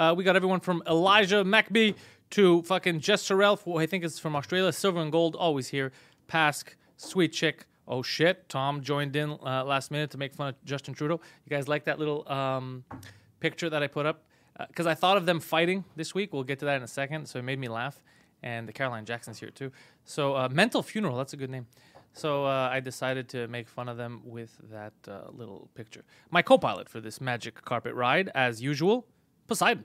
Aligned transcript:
Uh, 0.00 0.14
we 0.14 0.24
got 0.24 0.34
everyone 0.34 0.60
from 0.60 0.82
Elijah 0.86 1.44
Mackby 1.44 1.94
to 2.30 2.62
fucking 2.62 3.00
Jess 3.00 3.22
Sorrell, 3.22 3.60
who 3.60 3.76
I 3.76 3.84
think 3.84 4.02
is 4.02 4.18
from 4.18 4.34
Australia. 4.34 4.72
Silver 4.72 4.98
and 4.98 5.12
Gold, 5.12 5.36
always 5.36 5.68
here. 5.68 5.92
Pask, 6.26 6.68
Sweet 6.96 7.34
Chick. 7.34 7.66
Oh 7.86 8.00
shit, 8.00 8.48
Tom 8.48 8.80
joined 8.80 9.14
in 9.14 9.32
uh, 9.44 9.62
last 9.62 9.90
minute 9.90 10.10
to 10.12 10.16
make 10.16 10.32
fun 10.32 10.48
of 10.48 10.64
Justin 10.64 10.94
Trudeau. 10.94 11.20
You 11.44 11.50
guys 11.50 11.68
like 11.68 11.84
that 11.84 11.98
little 11.98 12.26
um, 12.32 12.82
picture 13.40 13.68
that 13.68 13.82
I 13.82 13.88
put 13.88 14.06
up? 14.06 14.24
Because 14.68 14.86
I 14.86 14.94
thought 14.94 15.18
of 15.18 15.26
them 15.26 15.38
fighting 15.38 15.84
this 15.96 16.14
week. 16.14 16.32
We'll 16.32 16.44
get 16.44 16.60
to 16.60 16.64
that 16.64 16.76
in 16.76 16.82
a 16.82 16.88
second. 16.88 17.28
So 17.28 17.38
it 17.38 17.42
made 17.42 17.58
me 17.58 17.68
laugh. 17.68 18.02
And 18.42 18.66
the 18.66 18.72
Caroline 18.72 19.04
Jackson's 19.04 19.38
here 19.38 19.50
too. 19.50 19.70
So 20.04 20.34
uh, 20.34 20.48
Mental 20.50 20.82
Funeral, 20.82 21.18
that's 21.18 21.34
a 21.34 21.36
good 21.36 21.50
name. 21.50 21.66
So 22.14 22.46
uh, 22.46 22.70
I 22.72 22.80
decided 22.80 23.28
to 23.30 23.48
make 23.48 23.68
fun 23.68 23.86
of 23.86 23.98
them 23.98 24.22
with 24.24 24.56
that 24.72 24.94
uh, 25.06 25.30
little 25.30 25.68
picture. 25.74 26.04
My 26.30 26.40
co-pilot 26.40 26.88
for 26.88 27.02
this 27.02 27.20
magic 27.20 27.62
carpet 27.62 27.94
ride, 27.94 28.30
as 28.34 28.62
usual, 28.62 29.06
Poseidon. 29.50 29.84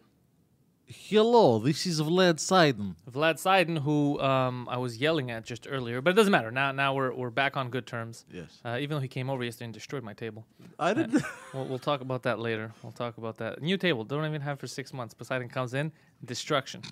Hello, 0.86 1.58
this 1.58 1.88
is 1.88 2.00
Vlad 2.00 2.36
Seiden. 2.36 2.94
Vlad 3.10 3.42
Seiden, 3.42 3.80
who 3.80 4.20
um, 4.22 4.70
I 4.70 4.78
was 4.78 4.98
yelling 4.98 5.32
at 5.32 5.44
just 5.44 5.66
earlier, 5.68 6.02
but 6.02 6.12
it 6.12 6.14
doesn't 6.14 6.32
matter. 6.32 6.52
Now, 6.52 6.72
now 6.72 6.94
we're 6.94 7.12
we're 7.12 7.32
back 7.32 7.58
on 7.58 7.72
good 7.72 7.88
terms. 7.88 8.26
Yes. 8.32 8.60
Uh, 8.64 8.78
even 8.80 8.98
though 8.98 9.02
he 9.02 9.08
came 9.08 9.28
over 9.28 9.44
yesterday 9.44 9.66
and 9.66 9.74
destroyed 9.74 10.04
my 10.04 10.14
table. 10.14 10.46
I 10.78 10.94
didn't. 10.94 11.24
We'll, 11.52 11.66
we'll 11.66 11.80
talk 11.80 12.02
about 12.02 12.22
that 12.24 12.38
later. 12.38 12.74
We'll 12.84 12.92
talk 12.92 13.18
about 13.18 13.38
that 13.38 13.60
new 13.60 13.76
table. 13.76 14.04
Don't 14.04 14.24
even 14.24 14.42
have 14.42 14.60
for 14.60 14.68
six 14.68 14.94
months. 14.94 15.16
Poseidon 15.16 15.50
comes 15.50 15.74
in, 15.74 15.92
destruction. 16.24 16.84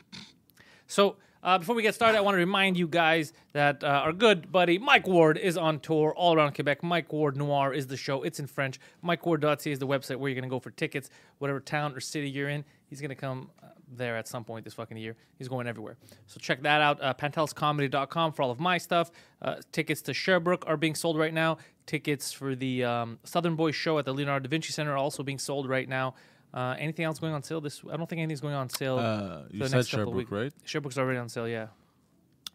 So 0.87 1.17
uh, 1.43 1.57
before 1.57 1.75
we 1.75 1.81
get 1.81 1.93
started, 1.93 2.17
I 2.17 2.21
want 2.21 2.35
to 2.35 2.39
remind 2.39 2.77
you 2.77 2.87
guys 2.87 3.33
that 3.51 3.83
uh, 3.83 3.87
our 3.87 4.13
good 4.13 4.49
buddy 4.49 4.77
Mike 4.77 5.05
Ward 5.07 5.37
is 5.37 5.57
on 5.57 5.81
tour 5.81 6.13
all 6.15 6.33
around 6.35 6.55
Quebec. 6.55 6.81
Mike 6.83 7.11
Ward 7.11 7.35
Noir 7.35 7.73
is 7.73 7.87
the 7.87 7.97
show. 7.97 8.23
It's 8.23 8.39
in 8.39 8.47
French. 8.47 8.79
MikeWard.ca 9.03 9.69
is 9.69 9.79
the 9.79 9.87
website 9.87 10.15
where 10.15 10.29
you're 10.29 10.39
going 10.39 10.49
to 10.49 10.53
go 10.53 10.61
for 10.61 10.71
tickets, 10.71 11.09
whatever 11.39 11.59
town 11.59 11.93
or 11.93 11.99
city 11.99 12.29
you're 12.29 12.47
in. 12.47 12.63
He's 12.85 13.01
going 13.01 13.09
to 13.09 13.15
come 13.15 13.49
uh, 13.61 13.67
there 13.91 14.15
at 14.15 14.27
some 14.27 14.45
point 14.45 14.63
this 14.63 14.73
fucking 14.73 14.95
year. 14.95 15.17
He's 15.37 15.49
going 15.49 15.67
everywhere. 15.67 15.97
So 16.27 16.39
check 16.39 16.61
that 16.61 16.81
out. 16.81 17.01
Uh, 17.01 17.13
PantelisComedy.com 17.13 18.31
for 18.31 18.41
all 18.41 18.51
of 18.51 18.61
my 18.61 18.77
stuff. 18.77 19.11
Uh, 19.41 19.55
tickets 19.73 20.01
to 20.03 20.13
Sherbrooke 20.13 20.63
are 20.65 20.77
being 20.77 20.95
sold 20.95 21.17
right 21.17 21.33
now. 21.33 21.57
Tickets 21.85 22.31
for 22.31 22.55
the 22.55 22.85
um, 22.85 23.19
Southern 23.25 23.57
Boys 23.57 23.75
show 23.75 23.99
at 23.99 24.05
the 24.05 24.13
Leonardo 24.13 24.47
da 24.47 24.49
Vinci 24.49 24.71
Center 24.71 24.93
are 24.93 24.97
also 24.97 25.23
being 25.23 25.39
sold 25.39 25.67
right 25.67 25.89
now. 25.89 26.15
Uh, 26.53 26.75
anything 26.77 27.05
else 27.05 27.17
going 27.19 27.33
on 27.33 27.41
sale 27.43 27.61
this? 27.61 27.81
I 27.91 27.97
don't 27.97 28.07
think 28.07 28.19
anything's 28.19 28.41
going 28.41 28.53
on 28.53 28.69
sale. 28.69 28.97
Uh, 28.99 29.43
you 29.49 29.65
said 29.65 29.75
next 29.77 29.89
couple 29.91 30.13
of 30.13 30.19
Sherbrooke, 30.19 30.31
right? 30.31 30.53
Sherbrooke's 30.65 30.97
already 30.97 31.17
on 31.19 31.27
sale. 31.29 31.47
Yeah, 31.47 31.67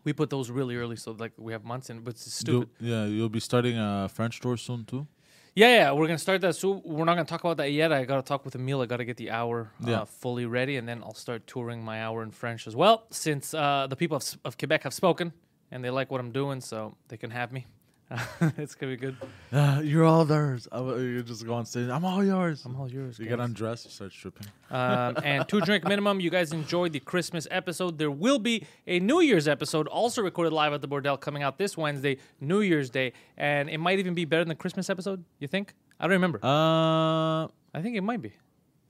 we 0.04 0.12
put 0.12 0.30
those 0.30 0.50
really 0.50 0.76
early, 0.76 0.96
so 0.96 1.12
like 1.18 1.32
we 1.36 1.52
have 1.52 1.64
months 1.64 1.90
in. 1.90 2.00
But 2.00 2.14
it's 2.14 2.26
You'll- 2.46 2.62
stupid. 2.62 2.68
yeah, 2.80 3.04
you'll 3.06 3.28
be 3.28 3.40
starting 3.40 3.76
a 3.78 4.08
French 4.08 4.36
store 4.36 4.56
soon 4.56 4.84
too. 4.84 5.06
Yeah, 5.54 5.74
yeah, 5.74 5.92
we're 5.92 6.06
gonna 6.06 6.18
start 6.18 6.40
that 6.42 6.54
soon. 6.54 6.80
We're 6.84 7.04
not 7.04 7.14
gonna 7.16 7.24
talk 7.24 7.40
about 7.40 7.56
that 7.56 7.72
yet. 7.72 7.92
I 7.92 8.04
gotta 8.04 8.22
talk 8.22 8.44
with 8.44 8.54
Emil. 8.54 8.80
I 8.80 8.86
gotta 8.86 9.04
get 9.04 9.16
the 9.16 9.30
hour 9.30 9.72
Yeah. 9.84 10.02
uh, 10.02 10.04
fully 10.04 10.46
ready, 10.46 10.76
and 10.76 10.86
then 10.88 11.02
I'll 11.02 11.14
start 11.14 11.48
touring 11.48 11.82
my 11.84 12.00
hour 12.00 12.22
in 12.22 12.30
French 12.30 12.68
as 12.68 12.76
well. 12.76 13.06
Since 13.10 13.54
uh, 13.54 13.88
the 13.88 13.96
people 13.96 14.16
of, 14.18 14.24
of 14.44 14.56
Quebec 14.56 14.84
have 14.84 14.94
spoken 14.94 15.32
and 15.72 15.82
they 15.84 15.90
like 15.90 16.12
what 16.12 16.20
I'm 16.20 16.30
doing, 16.30 16.60
so 16.60 16.94
they 17.08 17.16
can 17.16 17.30
have 17.32 17.50
me. 17.50 17.66
it's 18.56 18.74
gonna 18.74 18.92
be 18.92 18.96
good. 18.96 19.16
Uh, 19.52 19.82
you're 19.84 20.04
all 20.04 20.24
theirs. 20.24 20.66
I, 20.72 20.80
you 20.80 21.22
just 21.22 21.44
go 21.44 21.54
on 21.54 21.66
stage. 21.66 21.90
I'm 21.90 22.04
all 22.04 22.24
yours. 22.24 22.64
I'm 22.64 22.74
all 22.76 22.88
yours. 22.90 23.18
you 23.18 23.26
guys. 23.26 23.36
get 23.36 23.40
undressed, 23.40 23.84
you 23.84 23.90
start 23.90 24.12
stripping. 24.12 24.46
um, 24.70 25.16
and 25.22 25.46
two 25.46 25.60
drink 25.60 25.84
minimum. 25.84 26.18
You 26.18 26.30
guys 26.30 26.52
enjoyed 26.52 26.92
the 26.92 27.00
Christmas 27.00 27.46
episode. 27.50 27.98
There 27.98 28.10
will 28.10 28.38
be 28.38 28.66
a 28.86 28.98
New 28.98 29.20
Year's 29.20 29.46
episode 29.46 29.86
also 29.88 30.22
recorded 30.22 30.54
live 30.54 30.72
at 30.72 30.80
the 30.80 30.88
Bordel 30.88 31.20
coming 31.20 31.42
out 31.42 31.58
this 31.58 31.76
Wednesday, 31.76 32.16
New 32.40 32.60
Year's 32.60 32.88
Day, 32.88 33.12
and 33.36 33.68
it 33.68 33.78
might 33.78 33.98
even 33.98 34.14
be 34.14 34.24
better 34.24 34.42
than 34.42 34.48
the 34.48 34.54
Christmas 34.54 34.88
episode. 34.88 35.22
You 35.38 35.48
think? 35.48 35.74
I 36.00 36.04
don't 36.04 36.12
remember. 36.12 36.40
Uh, 36.42 37.44
I 37.74 37.82
think 37.82 37.96
it 37.96 38.02
might 38.02 38.22
be. 38.22 38.32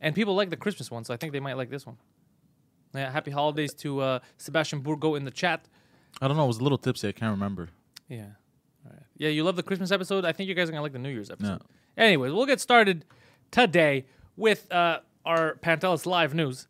And 0.00 0.14
people 0.14 0.36
like 0.36 0.50
the 0.50 0.56
Christmas 0.56 0.92
one, 0.92 1.02
so 1.04 1.12
I 1.12 1.16
think 1.16 1.32
they 1.32 1.40
might 1.40 1.56
like 1.56 1.70
this 1.70 1.84
one. 1.84 1.96
Yeah, 2.94 3.10
happy 3.10 3.32
holidays 3.32 3.74
to 3.78 4.00
uh, 4.00 4.18
Sebastian 4.36 4.80
Burgo 4.80 5.16
in 5.16 5.24
the 5.24 5.30
chat. 5.30 5.66
I 6.22 6.28
don't 6.28 6.36
know. 6.36 6.44
I 6.44 6.46
was 6.46 6.58
a 6.58 6.62
little 6.62 6.78
tipsy. 6.78 7.08
I 7.08 7.12
can't 7.12 7.32
remember. 7.32 7.68
Yeah. 8.08 8.26
Yeah, 9.18 9.30
you 9.30 9.42
love 9.44 9.56
the 9.56 9.62
Christmas 9.62 9.90
episode. 9.90 10.24
I 10.24 10.32
think 10.32 10.48
you 10.48 10.54
guys 10.54 10.68
are 10.68 10.72
going 10.72 10.78
to 10.78 10.82
like 10.82 10.92
the 10.92 10.98
New 10.98 11.10
Year's 11.10 11.30
episode. 11.30 11.62
Anyways, 11.96 12.32
we'll 12.32 12.46
get 12.46 12.60
started 12.60 13.04
today 13.50 14.06
with 14.36 14.72
uh, 14.72 15.00
our 15.24 15.56
Pantelis 15.56 16.06
live 16.06 16.34
news. 16.34 16.68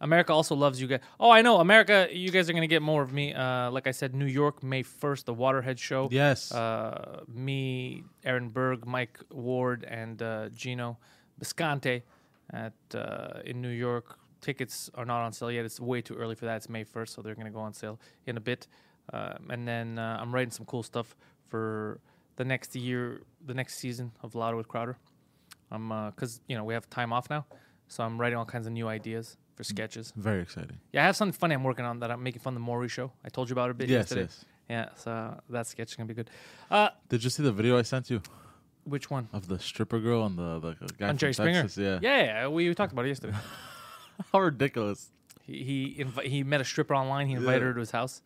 America 0.00 0.32
also 0.32 0.54
loves 0.54 0.80
you 0.80 0.86
guys. 0.86 1.00
Oh, 1.18 1.30
I 1.30 1.42
know. 1.42 1.58
America, 1.58 2.06
you 2.12 2.30
guys 2.30 2.48
are 2.48 2.52
going 2.52 2.62
to 2.62 2.68
get 2.68 2.82
more 2.82 3.02
of 3.02 3.12
me. 3.12 3.34
Uh, 3.34 3.72
like 3.72 3.88
I 3.88 3.90
said, 3.90 4.14
New 4.14 4.26
York, 4.26 4.62
May 4.62 4.84
1st, 4.84 5.24
the 5.24 5.34
Waterhead 5.34 5.78
show. 5.78 6.08
Yes. 6.12 6.52
Uh, 6.52 7.22
me, 7.26 8.04
Aaron 8.24 8.48
Berg, 8.48 8.86
Mike 8.86 9.18
Ward, 9.32 9.84
and 9.88 10.22
uh, 10.22 10.50
Gino 10.50 10.98
Biscante 11.40 12.02
at 12.52 12.74
uh, 12.94 13.40
in 13.44 13.60
New 13.60 13.70
York. 13.70 14.18
Tickets 14.40 14.88
are 14.94 15.04
not 15.04 15.22
on 15.22 15.32
sale 15.32 15.50
yet. 15.50 15.64
It's 15.64 15.80
way 15.80 16.00
too 16.00 16.14
early 16.14 16.36
for 16.36 16.44
that. 16.44 16.58
It's 16.58 16.68
May 16.68 16.84
1st, 16.84 17.08
so 17.08 17.22
they're 17.22 17.34
going 17.34 17.46
to 17.46 17.52
go 17.52 17.58
on 17.58 17.74
sale 17.74 17.98
in 18.24 18.36
a 18.36 18.40
bit. 18.40 18.68
Um, 19.12 19.48
and 19.50 19.66
then 19.66 19.98
uh, 19.98 20.18
I'm 20.20 20.32
writing 20.32 20.52
some 20.52 20.66
cool 20.66 20.84
stuff 20.84 21.16
for 21.48 22.00
the 22.36 22.44
next 22.44 22.74
year, 22.76 23.22
the 23.46 23.54
next 23.54 23.74
season 23.78 24.12
of 24.22 24.34
Louder 24.34 24.56
with 24.56 24.68
Crowder. 24.68 24.96
I'm 25.70 25.88
because 26.10 26.40
you 26.48 26.56
know 26.56 26.64
we 26.64 26.74
have 26.74 26.88
time 26.90 27.12
off 27.12 27.28
now, 27.30 27.46
so 27.88 28.02
I'm 28.04 28.18
writing 28.20 28.38
all 28.38 28.44
kinds 28.46 28.66
of 28.66 28.72
new 28.72 28.88
ideas 28.88 29.36
for 29.54 29.64
sketches. 29.64 30.12
Very 30.16 30.40
exciting. 30.42 30.78
Yeah, 30.92 31.02
I 31.02 31.06
have 31.06 31.16
something 31.16 31.36
funny 31.38 31.54
I'm 31.54 31.64
working 31.64 31.84
on 31.84 32.00
that 32.00 32.10
I'm 32.10 32.22
making 32.22 32.40
fun 32.40 32.52
of 32.52 32.60
the 32.60 32.60
Maury 32.64 32.88
show. 32.88 33.12
I 33.24 33.28
told 33.28 33.48
you 33.48 33.54
about 33.54 33.68
it 33.68 33.72
a 33.72 33.74
bit 33.74 33.88
Yes, 33.88 34.02
yesterday. 34.02 34.20
yes. 34.22 34.44
Yeah, 34.70 34.88
so 34.96 35.40
that 35.50 35.66
sketch 35.66 35.90
is 35.90 35.96
gonna 35.96 36.06
be 36.06 36.14
good. 36.14 36.30
Uh, 36.70 36.90
Did 37.08 37.24
you 37.24 37.30
see 37.30 37.42
the 37.42 37.52
video 37.52 37.78
I 37.78 37.82
sent 37.82 38.08
you 38.10 38.20
which 38.84 39.10
one? 39.10 39.28
of 39.32 39.48
the 39.48 39.58
stripper 39.58 39.98
girl 39.98 40.24
and 40.26 40.38
the, 40.38 40.60
the 40.60 40.76
guy 40.98 41.08
On 41.08 41.16
Jerry 41.16 41.32
Springer. 41.34 41.62
Texas? 41.62 41.78
Yeah. 41.82 41.98
yeah, 42.02 42.24
yeah, 42.24 42.48
we, 42.48 42.72
talked 42.74 42.92
about 42.92 43.04
it 43.06 43.08
yesterday. 43.08 43.36
How 44.32 44.40
ridiculous. 44.40 45.10
he 45.42 45.94
he, 46.22 46.28
he 46.28 46.42
met 46.44 46.60
a 46.60 46.64
stripper 46.64 46.94
online. 46.94 47.26
He 47.28 47.34
invited 47.34 47.60
Yeah. 47.62 47.66
her 47.68 47.74
to 47.74 47.80
his 47.80 47.90
house, 47.90 48.22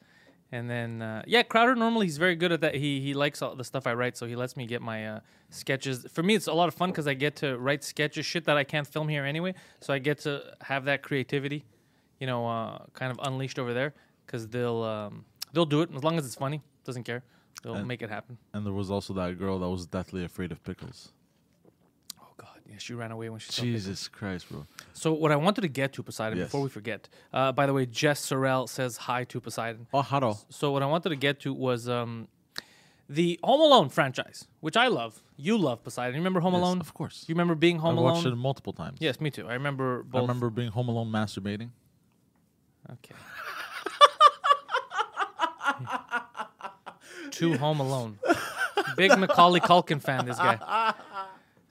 and 0.53 0.69
then 0.71 1.03
uh, 1.03 1.23
yeah, 1.27 1.43
Crowder 1.43 1.75
normally 1.75 2.07
he's 2.07 2.19
very 2.19 2.37
good 2.37 2.53
at 2.53 2.61
that. 2.61 2.75
He 2.75 3.01
he 3.01 3.15
likes 3.15 3.43
all 3.43 3.57
the 3.57 3.65
stuff 3.65 3.87
I 3.87 3.95
write, 3.95 4.17
so 4.17 4.27
he 4.27 4.37
lets 4.37 4.57
me 4.57 4.67
get 4.67 4.83
my 4.83 5.07
uh, 5.09 5.21
sketches. 5.51 6.07
For 6.13 6.23
me, 6.23 6.35
it's 6.35 6.47
a 6.47 6.53
lot 6.53 6.69
of 6.69 6.75
fun 6.75 6.91
because 6.91 7.09
I 7.09 7.15
get 7.15 7.35
to 7.37 7.59
write 7.59 7.83
sketches, 7.83 8.25
shit 8.27 8.45
that 8.45 8.57
I 8.57 8.65
can't 8.65 8.87
film 8.87 9.09
here 9.09 9.25
anyway. 9.25 9.55
So 9.81 9.93
I 9.95 9.99
get 9.99 10.19
to 10.21 10.43
have 10.61 10.85
that 10.85 11.03
creativity, 11.03 11.65
you 12.21 12.27
know, 12.27 12.47
uh, 12.47 12.85
kind 12.93 13.11
of 13.11 13.19
unleashed 13.27 13.59
over 13.59 13.73
there 13.75 13.95
because 14.27 14.47
they'll 14.49 14.83
um, 14.83 15.25
they'll 15.53 15.67
do 15.67 15.81
it 15.83 15.91
as 15.97 16.05
long 16.05 16.19
as 16.19 16.27
it's 16.27 16.37
funny. 16.37 16.63
Doesn't 16.85 17.05
care. 17.05 17.23
They'll 17.63 17.75
And- 17.75 17.89
make 17.89 18.03
it 18.03 18.11
happen. 18.11 18.39
And 18.53 18.67
there 18.67 18.73
was 18.73 18.91
also 18.91 19.15
that 19.15 19.39
girl 19.39 19.59
that 19.61 19.69
was 19.71 19.87
deathly 19.87 20.25
afraid 20.25 20.53
of 20.53 20.63
pickles. 20.65 21.13
Yeah, 22.69 22.77
she 22.79 22.95
ran 22.95 23.11
away 23.11 23.29
when 23.29 23.41
she. 23.41 23.51
Jesus 23.63 24.09
Christ, 24.09 24.49
bro. 24.51 24.65
So 24.95 25.13
what 25.13 25.33
I 25.33 25.37
wanted 25.37 25.63
to 25.63 25.69
get 25.69 25.93
to 25.95 26.03
Poseidon 26.03 26.39
Yes. 26.39 26.47
before 26.47 26.63
we 26.63 26.69
forget. 26.69 27.09
Uh, 27.33 27.53
by 27.53 27.67
the 27.67 27.73
way, 27.73 27.87
Jess 27.87 28.25
Sorrell 28.25 28.69
says 28.69 28.97
hi 28.97 29.25
to 29.25 29.41
Poseidon. 29.41 29.87
Oh, 29.93 30.03
hello. 30.03 30.39
So 30.49 30.71
what 30.73 30.83
I 30.83 30.87
wanted 30.87 31.11
to 31.11 31.17
get 31.17 31.41
to 31.41 31.53
was 31.53 31.89
um, 31.89 32.29
the 33.09 33.39
Home 33.43 33.61
Alone 33.61 33.89
franchise, 33.91 34.47
which 34.61 34.77
I 34.77 34.89
love. 34.89 35.23
You 35.37 35.59
love 35.59 35.83
Poseidon. 35.83 36.15
You 36.15 36.21
remember 36.21 36.41
Home 36.41 36.55
Yes, 36.55 36.61
Alone? 36.63 36.81
of 36.81 36.95
course. 36.95 37.25
You 37.27 37.35
remember 37.35 37.55
being 37.55 37.79
Home 37.79 37.97
I 37.99 38.01
Alone? 38.01 38.11
I 38.11 38.15
watched 38.15 38.27
it 38.27 38.37
multiple 38.37 38.73
times. 38.73 38.99
Yes, 39.01 39.21
me 39.21 39.31
too. 39.31 39.49
I 39.49 39.55
remember 39.55 40.03
both. 40.05 40.21
I 40.21 40.23
remember 40.23 40.51
being 40.51 40.71
home 40.71 40.89
alone 40.89 41.11
masturbating. 41.11 41.71
Okay. 42.91 43.15
Two 47.31 47.57
Home 47.59 47.81
Alone. 47.81 48.19
Big 48.97 49.17
Macaulay 49.19 49.61
Culkin 49.61 50.01
fan, 50.01 50.27
this 50.27 50.37
guy. 50.37 50.95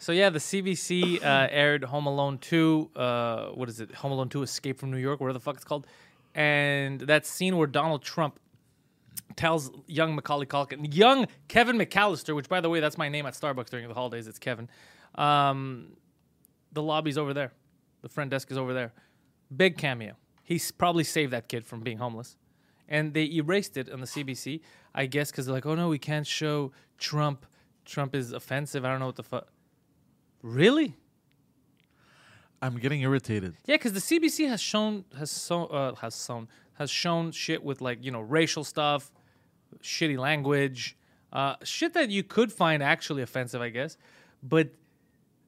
So 0.01 0.13
yeah, 0.13 0.31
the 0.31 0.39
CBC 0.39 1.23
uh, 1.23 1.47
aired 1.51 1.83
Home 1.83 2.07
Alone 2.07 2.39
2. 2.39 2.89
Uh, 2.95 3.45
what 3.49 3.69
is 3.69 3.79
it? 3.79 3.93
Home 3.93 4.11
Alone 4.11 4.29
2: 4.29 4.41
Escape 4.41 4.79
from 4.79 4.89
New 4.89 4.97
York, 4.97 5.19
whatever 5.19 5.33
the 5.33 5.39
fuck 5.39 5.57
it's 5.57 5.63
called. 5.63 5.85
And 6.33 7.01
that 7.01 7.27
scene 7.27 7.55
where 7.55 7.67
Donald 7.67 8.01
Trump 8.01 8.39
tells 9.35 9.69
young 9.85 10.15
Macaulay 10.15 10.47
Culkin, 10.47 10.91
young 10.91 11.27
Kevin 11.47 11.77
McAllister, 11.77 12.35
which 12.35 12.49
by 12.49 12.61
the 12.61 12.67
way, 12.67 12.79
that's 12.79 12.97
my 12.97 13.09
name 13.09 13.27
at 13.27 13.35
Starbucks 13.35 13.69
during 13.69 13.87
the 13.87 13.93
holidays. 13.93 14.25
It's 14.25 14.39
Kevin. 14.39 14.69
Um, 15.13 15.89
the 16.71 16.81
lobby's 16.81 17.19
over 17.19 17.35
there. 17.35 17.53
The 18.01 18.09
front 18.09 18.31
desk 18.31 18.49
is 18.49 18.57
over 18.57 18.73
there. 18.73 18.93
Big 19.55 19.77
cameo. 19.77 20.15
He's 20.41 20.71
probably 20.71 21.03
saved 21.03 21.31
that 21.31 21.47
kid 21.47 21.63
from 21.63 21.81
being 21.81 21.99
homeless. 21.99 22.37
And 22.89 23.13
they 23.13 23.25
erased 23.25 23.77
it 23.77 23.87
on 23.91 23.99
the 23.99 24.07
CBC, 24.07 24.61
I 24.95 25.05
guess, 25.05 25.29
because 25.29 25.45
they're 25.45 25.53
like, 25.53 25.67
oh 25.67 25.75
no, 25.75 25.89
we 25.89 25.99
can't 25.99 26.25
show 26.25 26.71
Trump. 26.97 27.45
Trump 27.85 28.15
is 28.15 28.31
offensive. 28.31 28.83
I 28.83 28.89
don't 28.89 28.99
know 28.99 29.05
what 29.05 29.15
the 29.15 29.23
fuck. 29.23 29.49
Really? 30.41 30.95
I'm 32.61 32.77
getting 32.77 33.01
irritated. 33.01 33.55
Yeah, 33.65 33.75
because 33.75 33.93
the 33.93 33.99
CBC 33.99 34.47
has 34.47 34.61
shown 34.61 35.05
has 35.17 35.31
so 35.31 35.65
uh, 35.65 35.95
has 35.95 36.23
shown 36.25 36.47
has 36.75 36.89
shown 36.91 37.31
shit 37.31 37.63
with 37.63 37.81
like 37.81 38.03
you 38.03 38.11
know 38.11 38.21
racial 38.21 38.63
stuff, 38.63 39.11
shitty 39.81 40.17
language, 40.17 40.95
uh, 41.33 41.55
shit 41.63 41.93
that 41.93 42.09
you 42.09 42.23
could 42.23 42.51
find 42.51 42.83
actually 42.83 43.23
offensive, 43.23 43.61
I 43.61 43.69
guess, 43.69 43.97
but 44.43 44.69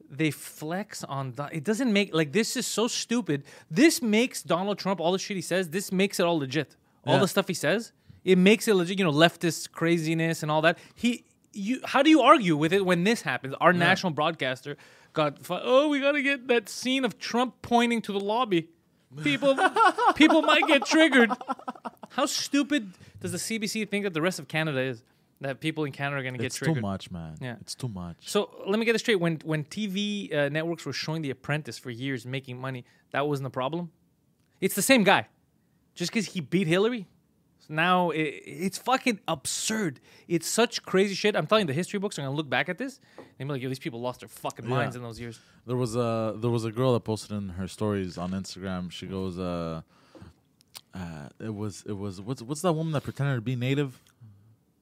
they 0.09 0.31
flex 0.31 1.03
on 1.03 1.31
that. 1.33 1.53
It 1.53 1.63
doesn't 1.63 1.91
make 1.93 2.13
like 2.15 2.31
this 2.31 2.57
is 2.57 2.65
so 2.65 2.87
stupid. 2.87 3.43
This 3.69 4.01
makes 4.01 4.41
Donald 4.41 4.79
Trump 4.79 4.99
all 4.99 5.11
the 5.11 5.19
shit 5.19 5.35
he 5.37 5.41
says. 5.41 5.69
This 5.69 5.91
makes 5.91 6.19
it 6.19 6.23
all 6.25 6.39
legit. 6.39 6.75
All 7.05 7.15
Yeah. 7.15 7.19
the 7.21 7.27
stuff 7.27 7.47
he 7.47 7.53
says, 7.53 7.91
it 8.23 8.37
makes 8.39 8.67
it 8.67 8.73
legit. 8.75 8.97
You 8.97 9.05
know, 9.05 9.11
leftist 9.11 9.71
craziness 9.71 10.41
and 10.41 10.51
all 10.51 10.61
that. 10.63 10.77
He, 10.95 11.25
you, 11.53 11.79
how 11.83 12.03
do 12.03 12.09
you 12.09 12.21
argue 12.21 12.57
with 12.57 12.73
it 12.73 12.85
when 12.85 13.03
this 13.03 13.21
happens? 13.21 13.55
Our 13.61 13.73
national 13.73 14.11
broadcaster 14.11 14.77
got, 15.13 15.37
oh, 15.49 15.89
we 15.89 15.99
got 15.99 16.13
to 16.13 16.21
get 16.21 16.47
that 16.47 16.69
scene 16.69 17.05
of 17.05 17.19
Trump 17.19 17.61
pointing 17.61 18.01
to 18.03 18.11
the 18.11 18.19
lobby. 18.19 18.69
People, 19.21 19.55
people 20.15 20.41
might 20.41 20.65
get 20.67 20.85
triggered. 20.85 21.31
How 22.09 22.25
stupid 22.25 22.91
does 23.19 23.31
the 23.31 23.37
CBC 23.37 23.89
think 23.89 24.03
that 24.03 24.13
the 24.13 24.21
rest 24.21 24.39
of 24.39 24.47
Canada 24.47 24.79
is? 24.79 25.03
That 25.41 25.59
people 25.59 25.83
in 25.83 25.91
Canada 25.91 26.19
are 26.21 26.23
going 26.23 26.35
to 26.35 26.39
get 26.39 26.53
triggered. 26.53 26.77
It's 26.77 26.81
too 26.81 26.81
much, 26.81 27.11
man. 27.11 27.35
Yeah. 27.41 27.55
It's 27.59 27.75
too 27.75 27.89
much. 27.89 28.15
So 28.21 28.49
let 28.65 28.79
me 28.79 28.85
get 28.85 28.93
this 28.93 29.01
straight. 29.01 29.19
When 29.19 29.39
when 29.43 29.65
TV 29.65 30.33
uh, 30.33 30.47
networks 30.47 30.85
were 30.85 30.93
showing 30.93 31.21
The 31.21 31.31
Apprentice 31.31 31.77
for 31.77 31.89
years, 31.89 32.25
making 32.25 32.61
money, 32.61 32.85
that 33.11 33.27
wasn't 33.27 33.47
a 33.47 33.49
problem. 33.49 33.91
It's 34.61 34.75
the 34.75 34.81
same 34.81 35.03
guy, 35.03 35.27
just 35.95 36.11
because 36.11 36.27
he 36.27 36.39
beat 36.39 36.67
Hillary. 36.67 37.07
So 37.67 37.73
now 37.73 38.09
it, 38.09 38.41
it's 38.45 38.77
fucking 38.77 39.19
absurd. 39.27 39.99
It's 40.27 40.47
such 40.47 40.83
crazy 40.83 41.15
shit. 41.15 41.35
I'm 41.35 41.47
telling 41.47 41.63
you, 41.63 41.67
the 41.67 41.73
history 41.73 41.97
books 41.99 42.19
are 42.19 42.21
gonna 42.23 42.35
look 42.35 42.49
back 42.49 42.67
at 42.69 42.77
this 42.77 42.99
and 43.39 43.47
be 43.47 43.53
like, 43.53 43.61
"Yo, 43.61 43.69
these 43.69 43.79
people 43.79 44.01
lost 44.01 44.19
their 44.19 44.29
fucking 44.29 44.67
minds 44.67 44.95
Yeah. 44.95 44.99
in 44.99 45.03
those 45.03 45.19
years." 45.19 45.39
There 45.65 45.77
was 45.77 45.95
a 45.95 46.35
there 46.37 46.49
was 46.51 46.65
a 46.65 46.71
girl 46.71 46.93
that 46.93 47.01
posted 47.01 47.31
in 47.37 47.49
her 47.49 47.67
stories 47.67 48.17
on 48.17 48.31
Instagram. 48.31 48.91
She 48.91 49.05
goes, 49.07 49.39
uh, 49.39 49.81
uh, 50.93 51.29
it 51.39 51.53
was 51.55 51.83
it 51.87 51.93
was 51.97 52.19
what's 52.21 52.41
what's 52.41 52.61
that 52.61 52.73
woman 52.73 52.91
that 52.93 53.03
pretended 53.03 53.35
to 53.35 53.41
be 53.41 53.55
native? 53.55 54.01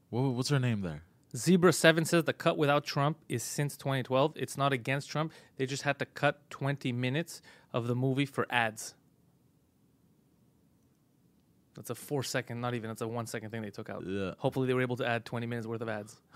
What, 0.10 0.22
what's 0.34 0.50
her 0.50 0.60
name 0.60 0.82
there? 0.82 1.04
Zebra 1.36 1.72
Seven 1.72 2.04
says 2.04 2.26
the 2.26 2.34
cut 2.34 2.58
without 2.58 2.84
Trump 2.84 3.18
is 3.30 3.42
since 3.44 3.78
2012. 3.78 4.34
It's 4.36 4.58
not 4.58 4.74
against 4.74 5.10
Trump. 5.10 5.32
They 5.56 5.66
just 5.66 5.84
had 5.84 5.98
to 6.00 6.06
cut 6.06 6.42
20 6.50 6.92
minutes 6.92 7.42
of 7.72 7.88
the 7.88 7.96
movie 7.96 8.26
for 8.26 8.46
ads. 8.50 8.96
That's 11.76 11.90
a 11.90 11.96
four 11.96 12.24
second, 12.24 12.60
not 12.60 12.74
even. 12.74 12.90
That's 12.90 13.02
a 13.02 13.08
one 13.08 13.26
second 13.28 13.50
thing 13.52 13.62
they 13.62 13.70
took 13.70 13.90
out. 13.90 14.04
Yeah. 14.06 14.34
Hopefully, 14.38 14.68
they 14.68 14.74
were 14.74 14.82
able 14.82 14.98
to 14.98 15.08
add 15.08 15.26
20 15.26 15.46
minutes 15.48 15.68
worth 15.68 15.82
of 15.82 15.90
ads. 15.90 16.20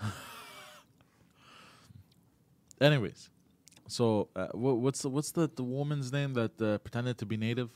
Anyways, 2.80 3.30
so 3.88 4.28
uh, 4.36 4.48
what, 4.52 4.78
what's 4.78 5.02
the, 5.02 5.08
what's 5.08 5.32
the 5.32 5.48
the 5.54 5.64
woman's 5.64 6.12
name 6.12 6.34
that 6.34 6.60
uh, 6.60 6.78
pretended 6.78 7.18
to 7.18 7.26
be 7.26 7.36
native? 7.36 7.70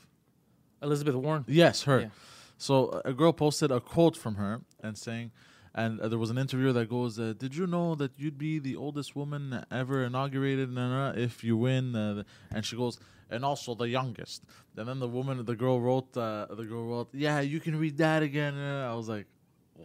Elizabeth 0.81 1.15
Warren. 1.15 1.45
Yes, 1.47 1.83
her. 1.83 2.01
Yeah. 2.01 2.09
So 2.57 3.01
a 3.05 3.13
girl 3.13 3.33
posted 3.33 3.71
a 3.71 3.79
quote 3.79 4.15
from 4.15 4.35
her 4.35 4.61
and 4.83 4.97
saying, 4.97 5.31
and 5.73 5.99
uh, 5.99 6.07
there 6.07 6.19
was 6.19 6.29
an 6.29 6.37
interviewer 6.37 6.73
that 6.73 6.89
goes, 6.89 7.19
uh, 7.19 7.33
"Did 7.37 7.55
you 7.55 7.65
know 7.65 7.95
that 7.95 8.11
you'd 8.17 8.37
be 8.37 8.59
the 8.59 8.75
oldest 8.75 9.15
woman 9.15 9.65
ever 9.71 10.03
inaugurated 10.03 10.69
if 11.17 11.43
you 11.43 11.57
win?" 11.57 11.95
Uh, 11.95 12.23
and 12.51 12.65
she 12.65 12.75
goes, 12.75 12.99
"And 13.31 13.43
also 13.43 13.73
the 13.75 13.87
youngest." 13.89 14.43
And 14.77 14.87
then 14.87 14.99
the 14.99 15.07
woman, 15.07 15.43
the 15.45 15.55
girl 15.55 15.79
wrote, 15.81 16.15
uh, 16.17 16.47
the 16.49 16.63
girl 16.65 16.85
wrote, 16.85 17.09
"Yeah, 17.13 17.39
you 17.41 17.59
can 17.59 17.75
read 17.79 17.97
that 17.97 18.21
again." 18.23 18.55
Uh, 18.57 18.91
I 18.91 18.95
was 18.95 19.07
like, 19.09 19.27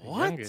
"What?" 0.03 0.41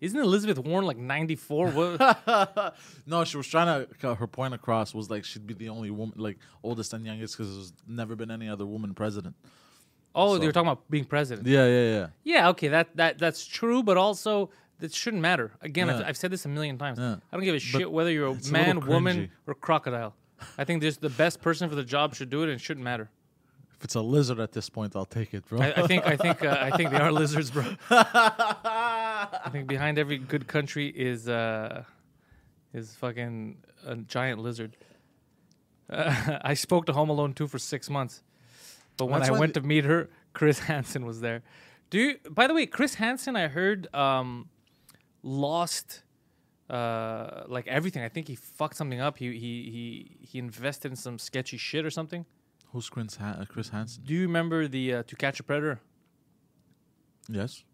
Isn't 0.00 0.20
Elizabeth 0.20 0.58
Warren 0.58 0.84
like 0.86 0.98
94? 0.98 1.70
What? 1.70 2.74
no, 3.06 3.24
she 3.24 3.36
was 3.38 3.46
trying 3.46 3.68
to 3.86 3.94
cut 3.94 4.16
her 4.18 4.26
point 4.26 4.52
across 4.52 4.92
was 4.94 5.08
like 5.08 5.24
she'd 5.24 5.46
be 5.46 5.54
the 5.54 5.70
only 5.70 5.90
woman, 5.90 6.14
like 6.18 6.38
oldest 6.62 6.92
and 6.92 7.06
youngest, 7.06 7.36
because 7.38 7.54
there's 7.54 7.72
never 7.86 8.14
been 8.14 8.30
any 8.30 8.48
other 8.48 8.66
woman 8.66 8.92
president. 8.92 9.34
oh, 10.14 10.34
So- 10.34 10.38
they 10.40 10.46
were 10.46 10.52
talking 10.52 10.68
about 10.68 10.90
being 10.90 11.04
president. 11.06 11.46
Yeah, 11.46 11.66
yeah, 11.66 11.90
yeah. 11.96 12.06
Yeah, 12.24 12.48
okay, 12.50 12.68
that 12.68 12.94
that 12.96 13.18
that's 13.18 13.46
true, 13.46 13.82
but 13.82 13.96
also 13.96 14.50
that 14.80 14.92
shouldn't 14.92 15.22
matter. 15.22 15.52
Again, 15.62 15.88
I've, 15.88 16.04
I've 16.08 16.16
said 16.16 16.30
this 16.32 16.44
a 16.44 16.48
million 16.48 16.76
times. 16.76 16.98
Yeah. 16.98 17.16
I 17.32 17.36
don't 17.36 17.44
give 17.44 17.54
a 17.54 17.58
shit 17.60 17.90
whether 17.90 18.10
you're 18.10 18.26
a 18.26 18.32
it's 18.32 18.50
a 18.50 18.52
man, 18.52 18.84
woman, 18.84 19.30
or 19.46 19.54
crocodile. 19.54 20.14
I 20.58 20.64
think 20.64 20.80
there's 20.80 20.98
the 20.98 21.10
best 21.10 21.40
person 21.40 21.68
for 21.68 21.74
the 21.74 21.84
job 21.84 22.14
should 22.14 22.30
do 22.30 22.40
it, 22.42 22.44
and 22.44 22.52
it 22.52 22.60
shouldn't 22.60 22.84
matter. 22.84 23.10
If 23.76 23.84
it's 23.84 23.94
a 23.94 24.00
lizard 24.00 24.40
at 24.40 24.52
this 24.52 24.70
point, 24.70 24.94
I'll 24.96 25.04
take 25.04 25.34
it, 25.34 25.46
bro. 25.46 25.60
I, 25.60 25.82
I 25.82 25.86
think 25.86 26.06
I 26.06 26.16
think 26.16 26.44
uh, 26.44 26.56
I 26.60 26.76
think 26.76 26.90
they 26.90 26.98
are 26.98 27.12
lizards, 27.12 27.50
bro. 27.50 27.64
I 27.90 29.48
think 29.50 29.66
behind 29.66 29.98
every 29.98 30.18
good 30.18 30.46
country 30.46 30.88
is 30.88 31.28
uh, 31.28 31.84
is 32.72 32.94
fucking 32.94 33.58
a 33.86 33.96
giant 33.96 34.40
lizard. 34.40 34.76
Uh, 35.90 36.38
I 36.44 36.54
spoke 36.54 36.86
to 36.86 36.92
Home 36.92 37.10
Alone 37.10 37.34
2 37.34 37.46
for 37.46 37.58
six 37.58 37.90
months, 37.90 38.22
but 38.96 39.06
when 39.06 39.20
That's 39.20 39.30
I 39.30 39.38
went 39.38 39.54
to 39.54 39.60
meet 39.60 39.84
her, 39.84 40.08
Chris 40.32 40.58
Hansen 40.70 41.04
was 41.04 41.20
there. 41.20 41.42
Do 41.90 41.98
you? 41.98 42.18
By 42.30 42.46
the 42.46 42.54
way, 42.54 42.66
Chris 42.66 42.94
Hansen, 42.94 43.36
I 43.36 43.48
heard 43.48 43.92
um, 43.94 44.48
lost 45.22 46.03
uh, 46.70 47.44
like 47.46 47.66
everything. 47.66 48.02
I 48.02 48.08
think 48.08 48.28
he 48.28 48.34
fucked 48.34 48.76
something 48.76 49.00
up. 49.00 49.18
He 49.18 49.32
he 49.32 49.70
he 49.70 50.16
he 50.26 50.38
invested 50.38 50.90
in 50.92 50.96
some 50.96 51.18
sketchy 51.18 51.56
shit 51.56 51.84
or 51.84 51.90
something. 51.90 52.24
Who's 52.72 52.88
Chris, 52.90 53.16
Han- 53.16 53.36
uh, 53.40 53.44
Chris 53.48 53.68
Hansen? 53.68 54.02
Do 54.04 54.14
you 54.14 54.22
remember 54.22 54.66
the 54.66 54.94
uh, 54.94 55.02
To 55.04 55.14
Catch 55.16 55.38
a 55.40 55.42
Predator? 55.44 55.80
Yes. 57.28 57.64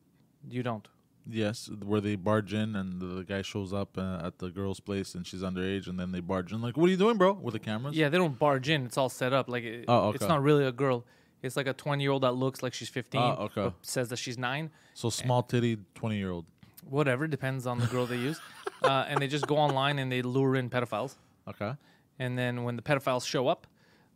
You 0.48 0.62
don't. 0.62 0.86
Yes, 1.28 1.70
where 1.84 2.00
they 2.00 2.16
barge 2.16 2.54
in 2.54 2.74
and 2.74 3.00
the, 3.00 3.22
guy 3.22 3.42
shows 3.42 3.72
up 3.72 3.96
uh, 3.98 4.20
at 4.24 4.38
the 4.38 4.48
girl's 4.48 4.80
place 4.80 5.14
and 5.14 5.26
she's 5.26 5.42
underage, 5.42 5.86
and 5.86 6.00
then 6.00 6.12
they 6.12 6.20
barge 6.20 6.50
in 6.52 6.60
like, 6.62 6.76
"What 6.76 6.86
are 6.86 6.90
you 6.90 6.96
doing, 6.96 7.18
bro?" 7.18 7.34
With 7.34 7.52
the 7.52 7.58
cameras. 7.60 7.94
Yeah, 7.94 8.08
they 8.08 8.16
don't 8.18 8.38
barge 8.38 8.68
in. 8.68 8.86
It's 8.86 8.96
all 8.96 9.10
set 9.10 9.32
up. 9.32 9.48
Like 9.48 9.62
it, 9.64 9.84
Oh, 9.86 10.10
it's 10.10 10.26
not 10.26 10.42
really 10.42 10.64
a 10.64 10.72
girl. 10.72 11.04
It's 11.42 11.56
like 11.56 11.66
a 11.66 11.72
20 11.72 12.02
year 12.02 12.10
old 12.10 12.22
that 12.22 12.32
looks 12.32 12.62
like 12.62 12.74
she's 12.74 12.88
15. 12.88 13.20
Oh, 13.20 13.24
okay. 13.44 13.64
But 13.64 13.74
says 13.82 14.08
that 14.08 14.16
she's 14.18 14.38
nine. 14.38 14.70
So 14.94 15.08
small 15.10 15.42
titty, 15.42 15.78
twenty 15.94 16.16
year 16.16 16.30
old. 16.30 16.46
Whatever 16.88 17.26
depends 17.26 17.66
on 17.66 17.78
the 17.78 17.86
girl 17.86 18.06
they 18.06 18.16
use. 18.16 18.40
Uh, 18.82 19.04
and 19.10 19.20
they 19.20 19.26
just 19.26 19.46
go 19.46 19.58
online 19.58 19.98
and 19.98 20.10
they 20.10 20.22
lure 20.22 20.56
in 20.56 20.70
pedophiles. 20.70 21.16
Okay. 21.46 21.74
And 22.18 22.38
then 22.38 22.64
when 22.64 22.76
the 22.76 22.82
pedophiles 22.82 23.26
show 23.26 23.46
up, 23.46 23.66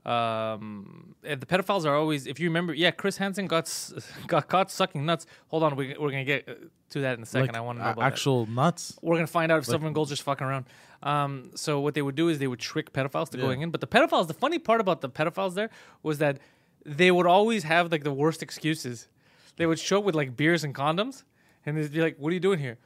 um, 0.06 1.14
and 1.25 1.40
the 1.40 1.46
pedophiles 1.46 1.84
are 1.84 1.94
always. 1.94 2.26
If 2.26 2.38
you 2.40 2.49
remember, 2.49 2.75
yeah, 2.75 2.90
Chris 2.90 3.16
Hansen 3.16 3.46
got 3.46 3.64
s- 3.64 3.93
got 4.26 4.49
caught 4.49 4.70
sucking 4.70 5.05
nuts. 5.05 5.26
Hold 5.49 5.62
on, 5.62 5.76
we, 5.76 5.94
we're 5.99 6.11
gonna 6.11 6.25
get 6.25 6.49
uh, 6.49 6.55
to 6.90 7.00
that 7.00 7.16
in 7.19 7.22
a 7.22 7.26
second. 7.26 7.49
Like, 7.49 7.56
I 7.56 7.61
want 7.61 7.78
to 7.78 7.84
know 7.84 7.90
about 7.90 8.00
that. 8.00 8.06
actual 8.12 8.46
nuts. 8.46 8.99
We're 9.02 9.17
gonna 9.17 9.26
find 9.26 9.50
out 9.50 9.58
if 9.58 9.67
Silver 9.67 9.87
and 9.87 9.94
Gold's 9.94 10.10
just 10.10 10.22
fucking 10.22 10.46
around. 10.46 10.67
Um, 11.02 11.50
so 11.55 11.81
what 11.81 11.94
they 11.94 12.02
would 12.02 12.14
do 12.14 12.28
is 12.28 12.38
they 12.38 12.46
would 12.46 12.58
trick 12.60 12.93
pedophiles 12.93 13.28
to 13.31 13.38
Yeah. 13.38 13.44
going 13.44 13.62
in. 13.62 13.70
But 13.70 13.81
the 13.81 13.87
pedophiles, 13.87 14.28
the 14.28 14.34
funny 14.34 14.58
part 14.58 14.81
about 14.81 15.00
the 15.02 15.08
pedophiles 15.10 15.55
there 15.55 15.70
was 16.02 16.19
that 16.19 16.38
they 16.87 17.10
would 17.10 17.26
always 17.26 17.62
have 17.64 17.90
like 17.93 18.05
the 18.05 18.12
worst 18.12 18.43
excuses. 18.43 19.08
They 19.56 19.67
would 19.67 19.79
show 19.79 19.98
up 19.98 20.05
with 20.05 20.15
like 20.15 20.36
beers 20.36 20.65
and 20.65 20.74
condoms, 20.74 21.24
and 21.67 21.77
they'd 21.77 21.93
be 21.93 22.01
like, 22.01 22.17
"What 22.19 22.31
are 22.31 22.35
you 22.35 22.41
doing 22.41 22.59
here?" 22.59 22.79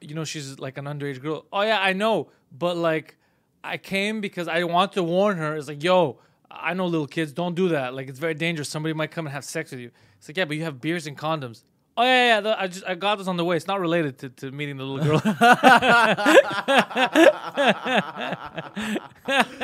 You 0.00 0.14
know, 0.14 0.24
she's 0.24 0.58
like 0.58 0.78
an 0.78 0.84
underage 0.84 1.20
girl. 1.20 1.46
Oh 1.52 1.62
yeah, 1.62 1.80
I 1.80 1.92
know, 1.92 2.30
but 2.56 2.76
like, 2.76 3.16
I 3.64 3.76
came 3.76 4.20
because 4.20 4.48
I 4.48 4.62
want 4.64 4.92
to 4.92 5.02
warn 5.02 5.36
her. 5.38 5.56
It's 5.56 5.68
like, 5.68 5.82
yo, 5.82 6.18
I 6.50 6.74
know 6.74 6.86
little 6.86 7.06
kids 7.06 7.32
don't 7.32 7.54
do 7.54 7.68
that. 7.70 7.94
Like, 7.94 8.08
it's 8.08 8.18
very 8.18 8.34
dangerous. 8.34 8.68
Somebody 8.68 8.94
might 8.94 9.10
come 9.10 9.26
and 9.26 9.32
have 9.32 9.44
sex 9.44 9.70
with 9.70 9.80
you. 9.80 9.90
It's 10.18 10.28
like, 10.28 10.36
yeah, 10.36 10.44
but 10.44 10.56
you 10.56 10.64
have 10.64 10.80
beers 10.80 11.06
and 11.06 11.16
condoms. 11.18 11.62
Oh 12.00 12.04
yeah, 12.04 12.26
yeah. 12.36 12.40
the- 12.40 12.60
I 12.60 12.66
just 12.68 12.84
I 12.86 12.94
got 12.94 13.18
this 13.18 13.26
on 13.26 13.36
the 13.36 13.44
way. 13.44 13.56
It's 13.56 13.66
not 13.66 13.80
related 13.80 14.18
to, 14.18 14.28
to 14.28 14.52
meeting 14.52 14.76
the 14.76 14.84
little 14.84 15.18
girl. 15.18 15.18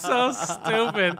so 0.00 0.32
stupid. 0.32 1.18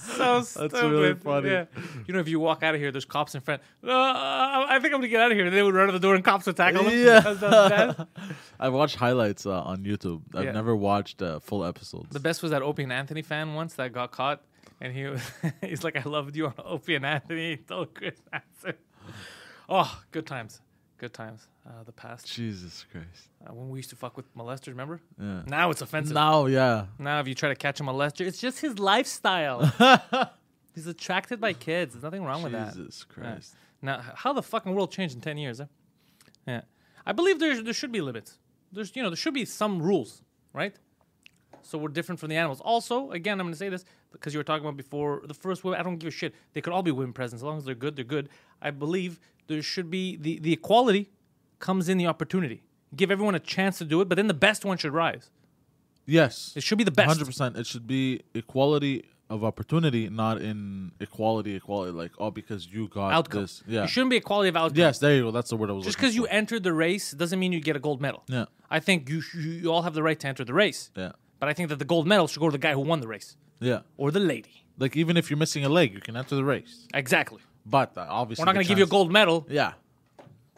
So 0.00 0.42
stupid. 0.42 0.70
That's 0.70 0.82
really 0.82 1.14
funny. 1.14 1.50
Yeah. 1.50 1.64
You 2.06 2.14
know, 2.14 2.20
if 2.20 2.28
you 2.28 2.40
walk 2.40 2.62
out 2.62 2.74
of 2.74 2.80
here, 2.80 2.90
there's 2.92 3.04
cops 3.04 3.34
in 3.34 3.40
front. 3.40 3.62
Uh, 3.84 3.90
I 3.92 4.78
think 4.80 4.94
I'm 4.94 5.00
gonna 5.00 5.08
get 5.08 5.20
out 5.20 5.30
of 5.30 5.36
here. 5.36 5.46
And 5.46 5.54
they 5.54 5.62
would 5.62 5.74
run 5.74 5.86
to 5.86 5.92
the 5.92 5.98
door 5.98 6.14
and 6.14 6.24
cops 6.24 6.46
would 6.46 6.56
tackle 6.56 6.84
them. 6.84 6.92
Yeah. 6.92 7.20
That's 7.20 7.40
the 7.40 7.94
best. 7.96 8.00
I've 8.58 8.72
watched 8.72 8.96
highlights 8.96 9.46
uh, 9.46 9.62
on 9.62 9.84
YouTube. 9.84 10.22
I've 10.34 10.44
Yeah. 10.46 10.52
never 10.52 10.74
watched 10.74 11.22
uh, 11.22 11.40
full 11.40 11.64
episodes. 11.64 12.08
The 12.10 12.20
best 12.20 12.42
was 12.42 12.50
that 12.52 12.62
Opie 12.62 12.84
and 12.84 12.92
Anthony 12.92 13.22
fan 13.22 13.54
once 13.54 13.74
that 13.74 13.92
got 13.92 14.10
caught, 14.12 14.42
and 14.80 14.92
he 14.94 15.04
was, 15.04 15.20
he's 15.60 15.84
like, 15.84 15.96
"I 15.96 16.08
loved 16.08 16.36
you 16.36 16.46
on 16.46 16.54
Opie 16.64 16.94
and 16.96 17.06
Anthony." 17.06 17.50
He 17.50 17.56
told 17.58 17.94
Chris 17.94 18.16
Hansen. 18.32 18.74
Oh, 19.70 20.00
good 20.12 20.26
times, 20.26 20.62
good 20.96 21.12
times. 21.12 21.46
Uh, 21.66 21.82
the 21.84 21.92
past 21.92 22.26
Jesus 22.26 22.86
Christ. 22.90 23.28
uh, 23.46 23.52
when 23.52 23.68
we 23.68 23.78
used 23.80 23.90
to 23.90 23.96
fuck 23.96 24.16
with 24.16 24.34
molesters. 24.34 24.68
Remember? 24.68 24.98
Yeah. 25.20 25.42
Now 25.46 25.70
it's 25.70 25.82
offensive. 25.82 26.14
Now, 26.14 26.46
yeah. 26.46 26.86
Now, 26.98 27.20
if 27.20 27.28
you 27.28 27.34
try 27.34 27.50
to 27.50 27.54
catch 27.54 27.78
a 27.78 27.82
molester, 27.82 28.22
it's 28.26 28.38
just 28.40 28.60
his 28.60 28.78
lifestyle. 28.78 29.66
he's 30.74 30.86
attracted 30.86 31.38
by 31.38 31.52
kids. 31.52 31.92
There's 31.92 32.02
nothing 32.02 32.24
wrong 32.24 32.42
with 32.42 32.52
that. 32.52 32.74
Jesus 32.74 33.04
Yeah. 33.10 33.14
Christ. 33.24 33.54
Now, 33.82 34.00
how 34.14 34.32
the 34.32 34.42
fucking 34.42 34.74
world 34.74 34.90
changed 34.90 35.14
in 35.14 35.20
ten 35.20 35.36
years? 35.36 35.60
Eh? 35.60 35.66
Yeah, 36.46 36.62
I 37.04 37.12
believe 37.12 37.38
there 37.38 37.62
there 37.62 37.74
should 37.74 37.92
be 37.92 38.00
limits. 38.00 38.38
There's 38.72 38.96
you 38.96 39.02
know 39.02 39.10
there 39.10 39.16
should 39.16 39.34
be 39.34 39.44
some 39.44 39.82
rules, 39.82 40.22
right? 40.54 40.74
So 41.62 41.76
we're 41.76 41.88
different 41.90 42.18
from 42.20 42.30
the 42.30 42.36
animals. 42.36 42.62
Also, 42.62 43.10
again, 43.10 43.38
I'm 43.38 43.46
going 43.46 43.52
to 43.52 43.58
say 43.58 43.68
this 43.68 43.84
because 44.12 44.32
you 44.34 44.38
were 44.38 44.44
talking 44.44 44.64
about 44.64 44.76
before 44.76 45.22
the 45.24 45.34
first 45.34 45.64
women. 45.64 45.80
I 45.80 45.82
don't 45.82 45.96
give 45.96 46.08
a 46.08 46.10
shit. 46.10 46.34
They 46.52 46.60
could 46.60 46.72
all 46.72 46.82
be 46.82 46.90
women 46.90 47.12
presidents 47.12 47.42
as 47.42 47.44
long 47.44 47.58
as 47.58 47.64
they're 47.64 47.74
good. 47.74 47.96
They're 47.96 48.04
good. 48.04 48.28
I 48.62 48.70
believe 48.70 49.20
there 49.46 49.62
should 49.62 49.90
be 49.90 50.16
the 50.16 50.38
the 50.38 50.52
equality 50.52 51.10
comes 51.58 51.88
in 51.88 51.98
the 51.98 52.06
opportunity. 52.06 52.62
Give 52.96 53.10
everyone 53.10 53.34
a 53.34 53.40
chance 53.40 53.78
to 53.78 53.84
do 53.84 54.00
it, 54.00 54.08
but 54.08 54.16
then 54.16 54.28
the 54.28 54.34
best 54.34 54.64
one 54.64 54.78
should 54.78 54.92
rise. 54.92 55.30
Yes. 56.06 56.54
It 56.56 56.62
should 56.62 56.78
be 56.78 56.84
the 56.84 56.90
best. 56.90 57.08
Hundred 57.08 57.26
percent. 57.26 57.56
It 57.56 57.66
should 57.66 57.86
be 57.86 58.22
equality 58.34 59.04
of 59.28 59.44
opportunity, 59.44 60.08
not 60.08 60.40
in 60.40 60.92
equality. 61.00 61.54
Equality, 61.54 61.92
like 61.92 62.12
oh, 62.18 62.30
because 62.30 62.66
you 62.66 62.88
got 62.88 63.12
Outcome. 63.12 63.42
this. 63.42 63.62
Yeah. 63.66 63.84
It 63.84 63.90
shouldn't 63.90 64.10
be 64.10 64.16
equality 64.16 64.48
of 64.48 64.56
outcome. 64.56 64.78
Yes, 64.78 64.98
there 65.00 65.14
you 65.16 65.24
go. 65.24 65.30
That's 65.30 65.50
the 65.50 65.56
word 65.56 65.68
I 65.68 65.74
was. 65.74 65.84
Just 65.84 65.98
because 65.98 66.16
you 66.16 66.26
entered 66.26 66.62
the 66.62 66.72
race 66.72 67.10
doesn't 67.12 67.38
mean 67.38 67.52
you 67.52 67.60
get 67.60 67.76
a 67.76 67.78
gold 67.78 68.00
medal. 68.00 68.22
Yeah. 68.26 68.46
I 68.70 68.80
think 68.80 69.10
you, 69.10 69.22
you 69.34 69.50
you 69.50 69.72
all 69.72 69.82
have 69.82 69.92
the 69.94 70.02
right 70.02 70.18
to 70.20 70.26
enter 70.26 70.44
the 70.44 70.54
race. 70.54 70.90
Yeah. 70.96 71.12
But 71.40 71.48
I 71.48 71.52
think 71.52 71.68
that 71.68 71.78
the 71.78 71.84
gold 71.84 72.06
medal 72.06 72.26
should 72.26 72.40
go 72.40 72.48
to 72.48 72.52
the 72.52 72.58
guy 72.58 72.72
who 72.72 72.80
won 72.80 73.00
the 73.00 73.08
race 73.08 73.36
Yeah. 73.60 73.80
or 73.96 74.10
the 74.10 74.20
lady. 74.20 74.64
Like 74.78 74.96
even 74.96 75.16
if 75.16 75.30
you're 75.30 75.38
missing 75.38 75.64
a 75.64 75.68
leg, 75.68 75.92
you 75.94 76.00
can 76.00 76.16
enter 76.16 76.34
the 76.36 76.44
race. 76.44 76.86
Exactly. 76.94 77.40
But 77.66 77.96
uh, 77.96 78.06
obviously, 78.08 78.42
We're 78.42 78.46
not 78.46 78.54
going 78.54 78.64
to 78.64 78.68
give 78.68 78.78
you 78.78 78.84
a 78.84 78.88
gold 78.88 79.10
medal. 79.12 79.46
Yeah. 79.50 79.72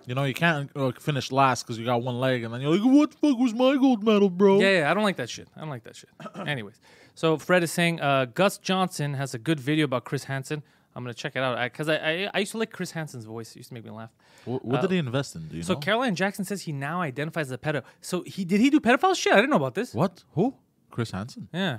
You 0.06 0.14
know, 0.14 0.25
you 0.25 0.34
can't 0.34 0.70
uh, 0.75 0.92
finish 0.92 1.30
last 1.30 1.62
because 1.64 1.78
you 1.78 1.84
got 1.84 2.02
one 2.02 2.18
leg, 2.18 2.42
and 2.42 2.52
then 2.52 2.60
you're 2.62 2.75
like, 2.76 2.82
"What 2.84 3.10
the 3.12 3.16
fuck 3.18 3.38
was 3.38 3.52
my 3.54 3.76
gold 3.76 4.02
medal, 4.02 4.30
bro?" 4.30 4.58
Yeah, 4.60 4.78
yeah, 4.80 4.90
I 4.90 4.94
don't 4.94 5.04
like 5.04 5.16
that 5.16 5.28
shit. 5.28 5.46
I 5.54 5.60
don't 5.60 5.68
like 5.68 5.84
that 5.84 5.94
shit. 5.94 6.08
Anyways, 6.49 6.80
so 7.14 7.37
Fred 7.37 7.62
is 7.62 7.70
saying 7.70 8.00
uh, 8.00 8.25
Gus 8.25 8.56
Johnson 8.58 9.14
has 9.14 9.34
a 9.34 9.38
good 9.38 9.60
video 9.60 9.84
about 9.84 10.04
Chris 10.04 10.25
Hansen. 10.25 10.62
I'm 10.96 11.04
gonna 11.04 11.14
check 11.14 11.37
it 11.37 11.42
out 11.42 11.62
because 11.70 11.88
I, 11.88 11.96
I 11.96 12.30
I 12.34 12.38
used 12.40 12.52
to 12.52 12.58
like 12.58 12.72
Chris 12.72 12.92
Hansen's 12.92 13.25
voice. 13.25 13.50
It 13.52 13.56
used 13.58 13.68
to 13.68 13.75
make 13.75 13.84
me 13.84 13.90
laugh. 13.90 14.10
What, 14.46 14.64
what 14.64 14.80
did 14.80 14.90
he 14.90 14.99
invest 14.99 15.37
in? 15.37 15.46
Do 15.49 15.56
you 15.56 15.62
So 15.62 15.75
know? 15.75 15.80
Caroline 15.80 16.14
Jackson 16.16 16.44
says 16.46 16.62
he 16.62 16.72
now 16.72 17.02
identifies 17.02 17.49
as 17.49 17.52
a 17.52 17.58
pedo. 17.58 17.82
So 18.00 18.22
he 18.22 18.44
did 18.44 18.60
he 18.60 18.70
do 18.70 18.80
pedophile 18.80 19.14
shit? 19.14 19.32
I 19.32 19.37
didn't 19.37 19.50
know 19.50 19.56
about 19.56 19.75
this. 19.75 19.92
what? 19.94 20.25
Who? 20.32 20.54
Chris 20.90 21.11
Hansen. 21.12 21.49
Yeah, 21.52 21.78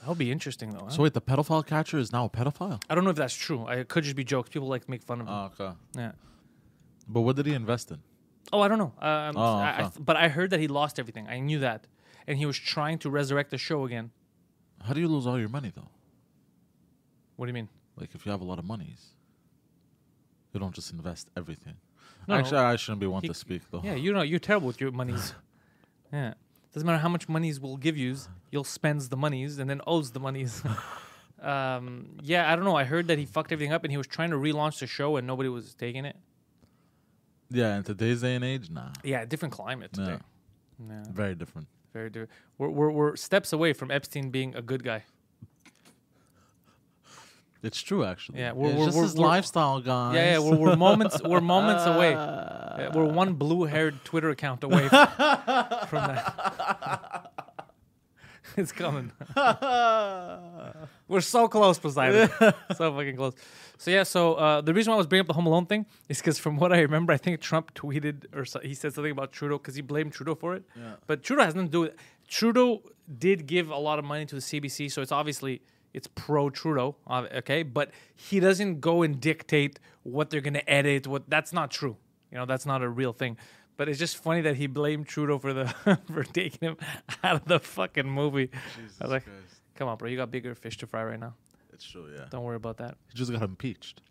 that'll 0.00 0.14
be 0.14 0.30
interesting 0.32 0.70
though. 0.70 0.84
huh? 0.84 0.90
So 0.90 1.02
wait, 1.02 1.14
the 1.14 1.20
pedophile 1.20 1.64
catcher 1.66 1.98
is 1.98 2.12
now 2.12 2.24
a 2.26 2.30
pedophile? 2.30 2.82
I 2.90 2.94
don't 2.94 3.04
know 3.04 3.10
if 3.10 3.16
that's 3.16 3.34
true. 3.34 3.64
I, 3.64 3.76
it 3.76 3.88
could 3.88 4.04
just 4.04 4.16
be 4.16 4.24
jokes. 4.24 4.50
People 4.50 4.68
like 4.68 4.84
to 4.84 4.90
make 4.90 5.02
fun 5.02 5.20
of 5.20 5.26
him. 5.28 5.32
Oh, 5.34 5.50
okay. 5.60 5.76
yeah. 5.96 6.12
But 7.08 7.22
what 7.22 7.36
did 7.36 7.46
he 7.46 7.54
invest 7.54 7.90
in? 7.90 7.98
Oh, 8.52 8.60
I 8.60 8.68
don't 8.68 8.78
know. 8.78 8.92
Um, 9.00 9.36
Oh, 9.36 9.54
I, 9.56 9.90
but 9.98 10.16
I 10.16 10.28
heard 10.28 10.50
that 10.50 10.60
he 10.60 10.68
lost 10.68 10.98
everything. 10.98 11.26
I 11.28 11.38
knew 11.38 11.60
that, 11.60 11.86
and 12.26 12.36
he 12.38 12.46
was 12.46 12.58
trying 12.58 12.98
to 12.98 13.10
resurrect 13.10 13.50
the 13.50 13.58
show 13.58 13.84
again. 13.84 14.10
How 14.82 14.92
do 14.94 15.00
you 15.00 15.08
lose 15.08 15.26
all 15.26 15.38
your 15.38 15.48
money 15.48 15.72
though? 15.74 15.88
What 17.36 17.46
do 17.46 17.50
you 17.50 17.54
mean? 17.54 17.68
Like 17.96 18.14
if 18.14 18.24
you 18.26 18.32
have 18.32 18.40
a 18.40 18.44
lot 18.44 18.58
of 18.58 18.64
monies, 18.64 19.10
you 20.52 20.60
don't 20.60 20.74
just 20.74 20.92
invest 20.92 21.28
everything. 21.36 21.74
No. 22.28 22.34
Actually, 22.36 22.58
I 22.58 22.76
shouldn't 22.76 23.00
be 23.00 23.06
one 23.06 23.22
He- 23.22 23.28
to 23.28 23.34
speak 23.34 23.62
though. 23.70 23.80
Yeah, 23.84 23.94
you 23.94 24.12
know, 24.12 24.22
you're 24.22 24.38
terrible 24.38 24.66
with 24.66 24.80
your 24.80 24.90
monies. 24.92 25.34
yeah. 26.12 26.34
Doesn't 26.72 26.86
matter 26.86 26.98
how 26.98 27.08
much 27.08 27.28
monies 27.28 27.60
we'll 27.60 27.76
give 27.76 27.96
you, 27.96 28.16
you'll 28.50 28.64
spends 28.64 29.08
the 29.10 29.16
monies 29.16 29.58
and 29.58 29.68
then 29.68 29.80
owes 29.86 30.12
the 30.12 30.20
monies. 30.20 30.62
um, 31.42 32.16
yeah, 32.22 32.50
I 32.50 32.56
don't 32.56 32.64
know. 32.64 32.76
I 32.76 32.84
heard 32.84 33.08
that 33.08 33.18
he 33.18 33.26
fucked 33.26 33.52
everything 33.52 33.72
up 33.74 33.84
and 33.84 33.90
he 33.90 33.96
was 33.98 34.06
trying 34.06 34.30
to 34.30 34.36
relaunch 34.36 34.78
the 34.80 34.86
show 34.86 35.16
and 35.16 35.26
nobody 35.26 35.48
was 35.50 35.74
taking 35.74 36.04
it. 36.06 36.16
Yeah, 37.50 37.76
in 37.76 37.82
today's 37.82 38.22
day 38.22 38.34
and 38.34 38.44
age, 38.44 38.70
nah, 38.70 38.88
Yeah, 39.04 39.24
different 39.26 39.52
climate 39.52 39.92
today. 39.92 40.12
Yeah. 40.12 40.18
Yeah, 40.88 41.02
very 41.12 41.34
different. 41.34 41.68
very 41.92 42.08
different. 42.08 42.30
We're, 42.56 42.70
we're, 42.70 42.90
we're 42.90 43.16
steps 43.16 43.52
away 43.52 43.74
from 43.74 43.90
Epstein 43.90 44.30
being 44.30 44.54
a 44.56 44.62
good 44.62 44.82
guy. 44.82 45.04
It's 47.62 47.80
true, 47.80 48.04
actually. 48.04 48.40
Yeah, 48.40 48.52
we're- 48.52 48.70
it's 48.70 48.76
we're- 48.78 48.86
just 48.86 48.96
we're- 48.96 49.06
his 49.06 49.14
we're- 49.14 49.28
lifestyle, 49.28 49.80
guys. 49.80 50.14
Yeah, 50.16 50.32
yeah, 50.32 50.38
we're, 50.40 50.56
we're 50.56 50.76
moments 50.76 51.22
we're 51.22 51.40
moments 51.54 51.84
away. 51.86 52.10
Yeah, 52.10 52.90
we're 52.92 53.04
one 53.04 53.34
blue-haired 53.34 54.02
Twitter 54.04 54.30
account 54.30 54.64
away 54.64 54.88
from, 54.88 55.06
from 55.86 56.06
that. 56.08 56.51
it's 58.56 58.72
coming. 58.72 59.12
we're 61.08 61.20
so 61.20 61.48
close, 61.48 61.78
Poseidon. 61.78 62.30
so 62.76 62.94
fucking 62.94 63.16
close. 63.16 63.34
So 63.78 63.90
yeah, 63.90 64.02
so 64.02 64.34
uh, 64.34 64.60
the 64.60 64.74
reason 64.74 64.90
why 64.90 64.94
I 64.94 64.98
was 64.98 65.06
bringing 65.06 65.22
up 65.22 65.28
the 65.28 65.34
Home 65.34 65.46
Alone 65.46 65.66
thing 65.66 65.86
is 66.08 66.18
because 66.18 66.38
from 66.38 66.56
what 66.56 66.72
I 66.72 66.80
remember, 66.80 67.12
I 67.12 67.16
think 67.16 67.40
Trump 67.40 67.74
tweeted 67.74 68.26
or 68.34 68.44
so, 68.44 68.60
he 68.60 68.74
said 68.74 68.94
something 68.94 69.12
about 69.12 69.32
Trudeau 69.32 69.58
because 69.58 69.74
he 69.74 69.82
blamed 69.82 70.12
Trudeau 70.12 70.34
for 70.34 70.54
it. 70.54 70.64
Yeah. 70.76 70.94
But 71.06 71.22
Trudeau 71.22 71.44
has 71.44 71.54
nothing 71.54 71.68
to 71.68 71.72
do 71.72 71.80
with 71.80 71.90
it. 71.90 71.98
Trudeau 72.28 72.82
did 73.18 73.46
give 73.46 73.70
a 73.70 73.76
lot 73.76 73.98
of 73.98 74.04
money 74.04 74.24
to 74.26 74.34
the 74.34 74.40
CBC, 74.40 74.90
so 74.90 75.02
it's 75.02 75.12
obviously 75.12 75.62
it's 75.92 76.06
pro 76.06 76.48
Trudeau, 76.48 76.96
okay. 77.10 77.62
But 77.62 77.90
he 78.14 78.40
doesn't 78.40 78.80
go 78.80 79.02
and 79.02 79.20
dictate 79.20 79.78
what 80.02 80.30
they're 80.30 80.40
gonna 80.40 80.62
edit. 80.66 81.06
What 81.06 81.28
that's 81.28 81.52
not 81.52 81.70
true. 81.70 81.96
You 82.30 82.38
know, 82.38 82.46
that's 82.46 82.64
not 82.64 82.82
a 82.82 82.88
real 82.88 83.12
thing. 83.12 83.36
But 83.76 83.88
it's 83.88 83.98
just 83.98 84.16
funny 84.18 84.42
that 84.42 84.56
he 84.56 84.66
blamed 84.66 85.06
Trudeau 85.06 85.38
for 85.38 85.52
the 85.52 85.66
for 86.12 86.24
taking 86.24 86.68
him 86.68 86.76
out 87.24 87.36
of 87.36 87.44
the 87.46 87.58
fucking 87.58 88.08
movie. 88.08 88.50
I 89.00 89.04
was 89.04 89.12
like, 89.12 89.24
come 89.74 89.88
on, 89.88 89.96
bro, 89.96 90.08
you 90.08 90.16
got 90.16 90.30
bigger 90.30 90.54
fish 90.54 90.76
to 90.78 90.86
fry 90.86 91.04
right 91.04 91.18
now. 91.18 91.34
It's 91.72 91.84
true, 91.84 92.06
yeah. 92.14 92.26
Don't 92.30 92.44
worry 92.44 92.56
about 92.56 92.76
that. 92.78 92.96
He 93.10 93.18
just 93.18 93.32
got 93.32 93.42
impeached. 93.42 94.02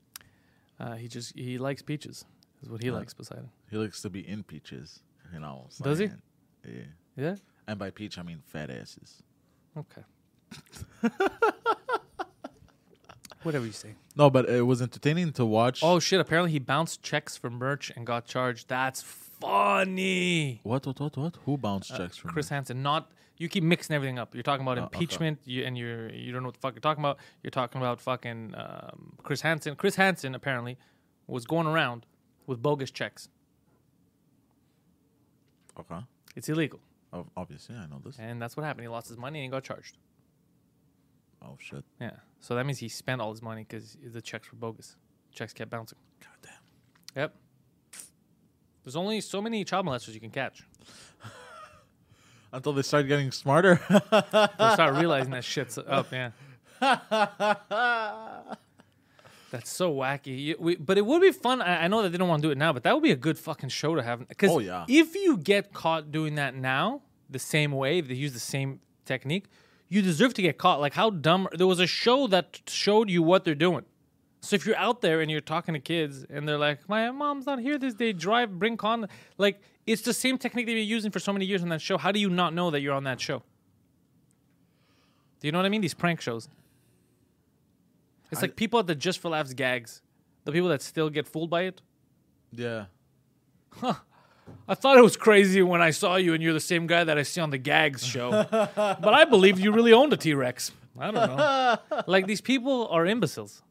Uh, 0.79 0.95
he 0.95 1.07
just 1.07 1.37
he 1.37 1.57
likes 1.57 1.81
peaches. 1.81 2.25
Is 2.63 2.69
what 2.69 2.81
he 2.81 2.91
likes, 2.91 3.13
Poseidon. 3.13 3.49
He 3.69 3.77
likes 3.77 4.01
to 4.01 4.09
be 4.09 4.27
in 4.27 4.43
peaches. 4.43 4.99
You 5.33 5.39
know. 5.39 5.67
what 5.77 5.83
Does 5.89 5.99
he? 5.99 6.09
Yeah. 6.65 6.83
Yeah. 7.15 7.35
And 7.67 7.79
by 7.79 7.89
peach, 7.91 8.17
I 8.17 8.23
mean 8.23 8.41
fat 8.45 8.69
asses. 8.69 9.23
Okay. 9.77 10.01
Whatever 13.43 13.65
you 13.65 13.71
say. 13.71 13.95
No, 14.15 14.29
but 14.29 14.47
it 14.49 14.61
was 14.61 14.81
entertaining 14.81 15.31
to 15.33 15.45
watch. 15.45 15.81
Oh 15.81 15.99
shit! 15.99 16.19
Apparently 16.19 16.51
he 16.51 16.59
bounced 16.59 17.01
checks 17.01 17.37
for 17.37 17.49
merch 17.49 17.91
and 17.95 18.05
got 18.05 18.25
charged. 18.25 18.67
That's 18.67 19.01
funny. 19.41 20.59
what, 20.63 20.85
what, 20.85 20.99
what, 20.99 21.17
what? 21.17 21.37
Who 21.45 21.57
bounced 21.57 21.95
checks 21.95 22.17
from 22.17 22.29
Uh, 22.29 22.33
Chris? 22.33 22.49
Hansen, 22.49 22.81
not 22.83 23.11
you 23.37 23.49
keep 23.49 23.63
mixing 23.63 23.95
everything 23.95 24.19
up. 24.19 24.35
You're 24.35 24.43
talking 24.43 24.61
about 24.65 24.77
Oh, 24.77 24.83
okay. 24.83 24.95
impeachment, 24.97 25.39
you, 25.45 25.63
and 25.65 25.77
you're 25.77 26.09
you 26.13 26.31
don't 26.31 26.43
know 26.43 26.47
what 26.49 26.55
the 26.55 26.59
fuck 26.61 26.75
you're 26.75 26.81
talking 26.81 27.01
about. 27.03 27.17
You're 27.43 27.51
talking 27.51 27.81
about 27.81 27.99
fucking 27.99 28.53
um, 28.55 29.13
Chris 29.23 29.41
Hansen. 29.41 29.75
Chris 29.75 29.95
Hansen 29.95 30.35
apparently 30.35 30.77
was 31.27 31.45
going 31.45 31.65
around 31.67 32.05
with 32.45 32.61
bogus 32.61 32.91
checks. 32.91 33.29
Okay. 35.79 35.99
It's 36.35 36.49
illegal, 36.49 36.79
Ob- 37.13 37.29
Obviously, 37.35 37.75
I 37.75 37.87
know 37.87 38.01
this. 38.03 38.17
and 38.19 38.41
that's 38.41 38.55
what 38.55 38.63
happened. 38.65 38.83
He 38.83 38.87
lost 38.89 39.07
his 39.09 39.17
money 39.17 39.39
and 39.39 39.45
he 39.45 39.49
got 39.49 39.63
charged. 39.63 39.97
Oh, 41.43 41.57
shit. 41.59 41.83
Yeah, 41.99 42.11
so 42.39 42.55
that 42.55 42.65
means 42.65 42.77
he 42.79 42.87
spent 42.89 43.19
all 43.21 43.31
his 43.31 43.41
money 43.41 43.65
because 43.67 43.97
the 44.03 44.21
checks 44.21 44.51
were 44.51 44.57
bogus. 44.59 44.95
Checks 45.33 45.53
kept 45.53 45.71
bouncing. 45.71 45.97
God 46.19 46.29
damn. 46.43 47.21
Yep. 47.23 47.35
There's 48.83 48.95
only 48.95 49.21
so 49.21 49.41
many 49.41 49.63
child 49.63 49.85
molesters 49.85 50.13
you 50.13 50.19
can 50.19 50.31
catch. 50.31 50.63
Until 52.53 52.73
they 52.73 52.81
start 52.81 53.07
getting 53.07 53.31
smarter. 53.31 53.79
They'll 53.89 54.73
start 54.73 54.95
realizing 54.99 55.31
that 55.31 55.43
shit's 55.43 55.77
up. 55.77 56.07
Yeah. 56.11 56.31
That's 59.51 59.69
so 59.69 59.93
wacky. 59.93 60.39
You- 60.41 60.55
we- 60.59 60.75
but 60.77 60.97
it 60.97 61.05
would 61.05 61.21
be 61.21 61.31
fun. 61.31 61.61
I, 61.61 61.83
I 61.83 61.87
know 61.89 62.01
that 62.03 62.09
they 62.09 62.17
don't 62.17 62.29
want 62.29 62.41
to 62.41 62.47
do 62.47 62.51
it 62.51 62.57
now, 62.57 62.71
but 62.71 62.83
that 62.83 62.93
would 62.93 63.03
be 63.03 63.11
a 63.11 63.15
good 63.17 63.37
fucking 63.37 63.69
show 63.69 63.95
to 63.95 64.01
have. 64.01 64.25
Because 64.27 64.49
Oh, 64.51 64.59
yeah. 64.59 64.85
if 64.87 65.13
you 65.13 65.37
get 65.37 65.73
caught 65.73 66.11
doing 66.11 66.35
that 66.35 66.55
now, 66.55 67.01
the 67.29 67.39
same 67.39 67.71
way 67.73 67.99
they 68.01 68.13
use 68.13 68.31
the 68.33 68.39
same 68.39 68.79
technique, 69.05 69.45
you 69.89 70.01
deserve 70.01 70.33
to 70.35 70.41
get 70.41 70.57
caught. 70.57 70.79
Like 70.79 70.93
how 70.93 71.09
dumb? 71.09 71.49
There 71.53 71.67
was 71.67 71.79
a 71.81 71.87
show 71.87 72.27
that 72.27 72.61
showed 72.67 73.09
you 73.09 73.21
what 73.21 73.43
they're 73.43 73.53
doing. 73.55 73.83
So 74.41 74.55
if 74.55 74.65
you're 74.65 74.77
out 74.77 75.01
there 75.01 75.21
and 75.21 75.29
you're 75.29 75.39
talking 75.39 75.73
to 75.75 75.79
kids 75.79 76.25
and 76.29 76.47
they're 76.47 76.57
like, 76.57 76.89
"My 76.89 77.09
mom's 77.11 77.45
not 77.45 77.59
here 77.59 77.77
this 77.77 77.93
day. 77.93 78.11
Drive, 78.11 78.57
bring 78.57 78.75
con." 78.75 79.07
Like 79.37 79.61
it's 79.85 80.01
the 80.01 80.13
same 80.13 80.37
technique 80.37 80.65
they've 80.65 80.75
been 80.75 80.87
using 80.87 81.11
for 81.11 81.19
so 81.19 81.31
many 81.31 81.45
years 81.45 81.61
on 81.61 81.69
that 81.69 81.81
show. 81.81 81.97
How 81.97 82.11
do 82.11 82.19
you 82.19 82.29
not 82.29 82.53
know 82.53 82.71
that 82.71 82.81
you're 82.81 82.93
on 82.95 83.03
that 83.03 83.21
show? 83.21 83.43
Do 85.39 85.47
you 85.47 85.51
know 85.51 85.59
what 85.59 85.65
I 85.65 85.69
mean? 85.69 85.81
These 85.81 85.93
prank 85.93 86.21
shows. 86.21 86.49
It's 88.31 88.41
like 88.41 88.55
people 88.55 88.79
at 88.79 88.87
the 88.87 88.95
Just 88.95 89.19
for 89.19 89.29
Laughs 89.29 89.53
gags, 89.53 90.01
the 90.45 90.51
people 90.51 90.69
that 90.69 90.81
still 90.81 91.09
get 91.09 91.27
fooled 91.27 91.49
by 91.49 91.63
it. 91.63 91.81
yeah. 92.51 92.85
Huh. 93.73 93.93
I 94.67 94.75
thought 94.75 94.97
it 94.97 95.01
was 95.01 95.15
crazy 95.15 95.61
when 95.61 95.81
I 95.81 95.91
saw 95.91 96.17
you 96.17 96.33
and 96.33 96.43
you're 96.43 96.53
the 96.53 96.59
same 96.59 96.85
guy 96.85 97.05
that 97.05 97.17
I 97.17 97.23
see 97.23 97.39
on 97.39 97.51
the 97.51 97.57
gags 97.57 98.05
show, 98.05 98.31
but 98.51 99.13
I 99.13 99.23
believed 99.23 99.59
you 99.59 99.71
really 99.71 99.93
owned 99.93 100.11
a 100.11 100.17
T 100.17 100.33
Rex. 100.33 100.71
I 100.99 101.11
don't 101.11 101.13
know. 101.13 101.77
like 102.07 102.27
these 102.27 102.41
people 102.41 102.87
are 102.89 103.05
imbeciles. 103.05 103.61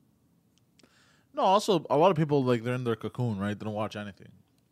No, 1.34 1.42
also 1.42 1.84
a 1.90 1.96
lot 1.96 2.10
of 2.10 2.16
people 2.16 2.42
like 2.44 2.62
they're 2.64 2.74
in 2.74 2.84
their 2.84 2.96
cocoon, 2.96 3.38
right? 3.38 3.58
They 3.58 3.64
don't 3.64 3.74
watch 3.74 3.96
anything. 3.96 4.28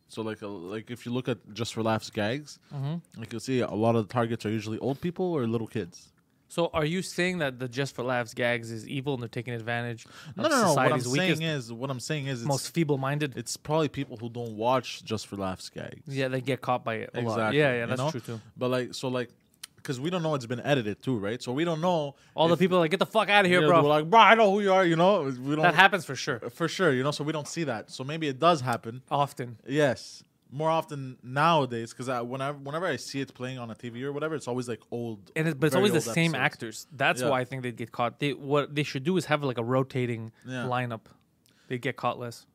So 0.07 0.21
like, 0.23 0.41
uh, 0.43 0.47
like 0.47 0.89
if 0.91 1.05
you 1.05 1.11
look 1.11 1.29
at 1.29 1.37
just 1.53 1.73
for 1.73 1.83
laughs 1.83 2.09
gags, 2.09 2.59
Mm-hmm. 2.73 3.19
like 3.19 3.31
you'll 3.31 3.39
see 3.39 3.59
a 3.59 3.69
lot 3.69 3.95
of 3.95 4.07
the 4.07 4.13
targets 4.13 4.45
are 4.45 4.49
usually 4.49 4.79
old 4.79 4.99
people 5.01 5.25
or 5.33 5.45
little 5.47 5.67
kids. 5.67 6.11
So 6.51 6.71
are 6.73 6.83
you 6.85 7.03
saying 7.03 7.37
that 7.39 7.59
the 7.59 7.67
Just 7.67 7.93
for 7.95 8.01
Laughs 8.03 8.33
gags 8.33 8.71
is 8.71 8.87
evil 8.87 9.13
and 9.13 9.21
they're 9.21 9.27
taking 9.29 9.53
advantage 9.53 10.05
of 10.05 10.11
No, 10.35 10.43
no, 10.47 10.49
no. 10.63 10.73
What 10.73 10.79
I'm 10.87 10.93
weakest, 10.93 11.13
saying 11.15 11.41
is, 11.43 11.71
what 11.71 11.91
I'm 11.91 11.99
saying 11.99 12.25
is, 12.25 12.39
it's, 12.41 12.47
most 12.47 12.73
feeble-minded? 12.73 13.37
it's 13.37 13.55
probably 13.55 13.87
people 13.87 14.17
who 14.17 14.29
don't 14.29 14.55
watch 14.57 15.03
just 15.03 15.27
for 15.27 15.35
laughs 15.35 15.69
gags. 15.69 16.01
yeah, 16.07 16.27
they 16.27 16.41
get 16.41 16.59
caught 16.61 16.83
by 16.83 16.95
it 16.95 17.11
a 17.13 17.21
lot. 17.21 17.33
exactly. 17.33 17.59
Yeah, 17.59 17.73
yeah, 17.73 17.79
you 17.81 17.85
that's 17.85 17.99
know? 18.01 18.09
true 18.09 18.19
too. 18.21 18.41
But 18.57 18.71
like, 18.71 18.95
so 18.95 19.09
like, 19.09 19.29
because 19.89 19.99
we 19.99 20.11
don't 20.11 20.21
know 20.21 20.35
it's 20.35 20.45
been 20.45 20.59
edited 20.59 21.01
too, 21.01 21.17
right? 21.17 21.41
So 21.41 21.51
we 21.51 21.63
don't 21.65 21.81
know 21.81 22.15
All 22.35 22.47
the 22.47 22.55
people 22.57 22.77
are 22.77 22.81
like, 22.81 22.91
get 22.91 22.99
the 22.99 23.07
fuck 23.07 23.27
out 23.27 23.43
of 23.45 23.49
here, 23.51 23.61
yeah, 23.61 23.67
bro. 23.67 23.81
We're 23.81 23.89
like, 23.89 24.07
bro, 24.07 24.19
I 24.19 24.35
know 24.35 24.51
who 24.51 24.59
you 24.61 24.71
are. 24.71 24.85
You 24.85 24.95
know, 24.95 25.23
we 25.23 25.55
don't 25.55 25.63
that 25.63 25.73
happens 25.73 26.05
for 26.05 26.15
sure. 26.15 26.39
for 26.51 26.67
sure. 26.67 26.93
You 26.93 27.01
know, 27.01 27.09
so 27.09 27.23
we 27.23 27.33
don't 27.33 27.47
see 27.47 27.63
that. 27.63 27.89
So 27.89 28.03
maybe 28.03 28.27
it 28.27 28.37
does 28.39 28.61
happen. 28.61 29.01
Often. 29.09 29.57
Yes, 29.67 30.23
more 30.51 30.69
often 30.69 31.17
nowadays 31.23 31.89
because 31.91 32.07
I, 32.07 32.21
whenever 32.21 32.59
whenever 32.59 32.85
I 32.85 32.97
see 32.97 33.19
it 33.21 33.33
playing 33.33 33.57
on 33.57 33.71
a 33.71 33.75
TV 33.75 34.03
or 34.03 34.11
whatever, 34.11 34.35
it's 34.35 34.47
always 34.47 34.69
like 34.69 34.81
old. 34.91 35.31
and 35.35 35.47
it, 35.47 35.59
but 35.59 35.65
it's 35.67 35.75
always 35.75 35.93
the 35.93 36.01
same 36.01 36.35
episodes. 36.35 36.45
actors. 36.53 36.87
That's 36.95 37.21
Yeah. 37.23 37.29
why 37.29 37.39
I 37.41 37.45
think 37.45 37.63
they'd 37.63 37.75
get 37.75 37.91
caught. 37.91 38.19
They 38.19 38.33
what 38.33 38.75
they 38.75 38.83
should 38.83 39.03
do 39.03 39.17
is 39.17 39.25
have 39.25 39.43
like 39.43 39.57
a 39.57 39.63
rotating 39.63 40.31
Yeah. 40.47 40.65
lineup. 40.65 41.01
They 41.67 41.79
get 41.79 41.95
caught 41.97 42.19
less. 42.19 42.45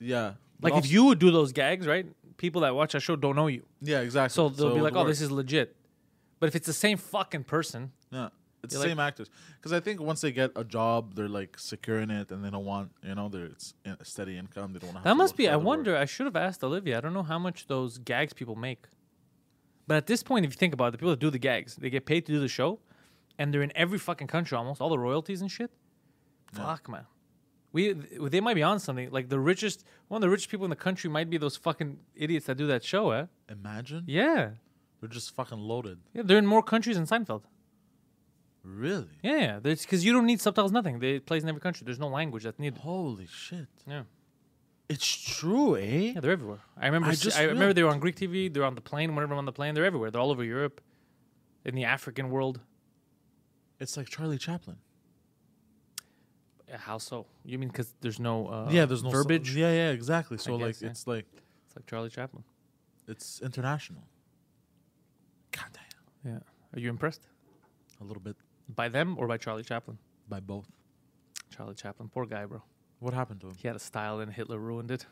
Yeah, 0.00 0.32
Like 0.60 0.74
if 0.74 0.90
you 0.90 1.04
would 1.04 1.20
do 1.20 1.30
those 1.30 1.52
gags, 1.52 1.86
right? 1.86 2.06
People 2.36 2.62
that 2.62 2.74
watch 2.74 2.92
that 2.94 3.00
show 3.00 3.14
don't 3.14 3.36
know 3.36 3.46
you, 3.46 3.62
Yeah, 3.80 4.00
exactly. 4.00 4.34
so 4.34 4.48
they'll 4.48 4.74
be 4.74 4.80
like, 4.80 4.96
"Oh, 4.96 5.04
this 5.06 5.20
is 5.20 5.30
legit." 5.30 5.76
But 6.44 6.48
if 6.48 6.56
it's 6.56 6.66
the 6.66 6.74
same 6.74 6.98
fucking 6.98 7.44
person, 7.44 7.92
Yeah. 8.10 8.28
It's 8.62 8.74
the 8.74 8.80
like- 8.80 8.88
same 8.90 9.00
actors. 9.00 9.30
Because 9.56 9.72
I 9.72 9.80
think 9.80 9.98
once 9.98 10.20
they 10.20 10.30
get 10.30 10.50
a 10.56 10.62
job, 10.64 11.14
they're 11.14 11.26
like 11.40 11.58
secure 11.58 12.00
in 12.00 12.10
it, 12.10 12.30
and 12.30 12.44
they 12.44 12.50
don't 12.50 12.66
want 12.66 12.92
you 13.02 13.14
know 13.14 13.30
their 13.30 13.46
it's 13.46 13.72
in- 13.86 13.96
a 13.98 14.04
steady 14.04 14.36
income. 14.36 14.74
They 14.74 14.78
don't 14.80 14.92
want. 14.92 15.04
That 15.04 15.16
must 15.16 15.36
be. 15.38 15.48
I 15.48 15.56
wonder. 15.56 15.96
I 15.96 16.04
should 16.04 16.26
have 16.26 16.36
asked 16.36 16.62
Olivia. 16.62 16.98
I 16.98 17.00
don't 17.00 17.14
know 17.14 17.22
how 17.22 17.38
much 17.38 17.66
those 17.66 17.96
gags 17.96 18.34
people 18.34 18.56
make. 18.56 18.82
But 19.86 19.96
at 19.96 20.06
this 20.06 20.22
point, 20.22 20.44
if 20.44 20.50
you 20.52 20.58
think 20.58 20.74
about 20.74 20.88
it, 20.88 20.92
the 20.92 20.98
people 20.98 21.10
that 21.16 21.20
do 21.20 21.30
the 21.30 21.38
gags, 21.38 21.76
they 21.76 21.88
get 21.88 22.04
paid 22.04 22.26
to 22.26 22.32
do 22.32 22.40
the 22.40 22.48
show, 22.60 22.78
and 23.38 23.54
they're 23.54 23.62
in 23.62 23.72
every 23.74 23.98
fucking 23.98 24.26
country 24.28 24.54
almost, 24.58 24.82
all 24.82 24.90
the 24.90 24.98
royalties 24.98 25.40
and 25.40 25.50
shit. 25.50 25.70
Fuck, 26.52 26.90
man. 26.90 27.06
We 27.72 27.92
they 28.34 28.40
might 28.42 28.54
be 28.54 28.62
on 28.62 28.78
something. 28.80 29.10
Like 29.10 29.30
the 29.30 29.40
richest, 29.40 29.82
one 30.08 30.18
of 30.18 30.22
the 30.26 30.30
richest 30.30 30.50
people 30.50 30.64
in 30.66 30.70
the 30.76 30.76
country 30.88 31.08
might 31.10 31.28
be 31.30 31.38
those 31.38 31.56
fucking 31.56 31.98
idiots 32.14 32.46
that 32.46 32.56
do 32.58 32.66
that 32.68 32.84
show, 32.84 33.10
eh? 33.12 33.26
Imagine 33.48 34.04
Yeah, 34.06 34.50
they're 35.04 35.12
just 35.20 35.34
fucking 35.34 35.58
loaded. 35.58 35.98
yeah. 36.14 36.22
They're 36.24 36.38
in 36.38 36.46
more 36.46 36.62
countries 36.62 36.96
than 36.96 37.04
Seinfeld. 37.06 37.42
Really? 38.62 39.10
Yeah, 39.22 39.36
yeah. 39.36 39.58
Because 39.60 40.04
you 40.06 40.12
don't 40.14 40.24
need 40.24 40.40
subtitles, 40.40 40.72
nothing. 40.72 40.98
They 40.98 41.16
it 41.16 41.26
plays 41.26 41.42
in 41.42 41.48
every 41.50 41.60
country. 41.60 41.84
There's 41.84 41.98
no 41.98 42.08
language 42.08 42.44
that's 42.44 42.58
needed. 42.58 42.78
Holy 42.80 43.26
shit! 43.26 43.68
Yeah. 43.86 44.04
It's 44.88 45.06
true, 45.06 45.76
eh? 45.76 46.12
Yeah, 46.14 46.20
they're 46.20 46.30
everywhere. 46.32 46.60
I 46.78 46.86
remember. 46.86 47.08
I 47.08 47.14
just 47.14 47.36
I 47.38 47.42
remember 47.42 47.58
realized- 47.60 47.76
they 47.76 47.82
were 47.82 47.90
on 47.90 48.00
Greek 48.00 48.16
TV. 48.16 48.52
They're 48.52 48.64
on 48.64 48.74
the 48.74 48.80
plane. 48.80 49.14
Whenever 49.14 49.34
I'm 49.34 49.38
on 49.38 49.44
the 49.44 49.52
plane, 49.52 49.74
they're 49.74 49.84
everywhere. 49.84 50.10
They're 50.10 50.20
all 50.20 50.30
over 50.30 50.42
Europe, 50.44 50.80
in 51.66 51.74
the 51.74 51.84
African 51.84 52.30
world. 52.30 52.60
It's 53.80 53.96
like 53.98 54.08
Charlie 54.08 54.38
Chaplin. 54.38 54.76
How 56.72 56.98
so? 56.98 57.26
You 57.44 57.58
mean 57.58 57.68
because 57.68 57.94
there's 58.00 58.18
no 58.18 58.46
uh, 58.48 58.68
yeah, 58.70 58.84
there's 58.86 59.04
no 59.04 59.10
verbiage? 59.10 59.54
yeah, 59.54 59.72
yeah, 59.72 59.90
exactly. 59.90 60.38
So 60.38 60.56
like, 60.56 60.68
guess, 60.74 60.82
yeah. 60.82 60.88
it's 60.88 61.06
like 61.06 61.26
It's 61.66 61.76
like 61.76 61.86
Charlie 61.86 62.10
Chaplin. 62.10 62.42
it's 63.06 63.40
international. 63.42 64.02
God 65.56 65.66
damn, 65.72 66.32
Yeah. 66.34 66.38
Are 66.74 66.80
you 66.80 66.90
impressed 66.90 67.22
a 68.00 68.04
little 68.04 68.22
bit 68.22 68.36
by 68.74 68.88
them 68.88 69.16
or 69.18 69.26
by 69.28 69.36
Charlie 69.36 69.62
Chaplin? 69.64 69.98
by 70.28 70.40
both. 70.40 70.66
Charlie 71.54 71.74
Chaplin, 71.74 72.08
poor 72.08 72.24
guy, 72.24 72.46
bro. 72.46 72.62
What 73.00 73.12
happened 73.12 73.40
to 73.42 73.48
him? 73.48 73.54
He 73.58 73.68
had 73.68 73.76
a 73.76 73.80
style 73.80 74.20
and 74.20 74.32
Hitler 74.32 74.58
ruined 74.58 74.90
it. 74.90 75.04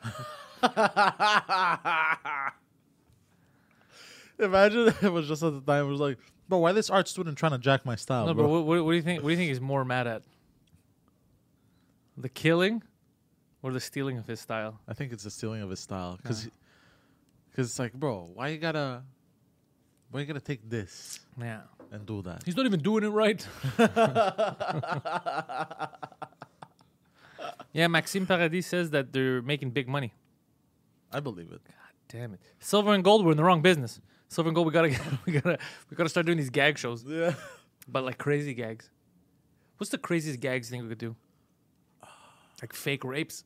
Imagine 4.39 4.95
it 5.03 5.13
was 5.13 5.29
just 5.29 5.43
at 5.43 5.53
the 5.53 5.61
time. 5.61 5.85
It 5.85 5.89
was 5.89 6.01
like, 6.01 6.19
bro, 6.49 6.59
why 6.59 6.73
this 6.73 6.91
art 6.91 7.07
student 7.09 7.37
trying 7.37 7.53
to 7.53 7.59
jack 7.59 7.85
my 7.85 7.97
style, 7.97 8.27
no, 8.27 8.35
bro? 8.35 8.45
but 8.45 8.49
what, 8.51 8.65
what, 8.65 8.85
what 8.87 8.91
do 8.93 8.97
you 8.97 9.03
think? 9.03 9.23
What 9.23 9.29
do 9.29 9.33
you 9.33 9.37
think 9.37 9.49
he's 9.51 9.61
more 9.61 9.85
mad 9.85 10.07
at? 10.07 10.23
The 12.17 12.29
killing, 12.29 12.83
or 13.63 13.73
the 13.73 13.81
stealing 13.81 14.19
of 14.19 14.27
his 14.27 14.41
style? 14.41 14.81
I 14.89 14.95
think 14.95 15.13
it's 15.13 15.25
the 15.25 15.31
stealing 15.31 15.63
of 15.63 15.71
his 15.71 15.81
style, 15.81 16.19
because, 16.23 16.49
because 17.51 17.71
it's 17.71 17.79
like, 17.79 17.93
bro, 17.93 18.31
why 18.35 18.49
you 18.49 18.59
gotta, 18.59 19.03
you 20.21 20.27
gotta 20.27 20.41
take 20.41 20.69
this 20.69 21.21
Yeah. 21.41 21.61
and 21.91 22.05
do 22.07 22.23
that? 22.23 22.43
He's 22.45 22.57
not 22.57 22.67
even 22.67 22.81
doing 22.81 23.05
it 23.05 23.09
right. 23.09 23.47
yeah, 27.73 27.87
Maxime 27.89 28.27
Paradis 28.27 28.67
says 28.67 28.91
that 28.91 29.13
they're 29.13 29.43
making 29.43 29.71
big 29.71 29.89
money. 29.89 30.13
I 31.13 31.21
believe 31.21 31.47
it. 31.53 31.61
God 31.65 31.75
damn 32.09 32.35
it. 32.35 32.41
Silver 32.61 32.93
and 32.93 33.03
gold, 33.05 33.25
we're 33.25 33.33
in 33.33 33.37
the 33.37 33.45
wrong 33.45 33.63
business. 33.63 34.01
Silver 34.29 34.49
and 34.49 34.55
gold, 34.55 34.67
we 34.67 34.73
gotta 34.73 34.91
get, 34.91 35.01
we 35.27 35.33
gotta 35.33 35.59
we 35.91 35.97
gotta 35.97 36.09
start 36.09 36.27
doing 36.27 36.39
these 36.39 36.51
gag 36.51 36.79
shows. 36.79 37.05
Yeah. 37.07 37.35
But 37.89 38.05
like 38.05 38.19
crazy 38.19 38.55
gags. 38.55 38.91
What's 39.79 39.91
the 39.91 39.99
craziest 39.99 40.41
gags 40.41 40.69
you 40.71 40.75
think 40.75 40.85
we 40.85 40.89
could 40.91 40.99
do? 40.99 41.17
Like 42.61 42.73
fake 42.73 43.05
rapes, 43.05 43.45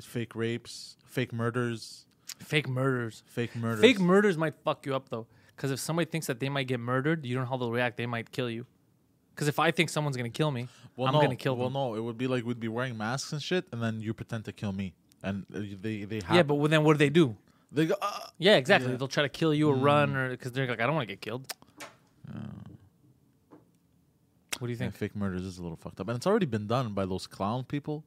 Fake 0.00 0.34
rapes, 0.34 0.96
fake 1.04 1.34
murders, 1.34 2.06
fake 2.38 2.66
murders. 2.66 3.22
fake 3.26 3.54
murders. 3.54 3.80
Fake 3.82 4.00
murders 4.00 4.38
might 4.38 4.54
fuck 4.64 4.86
you 4.86 4.94
up 4.96 5.10
though, 5.10 5.26
because 5.60 5.70
if 5.70 5.78
somebody 5.78 6.10
thinks 6.10 6.26
that 6.26 6.40
they 6.40 6.48
might 6.48 6.66
get 6.66 6.80
murdered, 6.80 7.26
you 7.26 7.34
don't 7.34 7.44
know 7.44 7.50
how 7.50 7.58
they'll 7.58 7.70
react. 7.70 7.98
They 7.98 8.06
might 8.06 8.32
kill 8.32 8.48
you. 8.48 8.64
Because 9.34 9.46
if 9.46 9.58
I 9.58 9.70
think 9.70 9.90
someone's 9.90 10.16
gonna 10.16 10.30
kill 10.30 10.50
me, 10.50 10.68
Well, 10.96 11.06
I'm 11.08 11.12
no, 11.12 11.20
gonna 11.20 11.36
kill 11.36 11.54
Well, 11.54 11.66
them. 11.66 11.74
Well, 11.74 11.90
no, 11.90 11.96
it 11.96 12.00
would 12.00 12.16
be 12.16 12.26
like 12.26 12.46
we'd 12.46 12.58
be 12.58 12.68
wearing 12.68 12.96
masks 12.96 13.30
and 13.34 13.42
shit, 13.42 13.66
and 13.70 13.82
then 13.82 14.00
you 14.00 14.14
pretend 14.14 14.46
to 14.46 14.52
kill 14.52 14.72
me, 14.72 14.94
and 15.22 15.44
uh, 15.54 15.60
they 15.82 16.04
they 16.04 16.20
have 16.24 16.34
Yeah, 16.34 16.44
but 16.44 16.56
then 16.70 16.82
what 16.82 16.94
do 16.94 16.98
they 16.98 17.10
do? 17.10 17.36
they 17.70 17.84
go. 17.86 17.94
Uh, 18.00 18.20
Yeah, 18.38 18.56
exactly. 18.56 18.88
Yeah. 18.88 18.96
Mm. 18.96 19.00
They'll 19.00 19.08
try 19.08 19.22
to 19.22 19.28
kill 19.28 19.52
you 19.52 19.68
or 19.68 19.74
run, 19.74 20.16
or 20.16 20.30
because 20.30 20.52
they're 20.52 20.66
like, 20.66 20.80
I 20.80 20.86
don't 20.86 20.94
want 20.94 21.06
to 21.06 21.14
get 21.14 21.20
killed. 21.20 21.52
What 24.60 24.66
do 24.66 24.72
you 24.72 24.76
yeah, 24.76 24.84
think? 24.86 24.94
fake 24.96 25.16
murders 25.16 25.42
is 25.42 25.58
a 25.58 25.62
little 25.62 25.76
fucked 25.76 26.00
up, 26.00 26.08
and 26.08 26.16
it's 26.16 26.26
already 26.26 26.46
been 26.46 26.66
done 26.66 26.94
by 26.94 27.04
those 27.04 27.26
clown 27.26 27.64
people. 27.64 28.04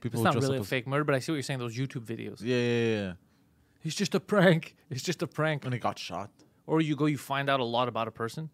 People 0.00 0.20
It's 0.20 0.34
not 0.34 0.40
really 0.42 0.58
a 0.58 0.64
fake 0.64 0.86
murder, 0.86 1.04
but 1.04 1.16
I 1.16 1.20
see 1.20 1.32
what 1.32 1.36
you're 1.36 1.42
saying. 1.42 1.58
Those 1.58 1.76
YouTube 1.76 2.04
videos. 2.04 2.40
Yeah, 2.40 2.56
yeah, 2.56 2.86
yeah, 2.86 3.00
yeah. 3.06 3.12
It's 3.82 3.94
just 3.94 4.14
a 4.14 4.20
prank. 4.20 4.76
It's 4.90 5.02
just 5.02 5.22
a 5.22 5.26
prank. 5.26 5.64
And 5.64 5.72
he 5.74 5.80
got 5.80 5.98
shot. 5.98 6.30
Or 6.66 6.80
you 6.80 6.96
go, 6.96 7.06
you 7.06 7.18
find 7.18 7.48
out 7.48 7.60
a 7.60 7.64
lot 7.64 7.86
about 7.88 8.08
a 8.08 8.10
person, 8.10 8.50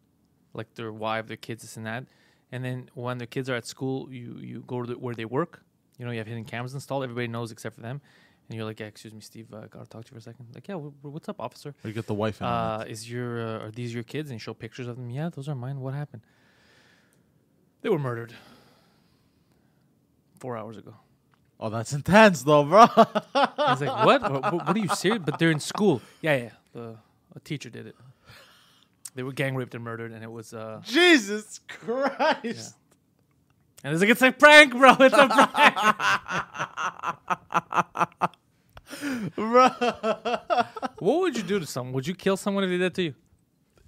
like 0.53 0.75
their 0.75 0.92
wife, 0.92 1.27
their 1.29 1.37
kids, 1.37 1.62
this 1.62 1.77
and 1.77 1.87
that, 1.87 2.05
and 2.51 2.62
then 2.64 2.90
when 2.94 3.18
their 3.18 3.27
kids 3.27 3.48
are 3.48 3.55
at 3.55 3.66
school, 3.66 4.12
you 4.12 4.37
you 4.40 4.64
go 4.66 4.83
to 4.83 4.88
the, 4.94 4.98
where 4.98 5.14
they 5.14 5.25
work. 5.25 5.62
You 5.98 6.05
know, 6.05 6.11
you 6.12 6.18
have 6.18 6.27
hidden 6.27 6.44
cameras 6.44 6.75
installed. 6.75 7.05
Everybody 7.05 7.29
knows 7.29 7.51
except 7.53 7.75
for 7.77 7.81
them, 7.83 8.01
and 8.48 8.57
you're 8.57 8.66
like, 8.66 8.81
yeah, 8.81 8.87
"Excuse 8.87 9.14
me, 9.14 9.20
Steve, 9.20 9.46
uh, 9.55 9.66
gotta 9.68 9.87
talk 9.88 10.05
to 10.05 10.09
you 10.11 10.14
for 10.14 10.18
a 10.18 10.22
second. 10.22 10.46
Like, 10.55 10.68
yeah, 10.68 10.75
wh- 10.75 11.05
what's 11.05 11.29
up, 11.29 11.40
officer? 11.40 11.70
Or 11.85 11.88
you 11.88 11.94
get 11.94 12.07
the 12.07 12.14
wife 12.14 12.42
Uh, 12.42 12.85
is 12.87 13.11
your 13.11 13.40
uh, 13.40 13.64
are 13.64 13.70
these 13.70 13.94
your 13.94 14.03
kids? 14.03 14.31
And 14.31 14.35
you 14.38 14.42
show 14.42 14.53
pictures 14.55 14.88
of 14.88 14.96
them. 14.96 15.09
Yeah, 15.11 15.31
those 15.31 15.48
are 15.48 15.55
mine. 15.55 15.81
What 15.81 15.94
happened? 15.94 16.22
They 17.83 17.88
were 17.88 17.98
murdered 17.98 18.35
four 20.38 20.57
hours 20.57 20.77
ago. 20.77 20.94
Oh, 21.61 21.70
that's 21.70 21.92
intense, 21.92 22.42
though, 22.42 22.64
bro. 22.64 22.87
I 22.88 23.70
was 23.70 23.81
like, 23.81 24.05
what? 24.05 24.22
what? 24.22 24.42
what- 24.53 24.66
What 24.66 24.77
are 24.77 24.81
you 24.81 24.88
serious? 24.88 25.22
But 25.25 25.38
they're 25.38 25.51
in 25.53 25.61
school. 25.61 26.03
Yeah, 26.20 26.37
yeah. 26.37 26.51
The 26.72 26.96
a 27.35 27.40
teacher 27.40 27.71
did 27.71 27.87
it. 27.87 27.97
They 29.14 29.23
were 29.23 29.33
gang 29.33 29.55
raped 29.57 29.75
and 29.75 29.85
murdered, 29.85 30.12
and 30.12 30.23
it 30.25 30.31
was. 30.31 30.55
uh 30.55 30.81
Jesus 30.85 31.61
Christ. 31.68 32.75
And 33.85 33.92
it's 33.92 34.01
like 34.01 34.11
it's 34.11 34.23
a 34.23 34.33
prank, 34.33 34.73
bro. 34.73 34.95
It's 35.01 35.14
a 35.16 35.29
prank. 35.29 35.75
bro. 39.35 39.68
what 40.99 41.21
would 41.21 41.37
you 41.37 41.42
do 41.42 41.59
to 41.59 41.66
someone? 41.66 41.92
Would 41.95 42.07
you 42.07 42.14
kill 42.14 42.37
someone 42.37 42.64
if 42.64 42.71
they 42.71 42.79
did 42.79 42.95
to 42.95 43.03
you? 43.03 43.14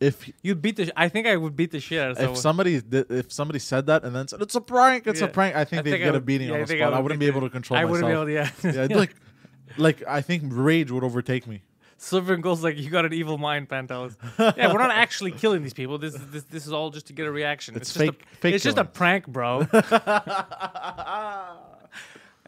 If 0.01 0.31
You'd 0.43 0.61
beat 0.61 0.77
the. 0.77 0.87
Sh- 0.87 0.91
I 0.97 1.09
think 1.09 1.27
I 1.27 1.37
would 1.37 1.55
beat 1.57 1.71
the 1.71 1.81
shit 1.81 2.01
out 2.01 2.11
of 2.13 2.17
someone. 2.17 2.33
if 2.35 2.39
somebody 2.41 2.81
did, 2.81 3.11
if 3.11 3.33
somebody 3.33 3.59
said 3.61 3.87
that 3.87 4.05
and 4.05 4.15
then 4.15 4.27
said 4.29 4.43
it's 4.43 4.55
a 4.57 4.61
prank, 4.61 5.07
it's 5.07 5.21
Yeah. 5.21 5.27
a 5.29 5.31
prank, 5.31 5.55
I 5.57 5.65
think 5.65 5.81
I 5.81 5.83
they'd 5.83 5.91
think 5.93 6.03
I 6.03 6.07
get 6.07 6.15
a 6.17 6.21
beating 6.21 6.49
yeah, 6.49 6.55
on 6.55 6.61
I 6.61 6.63
the 6.63 6.67
think 6.67 6.81
spot. 6.81 6.93
I, 6.93 6.97
would 6.97 7.03
wouldn't 7.05 7.21
be 7.21 7.27
able 7.27 7.41
to 7.43 7.49
control 7.51 7.79
I 7.79 7.85
myself. 7.85 8.03
wouldn't 8.03 8.27
be 8.27 8.35
able 8.37 8.47
to. 8.57 8.79
Yeah. 8.79 8.87
yeah, 8.91 8.97
like, 8.97 9.15
like 9.79 10.03
I 10.07 10.21
think 10.21 10.43
rage 10.49 10.91
would 10.91 11.05
overtake 11.05 11.47
me. 11.47 11.63
Silver 12.05 12.35
and 12.35 12.43
Gold's 12.43 12.63
like, 12.63 12.77
you 12.77 12.91
got 12.91 13.07
an 13.07 13.15
evil 13.15 13.39
mind, 13.39 13.67
Pantelis. 13.71 14.15
yeah, 14.39 14.71
we're 14.71 14.79
not 14.79 14.91
actually 14.95 15.31
killing 15.31 15.63
these 15.63 15.73
people. 15.73 15.97
This 15.97 16.15
this 16.15 16.43
this 16.45 16.67
is 16.67 16.73
all 16.73 16.91
just 16.91 17.07
to 17.07 17.15
get 17.15 17.27
a 17.27 17.31
reaction. 17.33 17.75
It's 17.77 17.95
just 17.95 17.99
fake- 17.99 18.23
A, 18.31 18.37
fake 18.37 18.55
it's 18.55 18.65
just 18.65 18.77
a 18.77 18.85
prank, 18.85 19.27
bro. 19.27 19.61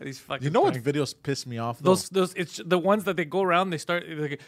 these 0.03 0.19
fucking. 0.19 0.45
You 0.45 0.51
know 0.51 0.61
what 0.61 0.75
videos 0.75 1.15
piss 1.23 1.47
me 1.47 1.57
off? 1.57 1.79
Though? 1.79 1.93
Those 1.93 2.11
those 2.11 2.35
it's 2.35 2.61
the 2.67 2.79
ones 2.79 3.05
that 3.05 3.17
they 3.17 3.25
go 3.25 3.41
around. 3.41 3.71
They 3.71 3.79
start 3.79 4.07
like, 4.07 4.43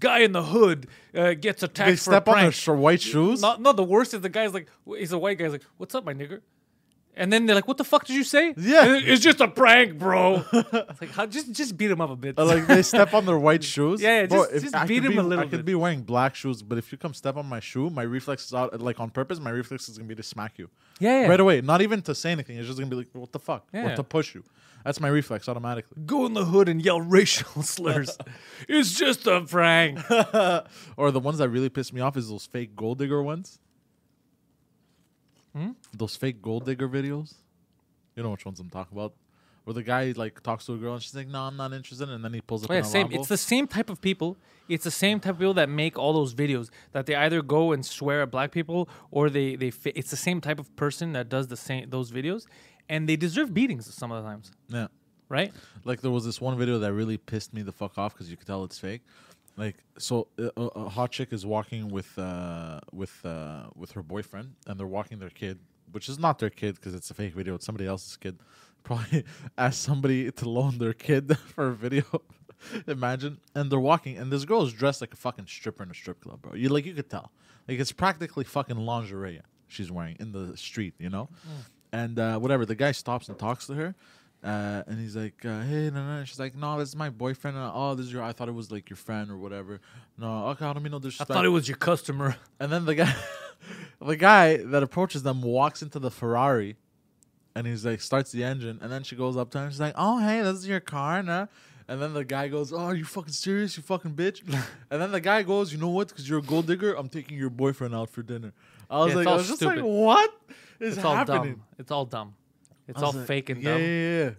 guy 0.00 0.18
in 0.18 0.32
the 0.32 0.42
hood 0.42 0.88
uh, 1.14 1.34
gets 1.34 1.62
attacked 1.62 1.88
they 1.88 1.94
for 1.94 2.10
step 2.10 2.26
on 2.26 2.50
their 2.50 2.74
white 2.74 3.02
shoes. 3.02 3.42
No, 3.42 3.54
no, 3.54 3.72
the 3.72 3.84
worst 3.84 4.14
is 4.14 4.20
the 4.20 4.28
guy's 4.28 4.52
like, 4.52 4.66
he's 4.84 5.12
a 5.12 5.18
white 5.18 5.38
guy. 5.38 5.44
He's 5.44 5.52
like, 5.52 5.64
"What's 5.76 5.94
up, 5.94 6.04
my 6.04 6.12
nigger?" 6.12 6.40
And 7.16 7.30
then 7.32 7.44
they're 7.46 7.56
like, 7.56 7.66
"What 7.68 7.76
the 7.76 7.84
fuck 7.84 8.06
did 8.06 8.14
you 8.16 8.24
say?" 8.24 8.54
Yeah. 8.56 8.84
And 8.84 9.04
it's 9.06 9.20
just 9.22 9.40
a 9.40 9.48
prank, 9.48 9.98
bro. 9.98 10.44
it's 10.52 11.00
like, 11.00 11.10
how, 11.10 11.26
just 11.26 11.52
just 11.52 11.76
beat 11.76 11.90
him 11.90 12.00
up 12.00 12.10
a 12.10 12.16
bit. 12.16 12.38
Uh, 12.38 12.44
like 12.44 12.66
they 12.66 12.82
step 12.82 13.12
on 13.14 13.26
their 13.26 13.38
white 13.46 13.64
shoes. 13.64 14.00
Yeah, 14.00 14.20
yeah, 14.20 14.26
Bro, 14.26 14.46
just- 14.52 14.72
just 14.72 14.86
beat 14.86 15.04
him 15.04 15.12
be, 15.12 15.18
a 15.18 15.22
little 15.22 15.44
I 15.44 15.48
could 15.48 15.58
bit. 15.58 15.64
be 15.66 15.74
wearing 15.74 16.02
black 16.02 16.34
shoes, 16.34 16.62
but 16.62 16.78
if 16.78 16.90
you 16.92 16.98
come 16.98 17.12
step 17.12 17.36
on 17.36 17.46
my 17.46 17.60
shoe, 17.60 17.90
my 17.90 18.02
reflex 18.02 18.46
is 18.46 18.54
out 18.54 18.80
like 18.80 19.00
on 19.00 19.10
purpose. 19.10 19.38
My 19.40 19.50
reflex 19.50 19.88
is 19.88 19.98
gonna 19.98 20.08
be 20.08 20.14
to 20.14 20.22
smack 20.22 20.58
you. 20.58 20.70
Yeah, 21.00 21.22
yeah. 21.22 21.28
right 21.28 21.40
away. 21.40 21.60
Not 21.60 21.82
even 21.82 22.00
to 22.02 22.14
say 22.14 22.30
anything. 22.32 22.56
It's 22.56 22.66
just 22.68 22.78
gonna 22.78 22.90
be 22.90 22.96
like, 22.96 23.08
what 23.12 23.32
the 23.32 23.40
fuck, 23.40 23.66
Yeah. 23.74 23.92
or 23.92 23.96
to 23.96 24.02
push 24.04 24.34
you. 24.34 24.44
That's 24.84 24.98
my 24.98 25.08
reflex 25.08 25.46
automatically. 25.48 26.02
Go 26.06 26.24
in 26.24 26.32
the 26.32 26.44
hood 26.46 26.68
and 26.68 26.80
yell 26.82 27.02
racial 27.02 27.62
slurs. 27.74 28.16
it's 28.66 28.94
just 28.94 29.26
a 29.26 29.42
prank. 29.42 29.98
Or 30.96 31.10
the 31.10 31.20
ones 31.20 31.38
that 31.38 31.48
really 31.50 31.68
piss 31.68 31.92
me 31.92 32.00
off 32.00 32.16
is 32.16 32.30
those 32.30 32.46
fake 32.46 32.74
gold 32.76 32.98
digger 32.98 33.22
ones. 33.22 33.58
Hmm? 35.54 35.70
Those 35.96 36.16
fake 36.16 36.40
gold 36.40 36.66
digger 36.66 36.88
videos. 36.88 37.34
You 38.16 38.22
know 38.22 38.30
which 38.30 38.44
ones 38.44 38.60
I'm 38.60 38.70
talking 38.70 38.96
about. 38.96 39.14
Where 39.64 39.74
the 39.74 39.82
guy 39.82 40.12
like 40.16 40.42
talks 40.42 40.66
to 40.66 40.74
a 40.74 40.76
girl 40.78 40.94
and 40.94 41.02
she's 41.02 41.14
like, 41.14 41.28
"No, 41.28 41.42
I'm 41.42 41.56
not 41.56 41.72
interested," 41.72 42.08
and 42.08 42.24
then 42.24 42.32
he 42.32 42.40
pulls 42.40 42.64
up. 42.64 42.70
Oh, 42.70 42.74
yeah, 42.74 42.82
same. 42.82 43.08
Lambo. 43.08 43.14
It's 43.14 43.28
the 43.28 43.36
same 43.36 43.66
type 43.66 43.90
of 43.90 44.00
people. 44.00 44.36
It's 44.68 44.84
the 44.84 44.90
same 44.90 45.20
type 45.20 45.34
of 45.34 45.38
people 45.38 45.54
that 45.54 45.68
make 45.68 45.98
all 45.98 46.12
those 46.12 46.34
videos 46.34 46.70
that 46.92 47.06
they 47.06 47.14
either 47.14 47.42
go 47.42 47.72
and 47.72 47.84
swear 47.84 48.22
at 48.22 48.30
black 48.30 48.52
people 48.52 48.88
or 49.10 49.28
they 49.28 49.56
they. 49.56 49.70
Fi- 49.70 49.92
it's 49.94 50.10
the 50.10 50.16
same 50.16 50.40
type 50.40 50.58
of 50.58 50.74
person 50.76 51.12
that 51.12 51.28
does 51.28 51.48
the 51.48 51.56
same 51.56 51.90
those 51.90 52.10
videos, 52.10 52.46
and 52.88 53.08
they 53.08 53.16
deserve 53.16 53.52
beatings 53.52 53.92
some 53.94 54.10
of 54.10 54.22
the 54.22 54.28
times, 54.28 54.50
yeah. 54.68 54.88
right? 55.28 55.52
Like 55.84 56.00
there 56.00 56.10
was 56.10 56.24
this 56.24 56.40
one 56.40 56.56
video 56.58 56.78
that 56.78 56.92
really 56.92 57.18
pissed 57.18 57.52
me 57.52 57.62
the 57.62 57.72
fuck 57.72 57.98
off 57.98 58.14
because 58.14 58.30
you 58.30 58.36
could 58.36 58.46
tell 58.46 58.64
it's 58.64 58.78
fake. 58.78 59.02
Like 59.60 59.76
so, 59.98 60.28
a, 60.38 60.50
a 60.56 60.88
hot 60.88 61.10
chick 61.12 61.34
is 61.34 61.44
walking 61.44 61.90
with 61.90 62.18
uh, 62.18 62.80
with 62.94 63.14
uh, 63.26 63.64
with 63.76 63.92
her 63.92 64.02
boyfriend, 64.02 64.54
and 64.66 64.80
they're 64.80 64.86
walking 64.86 65.18
their 65.18 65.28
kid, 65.28 65.58
which 65.92 66.08
is 66.08 66.18
not 66.18 66.38
their 66.38 66.48
kid 66.48 66.76
because 66.76 66.94
it's 66.94 67.10
a 67.10 67.14
fake 67.14 67.34
video. 67.34 67.56
It's 67.56 67.66
somebody 67.66 67.86
else's 67.86 68.16
kid. 68.16 68.38
Probably 68.84 69.22
asked 69.58 69.82
somebody 69.82 70.32
to 70.32 70.48
loan 70.48 70.78
their 70.78 70.94
kid 70.94 71.36
for 71.54 71.68
a 71.68 71.74
video. 71.74 72.04
Imagine, 72.86 73.38
and 73.54 73.70
they're 73.70 73.78
walking, 73.78 74.16
and 74.16 74.32
this 74.32 74.46
girl 74.46 74.62
is 74.62 74.72
dressed 74.72 75.02
like 75.02 75.12
a 75.12 75.16
fucking 75.16 75.46
stripper 75.46 75.82
in 75.82 75.90
a 75.90 75.94
strip 75.94 76.22
club, 76.22 76.40
bro. 76.40 76.54
You 76.54 76.70
like 76.70 76.86
you 76.86 76.94
could 76.94 77.10
tell, 77.10 77.30
like 77.68 77.78
it's 77.78 77.92
practically 77.92 78.44
fucking 78.44 78.78
lingerie. 78.78 79.42
she's 79.68 79.92
wearing 79.92 80.16
in 80.20 80.32
the 80.32 80.56
street, 80.56 80.94
you 80.98 81.10
know, 81.10 81.28
and 81.92 82.18
uh, 82.18 82.38
whatever. 82.38 82.64
The 82.64 82.76
guy 82.76 82.92
stops 82.92 83.28
and 83.28 83.38
talks 83.38 83.66
to 83.66 83.74
her. 83.74 83.94
Uh, 84.42 84.82
and 84.86 84.98
he's 84.98 85.14
like, 85.14 85.44
uh, 85.44 85.60
"Hey, 85.62 85.90
no, 85.90 86.02
no." 86.02 86.24
She's 86.24 86.38
like, 86.40 86.54
"No, 86.56 86.78
this 86.78 86.88
is 86.88 86.96
my 86.96 87.10
boyfriend." 87.10 87.58
And, 87.58 87.70
oh, 87.74 87.94
this 87.94 88.06
is 88.06 88.12
your. 88.12 88.22
I 88.22 88.32
thought 88.32 88.48
it 88.48 88.54
was 88.54 88.72
like 88.72 88.88
your 88.88 88.96
friend 88.96 89.30
or 89.30 89.36
whatever. 89.36 89.80
No, 90.16 90.46
okay, 90.48 90.64
I 90.64 90.72
don't 90.72 90.82
mean 90.82 90.92
no 90.92 90.98
disrespect. 90.98 91.30
I 91.30 91.34
thought 91.34 91.44
it 91.44 91.50
was 91.50 91.68
your 91.68 91.76
customer. 91.76 92.36
And 92.58 92.72
then 92.72 92.86
the 92.86 92.94
guy, 92.94 93.14
the 94.00 94.16
guy 94.16 94.56
that 94.56 94.82
approaches 94.82 95.22
them 95.22 95.42
walks 95.42 95.82
into 95.82 95.98
the 95.98 96.10
Ferrari, 96.10 96.76
and 97.54 97.66
he's 97.66 97.84
like 97.84 98.00
starts 98.00 98.32
the 98.32 98.42
engine, 98.42 98.78
and 98.80 98.90
then 98.90 99.02
she 99.02 99.14
goes 99.14 99.36
up 99.36 99.50
to 99.50 99.58
him. 99.58 99.70
She's 99.70 99.80
like, 99.80 99.94
"Oh, 99.96 100.18
hey, 100.20 100.40
this 100.40 100.56
is 100.56 100.66
your 100.68 100.80
car, 100.80 101.22
nah?" 101.22 101.46
And 101.86 102.00
then 102.00 102.14
the 102.14 102.24
guy 102.24 102.48
goes, 102.48 102.72
"Oh, 102.72 102.78
are 102.78 102.94
you 102.94 103.04
fucking 103.04 103.32
serious? 103.34 103.76
You 103.76 103.82
fucking 103.82 104.14
bitch!" 104.14 104.40
and 104.90 105.02
then 105.02 105.10
the 105.12 105.20
guy 105.20 105.42
goes, 105.42 105.70
"You 105.70 105.78
know 105.78 105.88
what? 105.88 106.08
Because 106.08 106.26
you're 106.26 106.38
a 106.38 106.42
gold 106.42 106.66
digger, 106.66 106.94
I'm 106.94 107.10
taking 107.10 107.36
your 107.36 107.50
boyfriend 107.50 107.94
out 107.94 108.08
for 108.08 108.22
dinner." 108.22 108.54
I 108.88 109.00
was 109.00 109.10
Yeah, 109.10 109.16
like, 109.16 109.26
I 109.26 109.34
was 109.34 109.48
just 109.48 109.60
like, 109.60 109.72
stupid. 109.74 109.86
"What 109.86 110.30
is 110.80 110.96
It's 110.96 111.04
all 111.04 111.24
dumb. 111.26 111.62
It's 111.78 111.90
all 111.90 112.06
dumb. 112.06 112.34
It's 112.90 113.02
all 113.02 113.12
like, 113.12 113.26
fake 113.26 113.50
and 113.50 113.62
yeah, 113.62 113.70
dumb. 113.72 113.80
Yeah, 113.82 114.24
yeah. 114.24 114.30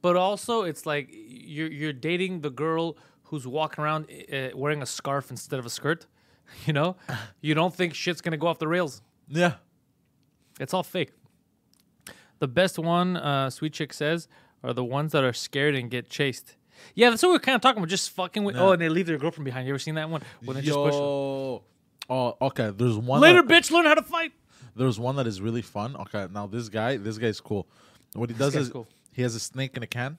But 0.00 0.16
also, 0.16 0.62
it's 0.62 0.84
like 0.86 1.08
you're 1.12 1.70
you're 1.70 1.92
dating 1.92 2.40
the 2.40 2.50
girl 2.50 2.96
who's 3.24 3.46
walking 3.46 3.82
around 3.84 4.06
uh, 4.32 4.48
wearing 4.54 4.82
a 4.82 4.86
scarf 4.86 5.30
instead 5.30 5.58
of 5.58 5.66
a 5.66 5.70
skirt. 5.70 6.06
You 6.66 6.74
know, 6.74 6.96
you 7.40 7.54
don't 7.54 7.74
think 7.74 7.94
shit's 7.94 8.20
gonna 8.20 8.36
go 8.36 8.46
off 8.46 8.58
the 8.58 8.68
rails. 8.68 9.00
yeah. 9.28 9.54
It's 10.60 10.74
all 10.74 10.82
fake. 10.82 11.12
The 12.40 12.48
best 12.48 12.78
one, 12.78 13.16
uh, 13.16 13.48
Sweet 13.48 13.72
Chick 13.72 13.92
says, 13.94 14.28
are 14.62 14.74
the 14.74 14.84
ones 14.84 15.12
that 15.12 15.24
are 15.24 15.32
scared 15.32 15.74
and 15.74 15.90
get 15.90 16.10
chased. 16.10 16.56
Yeah, 16.94 17.08
that's 17.10 17.22
what 17.22 17.30
we 17.30 17.36
are 17.36 17.38
kind 17.38 17.56
of 17.56 17.62
talking 17.62 17.78
about. 17.78 17.88
Just 17.88 18.10
fucking 18.10 18.44
with. 18.44 18.56
Oh, 18.56 18.72
and 18.72 18.82
they 18.82 18.88
leave 18.90 19.06
their 19.06 19.16
girlfriend 19.16 19.44
behind. 19.46 19.66
You 19.66 19.72
ever 19.72 19.78
seen 19.78 19.94
that 19.94 20.10
one? 20.10 20.22
When 20.44 20.56
they 20.56 20.62
just 20.62 20.76
push. 20.76 20.92
them. 20.92 21.02
Yo. 21.02 21.62
Oh, 22.10 22.36
okay. 22.42 22.70
There's 22.76 22.98
one. 22.98 23.20
Later, 23.20 23.42
that- 23.42 23.50
bitch, 23.50 23.70
learn 23.70 23.86
how 23.86 23.94
to 23.94 24.02
fight. 24.02 24.32
There's 24.74 24.98
one 24.98 25.16
that 25.16 25.26
is 25.26 25.40
really 25.40 25.62
fun. 25.62 25.96
Okay, 25.96 26.26
now 26.32 26.46
this 26.46 26.68
guy, 26.68 26.96
this 26.96 27.18
guy's 27.18 27.40
cool. 27.40 27.66
What 28.14 28.30
he 28.30 28.36
does 28.36 28.54
is 28.56 28.68
cool. 28.70 28.86
he 29.12 29.22
has 29.22 29.34
a 29.34 29.40
snake 29.40 29.76
in 29.76 29.82
a 29.82 29.86
can. 29.86 30.18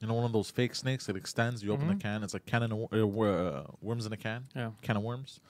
You 0.00 0.06
know, 0.06 0.14
one 0.14 0.24
of 0.24 0.32
those 0.32 0.48
fake 0.50 0.74
snakes 0.76 1.06
that 1.06 1.16
extends. 1.16 1.62
You 1.62 1.72
open 1.72 1.88
the 1.88 1.96
can. 1.96 2.22
It's 2.22 2.32
like 2.32 2.46
can 2.46 2.62
a, 2.70 2.76
wor- 2.76 3.28
uh, 3.28 3.50
uh, 3.60 3.64
worms 3.80 4.06
in 4.06 4.12
a 4.12 4.16
can. 4.16 4.44
Yeah. 4.54 4.70
Can 4.82 4.96
of 4.96 5.02
worms. 5.02 5.40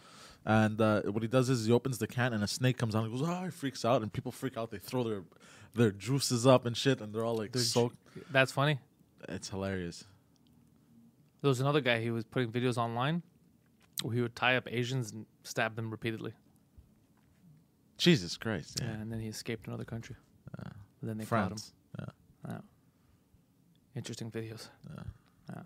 And 0.47 0.81
uh, 0.81 1.03
what 1.03 1.23
he 1.23 1.29
does 1.29 1.51
is 1.51 1.67
he 1.67 1.73
opens 1.73 1.99
the 1.99 2.07
can 2.07 2.33
and 2.33 2.43
a 2.43 2.47
snake 2.49 2.79
comes 2.79 2.95
out. 2.95 3.05
and 3.05 3.13
goes, 3.13 3.29
oh, 3.29 3.45
he 3.45 3.51
freaks 3.51 3.85
out, 3.85 4.01
and 4.01 4.11
people 4.11 4.33
freak 4.33 4.57
out. 4.57 4.71
They 4.71 4.79
throw 4.79 5.05
their 5.05 5.23
their 5.75 5.91
juices 5.91 6.47
up 6.47 6.65
and 6.65 6.75
shit, 6.75 7.01
and 7.03 7.13
they're 7.15 7.25
all 7.25 7.37
like 7.37 7.53
Their 7.53 7.61
ju- 7.63 7.69
soaked. 7.69 7.97
That's 8.33 8.51
funny. 8.51 8.79
It's 9.29 9.51
hilarious. 9.51 10.05
There 11.43 11.51
was 11.51 11.61
another 11.61 11.83
guy. 11.83 12.01
He 12.01 12.11
was 12.11 12.25
putting 12.25 12.51
videos 12.51 12.79
online 12.79 13.23
where 14.03 14.15
he 14.15 14.23
would 14.23 14.35
tie 14.35 14.57
up 14.57 14.67
Asians 14.71 15.13
and 15.13 15.27
stab 15.43 15.77
them 15.77 15.91
repeatedly. 15.91 16.33
Jesus 17.99 18.37
Christ. 18.37 18.79
Yeah, 18.81 18.89
Yeah. 18.89 18.95
and 19.03 19.13
then 19.13 19.21
he 19.21 19.29
escaped 19.29 19.67
another 19.67 19.85
country. 19.85 20.17
But 20.57 21.07
then 21.07 21.19
they 21.19 21.25
caught 21.27 21.53
him. 21.53 21.59
Yeah. 21.99 22.05
Yeah. 22.49 22.59
Interesting 23.95 24.31
videos. 24.31 24.69
Yeah. 25.51 25.63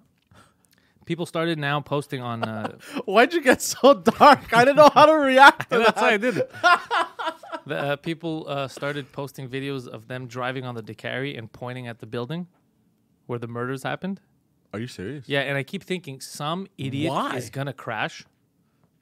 People 1.05 1.27
started 1.27 1.59
now 1.59 1.81
posting 1.81 2.23
on. 2.23 2.45
Uh, 2.45 2.77
Why'd 3.07 3.33
you 3.35 3.41
get 3.43 3.61
so 3.61 3.95
dark? 3.95 4.53
I 4.53 4.65
didn't 4.65 4.77
know 4.77 4.91
how 4.93 5.07
to 5.07 5.15
react. 5.15 5.71
To 5.71 5.79
that's 5.87 6.01
I 6.01 6.17
did 6.17 6.37
it. 6.37 6.51
the, 7.67 7.77
uh, 7.77 7.97
people 7.97 8.45
uh, 8.49 8.69
started 8.69 9.11
posting 9.11 9.49
videos 9.49 9.89
of 9.89 10.07
them 10.07 10.27
driving 10.27 10.65
on 10.65 10.75
the 10.75 10.83
Decarie 10.83 11.35
and 11.37 11.51
pointing 11.51 11.89
at 11.89 11.99
the 11.99 12.07
building 12.07 12.47
where 13.27 13.39
the 13.39 13.49
murders 13.49 13.83
happened. 13.83 14.21
Are 14.73 14.79
you 14.79 14.87
serious? 14.87 15.29
Yeah, 15.29 15.41
and 15.41 15.59
I 15.59 15.65
keep 15.65 15.83
thinking 15.83 16.21
some 16.21 16.67
idiot 16.79 17.11
Why? 17.13 17.37
is 17.37 17.51
gonna 17.51 17.73
crash. 17.73 18.25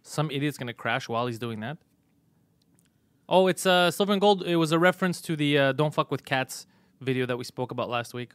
Some 0.02 0.30
idiot's 0.30 0.56
gonna 0.58 0.72
crash 0.74 1.08
while 1.08 1.26
he's 1.26 1.38
doing 1.38 1.60
that. 1.60 1.76
Oh, 3.32 3.46
it's 3.46 3.64
uh, 3.64 3.90
silver 3.92 4.12
and 4.12 4.20
gold. 4.20 4.42
It 4.44 4.56
was 4.56 4.72
a 4.72 4.78
reference 4.78 5.20
to 5.22 5.36
the 5.36 5.50
uh, 5.58 5.72
"Don't 5.72 5.94
fuck 5.94 6.10
with 6.10 6.24
cats" 6.24 6.66
video 7.00 7.24
that 7.26 7.36
we 7.38 7.44
spoke 7.44 7.70
about 7.70 7.88
last 7.88 8.12
week. 8.12 8.32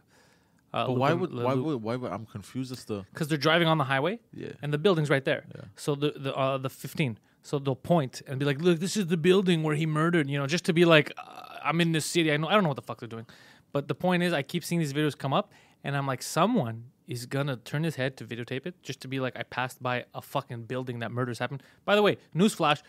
Uh, 0.74 0.88
But 0.88 0.94
why 0.94 1.14
would 1.14 1.34
why 1.34 1.54
would 1.54 1.82
why 1.84 1.96
would 1.98 2.12
I'm 2.12 2.26
confused 2.26 2.72
as 2.72 2.86
to 2.86 3.06
because 3.14 3.28
they're 3.28 3.38
driving 3.50 3.68
on 3.68 3.78
the 3.78 3.84
highway 3.84 4.20
Yeah. 4.34 4.54
and 4.62 4.74
the 4.74 4.78
building's 4.78 5.10
right 5.10 5.24
there. 5.26 5.44
Yeah. 5.56 5.62
So 5.76 5.96
the 5.96 6.12
the 6.26 6.34
uh, 6.36 6.58
the 6.58 6.70
15. 6.70 7.20
So 7.44 7.60
they'll 7.60 7.76
point 7.96 8.22
and 8.28 8.40
be 8.40 8.46
like, 8.46 8.60
"Look, 8.62 8.80
this 8.80 8.96
is 8.98 9.06
the 9.08 9.18
building 9.18 9.62
where 9.64 9.76
he 9.76 9.86
murdered." 9.86 10.30
You 10.30 10.38
know, 10.40 10.48
just 10.48 10.66
to 10.66 10.74
be 10.74 10.86
like, 10.86 11.12
uh, 11.18 11.60
"I'm 11.64 11.80
in 11.82 11.92
this 11.92 12.06
city. 12.06 12.32
I 12.34 12.38
know. 12.38 12.48
I 12.48 12.54
don't 12.54 12.64
know 12.64 12.70
what 12.70 12.78
the 12.84 12.88
fuck 12.90 13.00
they're 13.00 13.16
doing." 13.18 13.28
But 13.74 13.88
the 13.88 13.96
point 13.96 14.24
is, 14.24 14.32
I 14.34 14.42
keep 14.42 14.64
seeing 14.64 14.80
these 14.80 14.94
videos 14.94 15.16
come 15.18 15.34
up, 15.34 15.52
and 15.84 15.96
I'm 15.98 16.08
like, 16.08 16.24
someone 16.24 16.86
is 17.08 17.26
gonna 17.26 17.58
turn 17.58 17.84
his 17.84 17.96
head 17.98 18.16
to 18.18 18.24
videotape 18.26 18.66
it 18.66 18.74
just 18.82 19.00
to 19.02 19.08
be 19.08 19.20
like, 19.20 19.36
I 19.38 19.44
passed 19.44 19.84
by 19.84 20.06
a 20.16 20.22
fucking 20.22 20.64
building 20.64 21.00
that 21.00 21.12
murders 21.12 21.38
happened. 21.40 21.62
By 21.84 21.96
the 21.96 22.02
way, 22.02 22.18
newsflash. 22.34 22.82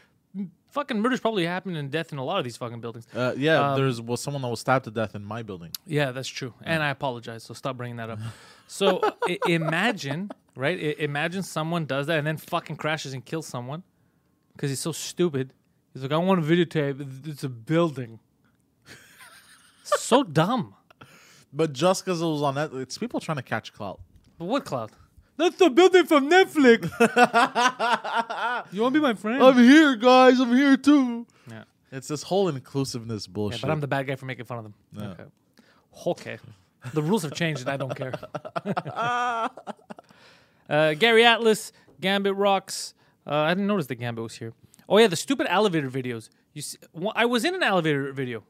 Fucking 0.71 1.01
murders 1.01 1.21
probably 1.21 1.47
happen 1.47 1.75
and 1.77 1.91
death 1.91 2.13
in 2.13 2.19
a 2.19 2.25
lot 2.25 2.39
of 2.39 2.45
these 2.45 2.57
fucking 2.59 2.81
buildings. 2.83 3.07
Uh, 3.15 3.33
yeah, 3.37 3.71
Um, 3.73 3.77
there's 3.79 4.01
was 4.01 4.21
someone 4.21 4.43
that 4.43 4.49
was 4.49 4.61
stabbed 4.61 4.85
to 4.85 4.91
death 4.91 5.15
in 5.15 5.25
my 5.25 5.43
building. 5.43 5.71
Yeah, 5.87 6.11
that's 6.13 6.29
true. 6.29 6.53
And 6.63 6.83
I 6.83 6.91
apologize. 6.91 7.45
So 7.45 7.55
stop 7.55 7.77
bringing 7.79 7.97
that 7.97 8.11
up. 8.11 8.19
So 8.67 9.01
I- 9.27 9.39
imagine, 9.49 10.31
right? 10.55 10.79
I- 10.79 11.03
imagine 11.03 11.43
someone 11.45 11.87
does 11.87 12.09
that 12.09 12.19
and 12.19 12.27
then 12.27 12.37
fucking 12.37 12.77
crashes 12.77 13.15
and 13.15 13.25
kills 13.25 13.47
someone 13.47 13.85
because 14.53 14.71
he's 14.71 14.81
so 14.81 14.93
stupid. 14.93 15.55
He's 15.95 16.03
like, 16.03 16.13
I 16.13 16.19
want 16.19 16.41
a 16.41 16.43
videotape. 16.43 17.01
It's- 17.27 17.43
a 17.45 17.49
building. 17.49 18.19
so 19.85 20.23
dumb. 20.23 20.75
But 21.53 21.73
just 21.73 22.05
because 22.05 22.21
it 22.21 22.27
was 22.27 22.43
on 22.43 22.55
that, 22.57 22.73
it's 22.75 22.99
people 22.99 23.21
trying 23.21 23.37
to 23.37 23.43
catch 23.43 23.73
clout. 23.73 24.01
But 24.39 24.45
what 24.47 24.65
cloud? 24.67 24.91
That's 25.37 25.57
the 25.57 25.71
building 25.71 26.07
from 26.07 26.31
Netflix. 26.31 26.85
you 28.73 28.83
want 28.83 28.95
to 28.95 29.01
be 29.01 29.03
my 29.03 29.15
friend? 29.15 29.43
I'm 29.43 29.57
here, 29.59 29.97
guys. 29.97 30.41
I'm 30.41 30.55
here 30.55 30.77
too. 30.77 31.27
yeah. 31.51 31.65
It's 31.93 32.09
this 32.09 32.23
whole 32.23 32.49
inclusiveness 32.49 33.27
yeah, 33.27 33.33
bullshit. 33.33 33.61
but 33.61 33.71
I'm 33.71 33.81
the 33.81 33.87
bad 33.87 34.07
guy 34.07 34.17
for 34.17 34.27
making 34.27 34.47
fun 34.47 34.59
of 34.59 34.65
them. 34.65 34.75
Okay. 34.99 35.25
Okay. 36.07 36.39
The 36.93 37.03
rules 37.03 37.23
have 37.23 37.35
changed 37.35 37.63
and 37.63 37.71
I 37.71 37.77
don't 37.77 37.95
care. 37.95 38.13
uh, 40.71 40.95
Gary 40.95 41.25
Atlas, 41.25 41.73
Gambit 42.01 42.35
Rocks. 42.35 42.95
Uh, 43.27 43.35
I 43.35 43.51
didn't 43.51 43.67
notice 43.67 43.87
the 43.87 43.95
Gambit 43.95 44.23
was 44.23 44.37
here. 44.37 44.53
Oh 44.89 44.99
yeah, 44.99 45.09
the 45.09 45.17
stupid 45.17 45.47
elevator 45.51 45.91
videos. 45.91 46.29
You 46.53 46.63
see, 46.63 46.79
well, 46.93 47.13
I 47.17 47.27
was 47.27 47.45
in 47.45 47.55
an 47.55 47.63
elevator 47.63 48.13
video. 48.13 48.45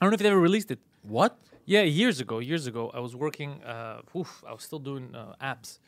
I 0.00 0.04
don't 0.04 0.10
know 0.10 0.14
if 0.14 0.20
they 0.20 0.28
ever 0.28 0.40
released 0.40 0.70
it. 0.70 0.78
what? 1.02 1.38
Yeah, 1.66 1.82
years 1.82 2.20
ago. 2.20 2.38
Years 2.38 2.68
ago, 2.68 2.92
I 2.94 3.00
was 3.00 3.16
working. 3.16 3.62
Uh, 3.64 4.00
oof, 4.16 4.44
I 4.48 4.52
was 4.52 4.62
still 4.62 4.78
doing 4.78 5.14
uh, 5.14 5.34
apps, 5.42 5.80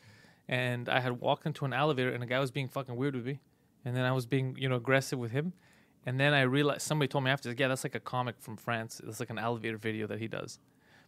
and 0.47 0.89
I 0.89 0.99
had 0.99 1.21
walked 1.21 1.45
into 1.45 1.63
an 1.63 1.71
elevator, 1.71 2.11
and 2.11 2.21
a 2.21 2.25
guy 2.25 2.39
was 2.39 2.51
being 2.51 2.67
fucking 2.67 2.95
weird 2.97 3.15
with 3.15 3.25
me, 3.25 3.39
and 3.85 3.95
then 3.95 4.03
I 4.03 4.11
was 4.11 4.25
being, 4.25 4.57
you 4.59 4.67
know, 4.67 4.75
aggressive 4.75 5.17
with 5.17 5.31
him, 5.31 5.53
and 6.05 6.19
then 6.19 6.33
I 6.33 6.41
realized 6.41 6.81
somebody 6.81 7.07
told 7.07 7.23
me 7.23 7.31
after, 7.31 7.53
yeah, 7.57 7.69
that's 7.69 7.85
like 7.85 7.95
a 7.95 7.99
comic 8.01 8.35
from 8.39 8.57
France. 8.57 9.01
It's 9.07 9.21
like 9.21 9.29
an 9.29 9.39
elevator 9.39 9.77
video 9.77 10.05
that 10.07 10.19
he 10.19 10.27
does. 10.27 10.59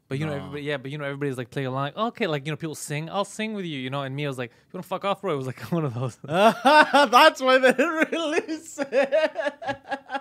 But 0.07 0.19
you 0.19 0.25
know, 0.25 0.34
everybody, 0.34 0.63
yeah, 0.63 0.75
but 0.75 0.91
you 0.91 0.97
know, 0.97 1.05
everybody's 1.05 1.38
like 1.38 1.49
playing 1.49 1.67
along. 1.67 1.84
Like, 1.84 1.97
okay, 1.97 2.27
like 2.27 2.45
you 2.45 2.51
know, 2.51 2.57
people 2.57 2.75
sing. 2.75 3.10
I'll 3.10 3.23
sing 3.23 3.53
with 3.53 3.63
you, 3.63 3.79
you 3.79 3.89
know. 3.89 4.01
And 4.01 4.13
me, 4.13 4.25
I 4.25 4.27
was 4.27 4.38
like, 4.38 4.51
you 4.51 4.77
want 4.77 4.84
to 4.84 4.89
fuck 4.89 5.05
off, 5.05 5.21
bro? 5.21 5.34
It 5.34 5.38
was 5.38 5.47
like 5.47 5.60
one 5.71 5.86
of 5.86 5.93
those. 5.93 6.17
That's 6.23 7.41
why 7.41 7.57
they 7.60 7.71
didn't 7.71 8.12
release 8.12 8.77
it. 8.79 10.20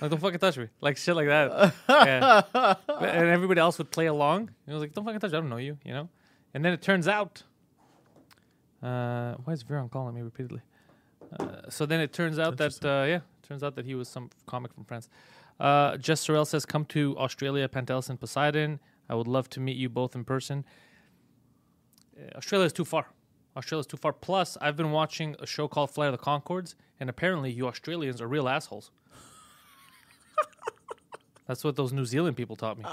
Like, 0.00 0.10
don't 0.10 0.20
fucking 0.20 0.38
touch 0.38 0.56
me. 0.56 0.68
Like 0.80 0.96
shit 0.96 1.16
like 1.16 1.26
that. 1.26 1.74
yeah. 1.88 2.74
And 2.88 3.28
everybody 3.28 3.60
else 3.60 3.78
would 3.78 3.90
play 3.90 4.06
along. 4.06 4.40
And 4.40 4.50
I 4.68 4.72
was 4.72 4.80
like, 4.80 4.94
don't 4.94 5.04
fucking 5.04 5.20
touch 5.20 5.32
me. 5.32 5.38
I 5.38 5.40
don't 5.40 5.50
know 5.50 5.56
you, 5.56 5.78
you 5.84 5.92
know? 5.92 6.08
And 6.54 6.64
then 6.64 6.72
it 6.72 6.82
turns 6.82 7.08
out, 7.08 7.42
uh, 8.82 9.34
why 9.44 9.52
is 9.52 9.64
Viron 9.64 9.90
calling 9.90 10.14
me 10.14 10.22
repeatedly? 10.22 10.60
Uh, 11.38 11.68
so 11.68 11.84
then 11.84 12.00
it 12.00 12.12
turns 12.12 12.38
out 12.38 12.56
that, 12.56 12.84
uh, 12.84 13.04
yeah, 13.06 13.20
turns 13.42 13.62
out 13.62 13.74
that 13.76 13.84
he 13.84 13.94
was 13.94 14.08
some 14.08 14.30
comic 14.46 14.72
from 14.72 14.84
France. 14.84 15.08
Uh, 15.60 15.96
Jess 15.96 16.26
Sorrell 16.26 16.46
says, 16.46 16.64
come 16.64 16.84
to 16.86 17.16
Australia, 17.18 17.68
Pantelis 17.68 18.08
and 18.08 18.18
Poseidon. 18.20 18.80
I 19.08 19.14
would 19.14 19.26
love 19.26 19.48
to 19.50 19.60
meet 19.60 19.76
you 19.76 19.88
both 19.88 20.14
in 20.14 20.24
person. 20.24 20.64
Uh, 22.16 22.36
Australia 22.36 22.66
is 22.66 22.72
too 22.72 22.84
far. 22.84 23.06
Australia 23.56 23.80
is 23.80 23.86
too 23.86 23.96
far. 23.96 24.12
Plus, 24.12 24.56
I've 24.60 24.76
been 24.76 24.92
watching 24.92 25.34
a 25.40 25.46
show 25.46 25.66
called 25.66 25.90
Flight 25.90 26.12
of 26.12 26.18
the 26.18 26.24
Conchords, 26.24 26.74
and 27.00 27.10
apparently 27.10 27.50
you 27.50 27.66
Australians 27.66 28.20
are 28.20 28.28
real 28.28 28.48
assholes. 28.48 28.90
That's 31.46 31.64
what 31.64 31.76
those 31.76 31.92
New 31.92 32.04
Zealand 32.04 32.36
people 32.36 32.56
taught 32.56 32.78
me. 32.78 32.84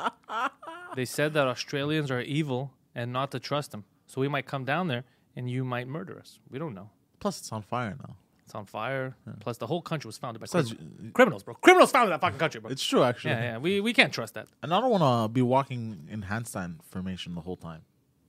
they 0.96 1.06
said 1.06 1.34
that 1.34 1.48
Australians 1.48 2.10
are 2.10 2.22
evil 2.22 2.72
and 2.94 3.12
not 3.12 3.32
to 3.32 3.40
trust 3.40 3.72
them. 3.72 3.84
So 4.08 4.22
we 4.22 4.28
might 4.28 4.46
come 4.46 4.64
down 4.64 4.88
there 4.88 5.04
and 5.36 5.50
you 5.50 5.66
might 5.66 5.88
murder 5.88 6.18
us. 6.18 6.40
We 6.50 6.58
don't 6.60 6.74
know. 6.74 6.90
Plus, 7.20 7.40
it's 7.40 7.52
on 7.52 7.64
fire 7.64 7.96
now. 8.00 8.16
It's 8.46 8.54
on 8.56 8.66
fire. 8.66 9.16
Plus, 9.40 9.58
the 9.58 9.68
whole 9.68 9.82
country 9.82 10.08
was 10.08 10.18
founded 10.18 10.40
by 10.40 10.44
Besides, 10.46 10.70
criminals, 10.74 11.12
criminals, 11.14 11.44
bro. 11.44 11.54
Criminals 11.56 11.92
founded 11.92 12.14
that 12.14 12.22
fucking 12.22 12.38
country, 12.38 12.62
bro. 12.62 12.70
It's 12.70 12.84
true, 12.84 13.04
actually. 13.04 13.32
yeah, 13.32 13.42
yeah. 13.42 13.58
We, 13.58 13.82
we 13.82 13.92
can't 13.92 14.14
trust 14.14 14.36
that. 14.36 14.48
And 14.62 14.74
I 14.74 14.80
don't 14.80 14.92
want 14.92 15.04
to 15.04 15.34
be 15.34 15.42
walking 15.42 16.08
in 16.10 16.22
handstand 16.22 16.76
formation 16.84 17.34
the 17.34 17.42
whole 17.42 17.58
time. 17.58 17.82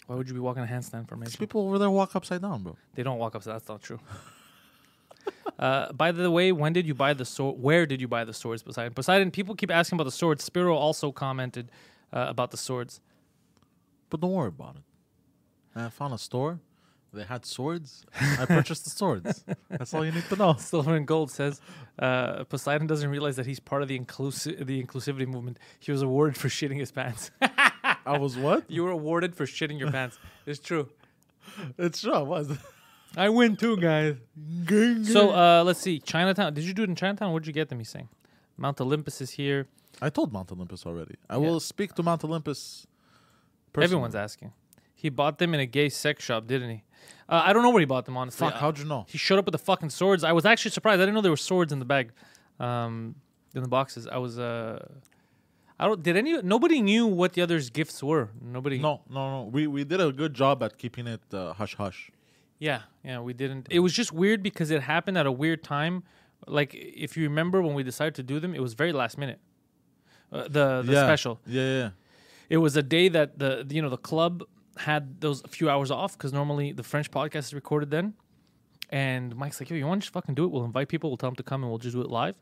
Why 0.06 0.16
would 0.16 0.26
you 0.28 0.34
be 0.34 0.40
walking 0.40 0.62
a 0.62 0.66
handstand 0.66 1.08
formation? 1.08 1.38
People 1.38 1.62
over 1.66 1.78
there 1.78 1.90
walk 1.90 2.16
upside 2.16 2.40
down, 2.40 2.62
bro. 2.62 2.76
They 2.94 3.02
don't 3.02 3.18
walk 3.18 3.34
up, 3.34 3.42
so 3.42 3.52
that's 3.52 3.68
not 3.68 3.82
true. 3.82 4.00
uh, 5.58 5.92
by 5.92 6.12
the 6.12 6.30
way, 6.30 6.52
when 6.52 6.72
did 6.72 6.86
you 6.86 6.94
buy 6.94 7.14
the 7.14 7.24
sword? 7.24 7.60
Where 7.60 7.86
did 7.86 8.00
you 8.00 8.08
buy 8.08 8.24
the 8.24 8.34
swords, 8.34 8.62
Poseidon? 8.62 8.92
Poseidon, 8.94 9.30
people 9.30 9.54
keep 9.54 9.70
asking 9.70 9.96
about 9.96 10.04
the 10.04 10.10
swords. 10.12 10.44
Spiro 10.44 10.74
also 10.76 11.12
commented 11.12 11.70
uh, 12.12 12.26
about 12.28 12.50
the 12.50 12.56
swords. 12.56 13.00
But 14.10 14.20
don't 14.20 14.32
worry 14.32 14.48
about 14.48 14.76
it. 14.76 14.82
I 15.74 15.88
found 15.90 16.14
a 16.14 16.18
store 16.18 16.60
They 17.12 17.24
had 17.24 17.44
swords. 17.44 18.04
I 18.38 18.44
purchased 18.46 18.84
the 18.84 18.90
swords. 18.90 19.44
That's 19.70 19.92
all 19.94 20.04
you 20.04 20.12
need 20.12 20.24
to 20.28 20.36
know. 20.36 20.54
Silver 20.58 20.94
and 20.94 21.06
Gold 21.06 21.30
says 21.30 21.60
uh, 21.98 22.44
Poseidon 22.44 22.86
doesn't 22.86 23.08
realize 23.10 23.36
that 23.36 23.46
he's 23.46 23.60
part 23.60 23.82
of 23.82 23.88
the 23.88 23.98
inclusi- 23.98 24.64
the 24.64 24.82
inclusivity 24.82 25.26
movement. 25.26 25.58
He 25.80 25.92
was 25.92 26.02
awarded 26.02 26.36
for 26.36 26.48
shitting 26.48 26.78
his 26.78 26.90
pants. 26.92 27.30
I 27.40 28.18
was 28.18 28.36
what? 28.36 28.64
you 28.70 28.84
were 28.84 28.90
awarded 28.90 29.34
for 29.34 29.46
shitting 29.46 29.78
your 29.78 29.90
pants. 29.90 30.18
It's 30.46 30.60
true. 30.60 30.88
It's 31.78 32.00
true. 32.02 32.12
I 32.12 32.22
was. 32.22 32.50
I 33.16 33.28
win 33.30 33.56
too, 33.56 33.76
guys. 33.78 34.16
So 35.04 35.30
uh, 35.30 35.62
let's 35.64 35.80
see. 35.80 35.98
Chinatown. 35.98 36.52
Did 36.54 36.64
you 36.64 36.74
do 36.74 36.82
it 36.82 36.90
in 36.90 36.96
Chinatown? 36.96 37.32
Where'd 37.32 37.46
you 37.46 37.52
get 37.52 37.68
them? 37.70 37.78
He's 37.78 37.88
saying 37.88 38.08
Mount 38.58 38.80
Olympus 38.80 39.20
is 39.20 39.30
here. 39.30 39.66
I 40.02 40.10
told 40.10 40.32
Mount 40.32 40.52
Olympus 40.52 40.84
already. 40.84 41.14
I 41.30 41.34
Yeah. 41.34 41.38
will 41.40 41.60
speak 41.60 41.94
to 41.94 42.02
Mount 42.02 42.22
Olympus. 42.24 42.86
personally. 43.72 43.84
Everyone's 43.84 44.14
asking. 44.14 44.52
He 44.94 45.08
bought 45.10 45.38
them 45.38 45.52
in 45.54 45.60
a 45.60 45.66
gay 45.66 45.88
sex 45.90 46.24
shop, 46.24 46.46
didn't 46.46 46.70
he? 46.70 46.82
Uh, 47.28 47.42
I 47.44 47.52
don't 47.52 47.62
know 47.62 47.70
where 47.70 47.80
he 47.80 47.86
bought 47.86 48.06
them. 48.06 48.16
Honestly, 48.16 48.46
Fuck, 48.46 48.54
Uh, 48.54 48.58
how'd 48.58 48.78
you 48.78 48.86
know? 48.86 49.04
He 49.08 49.18
showed 49.18 49.38
up 49.38 49.44
with 49.44 49.52
the 49.52 49.58
fucking 49.58 49.90
swords. 49.90 50.24
I 50.24 50.32
was 50.32 50.46
actually 50.46 50.70
surprised. 50.70 51.00
I 51.00 51.04
didn't 51.04 51.14
know 51.14 51.20
there 51.20 51.30
were 51.30 51.36
swords 51.36 51.72
in 51.72 51.78
the 51.78 51.84
bag, 51.84 52.12
um, 52.58 53.16
in 53.54 53.62
the 53.62 53.68
boxes. 53.68 54.06
I 54.06 54.16
was. 54.18 54.38
Uh, 54.38 54.86
I 55.78 55.86
don't. 55.86 56.02
Did 56.02 56.16
any? 56.16 56.40
Nobody 56.42 56.80
knew 56.80 57.06
what 57.06 57.34
the 57.34 57.42
others' 57.42 57.68
gifts 57.68 58.02
were. 58.02 58.30
Nobody. 58.40 58.78
No, 58.78 59.02
no, 59.10 59.22
no. 59.42 59.50
We 59.50 59.66
we 59.66 59.84
did 59.84 60.00
a 60.00 60.10
good 60.10 60.32
job 60.32 60.62
at 60.62 60.78
keeping 60.78 61.06
it 61.06 61.20
uh, 61.34 61.52
hush 61.52 61.74
hush. 61.74 62.10
Yeah, 62.58 62.82
yeah, 63.04 63.20
we 63.20 63.32
didn't. 63.34 63.66
It 63.70 63.80
was 63.80 63.92
just 63.92 64.12
weird 64.12 64.42
because 64.42 64.70
it 64.70 64.82
happened 64.82 65.18
at 65.18 65.26
a 65.26 65.32
weird 65.32 65.62
time. 65.62 66.04
Like 66.46 66.74
if 66.74 67.16
you 67.16 67.24
remember 67.24 67.60
when 67.62 67.74
we 67.74 67.82
decided 67.82 68.14
to 68.16 68.22
do 68.22 68.40
them, 68.40 68.54
it 68.54 68.60
was 68.60 68.74
very 68.74 68.92
last 68.92 69.18
minute. 69.18 69.40
Uh, 70.32 70.44
the 70.48 70.82
the 70.82 70.92
yeah. 70.94 71.04
special. 71.06 71.40
Yeah, 71.46 71.62
yeah, 71.62 71.78
yeah. 71.78 71.90
It 72.48 72.56
was 72.58 72.76
a 72.76 72.82
day 72.82 73.08
that 73.08 73.38
the 73.38 73.66
you 73.70 73.82
know 73.82 73.90
the 73.90 73.96
club 73.98 74.42
had 74.78 75.20
those 75.20 75.42
a 75.44 75.48
few 75.48 75.68
hours 75.70 75.90
off 75.90 76.12
because 76.16 76.32
normally 76.32 76.72
the 76.72 76.82
French 76.82 77.10
podcast 77.10 77.44
is 77.48 77.54
recorded 77.54 77.90
then. 77.90 78.14
And 78.90 79.34
Mike's 79.36 79.60
like, 79.60 79.68
"Yo, 79.70 79.76
you 79.76 79.86
want 79.86 80.02
to 80.02 80.06
just 80.06 80.12
fucking 80.14 80.34
do 80.34 80.44
it? 80.44 80.52
We'll 80.52 80.64
invite 80.64 80.88
people. 80.88 81.10
We'll 81.10 81.16
tell 81.16 81.30
them 81.30 81.36
to 81.36 81.42
come, 81.42 81.62
and 81.62 81.70
we'll 81.70 81.78
just 81.78 81.94
do 81.94 82.00
it 82.02 82.08
live." 82.10 82.36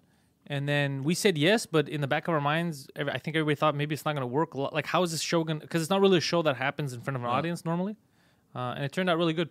And 0.46 0.68
then 0.68 1.02
we 1.04 1.14
said 1.14 1.38
yes, 1.38 1.64
but 1.64 1.88
in 1.88 2.02
the 2.02 2.06
back 2.06 2.28
of 2.28 2.34
our 2.34 2.40
minds, 2.40 2.86
every- 2.96 3.12
I 3.14 3.16
think 3.18 3.34
everybody 3.34 3.54
thought 3.54 3.74
maybe 3.74 3.94
it's 3.94 4.04
not 4.04 4.12
going 4.12 4.20
to 4.20 4.26
work. 4.26 4.54
Like, 4.54 4.84
how 4.84 5.02
is 5.02 5.10
this 5.10 5.22
show 5.22 5.42
going? 5.42 5.60
to 5.60 5.64
Because 5.66 5.80
it's 5.80 5.88
not 5.88 6.02
really 6.02 6.18
a 6.18 6.20
show 6.20 6.42
that 6.42 6.56
happens 6.56 6.92
in 6.92 7.00
front 7.00 7.16
of 7.16 7.22
an 7.22 7.30
Yeah. 7.30 7.34
audience 7.36 7.64
normally, 7.64 7.96
uh, 8.54 8.74
and 8.76 8.84
it 8.84 8.92
turned 8.92 9.08
out 9.08 9.16
really 9.16 9.32
good. 9.32 9.48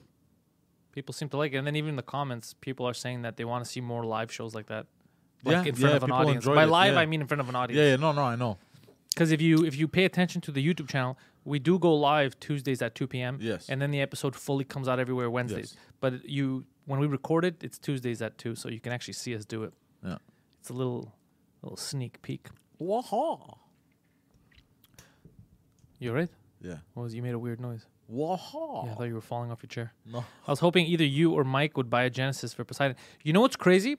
People 0.93 1.13
seem 1.13 1.27
to 1.29 1.37
like 1.37 1.53
it, 1.53 1.57
and 1.57 1.67
then 1.67 1.75
even 1.75 1.89
in 1.89 1.95
the 1.95 2.03
comments, 2.03 2.53
people 2.53 2.85
are 2.87 2.93
saying 2.93 3.23
that 3.23 3.35
they 3.37 3.45
want 3.45 3.65
to 3.65 3.69
see 3.69 3.81
more 3.81 4.05
live 4.05 4.31
shows 4.31 4.53
like 4.55 4.67
that, 4.67 4.85
like 5.43 5.53
Yeah, 5.53 5.69
in 5.71 5.75
front 5.75 5.91
yeah, 5.93 5.97
of 5.97 6.03
an 6.03 6.11
audience. 6.11 6.45
By 6.45 6.63
it, 6.63 6.67
live, 6.67 6.93
yeah. 6.93 6.99
I 6.99 7.05
mean 7.05 7.21
in 7.21 7.27
front 7.27 7.41
of 7.41 7.49
an 7.49 7.55
audience. 7.55 7.77
Yeah, 7.77 7.89
yeah. 7.91 7.95
No, 7.97 8.11
no, 8.11 8.21
I 8.23 8.35
know. 8.35 8.57
Because 9.09 9.31
if 9.31 9.41
you 9.41 9.65
if 9.65 9.75
you 9.77 9.87
pay 9.87 10.05
attention 10.05 10.39
to 10.41 10.51
the 10.51 10.65
YouTube 10.67 10.87
channel, 10.87 11.17
we 11.45 11.59
do 11.59 11.77
go 11.77 11.93
live 11.95 12.39
Tuesdays 12.39 12.81
at 12.81 12.95
two 12.95 13.07
p.m. 13.07 13.37
Yes. 13.41 13.69
and 13.69 13.81
then 13.81 13.91
the 13.91 14.01
episode 14.01 14.35
fully 14.35 14.63
comes 14.63 14.87
out 14.87 14.99
everywhere 14.99 15.29
Wednesdays. 15.29 15.75
Yes. 15.75 15.85
But 15.99 16.29
you 16.29 16.65
when 16.85 16.99
we 16.99 17.07
record 17.07 17.45
it, 17.45 17.63
it's 17.63 17.77
Tuesdays 17.77 18.21
at 18.21 18.37
two, 18.37 18.55
so 18.55 18.69
you 18.69 18.79
can 18.79 18.91
actually 18.91 19.13
see 19.13 19.35
us 19.35 19.45
do 19.45 19.63
it. 19.63 19.73
Yeah. 20.03 20.17
It's 20.59 20.69
a 20.69 20.73
little 20.73 21.13
little 21.61 21.77
sneak 21.77 22.21
peek. 22.21 22.47
Waha. 22.79 23.55
You 25.99 26.09
all 26.09 26.15
right? 26.15 26.29
Yeah. 26.61 26.77
What 26.93 27.03
was 27.03 27.13
you 27.15 27.21
made 27.21 27.33
a 27.33 27.39
weird 27.39 27.59
noise? 27.59 27.85
Waha. 28.07 28.85
Yeah, 28.85 28.91
I 28.91 28.95
thought 28.95 29.03
you 29.07 29.15
were 29.15 29.21
falling 29.21 29.51
off 29.51 29.63
your 29.63 29.69
chair. 29.69 29.93
no. 30.05 30.23
I 30.47 30.51
was 30.51 30.59
hoping 30.59 30.85
either 30.85 31.05
you 31.05 31.31
or 31.33 31.43
Mike 31.43 31.77
would 31.77 31.89
buy 31.89 32.03
a 32.03 32.09
Genesis 32.09 32.53
for 32.53 32.63
Poseidon. 32.63 32.95
You 33.23 33.33
know 33.33 33.41
what's 33.41 33.55
crazy? 33.55 33.97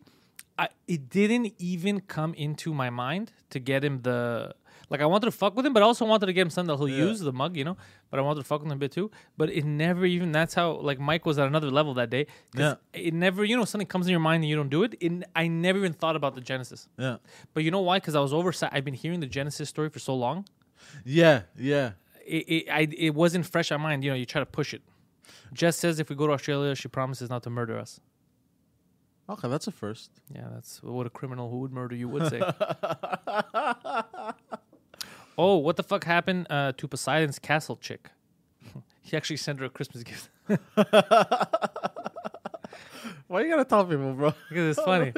I, 0.59 0.69
it 0.87 1.09
didn't 1.11 1.53
even 1.59 2.01
come 2.01 2.33
into 2.35 2.73
my 2.73 2.88
mind 2.90 3.33
to 3.51 3.59
get 3.59 3.83
him 3.83 4.03
the 4.03 4.55
like. 4.88 5.01
I 5.01 5.07
wanted 5.07 5.25
to 5.27 5.33
fuck 5.33 5.57
with 5.57 5.67
him, 5.67 5.73
but 5.73 5.83
I 5.83 5.87
also 5.87 6.05
wanted 6.05 6.27
to 6.27 6.33
get 6.33 6.43
him 6.43 6.51
something 6.51 6.77
that 6.77 6.79
he'll 6.79 6.88
Yeah. 6.97 7.07
use 7.07 7.19
the 7.19 7.33
mug, 7.33 7.57
you 7.57 7.64
know. 7.64 7.77
But 8.09 8.21
I 8.21 8.23
wanted 8.23 8.43
to 8.43 8.47
fuck 8.47 8.61
with 8.62 8.71
him 8.71 8.77
a 8.77 8.79
bit 8.79 8.93
too. 8.93 9.11
But 9.37 9.51
it 9.51 9.64
never 9.64 10.05
even. 10.07 10.31
That's 10.31 10.55
how 10.55 10.73
like 10.75 11.01
Mike 11.01 11.27
was 11.27 11.40
at 11.40 11.49
another 11.49 11.73
level 11.73 11.93
that 11.95 12.09
day. 12.09 12.29
Yeah. 12.57 12.75
It 12.93 13.14
never, 13.14 13.45
you 13.45 13.57
know, 13.57 13.64
something 13.64 13.87
comes 13.88 14.07
in 14.07 14.12
your 14.12 14.21
mind 14.21 14.45
and 14.45 14.49
you 14.51 14.55
don't 14.55 14.69
do 14.71 14.85
it. 14.85 14.95
it 15.01 15.25
I 15.35 15.49
never 15.49 15.79
even 15.79 15.93
thought 15.93 16.14
about 16.14 16.37
the 16.37 16.40
Genesis. 16.40 16.88
Yeah. 16.99 17.17
But 17.53 17.64
you 17.64 17.73
know 17.73 17.81
why? 17.81 17.97
Because 17.99 18.14
I 18.14 18.21
was 18.21 18.33
over. 18.33 18.53
I've 18.71 18.85
been 18.85 18.95
hearing 18.95 19.19
the 19.19 19.27
Genesis 19.27 19.69
story 19.69 19.88
for 19.88 19.99
so 19.99 20.14
long. 20.14 20.45
Yeah, 21.05 21.43
yeah. 21.59 21.93
It 22.27 22.45
it, 22.49 22.69
I, 22.71 22.89
it 22.97 23.15
wasn't 23.15 23.47
fresh 23.47 23.71
on 23.73 23.81
mind. 23.81 24.05
You 24.05 24.11
know, 24.11 24.17
you 24.17 24.27
try 24.27 24.41
to 24.41 24.47
push 24.47 24.75
it. 24.75 24.83
Jess 25.53 25.77
says 25.77 26.01
if 26.01 26.09
we 26.11 26.17
go 26.17 26.27
to 26.27 26.33
Australia, 26.33 26.75
she 26.75 26.89
promises 26.89 27.31
not 27.31 27.43
to 27.45 27.51
murder 27.51 27.79
us. 27.79 28.01
Okay, 29.29 29.49
that's 29.49 29.67
a 29.67 29.71
first. 29.71 30.11
Yeah, 30.35 30.49
that's 30.53 30.83
what 30.83 31.07
a 31.07 31.11
criminal 31.11 31.51
who 31.51 31.61
would 31.61 31.73
murder 31.73 31.95
you 31.97 32.09
would 32.09 32.29
say. 32.29 32.41
oh, 35.39 35.57
what 35.57 35.77
the 35.77 35.83
fuck 35.83 36.05
happened 36.05 36.47
uh, 36.51 36.73
to 36.77 36.87
Poseidon's 36.87 37.39
castle 37.39 37.77
chick? 37.77 38.11
he 39.03 39.17
actually 39.17 39.39
sent 39.39 39.61
her 39.61 39.65
a 39.67 39.71
Christmas 39.71 40.03
gift 40.03 40.29
Why 43.27 43.43
you 43.43 43.51
gotta 43.51 43.65
tell 43.65 43.87
people, 43.87 44.13
bro? 44.13 44.35
because 44.49 44.77
it's 44.77 44.85
funny. 44.85 45.13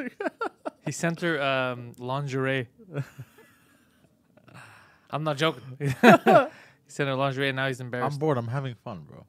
he 0.84 0.92
sent 0.92 1.20
her 1.22 1.42
um, 1.42 1.92
lingerie. 1.98 2.68
I'm 5.10 5.24
not 5.24 5.36
joking. 5.36 5.62
He 6.86 6.90
sent 6.92 7.08
her 7.08 7.14
lingerie, 7.14 7.48
and 7.48 7.56
now 7.56 7.66
he's 7.66 7.80
embarrassed. 7.80 8.14
I'm 8.14 8.18
bored. 8.18 8.38
I'm 8.38 8.48
having 8.48 8.74
fun, 8.74 9.06
bro. 9.06 9.26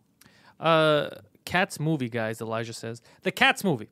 Uh, 0.60 1.10
Cats 1.46 1.80
movie, 1.80 2.10
guys. 2.10 2.42
Elijah 2.42 2.74
says 2.74 3.02
the 3.24 3.32
Cats 3.32 3.64
movie. 3.64 3.90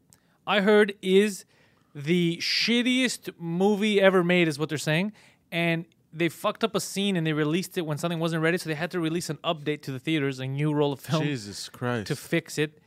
I 0.47 0.61
heard 0.61 0.93
is 1.01 1.45
the 1.93 2.37
shittiest 2.37 3.31
movie 3.39 3.99
ever 4.01 4.23
made, 4.23 4.47
is 4.47 4.59
what 4.59 4.69
they're 4.69 4.77
saying, 4.77 5.13
and 5.51 5.85
they 6.13 6.29
fucked 6.29 6.63
up 6.63 6.75
a 6.75 6.79
scene 6.79 7.15
and 7.17 7.25
they 7.27 7.33
released 7.33 7.77
it 7.77 7.85
when 7.85 7.97
something 7.97 8.19
wasn't 8.19 8.41
ready, 8.41 8.57
so 8.57 8.69
they 8.69 8.75
had 8.75 8.91
to 8.91 8.99
release 8.99 9.29
an 9.29 9.37
update 9.43 9.81
to 9.83 9.91
the 9.91 9.99
theaters, 9.99 10.39
a 10.39 10.47
new 10.47 10.73
roll 10.73 10.93
of 10.93 10.99
film 10.99 11.23
Jesus 11.23 11.67
Christ. 11.69 12.07
to 12.07 12.15
fix 12.15 12.57
it. 12.57 12.77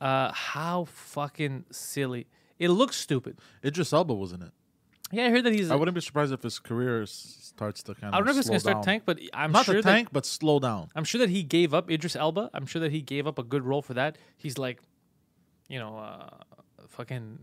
Uh, 0.00 0.30
how 0.32 0.84
fucking 0.84 1.64
silly! 1.72 2.26
It 2.58 2.68
looks 2.70 2.96
stupid. 2.96 3.38
Idris 3.64 3.92
Elba 3.92 4.14
was 4.14 4.32
in 4.32 4.42
it. 4.42 4.52
Yeah, 5.10 5.26
I 5.26 5.30
heard 5.30 5.44
that 5.44 5.52
he's. 5.54 5.70
I 5.70 5.74
wouldn't 5.74 5.94
be 5.94 6.00
surprised 6.00 6.32
if 6.32 6.42
his 6.42 6.58
career 6.58 7.06
starts 7.06 7.82
to 7.84 7.94
kind 7.94 8.12
of. 8.12 8.14
I 8.14 8.18
don't 8.18 8.26
know 8.26 8.32
if 8.32 8.38
it's 8.38 8.48
gonna 8.48 8.60
start 8.60 8.82
tank, 8.84 9.04
but 9.06 9.18
I'm 9.32 9.52
Not 9.52 9.64
sure 9.64 9.76
the 9.76 9.82
that 9.82 9.90
tank, 9.90 10.08
but 10.12 10.26
slow 10.26 10.58
down. 10.60 10.88
I'm 10.94 11.04
sure 11.04 11.18
that 11.20 11.30
he 11.30 11.42
gave 11.42 11.72
up 11.72 11.90
Idris 11.90 12.14
Elba. 12.14 12.50
I'm 12.52 12.66
sure 12.66 12.80
that 12.80 12.92
he 12.92 13.00
gave 13.00 13.26
up 13.26 13.38
a 13.38 13.42
good 13.42 13.64
role 13.64 13.80
for 13.82 13.94
that. 13.94 14.18
He's 14.36 14.58
like, 14.58 14.80
you 15.68 15.78
know, 15.78 15.96
uh, 15.96 16.28
fucking 16.88 17.38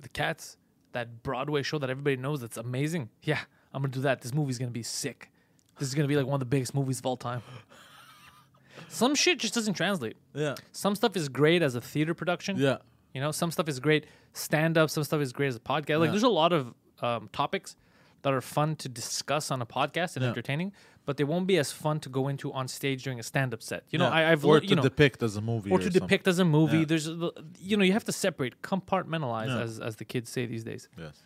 the 0.00 0.08
Cats, 0.08 0.56
that 0.92 1.22
Broadway 1.22 1.62
show 1.62 1.78
that 1.78 1.90
everybody 1.90 2.16
knows 2.16 2.40
that's 2.40 2.56
amazing. 2.56 3.08
Yeah, 3.22 3.38
I'm 3.72 3.82
gonna 3.82 3.92
do 3.92 4.00
that. 4.00 4.22
This 4.22 4.34
movie's 4.34 4.58
gonna 4.58 4.70
be 4.72 4.82
sick. 4.82 5.30
This 5.78 5.86
is 5.88 5.94
gonna 5.94 6.08
be 6.08 6.16
like 6.16 6.26
one 6.26 6.34
of 6.34 6.40
the 6.40 6.46
biggest 6.46 6.74
movies 6.74 6.98
of 6.98 7.06
all 7.06 7.16
time. 7.16 7.42
Some 8.88 9.14
shit 9.14 9.38
just 9.38 9.54
doesn't 9.54 9.74
translate. 9.74 10.16
Yeah, 10.34 10.54
Some 10.72 10.94
stuff 10.96 11.16
is 11.16 11.28
great 11.28 11.62
as 11.62 11.74
a 11.74 11.80
theater 11.80 12.14
production. 12.14 12.56
yeah, 12.58 12.78
You 13.14 13.20
know, 13.20 13.30
some 13.30 13.50
stuff 13.50 13.68
is 13.68 13.80
great 13.80 14.06
stand 14.32 14.76
up. 14.76 14.90
Some 14.90 15.02
stuff 15.04 15.20
is 15.22 15.32
great 15.32 15.48
as 15.48 15.56
a 15.56 15.60
podcast. 15.60 15.98
Like, 16.00 16.08
Yeah. 16.08 16.10
there's 16.12 16.22
a 16.22 16.28
lot 16.28 16.52
of 16.52 16.74
um, 17.02 17.28
topics 17.32 17.76
that 18.22 18.32
are 18.32 18.40
fun 18.40 18.76
to 18.76 18.88
discuss 18.88 19.50
on 19.50 19.62
a 19.62 19.66
podcast 19.66 20.16
and 20.16 20.22
Yeah. 20.24 20.30
entertaining, 20.30 20.72
but 21.04 21.16
they 21.16 21.24
won't 21.24 21.46
be 21.46 21.58
as 21.58 21.70
fun 21.70 22.00
to 22.00 22.08
go 22.08 22.26
into 22.28 22.52
on 22.52 22.66
stage 22.66 23.04
during 23.04 23.20
a 23.20 23.22
stand 23.22 23.54
up 23.54 23.62
set. 23.62 23.84
You 23.90 23.98
know, 24.00 24.06
yeah. 24.08 24.14
I, 24.14 24.32
I've 24.32 24.44
or 24.44 24.58
to 24.60 24.66
you 24.66 24.74
know, 24.74 24.82
depict 24.82 25.22
as 25.22 25.36
a 25.36 25.40
movie, 25.40 25.70
or 25.70 25.78
to 25.78 25.84
something. 25.84 26.00
depict 26.00 26.26
as 26.26 26.38
a 26.40 26.44
movie. 26.44 26.78
Yeah. 26.78 26.84
There's, 26.86 27.06
a- 27.08 27.30
you 27.60 27.76
know, 27.76 27.84
you 27.84 27.92
have 27.92 28.04
to 28.04 28.12
separate, 28.12 28.62
compartmentalize, 28.62 29.54
as 29.62 29.78
as 29.78 29.96
the 29.96 30.04
kids 30.04 30.28
say 30.30 30.46
these 30.46 30.64
days. 30.64 30.88
Yes. 30.98 31.22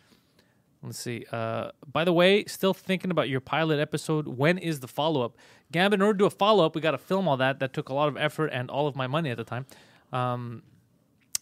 Let's 0.83 0.97
see. 0.99 1.25
Uh, 1.31 1.71
by 1.91 2.03
the 2.03 2.13
way, 2.13 2.43
still 2.45 2.73
thinking 2.73 3.11
about 3.11 3.29
your 3.29 3.39
pilot 3.39 3.79
episode. 3.79 4.27
When 4.27 4.57
is 4.57 4.79
the 4.79 4.87
follow 4.87 5.23
up? 5.23 5.37
Gambit, 5.71 5.99
in 5.99 6.01
order 6.01 6.13
to 6.13 6.17
do 6.17 6.25
a 6.25 6.29
follow 6.31 6.65
up, 6.65 6.73
we 6.75 6.81
got 6.81 6.91
to 6.91 6.97
film 6.97 7.27
all 7.27 7.37
that. 7.37 7.59
That 7.59 7.71
took 7.71 7.89
a 7.89 7.93
lot 7.93 8.07
of 8.07 8.17
effort 8.17 8.47
and 8.47 8.69
all 8.69 8.87
of 8.87 8.95
my 8.95 9.05
money 9.07 9.29
at 9.29 9.37
the 9.37 9.43
time. 9.43 9.65
Um, 10.11 10.63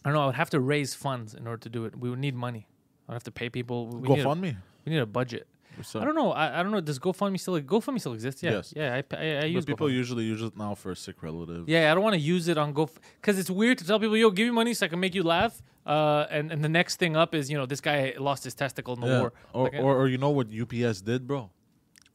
I 0.04 0.08
don't 0.10 0.14
know. 0.14 0.22
I 0.22 0.26
would 0.26 0.34
have 0.34 0.50
to 0.50 0.60
raise 0.60 0.94
funds 0.94 1.32
in 1.34 1.46
order 1.46 1.60
to 1.62 1.68
do 1.70 1.84
it. 1.86 1.98
We 1.98 2.10
would 2.10 2.18
need 2.18 2.34
money. 2.34 2.66
I'd 3.10 3.14
have 3.14 3.24
to 3.24 3.32
pay 3.32 3.50
people. 3.50 3.88
We 3.88 4.08
need 4.08 4.20
a- 4.20 4.24
GoFundMe. 4.24 4.56
we 4.86 4.92
need 4.92 4.98
a 5.00 5.06
budget. 5.06 5.46
So 5.82 6.00
I 6.00 6.04
don't 6.04 6.14
know. 6.14 6.30
I, 6.32 6.60
I 6.60 6.62
don't 6.62 6.72
know. 6.72 6.80
Does 6.80 6.98
GoFundMe 6.98 7.38
still 7.40 7.58
GoFundMe 7.60 7.98
still 8.00 8.12
exist? 8.12 8.42
Yeah. 8.42 8.52
Yes. 8.52 8.72
Yeah. 8.76 8.94
I, 8.94 8.96
I, 9.16 9.38
I 9.38 9.40
But 9.40 9.50
use 9.50 9.64
people 9.64 9.86
GoFundMe. 9.88 9.92
usually 10.02 10.24
use 10.24 10.42
it 10.42 10.56
now 10.56 10.74
for 10.74 10.92
a 10.92 10.96
sick 10.96 11.22
relative. 11.22 11.68
Yeah, 11.68 11.90
I 11.90 11.94
don't 11.94 12.04
want 12.04 12.14
to 12.14 12.20
use 12.20 12.48
it 12.48 12.56
on 12.58 12.72
Go 12.72 12.88
because 13.20 13.38
it's 13.38 13.50
weird 13.50 13.78
to 13.78 13.86
tell 13.86 13.98
people, 13.98 14.16
"Yo, 14.16 14.30
give 14.30 14.46
me 14.46 14.52
money 14.52 14.74
so 14.74 14.86
I 14.86 14.88
can 14.88 15.00
make 15.00 15.14
you 15.14 15.22
laugh." 15.22 15.60
Uh, 15.86 16.26
and 16.30 16.52
and 16.52 16.62
the 16.62 16.68
next 16.68 16.96
thing 16.96 17.16
up 17.16 17.34
is 17.34 17.50
you 17.50 17.56
know 17.58 17.66
this 17.66 17.80
guy 17.80 18.14
lost 18.18 18.44
his 18.44 18.54
testicle 18.54 18.94
in 18.94 19.00
the 19.00 19.06
Yeah. 19.06 19.20
war. 19.20 19.32
Or, 19.54 19.64
Like, 19.64 19.74
or 19.74 19.96
or 20.00 20.08
you 20.08 20.18
know 20.18 20.30
what 20.30 20.48
UPS 20.52 21.00
did, 21.00 21.26
bro? 21.26 21.50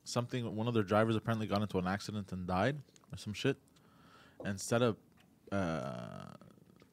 Something. 0.04 0.56
One 0.56 0.68
of 0.68 0.74
their 0.76 0.84
drivers 0.84 1.16
apparently 1.16 1.48
got 1.48 1.62
into 1.62 1.78
an 1.80 1.88
accident 1.88 2.32
and 2.32 2.46
died, 2.46 2.78
or 3.12 3.18
some 3.18 3.34
shit. 3.34 3.58
Instead 4.46 4.82
of 4.84 4.98
uh, 5.52 6.36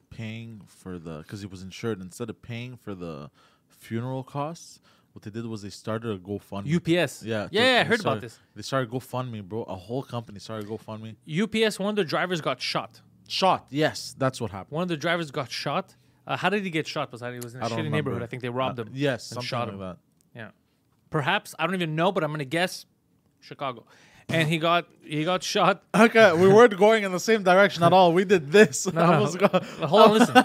paying 0.09 0.61
for 0.67 0.97
the, 0.97 1.19
because 1.19 1.41
he 1.41 1.47
was 1.47 1.61
insured, 1.61 2.01
instead 2.01 2.29
of 2.29 2.41
paying 2.41 2.77
for 2.77 2.95
the 2.95 3.29
funeral 3.79 4.23
costs, 4.23 4.79
what 5.13 5.23
they 5.23 5.29
did 5.31 5.45
was 5.45 5.61
they 5.61 5.69
started 5.69 6.09
a 6.11 6.17
GoFundMe. 6.17 6.75
UPS. 6.75 7.23
yeah, 7.23 7.47
yeah, 7.51 7.61
to- 7.61 7.71
yeah. 7.73 7.81
I 7.81 7.83
heard 7.83 7.99
about 7.99 8.21
this. 8.21 8.39
They 8.55 8.61
started 8.63 8.89
GoFundMe, 8.89 9.43
bro. 9.43 9.63
A 9.63 9.75
whole 9.75 10.03
company 10.03 10.39
started 10.39 10.67
GoFundMe. 10.67 11.15
UPS. 11.27 11.79
One 11.79 11.89
of 11.91 11.95
the 11.95 12.03
drivers 12.03 12.41
got 12.41 12.61
shot. 12.61 13.01
Shot. 13.27 13.67
Yes, 13.69 14.15
that's 14.17 14.41
what 14.41 14.51
happened. 14.51 14.71
One 14.75 14.83
of 14.83 14.89
the 14.89 14.97
drivers 14.97 15.31
got 15.31 15.49
shot. 15.51 15.95
Uh, 16.25 16.35
how 16.37 16.49
did 16.49 16.63
he 16.63 16.69
get 16.69 16.87
shot? 16.87 17.11
Was 17.11 17.21
that 17.21 17.33
he 17.33 17.39
was 17.39 17.53
in 17.55 17.61
a 17.61 17.65
shitty 17.65 17.69
remember. 17.77 17.89
neighborhood? 17.95 18.23
I 18.23 18.25
think 18.27 18.41
they 18.41 18.49
robbed 18.49 18.79
Uh, 18.79 18.83
him. 18.85 18.91
Yes, 18.93 19.31
and 19.31 19.43
shot 19.43 19.67
like 19.67 19.73
him. 19.75 19.79
that. 19.81 19.97
Yeah. 20.35 20.49
Perhaps 21.09 21.53
I 21.59 21.65
don't 21.65 21.75
even 21.75 21.95
know, 21.95 22.11
but 22.11 22.23
I'm 22.23 22.31
gonna 22.31 22.45
guess 22.45 22.85
Chicago. 23.39 23.85
And 24.33 24.49
he 24.49 24.57
got 24.57 24.87
he 25.03 25.23
got 25.23 25.43
shot. 25.43 25.83
Okay, 25.95 26.33
we 26.33 26.47
weren't 26.47 26.77
going 26.77 27.03
in 27.03 27.11
the 27.11 27.19
same 27.19 27.43
direction 27.43 27.83
at 27.83 27.93
all. 27.93 28.13
We 28.13 28.25
did 28.25 28.51
this. 28.51 28.91
No, 28.91 29.25
no, 29.25 29.25
hold 29.87 30.01
on, 30.01 30.11
listen. 30.19 30.43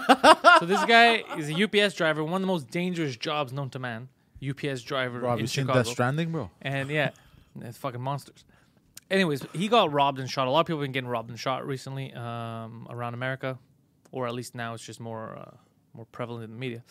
so 0.59 0.65
this 0.65 0.83
guy 0.85 1.23
is 1.37 1.49
a 1.49 1.63
UPS 1.63 1.95
driver, 1.95 2.23
one 2.23 2.35
of 2.35 2.41
the 2.41 2.47
most 2.47 2.69
dangerous 2.69 3.15
jobs 3.15 3.51
known 3.51 3.69
to 3.71 3.79
man. 3.79 4.09
UPS 4.47 4.83
driver 4.83 5.19
Bro, 5.19 5.33
in 5.33 5.39
you 5.39 5.47
seen 5.47 5.63
Chicago. 5.65 5.79
Death 5.83 5.91
Stranding, 5.91 6.31
bro? 6.31 6.49
And 6.61 6.89
yeah, 6.89 7.09
it's 7.61 7.77
fucking 7.77 8.01
monsters. 8.01 8.45
Anyways, 9.11 9.45
he 9.53 9.67
got 9.67 9.91
robbed 9.91 10.19
and 10.19 10.29
shot. 10.29 10.47
A 10.47 10.51
lot 10.51 10.61
of 10.61 10.67
people 10.67 10.79
have 10.79 10.85
been 10.85 10.91
getting 10.91 11.09
robbed 11.09 11.29
and 11.29 11.39
shot 11.39 11.65
recently 11.65 12.13
um, 12.13 12.87
around 12.89 13.15
America, 13.15 13.57
or 14.11 14.27
at 14.27 14.33
least 14.33 14.55
now 14.55 14.73
it's 14.75 14.85
just 14.85 14.99
more 14.99 15.37
uh, 15.37 15.55
more 15.93 16.05
prevalent 16.05 16.45
in 16.45 16.51
the 16.51 16.57
media. 16.57 16.83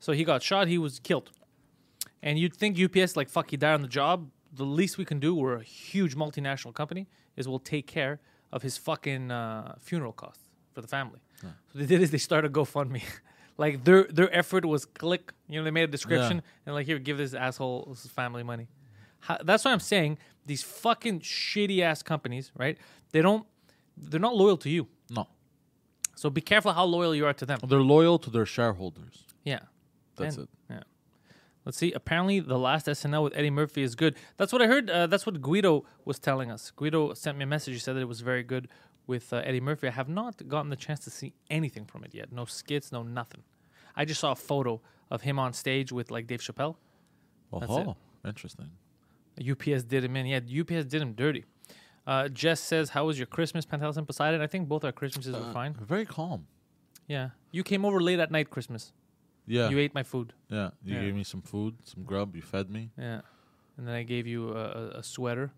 So 0.00 0.12
he 0.12 0.24
got 0.24 0.42
shot. 0.42 0.68
He 0.68 0.78
was 0.78 0.98
killed. 0.98 1.30
And 2.22 2.38
you'd 2.38 2.56
think 2.56 2.78
UPS 2.80 3.14
like 3.14 3.28
fuck, 3.28 3.50
he 3.50 3.56
died 3.56 3.74
on 3.74 3.82
the 3.82 3.88
job. 3.88 4.30
The 4.56 4.64
least 4.64 4.98
we 4.98 5.04
can 5.04 5.18
do, 5.20 5.34
we're 5.34 5.56
a 5.56 5.62
huge 5.62 6.14
multinational 6.16 6.72
company, 6.74 7.06
is 7.36 7.46
we'll 7.48 7.58
take 7.74 7.86
care 7.86 8.20
of 8.52 8.62
his 8.62 8.76
fucking 8.78 9.30
uh, 9.30 9.74
funeral 9.78 10.12
costs 10.12 10.44
for 10.72 10.80
the 10.80 10.88
family. 10.88 11.20
So 11.40 11.46
what 11.48 11.56
they 11.80 11.86
did 11.86 12.00
is 12.02 12.10
they 12.10 12.18
started 12.30 12.52
GoFundMe. 12.52 13.02
like 13.58 13.84
their 13.84 14.04
their 14.04 14.30
effort 14.34 14.64
was 14.64 14.84
click. 14.86 15.32
You 15.48 15.58
know, 15.58 15.64
they 15.64 15.70
made 15.70 15.84
a 15.84 15.92
description 15.98 16.42
and 16.64 16.74
like 16.74 16.86
here, 16.86 16.98
give 16.98 17.18
this 17.18 17.34
asshole 17.34 17.88
his 17.90 18.06
family 18.10 18.42
money. 18.42 18.68
How, 19.20 19.38
that's 19.48 19.64
what 19.64 19.72
I'm 19.72 19.80
saying. 19.94 20.18
These 20.46 20.62
fucking 20.62 21.20
shitty 21.20 21.80
ass 21.82 22.02
companies, 22.02 22.52
right? 22.56 22.78
They 23.12 23.22
don't. 23.22 23.44
They're 23.96 24.20
not 24.28 24.36
loyal 24.36 24.56
to 24.58 24.70
you. 24.70 24.88
No, 25.10 25.26
So 26.14 26.30
be 26.30 26.40
careful 26.40 26.72
how 26.72 26.84
loyal 26.84 27.14
you 27.14 27.26
are 27.26 27.32
to 27.34 27.46
them. 27.46 27.58
they're 27.66 27.80
loyal 27.96 28.18
to 28.24 28.30
their 28.30 28.46
shareholders. 28.46 29.24
Yeah. 29.44 29.60
That's 30.16 30.36
And- 30.36 30.44
it. 30.44 30.50
Yeah. 30.74 30.82
Let's 31.66 31.76
see. 31.78 31.92
Apparently, 31.92 32.38
the 32.38 32.58
last 32.58 32.86
SNL 32.86 33.24
with 33.24 33.36
Eddie 33.36 33.50
Murphy 33.50 33.82
is 33.82 33.96
good. 33.96 34.16
That's 34.36 34.52
what 34.52 34.62
I 34.62 34.68
heard. 34.68 34.88
Uh, 34.88 35.08
that's 35.08 35.26
what 35.26 35.42
Guido 35.42 35.84
was 36.04 36.20
telling 36.20 36.48
us. 36.48 36.70
Guido 36.70 37.12
sent 37.12 37.36
me 37.36 37.42
a 37.42 37.46
message. 37.46 37.74
He 37.74 37.80
said 37.80 37.96
that 37.96 38.00
it 38.00 38.08
was 38.08 38.20
very 38.20 38.44
good 38.44 38.68
with 39.08 39.32
uh, 39.32 39.38
Eddie 39.38 39.60
Murphy. 39.60 39.88
I 39.88 39.90
have 39.90 40.08
not 40.08 40.46
gotten 40.48 40.70
the 40.70 40.76
chance 40.76 41.00
to 41.00 41.10
see 41.10 41.34
anything 41.50 41.84
from 41.84 42.04
it 42.04 42.14
yet. 42.14 42.32
No 42.32 42.44
skits, 42.44 42.92
no 42.92 43.02
nothing. 43.02 43.42
I 43.96 44.04
just 44.04 44.20
saw 44.20 44.30
a 44.30 44.36
photo 44.36 44.80
of 45.10 45.22
him 45.22 45.40
on 45.40 45.52
stage 45.52 45.90
with 45.90 46.12
like 46.12 46.28
Dave 46.28 46.40
Chappelle. 46.40 46.76
That's. 47.52 47.70
Oh, 47.70 47.96
interesting. 48.24 48.70
UPS 49.40 49.82
did 49.82 50.04
him 50.04 50.14
in. 50.16 50.26
Yeah, 50.26 50.38
UPS 50.60 50.86
did 50.86 51.02
him 51.02 51.14
dirty. 51.14 51.44
Uh, 52.06 52.28
Jess 52.28 52.60
says, 52.60 52.90
"How 52.90 53.06
was 53.06 53.18
your 53.18 53.26
Christmas, 53.26 53.66
Pantelis 53.66 53.96
and 53.96 54.06
Poseidon?" 54.06 54.40
I 54.40 54.46
think 54.46 54.68
both 54.68 54.84
our 54.84 54.92
Christmases 54.92 55.34
were 55.34 55.52
fine. 55.52 55.74
Very 55.74 56.06
calm. 56.06 56.46
Yeah, 57.08 57.30
you 57.50 57.64
came 57.64 57.84
over 57.84 58.00
late 58.00 58.20
at 58.20 58.30
night 58.30 58.50
Christmas. 58.50 58.92
Yeah, 59.46 59.68
You 59.70 59.78
ate 59.78 59.94
my 59.94 60.02
food. 60.02 60.32
yeah. 60.48 60.70
You 60.84 60.94
Yeah. 60.96 61.02
gave 61.02 61.14
me 61.14 61.24
some 61.24 61.42
food, 61.42 61.74
some 61.84 62.02
grub. 62.04 62.34
You 62.36 62.42
fed 62.42 62.68
me. 62.70 62.90
Yeah, 62.98 63.20
and 63.76 63.86
then 63.86 63.94
I 63.94 64.02
gave 64.02 64.26
you 64.26 64.50
a, 64.50 64.64
a, 64.64 64.88
a 64.98 65.02
sweater, 65.02 65.52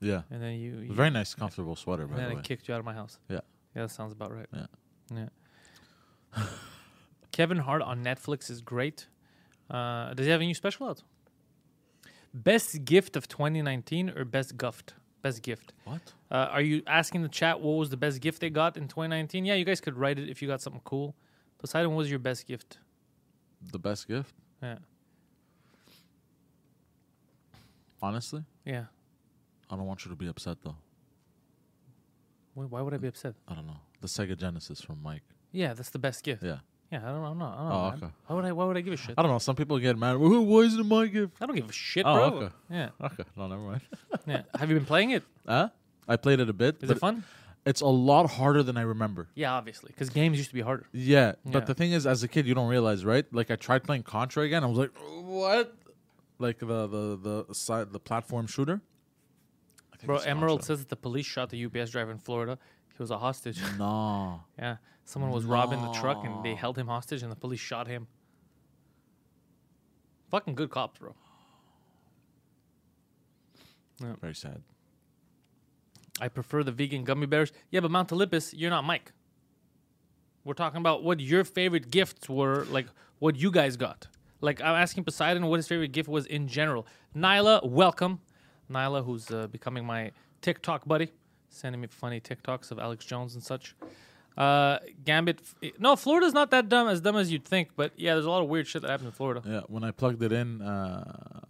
Yeah, 0.00 0.22
and 0.30 0.42
then 0.42 0.54
you, 0.60 0.78
you 0.80 0.92
very 0.94 1.10
nice, 1.10 1.34
comfortable 1.34 1.76
sweater, 1.76 2.06
by 2.06 2.16
and 2.16 2.22
then 2.22 2.34
the 2.34 2.38
I 2.40 2.42
kicked 2.42 2.68
you 2.68 2.74
out 2.74 2.80
of 2.80 2.84
my 2.84 2.94
house. 2.94 3.18
Yeah. 3.28 3.40
Yeah, 3.74 3.82
that 3.82 3.90
sounds 3.90 4.12
about 4.12 4.30
right. 4.32 4.46
Yeah. 4.52 4.66
Yeah. 6.36 6.42
Kevin 7.32 7.58
Hart 7.58 7.82
on 7.82 8.04
Netflix 8.04 8.50
is 8.50 8.60
great. 8.60 9.08
Uh, 9.70 10.14
does 10.14 10.26
he 10.26 10.30
have 10.32 10.40
a 10.40 10.44
new 10.44 10.54
special 10.54 10.88
out? 10.88 11.02
Best 12.32 12.84
gift 12.84 13.16
of 13.16 13.28
2019 13.28 14.10
or 14.10 14.24
best 14.24 14.56
gift? 14.56 14.94
Best 15.22 15.42
gift. 15.42 15.72
What? 15.84 16.12
Uh, 16.30 16.48
are 16.50 16.60
you 16.60 16.82
asking 16.86 17.22
the 17.22 17.28
chat 17.28 17.60
what 17.60 17.72
was 17.78 17.90
the 17.90 17.96
best 17.96 18.20
gift 18.20 18.40
they 18.40 18.50
got 18.50 18.76
in 18.76 18.88
2019? 18.88 19.44
Yeah, 19.44 19.54
you 19.54 19.64
guys 19.64 19.80
could 19.80 19.96
write 19.96 20.18
it 20.18 20.28
if 20.28 20.42
you 20.42 20.48
got 20.48 20.60
something 20.60 20.82
cool. 20.84 21.14
Poseidon, 21.58 21.90
what 21.92 21.98
was 21.98 22.10
your 22.10 22.18
best 22.18 22.46
gift? 22.46 22.78
The 23.72 23.78
best 23.78 24.06
gift? 24.08 24.34
Yeah. 24.62 24.78
Honestly, 28.02 28.44
Yeah. 28.64 28.84
I 29.70 29.76
don't 29.76 29.86
want 29.86 30.04
you 30.04 30.10
to 30.10 30.16
be 30.16 30.26
upset 30.28 30.58
though. 30.62 30.76
Why, 32.54 32.64
why 32.66 32.80
would 32.82 32.94
I 32.94 32.98
be 32.98 33.08
upset? 33.08 33.34
I 33.48 33.54
don't 33.54 33.66
know. 33.66 33.80
The 34.00 34.06
Sega 34.06 34.36
Genesis 34.36 34.80
from 34.82 35.02
Mike. 35.02 35.22
Yeah, 35.52 35.72
that's 35.72 35.90
the 35.90 35.98
best 35.98 36.22
gift. 36.22 36.42
Yeah. 36.42 36.58
Yeah, 36.92 36.98
I 37.02 37.06
don't, 37.10 37.22
know. 37.22 37.28
I'm 37.30 37.38
not. 37.38 37.58
I'm 37.58 37.72
Oh, 37.72 37.90
mad. 37.90 38.02
okay. 38.02 38.12
Why 38.26 38.36
would 38.36 38.44
I? 38.44 38.52
Why 38.52 38.64
would 38.66 38.76
I 38.76 38.80
give 38.82 38.92
a 38.92 38.96
shit? 38.96 39.14
I 39.16 39.22
don't 39.22 39.30
know. 39.32 39.38
Some 39.38 39.56
people 39.56 39.78
get 39.78 39.96
mad. 39.98 40.16
"Well, 40.18 40.44
Why 40.44 40.60
isn't 40.60 40.78
it 40.78 40.84
my 40.86 41.06
gift? 41.06 41.32
I 41.40 41.46
don't 41.46 41.56
give 41.56 41.68
a 41.68 41.72
shit, 41.72 42.04
Oh, 42.06 42.14
bro. 42.14 42.38
okay. 42.38 42.54
Yeah, 42.70 42.88
Okay. 43.00 43.24
No, 43.36 43.48
never 43.48 43.62
mind. 43.62 43.80
yeah. 44.26 44.42
Have 44.58 44.68
you 44.70 44.76
been 44.76 44.84
playing 44.86 45.10
it? 45.10 45.24
huh? 45.48 45.70
I 46.06 46.16
played 46.16 46.38
it 46.40 46.48
a 46.50 46.52
bit. 46.52 46.76
Is 46.82 46.88
but 46.88 46.96
it 46.98 47.00
fun? 47.00 47.24
It's 47.66 47.80
a 47.80 47.86
lot 47.86 48.28
harder 48.30 48.62
than 48.62 48.76
I 48.76 48.82
remember. 48.82 49.28
Yeah, 49.34 49.52
obviously, 49.54 49.88
because 49.88 50.10
games 50.10 50.36
used 50.36 50.50
to 50.50 50.54
be 50.54 50.60
harder. 50.60 50.86
Yeah, 50.92 51.32
Yeah. 51.44 51.52
but 51.52 51.66
the 51.66 51.74
thing 51.74 51.92
is, 51.92 52.06
as 52.06 52.22
a 52.22 52.28
kid, 52.28 52.46
you 52.46 52.54
don't 52.54 52.68
realize, 52.68 53.04
right? 53.06 53.24
Like 53.32 53.50
I 53.50 53.56
tried 53.56 53.84
playing 53.84 54.02
Contra 54.02 54.42
again. 54.44 54.62
I 54.62 54.66
was 54.66 54.76
like, 54.78 54.90
what? 55.22 55.74
Like 56.38 56.58
the 56.58 56.66
the 56.86 57.44
the 57.46 57.54
side 57.54 57.90
the 57.92 58.00
platform 58.00 58.46
shooter. 58.46 58.82
I 59.92 59.96
think 59.96 60.06
Bro, 60.08 60.16
it's 60.16 60.26
Emerald 60.26 60.60
Contra. 60.60 60.66
says 60.76 60.80
that 60.80 60.88
the 60.90 60.96
police 60.96 61.24
shot 61.26 61.48
the 61.50 61.64
UPS 61.64 61.90
driver 61.90 62.10
in 62.10 62.18
Florida. 62.18 62.58
He 62.96 63.02
was 63.02 63.10
a 63.10 63.18
hostage. 63.18 63.58
No. 63.78 64.42
yeah, 64.58 64.76
someone 65.04 65.30
was 65.30 65.44
robbing 65.44 65.80
the 65.80 65.92
truck 65.92 66.22
and 66.24 66.44
they 66.44 66.54
held 66.54 66.76
him 66.76 66.88
hostage, 66.88 67.22
and 67.22 67.32
the 67.32 67.36
police 67.36 67.60
shot 67.60 67.86
him. 67.86 68.08
Fucking 70.30 70.54
good 70.54 70.68
cops, 70.70 70.98
bro. 70.98 71.14
Very 74.20 74.34
sad. 74.34 74.62
I 76.20 76.28
prefer 76.28 76.62
the 76.62 76.72
vegan 76.72 77.04
gummy 77.04 77.26
bears. 77.26 77.52
Yeah, 77.70 77.80
but 77.80 77.90
Mount 77.90 78.12
Olympus, 78.12 78.54
you're 78.54 78.70
not 78.70 78.84
Mike. 78.84 79.12
We're 80.44 80.54
talking 80.54 80.78
about 80.78 81.02
what 81.02 81.20
your 81.20 81.42
favorite 81.44 81.90
gifts 81.90 82.28
were, 82.28 82.66
like 82.70 82.86
what 83.18 83.36
you 83.36 83.50
guys 83.50 83.76
got. 83.76 84.06
Like 84.40 84.60
I'm 84.60 84.74
asking 84.74 85.04
Poseidon 85.04 85.46
what 85.46 85.56
his 85.56 85.66
favorite 85.66 85.92
gift 85.92 86.08
was 86.08 86.26
in 86.26 86.48
general. 86.48 86.86
Nyla, 87.16 87.66
welcome. 87.68 88.20
Nyla, 88.70 89.04
who's 89.04 89.30
uh, 89.30 89.46
becoming 89.46 89.84
my 89.84 90.12
TikTok 90.42 90.86
buddy, 90.86 91.12
sending 91.48 91.80
me 91.80 91.86
funny 91.88 92.20
TikToks 92.20 92.70
of 92.70 92.78
Alex 92.78 93.04
Jones 93.04 93.34
and 93.34 93.42
such. 93.42 93.74
Uh, 94.36 94.78
Gambit, 95.04 95.40
no, 95.78 95.96
Florida's 95.96 96.34
not 96.34 96.50
that 96.50 96.68
dumb, 96.68 96.88
as 96.88 97.00
dumb 97.00 97.16
as 97.16 97.30
you'd 97.32 97.44
think. 97.44 97.70
But 97.76 97.92
yeah, 97.96 98.14
there's 98.14 98.26
a 98.26 98.30
lot 98.30 98.42
of 98.42 98.48
weird 98.48 98.66
shit 98.66 98.82
that 98.82 98.90
happens 98.90 99.06
in 99.06 99.12
Florida. 99.12 99.42
Yeah, 99.46 99.60
when 99.68 99.84
I 99.84 99.90
plugged 99.92 100.22
it 100.22 100.32
in, 100.32 100.60
uh, 100.60 101.40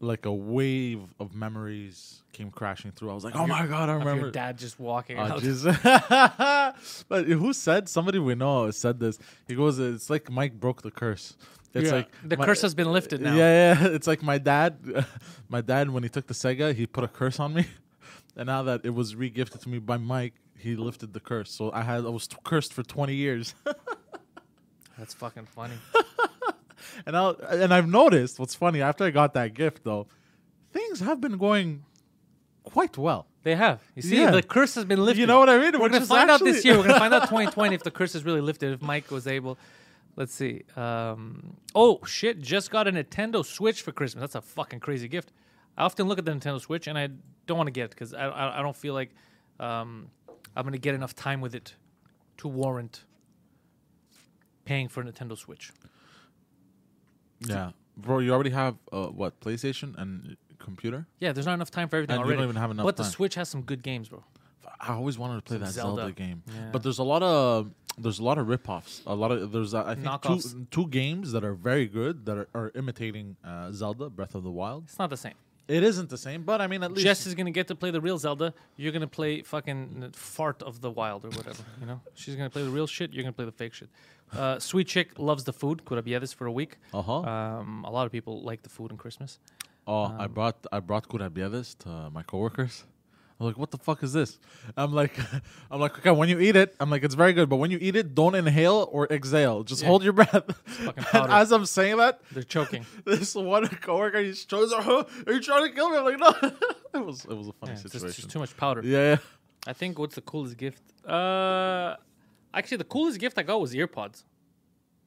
like 0.00 0.26
a 0.26 0.32
wave 0.32 1.00
of 1.18 1.34
memories 1.34 2.22
came 2.32 2.50
crashing 2.50 2.92
through. 2.92 3.10
I 3.10 3.14
was 3.14 3.24
like, 3.24 3.34
oh 3.36 3.46
my 3.46 3.66
god, 3.66 3.88
I 3.88 3.94
remember. 3.94 4.22
your 4.24 4.30
dad 4.30 4.58
just 4.58 4.78
walking 4.78 5.18
Oh, 5.18 5.22
out. 5.22 5.40
jeez. 5.42 5.64
but 7.08 7.24
who 7.26 7.52
said? 7.52 7.88
Somebody 7.88 8.18
we 8.18 8.34
know 8.34 8.70
said 8.70 9.00
this. 9.00 9.18
He 9.48 9.54
goes, 9.54 9.78
"It's 9.78 10.10
like 10.10 10.30
Mike 10.30 10.58
broke 10.60 10.82
the 10.82 10.90
curse." 10.90 11.36
It's 11.74 11.86
Yeah, 11.90 11.96
like 11.96 12.08
the 12.24 12.36
my- 12.36 12.44
curse 12.46 12.62
has 12.62 12.74
been 12.74 12.90
lifted 12.92 13.20
now. 13.20 13.34
Yeah, 13.34 13.74
yeah. 13.80 13.88
It's 13.96 14.06
like 14.06 14.22
my 14.22 14.38
dad. 14.38 14.78
My 15.48 15.60
dad, 15.60 15.90
when 15.90 16.02
he 16.02 16.08
took 16.08 16.26
the 16.26 16.34
Sega, 16.34 16.74
he 16.74 16.86
put 16.86 17.04
a 17.04 17.08
curse 17.08 17.38
on 17.38 17.54
me, 17.54 17.66
and 18.36 18.46
now 18.46 18.62
that 18.64 18.80
it 18.84 18.90
was 18.90 19.14
regifted 19.14 19.60
to 19.60 19.68
me 19.68 19.78
by 19.78 19.96
Mike, 19.96 20.34
he 20.58 20.74
lifted 20.74 21.12
the 21.12 21.20
curse. 21.20 21.50
So 21.52 21.70
I 21.72 21.82
had 21.82 22.04
I 22.04 22.08
was 22.08 22.28
cursed 22.44 22.72
for 22.74 22.82
twenty 22.82 23.14
years, 23.14 23.54
That's 24.98 25.14
fucking 25.14 25.46
funny. 25.46 25.74
And 27.06 27.16
I 27.16 27.30
and 27.50 27.72
I've 27.74 27.88
noticed 27.88 28.38
what's 28.38 28.54
funny 28.54 28.80
after 28.82 29.04
I 29.04 29.10
got 29.10 29.34
that 29.34 29.54
gift 29.54 29.84
though, 29.84 30.06
things 30.72 31.00
have 31.00 31.20
been 31.20 31.36
going 31.38 31.84
quite 32.64 32.96
well. 32.98 33.26
They 33.42 33.54
have. 33.54 33.80
You 33.94 34.02
see, 34.02 34.20
Yeah. 34.20 34.32
the 34.32 34.42
curse 34.42 34.74
has 34.74 34.84
been 34.84 35.04
lifted. 35.04 35.20
You 35.20 35.26
know 35.28 35.38
what 35.38 35.48
I 35.48 35.58
mean? 35.58 35.72
We're 35.80 35.88
gonna 35.88 36.02
is 36.02 36.08
find 36.08 36.30
out 36.30 36.40
this 36.42 36.64
year. 36.64 36.76
We're 36.76 36.86
gonna 36.88 36.98
find 36.98 37.14
out 37.14 37.22
2020 37.28 37.74
if 37.74 37.82
the 37.84 37.90
curse 37.92 38.14
is 38.14 38.24
really 38.24 38.40
lifted. 38.40 38.72
If 38.72 38.82
Mike 38.82 39.10
was 39.10 39.26
able. 39.26 39.56
Let's 40.16 40.34
see. 40.34 40.62
Um, 40.76 41.56
oh 41.74 42.00
shit! 42.06 42.40
Just 42.40 42.70
got 42.70 42.88
a 42.88 42.92
Nintendo 42.92 43.44
Switch 43.44 43.82
for 43.82 43.92
Christmas. 43.92 44.20
That's 44.22 44.34
a 44.34 44.40
fucking 44.40 44.80
crazy 44.80 45.08
gift. 45.08 45.30
I 45.76 45.84
often 45.84 46.08
look 46.08 46.18
at 46.18 46.24
the 46.24 46.32
Nintendo 46.32 46.58
Switch 46.60 46.86
and 46.86 46.96
I 46.98 47.08
don't 47.46 47.58
want 47.58 47.68
to 47.68 47.72
get 47.72 47.84
it 47.84 47.90
because 47.90 48.14
I, 48.14 48.26
I 48.26 48.58
I 48.58 48.62
don't 48.62 48.74
feel 48.74 48.94
like 48.94 49.10
um, 49.60 50.08
I'm 50.56 50.64
gonna 50.64 50.78
get 50.78 50.94
enough 50.94 51.14
time 51.14 51.40
with 51.42 51.54
it 51.54 51.74
to 52.38 52.48
warrant 52.48 53.04
paying 54.64 54.88
for 54.88 55.00
a 55.02 55.04
Nintendo 55.04 55.36
Switch. 55.36 55.70
Yeah, 57.40 57.70
bro, 57.96 58.18
you 58.20 58.32
already 58.32 58.50
have 58.50 58.76
uh, 58.92 59.06
what 59.06 59.40
PlayStation 59.40 59.96
and 59.98 60.36
computer. 60.58 61.06
Yeah, 61.20 61.32
there's 61.32 61.46
not 61.46 61.54
enough 61.54 61.70
time 61.70 61.88
for 61.88 61.96
everything 61.96 62.16
And 62.16 62.26
You 62.28 62.34
don't 62.34 62.44
even 62.44 62.56
have 62.56 62.70
enough 62.70 62.84
but 62.84 62.96
the. 62.96 63.04
Switch 63.04 63.34
has 63.34 63.48
some 63.48 63.62
good 63.62 63.82
games, 63.82 64.08
bro. 64.08 64.24
I 64.80 64.92
always 64.92 65.18
wanted 65.18 65.36
to 65.36 65.42
play 65.42 65.56
Some 65.56 65.64
that 65.64 65.72
Zelda. 65.72 66.02
Zelda, 66.02 66.12
game, 66.12 66.42
Yeah. 66.46 66.68
but 66.72 66.82
there's 66.82 66.98
a 66.98 67.02
lot 67.04 67.22
of 67.22 67.70
there's 67.98 68.18
a 68.18 68.22
lot 68.22 68.36
of 68.36 68.46
rip-offs. 68.46 69.02
A 69.06 69.14
lot 69.14 69.30
of 69.32 69.50
there's 69.52 69.72
uh, 69.72 69.84
I 69.84 69.94
think 69.94 70.06
Knockoffs. 70.06 70.52
two 70.52 70.66
two 70.70 70.88
games 70.88 71.32
that 71.32 71.44
are 71.44 71.54
very 71.54 71.86
good 71.86 72.26
that 72.26 72.36
are, 72.36 72.48
are 72.54 72.72
imitating 72.74 73.36
uh, 73.44 73.72
Zelda 73.72 74.10
Breath 74.10 74.34
of 74.34 74.42
the 74.42 74.50
Wild. 74.50 74.84
It's 74.84 74.98
not 74.98 75.08
the 75.10 75.16
same. 75.16 75.34
It 75.68 75.82
isn't 75.82 76.10
the 76.10 76.18
same, 76.18 76.42
but 76.44 76.60
I 76.60 76.66
mean 76.68 76.82
at 76.84 76.92
least 76.92 77.04
Jess 77.04 77.26
is 77.26 77.34
gonna 77.34 77.50
get 77.50 77.66
to 77.68 77.74
play 77.74 77.90
the 77.90 78.00
real 78.00 78.18
Zelda. 78.18 78.54
You're 78.76 78.92
gonna 78.92 79.08
play 79.08 79.42
fucking 79.42 80.10
fart 80.12 80.62
of 80.62 80.80
the 80.80 80.90
wild 80.90 81.24
or 81.24 81.30
whatever. 81.30 81.62
You 81.80 81.86
know, 81.86 82.00
she's 82.14 82.36
gonna 82.36 82.50
play 82.50 82.62
the 82.62 82.70
real 82.70 82.86
shit. 82.86 83.12
You're 83.12 83.24
gonna 83.24 83.32
play 83.32 83.46
the 83.46 83.52
fake 83.52 83.74
shit. 83.74 83.88
Uh, 84.32 84.58
Sweet 84.58 84.86
chick 84.86 85.18
loves 85.18 85.44
the 85.44 85.52
food. 85.52 85.84
Could 85.84 85.98
I 85.98 86.02
be 86.02 86.16
this 86.18 86.32
for 86.32 86.46
a 86.46 86.52
week? 86.52 86.78
uh 86.94 87.02
huh. 87.02 87.20
Um, 87.20 87.84
a 87.84 87.90
lot 87.90 88.06
of 88.06 88.12
people 88.12 88.42
like 88.42 88.62
the 88.62 88.68
food 88.70 88.90
in 88.92 88.96
Christmas. 88.96 89.38
oh, 89.86 90.04
um, 90.04 90.20
I 90.20 90.26
brought 90.28 90.56
I 90.72 90.78
brought 90.80 91.08
kourabiedes 91.08 91.76
to 91.78 92.10
my 92.10 92.22
coworkers. 92.22 92.84
I'm 93.38 93.46
like, 93.46 93.58
what 93.58 93.70
the 93.70 93.76
fuck 93.78 94.02
is 94.02 94.12
this? 94.14 94.38
I'm 94.78 94.92
like, 94.94 95.14
I'm 95.70 95.78
like, 95.80 95.98
okay, 95.98 96.10
when 96.10 96.28
you 96.30 96.40
eat 96.40 96.56
it, 96.56 96.74
I'm 96.80 96.88
like, 96.90 97.04
it's 97.04 97.14
very 97.14 97.34
good, 97.34 97.48
but 97.50 97.56
when 97.56 97.70
you 97.70 97.78
eat 97.80 97.94
it, 97.94 98.14
don't 98.14 98.34
inhale 98.34 98.88
or 98.90 99.06
exhale. 99.08 99.62
Just 99.62 99.82
Yeah. 99.82 99.88
hold 99.88 100.02
your 100.04 100.14
breath. 100.14 100.44
And 101.12 101.30
as 101.30 101.52
I'm 101.52 101.66
saying 101.66 101.98
that, 101.98 102.20
They're 102.32 102.42
choking. 102.42 102.86
this 103.04 103.34
one 103.34 103.68
coworker, 103.68 104.20
he's 104.20 104.46
huh? 104.50 105.04
are 105.26 105.32
you 105.32 105.40
trying 105.40 105.68
to 105.68 105.74
kill 105.74 105.90
me? 105.90 105.98
I'm 105.98 106.04
like, 106.04 106.18
no. 106.18 106.32
it 107.00 107.04
was, 107.04 107.24
it 107.26 107.36
was 107.36 107.48
a 107.48 107.52
funny 107.52 107.72
Yeah, 107.72 107.72
it's 107.74 107.82
just, 107.82 107.92
situation. 107.94 108.22
just 108.22 108.30
too 108.30 108.38
much 108.38 108.56
powder. 108.56 108.80
yeah, 108.84 109.10
yeah. 109.10 109.16
I 109.66 109.72
think 109.74 109.98
what's 109.98 110.14
the 110.14 110.22
coolest 110.22 110.56
gift? 110.56 110.82
Uh, 111.06 111.96
actually, 112.54 112.78
the 112.78 112.84
coolest 112.84 113.18
gift 113.18 113.36
I 113.38 113.42
got 113.42 113.60
was 113.60 113.74
AirPods. 113.74 114.24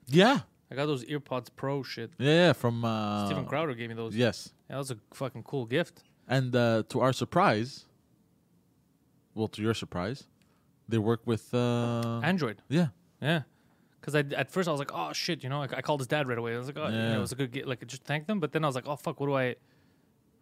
Yeah. 0.08 0.40
I 0.72 0.76
got 0.76 0.86
those 0.86 1.04
AirPods 1.06 1.48
Pro 1.56 1.82
shit. 1.82 2.12
Yeah, 2.20 2.32
yeah, 2.32 2.54
from 2.54 2.86
uh, 2.86 3.26
Steven 3.26 3.46
Crowder 3.46 3.74
gave 3.74 3.90
me 3.90 3.96
those. 3.96 4.16
Yes, 4.16 4.52
Yeah, 4.70 4.76
that 4.76 4.78
was 4.80 4.92
a 4.92 4.98
fucking 5.16 5.44
cool 5.44 5.66
gift. 5.66 6.04
and 6.28 6.56
uh, 6.56 6.84
to 6.90 7.00
our 7.00 7.12
surprise, 7.14 7.86
well, 9.36 9.48
to 9.50 9.62
your 9.62 9.74
surprise, 9.74 10.26
they 10.88 10.98
work 10.98 11.22
with. 11.26 11.54
Uh, 11.54 12.20
Android. 12.24 12.62
yeah, 12.70 12.88
Yeah. 13.22 13.42
Because 14.00 14.16
I 14.16 14.20
at 14.36 14.50
first 14.50 14.70
I 14.70 14.72
was 14.72 14.80
like, 14.80 14.92
oh 14.94 15.12
shit, 15.12 15.44
you 15.44 15.50
know, 15.50 15.62
I, 15.62 15.68
I 15.80 15.82
called 15.82 16.00
his 16.00 16.08
dad 16.08 16.28
right 16.30 16.38
away. 16.38 16.56
I 16.56 16.58
was 16.58 16.68
like, 16.68 16.78
oh, 16.78 16.88
you 16.88 16.96
know, 16.98 17.18
it 17.18 17.20
was 17.20 17.34
a 17.34 17.36
good 17.36 17.52
get, 17.52 17.68
like 17.68 17.86
just 17.86 18.04
thank 18.06 18.28
them. 18.28 18.40
But 18.40 18.54
then 18.54 18.64
I 18.64 18.68
was 18.68 18.76
like, 18.76 18.88
oh 18.88 18.96
fuck, 18.96 19.20
what 19.20 19.28
do 19.28 19.34
I, 19.34 19.56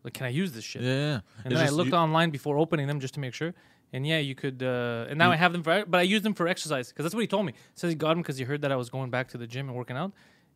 like, 0.04 0.14
can 0.14 0.26
I 0.28 0.30
use 0.30 0.52
this 0.52 0.64
shit? 0.64 0.84
yeah, 0.84 0.94
yeah. 0.94 1.20
And 1.44 1.52
It's 1.54 1.60
then 1.62 1.68
I 1.68 1.72
looked 1.72 1.90
you- 1.90 1.96
online 1.98 2.30
before 2.30 2.58
opening 2.60 2.86
them 2.88 3.00
just 3.00 3.16
to 3.16 3.20
make 3.20 3.34
sure. 3.34 3.54
And 3.94 4.06
yeah, 4.06 4.20
you 4.20 4.36
could. 4.36 4.62
Uh, 4.62 5.08
and 5.10 5.18
now 5.18 5.28
You- 5.28 5.34
I 5.34 5.36
have 5.38 5.54
them 5.54 5.64
for, 5.64 5.86
but 5.88 5.98
I 5.98 6.04
use 6.04 6.22
them 6.22 6.34
for 6.36 6.48
exercise 6.48 6.90
because 6.90 7.04
that's 7.04 7.16
what 7.16 7.22
he 7.22 7.28
told 7.28 7.46
me. 7.48 7.54
He 7.54 7.58
says 7.80 7.90
he 7.90 7.96
got 7.96 8.10
them 8.10 8.20
because 8.22 8.38
he 8.38 8.44
heard 8.44 8.62
that 8.62 8.72
I 8.72 8.76
was 8.76 8.90
going 8.92 9.10
back 9.10 9.28
to 9.30 9.38
the 9.40 9.48
gym 9.48 9.68
and 9.70 9.76
working 9.78 9.98
out, 9.98 10.12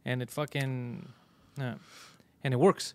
and 0.06 0.22
it 0.22 0.30
fucking, 0.30 1.10
yeah, 1.58 1.76
and 2.44 2.54
it 2.54 2.58
works. 2.58 2.94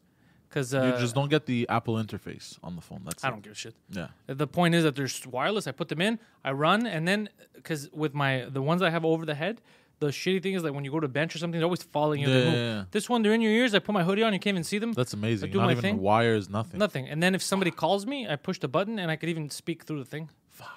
Because 0.48 0.74
uh, 0.74 0.82
You 0.94 1.00
just 1.00 1.14
don't 1.14 1.28
get 1.28 1.46
the 1.46 1.66
Apple 1.68 1.94
interface 1.96 2.58
on 2.62 2.76
the 2.76 2.82
phone. 2.82 3.02
That's 3.04 3.22
I 3.24 3.28
it. 3.28 3.30
don't 3.32 3.42
give 3.42 3.52
a 3.52 3.56
shit. 3.56 3.74
Yeah. 3.90 4.08
The 4.26 4.46
point 4.46 4.74
is 4.74 4.84
that 4.84 4.94
there's 4.96 5.26
wireless. 5.26 5.66
I 5.66 5.72
put 5.72 5.88
them 5.88 6.00
in, 6.00 6.18
I 6.44 6.52
run, 6.52 6.86
and 6.86 7.06
then 7.06 7.28
because 7.54 7.90
with 7.92 8.14
my 8.14 8.46
the 8.48 8.62
ones 8.62 8.80
I 8.82 8.90
have 8.90 9.04
over 9.04 9.26
the 9.26 9.34
head, 9.34 9.60
the 9.98 10.08
shitty 10.08 10.42
thing 10.42 10.54
is 10.54 10.62
like 10.62 10.72
when 10.74 10.84
you 10.84 10.90
go 10.90 11.00
to 11.00 11.08
bench 11.08 11.34
or 11.34 11.38
something, 11.38 11.58
they're 11.58 11.66
always 11.66 11.82
falling 11.82 12.20
in. 12.22 12.28
Yeah, 12.28 12.34
the 12.36 12.44
yeah, 12.44 12.52
yeah. 12.74 12.84
This 12.90 13.08
one, 13.08 13.22
they're 13.22 13.32
in 13.34 13.40
your 13.40 13.52
ears. 13.52 13.74
I 13.74 13.80
put 13.80 13.92
my 13.92 14.04
hoodie 14.04 14.22
on, 14.22 14.32
you 14.32 14.38
can't 14.38 14.54
even 14.54 14.64
see 14.64 14.78
them. 14.78 14.92
That's 14.92 15.14
amazing. 15.14 15.50
do 15.50 15.58
Not 15.58 15.66
my 15.66 15.72
even 15.72 15.82
thing. 15.82 15.98
wires, 15.98 16.48
nothing. 16.48 16.78
Nothing. 16.78 17.08
And 17.08 17.22
then 17.22 17.34
if 17.34 17.42
somebody 17.42 17.70
calls 17.70 18.06
me, 18.06 18.28
I 18.28 18.36
push 18.36 18.58
the 18.58 18.68
button 18.68 18.98
and 18.98 19.10
I 19.10 19.16
could 19.16 19.28
even 19.28 19.50
speak 19.50 19.84
through 19.84 19.98
the 19.98 20.04
thing. 20.04 20.28
Fuck. 20.50 20.68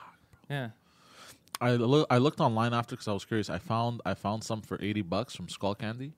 Yeah. 0.49 0.69
I 1.61 1.71
look, 1.71 2.07
I 2.09 2.17
looked 2.19 2.39
online 2.39 2.73
after 2.73 2.95
because 2.95 3.07
I 3.09 3.13
was 3.13 3.25
curious. 3.25 3.49
I 3.49 3.57
found 3.59 4.01
I 4.05 4.13
found 4.13 4.43
some 4.43 4.61
for 4.61 4.81
eighty 4.81 5.01
bucks 5.01 5.35
from 5.35 5.47
Skullcandy, 5.47 6.13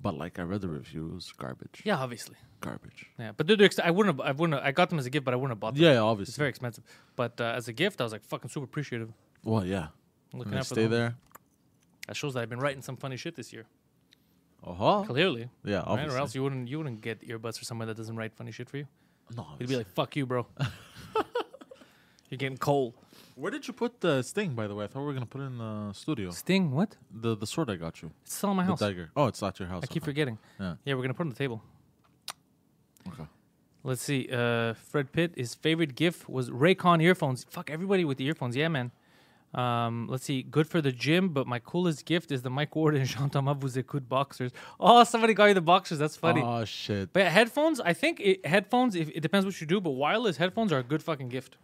but 0.00 0.16
like 0.16 0.38
I 0.38 0.42
read 0.42 0.60
the 0.60 0.68
reviews, 0.68 1.32
garbage. 1.36 1.82
Yeah, 1.84 1.96
obviously. 1.98 2.36
Garbage. 2.60 3.06
Yeah, 3.18 3.32
but 3.36 3.46
they're, 3.46 3.56
they're 3.56 3.66
ex- 3.66 3.78
I 3.78 3.90
wouldn't. 3.90 4.18
Have, 4.18 4.26
I 4.26 4.32
wouldn't. 4.32 4.58
Have, 4.58 4.66
I 4.68 4.72
got 4.72 4.88
them 4.90 4.98
as 4.98 5.06
a 5.06 5.10
gift, 5.10 5.24
but 5.24 5.34
I 5.34 5.36
wouldn't 5.36 5.50
have 5.52 5.60
bought 5.60 5.74
them. 5.74 5.82
Yeah, 5.82 5.98
obviously. 6.00 6.30
it's 6.32 6.38
very 6.38 6.50
expensive. 6.50 6.84
But 7.16 7.40
uh, 7.40 7.44
as 7.56 7.68
a 7.68 7.72
gift, 7.72 8.00
I 8.00 8.04
was 8.04 8.12
like 8.12 8.24
fucking 8.24 8.50
super 8.50 8.64
appreciative. 8.64 9.12
well, 9.44 9.64
yeah. 9.64 9.88
Looking 10.32 10.46
And 10.46 10.52
they 10.54 10.58
out 10.58 10.66
for 10.66 10.74
stay 10.74 10.82
them. 10.82 10.90
there. 10.90 11.14
That 12.08 12.16
shows 12.16 12.34
that 12.34 12.40
I've 12.40 12.48
been 12.50 12.60
writing 12.60 12.82
some 12.82 12.96
funny 12.96 13.16
shit 13.16 13.36
this 13.36 13.52
year. 13.52 13.64
Uh 14.64 14.72
huh. 14.74 15.02
Clearly, 15.06 15.48
Yeah, 15.64 15.76
right? 15.76 15.84
obviously. 15.86 16.16
Or 16.16 16.18
else 16.20 16.34
you 16.34 16.42
wouldn't. 16.42 16.68
You 16.68 16.78
wouldn't 16.78 17.00
get 17.00 17.20
earbuds 17.26 17.58
for 17.58 17.64
someone 17.64 17.88
that 17.88 17.96
doesn't 17.96 18.16
write 18.16 18.34
funny 18.34 18.52
shit 18.52 18.68
for 18.68 18.78
you. 18.78 18.86
no, 19.36 19.46
You'd 19.58 19.68
be 19.68 19.76
like, 19.76 19.88
"Fuck 19.88 20.16
you, 20.16 20.26
bro." 20.26 20.46
You're 22.30 22.38
getting 22.38 22.56
cold. 22.58 22.94
Where 23.36 23.50
did 23.50 23.68
you 23.68 23.74
put 23.74 24.00
the 24.00 24.22
sting? 24.22 24.54
By 24.54 24.66
the 24.66 24.74
way, 24.74 24.84
I 24.84 24.88
thought 24.88 25.00
we 25.00 25.06
were 25.06 25.12
gonna 25.12 25.26
put 25.26 25.42
it 25.42 25.44
in 25.44 25.58
the 25.58 25.92
studio. 25.92 26.30
Sting? 26.30 26.72
What? 26.72 26.96
The 27.10 27.36
the 27.36 27.46
sword 27.46 27.70
I 27.70 27.76
got 27.76 28.02
you. 28.02 28.10
It's 28.22 28.34
still 28.34 28.50
in 28.50 28.56
my 28.56 28.64
The 28.64 28.70
house. 28.70 28.80
dagger. 28.80 29.10
Oh, 29.14 29.26
it's 29.26 29.42
at 29.42 29.58
your 29.60 29.68
house. 29.68 29.82
I 29.84 29.86
keep 29.86 30.02
okay. 30.02 30.10
forgetting. 30.10 30.38
Yeah. 30.58 30.74
Yeah, 30.84 30.94
we're 30.94 31.02
gonna 31.02 31.14
put 31.14 31.26
it 31.26 31.28
on 31.30 31.34
the 31.34 31.42
table. 31.44 31.62
Okay. 33.08 33.26
Let's 33.84 34.02
see. 34.02 34.28
Uh, 34.32 34.74
Fred 34.74 35.12
Pitt, 35.12 35.34
his 35.36 35.54
favorite 35.54 35.94
gift 35.94 36.28
was 36.28 36.50
Raycon 36.50 37.00
earphones. 37.00 37.44
Fuck 37.44 37.70
everybody 37.70 38.04
with 38.04 38.18
the 38.18 38.26
earphones. 38.26 38.56
Yeah, 38.56 38.66
man. 38.66 38.90
Um, 39.54 40.08
let's 40.10 40.24
see. 40.24 40.42
Good 40.42 40.66
for 40.66 40.80
the 40.80 40.90
gym, 40.90 41.28
but 41.28 41.46
my 41.46 41.60
coolest 41.60 42.04
gift 42.04 42.32
is 42.32 42.42
the 42.42 42.50
Mike 42.50 42.74
Ward 42.74 42.96
and 42.96 43.06
Jean 43.12 43.30
Thomas 43.30 43.78
boxers. 44.08 44.50
Oh, 44.80 45.04
somebody 45.04 45.34
got 45.34 45.46
you 45.46 45.54
the 45.54 45.60
boxers. 45.60 45.98
That's 45.98 46.16
funny. 46.16 46.42
Oh 46.42 46.64
shit. 46.64 47.12
but 47.12 47.20
yeah, 47.20 47.28
headphones, 47.28 47.80
I 47.80 47.92
think 47.92 48.18
it, 48.20 48.44
headphones, 48.44 48.96
if, 48.96 49.08
it 49.10 49.20
depends 49.20 49.46
what 49.46 49.60
you 49.60 49.66
do, 49.66 49.80
but 49.80 49.90
wireless 49.90 50.36
headphones 50.36 50.72
are 50.72 50.78
a 50.78 50.82
good 50.82 51.02
fucking 51.02 51.28
gift. 51.28 51.56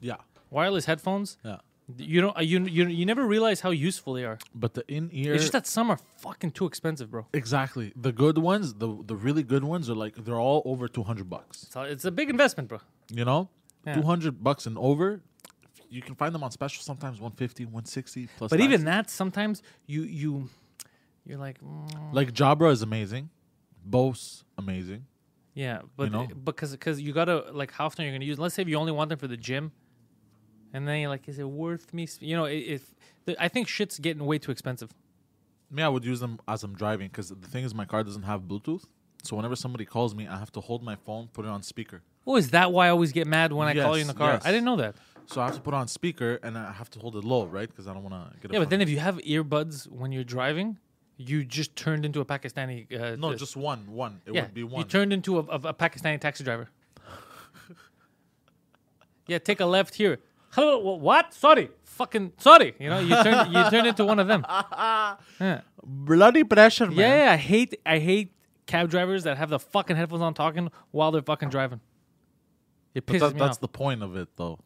Yeah. 0.00 0.16
Wireless 0.50 0.84
headphones, 0.84 1.38
Yeah. 1.44 1.58
you 1.96 2.20
don't, 2.20 2.36
uh, 2.36 2.40
you, 2.40 2.64
you, 2.64 2.86
you 2.86 3.06
never 3.06 3.24
realize 3.26 3.60
how 3.60 3.70
useful 3.70 4.14
they 4.14 4.24
are. 4.24 4.38
But 4.54 4.74
the 4.74 4.84
in 4.88 5.10
ear. 5.12 5.34
It's 5.34 5.44
just 5.44 5.52
that 5.52 5.66
some 5.66 5.90
are 5.90 5.98
fucking 6.18 6.52
too 6.52 6.66
expensive, 6.66 7.10
bro. 7.10 7.26
Exactly. 7.32 7.92
The 7.96 8.12
good 8.12 8.38
ones, 8.38 8.74
the 8.74 8.88
the 9.04 9.16
really 9.16 9.42
good 9.42 9.64
ones 9.64 9.88
are 9.90 9.94
like 9.94 10.14
they're 10.24 10.40
all 10.40 10.62
over 10.64 10.88
200 10.88 11.28
bucks. 11.28 11.66
So 11.70 11.82
it's 11.82 12.04
a 12.04 12.10
big 12.10 12.30
investment, 12.30 12.68
bro. 12.68 12.80
You 13.12 13.24
know? 13.24 13.48
Yeah. 13.86 13.94
200 13.94 14.42
bucks 14.42 14.66
and 14.66 14.76
over. 14.78 15.20
You 15.88 16.02
can 16.02 16.14
find 16.14 16.32
them 16.34 16.44
on 16.44 16.50
special 16.52 16.82
sometimes 16.82 17.20
150, 17.20 17.64
160 17.64 18.28
plus 18.38 18.50
But 18.50 18.60
even 18.60 18.84
that, 18.84 19.10
sometimes 19.10 19.60
you, 19.86 20.02
you, 20.02 20.48
you're 21.26 21.38
like, 21.38 21.60
mm, 21.60 22.12
like 22.12 22.32
Jabra 22.32 22.70
is 22.70 22.82
amazing. 22.82 23.30
Bose 23.84 24.44
amazing. 24.56 25.06
Yeah, 25.54 25.80
but 25.96 26.12
know? 26.12 26.28
because 26.44 26.70
because 26.72 27.00
you 27.00 27.12
gotta 27.12 27.50
like 27.52 27.72
how 27.72 27.86
often 27.86 28.04
you're 28.04 28.14
gonna 28.14 28.24
use. 28.24 28.38
Let's 28.38 28.54
say 28.54 28.62
if 28.62 28.68
you 28.68 28.76
only 28.76 28.92
want 28.92 29.08
them 29.08 29.18
for 29.18 29.26
the 29.26 29.36
gym, 29.36 29.72
and 30.72 30.86
then 30.86 31.00
you're 31.00 31.10
like, 31.10 31.28
is 31.28 31.38
it 31.38 31.48
worth 31.48 31.92
me? 31.92 32.06
sp- 32.06 32.22
You 32.22 32.36
know, 32.36 32.44
if 32.44 32.94
the, 33.24 33.42
I 33.42 33.48
think 33.48 33.68
shit's 33.68 33.98
getting 33.98 34.24
way 34.24 34.38
too 34.38 34.52
expensive. 34.52 34.90
Me, 35.70 35.82
I 35.82 35.88
would 35.88 36.04
use 36.04 36.20
them 36.20 36.40
as 36.48 36.64
I'm 36.64 36.74
driving 36.74 37.08
because 37.08 37.28
the 37.28 37.48
thing 37.48 37.64
is, 37.64 37.74
my 37.74 37.84
car 37.84 38.02
doesn't 38.02 38.24
have 38.24 38.42
Bluetooth. 38.42 38.84
So 39.22 39.36
whenever 39.36 39.54
somebody 39.54 39.84
calls 39.84 40.14
me, 40.14 40.26
I 40.26 40.38
have 40.38 40.50
to 40.52 40.60
hold 40.60 40.82
my 40.82 40.96
phone, 40.96 41.28
put 41.32 41.44
it 41.44 41.48
on 41.48 41.62
speaker. 41.62 42.02
Oh, 42.26 42.36
is 42.36 42.50
that 42.50 42.72
why 42.72 42.86
I 42.86 42.90
always 42.90 43.12
get 43.12 43.26
mad 43.26 43.52
when 43.52 43.68
I 43.68 43.74
call 43.74 43.96
you 43.96 44.02
in 44.02 44.08
the 44.08 44.14
Yes, 44.14 44.18
car? 44.18 44.32
yes. 44.34 44.42
I 44.44 44.50
didn't 44.50 44.64
know 44.64 44.76
that. 44.76 44.96
So 45.26 45.40
I 45.40 45.44
have 45.44 45.54
to 45.54 45.60
put 45.60 45.74
it 45.74 45.76
on 45.76 45.88
speaker 45.88 46.40
and 46.42 46.58
I 46.58 46.72
have 46.72 46.90
to 46.90 46.98
hold 46.98 47.16
it 47.16 47.24
low, 47.24 47.46
right? 47.46 47.68
Because 47.68 47.86
I 47.86 47.94
don't 47.94 48.02
want 48.02 48.32
to 48.32 48.40
get. 48.40 48.52
Yeah, 48.52 48.58
but 48.58 48.70
then 48.70 48.80
if 48.80 48.88
you 48.88 48.98
have 48.98 49.18
earbuds 49.18 49.88
when 49.88 50.10
you're 50.10 50.24
driving, 50.24 50.78
you 51.16 51.44
just 51.44 51.76
turned 51.76 52.04
into 52.04 52.20
a 52.20 52.24
Pakistani. 52.24 52.90
Uh, 52.92 53.16
no, 53.16 53.30
uh, 53.30 53.34
just 53.36 53.56
one, 53.56 53.92
one. 53.92 54.20
It 54.26 54.34
yeah, 54.34 54.42
would 54.42 54.54
be 54.54 54.64
one. 54.64 54.80
you 54.80 54.84
turned 54.84 55.12
into 55.12 55.38
a, 55.38 55.42
a, 55.42 55.68
a 55.68 55.74
Pakistani 55.74 56.20
taxi 56.20 56.42
driver. 56.42 56.68
yeah, 59.28 59.38
take 59.38 59.60
a 59.60 59.66
left 59.66 59.94
here. 59.94 60.18
Hello, 60.50 60.94
what? 60.96 61.32
Sorry, 61.32 61.70
fucking 61.84 62.32
sorry. 62.38 62.74
You 62.78 62.90
know, 62.90 62.98
you 62.98 63.14
turn 63.22 63.52
you 63.52 63.70
turn 63.70 63.86
into 63.86 64.04
one 64.04 64.18
of 64.18 64.26
them. 64.26 64.44
Yeah. 65.40 65.60
Bloody 65.82 66.44
pressure, 66.44 66.86
man. 66.88 66.96
Yeah, 66.98 67.24
yeah, 67.26 67.32
I 67.32 67.36
hate 67.36 67.80
I 67.86 67.98
hate 67.98 68.32
cab 68.66 68.90
drivers 68.90 69.24
that 69.24 69.38
have 69.38 69.48
the 69.50 69.58
fucking 69.58 69.96
headphones 69.96 70.22
on 70.22 70.34
talking 70.34 70.70
while 70.90 71.10
they're 71.10 71.22
fucking 71.22 71.48
driving. 71.50 71.80
It 72.94 73.06
But 73.06 73.16
pisses 73.16 73.20
that, 73.20 73.34
me 73.34 73.38
that's 73.40 73.56
off. 73.56 73.60
the 73.60 73.68
point 73.68 74.02
of 74.02 74.16
it, 74.16 74.28
though. 74.36 74.58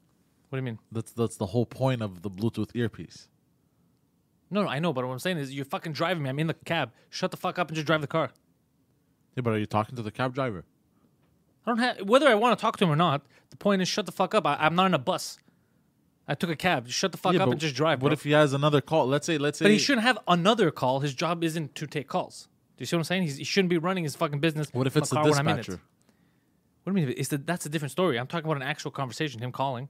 what 0.49 0.53
do 0.53 0.57
you 0.57 0.63
mean? 0.63 0.79
That's 0.91 1.13
that's 1.13 1.37
the 1.37 1.47
whole 1.47 1.67
point 1.67 2.03
of 2.03 2.23
the 2.23 2.31
Bluetooth 2.31 2.71
earpiece. 2.75 3.29
No, 4.51 4.63
no, 4.63 4.69
I 4.69 4.79
know, 4.79 4.93
but 4.93 5.05
what 5.07 5.13
I'm 5.13 5.19
saying 5.19 5.39
is 5.39 5.53
you're 5.55 5.65
fucking 5.65 5.93
driving 5.93 6.23
me. 6.23 6.31
I'm 6.31 6.39
in 6.39 6.47
the 6.47 6.55
cab. 6.55 6.93
Shut 7.11 7.31
the 7.31 7.37
fuck 7.37 7.59
up 7.59 7.69
and 7.69 7.75
just 7.75 7.87
drive 7.87 8.01
the 8.01 8.07
car. 8.07 8.31
Yeah, 9.37 9.43
but 9.43 9.53
are 9.53 9.59
you 9.59 9.67
talking 9.67 9.97
to 9.97 10.03
the 10.03 10.11
cab 10.13 10.35
driver? 10.35 10.65
I 11.67 11.71
don't 11.71 11.79
have 11.79 12.09
whether 12.09 12.29
I 12.29 12.35
want 12.35 12.59
to 12.59 12.61
talk 12.63 12.77
to 12.79 12.85
him 12.85 12.91
or 12.91 12.97
not. 12.97 13.23
The 13.51 13.57
point 13.57 13.83
is, 13.83 13.89
shut 13.89 14.07
the 14.07 14.13
fuck 14.13 14.35
up. 14.35 14.47
I, 14.47 14.57
I'm 14.59 14.75
not 14.75 14.87
in 14.87 14.95
a 14.95 14.99
bus. 14.99 15.39
I 16.27 16.35
took 16.35 16.51
a 16.51 16.57
cab. 16.57 16.87
Just 16.87 16.99
shut 16.99 17.13
the 17.13 17.19
fuck 17.19 17.35
Yeah, 17.35 17.41
up 17.41 17.47
but 17.47 17.53
and 17.53 17.61
just 17.61 17.75
drive. 17.75 18.01
What 18.03 18.09
bro. 18.09 18.13
if 18.15 18.23
he 18.25 18.33
has 18.33 18.53
another 18.55 18.81
call? 18.81 19.07
Let's 19.07 19.27
say, 19.27 19.37
let's 19.39 19.59
say. 19.59 19.67
But 19.67 19.73
he 19.73 19.79
shouldn't 19.79 20.07
have 20.07 20.19
another 20.27 20.71
call. 20.71 21.01
His 21.01 21.15
job 21.15 21.45
isn't 21.45 21.75
to 21.75 21.87
take 21.87 22.09
calls. 22.09 22.49
Do 22.77 22.83
you 22.83 22.87
see 22.87 22.97
what 22.97 23.01
I'm 23.01 23.05
saying? 23.05 23.23
He's, 23.25 23.37
he 23.37 23.45
shouldn't 23.45 23.69
be 23.71 23.79
running 23.79 24.05
his 24.05 24.17
fucking 24.17 24.41
business. 24.41 24.69
What 24.73 24.87
if 24.87 24.95
from 24.95 25.03
it's 25.03 25.13
a 25.13 25.15
the 25.17 25.21
car 25.21 25.31
when 25.31 25.39
I'm 25.39 25.49
in 25.49 25.55
it. 25.55 25.57
dispatcher? 25.59 25.81
What 26.85 26.95
do 26.95 27.01
you 27.01 27.07
mean? 27.07 27.15
It's 27.19 27.29
the, 27.29 27.39
that's 27.39 27.67
a 27.67 27.69
different 27.69 27.93
story. 27.93 28.19
I'm 28.19 28.27
talking 28.27 28.47
about 28.47 28.57
an 28.57 28.67
actual 28.69 28.91
conversation. 28.91 29.41
Him 29.41 29.53
calling. 29.53 29.89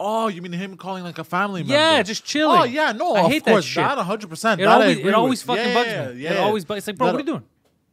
Oh, 0.00 0.28
you 0.28 0.42
mean 0.42 0.52
him 0.52 0.76
calling 0.76 1.04
like 1.04 1.18
a 1.18 1.24
family 1.24 1.62
member? 1.62 1.74
Yeah, 1.74 2.02
just 2.02 2.24
chilling. 2.24 2.60
Oh 2.60 2.64
yeah, 2.64 2.92
no, 2.92 3.14
I 3.14 3.20
of 3.26 3.30
hate 3.30 3.44
course, 3.44 3.64
that 3.64 3.70
shit. 3.70 3.82
that 3.84 3.96
100. 3.96 4.28
percent 4.28 4.60
It 4.60 4.64
always, 4.64 4.98
it 4.98 5.14
always 5.14 5.42
fucking 5.42 5.64
yeah, 5.64 5.74
bugs 5.74 5.88
yeah, 5.88 6.08
me. 6.08 6.20
Yeah, 6.22 6.32
it 6.32 6.38
always 6.38 6.64
bugs. 6.64 6.78
It's 6.78 6.86
like, 6.88 6.96
bro, 6.96 7.06
That- 7.06 7.12
what 7.12 7.16
are 7.18 7.20
you 7.24 7.26
doing? 7.26 7.44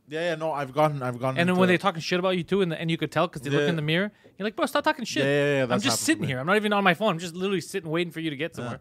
Yeah, 0.10 0.30
yeah, 0.32 0.36
no, 0.36 0.52
I've 0.52 0.74
gotten, 0.74 1.04
I've 1.04 1.20
gotten. 1.20 1.38
And 1.40 1.48
then 1.48 1.56
when 1.56 1.68
they're 1.70 1.78
talking 1.78 2.02
shit 2.02 2.20
about 2.20 2.36
you 2.38 2.44
too, 2.44 2.62
and, 2.62 2.72
the, 2.72 2.80
and 2.82 2.90
you 2.90 2.98
could 2.98 3.12
tell 3.12 3.28
because 3.28 3.42
they 3.44 3.50
look 3.50 3.62
Yeah. 3.62 3.68
in 3.70 3.76
the 3.76 3.82
mirror, 3.82 4.12
you're 4.38 4.44
like, 4.46 4.56
bro, 4.56 4.66
stop 4.66 4.84
talking 4.84 5.06
shit. 5.06 5.24
Yeah, 5.24 5.30
yeah, 5.30 5.56
yeah, 5.58 5.64
I'm 5.64 5.70
that's 5.70 5.84
just 5.84 5.94
happened 5.94 6.00
to 6.00 6.06
sitting 6.06 6.22
me. 6.22 6.28
here. 6.28 6.40
I'm 6.40 6.48
not 6.48 6.56
even 6.56 6.74
on 6.74 6.84
my 6.84 6.94
phone. 6.96 7.12
I'm 7.12 7.20
just 7.20 7.36
literally 7.36 7.62
sitting, 7.62 7.90
waiting 7.90 8.12
for 8.12 8.20
you 8.20 8.30
to 8.32 8.36
get 8.36 8.56
somewhere. 8.56 8.80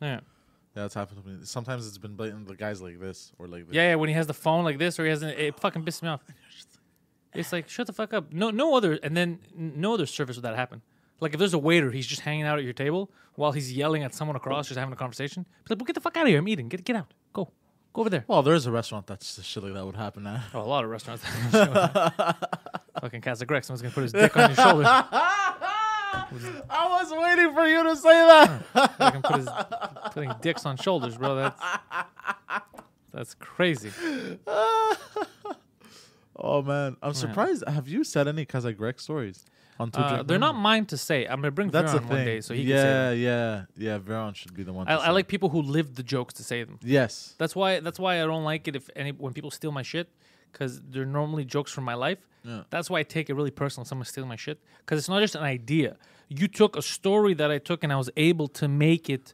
Yeah. 0.00 0.08
yeah, 0.08 0.20
that's 0.74 0.94
happened 0.94 1.22
to 1.22 1.28
me. 1.28 1.38
Sometimes 1.44 1.86
it's 1.86 1.98
been 1.98 2.14
blatant. 2.14 2.46
The 2.48 2.54
guys 2.56 2.80
like 2.80 3.00
this 3.00 3.32
or 3.38 3.48
like 3.48 3.66
this. 3.66 3.74
Yeah, 3.74 3.90
yeah. 3.90 3.94
When 3.96 4.08
he 4.08 4.14
has 4.14 4.26
the 4.26 4.34
phone 4.34 4.64
like 4.64 4.78
this, 4.78 4.98
or 5.00 5.04
he 5.04 5.10
has 5.10 5.22
an, 5.22 5.30
it 5.30 5.58
fucking 5.58 5.84
pisses 5.84 6.02
me 6.02 6.08
off. 6.08 6.22
It's 7.32 7.52
like 7.52 7.68
shut 7.76 7.86
the 7.86 7.92
fuck 7.92 8.12
up. 8.12 8.32
No, 8.32 8.50
no 8.50 8.74
other, 8.76 8.98
and 9.04 9.16
then 9.16 9.38
n- 9.56 9.74
no 9.76 9.94
other 9.94 10.06
service 10.06 10.36
would 10.36 10.42
that 10.44 10.56
happen. 10.56 10.82
Like 11.20 11.32
if 11.32 11.38
there's 11.38 11.54
a 11.54 11.58
waiter, 11.58 11.90
he's 11.92 12.06
just 12.06 12.22
hanging 12.22 12.44
out 12.44 12.58
at 12.58 12.64
your 12.64 12.72
table 12.72 13.10
while 13.36 13.52
he's 13.52 13.72
yelling 13.72 14.02
at 14.02 14.12
someone 14.14 14.34
across, 14.36 14.66
just 14.68 14.78
having 14.78 14.92
a 14.92 14.96
conversation. 14.96 15.44
Be 15.44 15.74
like, 15.74 15.78
well, 15.78 15.84
get 15.86 15.94
the 15.94 16.00
fuck 16.00 16.16
out 16.16 16.22
of 16.24 16.28
here. 16.28 16.38
I'm 16.38 16.48
eating. 16.48 16.68
Get 16.68 16.82
get 16.84 16.96
out. 16.96 17.12
Go, 17.32 17.52
go 17.92 18.02
over 18.02 18.10
there. 18.10 18.24
Well, 18.26 18.42
there 18.42 18.54
is 18.54 18.66
a 18.66 18.72
restaurant 18.72 19.06
that's 19.06 19.42
shit 19.42 19.62
like 19.62 19.74
that 19.74 19.84
would 19.84 19.96
happen 19.96 20.26
at. 20.26 20.42
Oh, 20.54 20.60
a 20.60 20.62
lot 20.62 20.84
of 20.84 20.90
restaurants. 20.90 21.24
fucking 23.00 23.20
Casa 23.20 23.46
Greg, 23.46 23.64
someone's 23.64 23.82
gonna 23.82 23.94
put 23.94 24.02
his 24.02 24.12
dick 24.12 24.36
on 24.36 24.50
your 24.50 24.56
shoulder. 24.56 24.84
I 26.72 26.86
was 26.88 27.10
waiting 27.12 27.54
for 27.54 27.66
you 27.66 27.82
to 27.84 27.96
say 27.96 28.10
that. 28.72 29.22
Put 29.22 29.36
his 29.36 29.48
putting 30.12 30.32
dicks 30.40 30.66
on 30.66 30.76
shoulders, 30.76 31.16
bro. 31.16 31.34
That's 31.36 31.60
that's 33.12 33.34
crazy. 33.34 33.90
oh 36.36 36.62
man, 36.62 36.96
I'm 37.02 37.10
oh, 37.10 37.12
surprised. 37.12 37.64
Have 37.66 37.88
you 37.88 38.04
said 38.04 38.28
any 38.28 38.46
Kazakh 38.46 39.00
stories? 39.00 39.44
On 39.80 39.90
Two 39.90 40.00
Uh, 40.00 40.22
they're 40.22 40.38
not 40.38 40.56
mine 40.56 40.84
to 40.86 40.96
say. 40.98 41.24
I'm 41.24 41.40
gonna 41.40 41.50
bring 41.50 41.70
That's 41.70 41.94
Veron 41.94 42.06
one 42.06 42.24
day 42.24 42.40
so 42.42 42.52
he 42.52 42.64
can 42.66 42.76
say 42.76 43.16
yeah, 43.16 43.28
yeah, 43.28 43.64
yeah. 43.86 43.98
Veron 43.98 44.34
should 44.34 44.54
be 44.54 44.62
the 44.62 44.74
one. 44.74 44.86
I, 44.86 44.96
to 44.96 45.02
I 45.06 45.10
like 45.10 45.26
people 45.26 45.48
who 45.48 45.62
live 45.62 45.94
the 45.94 46.02
jokes 46.02 46.34
to 46.34 46.44
say 46.44 46.62
them. 46.64 46.78
Yes. 46.82 47.34
That's 47.38 47.56
why. 47.56 47.80
That's 47.80 47.98
why 47.98 48.22
I 48.22 48.26
don't 48.26 48.44
like 48.44 48.68
it 48.68 48.76
if 48.76 48.90
any 48.94 49.12
when 49.12 49.32
people 49.32 49.50
steal 49.50 49.72
my 49.72 49.82
shit 49.92 50.08
because 50.52 50.82
they're 50.90 51.06
normally 51.20 51.44
jokes 51.46 51.72
from 51.72 51.84
my 51.84 51.94
life. 51.94 52.18
Yeah. 52.44 52.64
That's 52.68 52.90
why 52.90 52.98
I 52.98 53.02
take 53.04 53.30
it 53.30 53.34
really 53.34 53.50
personal. 53.50 53.86
Someone 53.86 54.04
stealing 54.04 54.28
my 54.28 54.36
shit 54.36 54.60
because 54.80 54.98
it's 54.98 55.08
not 55.08 55.20
just 55.20 55.34
an 55.34 55.44
idea. 55.44 55.96
You 56.28 56.46
took 56.46 56.76
a 56.76 56.82
story 56.82 57.32
that 57.34 57.50
I 57.50 57.58
took 57.58 57.82
and 57.82 57.92
I 57.92 57.96
was 57.96 58.10
able 58.18 58.48
to 58.48 58.68
make 58.68 59.08
it 59.08 59.32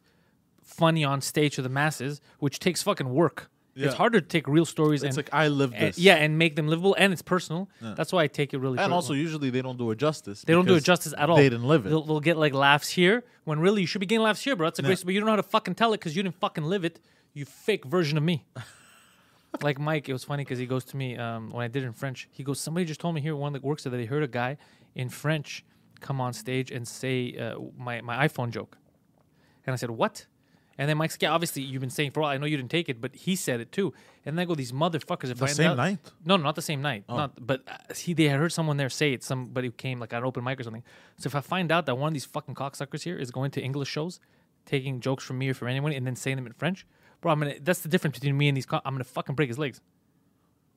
funny 0.62 1.04
on 1.04 1.20
stage 1.20 1.56
to 1.56 1.62
the 1.62 1.68
masses, 1.68 2.20
which 2.38 2.58
takes 2.60 2.82
fucking 2.82 3.08
work. 3.08 3.50
Yeah. 3.76 3.86
It's 3.86 3.94
harder 3.94 4.22
to 4.22 4.26
take 4.26 4.48
real 4.48 4.64
stories 4.64 5.02
It's 5.02 5.16
and, 5.16 5.26
like 5.26 5.34
I 5.34 5.48
live 5.48 5.72
and- 5.74 5.88
this. 5.88 5.98
yeah, 5.98 6.14
and 6.14 6.38
make 6.38 6.56
them 6.56 6.66
livable, 6.66 6.96
and 6.98 7.12
it's 7.12 7.20
personal. 7.20 7.68
That's 7.80 8.10
why 8.10 8.22
I 8.22 8.26
take 8.26 8.54
it 8.54 8.58
really. 8.58 8.78
And 8.78 8.90
also, 8.90 9.12
usually 9.12 9.50
they 9.50 9.60
don't 9.60 9.76
do 9.76 9.90
it 9.90 9.98
justice. 9.98 10.42
they 10.42 10.54
don't 10.54 10.66
do 10.66 10.76
it 10.76 10.82
justice 10.84 11.12
at 11.16 11.28
all. 11.28 11.36
They 11.36 11.50
didn't 11.50 11.68
live 11.68 11.84
it. 11.84 11.90
They'll, 11.90 12.02
they'll 12.02 12.20
get 12.20 12.38
like 12.38 12.54
laughs 12.54 12.88
here 12.88 13.22
when 13.44 13.60
really 13.60 13.82
you 13.82 13.86
should 13.86 14.00
be 14.00 14.06
getting 14.06 14.22
laughs 14.22 14.42
here, 14.42 14.56
bro. 14.56 14.68
That's 14.68 14.78
a 14.78 14.82
great, 14.82 15.04
but 15.04 15.12
you 15.12 15.20
don't 15.20 15.26
know 15.26 15.32
how 15.32 15.36
to 15.36 15.42
fucking 15.42 15.74
tell 15.74 15.92
it 15.92 15.98
because 15.98 16.16
you 16.16 16.22
didn't 16.22 16.40
fucking 16.40 16.64
live 16.64 16.84
it. 16.86 17.00
You 17.34 17.44
fake 17.44 17.84
version 17.84 18.16
of 18.16 18.24
me. 18.24 18.46
like 19.62 19.78
Mike, 19.78 20.08
it 20.08 20.12
was 20.12 20.24
funny 20.24 20.42
because 20.44 20.58
he 20.58 20.66
goes 20.66 20.84
to 20.86 20.96
me 20.96 21.16
um, 21.16 21.50
when 21.50 21.62
I 21.62 21.68
did 21.68 21.82
it 21.82 21.86
in 21.86 21.92
French. 21.92 22.28
He 22.32 22.42
goes, 22.42 22.58
somebody 22.60 22.86
just 22.86 23.00
told 23.00 23.14
me 23.14 23.20
here, 23.20 23.36
one 23.36 23.52
that 23.52 23.62
works 23.62 23.84
there, 23.84 23.90
that 23.90 24.00
he 24.00 24.06
heard 24.06 24.22
a 24.22 24.28
guy 24.28 24.56
in 24.94 25.08
French 25.08 25.64
come 26.00 26.20
on 26.20 26.32
stage 26.32 26.70
and 26.70 26.86
say 26.88 27.36
uh, 27.36 27.58
my 27.76 28.00
my 28.00 28.26
iPhone 28.26 28.50
joke, 28.50 28.78
and 29.66 29.72
I 29.72 29.76
said 29.76 29.90
what? 29.90 30.26
And 30.78 30.88
then 30.88 30.98
Mike's 30.98 31.14
like, 31.14 31.22
yeah, 31.22 31.30
obviously 31.32 31.62
you've 31.62 31.80
been 31.80 31.88
saying 31.90 32.10
for 32.10 32.20
a 32.20 32.22
while. 32.24 32.32
I 32.32 32.36
know 32.38 32.46
you 32.46 32.56
didn't 32.56 32.70
take 32.70 32.88
it, 32.90 33.00
but 33.00 33.14
he 33.14 33.34
said 33.34 33.60
it 33.60 33.72
too. 33.72 33.94
And 34.26 34.36
then 34.36 34.42
I 34.42 34.44
go, 34.44 34.54
these 34.54 34.72
motherfuckers. 34.72 35.30
If 35.30 35.38
The 35.38 35.44
I 35.46 35.48
same 35.48 35.70
out- 35.70 35.76
night? 35.78 35.98
no, 36.24 36.36
no, 36.36 36.42
not 36.44 36.54
the 36.54 36.62
same 36.62 36.82
night. 36.82 37.04
Not, 37.08 37.46
but 37.46 37.62
uh, 37.66 37.94
he 37.94 38.12
they 38.12 38.24
had 38.28 38.38
heard 38.38 38.52
someone 38.52 38.76
there 38.76 38.90
say 38.90 39.12
it. 39.14 39.22
Somebody 39.24 39.68
who 39.68 39.72
came 39.72 39.98
like 40.00 40.12
at 40.12 40.18
an 40.18 40.24
open 40.24 40.44
mic 40.44 40.60
or 40.60 40.64
something. 40.64 40.82
So 41.18 41.28
if 41.28 41.34
I 41.34 41.40
find 41.40 41.72
out 41.72 41.86
that 41.86 41.96
one 41.96 42.08
of 42.08 42.12
these 42.14 42.26
fucking 42.26 42.54
cocksuckers 42.54 43.02
here 43.04 43.16
is 43.18 43.30
going 43.30 43.50
to 43.52 43.60
English 43.62 43.88
shows, 43.88 44.20
taking 44.66 45.00
jokes 45.00 45.24
from 45.24 45.38
me 45.38 45.48
or 45.48 45.54
from 45.54 45.68
anyone, 45.68 45.92
and 45.92 46.06
then 46.06 46.14
saying 46.16 46.36
them 46.36 46.46
in 46.46 46.52
French, 46.52 46.86
bro, 47.20 47.32
I'm 47.32 47.38
gonna. 47.40 47.54
That's 47.60 47.80
the 47.80 47.88
difference 47.88 48.18
between 48.18 48.36
me 48.36 48.48
and 48.48 48.56
these. 48.56 48.66
Co- 48.66 48.80
I'm 48.84 48.92
gonna 48.94 49.04
fucking 49.04 49.34
break 49.34 49.48
his 49.48 49.58
legs. 49.58 49.80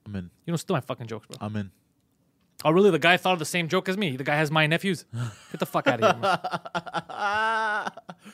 I'm 0.05 0.15
in. 0.15 0.23
You 0.45 0.51
don't 0.51 0.57
steal 0.57 0.75
my 0.75 0.81
fucking 0.81 1.07
jokes, 1.07 1.27
bro. 1.27 1.37
I'm 1.41 1.55
in. 1.57 1.71
Oh, 2.65 2.71
really? 2.71 2.91
The 2.91 2.99
guy 2.99 3.15
thought 3.17 3.33
of 3.33 3.39
the 3.39 3.45
same 3.45 3.67
joke 3.69 3.87
as 3.87 3.97
me. 3.97 4.17
The 4.17 4.23
guy 4.23 4.35
has 4.35 4.51
my 4.51 4.67
nephews. 4.67 5.05
Get 5.51 5.59
the 5.59 5.65
fuck 5.65 5.87
out 5.87 6.01
of 6.01 6.11
here, 6.13 6.21
man. 6.21 6.39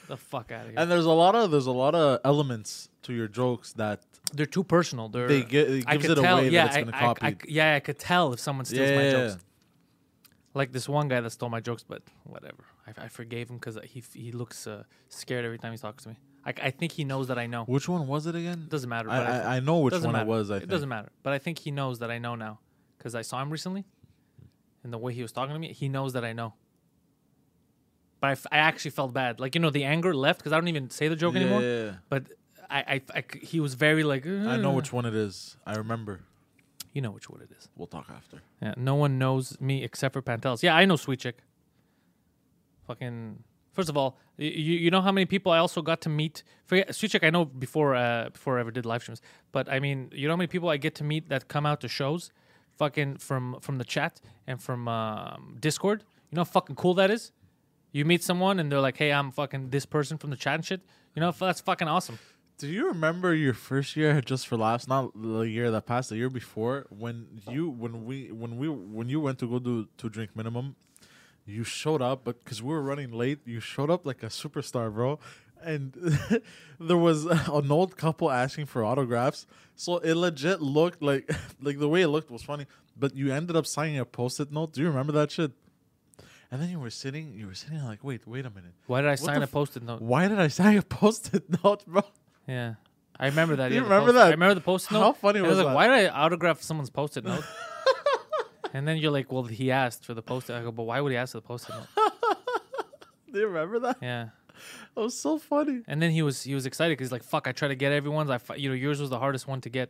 the 0.08 0.18
fuck 0.18 0.52
out 0.52 0.66
of 0.66 0.72
here. 0.72 0.80
And 0.80 0.90
there's 0.90 1.06
a 1.06 1.12
lot 1.12 1.36
of 1.36 1.52
there's 1.52 1.68
a 1.68 1.72
lot 1.72 1.94
of 1.96 2.20
elements 2.24 2.90
to 3.04 3.14
your 3.14 3.28
jokes 3.28 3.74
that 3.74 4.02
They're 4.34 4.46
too 4.48 4.64
personal. 4.64 5.10
They're, 5.10 5.28
They 5.28 5.44
gi- 5.44 5.58
it 5.58 5.84
I 5.88 5.94
gives 5.98 6.08
could 6.08 6.18
it 6.18 6.22
tell, 6.22 6.38
away 6.38 6.46
that 6.46 6.52
yeah, 6.52 6.66
it's 6.66 6.76
I- 6.76 6.82
gonna 6.84 6.98
I- 6.98 7.00
copy. 7.00 7.26
I- 7.28 7.36
yeah, 7.48 7.76
I 7.76 7.80
could 7.80 8.00
tell 8.00 8.34
if 8.34 8.40
someone 8.40 8.66
steals 8.66 8.92
my 8.92 9.10
jokes. 9.12 9.38
Like 10.54 10.72
this 10.72 10.88
one 10.88 11.10
guy 11.10 11.20
that 11.20 11.30
stole 11.32 11.50
my 11.50 11.60
jokes, 11.60 11.84
but 11.88 12.02
whatever. 12.24 12.64
I, 12.88 13.06
I 13.06 13.08
forgave 13.10 13.50
him 13.50 13.58
because 13.58 13.78
he 13.84 14.02
he 14.14 14.32
looks 14.32 14.66
uh, 14.68 14.84
scared 15.10 15.44
every 15.46 15.58
time 15.60 15.74
he 15.74 15.78
talks 15.78 16.04
to 16.04 16.10
me. 16.10 16.16
I, 16.46 16.54
I 16.64 16.72
think 16.72 16.94
he 16.94 17.04
knows 17.04 17.28
that 17.28 17.38
I 17.38 17.46
know. 17.48 17.66
which 17.66 17.90
one 17.90 18.08
was 18.08 18.26
it 18.26 18.36
again? 18.36 18.68
Doesn't 18.70 18.90
matter. 18.90 19.10
I, 19.10 19.18
but 19.20 19.28
I, 19.28 19.58
I 19.58 19.60
know 19.60 19.80
which 19.80 19.92
doesn't 19.94 20.08
one 20.08 20.14
matter. 20.14 20.26
it 20.26 20.30
was. 20.30 20.52
I 20.52 20.56
it 20.56 20.60
think. 20.60 20.72
doesn't 20.72 20.90
matter. 20.90 21.10
But 21.24 21.34
I 21.34 21.40
think 21.40 21.60
he 21.60 21.72
knows 21.72 22.00
that 22.00 22.10
I 22.10 22.20
know 22.20 22.36
now 22.36 22.60
because 22.98 23.16
I 23.16 23.22
saw 23.22 23.42
him 23.42 23.50
recently, 23.50 23.84
and 24.86 24.94
the 24.94 25.00
way 25.00 25.12
he 25.14 25.24
was 25.24 25.32
talking 25.34 25.54
to 25.54 25.60
me, 25.60 25.74
he 25.74 25.90
knows 25.90 26.14
that 26.14 26.24
I 26.24 26.32
know. 26.32 26.54
But 28.22 28.28
I, 28.28 28.32
f- 28.34 28.48
I 28.52 28.58
actually 28.60 28.92
felt 28.92 29.14
bad. 29.14 29.40
Like 29.40 29.56
you 29.56 29.62
know, 29.62 29.72
the 29.72 29.84
anger 29.84 30.14
left 30.14 30.40
because 30.40 30.54
I 30.54 30.58
don't 30.60 30.68
even 30.68 30.90
say 30.90 31.08
the 31.10 31.16
joke 31.16 31.36
anymore. 31.36 31.62
yeah, 31.62 31.84
yeah. 31.86 31.92
But 32.08 32.24
I, 32.70 32.80
I, 32.96 33.02
I 33.20 33.24
c- 33.32 33.46
he 33.46 33.60
was 33.60 33.74
very 33.74 34.04
like. 34.04 34.26
I 34.26 34.58
know 34.58 34.70
"Ugh." 34.70 34.76
which 34.78 34.94
one 34.94 35.06
it 35.06 35.16
is. 35.16 35.58
I 35.66 35.74
remember. 35.76 36.22
You 36.94 37.02
know 37.02 37.12
which 37.12 37.30
one 37.30 37.42
it 37.42 37.50
is. 37.58 37.68
We'll 37.76 37.88
talk 37.88 38.08
after. 38.10 38.38
Yeah, 38.62 38.74
no 38.78 38.96
one 38.96 39.18
knows 39.20 39.60
me 39.60 39.84
except 39.84 40.14
for 40.14 40.22
Pantelis. 40.22 40.64
Yeah, 40.64 40.76
I 40.76 40.86
know 40.86 40.96
Sweet 40.96 41.20
Chick. 41.20 41.38
Fucking. 42.88 43.44
First 43.74 43.90
of 43.90 43.98
all, 43.98 44.18
y- 44.40 44.46
you 44.46 44.76
you 44.86 44.92
know 44.92 45.02
how 45.02 45.12
many 45.12 45.26
people 45.26 45.52
I 45.52 45.58
also 45.58 45.82
got 45.82 46.00
to 46.02 46.10
meet. 46.10 46.44
Forget 46.66 46.96
Sweet 46.96 47.12
Chick. 47.12 47.24
I 47.24 47.30
know 47.32 47.44
before 47.46 47.96
uh, 47.96 48.30
before 48.30 48.58
I 48.58 48.62
ever 48.62 48.72
did 48.72 48.86
live 48.86 49.02
streams, 49.02 49.22
but 49.52 49.68
I 49.70 49.80
mean, 49.80 50.10
you 50.14 50.28
know 50.28 50.34
how 50.34 50.38
many 50.38 50.48
people 50.48 50.70
I 50.70 50.78
get 50.78 50.96
to 50.96 51.04
meet 51.04 51.28
that 51.30 51.48
come 51.50 51.66
out 51.66 51.82
to 51.82 51.88
shows, 51.90 52.32
fucking 52.78 53.18
from 53.18 53.58
from 53.62 53.78
the 53.78 53.86
chat 53.86 54.22
and 54.48 54.62
from 54.62 54.88
um, 54.88 55.58
Discord. 55.60 56.04
You 56.32 56.36
know 56.38 56.42
how 56.42 56.46
fucking 56.46 56.76
cool 56.76 56.94
that 56.96 57.12
is. 57.12 57.32
You 57.92 58.06
meet 58.06 58.24
someone 58.24 58.60
and 58.60 58.72
they're 58.72 58.82
like, 58.82 58.98
"Hey, 58.98 59.12
I'm 59.12 59.32
fucking 59.32 59.70
this 59.70 59.86
person 59.86 60.18
from 60.18 60.30
the 60.30 60.36
chat 60.36 60.56
and 60.56 60.66
shit." 60.66 60.82
You 61.16 61.22
know, 61.22 61.32
that's 61.32 61.62
fucking 61.62 61.88
awesome. 61.88 62.20
Do 62.58 62.68
you 62.68 62.88
remember 62.88 63.34
your 63.34 63.54
first 63.54 63.96
year 63.98 64.22
just 64.22 64.48
for 64.48 64.56
laughs? 64.58 64.88
Not 64.88 65.12
the 65.14 65.42
year 65.42 65.72
that 65.72 65.86
passed, 65.86 66.10
the 66.10 66.16
year 66.16 66.30
before, 66.30 66.86
when 66.90 67.42
you 67.50 67.70
when 67.70 68.06
we 68.06 68.32
when 68.32 68.58
we 68.58 68.70
when 68.70 69.10
you 69.10 69.20
went 69.20 69.40
to 69.40 69.48
go 69.48 69.60
do 69.60 69.88
2 69.98 70.10
Drink 70.10 70.36
Minimum, 70.36 70.76
you 71.46 71.64
showed 71.64 72.02
up, 72.02 72.24
but 72.24 72.44
because 72.44 72.64
we 72.64 72.70
were 72.70 72.82
running 72.82 73.12
late, 73.12 73.40
you 73.46 73.60
showed 73.60 73.90
up 73.90 74.06
like 74.06 74.24
a 74.24 74.28
superstar, 74.28 74.94
bro. 74.94 75.20
And 75.66 75.94
there 76.80 76.98
was 76.98 77.26
an 77.26 77.72
old 77.72 77.98
couple 77.98 78.32
asking 78.32 78.68
for 78.68 78.84
autographs, 78.84 79.48
so 79.76 79.98
it 79.98 80.14
legit 80.14 80.62
looked 80.62 81.02
like 81.02 81.30
like 81.62 81.80
the 81.80 81.90
way 81.90 82.02
it 82.02 82.08
looked 82.10 82.32
was 82.32 82.44
funny. 82.44 82.68
But 82.98 83.16
you 83.16 83.34
ended 83.34 83.56
up 83.56 83.66
signing 83.66 84.00
a 84.00 84.06
post-it 84.06 84.52
note. 84.52 84.74
Do 84.74 84.82
you 84.82 84.88
remember 84.88 85.12
that 85.14 85.32
shit? 85.32 85.52
And 86.52 86.62
then 86.62 86.70
you 86.70 86.80
were 86.80 86.92
sitting, 86.92 87.34
you 87.34 87.48
were 87.48 87.56
sitting 87.56 87.84
like, 87.84 88.04
wait, 88.04 88.26
wait 88.26 88.46
a 88.46 88.50
minute. 88.50 88.74
Why 88.86 89.02
did 89.02 89.08
I 89.08 89.12
What 89.12 89.20
sign 89.20 89.42
a 89.42 89.48
post-it 89.48 89.84
note? 89.84 90.02
Why 90.02 90.28
did 90.28 90.40
I 90.40 90.48
sign 90.48 90.78
a 90.78 90.82
post-it 90.82 91.44
note, 91.64 91.86
bro? 91.86 92.04
Yeah. 92.48 92.76
I 93.20 93.26
remember 93.28 93.56
that. 93.58 93.70
Do 93.70 93.74
yeah, 93.74 93.82
you 93.82 93.88
the 93.88 93.90
remember 93.90 94.14
post- 94.14 94.20
that? 94.20 94.28
I 94.28 94.32
remember 94.32 94.56
the 94.56 94.62
post-it 94.62 94.94
note. 94.94 95.02
How 95.02 95.14
funny 95.14 95.40
I 95.40 95.42
was 95.42 95.58
like, 95.58 95.68
that? 95.68 95.76
why 95.76 95.88
did 95.88 95.94
I 95.94 96.08
autograph 96.10 96.62
someone's 96.62 96.90
post-it 96.92 97.26
note? 97.26 97.44
and 98.74 98.88
then 98.88 98.98
you're 98.98 99.12
like, 99.12 99.32
well, 99.32 99.44
he 99.44 99.72
asked 99.72 100.06
for 100.06 100.14
the 100.14 100.22
post-it. 100.22 100.56
I 100.56 100.62
go, 100.62 100.72
but 100.72 100.84
why 100.84 101.02
would 101.02 101.12
he 101.12 101.18
ask 101.18 101.32
for 101.32 101.40
the 101.40 101.48
post-it 101.48 101.74
note? 101.74 102.12
Do 103.34 103.40
you 103.40 103.48
remember 103.48 103.80
that? 103.80 103.98
Yeah. 104.02 104.30
That 104.96 105.02
was 105.02 105.18
so 105.18 105.38
funny. 105.38 105.82
And 105.88 106.02
then 106.02 106.12
he 106.12 106.22
was 106.22 106.44
he 106.44 106.54
was 106.56 106.66
excited 106.66 106.92
because 106.94 107.08
he's 107.08 107.12
like, 107.12 107.24
fuck, 107.24 107.48
I 107.48 107.52
try 107.52 107.68
to 107.68 107.76
get 107.76 107.92
everyone's. 107.92 108.30
I 108.30 108.38
fi- 108.38 108.56
you 108.56 108.70
know 108.70 108.76
yours 108.76 109.00
was 109.02 109.10
the 109.10 109.20
hardest 109.20 109.48
one 109.48 109.62
to 109.62 109.70
get. 109.70 109.90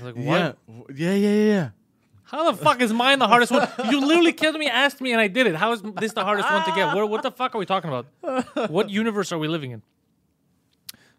I 0.00 0.04
was 0.04 0.14
like, 0.14 0.26
what? 0.26 0.58
Yeah, 0.94 1.12
yeah, 1.12 1.14
yeah, 1.14 1.34
yeah, 1.34 1.52
yeah. 1.52 1.68
How 2.24 2.50
the 2.50 2.56
fuck 2.58 2.82
is 2.82 2.92
mine 2.92 3.18
the 3.20 3.26
hardest 3.26 3.52
one? 3.52 3.66
You 3.90 4.00
literally 4.04 4.34
killed 4.34 4.56
me, 4.56 4.68
asked 4.68 5.00
me, 5.00 5.12
and 5.12 5.20
I 5.20 5.28
did 5.28 5.46
it. 5.46 5.54
How 5.54 5.72
is 5.72 5.80
this 5.96 6.12
the 6.12 6.24
hardest 6.24 6.50
one 6.50 6.62
to 6.66 6.72
get? 6.74 6.94
What, 6.94 7.08
what 7.08 7.22
the 7.22 7.30
fuck 7.30 7.54
are 7.54 7.58
we 7.58 7.64
talking 7.64 7.90
about? 7.90 8.70
What 8.70 8.90
universe 9.02 9.32
are 9.32 9.38
we 9.38 9.48
living 9.48 9.70
in? 9.70 9.82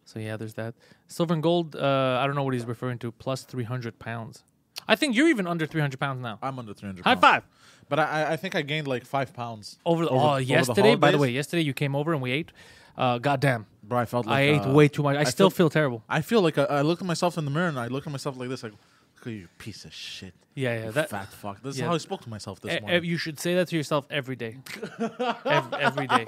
So 0.06 0.20
yeah, 0.20 0.38
there's 0.38 0.54
that. 0.56 0.76
Silver 1.08 1.34
and 1.34 1.42
gold. 1.44 1.76
Uh, 1.76 2.20
I 2.22 2.28
don't 2.28 2.36
know 2.36 2.44
what 2.44 2.54
he's 2.54 2.66
referring 2.66 3.00
to. 3.00 3.12
Plus 3.12 3.44
three 3.44 3.64
hundred 3.64 3.98
pounds. 4.00 4.44
I 4.92 4.96
think 4.96 5.16
you're 5.16 5.30
even 5.30 5.46
under 5.48 5.66
three 5.66 5.82
hundred 5.82 6.00
pounds 6.00 6.22
now. 6.22 6.40
I'm 6.42 6.58
under 6.60 6.74
300. 6.74 7.04
High 7.06 7.14
pounds. 7.16 7.22
five. 7.22 7.44
But 7.90 8.00
I, 8.00 8.04
I- 8.04 8.32
I 8.34 8.36
think 8.36 8.56
I 8.56 8.62
gained 8.62 8.88
like 8.88 9.06
five 9.06 9.34
pounds 9.34 9.78
Over 9.86 10.04
the, 10.06 10.10
over- 10.12 10.20
oh 10.26 10.30
over 10.32 10.36
the 10.40 10.44
yesterday. 10.46 10.96
by 10.96 11.12
the 11.12 11.18
way, 11.18 11.30
yesterday 11.32 11.64
you 11.64 11.74
came 11.74 11.96
over 11.96 12.12
and 12.14 12.22
we 12.22 12.32
ate. 12.32 12.52
Uh, 12.98 13.18
goddamn, 13.18 13.66
Bro, 13.84 14.00
I 14.00 14.06
felt 14.06 14.26
like 14.26 14.36
I 14.36 14.42
ate 14.42 14.62
uh, 14.66 14.72
way 14.80 14.88
too 14.90 15.04
much. 15.04 15.16
I, 15.16 15.24
still 15.24 15.50
feel- 15.50 15.56
feel 15.66 15.70
terrible. 15.70 16.04
I 16.10 16.22
feel 16.22 16.42
like 16.42 16.58
I, 16.58 16.66
I 16.66 16.82
looked 16.82 17.02
at 17.02 17.08
myself 17.08 17.38
in 17.38 17.46
the 17.46 17.52
mirror 17.52 17.70
and 17.70 17.80
I 17.80 17.88
look 17.88 18.06
at 18.06 18.12
myself 18.12 18.36
like 18.38 18.50
this, 18.50 18.62
like, 18.64 18.74
look 18.74 19.28
at 19.28 19.34
you, 19.34 19.48
piece 19.58 19.86
of 19.86 19.94
shit, 19.94 20.34
Yeah, 20.56 20.84
yeah. 20.86 20.92
That 20.92 21.10
fat 21.10 21.28
fuck. 21.32 21.62
This 21.64 21.78
yeah. 21.78 21.84
is 21.86 21.88
how 21.88 21.94
I 21.96 21.98
spoke 22.00 22.22
to 22.24 22.30
myself 22.30 22.60
this 22.62 22.74
e- 22.74 22.78
e- 22.78 22.80
morning. 22.82 23.04
you 23.06 23.18
should 23.18 23.40
say 23.40 23.56
that 23.56 23.68
to 23.70 23.76
yourself 23.78 24.06
every 24.10 24.36
day. 24.36 24.58
Ev- 25.00 25.74
every 25.88 26.08
day, 26.08 26.26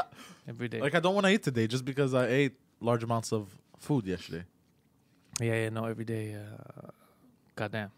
every 0.48 0.68
day. 0.70 0.80
like 0.82 0.96
I 0.96 1.00
don't 1.02 1.14
want 1.16 1.26
to 1.28 1.32
eat 1.34 1.44
today 1.44 1.68
just 1.68 1.84
because 1.84 2.14
I 2.14 2.28
ate 2.28 2.54
large 2.80 3.04
amounts 3.04 3.34
of 3.34 3.50
food 3.78 4.06
yesterday. 4.08 4.46
Yeah, 5.42 5.54
yeah, 5.64 5.70
no, 5.70 5.86
every 5.86 6.06
day. 6.06 6.36
Uh, 6.36 6.88
goddamn. 7.56 7.92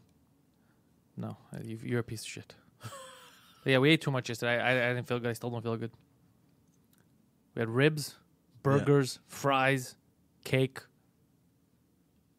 No, 1.16 1.38
uh, 1.53 1.59
you, 1.64 1.80
you're 1.84 1.99
a 1.99 2.03
piece 2.03 2.22
of 2.22 2.28
shit. 2.28 2.55
yeah, 3.66 3.78
we 3.78 3.91
ate 3.91 4.01
too 4.01 4.11
much 4.11 4.30
yesterday. 4.30 4.59
I, 4.59 4.72
I, 4.72 4.89
I 4.89 4.93
didn't 4.93 5.07
feel 5.07 5.20
good. 5.20 5.30
I 5.30 5.34
still 5.34 5.49
don't 5.49 5.61
feel 5.61 5.78
good. 5.78 5.91
We 7.55 7.59
had 7.59 7.70
ribs, 7.70 8.16
burgers, 8.64 9.20
fries, 9.28 9.95
cake, 10.43 10.80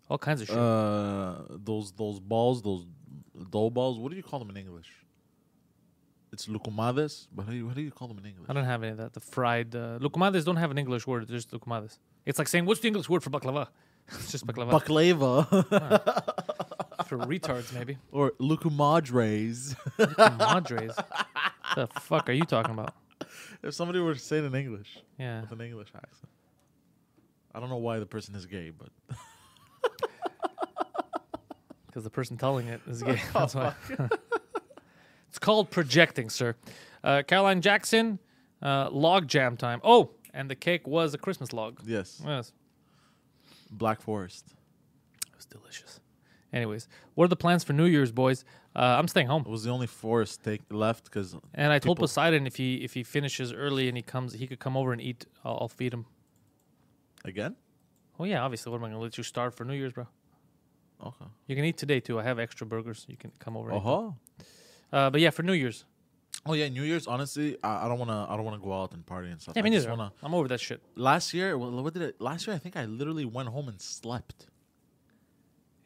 all 0.08 0.18
kinds 0.18 0.40
of 0.42 0.48
shit. 0.48 0.56
Uh, 0.56 1.42
those 1.50 1.92
those 1.92 2.18
balls, 2.20 2.62
those 2.62 2.86
dough 3.50 3.70
balls. 3.70 3.98
What 3.98 4.10
do 4.10 4.16
you 4.16 4.22
call 4.22 4.38
them 4.38 4.50
in 4.50 4.56
English? 4.56 4.90
It's 6.32 6.46
loukoumades, 6.46 7.28
but 7.32 7.44
how 7.44 7.52
do 7.52 7.56
you, 7.56 7.68
how 7.68 7.74
do 7.74 7.80
you 7.80 7.92
call 7.92 8.08
them 8.08 8.18
in 8.18 8.26
English? 8.26 8.46
I 8.50 8.52
don't 8.52 8.64
have 8.64 8.82
any 8.82 8.90
of 8.90 8.98
that. 8.98 9.12
The 9.12 9.20
fried 9.20 9.76
uh, 9.76 10.00
loukoumades 10.00 10.44
don't 10.44 10.56
have 10.56 10.72
an 10.72 10.78
English 10.78 11.06
word. 11.06 11.28
There's 11.28 11.46
loukoumades. 11.46 11.98
It's 12.26 12.40
like 12.40 12.48
saying, 12.48 12.66
"What's 12.66 12.80
the 12.80 12.88
English 12.88 13.08
word 13.08 13.22
for 13.22 13.30
baklava?" 13.30 13.68
It's 14.08 14.30
just 14.32 14.46
baklava 14.46 14.70
Baklava 14.80 15.46
for 17.06 17.18
retards, 17.18 17.72
maybe. 17.72 17.98
or 18.12 18.32
lucumadres. 18.40 19.74
Madres. 20.38 20.94
the 21.76 21.86
fuck 22.00 22.28
are 22.28 22.32
you 22.32 22.44
talking 22.44 22.72
about? 22.72 22.94
if 23.62 23.74
somebody 23.74 23.98
were 24.00 24.14
to 24.14 24.20
say 24.20 24.38
it 24.38 24.44
in 24.44 24.54
English 24.54 24.98
Yeah. 25.18 25.40
with 25.42 25.52
an 25.52 25.60
English 25.60 25.88
accent, 25.96 26.30
I 27.54 27.60
don't 27.60 27.68
know 27.70 27.76
why 27.78 27.98
the 27.98 28.06
person 28.06 28.34
is 28.34 28.46
gay, 28.46 28.70
but 28.70 28.90
because 31.86 32.04
the 32.04 32.10
person 32.10 32.36
telling 32.36 32.68
it 32.68 32.80
is 32.88 33.02
gay. 33.02 33.20
That's 33.32 33.54
why. 33.54 33.74
it's 35.28 35.38
called 35.38 35.70
projecting, 35.70 36.28
sir. 36.30 36.56
Uh, 37.02 37.22
Caroline 37.26 37.60
Jackson, 37.60 38.18
uh, 38.62 38.88
log 38.90 39.28
jam 39.28 39.56
time. 39.56 39.80
Oh, 39.84 40.10
and 40.32 40.50
the 40.50 40.56
cake 40.56 40.86
was 40.86 41.14
a 41.14 41.18
Christmas 41.18 41.52
log. 41.52 41.80
yes, 41.84 42.20
Yes, 42.24 42.52
Black 43.76 44.00
Forest. 44.00 44.54
it 45.26 45.34
was 45.36 45.46
delicious. 45.46 46.00
Anyways, 46.52 46.86
what 47.14 47.24
are 47.24 47.28
the 47.28 47.36
plans 47.36 47.64
for 47.64 47.72
New 47.72 47.84
Year's, 47.86 48.12
boys? 48.12 48.44
Uh, 48.76 48.96
I'm 48.98 49.08
staying 49.08 49.26
home, 49.26 49.42
It 49.44 49.48
was 49.50 49.64
the 49.64 49.70
only 49.70 49.88
forest 49.88 50.42
take 50.44 50.62
left 50.70 51.04
because 51.04 51.36
and 51.54 51.72
I 51.72 51.78
told 51.80 51.96
people- 51.96 52.04
Poseidon 52.04 52.46
if 52.46 52.56
he 52.56 52.76
if 52.76 52.94
he 52.94 53.02
finishes 53.02 53.52
early 53.52 53.88
and 53.88 53.96
he 53.96 54.02
comes, 54.02 54.34
he 54.34 54.46
could 54.46 54.60
come 54.60 54.76
over 54.76 54.92
and 54.92 55.00
eat. 55.02 55.26
I'll, 55.44 55.58
I'll 55.62 55.68
feed 55.68 55.92
him. 55.92 56.06
again. 57.24 57.56
Oh 58.20 58.24
yeah, 58.24 58.42
obviously. 58.42 58.70
What 58.70 58.78
am 58.78 58.84
I 58.84 58.88
gonna 58.88 59.00
let 59.00 59.18
you 59.18 59.24
starve 59.24 59.54
for 59.54 59.64
New 59.64 59.74
Year's, 59.74 59.92
bro? 59.92 60.06
Okay. 61.04 61.24
You 61.48 61.56
can 61.56 61.64
eat 61.64 61.76
today 61.76 61.98
too. 62.00 62.20
I 62.20 62.22
have 62.22 62.38
extra 62.38 62.66
burgers. 62.66 63.04
You 63.08 63.16
can 63.16 63.32
come 63.40 63.56
over. 63.56 63.70
and 63.70 63.78
eat 63.80 63.84
them. 63.84 63.92
Uh-huh. 63.92 64.12
Uh, 64.96 65.10
but 65.10 65.20
yeah, 65.20 65.30
for 65.30 65.42
New 65.42 65.54
Year's. 65.54 65.84
Oh 66.46 66.52
yeah, 66.52 66.68
New 66.68 66.82
Year's. 66.82 67.06
Honestly, 67.06 67.56
I, 67.64 67.86
I 67.86 67.88
don't 67.88 67.98
wanna. 67.98 68.26
I 68.28 68.36
don't 68.36 68.44
wanna 68.44 68.58
go 68.58 68.72
out 68.72 68.92
and 68.92 69.04
party 69.06 69.30
and 69.30 69.40
stuff. 69.40 69.54
Yeah, 69.56 69.62
me 69.62 69.70
I 69.70 69.74
just 69.74 69.86
neither. 69.86 69.98
Wanna, 69.98 70.12
I'm 70.22 70.34
over 70.34 70.48
that 70.48 70.60
shit. 70.60 70.82
last 70.94 71.32
year, 71.34 71.56
well, 71.56 71.70
what 71.82 71.94
did 71.94 72.02
it? 72.02 72.20
Last 72.20 72.46
year, 72.46 72.54
I 72.54 72.58
think 72.58 72.76
I 72.76 72.84
literally 72.84 73.24
went 73.24 73.48
home 73.48 73.68
and 73.68 73.80
slept 73.80 74.46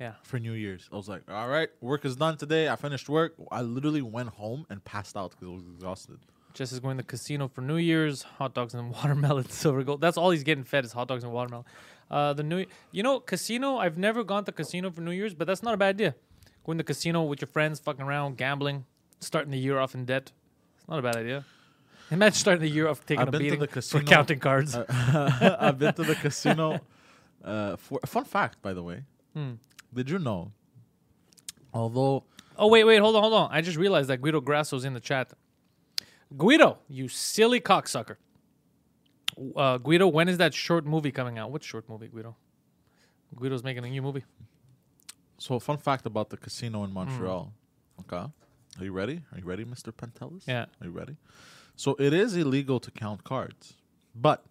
Yeah. 0.01 0.15
for 0.23 0.39
New 0.39 0.53
Year's. 0.53 0.89
I 0.93 0.97
was 0.97 1.09
like, 1.09 1.23
all 1.31 1.49
right, 1.49 1.69
work 1.81 2.05
is 2.05 2.17
done 2.17 2.37
today. 2.37 2.69
I 2.69 2.77
finished 2.77 3.09
work. 3.09 3.35
I 3.51 3.63
literally 3.63 4.03
went 4.03 4.31
home 4.31 4.67
and 4.71 4.85
passed 4.85 5.17
out 5.17 5.31
because 5.33 5.49
I 5.49 5.53
was 5.53 5.65
exhausted. 5.75 6.19
Jess 6.55 6.73
is 6.73 6.81
going 6.81 6.97
to 6.97 7.03
the 7.05 7.07
casino 7.07 7.47
for 7.47 7.61
New 7.61 7.77
Year's. 7.77 8.23
Hot 8.23 8.53
dogs 8.55 8.75
and 8.75 8.91
watermelon, 8.95 9.49
silver 9.49 9.83
gold. 9.85 10.01
That's 10.01 10.17
all 10.17 10.31
he's 10.31 10.43
getting 10.45 10.65
fed 10.65 10.85
is 10.85 10.93
hot 10.93 11.07
dogs 11.09 11.23
and 11.23 11.33
watermelon. 11.33 11.67
Uh, 12.11 12.33
the 12.33 12.43
new, 12.43 12.65
you 12.91 13.03
know, 13.03 13.21
casino. 13.21 13.77
I've 13.77 13.99
never 13.99 14.25
gone 14.25 14.45
to 14.47 14.53
casino 14.53 14.91
for 14.91 15.03
New 15.03 15.11
Year's, 15.13 15.35
but 15.35 15.47
that's 15.47 15.63
not 15.63 15.75
a 15.75 15.77
bad 15.77 15.91
idea. 15.97 16.15
Going 16.65 16.79
to 16.79 16.85
casino 16.85 17.23
with 17.23 17.41
your 17.41 17.47
friends, 17.49 17.79
fucking 17.81 18.05
around, 18.05 18.39
gambling, 18.39 18.87
starting 19.21 19.51
the 19.53 19.59
year 19.59 19.79
off 19.79 19.95
in 19.95 20.05
debt. 20.05 20.33
It's 20.89 20.91
not 20.91 21.01
a 21.01 21.03
bad 21.03 21.17
idea. 21.17 21.45
Imagine 22.11 22.35
starting 22.35 22.63
the 22.63 22.71
year 22.71 22.89
off 22.89 23.05
taking 23.05 23.21
I've 23.21 23.29
a 23.29 23.31
been 23.33 23.41
to 23.41 23.45
beating 23.45 23.61
the 23.61 23.83
for 23.83 24.01
counting 24.01 24.39
cards. 24.39 24.75
I've 24.89 25.79
been 25.79 25.93
to 25.93 26.03
the 26.03 26.15
casino. 26.15 26.81
Uh, 27.45 27.77
for 27.77 28.01
fun 28.07 28.25
fact, 28.25 28.63
by 28.63 28.73
the 28.73 28.83
way, 28.83 29.03
Hmm. 29.35 29.53
did 29.93 30.09
you 30.09 30.19
know? 30.19 30.51
Although 31.75 32.25
oh 32.57 32.69
wait, 32.69 32.85
wait, 32.85 33.01
hold 33.01 33.17
on, 33.17 33.23
hold 33.23 33.35
on. 33.35 33.51
I 33.53 33.61
just 33.61 33.77
realized 33.77 34.09
that 34.09 34.23
Guido 34.23 34.41
Grasso's 34.41 34.87
in 34.87 34.95
the 34.95 35.01
chat. 35.01 35.31
Guido, 36.35 36.79
you 36.89 37.09
silly 37.09 37.61
cocksucker. 37.61 38.17
Uh, 39.55 39.77
Guido, 39.77 40.07
when 40.09 40.27
is 40.31 40.39
that 40.39 40.55
short 40.55 40.87
movie 40.87 41.13
coming 41.13 41.37
out? 41.39 41.51
What 41.51 41.63
short 41.63 41.87
movie, 41.87 42.09
Guido? 42.09 42.35
Guido's 43.39 43.63
making 43.63 43.85
a 43.85 43.91
new 43.91 44.01
movie. 44.01 44.25
So, 45.37 45.59
fun 45.59 45.77
fact 45.77 46.07
about 46.07 46.31
the 46.31 46.39
casino 46.39 46.83
in 46.85 46.93
Montreal. 46.95 47.53
Okay. 48.01 48.25
Are 48.79 48.85
you 48.85 48.93
ready? 48.93 49.23
Are 49.33 49.39
you 49.39 49.45
ready, 49.45 49.65
Mr. 49.65 49.93
Pantelis? 49.93 50.47
Yeah. 50.47 50.67
Are 50.81 50.87
you 50.87 50.91
ready? 50.91 51.17
So, 51.77 51.95
it 51.99 52.13
is 52.13 52.37
illegal 52.37 52.81
to 52.81 52.91
count 52.91 53.25
cards, 53.25 53.75
but 54.15 54.45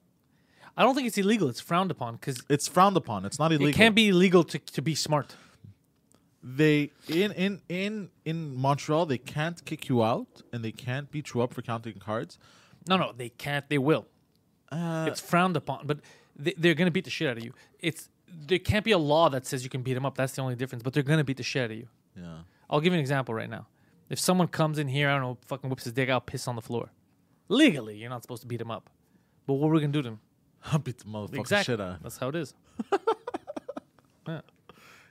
I 0.78 0.84
don't 0.84 0.95
think 0.95 1.07
it's 1.07 1.17
illegal. 1.17 1.49
It's 1.49 1.59
frowned 1.59 1.91
upon 1.91 2.15
because 2.15 2.41
it's 2.49 2.67
frowned 2.67 2.97
upon. 2.97 3.25
It's 3.25 3.39
not 3.39 3.51
illegal. 3.51 3.67
it 3.69 3.73
can't 3.75 3.95
be 3.95 4.09
illegal 4.09 4.43
to, 4.45 4.59
to 4.59 4.82
be 4.82 4.95
smart. 4.95 5.36
They 6.43 6.91
in 7.09 7.32
in 7.34 7.61
in 7.67 8.09
in 8.23 8.55
Montreal, 8.55 9.05
they 9.07 9.17
can't 9.17 9.63
kick 9.65 9.89
you 9.89 10.03
out 10.03 10.28
and 10.53 10.63
they 10.63 10.71
can't 10.71 11.11
beat 11.11 11.34
you 11.34 11.41
up 11.41 11.53
for 11.53 11.61
counting 11.61 11.95
cards. 11.99 12.38
No, 12.88 12.95
no, 12.95 13.11
they 13.11 13.30
can't. 13.30 13.67
They 13.67 13.78
will. 13.80 14.05
Uh, 14.71 15.05
It's 15.09 15.19
frowned 15.19 15.57
upon, 15.57 15.88
but 15.88 15.99
they, 16.36 16.53
they're 16.57 16.75
gonna 16.75 16.91
beat 16.91 17.03
the 17.05 17.09
shit 17.09 17.28
out 17.30 17.38
of 17.38 17.43
you. 17.43 17.53
It's 17.80 18.07
there 18.47 18.59
can't 18.59 18.86
be 18.86 18.91
a 18.91 18.97
law 18.97 19.30
that 19.30 19.45
says 19.45 19.63
you 19.63 19.69
can 19.69 19.82
beat 19.82 19.95
them 19.95 20.05
up. 20.05 20.15
That's 20.15 20.34
the 20.34 20.41
only 20.41 20.55
difference. 20.55 20.84
But 20.84 20.93
they're 20.93 21.03
gonna 21.03 21.23
beat 21.23 21.38
the 21.38 21.43
shit 21.43 21.63
out 21.63 21.71
of 21.71 21.78
you. 21.78 21.88
yeah. 22.15 22.39
I'll 22.69 22.82
give 22.82 22.91
you 22.93 22.97
an 22.97 23.01
example 23.01 23.34
right 23.34 23.49
now. 23.49 23.65
If 24.09 24.19
someone 24.19 24.47
comes 24.47 24.77
in 24.79 24.87
here, 24.87 25.09
I 25.09 25.13
don't 25.13 25.21
know, 25.21 25.37
fucking 25.47 25.69
whips 25.69 25.83
his 25.85 25.93
dick 25.93 26.09
out, 26.09 26.25
piss 26.27 26.47
on 26.47 26.55
the 26.55 26.61
floor. 26.61 26.91
Legally, 27.49 27.97
you're 27.97 28.09
not 28.09 28.23
supposed 28.23 28.41
to 28.41 28.47
beat 28.47 28.61
him 28.61 28.71
up. 28.71 28.89
But 29.45 29.55
what 29.55 29.67
are 29.67 29.73
we're 29.73 29.79
gonna 29.81 29.91
do 29.93 30.01
to 30.01 30.09
him? 30.09 30.19
I'll 30.65 30.79
beat 30.79 30.97
the 30.99 31.05
motherfucking 31.05 31.39
Exactly. 31.39 31.73
shit 31.73 31.81
out. 31.81 32.01
That's 32.03 32.17
how 32.17 32.29
it 32.29 32.35
is. 32.35 32.53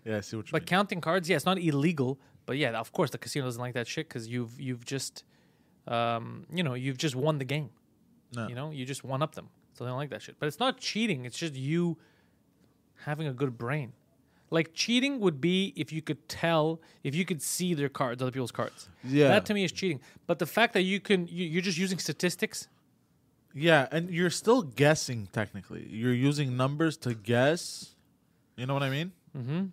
Yeah, 0.05 0.19
I 0.19 0.21
see 0.21 0.37
what 0.37 0.47
you 0.47 0.53
But 0.53 0.63
mean. 0.63 0.67
counting 0.69 1.01
cards, 1.01 1.29
yeah, 1.29 1.35
it's 1.35 1.47
not 1.47 1.59
illegal. 1.59 2.21
But 2.45 2.59
yeah, 2.59 2.79
of 2.79 2.93
course, 2.93 3.11
the 3.11 3.19
casino 3.19 3.47
doesn't 3.47 3.61
like 3.61 3.75
that 3.75 3.89
shit 3.89 4.09
because 4.09 4.29
you've 4.29 4.61
you've 4.61 4.85
just, 4.85 5.25
um, 5.89 6.47
you 6.53 6.63
know, 6.63 6.75
you've 6.75 6.97
just 6.99 7.17
won 7.17 7.39
the 7.39 7.45
game. 7.45 7.71
No. 8.37 8.47
You 8.47 8.55
know, 8.55 8.71
you 8.71 8.85
just 8.85 9.03
one 9.03 9.21
up 9.21 9.35
them, 9.35 9.49
so 9.75 9.83
they 9.83 9.89
don't 9.91 9.99
like 9.99 10.11
that 10.11 10.23
shit. 10.23 10.37
But 10.39 10.47
it's 10.47 10.61
not 10.61 10.79
cheating. 10.79 11.25
It's 11.25 11.37
just 11.37 11.55
you 11.55 11.99
having 13.05 13.27
a 13.27 13.33
good 13.33 13.59
brain. 13.59 13.95
Like 14.51 14.75
cheating 14.75 15.19
would 15.21 15.41
be 15.41 15.73
if 15.77 15.93
you 15.93 16.03
could 16.03 16.29
tell, 16.29 16.81
if 17.03 17.15
you 17.15 17.25
could 17.25 17.43
see 17.43 17.75
their 17.75 17.89
cards, 17.89 18.23
other 18.23 18.31
people's 18.31 18.53
cards. 18.53 18.89
Yeah. 19.03 19.29
that 19.29 19.47
to 19.47 19.55
me 19.55 19.65
is 19.65 19.73
cheating. 19.73 20.01
But 20.27 20.39
the 20.39 20.47
fact 20.47 20.73
that 20.75 20.83
you 20.83 21.01
can, 21.01 21.27
you, 21.27 21.47
you're 21.47 21.63
just 21.63 21.79
using 21.79 21.99
statistics. 21.99 22.69
Yeah, 23.55 23.89
and 23.91 24.11
you're 24.11 24.31
still 24.31 24.63
guessing 24.63 25.29
technically. 25.33 25.87
You're 25.91 26.13
using 26.13 26.57
numbers 26.57 26.97
to 26.99 27.15
guess. 27.15 27.95
You 28.57 28.67
know 28.67 28.75
what 28.75 28.83
I 28.83 28.91
mean? 28.91 29.13
Mm-hmm. 29.37 29.65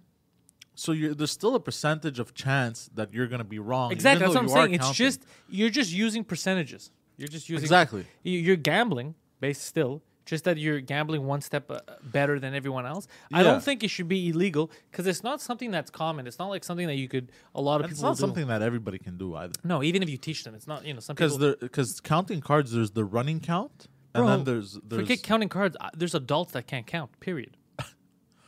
So 0.76 0.92
you're, 0.92 1.14
there's 1.14 1.32
still 1.32 1.56
a 1.56 1.60
percentage 1.60 2.20
of 2.20 2.34
chance 2.34 2.90
that 2.96 3.14
you're 3.14 3.28
gonna 3.28 3.44
be 3.44 3.60
wrong. 3.60 3.92
Exactly. 3.92 4.26
That's 4.26 4.36
what 4.36 4.42
I'm 4.42 4.48
though 4.48 4.54
you 4.54 4.60
are 4.60 4.64
saying. 4.64 4.74
It's 4.74 4.84
counting. 4.86 5.06
just 5.06 5.26
you're 5.50 5.70
just 5.70 5.92
using 5.94 6.24
percentages. 6.24 6.92
You're 7.18 7.28
just 7.28 7.48
using 7.48 7.64
Exactly. 7.64 8.06
You're 8.24 8.56
gambling, 8.56 9.16
based 9.40 9.64
still. 9.64 10.02
Just 10.26 10.46
that 10.46 10.58
you're 10.58 10.80
gambling 10.80 11.26
one 11.26 11.42
step 11.42 11.70
uh, 11.70 11.80
better 12.02 12.40
than 12.40 12.54
everyone 12.56 12.86
else. 12.86 13.08
I 13.34 13.44
don't 13.44 13.62
think 13.62 13.84
it 13.84 13.90
should 13.90 14.08
be 14.08 14.30
illegal 14.30 14.72
because 14.90 15.06
it's 15.06 15.22
not 15.24 15.42
something 15.42 15.70
that's 15.70 15.90
common. 15.92 16.28
It's 16.28 16.40
not 16.40 16.48
like 16.48 16.64
something 16.64 16.88
that 16.88 16.96
you 16.96 17.10
could. 17.10 17.32
A 17.56 17.62
lot 17.62 17.82
of 17.82 17.86
And 17.86 17.92
it's 17.92 18.00
people 18.00 18.12
not 18.12 18.18
do. 18.18 18.22
something 18.22 18.48
that 18.48 18.62
everybody 18.62 19.00
can 19.00 19.18
do 19.18 19.36
either. 19.36 19.54
No, 19.66 19.84
even 19.84 20.02
if 20.02 20.10
you 20.10 20.18
teach 20.18 20.44
them, 20.46 20.56
it's 20.56 20.66
not. 20.68 20.86
You 20.86 20.94
know, 20.94 21.02
some 21.02 21.16
Because 21.16 21.38
people. 21.38 21.56
because 21.60 22.00
counting 22.00 22.40
cards, 22.40 22.72
there's 22.72 22.92
the 22.92 23.04
running 23.04 23.42
count, 23.42 23.88
and 24.14 24.28
then 24.28 24.44
there's 24.46 24.80
there's 24.88 25.02
Forget 25.02 25.24
counting 25.24 25.50
cards. 25.50 25.76
There's 25.94 26.16
adults 26.16 26.54
that 26.54 26.68
can't 26.68 26.88
count. 26.88 27.20
Period. 27.20 27.58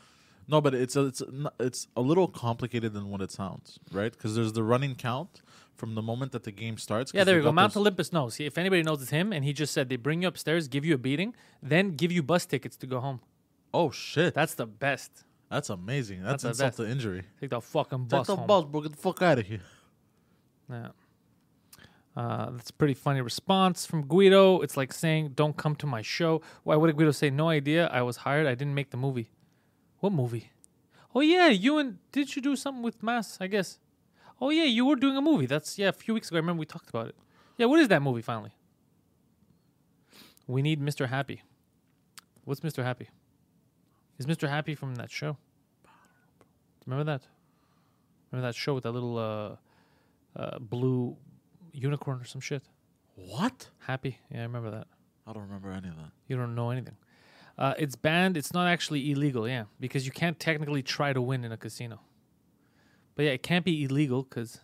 no, 0.48 0.62
but 0.62 0.74
it's 0.74 0.96
a, 0.96 1.06
it's 1.08 1.22
a, 1.22 1.52
it's 1.60 1.88
a 1.98 2.02
little 2.02 2.28
complicated 2.28 2.94
than 2.94 3.10
what 3.10 3.22
it 3.22 3.32
sounds, 3.32 3.80
right? 3.92 4.12
Because 4.12 4.36
there's 4.36 4.54
the 4.54 4.64
running 4.64 4.96
count 4.96 5.42
from 5.76 5.96
the 5.96 6.02
moment 6.02 6.32
that 6.32 6.44
the 6.44 6.52
game 6.52 6.78
starts. 6.78 7.12
Yeah, 7.14 7.24
there 7.24 7.38
you 7.38 7.44
go. 7.44 7.52
Mount 7.52 7.74
those- 7.74 7.82
Olympus 7.82 8.12
knows. 8.14 8.40
If 8.40 8.58
anybody 8.58 8.82
knows, 8.84 9.02
it's 9.02 9.12
him. 9.12 9.34
And 9.34 9.44
he 9.46 9.54
just 9.54 9.74
said 9.74 9.90
they 9.90 9.96
bring 9.98 10.22
you 10.22 10.28
upstairs, 10.28 10.68
give 10.68 10.86
you 10.86 10.96
a 10.96 10.98
beating, 10.98 11.36
then 11.62 11.92
give 11.92 12.12
you 12.12 12.24
bus 12.24 12.46
tickets 12.46 12.76
to 12.78 12.88
go 12.88 13.00
home. 13.00 13.20
Oh 13.74 13.92
shit, 13.92 14.34
That's 14.34 14.54
the 14.54 14.66
best. 14.66 15.12
that's 15.50 15.70
amazing. 15.70 16.24
That's, 16.24 16.44
That's 16.44 16.58
the 16.60 16.66
insult 16.66 16.88
to 16.88 16.92
injury. 16.92 17.24
Take 17.42 17.50
the 17.50 17.60
fucking 17.62 18.06
bus. 18.06 18.10
Take 18.10 18.18
bus 18.20 18.28
the 18.28 18.36
home. 18.38 18.48
balls, 18.48 18.66
bro. 18.66 18.82
Get 18.82 18.92
the 18.94 18.98
fuck 18.98 19.22
out 19.22 19.40
of 19.40 19.46
here. 19.46 19.62
Yeah. 20.70 20.88
Uh, 22.16 22.52
that's 22.52 22.70
a 22.70 22.74
pretty 22.74 22.94
funny 22.94 23.20
response 23.22 23.86
from 23.86 24.08
Guido. 24.08 24.62
It's 24.62 24.78
like 24.78 24.94
saying, 24.94 25.32
"Don't 25.36 25.58
come 25.58 25.76
to 25.76 25.86
my 25.86 26.02
show." 26.02 26.42
Why 26.64 26.78
would 26.78 26.96
Guido 26.96 27.12
say, 27.12 27.30
"No 27.30 27.50
idea. 27.50 27.88
I 27.88 28.02
was 28.04 28.18
hired. 28.18 28.48
I 28.48 28.56
didn't 28.56 28.74
make 28.74 28.92
the 28.92 28.98
movie." 28.98 29.30
What 30.00 30.14
movie? 30.14 30.52
Oh 31.14 31.20
yeah, 31.20 31.48
you 31.50 31.78
and 31.78 31.98
did 32.14 32.34
you 32.36 32.42
do 32.42 32.56
something 32.56 32.84
with 32.84 33.04
Mass? 33.04 33.38
I 33.42 33.48
guess. 33.48 33.80
Oh 34.42 34.50
yeah, 34.50 34.64
you 34.64 34.86
were 34.86 34.96
doing 34.96 35.18
a 35.18 35.22
movie. 35.22 35.46
That's 35.46 35.78
yeah. 35.78 35.90
A 35.90 35.94
few 35.94 36.14
weeks 36.14 36.30
ago, 36.30 36.38
I 36.38 36.40
remember 36.40 36.60
we 36.60 36.66
talked 36.66 36.90
about 36.90 37.08
it. 37.08 37.16
Yeah, 37.58 37.68
what 37.68 37.80
is 37.80 37.88
that 37.88 38.02
movie? 38.02 38.22
Finally, 38.22 38.52
we 40.48 40.62
need 40.62 40.82
Mr. 40.82 41.08
Happy. 41.08 41.42
What's 42.44 42.62
Mr. 42.62 42.84
Happy? 42.84 43.10
Is 44.18 44.26
Mr. 44.26 44.48
Happy 44.48 44.76
from 44.76 44.96
that 44.96 45.12
show? 45.12 45.38
Remember 46.86 47.04
that? 47.12 47.24
Remember 48.32 48.48
that 48.48 48.56
show 48.56 48.76
with 48.76 48.84
that 48.84 48.92
little 48.92 49.18
uh, 49.18 49.56
uh, 50.40 50.60
blue 50.60 51.18
unicorn 51.74 52.22
or 52.22 52.26
some 52.26 52.42
shit? 52.42 52.64
What? 53.16 53.70
Happy? 53.80 54.20
Yeah, 54.32 54.40
I 54.40 54.44
remember 54.44 54.72
that. 54.72 54.88
I 55.26 55.34
don't 55.34 55.44
remember 55.44 55.72
any 55.72 55.88
of 55.88 55.96
that. 55.96 56.12
You 56.28 56.38
don't 56.38 56.54
know 56.54 56.70
anything. 56.70 56.98
Uh, 57.58 57.74
it's 57.80 57.96
banned. 57.96 58.38
It's 58.38 58.54
not 58.54 58.68
actually 58.68 59.12
illegal, 59.12 59.48
yeah, 59.48 59.64
because 59.80 60.06
you 60.06 60.12
can't 60.12 60.40
technically 60.40 60.84
try 60.84 61.14
to 61.14 61.22
win 61.22 61.44
in 61.44 61.52
a 61.52 61.58
casino. 61.58 62.02
But 63.16 63.24
yeah, 63.26 63.32
it 63.32 63.44
can't 63.44 63.64
be 63.66 63.84
illegal 63.86 64.24
because 64.24 64.60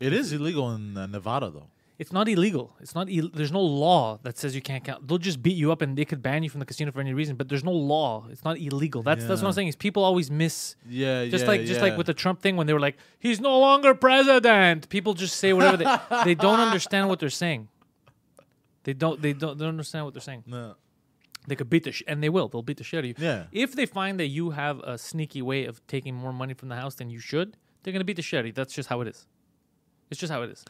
It 0.00 0.12
is 0.12 0.32
illegal 0.32 0.72
in 0.74 0.96
uh, 0.96 1.06
Nevada, 1.06 1.50
though. 1.50 1.66
it's 1.98 2.12
not 2.12 2.26
illegal. 2.30 2.72
It's 2.80 2.94
not. 2.94 3.08
Ill- 3.10 3.28
there's 3.34 3.52
no 3.52 3.60
law 3.60 4.18
that 4.22 4.38
says 4.38 4.54
you 4.54 4.62
can't 4.62 4.82
count. 4.82 5.06
They'll 5.06 5.18
just 5.18 5.42
beat 5.42 5.56
you 5.62 5.70
up 5.70 5.82
and 5.82 5.98
they 5.98 6.06
could 6.06 6.22
ban 6.22 6.42
you 6.42 6.48
from 6.48 6.60
the 6.60 6.64
casino 6.66 6.90
for 6.92 7.00
any 7.00 7.12
reason. 7.12 7.36
But 7.36 7.50
there's 7.50 7.62
no 7.62 7.72
law. 7.72 8.24
It's 8.30 8.42
not 8.42 8.58
illegal. 8.58 9.02
That's 9.02 9.24
that's 9.26 9.42
what 9.42 9.48
I'm 9.48 9.52
saying. 9.52 9.68
Is 9.68 9.76
people 9.76 10.02
always 10.02 10.30
miss. 10.30 10.76
Yeah, 10.88 11.26
Just 11.26 11.44
yeah, 11.44 11.50
like 11.50 11.64
just 11.66 11.82
like 11.82 11.98
with 11.98 12.06
the 12.06 12.14
Trump 12.14 12.40
thing 12.40 12.56
when 12.56 12.66
they 12.66 12.72
were 12.72 12.80
like, 12.88 12.96
he's 13.18 13.38
no 13.38 13.58
longer 13.60 13.94
president. 13.94 14.88
People 14.88 15.12
just 15.12 15.36
say 15.36 15.52
whatever 15.52 15.76
they 15.76 15.88
they 16.24 16.34
don't 16.34 16.60
understand 16.68 17.10
what 17.10 17.18
they're 17.20 17.28
saying. 17.44 17.68
They 18.84 18.94
don't 18.94 19.20
they 19.20 19.34
don't 19.34 19.58
they 19.58 19.64
don't 19.66 19.74
understand 19.76 20.06
what 20.06 20.14
they're 20.14 20.22
saying. 20.30 20.44
No. 20.46 20.76
They 21.46 21.56
could 21.56 21.70
beat 21.70 21.84
the 21.84 21.92
sh- 21.92 22.02
and 22.06 22.22
they 22.22 22.28
will. 22.28 22.48
They'll 22.48 22.62
beat 22.62 22.76
the 22.76 22.84
shit 22.84 22.98
out 22.98 23.04
of 23.04 23.08
you. 23.08 23.14
Yeah. 23.18 23.44
If 23.52 23.74
they 23.74 23.86
find 23.86 24.20
that 24.20 24.26
you 24.26 24.50
have 24.50 24.78
a 24.80 24.98
sneaky 24.98 25.42
way 25.42 25.64
of 25.64 25.84
taking 25.86 26.14
more 26.14 26.32
money 26.32 26.54
from 26.54 26.68
the 26.68 26.76
house 26.76 26.94
than 26.94 27.10
you 27.10 27.18
should, 27.18 27.56
they're 27.82 27.92
gonna 27.92 28.04
beat 28.04 28.16
the 28.16 28.22
shit 28.22 28.38
out 28.38 28.40
of 28.40 28.46
you. 28.48 28.52
That's 28.52 28.74
just 28.74 28.88
how 28.88 29.00
it 29.00 29.08
is. 29.08 29.26
It's 30.10 30.20
just 30.20 30.32
how 30.32 30.42
it 30.42 30.50
is. 30.50 30.64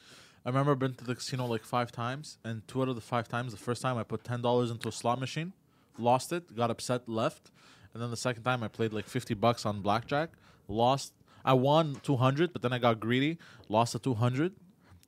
I 0.45 0.49
remember 0.49 0.75
been 0.75 0.95
to 0.95 1.05
the 1.05 1.15
casino 1.15 1.47
like 1.47 1.65
five 1.65 1.93
times, 1.93 2.39
and 2.45 2.67
two 2.67 2.81
out 2.83 2.89
of 2.89 2.95
the 2.95 3.01
five 3.01 3.29
times, 3.29 3.53
the 3.53 3.59
first 3.59 3.83
time 3.83 3.99
I 3.99 4.05
put 4.05 4.25
ten 4.25 4.41
dollars 4.41 4.71
into 4.71 4.89
a 4.89 4.93
slot 4.93 5.19
machine, 5.21 5.53
lost 5.99 6.33
it, 6.33 6.57
got 6.57 6.71
upset, 6.71 7.09
left, 7.09 7.51
and 7.93 8.03
then 8.03 8.11
the 8.11 8.17
second 8.17 8.45
time 8.45 8.63
I 8.63 8.69
played 8.69 8.93
like 8.93 9.07
fifty 9.07 9.35
bucks 9.35 9.67
on 9.67 9.81
blackjack, 9.83 10.31
lost. 10.69 11.13
I 11.45 11.55
won 11.55 11.97
two 12.03 12.17
hundred, 12.17 12.53
but 12.53 12.63
then 12.63 12.73
I 12.73 12.79
got 12.79 13.01
greedy, 13.01 13.39
lost 13.69 13.93
the 13.93 13.99
two 13.99 14.15
hundred, 14.15 14.53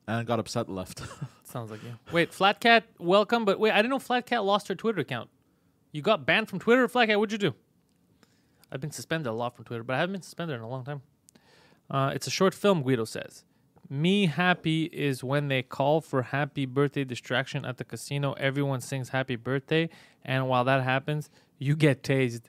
and 0.08 0.26
got 0.26 0.38
upset, 0.38 0.68
left. 0.68 1.02
Sounds 1.44 1.70
like 1.70 1.82
you. 1.82 1.98
Wait, 2.10 2.32
Flat 2.32 2.60
Cat, 2.60 2.84
welcome. 2.98 3.44
But 3.44 3.60
wait, 3.60 3.72
I 3.72 3.76
didn't 3.76 3.90
know 3.90 3.98
Flat 3.98 4.26
Cat 4.26 4.44
lost 4.44 4.68
her 4.68 4.74
Twitter 4.74 5.00
account. 5.00 5.30
You 5.92 6.00
got 6.00 6.24
banned 6.24 6.48
from 6.48 6.58
Twitter, 6.58 6.88
Flat 6.88 7.08
What'd 7.08 7.32
you 7.32 7.38
do? 7.38 7.54
I've 8.72 8.80
been 8.80 8.90
suspended 8.90 9.26
a 9.26 9.32
lot 9.32 9.54
from 9.54 9.66
Twitter, 9.66 9.84
but 9.84 9.94
I 9.94 9.98
haven't 9.98 10.14
been 10.14 10.22
suspended 10.22 10.56
in 10.56 10.62
a 10.62 10.68
long 10.68 10.84
time. 10.84 11.02
Uh, 11.90 12.12
it's 12.14 12.26
a 12.26 12.30
short 12.30 12.54
film, 12.54 12.82
Guido 12.82 13.04
says. 13.04 13.44
Me 13.90 14.24
happy 14.24 14.84
is 14.84 15.22
when 15.22 15.48
they 15.48 15.60
call 15.62 16.00
for 16.00 16.22
happy 16.22 16.64
birthday 16.64 17.04
distraction 17.04 17.66
at 17.66 17.76
the 17.76 17.84
casino. 17.84 18.32
Everyone 18.34 18.80
sings 18.80 19.10
happy 19.10 19.36
birthday, 19.36 19.90
and 20.24 20.48
while 20.48 20.64
that 20.64 20.82
happens, 20.82 21.28
you 21.58 21.76
get 21.76 22.02
tased. 22.02 22.42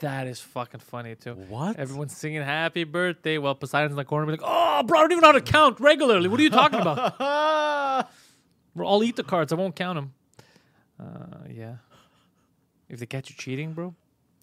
That 0.00 0.26
is 0.26 0.40
fucking 0.40 0.80
funny 0.80 1.14
too. 1.14 1.32
What? 1.32 1.78
Everyone's 1.78 2.14
singing 2.14 2.42
happy 2.42 2.84
birthday 2.84 3.38
while 3.38 3.54
Poseidon's 3.54 3.92
in 3.92 3.96
the 3.96 4.04
corner, 4.04 4.30
like, 4.30 4.42
"Oh, 4.44 4.82
bro, 4.82 4.98
I 4.98 5.02
don't 5.04 5.12
even 5.12 5.22
know 5.22 5.28
how 5.28 5.32
to 5.32 5.40
count 5.40 5.80
regularly. 5.80 6.28
What 6.28 6.38
are 6.38 6.42
you 6.42 6.50
talking 6.50 6.80
about? 6.80 7.14
I'll 8.78 9.02
eat 9.02 9.16
the 9.16 9.24
cards. 9.24 9.54
I 9.54 9.56
won't 9.56 9.74
count 9.74 9.96
them." 9.96 10.12
Uh, 11.00 11.48
yeah. 11.50 11.76
If 12.88 13.00
they 13.00 13.06
catch 13.06 13.30
you 13.30 13.36
cheating, 13.36 13.72
bro, 13.72 13.94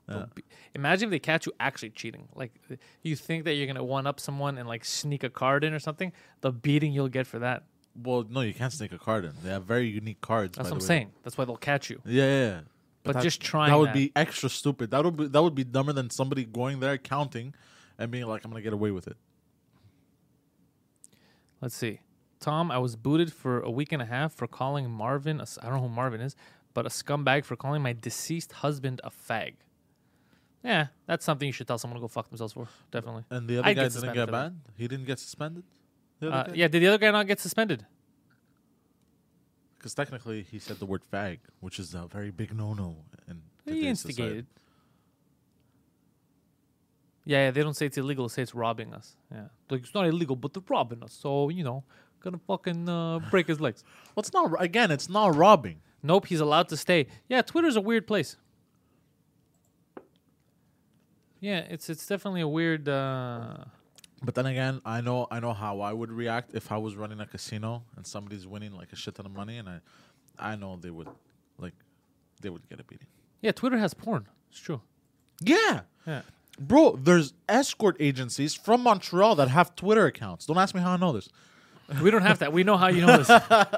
Yeah. 0.10 0.26
be- 0.36 0.44
imagine 0.76 1.08
if 1.08 1.12
they 1.12 1.20
catch 1.20 1.46
you 1.46 1.54
actually 1.60 1.92
cheating. 1.92 2.28
Like 2.36 2.52
you 3.02 3.16
think 3.16 3.46
that 3.46 3.54
you're 3.54 3.68
gonna 3.68 3.84
one 3.84 4.06
up 4.08 4.20
someone 4.20 4.58
and 4.58 4.68
like 4.68 4.84
sneak 4.86 5.24
a 5.24 5.30
card 5.30 5.64
in 5.64 5.74
or 5.74 5.80
something. 5.80 6.12
The 6.42 6.52
beating 6.52 6.92
you'll 6.94 7.08
get 7.10 7.26
for 7.28 7.40
that. 7.40 7.64
Well, 7.96 8.26
no, 8.30 8.42
you 8.42 8.54
can't 8.54 8.74
sneak 8.74 8.92
a 8.92 8.98
card 8.98 9.24
in. 9.24 9.34
They 9.44 9.50
have 9.50 9.66
very 9.66 9.88
unique 9.88 10.20
cards. 10.20 10.58
That's 10.58 10.70
what 10.70 10.74
I'm 10.76 10.80
way. 10.80 10.86
saying. 10.86 11.12
That's 11.24 11.38
why 11.38 11.46
they'll 11.46 11.56
catch 11.58 11.90
you. 11.90 12.02
Yeah, 12.06 12.24
yeah. 12.26 12.46
yeah. 12.56 12.62
But 13.04 13.14
that- 13.14 13.24
just 13.24 13.40
trying 13.42 13.70
that 13.70 13.78
would 13.78 13.90
that. 13.90 13.94
be 13.94 14.12
extra 14.16 14.50
stupid. 14.50 14.92
That 14.92 15.04
would 15.06 15.16
be 15.18 15.28
that 15.28 15.42
would 15.44 15.56
be 15.56 15.64
dumber 15.64 15.94
than 15.94 16.10
somebody 16.10 16.44
going 16.46 16.80
there 16.80 16.98
counting 16.98 17.54
and 17.98 18.10
being 18.12 18.26
like, 18.26 18.44
"I'm 18.44 18.52
gonna 18.52 18.62
get 18.64 18.74
away 18.74 18.92
with 18.92 19.08
it." 19.08 19.18
Let's 21.62 21.76
see. 21.76 22.02
Tom, 22.40 22.72
I 22.72 22.78
was 22.78 22.96
booted 22.96 23.32
for 23.32 23.62
a 23.62 23.72
week 23.72 23.92
and 23.94 24.02
a 24.02 24.06
half 24.06 24.34
for 24.34 24.48
calling 24.48 24.90
Marvin. 24.90 25.40
I 25.40 25.46
I 25.62 25.66
don't 25.66 25.76
know 25.76 25.82
who 25.88 25.90
Marvin 25.90 26.20
is, 26.22 26.36
but 26.74 26.86
a 26.86 26.90
scumbag 26.90 27.46
for 27.46 27.56
calling 27.56 27.82
my 27.82 27.94
deceased 27.94 28.52
husband 28.54 29.02
a 29.04 29.10
fag. 29.10 29.56
Yeah, 30.64 30.88
that's 31.08 31.26
something 31.26 31.46
you 31.46 31.52
should 31.52 31.68
tell 31.68 31.78
someone 31.78 31.98
to 31.98 32.02
go 32.02 32.08
fuck 32.08 32.30
themselves 32.30 32.54
for. 32.54 32.68
Definitely. 32.92 33.26
And 33.30 33.48
the 33.48 33.60
other 33.60 33.68
I'd 33.68 33.76
guy 33.76 33.84
get 33.84 33.94
didn't 33.94 34.14
get 34.14 34.32
banned. 34.32 34.62
He 34.78 34.88
didn't 34.88 35.06
get 35.06 35.20
suspended. 35.20 35.64
Uh, 36.22 36.46
yeah, 36.54 36.70
did 36.70 36.82
the 36.82 36.88
other 36.88 36.98
guy 36.98 37.12
not 37.12 37.28
get 37.28 37.40
suspended? 37.40 37.86
because 39.84 39.94
technically 39.94 40.44
he 40.50 40.60
said 40.60 40.78
the 40.80 40.86
word 40.86 41.02
"fag," 41.12 41.40
which 41.60 41.78
is 41.78 41.94
a 41.94 42.08
very 42.08 42.32
big 42.32 42.56
no-no. 42.56 42.96
In 43.28 43.42
He 43.66 43.72
society. 43.72 43.88
instigated. 43.90 44.46
Yeah, 47.26 47.46
yeah, 47.46 47.52
they 47.52 47.62
don't 47.64 47.74
say 47.74 47.88
it's 47.88 47.98
illegal. 47.98 48.30
They 48.30 48.34
say 48.34 48.42
it's 48.44 48.56
robbing 48.56 48.94
us. 48.94 49.18
Yeah, 49.30 49.48
like 49.70 49.82
it's 49.82 49.94
not 49.94 50.08
illegal, 50.08 50.38
but 50.38 50.54
they're 50.54 50.64
robbing 50.70 51.04
us. 51.04 51.12
So 51.14 51.50
you 51.50 51.66
know, 51.66 51.84
gonna 52.22 52.40
fucking 52.48 52.88
uh, 52.88 53.20
break 53.30 53.48
his 53.48 53.60
legs. 53.60 53.84
Well, 54.16 54.22
it's 54.22 54.32
not 54.32 54.54
again. 54.62 54.90
It's 54.90 55.10
not 55.10 55.36
robbing. 55.36 55.82
Nope, 56.04 56.28
he's 56.28 56.42
allowed 56.42 56.68
to 56.70 56.78
stay. 56.78 57.08
Yeah, 57.30 57.42
Twitter's 57.42 57.76
a 57.78 57.82
weird 57.82 58.06
place. 58.06 58.36
Yeah, 61.40 61.60
it's 61.70 61.90
it's 61.90 62.06
definitely 62.06 62.42
a 62.42 62.48
weird. 62.48 62.88
Uh, 62.88 63.66
But 64.24 64.36
then 64.36 64.46
again, 64.46 64.82
I 64.86 65.02
know 65.02 65.28
I 65.32 65.40
know 65.40 65.54
how 65.54 65.82
I 65.82 65.92
would 65.94 66.12
react 66.12 66.54
if 66.54 66.72
I 66.72 66.78
was 66.78 66.96
running 66.96 67.20
a 67.20 67.26
casino 67.26 67.84
and 67.98 68.06
somebody's 68.08 68.48
winning 68.48 68.74
like 68.74 68.94
a 68.94 68.96
shit 68.96 69.16
ton 69.16 69.26
of 69.26 69.34
money, 69.34 69.58
and 69.58 69.68
I, 69.68 69.80
I 70.40 70.56
know 70.56 70.78
they 70.78 70.90
would, 70.92 71.10
like, 71.58 71.74
they 72.42 72.50
would 72.50 72.68
get 72.70 72.80
a 72.80 72.84
beating. 72.84 73.08
yeah, 73.42 73.52
Twitter 73.52 73.78
has 73.78 73.94
porn. 73.94 74.28
It's 74.50 74.60
true. 74.60 74.82
Yeah, 75.42 75.82
Yeah. 76.08 76.22
bro. 76.60 76.96
There's 76.96 77.34
escort 77.50 77.98
agencies 78.00 78.54
from 78.54 78.82
Montreal 78.82 79.36
that 79.36 79.50
have 79.50 79.76
Twitter 79.76 80.06
accounts. 80.06 80.46
Don't 80.46 80.58
ask 80.58 80.74
me 80.74 80.80
how 80.82 80.92
I 80.92 80.98
know 80.98 81.12
this. 81.12 81.28
We 82.02 82.12
don't 82.12 82.22
have 82.24 82.40
that. 82.40 82.54
We 82.54 82.64
know 82.64 82.78
how 82.78 82.88
you 82.88 83.06
know 83.06 83.18
this. 83.18 83.30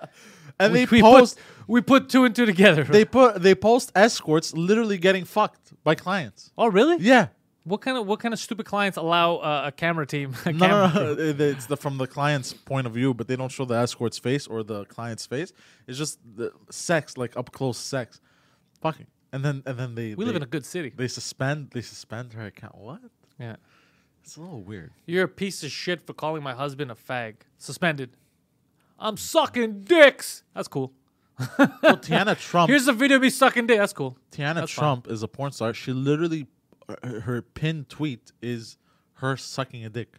And 0.58 0.72
we, 0.72 0.86
they 0.86 0.89
we 0.89 1.01
post, 1.01 1.36
put 1.36 1.43
we 1.68 1.82
put 1.82 2.08
two 2.08 2.24
and 2.24 2.34
two 2.34 2.45
together. 2.45 2.86
they 2.86 3.03
put, 3.03 3.41
they 3.41 3.53
post 3.56 3.91
escorts 3.93 4.53
literally 4.53 4.97
getting 4.97 5.26
fucked 5.26 5.74
by 5.84 5.95
clients. 5.95 6.51
oh, 6.58 6.68
really? 6.68 6.95
Yeah. 7.03 7.28
What 7.66 7.82
kind 7.82 7.97
of 7.97 8.06
what 8.08 8.22
kind 8.22 8.34
of 8.34 8.39
stupid 8.39 8.66
clients 8.66 8.95
allow 8.97 9.36
uh, 9.38 9.64
a 9.66 9.72
camera 9.74 10.06
team? 10.08 10.34
A 10.45 10.53
No, 10.53 10.60
camera 10.66 10.91
no, 10.95 11.14
no. 11.16 11.22
it- 11.22 11.41
It's 11.41 11.66
the, 11.66 11.76
from 11.76 11.97
the 11.97 12.08
client's 12.08 12.53
point 12.53 12.88
of 12.88 12.93
view, 12.93 13.14
but 13.14 13.28
they 13.28 13.36
don't 13.36 13.51
show 13.51 13.66
the 13.66 13.74
escort's 13.76 14.18
face 14.18 14.47
or 14.47 14.64
the 14.64 14.86
client's 14.86 15.26
face. 15.26 15.51
It's 15.88 15.97
just 15.97 16.20
the 16.38 16.53
sex, 16.70 17.18
like 17.18 17.36
up 17.36 17.51
close 17.51 17.78
sex, 17.78 18.22
fucking, 18.82 19.08
and 19.34 19.43
then 19.43 19.62
and 19.66 19.78
then 19.78 19.95
they 19.95 20.10
We 20.16 20.24
they, 20.24 20.26
live 20.26 20.36
in 20.38 20.43
a 20.43 20.45
good 20.56 20.66
city. 20.66 20.93
they 20.95 21.10
suspend 21.10 21.72
they 21.72 21.82
suspend 21.82 22.32
her 22.32 22.45
account. 22.45 22.78
What? 22.78 23.01
Yeah. 23.39 23.58
It's 24.26 24.38
a 24.38 24.42
little 24.42 24.64
weird. 24.64 24.92
You're 25.06 25.26
a 25.26 25.28
piece 25.28 25.64
of 25.64 25.70
shit 25.70 26.02
for 26.02 26.14
calling 26.14 26.42
my 26.42 26.56
husband 26.56 26.90
a 26.90 26.96
fag. 26.96 27.36
Suspended. 27.60 28.18
I'm 28.98 29.18
sucking 29.18 29.84
dicks. 29.84 30.42
That's 30.56 30.68
cool. 30.68 30.94
Well, 31.38 31.98
Teanna 31.98 32.36
Trump, 32.40 32.72
Here's 32.72 32.88
a 32.88 32.94
video 32.94 33.18
of 33.18 33.22
me 33.22 33.30
sucking 33.30 33.68
dick. 33.68 33.78
That's 33.78 33.94
cool. 33.94 34.18
Teanna 34.32 34.56
that's 34.56 34.72
fine. 34.72 34.84
Trump 34.84 35.08
is 35.12 35.22
a 35.22 35.28
porn 35.28 35.52
star. 35.52 35.76
She 35.76 35.94
literally, 35.94 36.48
her, 37.04 37.20
her 37.20 37.42
pinned 37.44 37.88
tweet 37.90 38.32
is 38.42 38.78
her 39.16 39.38
sucking 39.38 39.86
a 39.86 39.90
dick. 39.90 40.16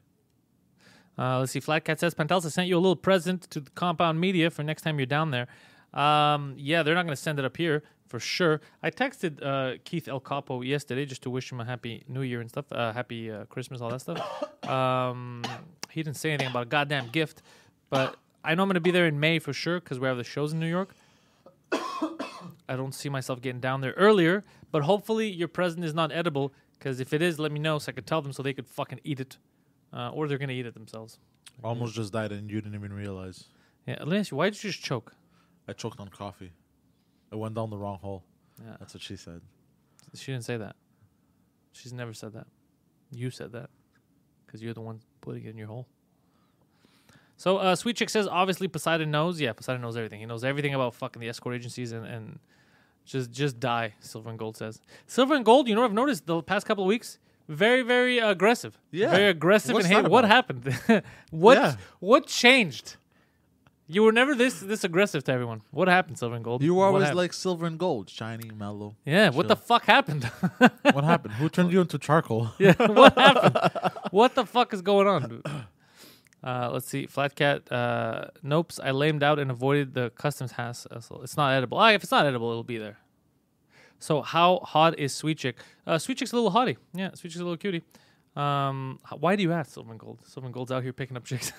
Uh, 1.19 1.41
let's 1.41 1.51
see. 1.51 1.59
Flat 1.59 1.85
Cat 1.85 1.99
says, 1.99 2.15
Pantels, 2.15 2.49
sent 2.53 2.69
you 2.69 2.77
a 2.77 2.79
little 2.79 2.95
present 2.95 3.51
to 3.51 3.59
the 3.59 3.71
compound 3.73 4.21
media 4.21 4.51
for 4.51 4.63
next 4.63 4.83
time 4.83 5.01
you're 5.01 5.07
down 5.07 5.33
there. 5.33 5.49
Um, 5.93 6.55
yeah, 6.57 6.85
they're 6.85 6.95
not 6.95 7.07
going 7.07 7.17
to 7.17 7.21
send 7.21 7.41
it 7.41 7.45
up 7.45 7.57
here 7.57 7.83
for 8.07 8.21
sure. 8.21 8.61
I 8.83 8.91
texted 8.91 9.45
uh, 9.45 9.79
Keith 9.85 10.09
El 10.09 10.21
Capo 10.21 10.63
yesterday 10.63 11.05
just 11.05 11.23
to 11.23 11.31
wish 11.31 11.51
him 11.51 11.61
a 11.61 11.65
happy 11.65 12.05
New 12.09 12.23
Year 12.23 12.41
and 12.41 12.49
stuff, 12.49 12.67
uh, 12.73 12.93
happy 12.93 13.31
uh, 13.31 13.45
Christmas, 13.47 13.81
all 13.81 13.91
that 13.91 14.01
stuff. 14.01 14.45
Um, 14.67 15.45
he 15.93 16.03
didn't 16.03 16.17
say 16.17 16.31
anything 16.31 16.51
about 16.51 16.65
a 16.65 16.69
goddamn 16.69 17.11
gift, 17.11 17.41
but 17.89 18.17
I 18.43 18.57
know 18.57 18.65
I'm 18.65 18.69
going 18.69 18.75
to 18.75 18.81
be 18.81 18.91
there 18.91 19.07
in 19.07 19.21
May 19.21 19.39
for 19.39 19.53
sure 19.53 19.79
because 19.79 20.01
we 20.01 20.09
have 20.09 20.17
the 20.17 20.25
shows 20.25 20.53
in 20.53 20.59
New 20.59 20.67
York. 20.67 20.93
I 21.73 22.75
don't 22.75 22.93
see 22.93 23.09
myself 23.09 23.41
getting 23.41 23.61
down 23.61 23.81
there 23.81 23.93
earlier, 23.93 24.43
but 24.73 24.83
hopefully 24.83 25.31
your 25.31 25.47
present 25.47 25.85
is 25.85 25.95
not 25.95 26.11
edible 26.11 26.53
because 26.79 26.99
if 26.99 27.13
it 27.13 27.23
is, 27.23 27.39
let 27.39 27.53
me 27.53 27.61
know 27.61 27.79
so 27.79 27.91
I 27.91 27.93
could 27.93 28.09
tell 28.09 28.21
them 28.23 28.33
so 28.33 28.43
they 28.43 28.53
could 28.55 28.67
fucking 28.67 28.99
eat 29.05 29.21
it. 29.21 29.39
Uh, 29.93 30.11
or 30.11 30.27
they're 30.27 30.37
going 30.37 30.49
to 30.49 30.55
eat 30.55 30.67
it 30.67 30.75
themselves. 30.75 31.21
Almost 31.63 31.95
just 31.95 32.13
died 32.13 32.33
and 32.33 32.51
you 32.51 32.61
didn't 32.61 32.75
even 32.75 32.93
realize. 32.93 33.45
Yeah, 33.87 33.99
let 34.01 34.09
me 34.09 34.19
ask 34.19 34.33
you, 34.33 34.37
why 34.37 34.51
did 34.51 34.63
you 34.65 34.71
just 34.71 34.83
choke? 34.83 35.15
I 35.69 35.75
choked 35.75 36.01
on 36.01 36.09
coffee. 36.09 36.53
It 37.37 37.41
went 37.41 37.55
down 37.55 37.71
the 37.71 37.77
wrong 37.77 37.99
hole. 37.99 38.25
Yeah, 38.65 38.77
That's 38.81 38.95
what 38.95 39.03
she 39.03 39.17
said. 39.17 39.43
she 40.15 40.33
didn't 40.33 40.45
say 40.45 40.57
that. 40.57 40.77
She's 41.73 41.93
never 41.93 42.15
said 42.15 42.33
that. 42.33 42.47
You 43.13 43.31
said 43.31 43.53
that 43.53 43.69
because 44.47 44.63
you're 44.63 44.73
the 44.75 44.81
one 44.81 45.01
putting 45.21 45.45
it 45.45 45.51
in 45.51 45.59
your 45.59 45.67
hole. 45.67 45.87
So, 47.37 47.59
uh, 47.59 47.77
Sweet 47.77 47.97
Chick 47.97 48.09
says, 48.09 48.27
obviously 48.27 48.67
Poseidon 48.67 49.11
knows. 49.11 49.39
Yeah, 49.41 49.53
Poseidon 49.53 49.83
knows 49.83 49.97
everything. 49.97 50.21
He 50.21 50.27
knows 50.27 50.43
everything 50.45 50.73
about 50.75 50.95
fucking 50.95 51.21
the 51.21 51.29
escort 51.29 51.55
agencies 51.55 51.93
and, 51.93 52.07
and 52.07 52.39
just 53.05 53.31
just 53.31 53.61
die. 53.61 53.93
Silver 54.01 54.31
and 54.31 54.39
Gold 54.39 54.57
says. 54.57 54.81
Silver 55.07 55.35
and 55.35 55.45
Gold, 55.45 55.69
you 55.69 55.75
know 55.75 55.83
what 55.83 55.89
I've 55.89 55.93
noticed 55.95 56.27
the 56.27 56.43
past 56.43 56.67
couple 56.67 56.85
of 56.85 56.89
weeks? 56.89 57.19
Very, 57.49 57.83
very 57.83 58.19
aggressive. 58.19 58.79
Yeah. 58.91 59.11
Very 59.11 59.27
aggressive 59.29 59.75
What's 59.75 59.87
and 59.87 59.95
hate. 59.95 60.09
What 60.11 60.25
happened? 60.25 60.75
what 61.31 61.59
Yeah. 61.59 61.77
what 62.01 62.27
changed? 62.27 62.97
You 63.89 64.03
were 64.03 64.11
never 64.13 64.35
this 64.35 64.59
this 64.61 64.83
aggressive 64.83 65.23
to 65.25 65.33
everyone. 65.33 65.63
What 65.71 65.87
happened, 65.89 66.19
Silver 66.19 66.35
and 66.35 66.45
Gold? 66.45 66.63
You 66.63 66.75
were 66.75 66.81
What 66.81 66.87
always 66.87 67.03
happened? 67.05 67.19
like 67.19 67.33
silver 67.33 67.67
and 67.67 67.79
gold, 67.79 68.11
shiny, 68.11 68.51
mellow. 68.51 68.97
Yeah, 69.05 69.31
what 69.31 69.47
the 69.47 69.55
chill. 69.55 69.65
fuck 69.65 69.85
happened? 69.85 70.25
what 70.93 71.05
happened? 71.05 71.35
Who 71.35 71.49
turned 71.49 71.73
you 71.73 71.81
into 71.81 71.97
charcoal? 71.99 72.51
yeah, 72.59 72.75
what 72.79 73.17
happened? 73.19 73.93
What 74.11 74.35
the 74.35 74.45
fuck 74.45 74.75
is 74.75 74.83
going 74.83 75.07
on? 75.07 75.29
dude? 75.29 75.47
Uh, 76.43 76.71
let's 76.73 76.89
see. 76.89 77.07
Flat 77.07 77.35
cat. 77.37 77.71
Uh, 77.71 78.27
nopes. 78.45 78.79
I 78.83 78.91
lamed 78.91 79.23
out 79.23 79.39
and 79.39 79.51
avoided 79.53 79.95
the 79.95 80.11
customs 80.11 80.53
hassle. 80.53 81.23
It's 81.23 81.37
not 81.37 81.53
edible. 81.53 81.79
Ah, 81.79 81.91
if 81.93 82.03
it's 82.03 82.11
not 82.13 82.27
edible, 82.27 82.51
it'll 82.51 82.65
be 82.65 82.79
there. 82.79 82.99
So 83.99 84.21
how 84.23 84.59
hot 84.65 84.99
is 84.99 85.15
Sweet 85.15 85.39
Chick? 85.39 85.57
Uh, 85.87 85.99
Sweet 85.99 86.19
Chick's 86.19 86.33
a 86.33 86.37
little 86.37 86.51
hottie. 86.51 86.77
Yeah, 86.93 87.11
Sweet 87.15 87.31
Chick's 87.31 87.41
a 87.41 87.45
little 87.45 87.57
cutie. 87.57 87.83
Um, 88.37 88.99
h- 89.11 89.19
why 89.21 89.35
do 89.37 89.43
you 89.43 89.53
ask 89.53 89.73
Silver 89.73 89.91
and 89.93 89.99
Gold? 90.01 90.19
Silver 90.27 90.47
and 90.47 90.53
Gold's 90.55 90.71
out 90.73 90.83
here 90.83 90.93
picking 90.93 91.17
up 91.17 91.25
chicks. 91.25 91.53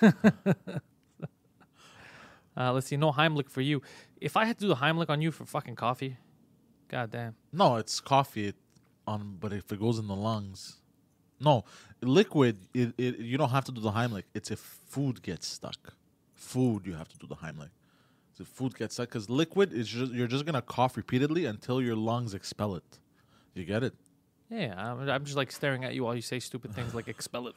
Uh, 2.56 2.72
let's 2.72 2.86
see. 2.86 2.96
No 2.96 3.12
Heimlich 3.12 3.48
for 3.48 3.60
you. 3.60 3.82
If 4.20 4.36
I 4.36 4.44
had 4.44 4.58
to 4.58 4.64
do 4.64 4.68
the 4.68 4.76
Heimlich 4.76 5.08
on 5.08 5.20
you 5.20 5.30
for 5.30 5.44
fucking 5.44 5.76
coffee, 5.76 6.16
god 6.88 7.10
damn. 7.10 7.34
No, 7.52 7.76
it's 7.76 8.00
coffee. 8.00 8.54
On, 9.06 9.38
but 9.40 9.54
if 9.54 9.72
it 9.72 9.80
goes 9.80 9.98
in 9.98 10.06
the 10.06 10.16
lungs, 10.16 10.76
no, 11.40 11.64
liquid. 12.02 12.58
It, 12.74 12.92
it 12.98 13.18
you 13.18 13.38
don't 13.38 13.50
have 13.50 13.64
to 13.64 13.72
do 13.72 13.80
the 13.80 13.92
Heimlich. 13.92 14.24
It's 14.34 14.50
if 14.50 14.58
food 14.58 15.22
gets 15.22 15.46
stuck. 15.46 15.94
Food, 16.34 16.86
you 16.86 16.94
have 16.94 17.08
to 17.08 17.18
do 17.18 17.26
the 17.26 17.36
Heimlich. 17.36 17.70
If 18.40 18.46
food 18.46 18.76
gets 18.76 18.94
stuck, 18.94 19.08
because 19.08 19.28
liquid 19.28 19.72
is 19.72 19.88
just 19.88 20.12
you're 20.12 20.28
just 20.28 20.44
gonna 20.44 20.62
cough 20.62 20.96
repeatedly 20.96 21.46
until 21.46 21.82
your 21.82 21.96
lungs 21.96 22.34
expel 22.34 22.76
it. 22.76 22.98
You 23.54 23.64
get 23.64 23.82
it? 23.82 23.94
Yeah, 24.48 24.74
I'm, 24.76 25.08
I'm 25.08 25.24
just 25.24 25.36
like 25.36 25.50
staring 25.50 25.84
at 25.84 25.94
you 25.94 26.04
while 26.04 26.14
you 26.14 26.22
say 26.22 26.38
stupid 26.38 26.74
things 26.74 26.94
like 26.94 27.08
expel 27.08 27.48
it. 27.48 27.56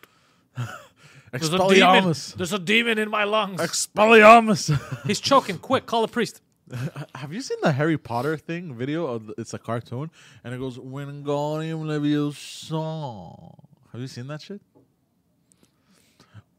There's 1.32 1.48
a 1.54 1.58
demon. 1.58 1.70
Expelliarmus. 1.70 2.36
There's 2.36 2.54
a 2.54 2.60
demon 2.60 2.98
in 2.98 3.10
my 3.10 3.24
lungs. 3.24 3.62
Expelliarmus. 3.62 5.04
He's 5.08 5.20
choking. 5.20 5.58
Quick, 5.58 5.86
call 5.86 6.04
a 6.04 6.08
priest. 6.08 6.42
Have 7.16 7.34
you 7.34 7.42
seen 7.42 7.58
the 7.62 7.72
Harry 7.72 7.98
Potter 7.98 8.38
thing 8.38 8.74
video? 8.76 9.06
Of 9.06 9.32
it's 9.38 9.54
a 9.54 9.60
cartoon, 9.60 10.12
and 10.44 10.54
it 10.54 10.60
goes 10.60 10.78
Wingardium 10.78 11.84
Leviosa. 11.84 13.56
Have 13.92 14.02
you 14.02 14.08
seen 14.08 14.28
that 14.28 14.42
shit? 14.42 14.62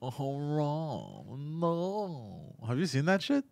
Oh 0.00 0.38
wrong, 0.38 1.58
no. 1.60 2.56
Have 2.66 2.78
you 2.78 2.86
seen 2.86 3.04
that 3.06 3.22
shit? 3.22 3.44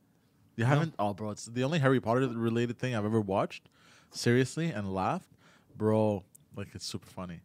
You 0.57 0.65
haven't? 0.65 0.95
Oh, 0.99 1.15
bro, 1.15 1.31
it's 1.31 1.47
the 1.47 1.65
only 1.65 1.79
Harry 1.79 2.01
Potter 2.01 2.29
related 2.29 2.79
thing 2.79 2.95
I've 2.95 3.05
ever 3.05 3.21
watched. 3.21 3.69
Seriously, 4.11 4.71
and 4.71 4.93
laughed, 4.93 5.31
bro. 5.77 6.25
Like 6.57 6.69
it's 6.75 6.85
super 6.85 7.07
funny. 7.07 7.41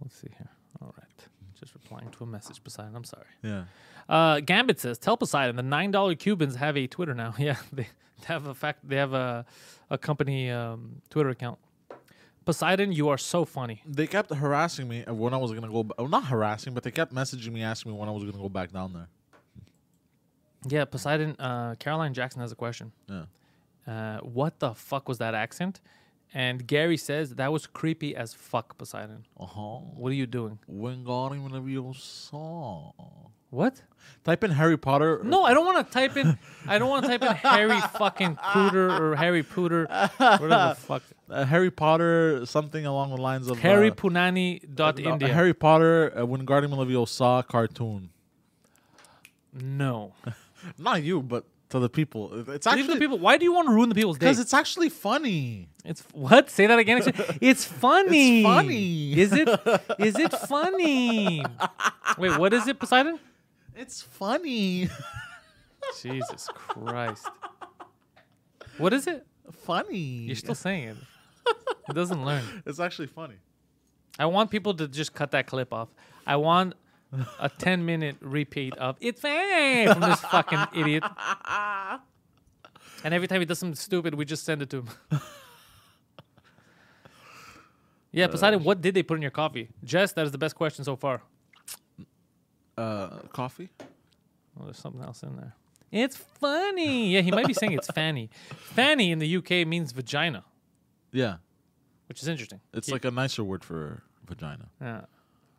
Let's 0.00 0.16
see 0.16 0.28
here. 0.36 0.50
All 0.82 0.94
right. 0.98 1.28
Just 1.60 1.74
replying 1.74 2.10
to 2.10 2.24
a 2.24 2.26
message, 2.26 2.62
Poseidon. 2.62 2.94
I'm 2.94 3.04
sorry. 3.04 3.26
Yeah. 3.42 3.64
Uh, 4.08 4.40
Gambit 4.40 4.78
says, 4.80 4.98
"Tell 4.98 5.16
Poseidon 5.16 5.56
the 5.56 5.62
nine 5.62 5.90
dollar 5.90 6.14
Cubans 6.14 6.56
have 6.56 6.76
a 6.76 6.86
Twitter 6.86 7.14
now. 7.14 7.34
Yeah, 7.38 7.56
they 7.72 7.88
have 8.24 8.46
a 8.46 8.54
fact. 8.54 8.88
They 8.88 8.96
have 8.96 9.12
a 9.12 9.44
a 9.90 9.98
company 9.98 10.50
um, 10.50 11.02
Twitter 11.10 11.30
account. 11.30 11.58
Poseidon, 12.44 12.92
you 12.92 13.08
are 13.10 13.18
so 13.18 13.44
funny. 13.44 13.82
They 13.86 14.06
kept 14.06 14.32
harassing 14.32 14.88
me 14.88 15.04
when 15.06 15.34
I 15.34 15.36
was 15.36 15.52
gonna 15.52 15.68
go. 15.68 15.82
ba- 15.84 15.94
Well, 15.98 16.08
not 16.08 16.24
harassing, 16.26 16.72
but 16.74 16.82
they 16.82 16.90
kept 16.90 17.12
messaging 17.12 17.52
me, 17.52 17.62
asking 17.62 17.92
me 17.92 17.98
when 17.98 18.08
I 18.08 18.12
was 18.12 18.24
gonna 18.24 18.38
go 18.38 18.48
back 18.48 18.72
down 18.72 18.92
there. 18.94 19.08
Yeah, 20.66 20.84
Poseidon. 20.86 21.36
Uh, 21.38 21.74
Caroline 21.78 22.14
Jackson 22.14 22.40
has 22.40 22.52
a 22.52 22.56
question. 22.56 22.92
Yeah. 23.08 23.24
Uh, 23.86 24.18
what 24.20 24.58
the 24.58 24.74
fuck 24.74 25.08
was 25.08 25.18
that 25.18 25.34
accent? 25.34 25.80
And 26.34 26.66
Gary 26.66 26.96
says 26.96 27.36
that 27.36 27.52
was 27.52 27.66
creepy 27.66 28.14
as 28.14 28.34
fuck, 28.34 28.76
Poseidon. 28.76 29.24
Uh 29.38 29.46
huh. 29.46 29.78
What 29.96 30.10
are 30.10 30.14
you 30.14 30.26
doing? 30.26 30.58
Wingardium 30.70 31.48
Leviosa. 31.50 32.92
What? 33.50 33.82
Type 34.24 34.44
in 34.44 34.50
Harry 34.50 34.76
Potter. 34.76 35.22
No, 35.24 35.42
I 35.44 35.54
don't 35.54 35.64
want 35.64 35.86
to 35.86 35.90
type 35.92 36.18
in. 36.18 36.38
I 36.66 36.78
don't 36.78 36.90
want 36.90 37.06
to 37.06 37.08
type 37.08 37.22
in 37.22 37.34
Harry 37.34 37.80
fucking 37.80 38.36
Pooter 38.36 39.00
or 39.00 39.16
Harry 39.16 39.42
Pooter, 39.42 39.88
whatever 40.18 40.48
the 40.48 40.76
fuck. 40.78 41.02
Uh, 41.30 41.44
Harry 41.44 41.70
Potter, 41.70 42.44
something 42.44 42.84
along 42.84 43.10
the 43.10 43.16
lines 43.16 43.48
of 43.48 43.58
Harry 43.58 43.90
uh, 43.90 43.94
Punani 43.94 44.60
dot 44.74 44.98
no, 44.98 45.12
India. 45.12 45.32
Harry 45.32 45.54
Potter, 45.54 46.12
uh, 46.14 46.20
Wingardium 46.20 46.74
Leviosa 46.74 47.46
cartoon. 47.46 48.10
no. 49.52 50.12
Not 50.76 51.04
you, 51.04 51.22
but 51.22 51.44
to 51.70 51.78
the 51.78 51.88
people. 51.88 52.32
It's 52.50 52.66
Leave 52.66 52.78
actually 52.78 52.94
the 52.94 53.00
people. 53.00 53.18
Why 53.18 53.36
do 53.36 53.44
you 53.44 53.52
want 53.52 53.68
to 53.68 53.74
ruin 53.74 53.88
the 53.88 53.94
people's 53.94 54.16
day? 54.18 54.26
because 54.26 54.38
it's 54.38 54.54
actually 54.54 54.88
funny. 54.88 55.68
It's 55.84 56.02
what? 56.12 56.50
Say 56.50 56.66
that 56.66 56.78
again. 56.78 57.02
It's 57.40 57.64
funny. 57.86 58.40
It's 58.40 58.46
funny. 58.46 59.18
Is 59.18 59.32
it? 59.32 59.48
Is 59.98 60.16
it 60.18 60.32
funny? 60.32 61.44
Wait, 62.16 62.38
what 62.38 62.52
is 62.52 62.66
it, 62.66 62.78
Poseidon? 62.78 63.18
It's 63.76 64.02
funny. 64.02 64.88
Jesus 66.02 66.48
Christ. 66.54 67.26
What 68.78 68.92
is 68.92 69.06
it? 69.06 69.24
funny. 69.52 69.96
You're 69.98 70.36
still 70.36 70.54
saying 70.54 70.88
it. 70.88 70.96
It 71.88 71.94
doesn't 71.94 72.24
learn. 72.24 72.44
It's 72.66 72.80
actually 72.80 73.06
funny. 73.08 73.36
I 74.18 74.26
want 74.26 74.50
people 74.50 74.74
to 74.74 74.88
just 74.88 75.14
cut 75.14 75.30
that 75.30 75.46
clip 75.46 75.72
off. 75.72 75.88
I 76.26 76.36
want 76.36 76.74
a 77.38 77.48
10 77.58 77.84
minute 77.84 78.16
repeat 78.20 78.74
of 78.76 78.96
it's 79.00 79.20
funny 79.20 79.86
from 79.86 80.00
this 80.00 80.20
fucking 80.20 80.66
idiot. 80.76 81.04
And 83.04 83.14
every 83.14 83.28
time 83.28 83.40
he 83.40 83.46
does 83.46 83.58
something 83.60 83.76
stupid, 83.76 84.14
we 84.14 84.24
just 84.24 84.44
send 84.44 84.60
it 84.62 84.70
to 84.70 84.78
him. 84.78 84.88
yeah, 88.12 88.26
Poseidon, 88.26 88.64
what 88.64 88.80
did 88.80 88.94
they 88.94 89.02
put 89.02 89.14
in 89.16 89.22
your 89.22 89.30
coffee? 89.30 89.68
Jess, 89.84 90.12
that 90.12 90.24
is 90.26 90.32
the 90.32 90.38
best 90.38 90.54
question 90.56 90.84
so 90.84 90.96
far. 90.96 91.22
Uh, 92.76 93.08
coffee. 93.32 93.68
Oh, 94.60 94.64
there's 94.64 94.78
something 94.78 95.02
else 95.02 95.22
in 95.22 95.36
there. 95.36 95.54
It's 95.90 96.16
funny. 96.16 97.10
Yeah, 97.10 97.20
he 97.20 97.30
might 97.30 97.46
be 97.46 97.54
saying 97.54 97.72
it's 97.72 97.86
fanny. 97.92 98.30
Fanny 98.56 99.10
in 99.12 99.18
the 99.20 99.36
UK 99.36 99.66
means 99.66 99.92
vagina, 99.92 100.44
Yeah, 101.12 101.36
which 102.08 102.20
is 102.22 102.28
interesting. 102.28 102.60
it's 102.74 102.90
like 102.90 103.04
a 103.04 103.10
nicer 103.10 103.42
word 103.44 103.64
for 103.64 104.02
vagina. 104.26 104.68
Yeah, 104.80 105.02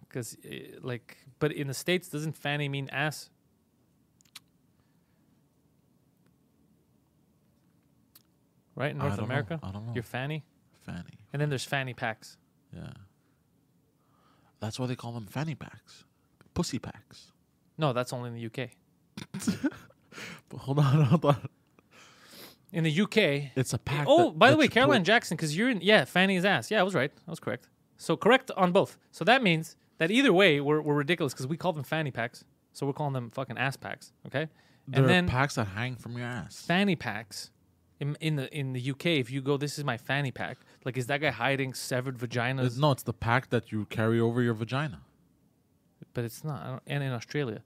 because 0.10 0.36
eh, 0.43 0.76
like, 0.82 1.18
but 1.39 1.51
in 1.53 1.68
the 1.68 1.74
states, 1.74 2.10
doesn't 2.10 2.36
fanny 2.36 2.68
mean 2.68 2.89
ass? 2.91 3.30
Right 8.76 8.91
in 8.91 8.97
North 8.97 9.18
know. 9.18 9.24
America, 9.24 9.60
I 9.62 9.72
don't 9.72 9.86
know. 9.88 9.91
you're 9.93 10.03
fanny, 10.03 10.45
Fanny. 10.86 11.20
and 11.34 11.41
then 11.41 11.49
there's 11.49 11.66
fanny 11.66 11.93
packs. 11.93 12.38
Yeah. 12.74 12.91
That's 14.62 14.80
why 14.80 14.88
they 14.88 14.95
call 14.95 15.12
them 15.14 15.26
fanny 15.26 15.55
packs, 15.55 16.05
pussy 16.53 16.80
packs. 16.80 17.32
No, 17.78 17.93
that's 17.93 18.14
only 18.14 18.30
in 18.30 18.36
the 18.36 18.45
UK. 18.45 18.70
But 20.49 20.57
hold 20.57 20.80
on, 20.80 21.03
hold 21.03 21.24
on. 21.26 21.47
In 22.74 22.84
the 22.84 23.01
UK, 23.01 23.51
It's 23.55 23.74
a 23.74 23.78
pack. 23.78 24.07
oh, 24.10 24.32
that- 24.32 24.39
by 24.39 24.49
the 24.49 24.57
way, 24.57 24.68
Caroline 24.68 25.03
Jackson, 25.03 25.38
because 25.38 25.55
you're 25.55 25.70
in, 25.70 25.82
yeah, 25.82 26.03
fanny's 26.05 26.43
ass. 26.43 26.72
Yeah, 26.72 26.80
I 26.80 26.84
was 26.84 26.95
right. 26.95 27.12
I 27.28 27.30
was 27.30 27.39
correct. 27.39 27.68
So 27.97 28.18
correct 28.18 28.49
on 28.57 28.72
both. 28.72 28.97
So 29.12 29.24
that 29.26 29.43
means 29.43 29.76
that 30.00 30.10
either 30.12 30.34
way, 30.34 30.60
we're, 30.60 30.82
we're 30.82 30.95
ridiculous 30.95 31.34
because 31.34 31.47
we 31.47 31.56
call 31.56 31.72
them 31.74 31.84
fanny 31.84 32.12
packs. 32.12 32.43
So 32.74 32.86
we're 32.86 32.93
calling 32.93 33.14
them 33.14 33.30
fucking 33.30 33.58
ass 33.58 33.78
packs. 33.78 34.12
Okay, 34.28 34.47
There 34.88 35.02
and 35.02 35.10
then 35.10 35.28
packs 35.28 35.56
that 35.56 35.66
hang 35.68 35.95
from 35.95 36.18
your 36.18 36.28
ass. 36.28 36.64
fanny 36.66 36.95
packs 36.95 37.52
in, 38.00 38.16
in 38.22 38.36
the 38.38 38.54
in 38.58 38.74
the 38.74 38.91
UK, 38.91 39.06
if 39.08 39.30
you 39.32 39.41
go, 39.41 39.58
this 39.58 39.78
is 39.78 39.84
my 39.84 39.97
fanny 39.97 40.32
pack. 40.32 40.58
Like, 40.86 40.95
is 40.97 41.08
that 41.08 41.20
guy 41.22 41.32
hiding 41.32 41.74
severed 41.74 42.18
vaginas? 42.18 42.60
It's- 42.66 42.78
no, 42.78 42.91
it's 42.91 43.04
the 43.04 43.14
pack 43.14 43.50
that 43.50 43.72
you 43.72 43.86
carry 43.86 44.20
over 44.20 44.41
your 44.41 44.54
vagina. 44.54 45.02
but 46.14 46.24
it's 46.24 46.43
not. 46.43 46.62
I 46.64 46.68
don't, 46.70 46.84
and 46.88 47.04
in 47.04 47.12
Australia, 47.12 47.62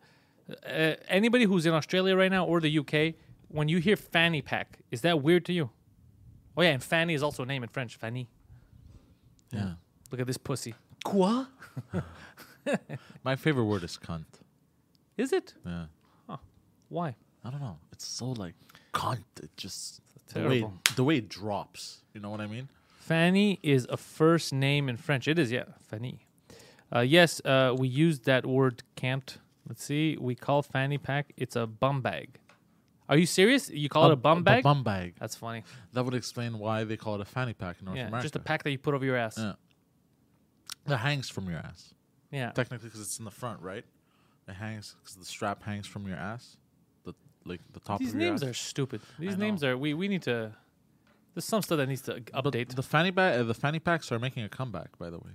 uh, 0.66 0.94
anybody 1.08 1.46
who's 1.46 1.66
in 1.66 1.74
Australia 1.74 2.16
right 2.16 2.32
now 2.32 2.46
or 2.46 2.60
the 2.60 2.80
UK, 2.80 3.16
when 3.50 3.68
you 3.68 3.78
hear 3.78 3.96
fanny 3.96 4.42
pack, 4.42 4.80
is 4.90 5.02
that 5.02 5.22
weird 5.22 5.46
to 5.46 5.54
you? 5.54 5.70
Oh 6.58 6.62
yeah, 6.64 6.70
and 6.72 6.84
fanny 6.84 7.14
is 7.14 7.22
also 7.22 7.44
a 7.44 7.46
name 7.46 7.62
in 7.64 7.70
French. 7.70 7.96
Fanny. 7.98 8.28
Yeah. 9.52 9.74
Look 10.12 10.20
at 10.22 10.28
this 10.28 10.38
pussy. 10.38 10.74
Quoi? 11.04 11.46
My 13.24 13.36
favorite 13.36 13.66
word 13.66 13.84
is 13.84 13.98
cunt. 13.98 14.26
Is 15.18 15.34
it? 15.34 15.54
Yeah. 15.66 15.86
Why? 16.90 17.16
I 17.44 17.50
don't 17.50 17.60
know. 17.62 17.78
It's 17.92 18.06
so 18.06 18.28
like 18.28 18.54
cunt. 18.94 19.24
It 19.42 19.50
just 19.58 20.02
the 20.28 20.42
way, 20.42 20.60
Terrible. 20.60 20.74
the 20.96 21.04
way 21.04 21.18
it 21.18 21.30
drops. 21.30 22.04
You 22.14 22.22
know 22.22 22.30
what 22.30 22.40
I 22.40 22.48
mean? 22.48 22.70
Fanny 23.00 23.60
is 23.64 23.88
a 23.90 23.98
first 23.98 24.54
name 24.54 24.88
in 24.88 24.98
French. 24.98 25.28
It 25.28 25.40
is, 25.40 25.52
yeah, 25.52 25.66
Fanny. 25.82 26.26
Uh, 26.96 27.00
yes, 27.00 27.42
uh, 27.44 27.76
we 27.78 27.88
used 27.88 28.26
that 28.26 28.46
word 28.46 28.84
camped. 28.96 29.40
Let's 29.68 29.84
see. 29.84 30.18
We 30.20 30.36
call 30.36 30.62
fanny 30.62 30.98
pack. 30.98 31.34
It's 31.36 31.56
a 31.56 31.66
bum 31.66 32.02
bag. 32.02 32.40
Are 33.10 33.18
you 33.18 33.26
serious? 33.26 33.70
You 33.70 33.90
call 33.90 34.06
it 34.06 34.14
a 34.14 34.16
bum 34.16 34.44
bag? 34.44 34.64
bum 34.64 34.84
bag. 34.84 35.16
That's 35.20 35.36
funny. 35.36 35.64
That 35.94 36.06
would 36.06 36.14
explain 36.14 36.60
why 36.60 36.84
they 36.84 36.96
call 36.96 37.16
it 37.16 37.22
a 37.22 37.26
fanny 37.26 37.54
pack 37.54 37.78
in 37.80 37.86
North 37.86 37.98
yeah, 37.98 38.08
America. 38.08 38.24
just 38.24 38.36
a 38.36 38.40
pack 38.40 38.64
that 38.64 38.72
you 38.72 38.78
put 38.78 38.94
over 38.94 39.04
your 39.04 39.18
ass. 39.18 39.38
Yeah. 39.38 39.54
That 40.86 40.98
hangs 40.98 41.30
from 41.30 41.50
your 41.50 41.60
ass. 41.60 41.94
Yeah. 42.32 42.52
Technically, 42.52 42.88
because 42.90 43.02
it's 43.02 43.20
in 43.20 43.26
the 43.26 43.32
front, 43.32 43.62
right? 43.62 43.86
It 44.48 44.54
hangs 44.54 44.96
because 45.00 45.16
the 45.16 45.26
strap 45.26 45.64
hangs 45.64 45.88
from 45.88 46.08
your 46.08 46.18
ass. 46.18 46.58
The 47.06 47.14
like 47.46 47.62
the 47.72 47.80
top 47.80 48.00
These 48.00 48.14
of 48.14 48.20
your 48.20 48.30
names 48.30 48.44
ass. 48.44 48.50
are 48.50 48.54
stupid. 48.54 49.02
These 49.20 49.34
I 49.36 49.38
names 49.38 49.62
know. 49.62 49.70
are 49.72 49.78
we 49.78 49.94
we 49.94 50.08
need 50.08 50.24
to. 50.24 50.52
There's 51.34 51.46
some 51.46 51.62
stuff 51.64 51.78
that 51.78 51.88
needs 51.88 52.02
to 52.04 52.22
But 52.34 52.46
update. 52.54 52.76
the 52.76 52.84
fanny 52.84 53.10
bag, 53.12 53.40
uh, 53.40 53.44
the 53.44 53.54
fanny 53.56 53.80
packs 53.80 54.12
are 54.12 54.20
making 54.20 54.44
a 54.44 54.50
comeback. 54.50 54.98
By 55.00 55.10
the 55.10 55.18
way, 55.18 55.32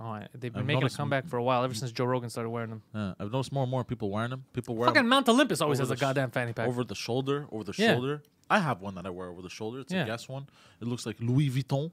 oh, 0.00 0.18
they've 0.34 0.52
been 0.52 0.60
I've 0.60 0.66
making 0.66 0.78
a 0.78 0.80
noticed 0.82 0.96
comeback 0.98 1.26
for 1.26 1.36
a 1.38 1.42
while. 1.42 1.62
Ever 1.64 1.72
since 1.74 1.92
Joe 1.92 2.04
Rogan 2.04 2.28
started 2.28 2.50
wearing 2.50 2.70
them. 2.70 2.82
yeah, 2.94 3.14
I've 3.20 3.30
noticed 3.32 3.52
more 3.52 3.62
and 3.62 3.70
more 3.70 3.84
people 3.84 4.10
wearing 4.10 4.30
them. 4.30 4.44
People 4.52 4.74
wear 4.76 4.88
Fucking 4.88 5.02
them 5.04 5.08
Mount 5.08 5.28
Olympus 5.28 5.60
always 5.60 5.78
has 5.78 5.88
a 5.88 5.92
the 5.92 5.96
sh- 5.96 6.00
goddamn 6.00 6.30
fanny 6.32 6.52
pack. 6.52 6.66
over 6.68 6.82
the 6.84 6.94
shoulder, 6.94 7.46
over 7.52 7.64
the 7.64 7.72
Yeah. 7.76 7.94
shoulder. 7.94 8.22
I 8.50 8.58
have 8.58 8.82
one 8.82 8.94
that 8.96 9.06
I 9.06 9.10
wear 9.10 9.28
over 9.28 9.40
the 9.40 9.48
shoulder. 9.48 9.80
It's 9.80 9.92
Yeah. 9.92 10.02
a 10.02 10.06
Guess 10.06 10.28
one. 10.28 10.48
It 10.80 10.88
looks 10.88 11.06
like 11.06 11.16
Louis 11.20 11.48
Vuitton, 11.48 11.92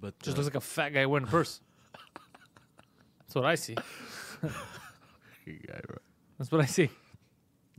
but 0.00 0.18
Just 0.18 0.36
uh, 0.36 0.40
looks 0.42 0.52
like 0.52 0.56
a 0.56 0.60
fat 0.66 0.90
guy 0.90 1.06
wearing 1.06 1.26
a 1.26 1.30
purse. 1.30 1.60
That's 3.34 3.42
what 3.42 3.50
I 3.50 3.56
see. 3.56 3.74
That's 6.38 6.52
what 6.52 6.60
I 6.60 6.66
see. 6.66 6.88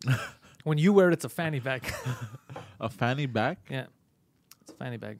when 0.65 0.77
you 0.77 0.91
wear 0.91 1.07
it, 1.09 1.13
it's 1.13 1.23
a 1.23 1.29
fanny 1.29 1.61
bag. 1.61 1.89
a 2.81 2.89
fanny 2.89 3.25
bag. 3.25 3.55
yeah, 3.69 3.85
it's 4.59 4.71
a 4.73 4.75
fanny 4.75 4.97
bag. 4.97 5.19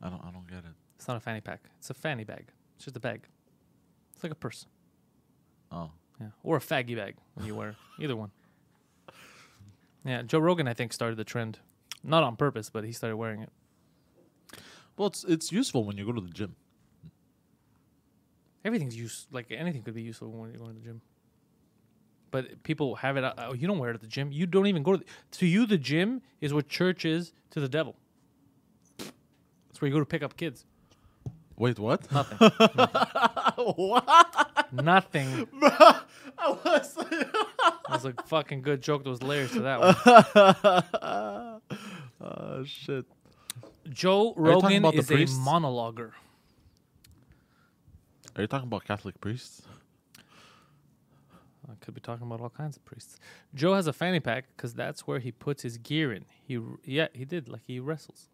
I 0.00 0.08
don't. 0.08 0.24
I 0.24 0.30
don't 0.30 0.46
get 0.46 0.60
it. 0.60 0.72
It's 0.96 1.06
not 1.06 1.18
a 1.18 1.20
fanny 1.20 1.42
pack. 1.42 1.60
It's 1.78 1.90
a 1.90 1.94
fanny 1.94 2.24
bag. 2.24 2.46
It's 2.76 2.86
just 2.86 2.96
a 2.96 3.00
bag. 3.00 3.26
It's 4.14 4.24
like 4.24 4.32
a 4.32 4.36
purse. 4.36 4.64
Oh, 5.70 5.90
Yeah, 6.18 6.28
or 6.42 6.56
a 6.56 6.60
faggy 6.60 6.96
bag 6.96 7.16
when 7.34 7.44
you 7.44 7.54
wear 7.54 7.76
either 7.98 8.16
one. 8.16 8.30
Yeah, 10.02 10.22
Joe 10.22 10.38
Rogan 10.38 10.66
I 10.66 10.72
think 10.72 10.94
started 10.94 11.18
the 11.18 11.24
trend, 11.24 11.58
not 12.02 12.22
on 12.22 12.36
purpose, 12.36 12.70
but 12.70 12.84
he 12.84 12.92
started 12.92 13.18
wearing 13.18 13.42
it. 13.42 13.50
well, 14.96 15.08
it's 15.08 15.24
it's 15.24 15.52
useful 15.52 15.84
when 15.84 15.98
you 15.98 16.06
go 16.06 16.12
to 16.12 16.22
the 16.22 16.30
gym. 16.30 16.56
Everything's 18.64 18.96
use 18.96 19.26
like 19.32 19.46
anything 19.50 19.82
could 19.82 19.94
be 19.94 20.02
useful 20.02 20.30
when 20.30 20.50
you're 20.50 20.58
going 20.58 20.74
to 20.74 20.78
the 20.78 20.84
gym. 20.84 21.00
But 22.30 22.62
people 22.62 22.94
have 22.96 23.16
it. 23.16 23.24
Oh, 23.38 23.54
you 23.54 23.66
don't 23.66 23.78
wear 23.78 23.90
it 23.90 23.94
at 23.94 24.00
the 24.00 24.06
gym. 24.06 24.30
You 24.30 24.46
don't 24.46 24.66
even 24.66 24.82
go 24.82 24.92
to. 24.92 24.98
The, 24.98 25.04
to 25.38 25.46
you, 25.46 25.66
the 25.66 25.78
gym 25.78 26.22
is 26.40 26.54
what 26.54 26.68
church 26.68 27.04
is 27.04 27.32
to 27.50 27.60
the 27.60 27.68
devil. 27.68 27.96
That's 28.98 29.80
where 29.80 29.88
you 29.88 29.94
go 29.94 30.00
to 30.00 30.06
pick 30.06 30.22
up 30.22 30.36
kids. 30.36 30.64
Wait, 31.56 31.78
what? 31.78 32.10
Nothing. 32.12 32.38
what? 33.76 34.72
Nothing. 34.72 35.48
I 35.62 36.02
was. 36.64 36.96
That 37.90 38.04
was 38.04 38.04
a 38.04 38.22
fucking 38.26 38.62
good 38.62 38.82
joke. 38.82 39.02
There 39.02 39.10
was 39.10 39.20
layers 39.20 39.50
to 39.50 39.62
that 39.62 39.80
one. 39.80 41.60
oh 42.20 42.64
shit. 42.64 43.04
Joe 43.88 44.28
talking 44.28 44.42
Rogan 44.42 44.76
about 44.76 44.94
the 44.94 45.00
is 45.00 45.36
a 45.36 45.40
monologuer. 45.40 46.12
Are 48.36 48.42
you 48.42 48.46
talking 48.46 48.66
about 48.68 48.84
Catholic 48.84 49.20
priests? 49.20 49.62
I 51.68 51.74
could 51.84 51.94
be 51.94 52.00
talking 52.00 52.26
about 52.26 52.40
all 52.40 52.50
kinds 52.50 52.76
of 52.76 52.84
priests. 52.84 53.18
Joe 53.54 53.74
has 53.74 53.86
a 53.86 53.92
fanny 53.92 54.18
pack 54.20 54.46
because 54.56 54.74
that's 54.74 55.06
where 55.06 55.18
he 55.20 55.30
puts 55.30 55.62
his 55.62 55.78
gear 55.78 56.12
in. 56.12 56.24
He, 56.46 56.58
yeah, 56.84 57.08
he 57.12 57.24
did. 57.24 57.48
Like 57.48 57.62
he 57.66 57.78
wrestles. 57.78 58.28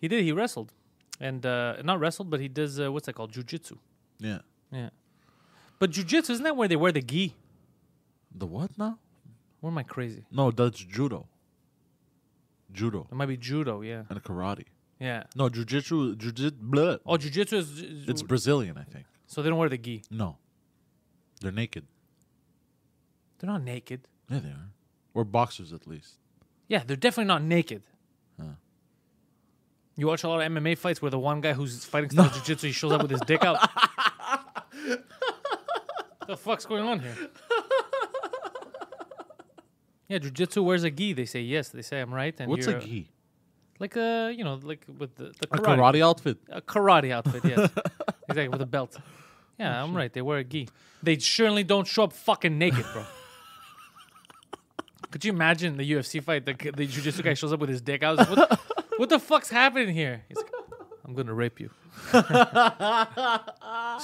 He 0.00 0.08
did. 0.08 0.24
He 0.24 0.32
wrestled. 0.32 0.72
and 1.20 1.44
uh, 1.44 1.76
not 1.82 2.00
wrestled, 2.00 2.30
but 2.30 2.40
he 2.40 2.48
does 2.48 2.78
uh, 2.80 2.90
what's 2.92 3.06
that 3.06 3.14
called? 3.14 3.32
Jujitsu. 3.32 3.78
Yeah. 4.18 4.38
Yeah. 4.72 4.90
But 5.78 5.90
jujitsu 5.92 6.30
isn't 6.30 6.44
that 6.44 6.56
where 6.56 6.68
they 6.68 6.76
wear 6.76 6.90
the 6.92 7.02
gi? 7.02 7.34
The 8.34 8.46
what 8.46 8.76
now? 8.78 8.98
Or 9.62 9.70
am 9.70 9.78
I 9.78 9.82
crazy? 9.84 10.24
No, 10.30 10.50
that's 10.50 10.78
judo. 10.78 11.26
Judo 12.72 13.06
It 13.10 13.14
might 13.14 13.26
be 13.26 13.36
judo. 13.36 13.80
Yeah. 13.82 14.02
and 14.10 14.22
karate. 14.22 14.64
Yeah. 15.00 15.24
No, 15.36 15.48
jujitsu, 15.48 16.16
jujitsu. 16.16 16.98
Oh, 17.06 17.16
jujitsu 17.16 17.52
is. 17.54 17.80
is 17.80 18.08
It's 18.08 18.22
Brazilian, 18.22 18.76
I 18.76 18.84
think. 18.84 19.06
so 19.26 19.42
they 19.42 19.48
don't 19.48 19.58
wear 19.58 19.68
the 19.68 19.78
gi. 19.78 20.02
No, 20.10 20.36
they're 21.40 21.52
naked. 21.52 21.86
They're 23.38 23.50
not 23.50 23.62
naked. 23.62 24.08
Yeah, 24.28 24.40
they 24.40 24.48
are. 24.48 24.70
Or 25.14 25.24
boxers, 25.24 25.72
at 25.72 25.86
least. 25.86 26.14
Yeah, 26.66 26.82
they're 26.84 26.96
definitely 26.96 27.28
not 27.28 27.42
naked. 27.42 27.82
Huh. 28.40 28.46
You 29.96 30.06
watch 30.06 30.22
a 30.24 30.28
lot 30.28 30.40
of 30.40 30.52
MMA 30.52 30.76
fights 30.78 31.00
where 31.00 31.10
the 31.10 31.18
one 31.18 31.40
guy 31.40 31.52
who's 31.52 31.84
fighting 31.84 32.10
style 32.10 32.30
jiu-jitsu, 32.30 32.66
he 32.68 32.72
shows 32.72 32.92
up 32.92 33.02
with 33.02 33.10
his 33.10 33.20
dick 33.22 33.44
out. 33.44 33.58
the 36.26 36.36
fuck's 36.36 36.66
going 36.66 36.84
on 36.84 37.00
here? 37.00 37.16
Yeah, 40.08 40.18
jiu-jitsu 40.18 40.62
wears 40.62 40.84
a 40.84 40.90
gi. 40.90 41.12
They 41.14 41.24
say 41.26 41.40
yes. 41.40 41.68
They 41.68 41.82
say 41.82 42.00
I'm 42.00 42.12
right. 42.14 42.34
And 42.38 42.50
What's 42.50 42.66
a 42.66 42.72
you're, 42.72 42.80
gi? 42.80 43.10
Like 43.80 43.96
a, 43.96 44.32
you 44.36 44.44
know, 44.44 44.58
like 44.62 44.84
with 44.98 45.14
the, 45.16 45.32
the 45.38 45.48
A 45.52 45.58
karate. 45.58 45.76
karate 45.78 46.04
outfit. 46.04 46.38
A 46.50 46.60
karate 46.60 47.10
outfit, 47.12 47.44
yes. 47.44 47.70
exactly, 48.28 48.48
with 48.48 48.60
a 48.60 48.66
belt. 48.66 48.96
Yeah, 49.58 49.80
oh, 49.80 49.84
I'm 49.84 49.96
right. 49.96 50.12
They 50.12 50.22
wear 50.22 50.38
a 50.38 50.44
gi. 50.44 50.68
They 51.02 51.18
certainly 51.18 51.64
don't 51.64 51.86
show 51.86 52.04
up 52.04 52.12
fucking 52.12 52.58
naked, 52.58 52.84
bro. 52.92 53.04
Could 55.10 55.24
you 55.24 55.32
imagine 55.32 55.76
the 55.76 55.90
UFC 55.92 56.22
fight? 56.22 56.44
The, 56.44 56.52
the 56.54 56.86
jiu-jitsu 56.86 57.22
guy 57.22 57.34
shows 57.34 57.52
up 57.52 57.60
with 57.60 57.70
his 57.70 57.80
dick 57.80 58.02
out. 58.02 58.18
Like, 58.18 58.28
What, 58.28 58.60
what 58.98 59.08
the 59.08 59.18
fuck's 59.18 59.48
happening 59.48 59.94
here? 59.94 60.22
He's 60.28 60.36
like, 60.36 60.50
I'm 61.04 61.14
gonna 61.14 61.32
rape 61.32 61.60
you. 61.60 61.70
this 62.12 62.22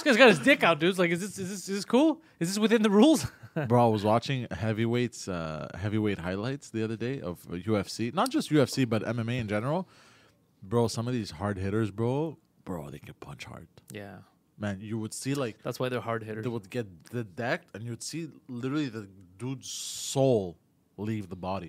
guy's 0.03 0.17
got 0.17 0.29
his 0.29 0.39
dick 0.39 0.63
out, 0.63 0.79
dude. 0.79 0.89
It's 0.89 0.99
like, 0.99 1.11
is 1.11 1.21
this 1.21 1.37
is 1.37 1.49
this 1.49 1.69
is 1.69 1.75
this 1.75 1.85
cool? 1.85 2.21
Is 2.39 2.49
this 2.49 2.59
within 2.59 2.81
the 2.81 2.89
rules? 2.89 3.27
Bro, 3.67 3.87
I 3.87 3.89
was 3.89 4.03
watching 4.03 4.47
heavyweights, 4.51 5.27
uh, 5.27 5.69
heavyweight 5.79 6.19
highlights 6.19 6.69
the 6.69 6.83
other 6.83 6.95
day 6.97 7.21
of 7.21 7.39
uh, 7.49 7.53
UFC. 7.55 8.13
Not 8.13 8.29
just 8.29 8.49
UFC, 8.51 8.87
but 8.87 9.03
MMA 9.03 9.39
in 9.39 9.47
general. 9.47 9.87
Bro, 10.61 10.89
some 10.89 11.07
of 11.07 11.13
these 11.13 11.31
hard 11.31 11.57
hitters, 11.57 11.91
bro, 11.91 12.37
bro, 12.65 12.89
they 12.89 12.99
can 12.99 13.13
punch 13.19 13.45
hard. 13.45 13.67
yeah, 13.91 14.17
Man, 14.57 14.79
you 14.81 14.97
would 14.97 15.13
see 15.13 15.33
like 15.35 15.61
that's 15.63 15.79
why 15.79 15.89
they're 15.89 15.99
hard 16.01 16.23
hitters. 16.23 16.43
they 16.43 16.49
would 16.49 16.69
get 16.69 16.87
the 17.11 17.23
decked, 17.23 17.67
and 17.75 17.83
you 17.83 17.91
would 17.91 18.01
see 18.03 18.29
literally 18.47 18.87
the 18.87 19.07
dude's 19.37 19.69
soul 19.69 20.57
leave 20.97 21.29
the 21.29 21.35
body. 21.35 21.67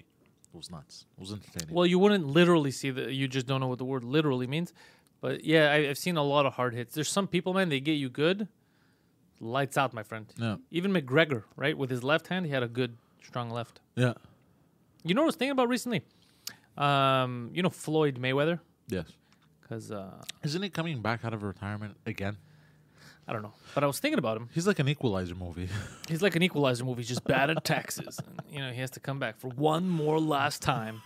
It 0.54 0.56
was 0.56 0.70
nuts. 0.70 1.04
It 1.18 1.20
was 1.20 1.32
entertaining. 1.32 1.74
Well, 1.74 1.84
you 1.84 1.98
wouldn't 1.98 2.26
literally 2.26 2.70
see 2.70 2.90
the. 2.90 3.12
You 3.12 3.28
just 3.28 3.46
don't 3.46 3.60
know 3.60 3.66
what 3.66 3.78
the 3.78 3.84
word 3.84 4.04
literally 4.04 4.46
means. 4.46 4.72
But 5.20 5.44
yeah, 5.44 5.72
I, 5.72 5.88
I've 5.88 5.98
seen 5.98 6.16
a 6.16 6.22
lot 6.22 6.46
of 6.46 6.54
hard 6.54 6.74
hits. 6.74 6.94
There's 6.94 7.08
some 7.08 7.26
people, 7.26 7.52
man, 7.54 7.68
they 7.68 7.80
get 7.80 7.94
you 7.94 8.08
good, 8.08 8.48
lights 9.40 9.76
out, 9.76 9.92
my 9.92 10.02
friend. 10.02 10.26
yeah, 10.38 10.56
Even 10.70 10.92
McGregor, 10.92 11.44
right, 11.56 11.76
with 11.76 11.90
his 11.90 12.02
left 12.02 12.28
hand, 12.28 12.46
he 12.46 12.52
had 12.52 12.62
a 12.62 12.68
good, 12.68 12.96
strong 13.24 13.50
left. 13.50 13.80
yeah, 13.94 14.14
You 15.04 15.14
know 15.14 15.22
what 15.22 15.26
I 15.26 15.26
was 15.26 15.36
thinking 15.36 15.52
about 15.52 15.68
recently? 15.68 16.02
Um, 16.76 17.50
you 17.54 17.62
know 17.62 17.70
Floyd 17.70 18.18
Mayweather, 18.20 18.60
yes. 18.88 19.06
because 19.62 19.90
uh, 19.90 20.10
Isn't 20.42 20.62
he 20.62 20.68
coming 20.68 21.00
back 21.00 21.24
out 21.24 21.32
of 21.32 21.42
retirement 21.42 21.96
again? 22.04 22.36
I 23.28 23.32
don't 23.32 23.42
know, 23.42 23.54
but 23.74 23.82
I 23.82 23.86
was 23.88 23.98
thinking 23.98 24.18
about 24.18 24.36
him. 24.36 24.48
He's 24.54 24.66
like 24.66 24.78
an 24.78 24.88
Equalizer 24.88 25.34
movie. 25.34 25.68
He's 26.08 26.22
like 26.22 26.36
an 26.36 26.42
Equalizer 26.42 26.84
movie, 26.84 27.02
he's 27.02 27.08
just 27.08 27.24
bad 27.24 27.50
at 27.50 27.64
taxes. 27.64 28.20
And, 28.24 28.40
you 28.54 28.60
know, 28.60 28.70
he 28.70 28.80
has 28.80 28.90
to 28.92 29.00
come 29.00 29.18
back 29.18 29.36
for 29.40 29.48
one 29.48 29.88
more 29.88 30.20
last 30.20 30.62
time. 30.62 31.02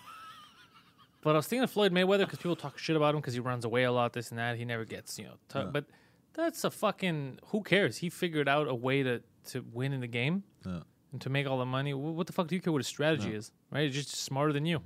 But 1.22 1.30
I 1.30 1.36
was 1.38 1.46
thinking 1.46 1.64
of 1.64 1.70
Floyd 1.70 1.92
Mayweather 1.92 2.20
because 2.20 2.38
people 2.38 2.56
talk 2.56 2.78
shit 2.78 2.96
about 2.96 3.14
him 3.14 3.20
because 3.20 3.32
he 3.34 3.40
runs 3.40 3.64
away 3.64 3.84
a 3.84 3.92
lot, 3.92 4.12
this 4.12 4.30
and 4.30 4.38
that. 4.38 4.56
He 4.58 4.64
never 4.66 4.84
gets, 4.84 5.18
you 5.18 5.26
know. 5.26 5.34
T- 5.48 5.68
But 5.70 5.84
that's 6.34 6.64
a 6.64 6.70
fucking. 6.70 7.38
Who 7.46 7.62
cares? 7.62 7.98
He 7.98 8.10
figured 8.10 8.48
out 8.48 8.68
a 8.68 8.74
way 8.74 9.02
to 9.02 9.22
to 9.50 9.64
win 9.72 9.92
in 9.92 10.00
the 10.00 10.06
game 10.06 10.44
yeah. 10.66 10.80
and 11.12 11.20
to 11.20 11.30
make 11.30 11.46
all 11.46 11.58
the 11.58 11.66
money. 11.66 11.94
What 11.94 12.26
the 12.26 12.32
fuck 12.32 12.46
do 12.48 12.54
you 12.54 12.60
care 12.60 12.72
what 12.72 12.78
his 12.78 12.86
strategy 12.86 13.34
is? 13.34 13.52
Right? 13.70 13.84
He's 13.84 13.94
just 13.94 14.16
smarter 14.16 14.52
than 14.52 14.66
you. 14.66 14.82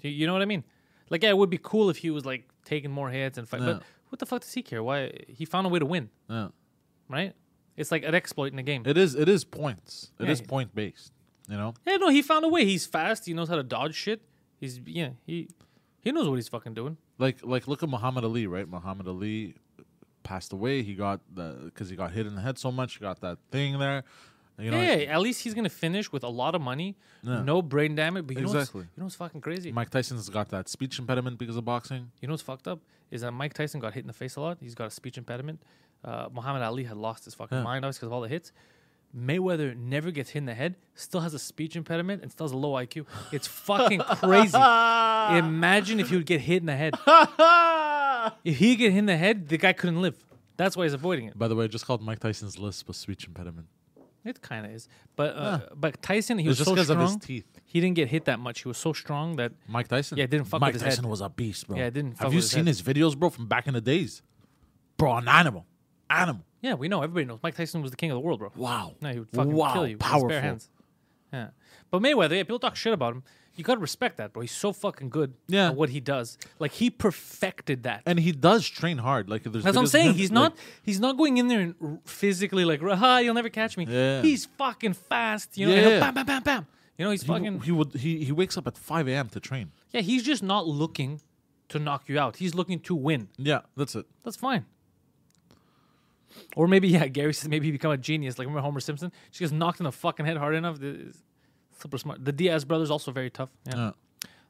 Do 0.00 0.08
you. 0.08 0.14
You 0.14 0.26
know 0.26 0.32
what 0.32 0.42
I 0.42 0.46
mean? 0.46 0.64
Like, 1.10 1.22
yeah, 1.22 1.30
it 1.30 1.36
would 1.36 1.50
be 1.50 1.58
cool 1.58 1.90
if 1.90 1.98
he 1.98 2.10
was 2.10 2.24
like 2.24 2.48
taking 2.64 2.90
more 2.90 3.10
hits 3.10 3.38
and 3.38 3.48
fight. 3.48 3.60
Yeah. 3.60 3.74
But 3.74 3.82
what 4.08 4.18
the 4.18 4.26
fuck 4.26 4.42
does 4.42 4.52
he 4.52 4.62
care? 4.62 4.82
Why 4.82 5.12
he 5.28 5.44
found 5.44 5.66
a 5.66 5.70
way 5.70 5.78
to 5.78 5.86
win, 5.86 6.10
yeah. 6.28 6.48
right? 7.08 7.34
It's 7.76 7.90
like 7.90 8.04
an 8.04 8.14
exploit 8.14 8.50
in 8.50 8.56
the 8.56 8.62
game. 8.62 8.82
It 8.84 8.96
is. 8.96 9.14
It 9.14 9.28
is 9.28 9.44
points. 9.44 10.10
It 10.18 10.28
is 10.28 10.40
point 10.40 10.74
based. 10.74 11.12
You 11.48 11.56
know. 11.56 11.74
Yeah, 11.86 11.96
no, 11.96 12.08
he 12.08 12.22
found 12.22 12.44
a 12.44 12.48
way. 12.48 12.64
He's 12.64 12.86
fast. 12.86 13.26
He 13.26 13.34
knows 13.34 13.48
how 13.48 13.56
to 13.56 13.62
dodge 13.62 13.94
shit. 13.94 14.22
He's 14.60 14.80
yeah, 14.86 15.10
he 15.26 15.48
he 16.00 16.12
knows 16.12 16.28
what 16.28 16.36
he's 16.36 16.48
fucking 16.48 16.74
doing. 16.74 16.96
Like 17.18 17.38
like 17.42 17.66
look 17.66 17.82
at 17.82 17.88
Muhammad 17.88 18.24
Ali, 18.24 18.46
right? 18.46 18.68
Muhammad 18.68 19.08
Ali 19.08 19.54
passed 20.22 20.52
away. 20.52 20.82
He 20.82 20.94
got 20.94 21.20
the 21.34 21.56
because 21.64 21.88
he 21.90 21.96
got 21.96 22.12
hit 22.12 22.26
in 22.26 22.34
the 22.34 22.40
head 22.42 22.58
so 22.58 22.70
much. 22.72 22.94
He 22.94 23.00
got 23.00 23.20
that 23.20 23.38
thing 23.50 23.78
there. 23.78 24.04
You 24.58 24.70
know. 24.70 24.80
yeah, 24.80 25.14
at 25.14 25.20
least 25.20 25.42
he's 25.42 25.54
gonna 25.54 25.68
finish 25.70 26.12
with 26.12 26.22
a 26.24 26.28
lot 26.28 26.54
of 26.54 26.60
money, 26.60 26.94
Yeah. 27.22 27.42
no 27.42 27.62
brain 27.62 27.94
damage. 27.94 28.26
But 28.26 28.36
you 28.36 28.42
know, 28.42 28.48
Exactly. 28.52 28.82
what's, 28.82 28.90
you 28.96 29.00
know 29.00 29.04
what's 29.06 29.16
fucking 29.16 29.40
crazy? 29.40 29.72
Mike 29.72 29.88
Tyson's 29.90 30.28
got 30.28 30.50
that 30.50 30.68
speech 30.68 30.98
impediment 30.98 31.38
because 31.38 31.56
of 31.56 31.64
boxing. 31.64 32.10
you 32.20 32.28
know 32.28 32.32
what's 32.34 32.42
fucked 32.42 32.68
up 32.68 32.78
is 33.10 33.22
that 33.22 33.32
Mike 33.32 33.54
Tyson 33.54 33.80
got 33.80 33.94
hit 33.94 34.00
in 34.00 34.06
the 34.08 34.12
face 34.12 34.36
a 34.36 34.40
lot. 34.40 34.58
He's 34.60 34.74
got 34.74 34.86
a 34.88 34.90
speech 34.90 35.16
impediment. 35.18 35.62
Uh, 36.04 36.28
Muhammad 36.32 36.62
Ali 36.62 36.84
had 36.84 36.96
lost 36.98 37.24
his 37.24 37.34
fucking 37.34 37.58
Yeah. 37.58 37.64
mind 37.64 37.84
obviously 37.84 38.00
because 38.00 38.08
of 38.08 38.12
all 38.12 38.20
the 38.20 38.28
hits. 38.28 38.52
Mayweather 39.16 39.76
never 39.76 40.10
gets 40.10 40.30
hit 40.30 40.38
in 40.40 40.46
the 40.46 40.54
head, 40.54 40.76
still 40.94 41.20
has 41.20 41.34
a 41.34 41.38
speech 41.38 41.74
impediment, 41.76 42.22
and 42.22 42.30
still 42.30 42.44
has 42.46 42.52
a 42.52 42.56
low 42.56 42.72
IQ. 42.72 43.06
It's 43.30 43.46
fucking 43.46 44.00
crazy. 44.00 44.56
Imagine 45.38 46.00
if 46.00 46.08
he 46.10 46.16
would 46.16 46.24
get 46.26 46.40
hit 46.40 46.58
in 46.62 46.66
the 46.66 46.76
head. 46.76 46.94
If 48.44 48.58
he 48.58 48.76
get 48.76 48.92
hit 48.92 48.98
in 49.00 49.06
the 49.06 49.16
head, 49.16 49.48
the 49.48 49.58
guy 49.58 49.72
couldn't 49.72 50.00
live. 50.02 50.16
That's 50.56 50.76
why 50.76 50.84
he's 50.84 50.92
avoiding 50.94 51.26
it. 51.26 51.38
By 51.38 51.48
the 51.48 51.56
way, 51.56 51.64
I 51.64 51.68
just 51.68 51.86
called 51.86 52.02
Mike 52.02 52.20
Tyson's 52.20 52.58
lisp 52.58 52.88
a 52.88 52.94
speech 52.94 53.26
impediment. 53.26 53.66
It 54.24 54.40
kind 54.40 54.64
of 54.66 54.70
is, 54.72 54.86
but 55.16 55.34
uh, 55.34 55.60
but 55.74 56.00
Tyson 56.00 56.38
he 56.38 56.44
It's 56.44 56.50
was 56.50 56.58
just 56.58 56.68
so 56.68 56.74
because 56.74 56.90
of 56.90 56.96
strong. 56.98 57.08
his 57.08 57.26
teeth. 57.26 57.46
He 57.64 57.80
didn't 57.80 57.96
get 57.96 58.06
hit 58.08 58.26
that 58.26 58.38
much. 58.38 58.62
He 58.62 58.68
was 58.68 58.78
so 58.78 58.92
strong 58.92 59.34
that 59.36 59.50
Mike 59.66 59.88
Tyson. 59.88 60.16
Yeah, 60.16 60.24
it 60.24 60.30
didn't 60.30 60.46
fuck 60.46 60.60
Mike 60.60 60.74
with 60.74 60.82
his 60.82 60.90
Tyson 60.92 61.04
head. 61.04 61.10
was 61.10 61.20
a 61.20 61.28
beast, 61.28 61.66
bro. 61.66 61.76
Yeah, 61.76 61.86
it 61.86 61.94
didn't 61.94 62.12
fuck 62.12 62.26
Have 62.26 62.32
you 62.32 62.38
his 62.38 62.48
seen 62.50 62.58
head. 62.66 62.68
his 62.68 62.82
videos, 62.82 63.18
bro, 63.18 63.30
from 63.30 63.46
back 63.48 63.66
in 63.66 63.74
the 63.74 63.80
days? 63.80 64.22
Bro, 64.96 65.16
an 65.16 65.26
animal, 65.26 65.66
animal. 66.08 66.44
yeah, 66.60 66.74
we 66.74 66.86
know 66.86 67.02
everybody 67.02 67.24
knows 67.26 67.40
Mike 67.42 67.56
Tyson 67.56 67.82
was 67.82 67.90
the 67.90 67.96
king 67.96 68.12
of 68.12 68.14
the 68.14 68.20
world, 68.20 68.38
bro. 68.38 68.52
Wow. 68.54 68.94
No, 69.00 69.12
he 69.12 69.18
would 69.18 69.30
fucking 69.30 69.52
wow. 69.52 69.72
kill 69.72 69.88
you 69.88 69.94
with 69.96 70.00
Powerful. 70.02 70.28
his 70.28 70.34
bare 70.36 70.40
hands. 70.42 70.70
Yeah, 71.32 71.48
but 71.90 72.00
Mayweather, 72.00 72.36
yeah, 72.36 72.42
people 72.44 72.60
talk 72.60 72.76
shit 72.76 72.92
about 72.92 73.14
him. 73.14 73.24
You 73.54 73.64
gotta 73.64 73.80
respect 73.80 74.16
that, 74.16 74.32
bro. 74.32 74.40
He's 74.40 74.50
so 74.52 74.72
fucking 74.72 75.10
good. 75.10 75.34
Yeah. 75.46 75.68
at 75.68 75.76
what 75.76 75.90
he 75.90 76.00
does, 76.00 76.38
like 76.58 76.72
he 76.72 76.88
perfected 76.88 77.82
that. 77.82 78.02
And 78.06 78.18
he 78.18 78.32
does 78.32 78.66
train 78.66 78.98
hard. 78.98 79.28
Like 79.28 79.42
there's 79.42 79.62
That's 79.64 79.76
what 79.76 79.82
I'm 79.82 79.86
saying. 79.88 80.10
him, 80.10 80.14
He's 80.14 80.30
like- 80.30 80.34
not. 80.34 80.56
He's 80.82 80.98
not 81.00 81.16
going 81.18 81.36
in 81.36 81.48
there 81.48 81.60
and 81.60 81.74
r- 81.82 81.98
physically 82.06 82.64
like, 82.64 82.80
"Ha, 82.80 83.18
you'll 83.18 83.34
never 83.34 83.50
catch 83.50 83.76
me." 83.76 83.84
Yeah. 83.86 84.22
He's 84.22 84.46
fucking 84.56 84.94
fast. 84.94 85.58
You 85.58 85.66
know, 85.66 85.74
yeah. 85.74 86.00
bam, 86.00 86.14
bam, 86.14 86.26
bam, 86.26 86.42
bam. 86.42 86.66
You 86.96 87.04
know, 87.04 87.10
he's 87.10 87.22
He, 87.22 87.28
fucking. 87.28 87.60
he 87.60 87.72
would 87.72 87.92
he 87.94 88.24
he 88.24 88.32
wakes 88.32 88.56
up 88.56 88.66
at 88.66 88.76
5 88.78 89.06
a.m. 89.08 89.28
to 89.30 89.40
train. 89.40 89.70
yeah, 89.92 90.00
he's 90.00 90.22
just 90.22 90.42
not 90.42 90.66
looking 90.66 91.20
to 91.68 91.78
knock 91.78 92.08
you 92.08 92.18
out. 92.18 92.36
He's 92.36 92.54
looking 92.54 92.80
to 92.80 92.94
win. 92.94 93.28
Yeah, 93.36 93.60
that's 93.76 93.94
it. 93.94 94.06
That's 94.24 94.36
fine. 94.36 94.64
Or 96.56 96.66
maybe, 96.68 96.88
yeah, 96.96 97.06
Gary 97.08 97.34
says 97.34 97.48
maybe 97.48 97.66
he 97.66 97.72
become 97.72 97.90
a 97.92 97.96
genius. 97.98 98.38
Like, 98.38 98.46
remember 98.46 98.62
Homer 98.62 98.80
Simpson? 98.80 99.12
She 99.30 99.40
gets 99.44 99.52
knocked 99.52 99.80
in 99.80 99.84
the 99.84 99.92
fucking 99.92 100.24
head 100.26 100.36
hard 100.36 100.54
enough. 100.54 100.78
Super 101.82 101.98
smart. 101.98 102.24
The 102.24 102.32
Diaz 102.32 102.64
brothers 102.64 102.90
also 102.90 103.10
very 103.12 103.30
tough. 103.30 103.50
Yeah. 103.66 103.76
Yeah. 103.76 103.90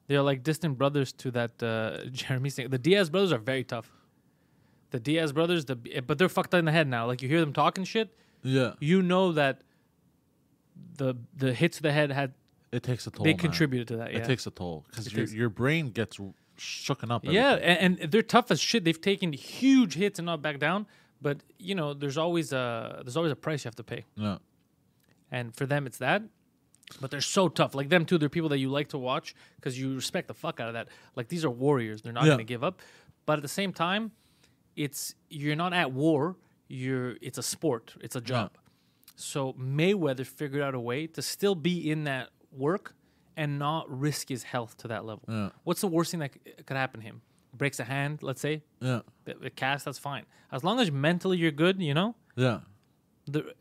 They're 0.08 0.22
like 0.22 0.42
distant 0.42 0.76
brothers 0.78 1.12
to 1.14 1.30
that 1.32 1.62
uh, 1.62 2.04
Jeremy 2.12 2.50
thing. 2.50 2.68
The 2.70 2.78
Diaz 2.78 3.08
brothers 3.10 3.32
are 3.32 3.38
very 3.38 3.64
tough. 3.64 3.90
The 4.90 5.00
Diaz 5.00 5.32
brothers, 5.32 5.64
the 5.64 5.76
but 6.06 6.18
they're 6.18 6.28
fucked 6.28 6.52
in 6.54 6.64
the 6.66 6.72
head 6.72 6.86
now. 6.88 7.06
Like 7.06 7.22
you 7.22 7.28
hear 7.28 7.40
them 7.40 7.52
talking 7.54 7.84
shit, 7.84 8.08
Yeah. 8.42 8.72
you 8.80 9.00
know 9.02 9.32
that 9.32 9.62
the 10.96 11.14
the 11.36 11.52
hits 11.54 11.76
to 11.78 11.82
the 11.82 11.92
head 11.92 12.10
had 12.12 12.34
It 12.72 12.82
takes 12.82 13.06
a 13.06 13.10
toll. 13.10 13.24
they 13.24 13.30
man. 13.32 13.38
contributed 13.38 13.88
to 13.88 13.96
that. 13.98 14.12
Yeah. 14.12 14.18
It 14.18 14.24
takes 14.26 14.46
a 14.46 14.50
toll 14.50 14.84
because 14.90 15.12
your 15.12 15.26
your 15.26 15.48
brain 15.48 15.90
gets 15.90 16.18
shooken 16.58 17.10
up. 17.10 17.24
Yeah, 17.24 17.54
and, 17.54 17.98
and 18.00 18.12
they're 18.12 18.22
tough 18.36 18.50
as 18.50 18.60
shit. 18.60 18.84
They've 18.84 19.00
taken 19.00 19.32
huge 19.32 19.94
hits 19.94 20.18
and 20.18 20.26
not 20.26 20.42
back 20.42 20.58
down. 20.58 20.86
But 21.22 21.38
you 21.58 21.74
know, 21.74 21.94
there's 21.94 22.18
always 22.18 22.52
a 22.52 23.00
there's 23.04 23.16
always 23.16 23.32
a 23.32 23.36
price 23.36 23.64
you 23.64 23.68
have 23.68 23.76
to 23.76 23.84
pay, 23.84 24.04
Yeah. 24.16 24.38
and 25.30 25.54
for 25.56 25.64
them 25.66 25.86
it's 25.86 25.98
that. 25.98 26.22
But 27.00 27.10
they're 27.10 27.20
so 27.20 27.48
tough. 27.48 27.74
Like 27.74 27.88
them 27.88 28.04
too, 28.04 28.18
they're 28.18 28.28
people 28.28 28.48
that 28.50 28.58
you 28.58 28.68
like 28.70 28.88
to 28.88 28.98
watch 28.98 29.34
because 29.56 29.78
you 29.78 29.94
respect 29.94 30.28
the 30.28 30.34
fuck 30.34 30.60
out 30.60 30.68
of 30.68 30.74
that. 30.74 30.88
Like 31.16 31.28
these 31.28 31.44
are 31.44 31.50
warriors. 31.50 32.02
They're 32.02 32.12
not 32.12 32.24
Yeah. 32.24 32.30
going 32.30 32.38
to 32.38 32.44
give 32.44 32.62
up. 32.62 32.80
But 33.26 33.34
at 33.38 33.42
the 33.42 33.48
same 33.48 33.72
time, 33.72 34.12
it's 34.76 35.14
you're 35.28 35.56
not 35.56 35.72
at 35.72 35.92
war. 35.92 36.36
You're 36.68 37.16
it's 37.20 37.38
a 37.38 37.42
sport. 37.42 37.94
It's 38.00 38.16
a 38.16 38.20
job. 38.20 38.52
So 39.16 39.52
Mayweather 39.54 40.26
figured 40.26 40.62
out 40.62 40.74
a 40.74 40.80
way 40.80 41.06
to 41.08 41.22
still 41.22 41.54
be 41.54 41.90
in 41.90 42.04
that 42.04 42.30
work 42.50 42.94
and 43.36 43.58
not 43.58 43.88
risk 43.90 44.28
his 44.28 44.42
health 44.42 44.76
to 44.78 44.88
that 44.88 45.04
level. 45.04 45.24
Yeah. 45.28 45.50
What's 45.64 45.80
the 45.80 45.86
worst 45.88 46.10
thing 46.10 46.20
that 46.20 46.32
c- 46.34 46.52
could 46.66 46.76
happen 46.76 47.00
to 47.00 47.06
him? 47.06 47.22
Breaks 47.54 47.78
a 47.80 47.84
hand, 47.84 48.22
let's 48.22 48.40
say. 48.40 48.62
Yeah. 48.80 49.00
The, 49.24 49.34
the 49.34 49.50
cast, 49.50 49.84
that's 49.84 49.98
fine. 49.98 50.24
As 50.50 50.64
long 50.64 50.80
as 50.80 50.90
mentally 50.90 51.36
you're 51.38 51.50
good, 51.50 51.80
you 51.82 51.94
know, 51.94 52.14
Yeah. 52.36 52.60
the 53.26 53.54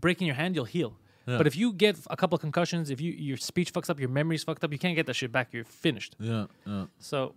breaking 0.00 0.26
your 0.26 0.36
hand, 0.36 0.54
you'll 0.54 0.64
heal. 0.66 0.98
Yeah. 1.26 1.38
But 1.38 1.46
if 1.46 1.56
you 1.56 1.72
get 1.72 1.96
a 2.08 2.16
couple 2.16 2.36
of 2.36 2.40
concussions, 2.40 2.90
if 2.90 3.00
you 3.00 3.12
your 3.12 3.36
speech 3.36 3.72
fucks 3.72 3.90
up, 3.90 3.98
your 3.98 4.08
memory's 4.08 4.44
fucked 4.44 4.62
up, 4.64 4.72
you 4.72 4.78
can't 4.78 4.94
get 4.96 5.06
that 5.06 5.14
shit 5.14 5.32
back. 5.32 5.52
You're 5.52 5.64
finished. 5.64 6.16
Yeah. 6.18 6.46
Yeah. 6.66 6.86
So 6.98 7.34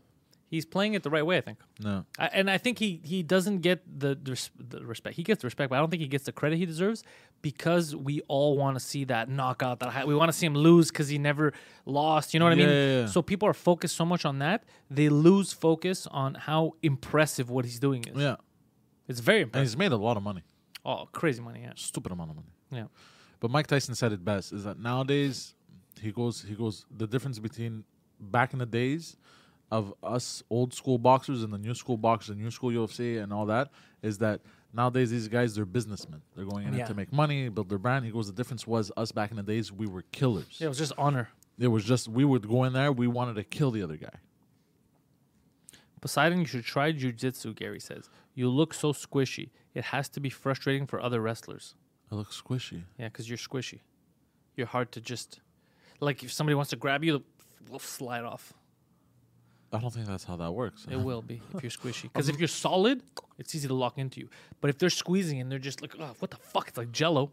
He's 0.52 0.66
playing 0.66 0.96
it 0.96 1.04
the 1.04 1.12
right 1.12 1.24
way, 1.24 1.38
I 1.38 1.42
think. 1.42 1.60
No. 1.80 2.06
I, 2.18 2.26
and 2.34 2.50
I 2.50 2.58
think 2.58 2.80
he 2.80 3.02
he 3.04 3.22
doesn't 3.22 3.60
get 3.60 3.84
the, 4.00 4.16
the 4.16 4.32
res- 4.32 4.50
the 4.58 4.84
respect. 4.84 5.16
He 5.16 5.22
gets 5.22 5.42
the 5.44 5.46
respect, 5.46 5.70
but 5.70 5.76
I 5.76 5.80
don't 5.80 5.92
think 5.92 6.02
he 6.02 6.08
gets 6.08 6.24
the 6.26 6.32
credit 6.32 6.58
he 6.58 6.66
deserves 6.66 7.04
because 7.44 7.96
we 7.96 8.22
all 8.28 8.58
want 8.58 8.76
to 8.76 8.80
see 8.80 9.04
that 9.06 9.30
knockout. 9.30 9.80
That 9.80 9.92
hi- 9.92 10.06
we 10.06 10.16
want 10.16 10.30
to 10.32 10.38
see 10.38 10.48
him 10.48 10.56
lose 10.56 10.90
because 10.90 11.08
he 11.08 11.20
never 11.20 11.54
lost. 11.86 12.34
You 12.34 12.40
know 12.40 12.46
what 12.48 12.54
I 12.54 12.56
mean? 12.56 12.68
Yeah, 12.68 12.74
yeah, 12.74 13.00
yeah. 13.02 13.06
So 13.06 13.22
people 13.22 13.48
are 13.48 13.54
focused 13.54 13.96
so 13.96 14.06
much 14.06 14.26
on 14.26 14.40
that, 14.40 14.64
they 14.90 15.08
lose 15.10 15.54
focus 15.54 16.08
on 16.10 16.34
how 16.34 16.74
impressive 16.82 17.52
what 17.52 17.64
he's 17.66 17.80
doing 17.80 18.04
is. 18.08 18.18
Yeah. 18.18 18.38
It's 19.08 19.20
very 19.20 19.42
impressive. 19.42 19.62
And 19.62 19.70
he's 19.70 19.78
made 19.78 19.92
a 19.92 19.98
lot 19.98 20.18
of 20.18 20.24
money. 20.24 20.42
Oh, 20.84 21.08
crazy 21.12 21.42
money! 21.44 21.60
Yeah, 21.62 21.74
Stupid 21.76 22.12
amount 22.12 22.32
of 22.32 22.36
money. 22.38 22.48
yeah. 22.72 22.86
But 23.40 23.52
Mike 23.52 23.68
Tyson 23.68 23.96
said 23.96 24.12
it 24.12 24.24
best 24.26 24.52
is 24.52 24.64
that 24.66 24.80
nowadays 24.80 25.56
he 26.02 26.12
goes 26.12 26.42
he 26.48 26.56
goes 26.56 26.86
the 26.96 27.08
difference 27.08 27.40
between 27.40 27.84
back 28.20 28.54
in 28.54 28.60
the 28.60 28.66
days 28.66 29.16
of 29.72 29.94
us 30.04 30.44
old 30.50 30.74
school 30.74 30.98
boxers 30.98 31.44
and 31.44 31.54
the 31.54 31.58
new 31.58 31.74
school 31.76 31.96
boxers, 31.98 32.36
the 32.36 32.42
new 32.42 32.52
school 32.52 32.70
UFC 32.72 33.22
and 33.22 33.32
all 33.32 33.46
that 33.46 33.70
is 34.02 34.18
that 34.18 34.42
nowadays 34.74 35.10
these 35.12 35.28
guys 35.28 35.56
they're 35.56 35.66
businessmen. 35.66 36.22
They're 36.36 36.46
going 36.46 36.68
in 36.68 36.74
it 36.74 36.78
Yeah. 36.80 36.86
to 36.88 36.94
make 36.94 37.14
money, 37.14 37.48
build 37.50 37.70
their 37.70 37.78
brand. 37.78 38.04
He 38.06 38.12
goes 38.12 38.28
the 38.28 38.34
difference 38.34 38.66
was 38.68 38.92
us 38.98 39.12
back 39.12 39.32
in 39.32 39.38
the 39.38 39.44
days 39.44 39.72
we 39.72 39.88
were 39.88 40.04
killers. 40.12 40.58
Yeah, 40.60 40.66
it 40.66 40.70
was 40.70 40.78
just 40.78 40.94
honor. 40.98 41.30
It 41.58 41.68
was 41.68 41.84
just 41.86 42.08
we 42.08 42.26
would 42.26 42.48
go 42.48 42.64
in 42.64 42.74
there, 42.74 42.92
we 42.92 43.08
wanted 43.08 43.36
to 43.36 43.44
kill 43.44 43.72
the 43.72 43.84
other 43.84 43.98
guy. 43.98 44.16
Poseidon, 46.02 46.40
you 46.40 46.46
should 46.46 46.64
try 46.64 46.92
jujitsu. 46.94 47.56
Gary 47.56 47.80
says 47.80 48.10
you 48.34 48.50
look 48.50 48.74
so 48.74 48.94
squishy. 48.94 49.50
It 49.74 49.86
has 49.86 50.10
to 50.10 50.20
be 50.20 50.30
frustrating 50.30 50.88
for 50.88 51.02
other 51.02 51.22
wrestlers. 51.22 51.76
It 52.12 52.16
looks 52.16 52.41
squishy. 52.41 52.82
Yeah, 52.97 53.07
because 53.10 53.30
you're 53.30 53.38
squishy. 53.38 53.80
You're 54.55 54.68
hard 54.68 54.91
to 54.93 55.01
just 55.01 55.39
like 55.99 56.24
if 56.24 56.32
somebody 56.32 56.55
wants 56.55 56.70
to 56.72 56.76
grab 56.76 57.03
you, 57.03 57.24
will 57.70 57.80
slide 57.80 58.24
off. 58.24 58.53
I 59.72 59.78
don't 59.80 59.93
think 59.93 60.07
that's 60.07 60.24
how 60.24 60.36
that 60.38 60.51
works. 60.53 60.88
It 60.89 60.95
will 60.97 61.22
be 61.22 61.41
if 61.53 61.62
you're 61.64 61.70
squishy. 61.72 62.03
Because 62.14 62.28
if 62.30 62.39
you're 62.39 62.47
solid, 62.47 63.03
it's 63.38 63.53
easy 63.53 63.68
to 63.68 63.74
lock 63.76 63.97
into 63.99 64.20
you. 64.20 64.30
But 64.62 64.70
if 64.72 64.78
they're 64.80 64.89
squeezing 64.89 65.39
and 65.39 65.51
they're 65.51 65.60
just 65.60 65.82
like, 65.82 65.93
oh, 65.99 66.16
what 66.20 66.32
the 66.32 66.38
fuck? 66.38 66.70
It's 66.70 66.78
like 66.78 66.91
Jello. 66.91 67.32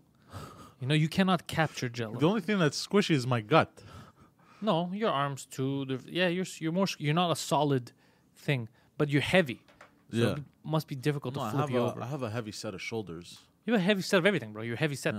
You 0.80 0.86
know, 0.86 0.94
you 0.94 1.08
cannot 1.08 1.46
capture 1.46 1.88
Jello. 1.88 2.18
The 2.18 2.28
only 2.28 2.42
thing 2.42 2.58
that's 2.58 2.86
squishy 2.86 3.12
is 3.12 3.26
my 3.26 3.40
gut. 3.40 3.70
No, 4.60 4.90
your 4.92 5.10
arms 5.10 5.46
too. 5.46 5.86
they're- 5.86 6.00
Yeah, 6.06 6.28
you're 6.28 6.44
s- 6.44 6.60
you're 6.60 6.72
more. 6.72 6.84
s- 6.84 6.96
You're 6.98 7.14
not 7.14 7.30
a 7.30 7.36
solid 7.36 7.92
thing, 8.34 8.68
but 8.98 9.08
you're 9.08 9.22
heavy. 9.22 9.62
So 10.12 10.16
Yeah. 10.18 10.32
it 10.36 10.42
must 10.62 10.86
be 10.88 10.94
difficult 10.94 11.34
No, 11.36 11.40
to 11.42 11.46
I 11.46 11.50
flip 11.52 11.60
have, 11.62 11.70
you 11.70 11.78
a, 11.80 11.90
over. 11.90 12.02
I 12.02 12.06
have 12.06 12.22
a 12.22 12.30
heavy 12.30 12.52
set 12.52 12.74
of 12.74 12.82
shoulders. 12.82 13.38
You 13.66 13.72
have 13.72 13.82
a 13.82 13.84
heavy 13.84 14.02
set 14.02 14.18
of 14.18 14.26
everything, 14.26 14.52
bro. 14.52 14.62
You're 14.62 14.76
a 14.76 14.78
heavy 14.78 14.94
set. 14.94 15.14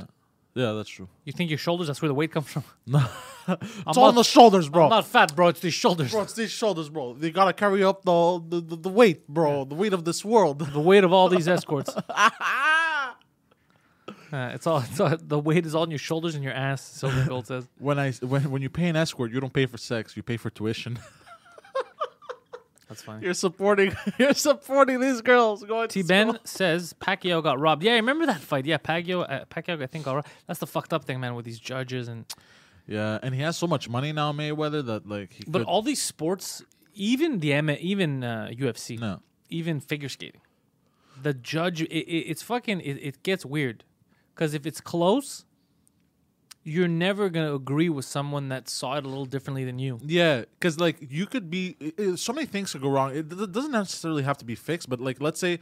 Yeah, 0.56 0.72
that's 0.72 0.89
true. 0.89 1.08
You 1.24 1.34
think 1.34 1.52
your 1.52 1.60
shoulders? 1.60 1.86
That's 1.88 2.02
where 2.02 2.08
the 2.08 2.16
weight 2.16 2.32
comes 2.32 2.48
from. 2.48 2.64
No, 2.88 3.06
I'm 3.48 3.58
it's 3.62 3.98
all 3.98 4.08
not, 4.08 4.16
the 4.16 4.24
shoulders, 4.24 4.68
bro. 4.68 4.86
I'm 4.86 4.89
not 4.89 5.06
fat, 5.08 5.34
bro. 5.34 5.48
It's 5.48 5.62
these 5.62 5.74
shoulders. 5.74 6.12
Bro, 6.12 6.24
it's 6.24 6.34
these 6.34 6.52
shoulders, 6.52 6.89
bro. 6.89 7.14
They 7.14 7.32
gotta 7.32 7.54
carry 7.54 7.82
up 7.84 8.04
the 8.04 8.41
the, 8.45 8.60
the, 8.62 8.76
the 8.76 8.89
weight, 8.89 9.26
bro. 9.28 9.64
The 9.64 9.76
weight 9.76 9.93
of 9.93 10.04
this 10.04 10.26
world. 10.26 10.60
The 10.60 10.80
weight 10.82 11.04
of 11.06 11.14
all 11.14 11.30
these 11.30 11.48
escorts. 11.48 11.93
Uh, 14.32 14.52
it's 14.54 14.68
all, 14.68 14.80
it's 14.80 15.00
all. 15.00 15.16
The 15.18 15.39
weight 15.39 15.66
is 15.66 15.74
all 15.74 15.84
on 15.84 15.89
your 15.89 15.98
shoulders 16.00 16.36
and 16.36 16.43
your 16.43 16.52
ass. 16.52 16.82
Silver 16.82 17.24
Gold 17.26 17.48
says. 17.48 17.66
when 17.80 17.98
I 17.98 18.12
when 18.12 18.52
when 18.52 18.62
you 18.62 18.70
pay 18.70 18.89
an 18.89 18.98
escort, 18.98 19.32
you 19.32 19.39
don't 19.39 19.54
pay 19.54 19.66
for 19.66 19.78
sex. 19.78 20.18
You 20.18 20.24
pay 20.24 20.36
for 20.36 20.50
tuition. 20.50 21.00
That's 22.88 23.02
fine. 23.02 23.22
you're 23.22 23.34
supporting. 23.34 23.96
You're 24.18 24.34
supporting 24.34 25.02
these 25.02 25.22
girls 25.22 25.64
going. 25.64 25.90
T 25.90 26.02
to 26.02 26.08
Ben 26.08 26.40
says 26.46 26.94
Pacquiao 27.00 27.44
got 27.44 27.60
robbed. 27.60 27.84
Yeah, 27.84 27.94
I 27.94 27.96
remember 27.98 28.26
that 28.28 28.40
fight. 28.40 28.66
Yeah, 28.66 28.78
Pacquiao, 28.78 29.30
uh, 29.30 29.46
Pacquiao, 29.46 29.82
I 29.82 29.88
think 29.88 30.06
got 30.06 30.16
robbed. 30.16 30.28
That's 30.48 30.60
the 30.60 30.68
fucked 30.68 30.94
up 30.94 31.04
thing, 31.04 31.20
man, 31.20 31.36
with 31.36 31.46
these 31.46 31.60
judges 31.60 32.08
and. 32.08 32.26
Yeah, 32.88 33.20
and 33.22 33.36
he 33.36 33.42
has 33.42 33.58
so 33.58 33.68
much 33.68 33.90
money 33.90 34.14
now, 34.14 34.32
Mayweather, 34.32 34.86
that 34.86 35.08
like 35.08 35.34
he. 35.34 35.44
But 35.46 35.64
all 35.64 35.82
these 35.82 36.02
sports, 36.02 36.64
even 36.94 37.40
the 37.40 37.52
M, 37.52 37.70
even 37.70 38.24
uh, 38.24 38.50
UFC, 38.54 38.98
no. 38.98 39.20
even 39.50 39.82
figure 39.82 40.08
skating, 40.08 40.40
the 41.22 41.34
judge, 41.34 41.82
it, 41.82 41.92
it, 41.92 42.30
it's 42.30 42.42
fucking. 42.42 42.80
It, 42.80 42.94
it 42.94 43.24
gets 43.24 43.46
weird, 43.46 43.84
because 44.34 44.54
if 44.54 44.66
it's 44.66 44.80
close, 44.80 45.44
you're 46.68 46.88
never 46.89 47.30
gonna 47.30 47.55
agree 47.55 47.88
with 47.89 48.03
someone 48.05 48.49
that 48.49 48.68
saw 48.70 48.97
it 48.97 49.05
a 49.05 49.07
little 49.07 49.26
differently 49.26 49.63
than 49.63 49.80
you. 49.80 49.99
Yeah, 50.03 50.41
because 50.59 50.80
like 50.80 50.97
you 51.09 51.26
could 51.26 51.49
be 51.49 51.78
i- 51.82 51.93
i- 52.11 52.15
so 52.15 52.34
many 52.34 52.45
things 52.45 52.74
could 52.74 52.82
go 52.82 52.89
wrong. 52.89 53.15
It 53.15 53.30
d- 53.30 53.47
doesn't 53.47 53.72
necessarily 53.72 54.24
have 54.24 54.38
to 54.39 54.45
be 54.45 54.55
fixed, 54.55 54.89
but 54.89 54.99
like 54.99 55.22
let's 55.22 55.39
say 55.39 55.59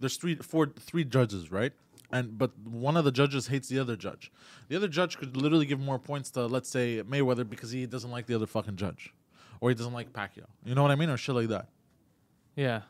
there's 0.00 0.16
three, 0.16 0.34
four, 0.36 0.68
three 0.78 1.04
judges, 1.04 1.52
right? 1.52 1.72
And 2.10 2.38
but 2.38 2.58
one 2.58 2.96
of 2.96 3.04
the 3.04 3.12
judges 3.12 3.48
hates 3.48 3.68
the 3.68 3.78
other 3.78 3.96
judge. 3.96 4.32
The 4.68 4.76
other 4.76 4.88
judge 4.88 5.18
could 5.18 5.36
literally 5.36 5.66
give 5.66 5.80
more 5.80 5.98
points 5.98 6.30
to 6.32 6.46
let's 6.46 6.68
say 6.70 7.02
Mayweather 7.02 7.48
because 7.48 7.70
he 7.70 7.84
doesn't 7.86 8.10
like 8.10 8.26
the 8.26 8.34
other 8.34 8.46
fucking 8.46 8.76
judge, 8.76 9.12
or 9.60 9.68
he 9.68 9.74
doesn't 9.74 9.92
like 9.92 10.12
Pacquiao. 10.12 10.46
You 10.64 10.74
know 10.74 10.82
what 10.82 10.90
I 10.90 10.96
mean, 10.96 11.10
or 11.10 11.16
shit 11.18 11.34
like 11.34 11.48
that. 11.48 11.68
Yeah, 12.56 12.82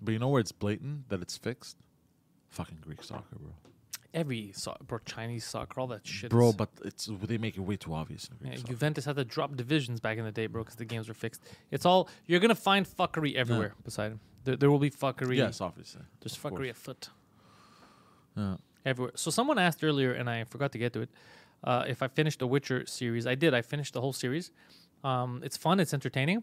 But 0.00 0.12
you 0.12 0.18
know 0.18 0.28
where 0.28 0.40
it's 0.40 0.52
blatant 0.52 1.08
that 1.08 1.20
it's 1.22 1.36
fixed? 1.36 1.76
Fucking 2.50 2.78
Greek 2.82 3.02
soccer, 3.02 3.36
bro. 3.38 3.52
Every 4.16 4.52
bro, 4.88 4.98
Chinese 5.04 5.44
soccer, 5.44 5.78
all 5.80 5.86
that 5.88 6.04
shit. 6.06 6.30
Bro, 6.30 6.48
is- 6.48 6.56
but 6.56 6.70
it's 6.84 7.06
they 7.22 7.38
make 7.38 7.56
it 7.56 7.60
way 7.60 7.76
too 7.76 7.94
obvious. 7.94 8.28
In 8.42 8.50
Yeah. 8.52 8.56
Juventus 8.56 9.04
had 9.04 9.16
to 9.16 9.24
drop 9.24 9.54
divisions 9.56 10.00
back 10.00 10.18
in 10.18 10.24
the 10.24 10.32
day, 10.32 10.46
bro, 10.48 10.62
because 10.64 10.76
the 10.76 10.84
games 10.84 11.06
were 11.06 11.14
fixed. 11.14 11.40
It's 11.70 11.84
all 11.86 12.08
you're 12.26 12.40
gonna 12.40 12.54
find 12.70 12.84
fuckery 12.86 13.34
everywhere. 13.34 13.74
Beside 13.84 14.18
there, 14.44 14.56
there 14.56 14.70
will 14.70 14.80
be 14.80 14.90
fuckery. 14.90 15.36
Yes, 15.36 15.60
obviously. 15.60 16.02
there's 16.20 16.36
fuckery 16.36 16.70
afoot 16.70 17.10
Yeah. 18.36 18.56
everywhere. 18.84 19.12
So 19.16 19.30
someone 19.30 19.58
asked 19.58 19.84
earlier, 19.84 20.12
and 20.12 20.28
I 20.28 20.44
forgot 20.44 20.72
to 20.72 20.78
get 20.78 20.92
to 20.94 21.00
it. 21.02 21.10
Uh, 21.64 21.84
if 21.88 22.02
I 22.02 22.08
finished 22.08 22.38
the 22.40 22.46
Witcher 22.46 22.86
series, 22.86 23.26
I 23.26 23.34
did. 23.34 23.54
I 23.54 23.62
finished 23.62 23.94
the 23.94 24.00
whole 24.00 24.12
series. 24.12 24.50
Um, 25.04 25.40
it's 25.44 25.56
fun. 25.56 25.80
It's 25.80 25.94
entertaining. 25.94 26.42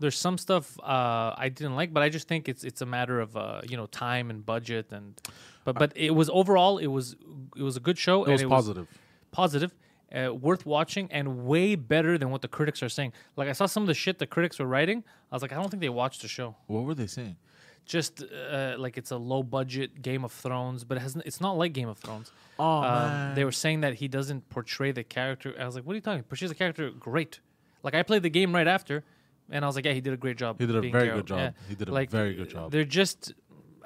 There's 0.00 0.18
some 0.18 0.38
stuff 0.38 0.78
uh, 0.80 1.34
I 1.36 1.48
didn't 1.48 1.76
like, 1.76 1.92
but 1.92 2.02
I 2.02 2.08
just 2.08 2.28
think 2.28 2.48
it's 2.48 2.64
it's 2.64 2.80
a 2.80 2.86
matter 2.86 3.20
of 3.20 3.36
uh, 3.36 3.60
you 3.68 3.76
know 3.76 3.86
time 3.86 4.30
and 4.30 4.44
budget 4.44 4.92
and. 4.92 5.20
But 5.64 5.78
but 5.78 5.92
it 5.94 6.10
was 6.10 6.28
overall 6.30 6.78
it 6.78 6.88
was 6.88 7.14
it 7.56 7.62
was 7.62 7.76
a 7.76 7.80
good 7.80 7.96
show. 7.96 8.24
It 8.24 8.32
was 8.32 8.42
and 8.42 8.50
positive. 8.50 8.88
positive, 9.30 9.72
uh, 10.12 10.34
worth 10.34 10.66
watching, 10.66 11.08
and 11.12 11.44
way 11.46 11.76
better 11.76 12.18
than 12.18 12.30
what 12.30 12.42
the 12.42 12.48
critics 12.48 12.82
are 12.82 12.88
saying. 12.88 13.12
Like 13.36 13.48
I 13.48 13.52
saw 13.52 13.66
some 13.66 13.84
of 13.84 13.86
the 13.86 13.94
shit 13.94 14.18
the 14.18 14.26
critics 14.26 14.58
were 14.58 14.66
writing. 14.66 15.04
I 15.30 15.36
was 15.36 15.42
like, 15.42 15.52
I 15.52 15.54
don't 15.54 15.70
think 15.70 15.80
they 15.80 15.88
watched 15.88 16.22
the 16.22 16.28
show. 16.28 16.56
What 16.66 16.82
were 16.82 16.94
they 16.94 17.06
saying? 17.06 17.36
Just 17.84 18.24
uh, 18.24 18.74
like 18.76 18.96
it's 18.96 19.10
a 19.12 19.16
low 19.16 19.42
budget 19.44 20.02
Game 20.02 20.24
of 20.24 20.32
Thrones, 20.32 20.82
but 20.84 20.96
it 20.98 21.00
has 21.00 21.14
it's 21.24 21.40
not 21.40 21.56
like 21.56 21.72
Game 21.72 21.88
of 21.88 21.98
Thrones. 21.98 22.32
Oh 22.58 22.82
Um, 22.82 23.34
they 23.34 23.44
were 23.44 23.52
saying 23.52 23.80
that 23.82 23.94
he 23.94 24.08
doesn't 24.08 24.48
portray 24.50 24.90
the 24.92 25.04
character. 25.04 25.54
I 25.58 25.64
was 25.64 25.74
like, 25.74 25.84
what 25.84 25.92
are 25.92 25.96
you 25.96 26.00
talking? 26.00 26.22
Portrays 26.24 26.50
the 26.50 26.56
character 26.56 26.90
great. 26.90 27.40
Like 27.82 27.94
I 27.94 28.02
played 28.02 28.22
the 28.22 28.30
game 28.30 28.54
right 28.54 28.68
after, 28.68 29.04
and 29.50 29.64
I 29.64 29.68
was 29.68 29.76
like, 29.76 29.84
yeah, 29.84 29.92
he 29.92 30.00
did 30.00 30.12
a 30.12 30.16
great 30.16 30.36
job. 30.36 30.58
He 30.58 30.66
did 30.66 30.76
a 30.76 30.80
very 30.90 31.08
good 31.10 31.26
job. 31.26 31.38
Yeah. 31.38 31.50
He 31.68 31.74
did 31.74 31.88
a 31.88 31.92
Like, 31.92 32.10
very 32.10 32.34
good 32.34 32.48
job. 32.50 32.70
They're 32.72 32.84
just, 32.84 33.32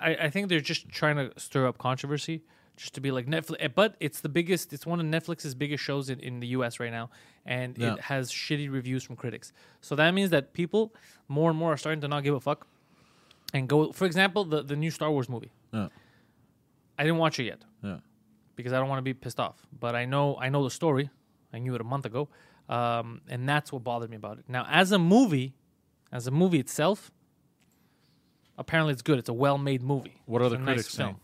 I, 0.01 0.15
I 0.27 0.31
think 0.31 0.49
they're 0.49 0.61
just 0.61 0.89
trying 0.89 1.17
to 1.17 1.33
stir 1.39 1.67
up 1.67 1.79
controversy, 1.79 2.43
just 2.77 2.95
to 2.95 3.01
be 3.01 3.11
like 3.11 3.27
Netflix. 3.27 3.57
Eh, 3.61 3.69
but 3.69 3.97
it's 4.01 4.21
the 4.21 4.29
biggest. 4.29 4.73
It's 4.73 4.85
one 4.87 5.01
of 5.01 5.07
Netflix's 5.07 5.55
biggest 5.55 5.83
shows 5.83 6.11
in, 6.11 6.21
in 6.21 6.41
the 6.41 6.49
U.S. 6.49 6.79
right 6.79 6.93
now, 6.93 7.11
and 7.45 7.77
Yeah. 7.79 7.95
it 7.95 8.01
has 8.03 8.31
shitty 8.31 8.71
reviews 8.71 9.03
from 9.03 9.17
critics. 9.17 9.53
So 9.81 9.95
that 9.97 10.13
means 10.13 10.31
that 10.31 10.53
people 10.53 10.95
more 11.29 11.51
and 11.51 11.59
more 11.59 11.73
are 11.73 11.77
starting 11.79 12.01
to 12.03 12.09
not 12.09 12.23
give 12.23 12.35
a 12.35 12.41
fuck, 12.41 12.67
and 13.55 13.69
go. 13.69 13.93
For 13.93 14.05
example, 14.05 14.45
the 14.45 14.63
the 14.63 14.77
new 14.77 14.91
Star 14.91 15.11
Wars 15.11 15.29
movie. 15.29 15.53
Yeah. 15.73 15.89
I 16.99 17.03
didn't 17.05 17.19
watch 17.19 17.39
it 17.39 17.45
yet 17.45 17.63
Yeah. 17.83 17.99
because 18.57 18.73
I 18.73 18.79
don't 18.79 18.89
want 18.89 18.99
to 18.99 19.03
be 19.03 19.13
pissed 19.15 19.39
off. 19.41 19.67
But 19.81 19.95
I 19.95 20.05
know 20.07 20.37
I 20.41 20.49
know 20.49 20.63
the 20.65 20.71
story. 20.71 21.11
I 21.53 21.59
knew 21.59 21.75
it 21.75 21.81
a 21.81 21.85
month 21.85 22.05
ago, 22.07 22.29
um, 22.69 23.21
and 23.29 23.49
that's 23.49 23.73
what 23.73 23.85
bothered 23.85 24.11
me 24.11 24.17
about 24.17 24.39
it. 24.39 24.45
Now, 24.49 24.67
as 24.71 24.93
a 24.93 24.99
movie, 24.99 25.55
as 26.13 26.27
a 26.27 26.31
movie 26.31 26.59
itself, 26.59 27.11
apparently 28.59 28.93
it's 28.93 29.03
good. 29.03 29.19
It's 29.19 29.29
a 29.29 29.35
well-made 29.35 29.83
movie. 29.83 30.21
What 30.27 30.43
are 30.43 30.49
the 30.49 30.57
critics 30.57 30.97
nice 30.99 31.07
saying? 31.07 31.17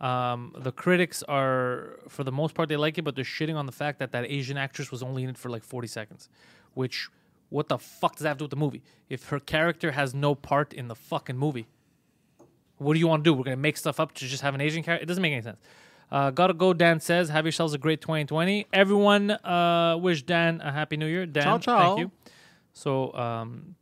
Um, 0.00 0.54
the 0.56 0.70
critics 0.70 1.22
are, 1.24 1.98
for 2.08 2.22
the 2.22 2.30
most 2.30 2.54
part, 2.54 2.68
they 2.68 2.76
like 2.76 2.98
it, 2.98 3.02
but 3.02 3.16
they're 3.16 3.24
shitting 3.24 3.56
on 3.56 3.66
the 3.66 3.72
fact 3.72 3.98
that 3.98 4.12
that 4.12 4.24
Asian 4.30 4.56
actress 4.56 4.92
was 4.92 5.02
only 5.02 5.24
in 5.24 5.30
it 5.30 5.38
for 5.38 5.48
like 5.48 5.64
40 5.64 5.88
seconds. 5.88 6.28
Which, 6.74 7.08
what 7.48 7.68
the 7.68 7.78
fuck 7.78 8.14
does 8.14 8.22
that 8.22 8.28
have 8.28 8.36
to 8.36 8.42
do 8.42 8.44
with 8.44 8.50
the 8.50 8.56
movie? 8.56 8.82
If 9.08 9.30
her 9.30 9.40
character 9.40 9.92
has 9.92 10.14
no 10.14 10.34
part 10.34 10.72
in 10.72 10.86
the 10.88 10.94
fucking 10.94 11.36
movie, 11.36 11.66
what 12.76 12.94
do 12.94 13.00
you 13.00 13.08
want 13.08 13.24
to 13.24 13.30
do? 13.30 13.34
We're 13.34 13.44
gonna 13.44 13.56
make 13.56 13.76
stuff 13.76 13.98
up 13.98 14.12
to 14.14 14.26
just 14.26 14.42
have 14.42 14.54
an 14.54 14.60
Asian 14.60 14.84
character? 14.84 15.02
It 15.02 15.06
doesn't 15.06 15.22
make 15.22 15.32
any 15.32 15.42
sense. 15.42 15.58
Uh, 16.10 16.30
gotta 16.30 16.54
go. 16.54 16.72
Dan 16.72 17.00
says, 17.00 17.28
"Have 17.28 17.44
yourselves 17.44 17.74
a 17.74 17.78
great 17.78 18.00
2020." 18.00 18.66
Everyone, 18.72 19.30
uh, 19.30 19.96
wish 20.00 20.22
Dan 20.22 20.60
a 20.62 20.72
happy 20.72 20.96
New 20.96 21.06
Year. 21.06 21.26
Dan, 21.26 21.42
Ciao, 21.42 21.58
ciao. 21.58 21.78
thank 21.96 21.98
you. 22.00 22.10
So, 22.72 23.12
um, 23.14 23.74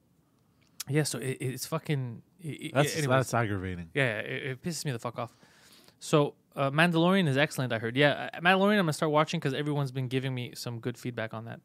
yeah. 0.89 1.05
So 1.05 1.19
it, 1.19 1.37
it's 1.41 1.67
fucking. 1.67 2.23
It, 2.41 2.73
That's 2.75 2.97
anyways. 2.97 3.09
that's 3.09 3.35
aggravating. 3.35 3.89
Yeah, 3.95 4.19
it, 4.19 4.43
it 4.43 4.63
pisses 4.63 4.85
me 4.85 4.93
the 4.93 4.99
fuck 4.99 5.19
off. 5.19 5.35
So, 5.99 6.35
uh, 6.55 6.71
Mandalorian 6.71 7.27
is 7.27 7.37
excellent. 7.37 7.73
I 7.73 7.79
heard. 7.79 7.97
Yeah, 7.97 8.29
uh, 8.35 8.41
Mandalorian. 8.41 8.73
I'm 8.79 8.85
gonna 8.85 8.93
start 8.93 9.11
watching 9.13 9.41
because 9.41 9.55
everyone's 9.55 9.91
been 9.93 10.09
giving 10.09 10.35
me 10.35 10.53
some 10.55 10.79
good 10.81 10.99
feedback 10.99 11.33
on 11.35 11.45
that. 11.47 11.61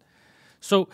So, 0.59 0.89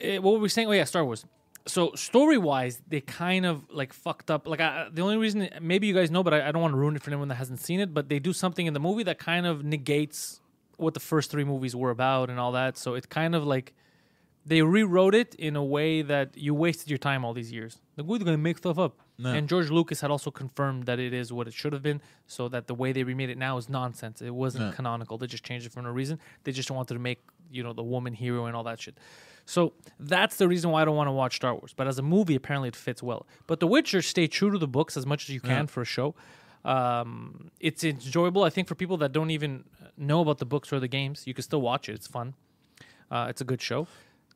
eh, 0.00 0.18
what 0.18 0.34
were 0.34 0.38
we 0.40 0.48
saying? 0.48 0.68
Oh 0.68 0.72
yeah, 0.72 0.84
Star 0.84 1.04
Wars. 1.04 1.24
So 1.66 1.92
story 1.94 2.36
wise, 2.36 2.82
they 2.86 3.00
kind 3.00 3.46
of 3.46 3.70
like 3.70 3.92
fucked 3.92 4.30
up. 4.30 4.46
Like 4.46 4.60
I, 4.60 4.88
the 4.92 5.00
only 5.02 5.16
reason, 5.16 5.48
maybe 5.62 5.86
you 5.86 5.94
guys 5.94 6.10
know, 6.10 6.22
but 6.22 6.34
I, 6.34 6.48
I 6.48 6.52
don't 6.52 6.60
want 6.60 6.72
to 6.72 6.78
ruin 6.78 6.94
it 6.94 7.02
for 7.02 7.10
anyone 7.10 7.28
that 7.28 7.36
hasn't 7.36 7.60
seen 7.60 7.80
it. 7.80 7.94
But 7.94 8.08
they 8.10 8.18
do 8.18 8.32
something 8.34 8.66
in 8.66 8.74
the 8.74 8.80
movie 8.80 9.02
that 9.04 9.18
kind 9.18 9.46
of 9.46 9.64
negates 9.64 10.40
what 10.76 10.92
the 10.92 11.00
first 11.00 11.30
three 11.30 11.44
movies 11.44 11.74
were 11.74 11.90
about 11.90 12.28
and 12.28 12.38
all 12.38 12.52
that. 12.52 12.76
So 12.76 12.94
it 12.94 13.08
kind 13.08 13.34
of 13.34 13.44
like 13.46 13.72
they 14.44 14.60
rewrote 14.60 15.14
it 15.14 15.34
in 15.36 15.56
a 15.56 15.64
way 15.64 16.02
that 16.02 16.36
you 16.36 16.52
wasted 16.54 16.90
your 16.90 16.98
time 16.98 17.24
all 17.24 17.32
these 17.32 17.50
years. 17.50 17.78
Like, 17.96 18.06
we're 18.06 18.18
gonna 18.18 18.36
make 18.36 18.58
stuff 18.58 18.78
up. 18.78 18.98
No. 19.16 19.32
And 19.32 19.48
George 19.48 19.70
Lucas 19.70 20.02
had 20.02 20.10
also 20.10 20.30
confirmed 20.30 20.84
that 20.84 20.98
it 20.98 21.14
is 21.14 21.32
what 21.32 21.46
it 21.46 21.54
should 21.54 21.72
have 21.72 21.82
been, 21.82 22.02
so 22.26 22.48
that 22.48 22.66
the 22.66 22.74
way 22.74 22.92
they 22.92 23.04
remade 23.04 23.30
it 23.30 23.38
now 23.38 23.56
is 23.56 23.70
nonsense. 23.70 24.20
It 24.20 24.34
wasn't 24.34 24.66
No. 24.66 24.72
canonical. 24.72 25.16
They 25.16 25.28
just 25.28 25.44
changed 25.44 25.64
it 25.64 25.72
for 25.72 25.80
no 25.80 25.88
reason. 25.90 26.18
They 26.42 26.52
just 26.52 26.70
wanted 26.70 26.92
to 26.92 27.00
make 27.00 27.20
you 27.50 27.62
know 27.62 27.72
the 27.72 27.82
woman 27.82 28.12
hero 28.12 28.44
and 28.44 28.54
all 28.54 28.64
that 28.64 28.80
shit. 28.80 28.98
So 29.46 29.74
that's 30.00 30.36
the 30.36 30.48
reason 30.48 30.70
why 30.70 30.82
I 30.82 30.84
don't 30.86 30.96
want 30.96 31.08
to 31.08 31.12
watch 31.12 31.36
Star 31.36 31.52
Wars. 31.54 31.74
But 31.76 31.86
as 31.86 31.98
a 31.98 32.02
movie, 32.02 32.34
apparently 32.34 32.68
it 32.68 32.76
fits 32.76 33.02
well. 33.02 33.26
But 33.46 33.60
The 33.60 33.66
Witcher 33.66 34.00
stay 34.02 34.26
true 34.26 34.50
to 34.50 34.58
the 34.58 34.66
books 34.68 34.96
as 34.96 35.04
much 35.06 35.24
as 35.24 35.30
you 35.34 35.40
can 35.40 35.50
Yeah. 35.64 35.66
for 35.66 35.82
a 35.82 35.84
show. 35.84 36.14
Um, 36.64 37.50
it's 37.60 37.84
enjoyable. 37.84 38.42
I 38.42 38.50
think 38.50 38.68
for 38.68 38.74
people 38.74 38.96
that 38.98 39.12
don't 39.12 39.30
even 39.30 39.64
know 39.98 40.20
about 40.20 40.38
the 40.38 40.46
books 40.46 40.72
or 40.72 40.80
the 40.80 40.88
games, 40.88 41.26
you 41.26 41.34
can 41.34 41.42
still 41.42 41.60
watch 41.60 41.88
it. 41.88 41.92
It's 41.92 42.06
fun. 42.06 42.34
Uh, 43.10 43.26
it's 43.28 43.40
a 43.40 43.44
good 43.44 43.60
show. 43.60 43.86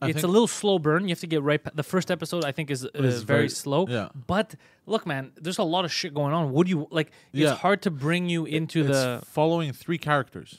I 0.00 0.10
it's 0.10 0.22
a 0.22 0.28
little 0.28 0.46
slow 0.46 0.78
burn. 0.78 1.04
You 1.04 1.08
have 1.08 1.20
to 1.20 1.26
get 1.26 1.42
right. 1.42 1.60
Pa- 1.62 1.70
the 1.74 1.82
first 1.82 2.10
episode, 2.10 2.44
I 2.44 2.52
think, 2.52 2.70
is, 2.70 2.84
uh, 2.84 2.88
Is 2.94 3.22
very, 3.24 3.38
very- 3.38 3.48
slow. 3.48 3.86
yeah. 3.88 4.10
But 4.28 4.54
look, 4.86 5.06
man, 5.06 5.32
there's 5.36 5.58
a 5.58 5.64
lot 5.64 5.84
of 5.84 5.92
shit 5.92 6.14
going 6.14 6.32
on. 6.32 6.52
Do 6.54 6.70
you 6.70 6.86
like? 6.92 7.08
It's 7.32 7.40
Yeah. 7.42 7.54
hard 7.54 7.82
to 7.82 7.90
bring 7.90 8.28
you 8.28 8.44
into 8.44 8.80
it's 8.80 8.90
the 8.90 9.22
following 9.24 9.72
three 9.72 9.98
characters. 9.98 10.58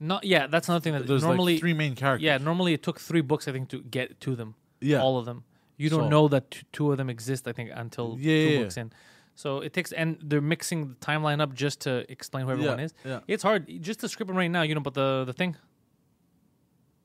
Not. 0.00 0.24
Yeah, 0.24 0.46
that's 0.46 0.68
another 0.68 0.82
thing 0.82 0.92
that 0.94 1.06
There's 1.06 1.22
normally. 1.24 1.54
like 1.54 1.60
three 1.60 1.74
main 1.74 1.94
characters. 1.94 2.24
yeah, 2.24 2.38
normally 2.38 2.72
it 2.74 2.82
took 2.82 3.00
three 3.00 3.20
books, 3.22 3.48
I 3.48 3.52
think, 3.52 3.68
to 3.70 3.80
get 3.82 4.20
to 4.20 4.36
them. 4.36 4.54
Yeah. 4.80 5.00
all 5.02 5.18
of 5.18 5.24
them. 5.24 5.44
You 5.78 5.88
don't 5.90 6.04
So- 6.04 6.08
know 6.08 6.28
that 6.28 6.50
t- 6.50 6.60
two 6.72 6.90
of 6.92 6.98
them 6.98 7.08
exist. 7.10 7.48
I 7.48 7.52
think 7.52 7.70
until 7.74 8.16
Yeah, 8.18 8.24
two 8.24 8.50
yeah, 8.54 8.58
books 8.62 8.76
in. 8.76 8.92
So 9.34 9.60
it 9.60 9.72
takes, 9.72 9.92
and 9.92 10.18
they're 10.22 10.40
mixing 10.40 10.88
the 10.88 10.94
timeline 10.96 11.40
up 11.40 11.52
just 11.54 11.80
to 11.82 12.10
explain 12.10 12.44
who 12.46 12.52
everyone 12.52 12.78
Yeah, 12.78 12.84
is. 12.84 12.94
yeah. 13.04 13.20
It's 13.26 13.42
hard 13.42 13.66
just 13.82 14.00
to 14.00 14.08
script 14.08 14.28
them 14.28 14.36
right 14.36 14.50
now. 14.50 14.62
You 14.62 14.74
know, 14.74 14.80
but 14.80 14.94
the 14.94 15.24
the 15.26 15.32
thing 15.32 15.56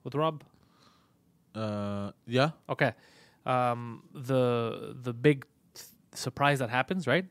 with 0.04 0.16
Rob. 0.16 0.44
Uh, 1.56 2.12
yeah. 2.28 2.52
Okay. 2.70 2.94
Um, 3.46 4.04
the 4.14 4.96
the 5.02 5.14
big 5.14 5.46
th- 5.74 5.88
surprise 6.14 6.60
that 6.60 6.70
happens, 6.70 7.08
right, 7.08 7.26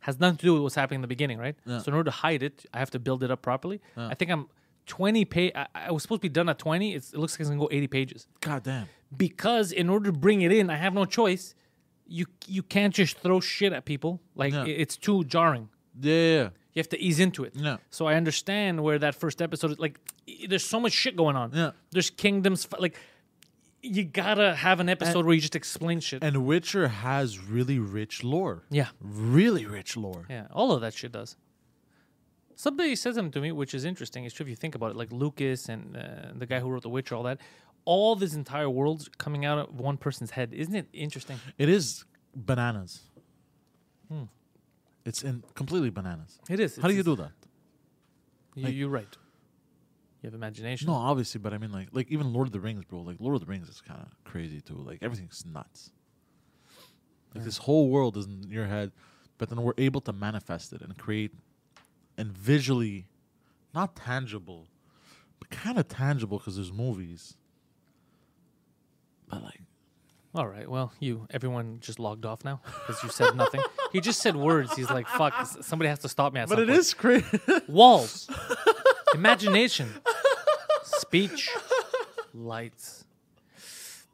has 0.00 0.18
nothing 0.20 0.38
to 0.38 0.44
do 0.46 0.52
with 0.54 0.62
what's 0.62 0.74
happening 0.74 0.98
in 0.98 1.02
the 1.02 1.08
beginning, 1.08 1.38
right? 1.38 1.56
Yeah. 1.66 1.78
So 1.80 1.88
in 1.90 1.94
order 1.94 2.10
to 2.10 2.16
hide 2.16 2.42
it, 2.42 2.64
I 2.72 2.78
have 2.78 2.90
to 2.92 2.98
build 2.98 3.22
it 3.22 3.30
up 3.30 3.42
properly. 3.42 3.80
Yeah. 3.96 4.08
I 4.08 4.14
think 4.14 4.30
I'm 4.30 4.48
20 4.90 5.24
page. 5.24 5.52
I, 5.54 5.66
I 5.88 5.90
was 5.92 6.02
supposed 6.02 6.20
to 6.22 6.28
be 6.28 6.32
done 6.40 6.48
at 6.48 6.58
20. 6.58 6.94
It's, 6.94 7.12
it 7.14 7.18
looks 7.18 7.32
like 7.34 7.40
it's 7.40 7.48
gonna 7.50 7.60
go 7.60 7.68
80 7.70 7.86
pages 7.88 8.26
God 8.40 8.62
damn. 8.64 8.86
because 9.16 9.72
in 9.72 9.88
order 9.88 10.10
to 10.12 10.18
bring 10.26 10.42
it 10.42 10.52
in, 10.52 10.68
I 10.70 10.76
have 10.76 10.92
no 10.94 11.04
choice. 11.04 11.54
You 12.06 12.26
you 12.46 12.62
can't 12.74 12.94
just 12.94 13.18
throw 13.18 13.38
shit 13.40 13.72
at 13.72 13.84
people. 13.84 14.12
Like 14.34 14.52
i- 14.54 14.66
it's 14.82 14.96
too 14.96 15.24
jarring. 15.24 15.68
Yeah. 16.00 16.50
You 16.74 16.78
have 16.82 16.88
to 16.90 17.00
ease 17.00 17.18
into 17.26 17.44
it. 17.44 17.52
Yeah. 17.56 17.76
So 17.90 18.06
I 18.06 18.14
understand 18.14 18.72
where 18.82 18.98
that 18.98 19.14
first 19.14 19.40
episode 19.42 19.70
is 19.72 19.78
like. 19.78 19.98
There's 20.48 20.64
so 20.64 20.78
much 20.80 20.92
shit 20.92 21.14
going 21.16 21.36
on. 21.36 21.50
Yeah. 21.52 21.70
There's 21.92 22.10
kingdoms. 22.10 22.66
Like 22.78 22.96
you 23.82 24.04
gotta 24.04 24.54
have 24.54 24.78
an 24.80 24.88
episode 24.88 25.24
where 25.24 25.34
you 25.34 25.40
just 25.40 25.56
explain 25.56 26.00
shit. 26.00 26.22
And 26.22 26.44
Witcher 26.46 26.88
has 26.88 27.38
really 27.56 27.78
rich 27.78 28.22
lore. 28.22 28.62
yeah. 28.70 28.88
Really 29.00 29.64
rich 29.66 29.96
lore. 29.96 30.26
Yeah, 30.28 30.46
all 30.52 30.72
of 30.72 30.80
that 30.82 30.92
shit 30.94 31.12
does. 31.12 31.36
Somebody 32.64 32.94
said 32.94 33.14
something 33.14 33.32
to 33.32 33.40
me, 33.40 33.52
which 33.52 33.72
is 33.72 33.86
interesting. 33.86 34.24
It's 34.26 34.34
true 34.34 34.44
if 34.44 34.50
you 34.50 34.56
think 34.64 34.74
about 34.74 34.90
it, 34.90 34.96
like 35.02 35.10
Lucas 35.12 35.70
and 35.70 35.96
uh, 35.96 36.00
the 36.36 36.44
guy 36.44 36.60
who 36.60 36.68
wrote 36.68 36.82
The 36.82 36.90
Witcher, 36.90 37.14
all 37.14 37.22
that. 37.22 37.38
All 37.86 38.14
this 38.16 38.34
entire 38.34 38.68
world's 38.68 39.08
coming 39.16 39.46
out 39.46 39.58
of 39.58 39.80
one 39.80 39.96
person's 39.96 40.32
head. 40.32 40.52
Isn't 40.52 40.74
it 40.74 40.86
interesting? 40.92 41.38
It 41.56 41.70
is 41.70 42.04
bananas. 42.36 43.00
It's 45.06 45.22
in 45.22 45.42
completely 45.54 45.88
bananas. 45.88 46.38
It 46.50 46.60
is. 46.60 46.76
How 46.76 46.88
do 46.88 46.94
you 46.94 47.02
do 47.02 47.16
that? 47.16 47.32
You, 48.54 48.64
like- 48.64 48.74
you're 48.74 48.90
right. 48.90 49.16
You 50.20 50.26
have 50.26 50.34
imagination. 50.34 50.86
No, 50.88 50.92
obviously, 50.94 51.38
but 51.40 51.54
I 51.54 51.58
mean, 51.58 51.72
like, 51.72 51.88
like 51.92 52.08
even 52.10 52.30
Lord 52.34 52.46
of 52.46 52.52
the 52.52 52.60
Rings, 52.60 52.84
bro. 52.84 53.00
Like 53.00 53.16
Lord 53.20 53.36
of 53.36 53.40
the 53.40 53.46
Rings 53.46 53.70
is 53.70 53.80
kind 53.80 54.00
of 54.02 54.08
crazy 54.30 54.60
too. 54.60 54.74
Like 54.74 54.98
everything's 55.00 55.46
nuts. 55.46 55.92
Like 57.34 57.44
this 57.44 57.56
whole 57.56 57.88
world 57.88 58.18
is 58.18 58.26
in 58.26 58.44
your 58.50 58.66
head, 58.66 58.92
but 59.38 59.48
then 59.48 59.62
we're 59.62 59.72
able 59.78 60.02
to 60.02 60.12
manifest 60.12 60.74
it 60.74 60.82
and 60.82 60.94
create, 60.98 61.32
and 62.18 62.32
visually, 62.32 63.06
not 63.74 63.96
tangible, 63.96 64.68
but 65.38 65.50
kind 65.50 65.78
of 65.78 65.88
tangible 65.88 66.38
because 66.38 66.56
there's 66.56 66.72
movies. 66.72 67.36
But 69.28 69.42
like, 69.42 69.60
All 70.34 70.46
right. 70.46 70.68
Well, 70.68 70.92
you, 71.00 71.26
everyone 71.30 71.78
just 71.80 71.98
logged 71.98 72.24
off 72.26 72.44
now 72.44 72.60
because 72.86 73.02
you 73.02 73.08
said 73.10 73.36
nothing. 73.36 73.60
he 73.92 74.00
just 74.00 74.20
said 74.20 74.36
words. 74.36 74.74
He's 74.74 74.90
like, 74.90 75.06
fuck, 75.08 75.34
s- 75.38 75.56
somebody 75.62 75.88
has 75.88 76.00
to 76.00 76.08
stop 76.08 76.32
me 76.32 76.40
at 76.40 76.48
but 76.48 76.56
some 76.56 76.64
it 76.64 76.66
point. 76.68 76.78
is 76.78 76.94
crazy. 76.94 77.38
Walls, 77.68 78.28
imagination, 79.14 79.88
speech, 80.82 81.48
lights, 82.34 82.99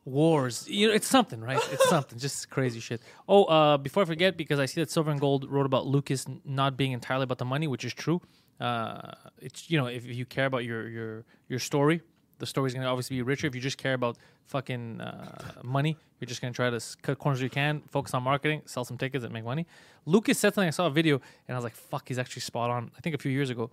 wars. 0.06 0.66
You 0.68 0.88
know, 0.88 0.94
it's 0.94 1.06
something, 1.06 1.40
right? 1.40 1.60
It's 1.70 1.88
something. 1.90 2.18
Just 2.18 2.48
crazy 2.48 2.80
shit. 2.80 3.02
Oh, 3.28 3.44
uh, 3.44 3.76
before 3.76 4.04
I 4.04 4.06
forget, 4.06 4.36
because 4.38 4.58
I 4.58 4.64
see 4.64 4.80
that 4.80 4.90
Silver 4.90 5.10
and 5.10 5.20
Gold 5.20 5.50
wrote 5.50 5.66
about 5.66 5.86
Lucas 5.86 6.24
not 6.44 6.78
being 6.78 6.92
entirely 6.92 7.24
about 7.24 7.38
the 7.38 7.44
money, 7.44 7.66
which 7.66 7.84
is 7.84 7.92
true. 7.92 8.22
Uh, 8.58 9.12
it's 9.42 9.70
you 9.70 9.78
know, 9.78 9.86
if 9.86 10.06
you 10.06 10.24
care 10.24 10.46
about 10.46 10.64
your 10.64 10.88
your 10.88 11.24
your 11.48 11.58
story, 11.58 12.00
the 12.38 12.46
story's 12.46 12.72
gonna 12.72 12.86
obviously 12.86 13.16
be 13.16 13.22
richer. 13.22 13.46
If 13.46 13.54
you 13.54 13.60
just 13.60 13.76
care 13.76 13.92
about 13.92 14.16
fucking 14.44 15.00
uh, 15.00 15.52
money, 15.62 15.98
you're 16.20 16.26
just 16.26 16.40
gonna 16.40 16.54
try 16.54 16.70
to 16.70 16.80
cut 17.02 17.18
corners 17.18 17.42
you 17.42 17.50
can, 17.50 17.82
focus 17.90 18.14
on 18.14 18.22
marketing, 18.22 18.62
sell 18.64 18.84
some 18.84 18.96
tickets, 18.96 19.24
and 19.24 19.34
make 19.34 19.44
money. 19.44 19.66
Lucas 20.06 20.38
said 20.38 20.54
something. 20.54 20.68
I 20.68 20.70
saw 20.70 20.86
a 20.86 20.90
video, 20.90 21.20
and 21.48 21.54
I 21.54 21.58
was 21.58 21.64
like, 21.64 21.74
"Fuck, 21.74 22.08
he's 22.08 22.18
actually 22.18 22.42
spot 22.42 22.70
on." 22.70 22.92
I 22.96 23.00
think 23.00 23.14
a 23.14 23.18
few 23.18 23.32
years 23.32 23.50
ago, 23.50 23.70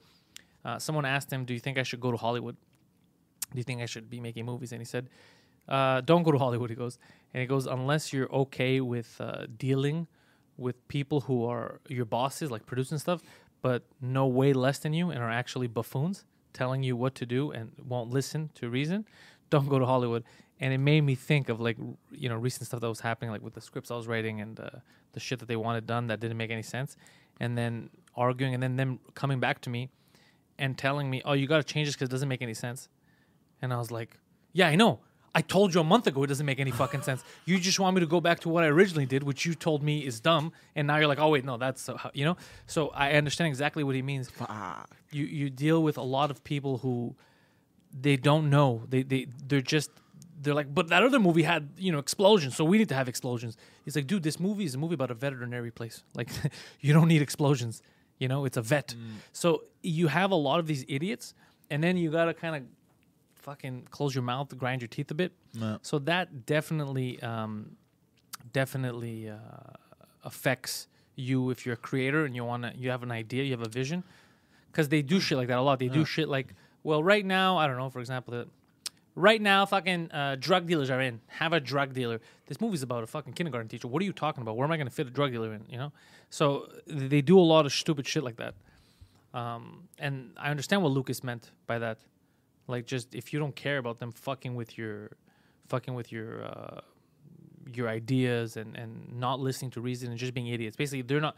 uh, 0.66 0.80
someone 0.80 1.06
asked 1.06 1.32
him, 1.32 1.46
"Do 1.46 1.54
you 1.54 1.60
think 1.62 1.78
I 1.78 1.84
should 1.84 2.02
go 2.02 2.12
to 2.12 2.18
Hollywood? 2.18 2.58
Do 3.52 3.58
you 3.58 3.64
think 3.64 3.82
I 3.82 3.86
should 3.86 4.10
be 4.10 4.20
making 4.20 4.46
movies?" 4.46 4.74
And 4.74 4.82
he 4.82 4.86
said, 4.86 5.08
uh, 5.68 6.02
"Don't 6.02 6.24
go 6.24 6.32
to 6.32 6.38
Hollywood." 6.38 6.70
He 6.70 6.76
goes, 6.76 7.00
and 7.34 7.42
he 7.42 7.48
goes, 7.48 7.66
"Unless 7.66 8.14
you're 8.14 8.32
okay 8.32 8.82
with 8.82 9.20
uh, 9.20 9.48
dealing 9.58 10.08
with 10.58 10.88
people 10.88 11.22
who 11.22 11.46
are 11.46 11.80
your 11.88 12.06
bosses, 12.06 12.52
like 12.52 12.66
producing 12.66 12.98
stuff, 12.98 13.24
but 13.62 13.84
no 14.02 14.28
way 14.28 14.54
less 14.54 14.80
than 14.80 14.94
you 14.94 15.10
and 15.10 15.20
are 15.20 15.32
actually 15.32 15.68
buffoons, 15.68 16.26
telling 16.54 16.84
you 16.84 16.96
what 16.96 17.16
to 17.16 17.26
do 17.26 17.52
and 17.52 17.72
won't 17.88 18.12
listen 18.12 18.50
to 18.56 18.70
reason, 18.70 19.06
don't 19.50 19.70
go 19.70 19.80
to 19.80 19.86
Hollywood." 19.86 20.24
And 20.60 20.72
it 20.72 20.78
made 20.78 21.02
me 21.02 21.16
think 21.16 21.50
of 21.50 21.60
like 21.60 21.78
you 22.12 22.30
know 22.30 22.36
recent 22.36 22.68
stuff 22.68 22.82
that 22.82 22.90
was 22.90 23.02
happening, 23.02 23.32
like 23.32 23.42
with 23.42 23.54
the 23.54 23.62
scripts 23.62 23.92
I 23.92 23.96
was 23.96 24.08
writing 24.08 24.42
and 24.42 24.60
uh, 24.60 24.70
the 25.14 25.20
shit 25.20 25.40
that 25.40 25.48
they 25.48 25.56
wanted 25.56 25.88
done 25.88 26.08
that 26.08 26.20
didn't 26.20 26.38
make 26.38 26.52
any 26.52 26.62
sense, 26.62 26.96
and 27.40 27.58
then 27.58 27.90
arguing, 28.16 28.54
and 28.54 28.62
then 28.62 28.76
them 28.76 29.00
coming 29.16 29.40
back 29.40 29.62
to 29.62 29.70
me 29.70 29.90
and 30.60 30.78
telling 30.78 31.10
me, 31.10 31.22
"Oh, 31.26 31.34
you 31.34 31.48
got 31.48 31.58
to 31.58 31.64
change 31.64 31.88
this 31.88 31.96
because 31.96 32.10
it 32.10 32.12
doesn't 32.12 32.30
make 32.30 32.42
any 32.42 32.54
sense." 32.54 32.90
And 33.62 33.74
I 33.74 33.78
was 33.78 33.92
like, 33.92 34.20
"Yeah, 34.54 34.68
I 34.68 34.76
know. 34.76 35.00
I 35.36 35.42
told 35.42 35.74
you 35.74 35.82
a 35.82 35.84
month 35.84 36.06
ago 36.06 36.24
it 36.24 36.28
doesn't 36.28 36.46
make 36.46 36.60
any 36.60 36.72
fucking 36.72 37.02
sense. 37.02 37.24
You 37.46 37.60
just 37.60 37.80
want 37.80 37.96
me 37.96 38.02
to 38.02 38.06
go 38.06 38.22
back 38.22 38.40
to 38.42 38.50
what 38.50 38.64
I 38.64 38.68
originally 38.68 39.08
did, 39.08 39.24
which 39.24 39.46
you 39.46 39.56
told 39.56 39.82
me 39.82 40.06
is 40.06 40.20
dumb, 40.20 40.54
and 40.76 40.86
now 40.88 40.98
you're 40.98 41.08
like, 41.08 41.20
oh 41.20 41.30
wait, 41.30 41.44
no, 41.44 41.58
that's 41.58 41.88
how-" 41.88 42.12
you 42.14 42.26
know." 42.26 42.38
So 42.68 42.90
I 42.90 43.14
understand 43.14 43.48
exactly 43.48 43.84
what 43.84 43.96
he 43.96 44.02
means. 44.02 44.30
You 45.12 45.26
you 45.26 45.50
deal 45.50 45.82
with 45.82 45.98
a 45.98 46.04
lot 46.04 46.30
of 46.30 46.44
people 46.44 46.78
who 46.80 47.16
they 47.92 48.16
don't 48.16 48.50
know. 48.50 48.84
They 48.90 49.04
they 49.04 49.28
they're 49.48 49.62
just 49.62 49.90
they're 50.42 50.54
like, 50.54 50.74
but 50.74 50.90
that 50.90 51.04
other 51.04 51.20
movie 51.20 51.44
had 51.44 51.70
you 51.78 51.92
know 51.92 52.00
explosions, 52.00 52.56
so 52.56 52.64
we 52.64 52.78
need 52.78 52.90
to 52.90 52.96
have 52.96 53.08
explosions. 53.08 53.58
He's 53.86 53.96
like, 53.96 54.08
dude, 54.08 54.24
this 54.24 54.40
movie 54.40 54.66
is 54.66 54.76
a 54.76 54.78
movie 54.78 54.94
about 54.94 55.12
a 55.12 55.16
veterinary 55.16 55.72
place. 55.72 56.04
Like, 56.16 56.30
you 56.80 56.94
don't 56.94 57.08
need 57.08 57.22
explosions. 57.22 57.82
You 58.20 58.28
know, 58.28 58.46
it's 58.46 58.58
a 58.58 58.62
vet. 58.62 58.90
Mm. 58.90 59.16
So 59.32 59.64
you 59.82 60.08
have 60.08 60.32
a 60.32 60.36
lot 60.36 60.60
of 60.60 60.68
these 60.68 60.86
idiots, 60.88 61.34
and 61.70 61.84
then 61.84 61.98
you 61.98 62.12
gotta 62.12 62.34
kind 62.34 62.56
of 62.56 62.64
fucking 63.44 63.88
close 63.92 64.16
your 64.16 64.24
mouth, 64.24 64.58
grind 64.58 64.82
your 64.82 64.88
teeth 64.88 65.12
a 65.12 65.14
bit. 65.14 65.34
No. 65.54 65.78
So 65.82 66.00
that 66.00 66.46
definitely, 66.46 67.22
um, 67.22 67.76
definitely 68.52 69.30
uh, 69.30 69.38
affects 70.24 70.88
you 71.16 71.50
if 71.52 71.66
you're 71.66 71.74
a 71.74 71.78
creator 71.78 72.26
and 72.26 72.36
you 72.36 72.44
wanna, 72.44 72.74
you 72.76 72.90
have 72.90 73.04
an 73.04 73.12
idea, 73.12 73.44
you 73.44 73.52
have 73.52 73.62
a 73.62 73.70
vision, 73.70 74.04
because 74.72 74.90
they 74.90 75.02
do 75.02 75.20
shit 75.20 75.38
like 75.38 75.50
that 75.50 75.60
a 75.60 75.62
lot. 75.62 75.78
They 75.80 75.90
do 75.90 76.06
shit 76.06 76.28
like, 76.28 76.56
well, 76.84 77.04
right 77.04 77.26
now, 77.26 77.58
I 77.58 77.68
don't 77.68 77.78
know, 77.78 77.90
for 77.90 78.00
example, 78.00 78.34
that 78.34 78.48
right 79.16 79.42
now, 79.42 79.66
fucking 79.66 80.12
uh, 80.12 80.38
drug 80.40 80.66
dealers 80.66 80.90
are 80.90 81.02
in. 81.02 81.22
Have 81.28 81.54
a 81.54 81.60
drug 81.60 81.94
dealer. 81.94 82.20
This 82.48 82.60
movie's 82.60 82.82
about 82.82 83.04
a 83.04 83.08
fucking 83.08 83.34
kindergarten 83.34 83.68
teacher. 83.70 83.88
What 83.88 84.02
are 84.02 84.06
you 84.06 84.14
talking 84.14 84.42
about? 84.42 84.58
Where 84.58 84.66
am 84.66 84.72
I 84.72 84.78
gonna 84.78 84.90
fit 84.90 85.08
a 85.08 85.12
drug 85.12 85.32
dealer 85.32 85.54
in? 85.54 85.66
You 85.70 85.78
know, 85.78 85.92
so 86.30 86.68
th- 86.88 87.10
they 87.10 87.22
do 87.22 87.38
a 87.40 87.42
lot 87.42 87.66
of 87.66 87.74
stupid 87.74 88.08
shit 88.08 88.24
like 88.24 88.38
that. 88.38 88.56
Um, 89.34 89.88
and 90.00 90.32
I 90.38 90.50
understand 90.50 90.84
what 90.84 90.92
Lucas 90.92 91.24
meant 91.24 91.52
by 91.68 91.80
that. 91.80 92.00
Like, 92.68 92.86
just 92.86 93.14
if 93.14 93.34
you 93.34 93.40
don't 93.40 93.56
care 93.56 93.78
about 93.78 94.00
them 94.00 94.12
fucking 94.12 94.56
with 94.56 94.78
your, 94.78 95.12
fucking 95.68 95.94
with 95.94 96.12
your, 96.12 96.46
uh, 96.46 96.82
your 97.74 97.88
ideas 97.88 98.58
and 98.58 98.76
and 98.76 99.18
not 99.18 99.40
listening 99.40 99.72
to 99.72 99.82
reason 99.82 100.10
and 100.10 100.18
just 100.18 100.34
being 100.34 100.48
idiots. 100.48 100.76
Basically, 100.76 101.02
they're 101.02 101.22
not, 101.22 101.38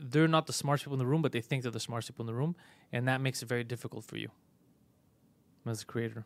they're 0.00 0.28
not 0.28 0.46
the 0.46 0.52
smartest 0.52 0.84
people 0.84 0.94
in 0.94 0.98
the 0.98 1.06
room, 1.06 1.22
but 1.22 1.32
they 1.32 1.40
think 1.40 1.62
they're 1.62 1.72
the 1.72 1.80
smartest 1.80 2.12
people 2.12 2.22
in 2.22 2.26
the 2.28 2.34
room, 2.34 2.54
and 2.92 3.08
that 3.08 3.20
makes 3.20 3.42
it 3.42 3.48
very 3.48 3.64
difficult 3.64 4.04
for 4.04 4.16
you 4.16 4.30
as 5.66 5.82
a 5.82 5.86
creator. 5.86 6.24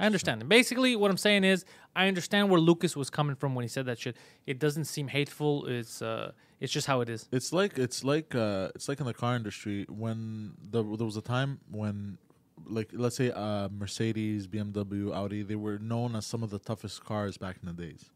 I 0.00 0.06
understand. 0.06 0.40
And 0.40 0.48
basically, 0.48 0.96
what 0.96 1.10
I'm 1.10 1.16
saying 1.16 1.44
is, 1.44 1.64
I 1.94 2.08
understand 2.08 2.50
where 2.50 2.60
Lucas 2.60 2.96
was 2.96 3.10
coming 3.10 3.36
from 3.36 3.54
when 3.54 3.62
he 3.62 3.68
said 3.68 3.86
that 3.86 3.98
shit. 3.98 4.16
It 4.46 4.58
doesn't 4.58 4.86
seem 4.86 5.08
hateful. 5.08 5.66
It's 5.66 6.02
uh, 6.02 6.32
it's 6.60 6.72
just 6.72 6.86
how 6.86 7.00
it 7.00 7.08
is. 7.08 7.28
It's 7.32 7.52
like 7.52 7.78
it's 7.78 8.02
like 8.02 8.34
uh, 8.34 8.70
it's 8.74 8.88
like 8.88 9.00
in 9.00 9.06
the 9.06 9.14
car 9.14 9.36
industry 9.36 9.86
when 9.88 10.54
the, 10.70 10.82
there 10.82 11.06
was 11.06 11.16
a 11.16 11.22
time 11.22 11.60
when 11.70 12.18
like 12.66 12.90
let's 12.92 13.16
say 13.16 13.30
uh, 13.30 13.68
Mercedes, 13.70 14.46
BMW, 14.46 15.14
Audi, 15.14 15.42
they 15.42 15.56
were 15.56 15.78
known 15.78 16.14
as 16.16 16.26
some 16.26 16.42
of 16.42 16.50
the 16.50 16.58
toughest 16.58 17.04
cars 17.04 17.36
back 17.36 17.56
in 17.62 17.66
the 17.66 17.72
days. 17.72 18.10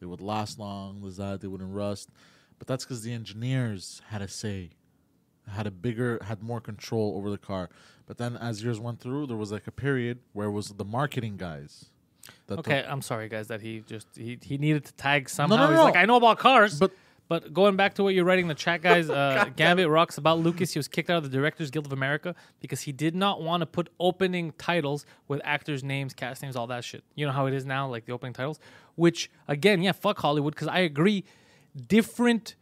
They 0.00 0.06
would 0.06 0.20
last 0.20 0.58
long, 0.58 1.00
was 1.00 1.16
that 1.18 1.40
they 1.40 1.48
wouldn't 1.48 1.74
rust, 1.74 2.08
but 2.58 2.66
that's 2.66 2.84
because 2.84 3.02
the 3.02 3.12
engineers 3.12 4.00
had 4.08 4.22
a 4.22 4.28
say, 4.28 4.70
had 5.48 5.66
a 5.66 5.70
bigger, 5.70 6.18
had 6.24 6.42
more 6.42 6.60
control 6.60 7.14
over 7.16 7.30
the 7.30 7.38
car. 7.38 7.68
But 8.06 8.16
then 8.18 8.36
as 8.36 8.62
years 8.62 8.80
went 8.80 9.00
through, 9.00 9.26
there 9.26 9.36
was 9.36 9.52
like 9.52 9.66
a 9.66 9.72
period 9.72 10.18
where 10.32 10.46
it 10.48 10.52
was 10.52 10.68
the 10.68 10.84
marketing 10.84 11.36
guys. 11.36 11.86
That 12.46 12.60
Okay, 12.60 12.84
I'm 12.86 13.02
sorry, 13.02 13.28
guys, 13.28 13.48
that 13.48 13.60
he 13.60 13.82
just 13.86 14.06
he, 14.16 14.38
he 14.42 14.56
needed 14.58 14.84
to 14.86 14.92
tag 14.94 15.28
somehow. 15.28 15.56
no, 15.56 15.66
He's 15.68 15.76
no. 15.76 15.84
like, 15.84 15.96
I 15.96 16.06
know 16.06 16.16
about 16.16 16.38
cars, 16.38 16.78
But- 16.78 16.92
but 17.30 17.54
going 17.54 17.76
back 17.76 17.94
to 17.94 18.02
what 18.02 18.12
you're 18.12 18.24
writing 18.24 18.46
in 18.46 18.48
the 18.48 18.56
chat, 18.56 18.82
guys, 18.88 19.08
uh, 19.08 19.48
Gambit 19.54 19.88
rocks 19.88 20.18
about 20.18 20.40
Lucas. 20.40 20.72
He 20.72 20.80
was 20.80 20.88
kicked 20.88 21.08
out 21.08 21.18
of 21.18 21.22
the 21.22 21.28
Directors 21.28 21.70
Guild 21.70 21.86
of 21.86 21.92
America 21.92 22.34
because 22.58 22.80
he 22.80 22.90
did 22.90 23.14
not 23.14 23.40
want 23.40 23.60
to 23.60 23.66
put 23.66 23.88
opening 24.00 24.52
titles 24.58 25.06
with 25.28 25.40
actors' 25.44 25.84
names, 25.84 26.12
cast 26.12 26.42
names, 26.42 26.56
all 26.56 26.66
that 26.66 26.82
shit. 26.82 27.04
You 27.14 27.26
know 27.26 27.32
how 27.32 27.46
it 27.46 27.54
is 27.54 27.64
now, 27.64 27.88
like 27.88 28.04
the 28.04 28.12
opening 28.12 28.32
titles. 28.32 28.58
Which 28.96 29.30
again, 29.46 29.80
yeah, 29.80 29.92
fuck 29.92 30.18
Hollywood, 30.18 30.56
because 30.56 30.66
I 30.66 30.80
agree. 30.80 31.24
Different 31.86 32.56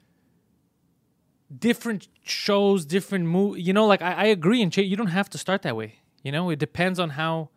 different 1.58 2.08
shows, 2.22 2.84
different 2.84 3.24
move. 3.24 3.58
You 3.58 3.72
know, 3.72 3.86
like 3.86 4.02
I, 4.02 4.12
I 4.12 4.24
agree, 4.26 4.60
and 4.60 4.76
you 4.76 4.96
don't 4.96 5.06
have 5.06 5.30
to 5.30 5.38
start 5.38 5.62
that 5.62 5.76
way. 5.76 6.00
You 6.22 6.30
know, 6.30 6.50
it 6.50 6.58
depends 6.58 7.00
on 7.00 7.08
how 7.10 7.48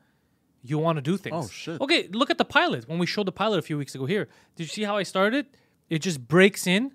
you 0.64 0.78
want 0.78 0.96
to 0.96 1.02
do 1.02 1.18
things. 1.18 1.36
Oh, 1.36 1.50
shit. 1.50 1.82
Okay, 1.82 2.08
look 2.14 2.30
at 2.30 2.38
the 2.38 2.46
pilot. 2.46 2.88
When 2.88 3.00
we 3.00 3.06
showed 3.06 3.26
the 3.26 3.34
pilot 3.34 3.60
a 3.60 3.64
few 3.64 3.78
weeks 3.78 3.96
ago 3.96 4.06
here, 4.06 4.30
did 4.56 4.64
you 4.64 4.70
see 4.70 4.84
how 4.84 4.96
I 4.96 5.04
started? 5.04 5.48
It 5.90 6.00
just 6.00 6.26
breaks 6.26 6.68
in 6.68 6.94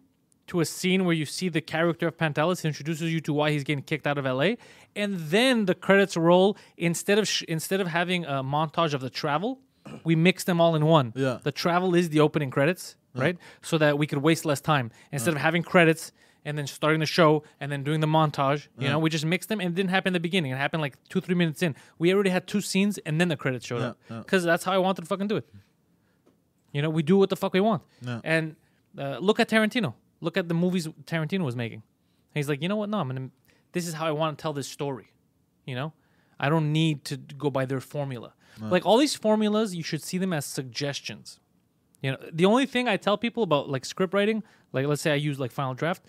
to 0.48 0.60
a 0.60 0.64
scene 0.64 1.04
where 1.04 1.14
you 1.14 1.24
see 1.26 1.48
the 1.48 1.60
character 1.60 2.06
of 2.06 2.16
Pantelis, 2.16 2.64
introduces 2.64 3.12
you 3.12 3.20
to 3.20 3.32
why 3.32 3.50
he's 3.50 3.64
getting 3.64 3.82
kicked 3.82 4.06
out 4.06 4.16
of 4.18 4.24
LA, 4.24 4.54
and 4.94 5.16
then 5.18 5.66
the 5.66 5.74
credits 5.74 6.16
roll. 6.16 6.56
Instead 6.76 7.18
of 7.18 7.26
sh- 7.26 7.42
instead 7.48 7.80
of 7.80 7.88
having 7.88 8.24
a 8.24 8.42
montage 8.44 8.94
of 8.94 9.00
the 9.00 9.10
travel, 9.10 9.58
we 10.04 10.14
mix 10.16 10.44
them 10.44 10.60
all 10.60 10.74
in 10.76 10.84
one. 10.86 11.12
Yeah. 11.16 11.38
The 11.42 11.52
travel 11.52 11.94
is 11.94 12.08
the 12.10 12.20
opening 12.20 12.50
credits, 12.50 12.96
right? 13.14 13.36
So 13.62 13.78
that 13.78 13.98
we 13.98 14.06
could 14.06 14.18
waste 14.18 14.44
less 14.44 14.60
time 14.60 14.90
instead 15.12 15.34
of 15.34 15.40
having 15.40 15.62
credits 15.62 16.12
and 16.44 16.56
then 16.56 16.66
starting 16.68 17.00
the 17.00 17.06
show 17.06 17.42
and 17.60 17.72
then 17.72 17.82
doing 17.82 17.98
the 18.00 18.06
montage. 18.06 18.68
You 18.78 18.88
know, 18.88 19.00
we 19.00 19.10
just 19.10 19.24
mixed 19.24 19.48
them 19.48 19.58
and 19.60 19.70
it 19.70 19.74
didn't 19.74 19.90
happen 19.90 20.10
in 20.10 20.12
the 20.12 20.20
beginning. 20.20 20.52
It 20.52 20.56
happened 20.58 20.80
like 20.80 20.96
two, 21.08 21.20
three 21.20 21.34
minutes 21.34 21.60
in. 21.62 21.74
We 21.98 22.14
already 22.14 22.30
had 22.30 22.46
two 22.46 22.60
scenes 22.60 22.98
and 22.98 23.20
then 23.20 23.28
the 23.28 23.36
credits 23.36 23.66
showed 23.66 23.80
Yeah, 23.80 23.86
up 23.88 23.98
yeah. 24.08 24.18
because 24.18 24.44
that's 24.44 24.62
how 24.62 24.72
I 24.72 24.78
wanted 24.78 25.02
to 25.02 25.06
fucking 25.08 25.26
do 25.26 25.36
it. 25.36 25.48
You 26.72 26.82
know, 26.82 26.90
we 26.90 27.02
do 27.02 27.16
what 27.16 27.30
the 27.30 27.36
fuck 27.36 27.52
we 27.52 27.60
want. 27.60 27.82
Yeah. 28.00 28.20
And 28.22 28.54
uh, 28.98 29.18
look 29.18 29.40
at 29.40 29.48
Tarantino. 29.48 29.94
Look 30.20 30.36
at 30.36 30.48
the 30.48 30.54
movies 30.54 30.88
Tarantino 31.04 31.44
was 31.44 31.56
making. 31.56 31.82
And 31.82 32.34
he's 32.34 32.48
like, 32.48 32.62
you 32.62 32.68
know 32.68 32.76
what? 32.76 32.88
No, 32.88 32.98
I'm 32.98 33.08
gonna. 33.08 33.30
This 33.72 33.86
is 33.86 33.94
how 33.94 34.06
I 34.06 34.12
want 34.12 34.38
to 34.38 34.42
tell 34.42 34.52
this 34.52 34.68
story. 34.68 35.12
You 35.64 35.74
know, 35.74 35.92
I 36.38 36.48
don't 36.48 36.72
need 36.72 37.04
to 37.06 37.16
go 37.16 37.50
by 37.50 37.64
their 37.66 37.80
formula. 37.80 38.32
Like 38.58 38.86
all 38.86 38.96
these 38.96 39.14
formulas, 39.14 39.74
you 39.74 39.82
should 39.82 40.02
see 40.02 40.16
them 40.16 40.32
as 40.32 40.46
suggestions. 40.46 41.40
You 42.00 42.12
know, 42.12 42.18
the 42.32 42.46
only 42.46 42.64
thing 42.64 42.88
I 42.88 42.96
tell 42.96 43.18
people 43.18 43.42
about 43.42 43.68
like 43.68 43.84
script 43.84 44.14
writing, 44.14 44.42
like 44.72 44.86
let's 44.86 45.02
say 45.02 45.12
I 45.12 45.16
use 45.16 45.38
like 45.38 45.50
Final 45.50 45.74
Draft, 45.74 46.02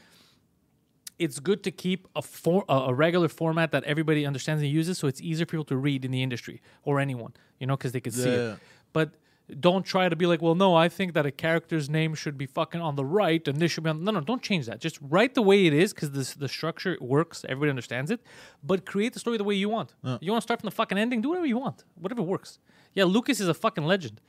it's 1.19 1.39
good 1.39 1.61
to 1.63 1.71
keep 1.71 2.07
a 2.15 2.21
for, 2.21 2.63
a 2.69 2.73
a 2.73 2.93
regular 2.93 3.27
format 3.27 3.71
that 3.71 3.83
everybody 3.83 4.25
understands 4.25 4.61
and 4.63 4.71
uses, 4.71 4.97
so 4.97 5.07
it's 5.07 5.19
easier 5.19 5.45
for 5.45 5.51
people 5.51 5.65
to 5.65 5.75
read 5.75 6.05
in 6.05 6.11
the 6.11 6.23
industry 6.23 6.61
or 6.83 6.99
anyone, 7.01 7.33
you 7.59 7.67
know, 7.67 7.75
because 7.75 7.91
they 7.91 7.99
could 7.99 8.13
see 8.13 8.29
it. 8.29 8.59
But 8.93 9.15
don't 9.59 9.85
try 9.85 10.09
to 10.09 10.15
be 10.15 10.25
like, 10.25 10.41
well, 10.41 10.55
no, 10.55 10.75
I 10.75 10.89
think 10.89 11.13
that 11.13 11.25
a 11.25 11.31
character's 11.31 11.89
name 11.89 12.15
should 12.15 12.37
be 12.37 12.45
fucking 12.45 12.81
on 12.81 12.95
the 12.95 13.05
right 13.05 13.47
and 13.47 13.59
this 13.59 13.71
should 13.71 13.83
be 13.83 13.89
on. 13.89 14.03
No, 14.03 14.11
no, 14.11 14.19
don't 14.19 14.41
change 14.41 14.65
that. 14.65 14.79
Just 14.79 14.99
write 15.01 15.35
the 15.35 15.41
way 15.41 15.65
it 15.65 15.73
is 15.73 15.93
because 15.93 16.11
this 16.11 16.33
the 16.33 16.49
structure 16.49 16.97
works, 16.99 17.45
everybody 17.47 17.69
understands 17.69 18.11
it. 18.11 18.19
But 18.61 18.85
create 18.85 19.13
the 19.13 19.19
story 19.19 19.37
the 19.37 19.45
way 19.45 19.55
you 19.55 19.69
want. 19.69 19.95
You 20.03 20.31
want 20.31 20.41
to 20.41 20.47
start 20.47 20.59
from 20.59 20.67
the 20.67 20.75
fucking 20.75 20.97
ending, 20.97 21.21
do 21.21 21.29
whatever 21.29 21.47
you 21.47 21.57
want, 21.57 21.85
whatever 21.95 22.21
works. 22.21 22.59
Yeah, 22.93 23.05
Lucas 23.05 23.39
is 23.39 23.47
a 23.47 23.53
fucking 23.53 23.85
legend. 23.85 24.19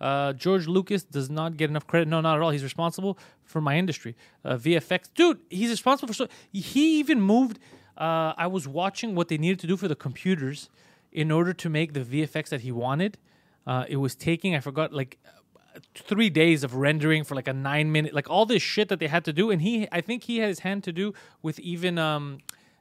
Uh, 0.00 0.32
George 0.32 0.66
Lucas 0.66 1.02
does 1.02 1.28
not 1.28 1.56
get 1.56 1.68
enough 1.68 1.86
credit. 1.86 2.08
No, 2.08 2.20
not 2.20 2.36
at 2.36 2.42
all. 2.42 2.50
He's 2.50 2.62
responsible 2.62 3.18
for 3.44 3.60
my 3.60 3.76
industry. 3.76 4.16
Uh, 4.44 4.56
VFX, 4.56 5.08
dude, 5.14 5.38
he's 5.50 5.70
responsible 5.70 6.08
for 6.08 6.14
so. 6.14 6.28
He 6.52 6.98
even 6.98 7.20
moved. 7.20 7.58
Uh, 7.96 8.32
I 8.36 8.46
was 8.46 8.66
watching 8.66 9.14
what 9.14 9.28
they 9.28 9.36
needed 9.36 9.58
to 9.60 9.66
do 9.66 9.76
for 9.76 9.88
the 9.88 9.94
computers 9.94 10.70
in 11.12 11.30
order 11.30 11.52
to 11.52 11.68
make 11.68 11.92
the 11.92 12.00
VFX 12.00 12.48
that 12.48 12.62
he 12.62 12.72
wanted. 12.72 13.18
Uh, 13.66 13.84
it 13.88 13.96
was 13.96 14.14
taking, 14.14 14.54
I 14.54 14.60
forgot, 14.60 14.92
like 14.92 15.18
uh, 15.26 15.80
three 15.94 16.30
days 16.30 16.64
of 16.64 16.74
rendering 16.74 17.24
for 17.24 17.34
like 17.34 17.48
a 17.48 17.52
nine 17.52 17.92
minute, 17.92 18.14
like 18.14 18.28
all 18.30 18.46
this 18.46 18.62
shit 18.62 18.88
that 18.88 18.98
they 18.98 19.06
had 19.06 19.24
to 19.26 19.32
do. 19.32 19.50
And 19.50 19.62
he, 19.62 19.86
I 19.92 20.00
think 20.00 20.24
he 20.24 20.38
had 20.38 20.48
his 20.48 20.60
hand 20.60 20.84
to 20.84 20.92
do 20.92 21.12
with 21.42 21.58
even. 21.60 21.98
Um, 21.98 22.38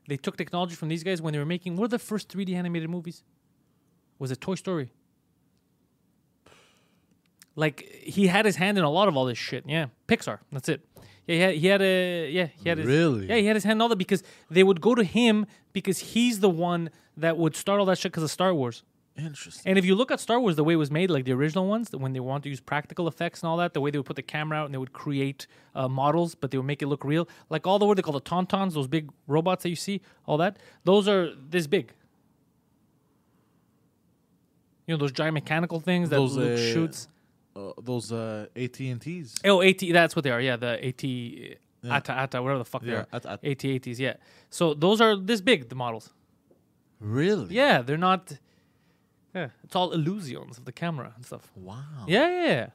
they 0.08 0.18
took 0.18 0.38
technology 0.38 0.74
from 0.74 0.90
these 0.90 1.04
guys 1.04 1.22
when 1.22 1.34
they 1.34 1.40
were 1.40 1.46
making. 1.46 1.78
What 1.78 1.86
are 1.86 1.90
the 1.90 2.00
first 2.00 2.30
3D 2.30 2.56
animated 2.56 2.90
movies? 2.90 3.24
Was 4.18 4.32
it 4.32 4.42
Toy 4.42 4.56
Story? 4.56 4.92
Like 7.56 7.82
he 8.02 8.28
had 8.28 8.46
his 8.46 8.56
hand 8.56 8.78
in 8.78 8.84
a 8.84 8.90
lot 8.90 9.08
of 9.08 9.18
all 9.18 9.26
this 9.26 9.38
shit. 9.38 9.66
Yeah, 9.68 9.88
Pixar. 10.08 10.40
That's 10.52 10.70
it. 10.70 10.82
Yeah, 11.28 11.36
he 11.36 11.42
had, 11.42 11.56
he 11.56 11.68
had 11.68 11.82
a 11.82 12.32
yeah 12.32 12.48
he 12.64 12.70
had 12.70 12.78
his, 12.80 12.88
Really? 12.88 13.28
yeah 13.28 13.36
he 13.36 13.46
had 13.46 13.56
his 13.56 13.64
hand 13.64 13.78
in 13.78 13.82
all 13.82 13.90
that 13.90 13.98
because 13.98 14.24
they 14.50 14.64
would 14.64 14.82
go 14.82 14.96
to 14.96 15.04
him 15.04 15.46
because 15.74 16.00
he's 16.00 16.40
the 16.40 16.50
one 16.50 16.90
that 17.18 17.38
would 17.38 17.56
start 17.56 17.80
all 17.80 17.86
that 17.86 17.98
shit 18.00 18.12
because 18.12 18.24
of 18.24 18.32
Star 18.32 18.54
Wars. 18.54 18.84
Interesting. 19.20 19.70
And 19.70 19.78
if 19.78 19.86
you 19.86 19.96
look 19.96 20.12
at 20.12 20.20
Star 20.20 20.40
Wars, 20.40 20.56
the 20.56 20.64
way 20.64 20.74
it 20.74 20.78
was 20.78 20.92
made, 20.92 21.10
like 21.10 21.26
the 21.26 21.34
original 21.34 21.68
ones, 21.68 21.90
when 21.92 22.14
they 22.14 22.20
want 22.20 22.44
to 22.44 22.50
use 22.50 22.60
practical 22.60 23.08
effects 23.08 23.42
and 23.42 23.50
all 23.50 23.58
that, 23.58 23.74
the 23.74 23.82
way 23.82 23.92
they 23.92 23.98
would 23.98 24.06
put 24.06 24.16
the 24.16 24.22
camera 24.22 24.58
out 24.60 24.66
and 24.66 24.74
they 24.74 24.78
would 24.78 24.94
create 24.94 25.48
uh, 25.76 25.88
models, 25.88 26.36
but 26.36 26.52
they 26.52 26.58
would 26.58 26.68
make 26.68 26.82
it 26.82 26.88
look 26.88 27.04
real. 27.04 27.28
Like 27.50 27.68
all 27.68 27.80
the 27.80 27.86
what 27.86 27.98
they 27.98 28.02
call 28.04 28.14
the 28.14 28.22
tauntauns, 28.22 28.74
those 28.74 28.88
big 28.88 29.10
robots 29.28 29.64
that 29.64 29.70
you 29.70 29.76
see, 29.76 30.02
all 30.26 30.38
that, 30.38 30.58
those 30.84 31.08
are 31.08 31.34
this 31.50 31.68
big. 31.68 31.92
You 34.88 34.96
know 34.96 34.98
those 34.98 35.12
giant 35.12 35.36
mechanical 35.36 35.80
things 35.80 36.10
that 36.10 36.16
Those, 36.16 36.36
Luke 36.36 36.58
uh, 36.58 36.74
shoots. 36.74 37.08
Uh, 37.56 37.72
those 37.82 38.12
uh, 38.12 38.48
AT 38.56 38.80
and 38.80 39.00
T's. 39.02 39.36
Oh, 39.46 39.62
AT. 39.62 39.82
That's 39.92 40.16
what 40.16 40.24
they 40.24 40.32
are. 40.32 40.42
Yeah, 40.42 40.56
the 40.56 40.84
AT, 40.84 41.04
ATA, 41.92 42.14
ATA, 42.14 42.42
whatever 42.42 42.58
the 42.60 42.66
fuck 42.66 42.84
Yeah, 42.84 43.06
they 43.12 43.18
are. 43.20 43.32
at- 43.34 43.46
AT, 43.46 43.66
ATs. 43.66 44.00
Yeah. 44.00 44.14
So 44.50 44.74
those 44.74 45.00
are 45.02 45.16
this 45.16 45.42
big. 45.42 45.70
The 45.70 45.76
models. 45.76 46.12
Really? 47.00 47.54
Yeah, 47.56 47.82
they're 47.82 47.98
not. 47.98 48.34
Yeah, 49.36 49.50
it's 49.64 49.76
all 49.76 49.92
illusions 49.92 50.58
of 50.58 50.66
the 50.66 50.72
camera 50.72 51.14
and 51.16 51.26
stuff. 51.26 51.52
Wow. 51.56 51.84
Yeah, 52.08 52.30
yeah. 52.30 52.46
yeah. 52.46 52.68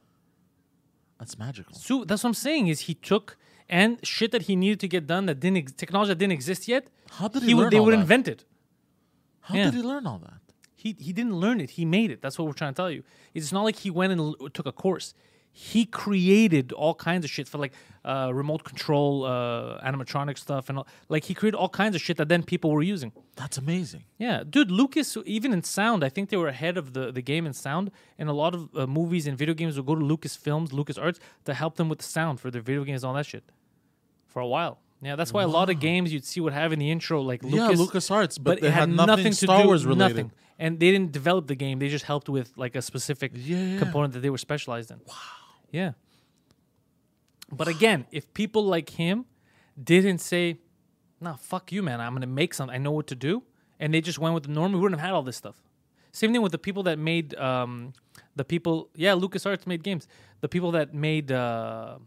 That's 1.19 1.39
magical. 1.39 1.75
So 1.77 2.05
that's 2.05 2.23
what 2.23 2.29
I'm 2.31 2.35
saying 2.35 2.69
is 2.69 2.81
he 2.81 2.95
took 2.95 3.37
and 3.69 3.99
shit 4.07 4.31
that 4.33 4.43
he 4.43 4.57
needed 4.57 4.81
to 4.81 4.89
get 4.89 5.07
done 5.07 5.27
that 5.27 5.41
didn't 5.41 5.59
ex- 5.59 5.73
technology 5.73 6.09
that 6.11 6.19
didn't 6.19 6.33
exist 6.33 6.69
yet. 6.69 6.89
How 7.11 7.29
did 7.29 7.43
he 7.45 7.55
would 7.55 7.63
learn 7.63 7.71
they 7.71 7.79
all 7.79 7.85
would 7.87 7.95
that? 7.95 8.01
invent 8.01 8.29
it. 8.29 8.45
How 9.41 9.55
Yeah. 9.55 9.65
did 9.67 9.75
he 9.75 9.83
learn 9.83 10.07
all 10.07 10.19
that? 10.19 10.41
He 10.77 10.95
he 10.99 11.13
didn't 11.13 11.37
learn 11.37 11.61
it. 11.61 11.71
He 11.71 11.85
made 11.85 12.11
it. 12.11 12.21
That's 12.21 12.39
what 12.39 12.47
we're 12.47 12.53
trying 12.53 12.73
to 12.75 12.77
tell 12.77 12.91
you. 12.91 13.03
It's 13.33 13.53
not 13.53 13.63
like 13.63 13.77
he 13.77 13.91
went 13.91 14.13
and 14.13 14.21
l- 14.21 14.49
took 14.53 14.67
a 14.67 14.73
course. 14.73 15.15
He 15.57 15.85
created 15.87 16.73
all 16.73 16.95
kinds 16.97 17.25
of 17.25 17.31
shit 17.31 17.47
for 17.47 17.59
like 17.59 17.73
uh, 18.05 18.31
remote 18.35 18.65
control, 18.65 19.25
uh, 19.25 19.81
animatronic 19.89 20.37
stuff, 20.37 20.69
and 20.69 20.79
all, 20.79 20.87
like 21.09 21.23
he 21.25 21.33
created 21.33 21.57
all 21.57 21.69
kinds 21.69 21.95
of 21.95 22.03
shit 22.03 22.17
that 22.17 22.29
then 22.29 22.43
people 22.43 22.73
were 22.73 22.83
using. 22.83 23.13
That's 23.37 23.57
amazing. 23.57 24.03
Yeah, 24.19 24.43
dude, 24.49 24.73
Lucas, 24.73 25.17
even 25.25 25.53
in 25.53 25.63
sound, 25.63 26.03
I 26.03 26.09
think 26.09 26.31
they 26.31 26.37
were 26.37 26.49
ahead 26.49 26.77
of 26.77 26.93
the, 26.93 27.13
the 27.13 27.23
game 27.23 27.47
in 27.47 27.53
sound. 27.53 27.93
And 28.19 28.29
a 28.29 28.33
lot 28.33 28.53
of 28.53 28.69
uh, 28.77 28.89
movies 28.89 29.29
and 29.29 29.39
video 29.39 29.55
games 29.55 29.77
will 29.77 29.85
go 29.85 29.95
to 29.95 30.05
Lucas 30.05 30.35
Films, 30.35 30.73
Lucas 30.73 30.99
Arts 30.99 31.21
to 31.45 31.55
help 31.55 31.77
them 31.77 31.89
with 31.89 31.99
the 32.01 32.05
sound 32.05 32.41
for 32.41 32.51
their 32.51 32.61
video 32.63 32.83
games 32.83 33.05
and 33.05 33.09
all 33.11 33.15
that 33.15 33.27
shit 33.27 33.45
for 34.27 34.41
a 34.41 34.47
while. 34.49 34.81
Yeah, 35.01 35.15
that's 35.15 35.33
why 35.33 35.45
a 35.45 35.49
lot 35.49 35.71
of 35.71 35.79
games 35.79 36.13
you'd 36.13 36.25
see 36.25 36.41
would 36.41 36.53
have 36.53 36.73
in 36.73 36.79
the 36.81 36.91
intro 36.91 37.21
like 37.23 37.43
Yeah, 37.45 37.69
Lucas, 37.69 37.81
LucasArts, 38.11 38.39
but 38.43 38.61
they 38.61 38.69
it 38.69 38.73
had 38.73 38.89
nothing 38.89 39.27
to 39.33 39.35
Star 39.47 39.63
do 39.63 39.69
Wars 39.69 39.87
related. 39.87 40.17
Nothing, 40.17 40.33
and 40.59 40.81
they 40.81 40.91
didn't 40.91 41.13
develop 41.13 41.47
the 41.47 41.55
game. 41.55 41.79
They 41.79 41.89
just 41.91 42.07
helped 42.07 42.29
with 42.29 42.53
like 42.57 42.75
a 42.75 42.83
specific 42.83 43.33
Yeah. 43.35 43.79
component 43.79 44.15
that 44.15 44.21
they 44.21 44.31
were 44.31 44.39
specialized 44.39 44.91
in. 44.91 44.99
Wow. 45.07 45.15
Yeah. 45.75 45.93
But 47.51 47.67
again, 47.67 48.07
if 48.13 48.33
people 48.33 48.65
like 48.65 48.91
him 48.91 49.27
didn't 49.93 50.19
say, 50.19 50.61
"Nah, 51.21 51.35
fuck 51.35 51.73
you, 51.73 51.83
man. 51.83 52.01
I'm 52.01 52.15
gonna 52.15 52.29
make 52.43 52.55
something. 52.55 52.75
I 52.75 52.79
know 52.79 52.93
what 52.93 53.09
to 53.09 53.17
do," 53.17 53.43
and 53.81 53.93
they 53.93 54.01
just 54.01 54.21
went 54.21 54.35
with 54.37 54.45
the 54.45 54.53
norm, 54.53 54.73
we 54.73 54.79
wouldn't 54.79 55.01
have 55.01 55.07
had 55.09 55.15
all 55.15 55.25
this 55.25 55.37
stuff. 55.37 55.57
Same 56.13 56.31
thing 56.33 56.43
with 56.43 56.53
the 56.53 56.65
people 56.67 56.85
that 56.85 56.97
made 56.97 57.35
um, 57.35 57.93
the 58.37 58.45
people. 58.45 58.89
Yeah, 58.95 59.15
LucasArts 59.15 59.67
made 59.67 59.83
games. 59.83 60.07
The 60.43 60.49
people 60.49 60.71
that 60.79 60.95
made 60.95 61.33
uh, 61.33 61.99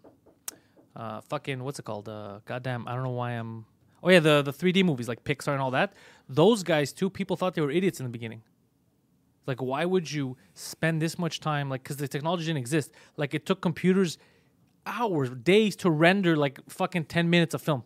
uh, 0.96 1.20
fucking 1.22 1.62
what's 1.62 1.78
it 1.78 1.84
called? 1.84 2.08
Uh, 2.08 2.40
goddamn, 2.46 2.88
I 2.88 2.94
don't 2.96 3.04
know 3.04 3.18
why 3.22 3.32
I'm. 3.32 3.66
Oh 4.02 4.10
yeah, 4.10 4.22
the 4.22 4.42
the 4.44 4.54
3D 4.54 4.86
movies 4.86 5.10
like 5.10 5.26
Pixar 5.26 5.52
and 5.52 5.62
all 5.62 5.72
that. 5.72 5.92
Those 6.30 6.64
guys 6.64 6.94
too. 6.94 7.10
People 7.10 7.36
thought 7.36 7.54
they 7.54 7.62
were 7.62 7.76
idiots 7.80 8.00
in 8.00 8.06
the 8.06 8.16
beginning. 8.18 8.44
Like, 9.48 9.62
why 9.62 9.86
would 9.86 10.12
you 10.12 10.38
spend 10.54 11.02
this 11.02 11.18
much 11.18 11.40
time? 11.40 11.70
Like, 11.70 11.84
because 11.84 11.98
the 11.98 12.08
technology 12.08 12.46
didn't 12.46 12.60
exist. 12.60 12.92
Like, 13.16 13.34
it 13.34 13.46
took 13.46 13.62
computers 13.62 14.18
hours, 14.88 15.30
days 15.30 15.76
to 15.78 15.90
render 15.90 16.36
like 16.36 16.60
fucking 16.70 17.06
10 17.06 17.30
minutes 17.30 17.54
of 17.54 17.62
film. 17.62 17.84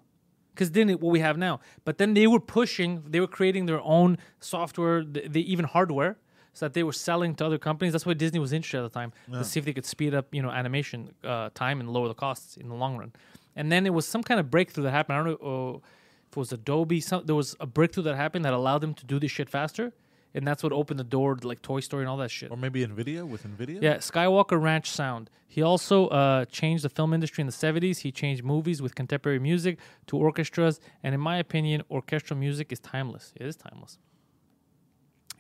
Because 0.54 0.72
then 0.72 0.90
it, 0.90 1.00
what 1.02 1.12
we 1.12 1.20
have 1.20 1.38
now. 1.38 1.60
But 1.86 1.98
then 1.98 2.14
they 2.14 2.28
were 2.28 2.40
pushing, 2.40 3.04
they 3.08 3.20
were 3.20 3.28
creating 3.28 3.66
their 3.66 3.82
own 3.82 4.18
software, 4.40 5.04
the, 5.04 5.28
the 5.28 5.52
even 5.52 5.66
hardware, 5.66 6.18
so 6.54 6.66
that 6.66 6.74
they 6.74 6.84
were 6.84 6.94
selling 6.94 7.34
to 7.36 7.46
other 7.46 7.58
companies. 7.58 7.94
That's 7.94 8.06
why 8.06 8.14
Disney 8.14 8.40
was 8.40 8.52
interested 8.52 8.80
at 8.80 8.92
the 8.92 9.00
time 9.00 9.14
to 9.32 9.44
see 9.44 9.60
if 9.60 9.66
they 9.66 9.74
could 9.74 9.86
speed 9.86 10.14
up, 10.14 10.34
you 10.36 10.42
know, 10.42 10.52
animation 10.52 11.14
uh, 11.24 11.50
time 11.54 11.80
and 11.80 11.90
lower 11.90 12.10
the 12.10 12.14
costs 12.14 12.58
in 12.58 12.68
the 12.68 12.76
long 12.76 12.98
run. 12.98 13.14
And 13.56 13.72
then 13.72 13.86
it 13.86 13.94
was 13.94 14.06
some 14.06 14.22
kind 14.22 14.40
of 14.40 14.52
breakthrough 14.52 14.84
that 14.84 14.92
happened. 14.92 15.18
I 15.18 15.24
don't 15.24 15.42
know 15.42 15.76
uh, 15.76 15.78
if 15.78 16.32
it 16.32 16.38
was 16.38 16.52
Adobe. 16.52 17.00
Some, 17.00 17.26
there 17.26 17.36
was 17.36 17.56
a 17.62 17.66
breakthrough 17.66 18.04
that 18.04 18.16
happened 18.16 18.44
that 18.44 18.54
allowed 18.54 18.80
them 18.80 18.94
to 18.96 19.06
do 19.06 19.20
this 19.20 19.32
shit 19.32 19.50
faster. 19.50 19.94
And 20.34 20.48
that's 20.48 20.64
what 20.64 20.72
opened 20.72 21.00
the 21.00 21.04
door 21.04 21.36
to 21.36 21.48
like 21.48 21.62
Toy 21.62 21.80
Story 21.80 22.04
and 22.04 22.10
all 22.10 22.18
that 22.18 22.32
shit. 22.32 22.52
Or 22.52 22.58
maybe 22.58 22.86
Nvidia 22.86 23.28
with 23.28 23.46
Nvidia. 23.46 23.82
Yeah, 23.82 23.98
Skywalker 23.98 24.62
Ranch 24.62 24.90
Sound. 24.90 25.30
He 25.48 25.62
also 25.62 26.08
uh, 26.08 26.46
changed 26.46 26.84
the 26.84 26.90
film 26.90 27.14
industry 27.14 27.42
in 27.42 27.48
the 27.48 27.54
70s. 27.54 28.00
He 28.00 28.12
changed 28.12 28.44
movies 28.44 28.82
with 28.82 28.96
contemporary 28.96 29.40
music 29.40 29.80
to 30.08 30.18
orchestras. 30.18 30.80
And 31.04 31.14
in 31.14 31.20
my 31.20 31.38
opinion, 31.38 31.84
orchestral 31.92 32.40
music 32.40 32.72
is 32.72 32.80
timeless. 32.80 33.34
It 33.36 33.46
is 33.46 33.58
timeless. 33.58 34.00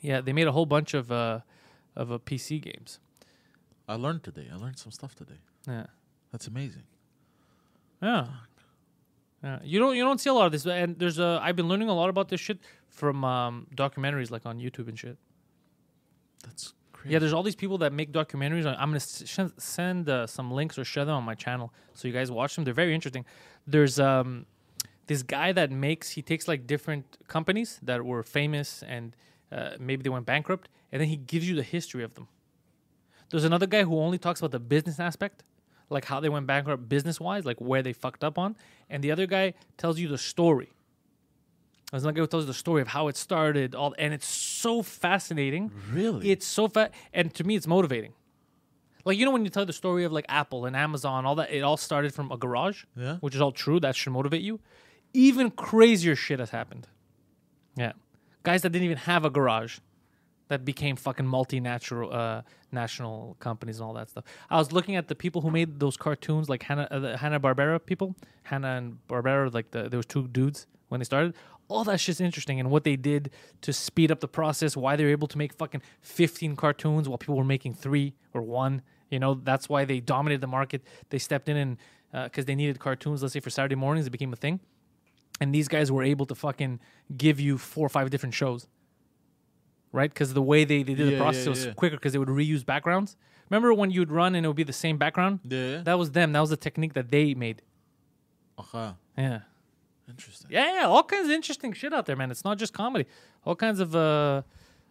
Yeah, 0.02 0.20
they 0.20 0.34
made 0.34 0.48
a 0.48 0.52
whole 0.52 0.66
bunch 0.66 0.94
of 0.94 1.12
uh, 1.12 1.42
of 1.96 2.12
uh, 2.12 2.18
PC 2.18 2.62
games. 2.62 3.00
I 3.88 3.96
learned 3.96 4.24
today. 4.24 4.48
I 4.52 4.56
learned 4.56 4.80
some 4.80 4.92
stuff 4.92 5.16
today. 5.16 5.40
Yeah. 5.68 5.86
That's 6.32 6.48
amazing. 6.48 6.84
Yeah. 8.02 8.28
Yeah. 9.44 9.60
You 9.64 9.80
don't 9.80 9.96
you 9.96 10.04
don't 10.04 10.20
see 10.20 10.30
a 10.30 10.34
lot 10.34 10.46
of 10.46 10.52
this, 10.52 10.66
and 10.66 10.98
there's 11.00 11.20
a 11.20 11.40
I've 11.42 11.56
been 11.56 11.68
learning 11.68 11.90
a 11.90 11.96
lot 11.96 12.10
about 12.10 12.30
this 12.30 12.40
shit 12.40 12.60
from 12.90 13.24
um, 13.24 13.68
documentaries 13.76 14.30
like 14.30 14.46
on 14.46 14.60
YouTube 14.60 14.88
and 14.88 14.98
shit. 14.98 15.18
That's 16.44 16.74
crazy. 16.94 17.14
Yeah, 17.14 17.20
there's 17.20 17.34
all 17.34 17.44
these 17.44 17.56
people 17.56 17.80
that 17.80 17.92
make 17.92 18.12
documentaries. 18.12 18.66
I'm 18.66 18.90
gonna 18.90 19.00
sh- 19.00 19.52
send 19.58 20.10
uh, 20.10 20.28
some 20.28 20.52
links 20.52 20.78
or 20.78 20.84
share 20.84 21.06
them 21.06 21.16
on 21.16 21.24
my 21.24 21.36
channel 21.36 21.74
so 21.94 22.08
you 22.08 22.14
guys 22.14 22.32
watch 22.32 22.56
them. 22.56 22.66
They're 22.66 22.74
very 22.74 22.94
interesting. 22.94 23.26
There's 23.66 24.00
um, 24.00 24.46
this 25.08 25.24
guy 25.24 25.52
that 25.54 25.72
makes 25.72 26.12
he 26.12 26.22
takes 26.22 26.48
like 26.48 26.68
different 26.68 27.18
companies 27.28 27.80
that 27.82 28.06
were 28.06 28.24
famous 28.24 28.84
and 28.88 29.16
uh, 29.52 29.72
maybe 29.80 30.04
they 30.04 30.10
went 30.10 30.26
bankrupt, 30.26 30.70
and 30.92 31.02
then 31.02 31.10
he 31.10 31.18
gives 31.18 31.50
you 31.50 31.56
the 31.56 31.64
history 31.64 32.04
of 32.04 32.14
them. 32.14 32.28
There's 33.30 33.44
another 33.44 33.66
guy 33.66 33.84
who 33.84 33.98
only 33.98 34.18
talks 34.18 34.40
about 34.40 34.52
the 34.52 34.60
business 34.60 35.00
aspect, 35.00 35.44
like 35.92 36.06
how 36.06 36.20
they 36.20 36.30
went 36.30 36.48
bankrupt 36.48 36.88
business 36.90 37.20
wise, 37.20 37.46
like 37.46 37.60
where 37.62 37.84
they 37.84 37.94
fucked 37.94 38.24
up 38.24 38.38
on, 38.38 38.56
and 38.90 39.04
the 39.04 39.12
other 39.12 39.28
guy 39.28 39.54
tells 39.78 40.00
you 40.00 40.08
the 40.08 40.18
story. 40.18 40.70
There's 41.92 42.04
another 42.04 42.16
guy 42.16 42.22
who 42.22 42.28
tells 42.28 42.44
you 42.44 42.48
the 42.48 42.54
story 42.54 42.82
of 42.82 42.88
how 42.88 43.10
it 43.10 43.18
started, 43.18 43.76
all, 43.76 43.94
and 44.00 44.14
it's 44.14 44.26
so 44.28 44.82
fascinating. 44.82 45.72
Really? 45.92 46.32
It's 46.32 46.46
so 46.48 46.68
fat, 46.70 46.94
and 47.14 47.34
to 47.36 47.44
me, 47.44 47.56
it's 47.56 47.68
motivating. 47.68 48.14
Like 49.04 49.18
you 49.18 49.26
know 49.26 49.32
when 49.32 49.44
you 49.44 49.50
tell 49.50 49.66
the 49.66 49.74
story 49.74 50.04
of 50.06 50.12
like 50.12 50.26
Apple 50.30 50.66
and 50.66 50.76
Amazon, 50.76 51.26
all 51.26 51.36
that, 51.36 51.52
it 51.52 51.62
all 51.62 51.76
started 51.78 52.14
from 52.14 52.32
a 52.32 52.38
garage, 52.38 52.86
Yeah. 52.96 53.18
which 53.18 53.36
is 53.36 53.42
all 53.42 53.52
true. 53.52 53.80
That 53.80 53.96
should 53.96 54.14
motivate 54.14 54.42
you. 54.42 54.60
Even 55.14 55.52
crazier 55.52 56.16
shit 56.16 56.40
has 56.40 56.52
happened. 56.52 56.88
Yeah, 57.76 57.94
guys 58.44 58.62
that 58.62 58.70
didn't 58.70 58.86
even 58.86 58.98
have 58.98 59.26
a 59.26 59.30
garage, 59.30 59.80
that 60.52 60.66
became 60.66 60.98
fucking 60.98 61.26
multinational 61.26 62.14
uh, 62.14 62.42
national 62.74 63.38
companies 63.40 63.80
and 63.80 63.88
all 63.88 63.94
that 63.94 64.10
stuff. 64.10 64.26
I 64.50 64.58
was 64.58 64.74
looking 64.74 64.98
at 64.98 65.08
the 65.08 65.16
people 65.16 65.40
who 65.40 65.50
made 65.50 65.80
those 65.80 65.96
cartoons, 65.96 66.50
like 66.50 66.64
Hanna 66.64 66.90
uh, 66.92 67.00
the 67.00 67.16
Hanna 67.16 67.40
Barbera 67.40 67.80
people, 67.86 68.18
Hanna 68.44 68.72
and 68.76 68.98
Barbera, 69.08 69.54
like 69.54 69.72
the 69.72 69.88
there 69.88 69.98
was 69.98 70.06
two 70.06 70.28
dudes 70.28 70.68
when 70.90 71.00
they 71.00 71.06
started. 71.06 71.36
All 71.70 71.86
that 71.86 72.02
shit's 72.02 72.20
interesting 72.20 72.60
and 72.60 72.70
what 72.70 72.84
they 72.84 72.98
did 72.98 73.32
to 73.62 73.72
speed 73.72 74.12
up 74.12 74.20
the 74.20 74.28
process. 74.28 74.76
Why 74.76 74.98
they 74.98 75.06
were 75.06 75.10
able 75.12 75.30
to 75.30 75.38
make 75.38 75.54
fucking 75.54 75.82
fifteen 76.02 76.58
cartoons 76.58 77.08
while 77.08 77.18
people 77.18 77.38
were 77.38 77.46
making 77.46 77.76
three 77.76 78.14
or 78.34 78.42
one. 78.42 78.82
You 79.10 79.20
know 79.20 79.36
that's 79.36 79.70
why 79.70 79.86
they 79.86 80.02
dominated 80.02 80.42
the 80.42 80.48
market. 80.48 80.82
They 81.12 81.18
stepped 81.18 81.48
in 81.48 81.56
and 81.56 81.78
because 82.26 82.44
they 82.44 82.56
needed 82.56 82.78
cartoons, 82.78 83.22
let's 83.22 83.32
say 83.32 83.40
for 83.40 83.50
Saturday 83.50 83.76
mornings, 83.76 84.06
it 84.06 84.10
became 84.10 84.34
a 84.34 84.36
thing. 84.36 84.60
And 85.40 85.56
these 85.56 85.70
guys 85.70 85.94
were 85.94 86.04
able 86.04 86.26
to 86.26 86.36
fucking 86.36 86.82
give 87.16 87.40
you 87.40 87.58
four 87.58 87.86
or 87.86 87.90
five 87.90 88.10
different 88.10 88.36
shows 88.36 88.68
right? 89.92 90.12
Because 90.12 90.34
the 90.34 90.42
way 90.42 90.64
they, 90.64 90.84
they 90.84 90.94
did 90.94 91.14
the 91.14 91.18
process 91.18 91.46
yeah, 91.46 91.50
was 91.50 91.66
yeah. 91.66 91.74
quicker 91.74 91.96
because 91.96 92.14
they 92.14 92.20
would 92.20 92.28
reuse 92.28 92.66
backgrounds. 92.66 93.16
Remember 93.50 93.74
when 93.74 93.92
you'd 93.92 94.12
run 94.12 94.36
and 94.36 94.46
it 94.46 94.50
would 94.50 94.56
be 94.56 94.64
the 94.64 94.74
same 94.74 94.98
background? 94.98 95.40
Yeah. 95.48 95.82
That 95.84 96.00
was 96.00 96.12
them. 96.12 96.32
That 96.32 96.40
was 96.40 96.50
the 96.50 96.58
technique 96.58 96.94
that 96.94 97.12
they 97.12 97.34
made. 97.34 97.62
Okay. 98.60 98.92
Yeah. 99.18 99.40
Interesting. 100.08 100.48
Yeah, 100.52 100.74
yeah. 100.74 100.86
All 100.88 101.04
kinds 101.04 101.26
of 101.26 101.32
interesting 101.32 101.74
shit 101.74 101.94
out 101.94 102.06
there, 102.06 102.16
man. 102.16 102.32
It's 102.32 102.44
not 102.44 102.58
just 102.58 102.74
comedy. 102.74 103.06
All 103.46 103.56
kinds 103.56 103.80
of. 103.80 103.96
uh 103.96 104.42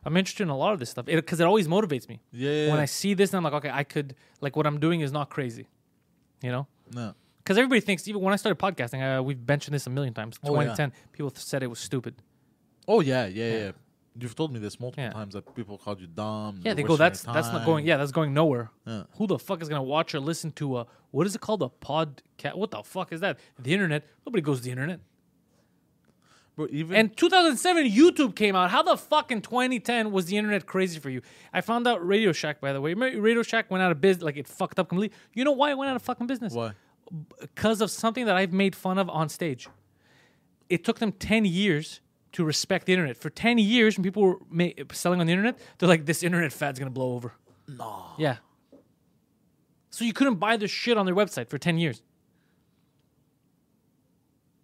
I'm 0.03 0.17
interested 0.17 0.45
in 0.45 0.49
a 0.49 0.57
lot 0.57 0.73
of 0.73 0.79
this 0.79 0.89
stuff 0.91 1.05
because 1.05 1.41
it, 1.41 1.45
always 1.45 1.69
motivates 1.69 2.09
me. 2.09 2.21
Yeah. 2.33 2.51
yeah, 2.51 2.71
When. 2.71 2.81
I 2.81 2.87
see 2.87 3.13
this, 3.13 3.31
and 3.31 3.37
I'm 3.37 3.45
like, 3.45 3.53
okay, 3.53 3.71
I 3.71 3.85
could 3.85 4.15
like 4.41 4.57
what 4.57 4.67
I'm 4.67 4.81
doing 4.81 5.03
is 5.03 5.13
not 5.13 5.29
crazy, 5.29 5.67
you 6.43 6.51
know. 6.51 6.67
no. 6.95 7.15
Because 7.39 7.59
everybody 7.59 7.81
thinks 7.81 8.07
even 8.07 8.21
when 8.23 8.33
I 8.33 8.37
started 8.37 8.59
podcasting, 8.59 9.19
uh, 9.19 9.23
we've 9.23 9.47
mentioned 9.47 9.75
this 9.75 9.87
a 9.87 9.91
million 9.91 10.15
times. 10.15 10.39
Oh, 10.45 10.55
yeah. 10.55 10.73
2010, 10.73 10.93
people 11.13 11.33
said 11.35 11.63
it 11.63 11.67
was 11.67 11.81
stupid. 11.81 12.15
Oh 12.87 13.01
yeah, 13.01 13.27
yeah, 13.27 13.53
yeah. 13.53 13.73
You've 14.23 14.35
told 14.35 14.53
me 14.53 14.59
this 14.61 14.79
multiple 14.79 15.05
Yeah. 15.05 15.11
times 15.13 15.35
that 15.35 15.55
people 15.55 15.79
called 15.79 16.01
you 16.01 16.07
dumb. 16.07 16.61
Yeah, 16.65 16.75
they 16.75 16.83
go. 16.83 16.97
That's 16.97 17.23
that's 17.23 17.49
not 17.49 17.65
going. 17.65 17.87
Yeah, 17.87 17.97
that's 17.97 18.13
going 18.13 18.35
nowhere. 18.35 18.71
Yeah. 18.87 19.05
Who 19.17 19.27
the 19.27 19.39
fuck 19.39 19.63
is 19.63 19.69
gonna 19.69 19.83
watch 19.83 20.15
or 20.15 20.21
listen 20.21 20.53
to 20.53 20.79
a 20.79 20.87
what 21.11 21.27
is 21.27 21.35
it 21.35 21.41
called 21.41 21.63
a 21.63 21.69
podcast? 21.85 22.55
What 22.57 22.71
the 22.71 22.83
fuck 22.83 23.13
is 23.13 23.21
that? 23.21 23.39
The 23.59 23.73
internet. 23.73 24.07
Nobody 24.27 24.43
goes 24.43 24.59
to 24.59 24.65
the 24.65 24.71
internet. 24.71 25.01
But 26.57 26.71
even 26.71 26.95
And 26.97 27.17
2007, 27.17 27.87
YouTube 27.91 28.35
came 28.35 28.55
out. 28.55 28.71
How 28.71 28.83
the 28.83 28.97
fuck 28.97 29.31
in 29.31 29.41
2010 29.41 30.13
was 30.13 30.27
the 30.27 30.37
internet 30.37 30.67
crazy 30.67 30.99
for 31.01 31.09
you? 31.09 31.23
I 31.53 31.61
found 31.63 31.87
out 31.87 32.07
Radio 32.07 32.33
Shack, 32.33 32.61
by 32.61 32.73
the 32.73 32.81
way. 32.81 32.91
Remember 32.93 33.21
Radio 33.21 33.43
Shack 33.43 33.71
went 33.71 33.83
out 33.83 33.93
of 33.93 34.01
business. 34.01 34.25
Like 34.25 34.37
it 34.37 34.47
fucked 34.47 34.79
up 34.79 34.89
completely. 34.89 35.17
You 35.33 35.45
know 35.45 35.53
why 35.53 35.71
it 35.71 35.79
went 35.79 35.89
out 35.91 35.97
of 35.97 36.03
fucking 36.03 36.27
business? 36.27 36.53
why? 36.53 36.73
Because 37.41 37.81
of 37.81 37.91
something 37.91 38.27
that 38.27 38.37
I've 38.37 38.53
made 38.53 38.77
fun 38.77 38.99
of 38.99 39.09
on 39.09 39.29
stage. 39.29 39.69
It 40.69 40.85
took 40.85 40.99
them 41.01 41.13
10 41.13 41.45
years 41.45 42.01
to 42.32 42.44
respect 42.44 42.86
the 42.86 42.93
internet. 42.93 43.16
For 43.16 43.31
10 43.31 43.59
years, 43.59 43.97
when 43.97 44.05
people 44.05 44.23
were 44.23 44.36
ma- 44.48 44.69
selling 44.93 45.20
on 45.20 45.27
the 45.27 45.32
internet, 45.32 45.59
they're 45.78 45.89
like, 45.89 46.07
this 46.07 46.23
internet 46.23 46.52
fad's 46.52 46.78
gonna 46.78 46.90
blow 46.90 47.15
over. 47.15 47.32
No. 47.69 48.07
Yeah. 48.19 48.36
So 49.90 50.05
you 50.05 50.12
couldn't 50.12 50.36
buy 50.36 50.57
their 50.57 50.69
shit 50.69 50.97
on 50.97 51.07
their 51.07 51.15
website 51.15 51.48
for 51.48 51.59
10 51.59 51.78
years. 51.78 52.02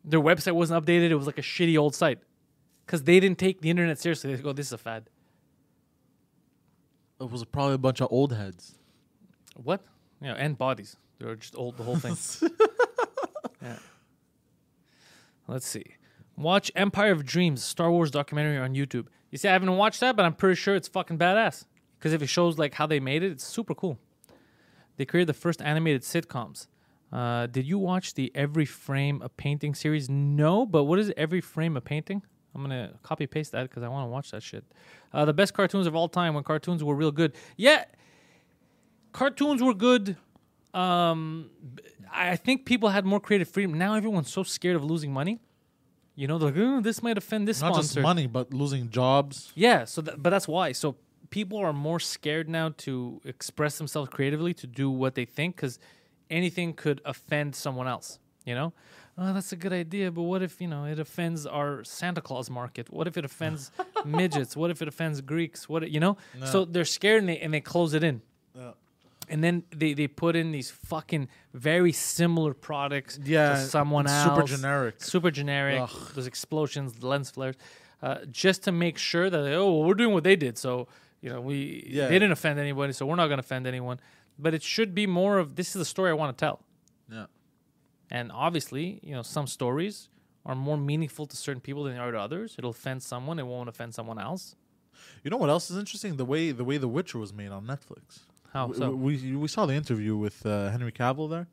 Their 0.05 0.21
website 0.21 0.53
wasn't 0.53 0.85
updated. 0.85 1.11
It 1.11 1.17
was 1.17 1.27
like 1.27 1.39
a 1.39 1.43
shitty 1.43 1.77
old 1.77 1.95
site. 1.95 2.21
Because 2.87 3.03
they 3.03 3.19
didn't 3.19 3.39
take 3.39 3.61
the 3.61 3.71
internet 3.71 3.99
seriously. 3.99 4.35
They 4.35 4.41
go, 4.41 4.53
this 4.53 4.67
is 4.67 4.73
a 4.73 4.79
fad. 4.79 5.11
It 7.21 7.29
was 7.29 7.45
probably 7.47 7.75
a 7.75 7.79
bunch 7.79 8.01
of 8.01 8.09
old 8.13 8.33
heads. 8.33 8.77
What? 9.57 9.85
Yeah, 10.23 10.35
and 10.35 10.57
bodies. 10.57 10.97
They 11.19 11.27
were 11.27 11.37
just 11.37 11.57
old, 11.57 11.77
the 11.77 11.83
whole 11.83 11.97
thing. 11.97 12.17
yeah. 13.63 13.79
Let's 15.49 15.67
see. 15.67 15.85
Watch 16.37 16.71
Empire 16.77 17.13
of 17.13 17.25
Dreams, 17.25 17.63
Star 17.63 17.91
Wars 17.91 18.11
documentary 18.11 18.59
on 18.59 18.75
YouTube. 18.75 19.07
You 19.31 19.39
see, 19.39 19.49
I 19.49 19.53
haven't 19.53 19.75
watched 19.77 20.01
that, 20.01 20.17
but 20.17 20.25
I'm 20.25 20.35
pretty 20.35 20.57
sure 20.57 20.75
it's 20.75 20.89
fucking 20.89 21.19
badass. 21.19 21.65
Because 21.99 22.13
if 22.13 22.23
it 22.23 22.27
shows 22.27 22.59
like 22.59 22.75
how 22.75 22.87
they 22.87 23.01
made 23.01 23.23
it, 23.23 23.33
it's 23.33 23.45
super 23.45 23.75
cool. 23.75 23.99
They 24.97 25.05
created 25.05 25.29
the 25.29 25.35
first 25.35 25.63
animated 25.63 26.03
sitcoms. 26.03 26.67
Uh, 27.13 27.47
did 27.47 27.67
you 27.67 27.79
watch 27.79 28.15
the 28.15 28.31
Every 28.35 28.67
Frame 28.67 29.23
a 29.23 29.29
Painting 29.29 29.75
series? 29.75 30.11
No, 30.11 30.67
but 30.67 30.85
what 30.85 30.99
is 30.99 31.13
Every 31.17 31.41
Frame 31.41 31.77
a 31.77 31.81
Painting? 31.81 32.23
I'm 32.55 32.63
gonna 32.63 32.95
copy 33.03 33.27
paste 33.27 33.53
that 33.53 33.69
because 33.69 33.83
I 33.83 33.89
want 33.89 34.07
to 34.07 34.11
watch 34.11 34.31
that 34.31 34.43
shit. 34.43 34.65
Uh, 35.13 35.25
the 35.27 35.35
best 35.35 35.53
cartoons 35.53 35.87
of 35.87 35.95
all 35.95 36.09
time 36.09 36.35
when 36.35 36.43
cartoons 36.43 36.83
were 36.83 36.95
real 36.95 37.13
good. 37.13 37.35
Yeah, 37.57 37.85
cartoons 39.13 39.63
were 39.63 39.75
good. 39.75 40.17
Um, 40.73 41.51
I 42.11 42.37
think 42.37 42.65
people 42.65 42.89
had 42.89 43.05
more 43.05 43.21
creative 43.21 43.49
freedom. 43.49 43.75
Now 43.75 43.95
everyone's 43.95 44.33
so 44.33 44.43
scared 44.43 44.77
of 44.77 44.85
losing 44.85 45.13
money. 45.13 45.41
You 46.17 46.27
know, 46.27 46.39
they're 46.39 46.51
like, 46.51 46.59
oh, 46.59 46.81
this 46.81 47.03
might 47.03 47.19
offend 47.19 47.47
this 47.47 47.61
Not 47.61 47.75
sponsor. 47.75 47.95
just 47.95 48.03
money, 48.03 48.27
but 48.27 48.53
losing 48.53 48.89
jobs. 48.91 49.53
Yeah, 49.55 49.85
so 49.85 50.01
that, 50.01 50.23
but 50.23 50.31
that's 50.31 50.49
why. 50.49 50.73
So 50.73 50.97
people 51.31 51.59
are 51.59 51.73
more 51.75 52.01
scared 52.01 52.49
now 52.49 52.71
to 52.79 53.21
express 53.25 53.77
themselves 53.79 54.09
creatively 54.09 54.55
to 54.55 54.67
do 54.67 54.91
what 54.91 55.15
they 55.15 55.27
think 55.27 55.57
because 55.57 55.79
anything 56.31 56.73
could 56.73 57.01
offend 57.05 57.55
someone 57.55 57.87
else. 57.87 58.19
You 58.47 58.55
know, 58.55 58.73
oh, 59.19 59.33
that's 59.35 59.53
a 59.53 59.57
good 59.57 59.73
idea, 59.73 60.11
but 60.13 60.23
what 60.23 60.41
if 60.41 60.61
you 60.61 60.69
know 60.69 60.85
it 60.85 60.99
offends 61.01 61.47
our 61.47 61.83
Santa 61.85 62.21
Claus 62.21 62.49
market? 62.49 62.91
What 62.93 63.07
if 63.09 63.17
it 63.17 63.25
offends 63.25 63.73
midgets? 64.05 64.57
What 64.57 64.71
if 64.71 64.81
it 64.81 64.89
offends 64.89 65.21
Greeks? 65.21 65.69
What 65.69 65.91
you 65.91 66.01
know? 66.01 66.17
So 66.45 66.65
they're 66.65 66.85
scared 66.85 67.21
and 67.21 67.29
they 67.29 67.39
and 67.39 67.53
they 67.53 67.61
close 67.61 67.93
it 67.93 68.05
in. 68.05 68.23
And 69.29 69.43
then 69.43 69.65
they, 69.71 69.93
they 69.93 70.07
put 70.07 70.37
in 70.37 70.53
these 70.53 70.71
fucking 70.71 71.29
very 71.53 71.93
similar 71.93 72.55
products 72.55 73.19
Yeah, 73.25 73.55
to 73.55 73.59
someone 73.61 74.07
else. 74.07 74.25
super 74.37 74.47
generic. 74.47 75.03
Super 75.03 75.31
generic. 75.31 75.81
Ugh. 75.83 75.91
Those 76.15 76.27
explosions, 76.29 77.03
lens 77.03 77.31
flares, 77.31 77.57
uh, 78.03 78.19
just 78.31 78.63
to 78.65 78.73
make 78.73 78.99
sure 78.99 79.29
that 79.29 79.41
oh, 79.55 79.73
well, 79.73 79.85
we're 79.89 79.95
doing 79.95 80.13
what 80.15 80.23
they 80.25 80.37
did. 80.37 80.57
So 80.59 80.87
you 81.21 81.31
know 81.31 81.41
we 81.41 81.85
Yeah. 81.89 82.07
they 82.09 82.15
didn't 82.21 82.33
offend 82.33 82.59
anybody, 82.61 82.93
so 82.93 83.05
we're 83.07 83.17
not 83.17 83.27
going 83.27 83.39
to 83.39 83.45
offend 83.45 83.67
anyone. 83.67 83.99
But 84.39 84.55
it 84.55 84.63
should 84.63 84.95
be 84.95 85.07
more 85.07 85.39
of 85.39 85.57
this 85.57 85.69
is 85.69 85.75
the 85.81 85.85
story 85.85 86.11
I 86.11 86.15
want 86.15 86.37
to 86.37 86.41
tell. 86.45 86.61
Yeah. 87.11 87.27
And 88.11 88.31
obviously, 88.31 89.01
you 89.03 89.15
know, 89.15 89.23
some 89.23 89.47
stories 89.47 90.09
are 90.45 90.55
more 90.55 90.77
meaningful 90.77 91.27
to 91.27 91.37
certain 91.37 91.61
people 91.61 91.83
than 91.85 91.95
they 91.95 91.99
are 91.99 92.13
to 92.13 92.21
others. 92.21 92.55
It'll 92.59 92.71
offend 92.71 93.03
someone, 93.03 93.39
it 93.41 93.47
won't 93.47 93.69
offend 93.69 93.95
someone 93.95 94.19
else. 94.21 94.55
You 95.25 95.31
know 95.31 95.37
what 95.39 95.51
else 95.51 95.71
is 95.71 95.77
interesting? 95.77 96.17
The 96.17 96.25
way 96.25 96.53
the 96.53 96.65
way 96.65 96.77
The 96.79 96.87
Witcher 96.87 97.19
was 97.19 97.33
made 97.33 97.51
on 97.51 97.67
Netflix. 97.67 98.21
How 98.57 98.73
so? 98.73 98.91
We 99.07 99.37
we 99.37 99.49
saw 99.49 99.67
the 99.67 99.75
interview 99.75 100.17
with 100.17 100.39
uh, 100.47 100.71
Henry 100.71 100.93
Cavill 101.01 101.29
there. 101.29 101.47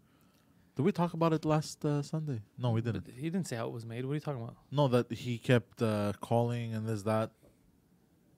Did 0.76 0.84
we 0.84 0.94
talk 0.94 1.12
about 1.14 1.34
it 1.34 1.44
last 1.44 1.84
uh, 1.84 2.02
Sunday? 2.02 2.40
No, 2.58 2.72
we 2.72 2.82
didn't. 2.82 3.06
He 3.24 3.30
didn't 3.30 3.48
say 3.50 3.58
how 3.58 3.68
it 3.68 3.74
was 3.74 3.86
made. 3.86 4.06
What 4.06 4.14
are 4.14 4.16
you 4.16 4.22
talking 4.22 4.42
about? 4.42 4.56
No, 4.72 4.88
that 4.88 5.12
he 5.12 5.38
kept 5.38 5.82
uh, 5.82 6.14
calling 6.22 6.74
and 6.74 6.88
this 6.88 7.04
that. 7.04 7.32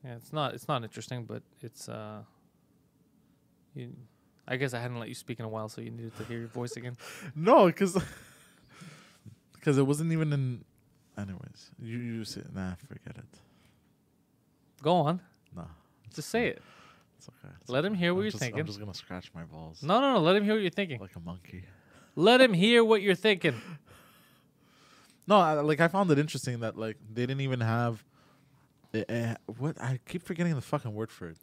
Yeah, 0.04 0.16
it's 0.16 0.34
not 0.34 0.56
it's 0.56 0.68
not 0.68 0.84
interesting, 0.84 1.26
but 1.26 1.44
it's 1.62 1.88
uh 1.88 2.24
you, 3.76 3.94
I 4.48 4.56
guess 4.58 4.74
I 4.74 4.80
hadn't 4.80 5.00
let 5.00 5.10
you 5.10 5.16
speak 5.26 5.38
in 5.40 5.46
a 5.46 5.50
while, 5.56 5.70
so 5.70 5.82
you 5.82 5.92
needed 5.92 6.18
to 6.18 6.24
hear 6.26 6.40
your 6.40 6.54
voice 6.62 6.76
again. 6.76 6.98
No, 7.36 7.68
because 7.68 7.94
because 9.54 9.78
it 9.78 9.86
wasn't 9.92 10.12
even 10.12 10.34
in. 10.34 10.66
Anyways, 11.18 11.62
you 11.80 11.98
you 12.00 12.26
say 12.26 12.42
nah, 12.52 12.74
forget 12.88 13.16
it. 13.26 13.34
Go 14.82 14.96
on. 15.08 15.22
No, 15.56 15.68
Just 16.16 16.30
say 16.30 16.48
it. 16.48 16.64
It's 17.28 17.30
okay. 17.46 17.54
It's 17.62 17.70
Let 17.70 17.86
him 17.86 17.94
hear 17.94 18.14
what 18.14 18.20
I'm 18.20 18.24
you're 18.24 18.32
just, 18.32 18.42
thinking. 18.44 18.60
I'm 18.60 18.66
just 18.68 18.80
gonna 18.80 18.94
scratch 18.94 19.32
my 19.34 19.44
balls 19.44 19.82
No, 19.84 20.00
no, 20.02 20.14
no. 20.14 20.20
Let 20.22 20.36
him 20.36 20.44
hear 20.44 20.54
what 20.54 20.62
you're 20.62 20.70
thinking. 20.70 21.00
like 21.00 21.16
a 21.16 21.20
monkey. 21.20 21.64
Let 22.16 22.40
him 22.42 22.54
hear 22.54 22.84
what 22.84 23.02
you're 23.02 23.16
thinking. 23.16 23.56
No, 25.28 25.38
I, 25.40 25.54
like 25.54 25.82
I 25.82 25.88
found 25.88 26.12
it 26.12 26.20
interesting 26.20 26.60
that 26.60 26.78
like 26.78 26.98
they 27.12 27.26
didn't 27.26 27.42
even 27.42 27.60
have. 27.60 28.04
eh, 28.94 29.34
what 29.58 29.82
I 29.82 30.00
keep 30.08 30.22
forgetting 30.22 30.54
the 30.54 30.62
fucking 30.62 30.94
word 30.94 31.12
for 31.12 31.30
it. 31.30 31.38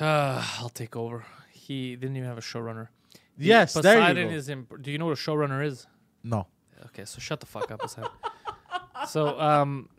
Uh, 0.00 0.42
I'll 0.58 0.70
take 0.70 0.96
over. 0.96 1.26
He 1.52 1.96
didn't 1.96 2.16
even 2.16 2.26
have 2.28 2.38
a 2.38 2.42
showrunner. 2.42 2.88
Yes, 3.36 3.74
there 3.74 3.96
you 3.96 4.00
Poseidon 4.00 4.28
go. 4.30 4.34
is. 4.34 4.48
Imp- 4.48 4.80
Do 4.82 4.90
you 4.90 4.96
know 4.96 5.04
what 5.04 5.12
a 5.18 5.20
showrunner 5.20 5.62
is? 5.66 5.86
No, 6.24 6.46
Okay, 6.86 7.04
so 7.04 7.18
shut 7.20 7.40
the 7.40 7.46
fuck 7.46 7.70
up, 7.70 7.80
Poseidon. 7.80 8.10
so, 9.06 9.38
um, 9.38 9.90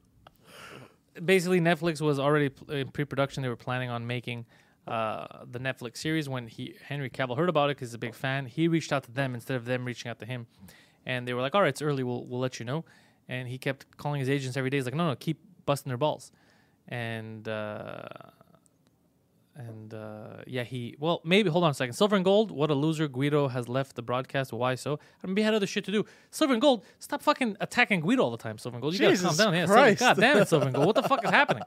basically, 1.24 1.60
Netflix 1.60 2.02
was 2.02 2.20
already 2.20 2.52
in 2.70 2.90
pre-production. 2.90 3.44
They 3.44 3.50
were 3.50 3.56
planning 3.56 3.90
on 3.90 4.06
making 4.08 4.46
uh, 4.88 5.44
the 5.50 5.60
Netflix 5.60 5.98
series 5.98 6.30
when 6.30 6.48
he 6.48 6.76
Henry 6.84 7.10
Cavill 7.10 7.38
heard 7.38 7.50
about 7.50 7.70
it 7.70 7.78
because 7.78 7.90
he's 7.90 7.96
a 7.96 8.00
big 8.00 8.16
fan. 8.16 8.46
He 8.46 8.68
reached 8.68 8.94
out 8.94 9.04
to 9.04 9.12
them 9.12 9.36
instead 9.36 9.58
of 9.58 9.66
them 9.66 9.86
reaching 9.86 10.10
out 10.10 10.20
to 10.20 10.26
him, 10.26 10.48
and 11.06 11.28
they 11.28 11.34
were 11.34 11.42
like, 11.42 11.56
"All 11.56 11.62
right, 11.62 11.70
it's 11.70 11.82
early. 11.82 12.04
We'll 12.04 12.26
we'll 12.26 12.40
let 12.40 12.60
you 12.60 12.66
know." 12.66 12.86
And 13.30 13.48
he 13.48 13.58
kept 13.58 13.98
calling 13.98 14.20
his 14.20 14.30
agents 14.30 14.56
every 14.56 14.70
day. 14.70 14.78
He's 14.78 14.86
like, 14.86 14.96
"No, 14.96 15.10
no, 15.10 15.16
keep 15.16 15.40
busting 15.66 15.90
their 15.90 15.98
balls," 15.98 16.32
and. 16.88 17.48
Uh, 17.48 18.04
and 19.58 19.94
uh, 19.94 20.44
yeah, 20.46 20.64
he 20.64 20.96
well 21.00 21.22
maybe 21.24 21.50
hold 21.50 21.64
on 21.64 21.72
a 21.72 21.74
second. 21.74 21.94
Silver 21.94 22.16
and 22.16 22.24
gold, 22.24 22.52
what 22.52 22.70
a 22.70 22.76
loser. 22.76 23.08
Guido 23.08 23.48
has 23.48 23.68
left 23.68 23.96
the 23.96 24.02
broadcast. 24.02 24.54
Why 24.54 24.76
so? 24.76 25.00
I 25.24 25.28
mean, 25.28 25.38
he 25.38 25.44
had 25.44 25.54
other 25.54 25.68
shit 25.68 25.84
to 25.86 25.92
do. 25.92 26.06
Silver 26.32 26.54
and 26.54 26.62
gold, 26.62 26.86
stop 27.00 27.22
fucking 27.22 27.58
attacking 27.60 28.02
Guido 28.02 28.24
all 28.24 28.32
the 28.32 28.38
time. 28.38 28.58
Silver 28.58 28.76
and 28.76 28.82
gold, 28.82 28.94
you 28.94 29.00
gotta 29.00 29.18
calm 29.18 29.36
down. 29.36 29.54
Yeah, 29.54 29.66
Silver, 29.66 29.82
Christ. 29.82 30.00
God 30.00 30.18
damn 30.20 30.38
it, 30.38 30.48
Silver 30.48 30.66
and 30.68 30.76
gold. 30.76 30.86
What 30.86 30.96
the 30.96 31.04
fuck 31.04 31.24
is 31.24 31.32
happening? 31.32 31.64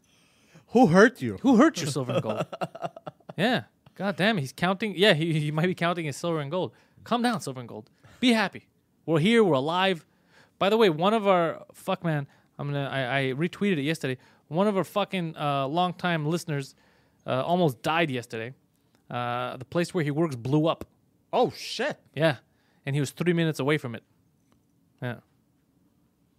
who 0.68 0.86
hurt 0.86 1.20
you? 1.20 1.38
Who 1.42 1.56
hurt 1.56 1.80
your 1.80 1.90
silver 1.90 2.12
and 2.12 2.22
gold? 2.22 2.46
Yeah, 3.36 3.64
god 3.96 4.16
damn, 4.16 4.38
it, 4.38 4.42
he's 4.42 4.52
counting. 4.52 4.94
Yeah, 4.96 5.14
he, 5.14 5.38
he 5.38 5.50
might 5.50 5.66
be 5.66 5.74
counting 5.74 6.06
his 6.06 6.16
silver 6.16 6.40
and 6.40 6.50
gold. 6.50 6.72
Calm 7.04 7.22
down, 7.22 7.40
silver 7.40 7.60
and 7.60 7.68
gold. 7.68 7.90
Be 8.20 8.32
happy. 8.32 8.66
We're 9.04 9.20
here. 9.20 9.44
We're 9.44 9.54
alive. 9.54 10.06
By 10.58 10.70
the 10.70 10.76
way, 10.76 10.88
one 10.90 11.12
of 11.12 11.26
our 11.28 11.64
fuck 11.74 12.02
man, 12.04 12.26
I'm 12.58 12.68
gonna 12.68 12.88
I, 12.88 13.18
I 13.18 13.22
retweeted 13.34 13.78
it 13.78 13.82
yesterday. 13.82 14.16
One 14.48 14.68
of 14.68 14.76
our 14.76 14.84
fucking 14.84 15.36
uh, 15.36 15.66
longtime 15.66 16.24
listeners 16.24 16.74
uh, 17.26 17.42
almost 17.44 17.82
died 17.82 18.10
yesterday. 18.10 18.54
Uh, 19.10 19.56
the 19.56 19.64
place 19.64 19.92
where 19.94 20.04
he 20.04 20.10
works 20.10 20.36
blew 20.36 20.66
up. 20.66 20.84
Oh 21.32 21.50
shit! 21.56 21.98
Yeah, 22.14 22.36
and 22.84 22.94
he 22.96 23.00
was 23.00 23.10
three 23.10 23.32
minutes 23.32 23.58
away 23.60 23.78
from 23.78 23.94
it. 23.94 24.02
Yeah. 25.02 25.16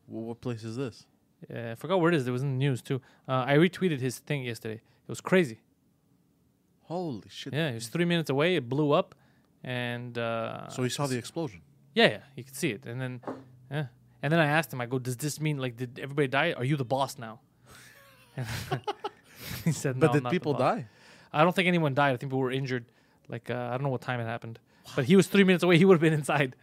Well, 0.08 0.24
what 0.24 0.42
place 0.42 0.64
is 0.64 0.76
this? 0.78 1.06
Yeah, 1.50 1.72
I 1.74 1.76
forgot 1.76 2.00
where 2.02 2.12
it 2.12 2.16
is. 2.16 2.28
It 2.28 2.32
was 2.32 2.42
in 2.42 2.52
the 2.54 2.58
news 2.58 2.82
too. 2.82 3.02
Uh, 3.28 3.44
I 3.48 3.56
retweeted 3.58 4.00
his 4.00 4.20
thing 4.20 4.44
yesterday. 4.44 4.76
It 4.76 5.10
was 5.10 5.22
crazy. 5.22 5.60
Holy 6.84 7.28
shit! 7.30 7.54
Yeah, 7.54 7.70
he 7.70 7.76
was 7.76 7.88
three 7.90 8.06
minutes 8.06 8.30
away. 8.30 8.56
It 8.56 8.68
blew 8.68 8.92
up, 8.92 9.14
and 9.64 10.18
uh, 10.18 10.70
So 10.70 10.84
he 10.84 10.90
saw 10.90 11.06
the 11.08 11.18
explosion. 11.18 11.62
yeah, 11.94 12.08
yeah, 12.08 12.18
you 12.36 12.44
could 12.44 12.56
see 12.56 12.72
it. 12.72 12.86
And 12.86 13.00
then, 13.02 13.22
yeah, 13.70 13.88
and 14.24 14.32
then 14.34 14.40
I 14.40 14.46
asked 14.48 14.72
him. 14.74 14.82
I 14.82 14.86
go, 14.88 14.98
"Does 15.00 15.18
this 15.18 15.40
mean 15.40 15.58
like 15.58 15.76
did 15.78 16.00
everybody 16.00 16.28
die? 16.28 16.54
Are 16.58 16.64
you 16.66 16.76
the 16.78 16.86
boss 16.86 17.18
now?" 17.18 17.40
he 19.66 19.72
said. 19.72 20.00
But 20.00 20.14
did 20.14 20.26
people 20.26 20.54
boss." 20.54 20.60
die? 20.60 20.88
I 21.34 21.44
don't 21.44 21.56
think 21.56 21.68
anyone 21.68 21.94
died. 21.94 22.14
I 22.14 22.18
think 22.18 22.32
people 22.32 22.40
were 22.40 22.52
injured. 22.52 22.86
Like 23.28 23.50
uh, 23.50 23.56
I 23.56 23.72
don't 23.72 23.84
know 23.84 23.90
what 23.90 24.02
time 24.02 24.20
it 24.20 24.26
happened, 24.26 24.60
but 24.96 25.06
he 25.06 25.16
was 25.16 25.28
three 25.28 25.44
minutes 25.44 25.64
away. 25.64 25.78
He 25.82 25.86
would 25.86 25.96
have 25.96 26.02
been 26.02 26.14
inside. 26.14 26.56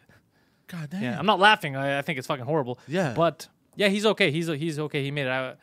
God 0.67 0.91
damn. 0.91 1.03
Yeah, 1.03 1.19
I'm 1.19 1.27
not 1.27 1.39
laughing. 1.39 1.77
I, 1.77 1.99
I 1.99 2.03
think 2.03 2.19
it's 2.19 2.27
fucking 2.27 2.47
horrible. 2.47 2.79
Yeah. 2.89 3.13
But 3.15 3.49
yeah, 3.77 3.89
he's 3.89 4.07
okay. 4.07 4.31
He's 4.31 4.47
he's 4.47 4.79
okay. 4.79 5.03
He 5.03 5.11
made 5.11 5.27
it. 5.27 5.31
I, 5.31 5.55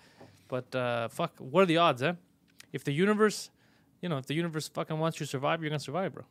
but 0.48 0.74
uh, 0.76 1.08
fuck, 1.08 1.34
what 1.40 1.64
are 1.64 1.66
the 1.66 1.78
odds, 1.78 2.04
eh? 2.04 2.14
If 2.74 2.84
the 2.84 2.92
universe, 2.92 3.50
you 4.02 4.10
know, 4.10 4.18
if 4.18 4.26
the 4.26 4.34
universe 4.34 4.68
fucking 4.68 5.00
wants 5.00 5.20
you 5.20 5.26
to 5.26 5.30
survive, 5.30 5.62
you're 5.62 5.70
gonna 5.70 5.80
survive, 5.80 6.14
bro. 6.14 6.26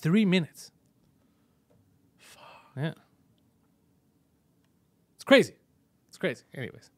Three 0.00 0.24
minutes. 0.24 0.70
Fuck. 2.18 2.42
Yeah. 2.76 2.92
It's 5.14 5.24
crazy. 5.24 5.54
It's 6.08 6.18
crazy. 6.18 6.44
Anyways, 6.54 6.90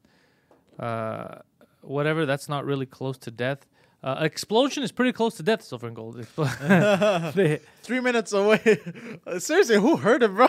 uh, 0.79 1.39
whatever. 1.83 2.27
That's 2.27 2.49
not 2.49 2.65
really 2.65 2.87
close 2.87 3.19
to 3.19 3.31
death. 3.31 3.67
Uh, 4.03 4.19
explosion 4.21 4.85
is 4.85 4.93
pretty 4.93 5.13
close 5.13 5.35
to 5.37 5.43
death. 5.43 5.63
Silver 5.63 5.89
and 5.89 5.97
gold. 5.97 6.25
Three 7.83 8.01
minutes 8.01 8.33
away. 8.33 8.81
Seriously, 9.39 9.77
who 9.77 9.97
hurt 9.97 10.23
him, 10.23 10.37
bro? 10.37 10.49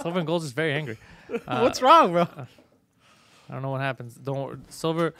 Silver 0.00 0.18
and 0.18 0.26
gold 0.26 0.44
is 0.44 0.52
very 0.52 0.72
angry. 0.72 0.98
What's 1.46 1.82
wrong, 1.82 2.12
bro? 2.12 2.28
I 3.48 3.54
don't 3.54 3.62
know 3.62 3.70
what 3.70 3.80
happens. 3.80 4.14
Don't 4.14 4.72
silver. 4.72 5.14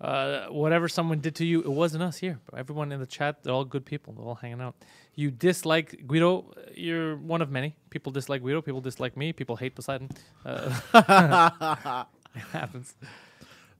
Uh, 0.00 0.46
whatever 0.46 0.88
someone 0.88 1.20
did 1.20 1.34
to 1.36 1.44
you, 1.44 1.60
it 1.60 1.70
wasn't 1.70 2.02
us 2.02 2.16
here. 2.16 2.40
Bro. 2.46 2.58
Everyone 2.58 2.90
in 2.90 3.00
the 3.00 3.06
chat, 3.06 3.42
they're 3.42 3.52
all 3.52 3.64
good 3.64 3.84
people. 3.84 4.14
They're 4.14 4.24
all 4.24 4.34
hanging 4.34 4.60
out. 4.60 4.74
You 5.14 5.30
dislike 5.30 6.06
Guido. 6.06 6.52
You're 6.74 7.16
one 7.16 7.42
of 7.42 7.50
many. 7.50 7.76
People 7.90 8.10
dislike 8.10 8.42
Guido. 8.42 8.62
People 8.62 8.80
dislike 8.80 9.16
me. 9.16 9.32
People 9.32 9.56
hate 9.56 9.74
Poseidon. 9.74 10.08
Uh, 10.44 12.04
it 12.34 12.40
happens. 12.52 12.94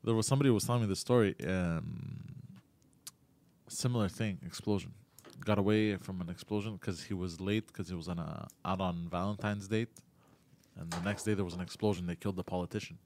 There 0.05 0.15
was 0.15 0.27
somebody 0.27 0.49
who 0.49 0.55
was 0.55 0.65
telling 0.65 0.83
me 0.83 0.89
this 0.89 1.01
story. 1.01 1.35
Um, 1.47 2.25
similar 3.69 4.09
thing, 4.09 4.39
explosion. 4.47 4.93
Got 5.45 5.59
away 5.59 5.97
from 5.97 6.21
an 6.21 6.29
explosion 6.29 6.75
because 6.75 7.03
he 7.03 7.15
was 7.15 7.41
late 7.41 7.67
because 7.67 7.89
he 7.89 7.95
was 7.95 8.09
on 8.09 8.19
a 8.19 8.49
out 8.65 8.81
on 8.81 9.09
Valentine's 9.11 9.69
date, 9.69 9.89
and 10.79 10.91
the 10.91 11.01
next 11.01 11.25
day 11.25 11.35
there 11.35 11.45
was 11.45 11.55
an 11.55 11.61
explosion. 11.63 12.07
They 12.07 12.15
killed 12.15 12.37
the 12.37 12.43
politician, 12.45 12.99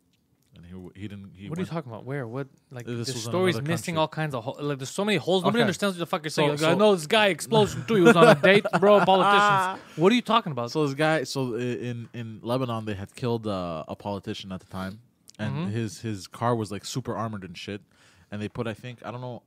and 0.56 0.66
he 0.66 0.72
w- 0.72 0.90
he 0.96 1.06
didn't. 1.06 1.30
He 1.36 1.48
What 1.48 1.58
are 1.58 1.62
you 1.62 1.66
talking 1.68 1.92
about? 1.92 2.04
Where? 2.04 2.26
What? 2.26 2.48
Like 2.72 2.86
this 2.86 3.06
the 3.06 3.12
story's 3.20 3.60
missing 3.62 3.94
country. 3.94 4.00
all 4.00 4.08
kinds 4.08 4.34
of 4.34 4.42
ho- 4.42 4.56
like. 4.58 4.78
There's 4.78 4.90
so 4.90 5.04
many 5.04 5.16
holes. 5.18 5.44
Nobody 5.44 5.58
Okay. 5.58 5.62
understands 5.62 5.94
what 5.96 6.00
the 6.00 6.06
fuck 6.06 6.24
you're 6.24 6.30
So- 6.30 6.56
saying. 6.56 6.72
I 6.72 6.74
know 6.74 6.96
this 6.96 7.06
guy 7.06 7.26
explosion 7.28 7.84
too. 7.86 7.94
He 7.96 8.00
was 8.00 8.16
on 8.16 8.26
a 8.26 8.34
date, 8.50 8.66
bro. 8.80 9.04
Politicians. 9.04 9.80
What 9.96 10.10
are 10.10 10.16
you 10.16 10.22
talking 10.22 10.50
about? 10.50 10.72
So 10.72 10.84
this 10.86 10.94
guy, 10.96 11.22
so 11.22 11.54
in 11.54 12.08
in 12.14 12.40
Lebanon, 12.42 12.84
they 12.84 12.94
had 12.94 13.14
killed 13.14 13.46
uh, 13.46 13.84
a 13.86 13.94
politician 13.94 14.50
at 14.50 14.58
the 14.58 14.66
time, 14.66 14.98
and 15.39 15.69
Mhm. 15.69 15.70
his 15.70 16.01
his 16.01 16.27
car 16.27 16.55
was 16.55 16.70
like 16.70 16.85
super 16.85 17.15
armored 17.16 17.44
and 17.44 17.56
shit, 17.56 17.82
and 18.31 18.40
they 18.40 18.48
put 18.48 18.66
I 18.66 18.74
think 18.74 19.05
I 19.05 19.11
don't 19.11 19.20
know 19.20 19.43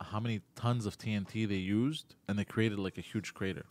how 0.00 0.20
many 0.20 0.40
tons 0.56 0.86
of 0.86 0.98
TNT 0.98 1.46
they 1.46 1.56
used, 1.56 2.14
and 2.26 2.38
they 2.38 2.44
created 2.44 2.78
like 2.78 2.98
a 2.98 3.00
huge 3.00 3.34
crater, 3.34 3.66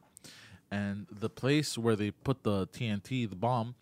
and 0.70 1.08
the 1.12 1.30
place 1.30 1.78
where 1.78 1.96
they 1.96 2.12
put 2.12 2.44
the 2.44 2.68
TNT, 2.68 3.26
the 3.30 3.36
bomb, 3.36 3.76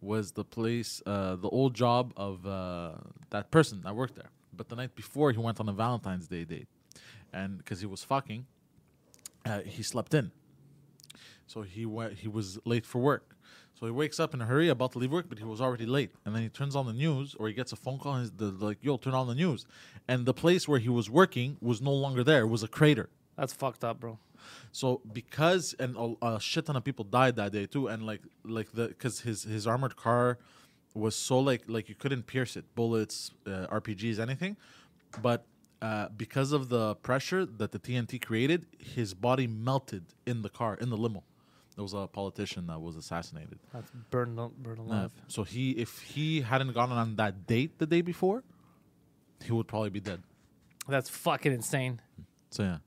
was 0.00 0.32
the 0.32 0.44
place, 0.44 1.00
uh, 1.06 1.36
the 1.36 1.48
old 1.48 1.74
job 1.74 2.12
of 2.16 2.44
uh, 2.46 2.94
that 3.30 3.50
person 3.50 3.82
that 3.82 3.94
worked 3.94 4.16
there. 4.16 4.30
But 4.52 4.68
the 4.68 4.76
night 4.76 4.94
before, 4.96 5.30
he 5.32 5.38
went 5.38 5.60
on 5.60 5.68
a 5.68 5.72
Valentine's 5.72 6.26
Day 6.28 6.44
date, 6.44 6.68
and 7.32 7.58
because 7.58 7.80
he 7.80 7.86
was 7.86 8.02
fucking, 8.02 8.46
uh, 9.46 9.60
he 9.60 9.82
slept 9.82 10.12
in. 10.14 10.32
So 11.46 11.62
he 11.62 11.86
went. 11.86 12.14
He 12.18 12.28
was 12.28 12.58
late 12.64 12.86
for 12.86 13.00
work. 13.00 13.36
So 13.82 13.86
he 13.86 13.92
wakes 13.92 14.20
up 14.20 14.32
in 14.32 14.40
a 14.40 14.46
hurry, 14.46 14.68
about 14.68 14.92
to 14.92 15.00
leave 15.00 15.10
work, 15.10 15.26
but 15.28 15.38
he 15.38 15.44
was 15.44 15.60
already 15.60 15.86
late. 15.86 16.12
And 16.24 16.36
then 16.36 16.44
he 16.44 16.48
turns 16.48 16.76
on 16.76 16.86
the 16.86 16.92
news, 16.92 17.34
or 17.36 17.48
he 17.48 17.52
gets 17.52 17.72
a 17.72 17.76
phone 17.76 17.98
call, 17.98 18.14
and 18.14 18.22
he's 18.22 18.30
the, 18.30 18.64
like, 18.64 18.78
"Yo, 18.80 18.96
turn 18.96 19.12
on 19.12 19.26
the 19.26 19.34
news." 19.34 19.66
And 20.06 20.24
the 20.24 20.32
place 20.32 20.68
where 20.68 20.78
he 20.78 20.88
was 20.88 21.10
working 21.10 21.56
was 21.60 21.82
no 21.82 21.92
longer 21.92 22.22
there. 22.22 22.42
It 22.42 22.46
was 22.46 22.62
a 22.62 22.68
crater. 22.68 23.08
That's 23.36 23.52
fucked 23.52 23.82
up, 23.82 23.98
bro. 23.98 24.20
So 24.70 25.00
because 25.12 25.74
and 25.80 25.96
a, 25.96 26.14
a 26.24 26.40
shit 26.40 26.66
ton 26.66 26.76
of 26.76 26.84
people 26.84 27.04
died 27.04 27.34
that 27.34 27.50
day 27.50 27.66
too, 27.66 27.88
and 27.88 28.06
like 28.06 28.20
like 28.44 28.70
the 28.70 28.86
because 28.86 29.18
his 29.22 29.42
his 29.42 29.66
armored 29.66 29.96
car 29.96 30.38
was 30.94 31.16
so 31.16 31.40
like 31.40 31.62
like 31.66 31.88
you 31.88 31.96
couldn't 31.96 32.28
pierce 32.28 32.56
it, 32.56 32.64
bullets, 32.76 33.32
uh, 33.48 33.66
RPGs, 33.80 34.20
anything, 34.20 34.56
but. 35.20 35.44
Uh, 35.80 36.08
because 36.16 36.52
of 36.52 36.68
the 36.68 36.94
pressure 36.94 37.44
that 37.44 37.72
the 37.72 37.78
TNT 37.80 38.24
created, 38.24 38.66
his 38.78 39.14
body 39.14 39.48
melted 39.48 40.04
in 40.24 40.42
the 40.42 40.48
car 40.48 40.76
in 40.76 40.90
the 40.90 40.96
limo. 40.96 41.24
There 41.74 41.82
was 41.82 41.94
a 41.94 42.06
politician 42.06 42.66
that 42.66 42.80
was 42.80 42.96
assassinated. 42.96 43.58
That's 43.72 43.90
burned, 44.10 44.36
burned 44.62 44.78
alive. 44.78 45.10
so 45.28 45.42
he, 45.42 45.70
if 45.72 46.00
he 46.00 46.42
hadn't 46.42 46.72
gone 46.72 46.92
on 46.92 47.16
that 47.16 47.46
date 47.46 47.78
the 47.78 47.86
day 47.86 48.02
before, 48.02 48.44
he 49.42 49.52
would 49.52 49.66
probably 49.66 49.90
be 49.90 50.00
dead. 50.00 50.22
That's 50.86 51.08
fucking 51.08 51.52
insane. 51.52 52.00
So 52.50 52.62
yeah, 52.64 52.78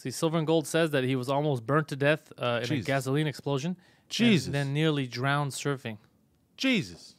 See, 0.00 0.10
Silver 0.10 0.38
and 0.38 0.46
Gold 0.46 0.66
says 0.66 0.92
that 0.92 1.04
he 1.04 1.14
was 1.14 1.28
almost 1.28 1.66
burnt 1.66 1.88
to 1.88 1.96
death 1.96 2.32
uh, 2.38 2.62
in 2.64 2.72
a 2.72 2.80
gasoline 2.80 3.26
explosion. 3.26 3.76
Jesus. 4.08 4.46
And 4.46 4.54
then 4.54 4.72
nearly 4.72 5.06
drowned 5.06 5.52
surfing. 5.52 5.98
Jesus. 6.56 7.16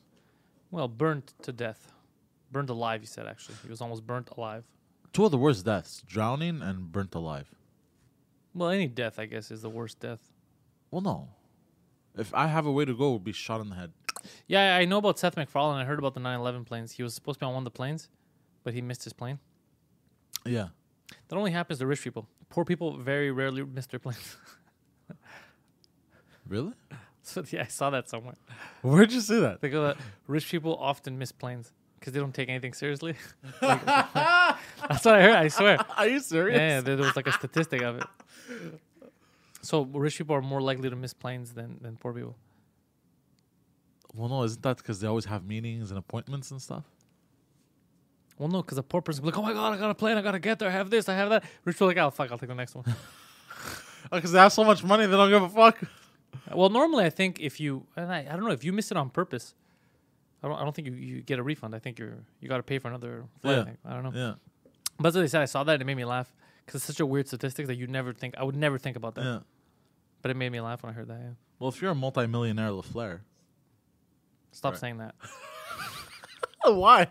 Well, 0.71 0.87
burnt 0.87 1.35
to 1.43 1.51
death. 1.51 1.91
Burnt 2.51 2.71
alive, 2.71 3.01
he 3.01 3.05
said, 3.05 3.27
actually. 3.27 3.57
He 3.61 3.69
was 3.69 3.81
almost 3.81 4.07
burnt 4.07 4.29
alive. 4.35 4.63
Two 5.13 5.25
of 5.25 5.31
the 5.31 5.37
worst 5.37 5.63
deaths: 5.63 6.01
drowning 6.07 6.63
and 6.63 6.91
burnt 6.91 7.13
alive. 7.13 7.53
Well, 8.55 8.69
any 8.69 8.87
death, 8.87 9.19
I 9.19 9.27
guess, 9.27 9.51
is 9.51 9.61
the 9.61 9.69
worst 9.69 9.99
death. 9.99 10.30
Well, 10.91 11.01
no. 11.01 11.29
If 12.17 12.33
I 12.33 12.47
have 12.47 12.65
a 12.65 12.71
way 12.71 12.85
to 12.85 12.93
go, 12.93 13.09
it 13.09 13.13
would 13.13 13.23
be 13.23 13.31
shot 13.31 13.61
in 13.61 13.69
the 13.69 13.75
head. 13.75 13.91
Yeah, 14.47 14.75
I 14.75 14.85
know 14.85 14.97
about 14.97 15.17
Seth 15.17 15.35
MacFarlane. 15.37 15.79
I 15.79 15.85
heard 15.85 15.97
about 15.97 16.13
the 16.13 16.19
9 16.19 16.39
11 16.39 16.65
planes. 16.65 16.91
He 16.91 17.01
was 17.03 17.13
supposed 17.15 17.39
to 17.39 17.45
be 17.45 17.47
on 17.47 17.53
one 17.53 17.61
of 17.61 17.65
the 17.65 17.71
planes, 17.71 18.09
but 18.63 18.73
he 18.73 18.81
missed 18.81 19.03
his 19.03 19.13
plane. 19.13 19.39
Yeah. 20.45 20.67
That 21.29 21.37
only 21.37 21.51
happens 21.51 21.79
to 21.79 21.87
rich 21.87 22.03
people. 22.03 22.27
Poor 22.49 22.65
people 22.65 22.97
very 22.97 23.31
rarely 23.31 23.63
miss 23.63 23.87
their 23.87 23.99
planes. 23.99 24.37
Really? 26.47 26.73
so, 27.21 27.43
yeah, 27.49 27.61
I 27.61 27.67
saw 27.67 27.89
that 27.91 28.09
somewhere. 28.09 28.33
Where'd 28.81 29.11
you 29.11 29.21
see 29.21 29.39
that? 29.39 29.61
Think 29.61 29.73
of 29.73 29.83
that. 29.83 29.97
Rich 30.27 30.49
people 30.49 30.75
often 30.75 31.17
miss 31.17 31.31
planes. 31.31 31.71
because 31.99 32.11
they 32.13 32.19
don't 32.19 32.33
take 32.33 32.49
anything 32.49 32.73
seriously. 32.73 33.15
Like, 33.61 33.85
that's 33.85 35.05
what 35.05 35.15
I 35.15 35.21
heard. 35.21 35.35
I 35.35 35.47
swear. 35.47 35.77
Are 35.97 36.07
you 36.07 36.19
serious? 36.19 36.57
Yeah, 36.57 36.81
there, 36.81 36.97
there 36.97 37.05
was 37.05 37.15
like 37.15 37.27
a 37.27 37.31
statistic 37.31 37.81
of 37.83 37.97
it. 37.99 38.07
So 39.61 39.83
rich 39.83 40.17
people 40.17 40.35
are 40.35 40.41
more 40.41 40.61
likely 40.61 40.89
to 40.89 40.95
miss 40.95 41.13
planes 41.13 41.53
than, 41.53 41.77
than 41.81 41.97
poor 41.97 42.13
people. 42.13 42.35
Well, 44.13 44.27
no, 44.29 44.43
isn't 44.43 44.61
that 44.63 44.77
because 44.77 44.99
they 44.99 45.07
always 45.07 45.25
have 45.25 45.45
meetings 45.45 45.91
and 45.91 45.97
appointments 45.97 46.51
and 46.51 46.61
stuff? 46.61 46.83
Well, 48.37 48.49
no, 48.49 48.61
because 48.61 48.77
a 48.77 48.83
poor 48.83 49.01
person 49.01 49.23
will 49.23 49.31
be 49.31 49.37
like, 49.37 49.43
oh 49.45 49.47
my 49.47 49.53
god, 49.53 49.73
I 49.73 49.77
got 49.77 49.91
a 49.91 49.95
plane, 49.95 50.17
I 50.17 50.21
gotta 50.21 50.39
get 50.39 50.59
there, 50.59 50.67
I 50.67 50.71
have 50.71 50.89
this, 50.89 51.07
I 51.07 51.13
have 51.13 51.29
that. 51.29 51.43
Rich 51.63 51.75
people 51.75 51.87
are 51.87 51.91
like, 51.91 51.97
oh 51.97 52.09
fuck, 52.09 52.31
I'll 52.31 52.37
take 52.37 52.49
the 52.49 52.55
next 52.55 52.75
one. 52.75 52.85
Because 54.11 54.31
they 54.31 54.39
have 54.39 54.51
so 54.51 54.63
much 54.63 54.83
money, 54.83 55.05
they 55.05 55.15
don't 55.15 55.29
give 55.29 55.43
a 55.43 55.47
fuck. 55.49 55.77
well, 56.53 56.69
normally 56.69 57.05
I 57.05 57.11
think 57.11 57.39
if 57.39 57.59
you, 57.59 57.85
and 57.95 58.11
I, 58.11 58.21
I 58.21 58.35
don't 58.35 58.43
know, 58.43 58.49
if 58.51 58.63
you 58.63 58.73
miss 58.73 58.89
it 58.89 58.97
on 58.97 59.11
purpose, 59.11 59.53
I 60.43 60.47
don't, 60.47 60.57
I 60.57 60.63
don't 60.63 60.75
think 60.75 60.87
you, 60.87 60.93
you 60.95 61.21
get 61.21 61.37
a 61.37 61.43
refund. 61.43 61.75
I 61.75 61.79
think 61.79 61.99
you're 61.99 62.17
you 62.39 62.49
got 62.49 62.57
to 62.57 62.63
pay 62.63 62.79
for 62.79 62.87
another 62.87 63.25
flight. 63.41 63.57
Yeah. 63.57 63.73
I. 63.85 63.91
I 63.91 63.93
don't 63.93 64.03
know. 64.03 64.19
Yeah, 64.19 64.33
But 64.97 65.03
that's 65.03 65.15
what 65.15 65.21
they 65.21 65.27
said. 65.27 65.43
I 65.43 65.45
saw 65.45 65.63
that 65.63 65.73
and 65.73 65.81
it 65.83 65.85
made 65.85 65.97
me 65.97 66.03
laugh 66.03 66.33
because 66.65 66.79
it's 66.79 66.85
such 66.85 66.99
a 66.99 67.05
weird 67.05 67.27
statistic 67.27 67.67
that 67.67 67.75
you 67.75 67.85
never 67.85 68.11
think. 68.11 68.33
I 68.37 68.43
would 68.43 68.55
never 68.55 68.79
think 68.79 68.97
about 68.97 69.13
that. 69.15 69.23
yeah. 69.23 69.39
But 70.21 70.31
it 70.31 70.37
made 70.37 70.51
me 70.51 70.61
laugh 70.61 70.83
when 70.83 70.91
I 70.91 70.93
heard 70.95 71.07
that. 71.07 71.19
Yeah. 71.19 71.29
Well, 71.59 71.69
if 71.69 71.81
you're 71.81 71.91
a 71.91 71.95
multimillionaire 71.95 72.69
LaFleur, 72.69 73.19
Stop 74.51 74.73
Right. 74.73 74.79
saying 74.81 74.97
that. 74.97 75.15
why? 76.65 77.07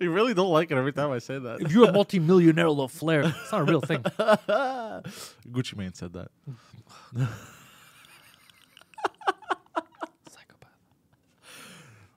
you 0.00 0.10
really 0.12 0.34
don't 0.34 0.50
like 0.50 0.70
it 0.70 0.76
every 0.78 0.92
time 0.92 1.10
I 1.10 1.18
say 1.18 1.38
that. 1.38 1.60
if 1.62 1.72
you're 1.72 1.88
a 1.88 1.92
multimillionaire 1.92 2.70
love 2.70 2.92
flair, 2.92 3.22
it's 3.22 3.52
not 3.52 3.62
a 3.62 3.64
real 3.64 3.80
thing. 3.80 4.02
Gucci 5.50 5.76
Mane 5.76 5.92
said 5.94 6.12
that. 6.14 6.28
Psychopath. 10.30 10.70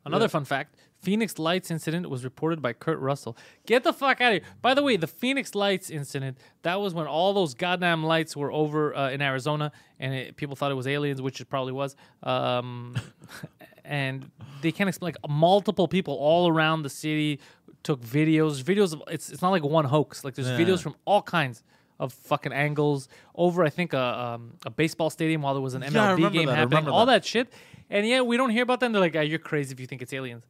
Another 0.06 0.28
fun 0.30 0.46
fact 0.46 0.76
Phoenix 1.04 1.38
Lights 1.38 1.70
incident 1.70 2.10
was 2.10 2.24
reported 2.24 2.62
by 2.62 2.72
Kurt 2.74 2.98
Russell. 3.00 3.38
Get 3.66 3.84
the 3.84 3.92
fuck 3.94 4.22
out 4.22 4.34
of 4.34 4.42
here. 4.42 4.52
By 4.62 4.74
the 4.74 4.82
way, 4.82 4.96
the 4.96 5.06
Phoenix 5.08 5.54
Lights 5.54 5.90
incident, 5.90 6.38
that 6.62 6.80
was 6.80 6.94
when 6.94 7.08
all 7.08 7.34
those 7.34 7.54
goddamn 7.54 8.04
lights 8.06 8.36
were 8.38 8.52
over 8.52 8.96
uh, 8.96 9.10
in 9.12 9.22
Arizona 9.22 9.72
and 10.00 10.14
it, 10.14 10.38
people 10.38 10.56
thought 10.56 10.72
it 10.72 10.76
was 10.76 10.88
aliens, 10.88 11.22
which 11.22 11.42
it 11.42 11.50
probably 11.50 11.74
was. 11.74 11.96
Um, 12.24 12.96
and 13.86 14.30
they 14.62 14.72
can't 14.72 14.88
explain, 14.88 15.14
like, 15.14 15.30
multiple 15.30 15.88
people 15.88 16.16
all 16.16 16.48
around 16.48 16.84
the 16.84 16.90
city 16.90 17.40
took 17.84 18.02
videos. 18.02 18.64
Videos 18.64 18.94
of, 18.94 19.04
it's, 19.10 19.30
it's 19.30 19.42
not 19.42 19.50
like 19.50 19.64
one 19.64 19.86
hoax. 19.86 20.24
Like, 20.24 20.36
there's 20.36 20.48
Yeah. 20.48 20.58
videos 20.58 20.82
from 20.82 20.96
all 21.06 21.22
kinds. 21.22 21.64
Of 22.00 22.12
fucking 22.12 22.52
angles 22.52 23.08
over, 23.36 23.64
I 23.64 23.70
think 23.70 23.94
a 23.94 24.00
um, 24.02 24.54
a 24.66 24.70
baseball 24.72 25.10
stadium 25.12 25.44
while 25.44 25.54
there 25.54 25.62
was 25.62 25.76
an 25.76 25.84
MLB 25.84 26.16
remember 26.16 26.30
game 26.32 26.48
that, 26.48 26.56
happening. 26.58 26.88
All 26.90 27.06
that. 27.06 27.22
that 27.22 27.26
shit, 27.26 27.54
and 27.90 28.06
yeah, 28.06 28.20
we 28.22 28.36
don't 28.36 28.50
hear 28.50 28.64
about 28.64 28.80
them. 28.82 28.92
They're 28.92 29.00
like, 29.00 29.16
ah, 29.16 29.22
"You're 29.22 29.38
crazy 29.40 29.74
if 29.74 29.80
you 29.80 29.86
think 29.86 30.02
it's 30.02 30.12
aliens." 30.12 30.44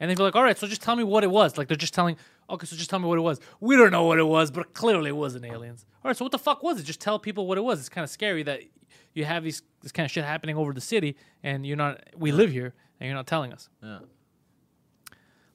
And 0.00 0.10
they'd 0.10 0.16
be 0.16 0.22
like, 0.22 0.34
"All 0.34 0.42
right, 0.42 0.56
so 0.58 0.66
just 0.66 0.82
tell 0.82 0.96
me 0.96 1.04
what 1.04 1.22
it 1.22 1.30
was." 1.30 1.58
Like 1.58 1.68
they're 1.68 1.76
just 1.76 1.94
telling, 1.94 2.16
"Okay, 2.48 2.66
so 2.66 2.74
just 2.74 2.88
tell 2.90 2.98
me 2.98 3.06
what 3.06 3.18
it 3.18 3.22
was." 3.22 3.38
We 3.60 3.76
don't 3.76 3.92
know 3.92 4.04
what 4.04 4.18
it 4.18 4.24
was, 4.26 4.50
but 4.50 4.72
clearly 4.74 5.10
it 5.10 5.16
wasn't 5.16 5.44
aliens. 5.44 5.84
All 6.02 6.08
right, 6.08 6.16
so 6.16 6.24
what 6.24 6.32
the 6.32 6.38
fuck 6.38 6.62
was 6.62 6.80
it? 6.80 6.84
Just 6.84 7.00
tell 7.00 7.18
people 7.18 7.46
what 7.46 7.58
it 7.58 7.60
was. 7.62 7.78
It's 7.78 7.90
kind 7.90 8.02
of 8.02 8.10
scary 8.10 8.42
that 8.44 8.62
you 9.12 9.24
have 9.26 9.44
these 9.44 9.62
this 9.82 9.92
kind 9.92 10.06
of 10.06 10.10
shit 10.10 10.24
happening 10.24 10.56
over 10.56 10.72
the 10.72 10.80
city, 10.80 11.16
and 11.42 11.66
you're 11.66 11.76
not. 11.76 12.02
We 12.16 12.32
live 12.32 12.50
here, 12.50 12.74
and 12.98 13.06
you're 13.06 13.16
not 13.16 13.26
telling 13.26 13.52
us. 13.52 13.68
Yeah. 13.82 13.98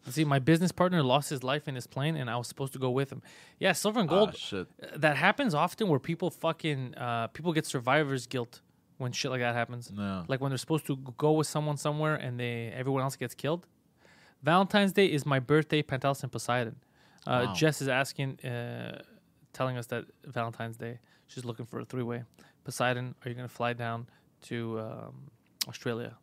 Let's 0.05 0.15
see, 0.15 0.23
my 0.23 0.38
business 0.38 0.72
partner 0.72 1.01
lost 1.01 1.31
his 1.31 1.43
life 1.43 1.67
in 1.67 1.73
his 1.73 1.88
plane, 1.88 2.15
and 2.15 2.30
I 2.30 2.38
was 2.38 2.47
supposed 2.47 2.73
to 2.73 2.80
go 2.80 2.91
with 2.91 3.11
him. 3.11 3.23
Yeah, 3.57 3.72
silver 3.72 3.99
and 3.99 4.07
gold. 4.07 4.35
Ah. 4.53 4.65
That 4.95 5.17
happens 5.17 5.55
often, 5.55 5.88
where 5.88 5.99
people 5.99 6.30
fucking 6.30 6.93
uh, 6.95 7.27
people 7.27 7.51
get 7.53 7.65
survivor's 7.65 8.27
guilt 8.27 8.61
when 8.99 9.11
shit 9.11 9.31
like 9.31 9.41
that 9.41 9.55
happens. 9.55 9.91
No. 9.91 10.23
Like 10.27 10.41
when 10.41 10.51
they're 10.51 10.59
supposed 10.59 10.85
to 10.88 10.97
go 11.17 11.31
with 11.31 11.47
someone 11.47 11.77
somewhere 11.77 12.15
and 12.15 12.39
they 12.39 12.72
everyone 12.76 13.01
else 13.01 13.15
gets 13.15 13.34
killed. 13.34 13.65
Valentine's 14.49 14.93
Day 14.93 15.07
is 15.07 15.26
my 15.26 15.39
birthday, 15.39 15.81
Pantelis 15.81 16.22
and 16.22 16.31
Poseidon. 16.31 16.76
Uh, 17.26 17.45
Wow. 17.47 17.53
Jess 17.55 17.81
is 17.81 17.88
asking, 17.88 18.39
uh, 18.41 19.01
telling 19.53 19.76
us 19.76 19.88
that 19.88 20.05
Valentine's 20.23 20.77
Day 20.77 20.99
she's 21.26 21.43
looking 21.43 21.65
for 21.65 21.80
a 21.80 21.85
three 21.85 22.03
way. 22.03 22.23
Poseidon, 22.63 23.15
are 23.26 23.30
you 23.30 23.34
gonna 23.35 23.47
fly 23.47 23.73
down 23.73 24.05
to 24.43 24.80
um, 24.80 25.31
Australia? 25.67 26.15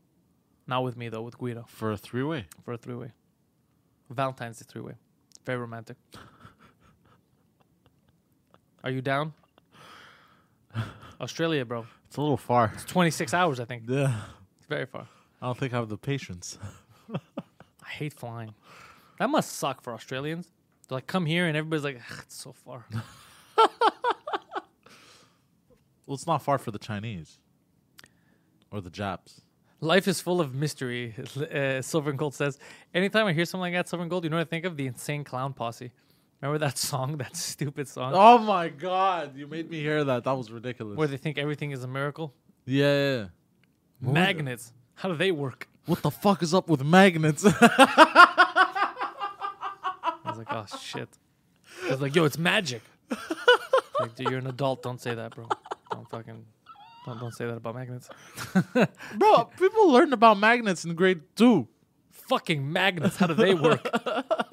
Not 0.68 0.84
with 0.84 0.96
me 0.96 1.08
though, 1.08 1.22
with 1.22 1.36
Guido 1.36 1.64
For 1.66 1.90
a 1.90 1.96
three 1.96 2.22
way. 2.22 2.46
for 2.64 2.72
a 2.74 2.78
three 2.78 2.94
way. 2.94 3.10
Valentine's 4.08 4.58
Day 4.60 4.66
three 4.68 4.82
way. 4.82 4.94
Very 5.44 5.58
romantic. 5.58 5.96
Are 8.84 8.90
you 8.90 9.00
down? 9.02 9.32
Australia, 11.20 11.64
bro. 11.64 11.86
It's 12.06 12.16
a 12.16 12.20
little 12.20 12.36
far. 12.36 12.70
It's 12.74 12.84
26 12.84 13.34
hours, 13.34 13.58
I 13.58 13.64
think. 13.64 13.84
Yeah. 13.88 14.14
It's 14.58 14.66
very 14.68 14.86
far. 14.86 15.06
I 15.40 15.46
don't 15.46 15.58
think 15.58 15.72
I 15.72 15.76
have 15.78 15.88
the 15.88 15.96
patience. 15.98 16.56
I 17.92 17.94
hate 17.94 18.14
flying. 18.14 18.54
That 19.18 19.28
must 19.28 19.52
suck 19.52 19.82
for 19.82 19.92
Australians. 19.92 20.50
They're 20.88 20.96
like, 20.96 21.06
come 21.06 21.26
here, 21.26 21.46
and 21.46 21.56
everybody's 21.56 21.84
like, 21.84 22.00
it's 22.22 22.34
so 22.34 22.52
far. 22.52 22.86
Well, 26.04 26.16
it's 26.16 26.26
not 26.26 26.42
far 26.42 26.58
for 26.58 26.72
the 26.72 26.80
Chinese 26.80 27.38
or 28.72 28.80
the 28.80 28.90
Japs. 28.90 29.40
Life 29.80 30.08
is 30.08 30.20
full 30.20 30.40
of 30.40 30.52
mystery, 30.52 31.14
uh, 31.54 31.80
Silver 31.80 32.10
and 32.10 32.18
Gold 32.18 32.34
says. 32.34 32.58
Anytime 32.92 33.26
I 33.26 33.32
hear 33.32 33.44
something 33.44 33.62
like 33.62 33.74
that, 33.74 33.88
Silver 33.88 34.02
and 34.02 34.10
Gold, 34.10 34.24
you 34.24 34.30
know 34.30 34.36
what 34.36 34.46
I 34.46 34.50
think 34.50 34.64
of? 34.64 34.76
The 34.76 34.88
Insane 34.88 35.22
Clown 35.22 35.52
Posse. 35.52 35.92
Remember 36.40 36.58
that 36.58 36.76
song, 36.76 37.16
that 37.18 37.36
stupid 37.36 37.86
song, 37.88 38.12
Oh 38.16 38.36
my 38.38 38.68
god, 38.68 39.36
you 39.36 39.46
made 39.46 39.70
me 39.70 39.78
hear 39.80 40.02
that. 40.02 40.24
That 40.24 40.32
was 40.36 40.50
ridiculous. 40.50 40.98
where 40.98 41.06
they 41.06 41.16
think 41.16 41.38
everything 41.38 41.70
is 41.70 41.84
a 41.84 41.88
miracle? 41.88 42.34
yeah, 42.66 42.92
yeah, 42.92 43.16
yeah. 43.20 44.12
Magnets. 44.12 44.72
How 44.94 45.08
do 45.08 45.14
they 45.14 45.30
work? 45.30 45.68
What 45.86 46.02
the 46.02 46.10
fuck 46.10 46.42
is 46.42 46.54
up 46.54 46.68
with 46.68 46.84
magnets? 46.84 47.44
I 47.46 47.50
was 50.24 50.38
like, 50.38 50.46
oh, 50.50 50.64
shit. 50.80 51.08
I 51.84 51.90
was 51.90 52.00
like, 52.00 52.14
yo, 52.14 52.24
it's 52.24 52.38
magic. 52.38 52.82
like, 53.98 54.14
dude, 54.14 54.30
you're 54.30 54.38
an 54.38 54.46
adult. 54.46 54.82
Don't 54.82 55.00
say 55.00 55.14
that, 55.14 55.34
bro. 55.34 55.48
Don't 55.90 56.08
fucking, 56.08 56.44
don't, 57.04 57.18
don't 57.18 57.34
say 57.34 57.46
that 57.46 57.56
about 57.56 57.74
magnets. 57.74 58.08
Bro, 59.18 59.50
people 59.58 59.90
learned 59.90 60.12
about 60.12 60.38
magnets 60.38 60.84
in 60.84 60.94
grade 60.94 61.20
two. 61.36 61.68
Fucking 62.10 62.72
magnets. 62.72 63.16
How 63.16 63.26
do 63.26 63.34
they 63.34 63.54
work? 63.54 63.86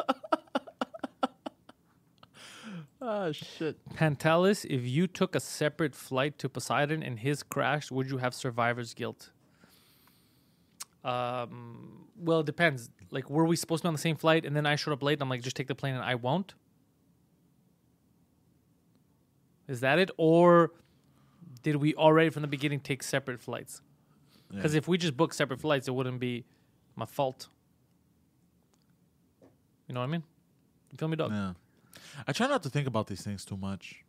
Ah, 3.02 3.32
shit. 3.32 3.78
Pantelis, 3.96 4.66
if 4.66 4.84
you 4.84 5.08
took 5.08 5.34
a 5.34 5.40
separate 5.40 5.96
flight 5.96 6.38
to 6.38 6.50
Poseidon 6.50 7.02
and 7.02 7.18
his 7.18 7.44
crashed, 7.44 7.92
would 7.92 8.10
you 8.12 8.18
have 8.18 8.36
survivor's 8.36 8.94
guilt? 8.94 9.32
Um, 11.04 12.08
well, 12.18 12.42
it 12.42 12.46
depends. 12.46 12.90
Like, 13.12 13.30
were 13.30 13.46
we 13.46 13.56
supposed 13.56 13.82
to 13.82 13.86
be 13.86 13.88
on 13.88 13.94
the 13.94 14.00
same 14.00 14.16
flight 14.16 14.46
and 14.46 14.56
then 14.56 14.66
I 14.66 14.76
showed 14.76 14.92
up 14.92 15.02
late 15.02 15.14
and 15.14 15.24
I'm 15.24 15.30
like, 15.30 15.42
just 15.42 15.56
take 15.56 15.68
the 15.68 15.76
plane 15.76 15.96
and 15.96 16.04
I 16.04 16.16
won't? 16.16 16.54
Is 19.68 19.82
that 19.82 20.00
it? 20.00 20.12
Or 20.18 20.72
did 21.62 21.78
we 21.78 21.94
already 21.96 22.30
from 22.30 22.42
the 22.42 22.48
beginning 22.48 22.80
take 22.80 23.04
separate 23.04 23.40
flights? 23.40 23.82
Because 24.52 24.74
if 24.74 24.88
we 24.88 24.98
just 24.98 25.16
booked 25.16 25.36
separate 25.36 25.62
flights, 25.62 25.88
it 25.88 25.92
wouldn't 25.92 26.20
be 26.20 26.44
my 26.96 27.06
fault. 27.06 27.50
You 29.88 29.94
know 29.94 30.00
what 30.00 30.08
I 30.08 30.12
mean? 30.12 30.24
You 30.92 30.98
feel 30.98 31.08
me, 31.08 31.16
dog? 31.16 31.32
Yeah. 31.32 31.54
I 32.28 32.32
try 32.32 32.48
not 32.48 32.64
to 32.64 32.70
think 32.70 32.88
about 32.88 33.08
these 33.08 33.22
things 33.22 33.46
too 33.46 33.58
much. 33.58 34.04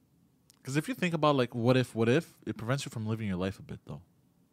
Because 0.61 0.77
if 0.77 0.89
you 0.89 0.95
think 0.95 1.15
about, 1.15 1.37
like, 1.37 1.55
what 1.55 1.77
if, 1.77 1.95
what 1.95 2.09
if, 2.09 2.33
it 2.47 2.57
prevents 2.57 2.85
you 2.85 2.91
from 2.91 3.07
living 3.07 3.29
your 3.29 3.37
life 3.37 3.59
a 3.59 3.63
bit, 3.63 3.81
though. 3.87 4.01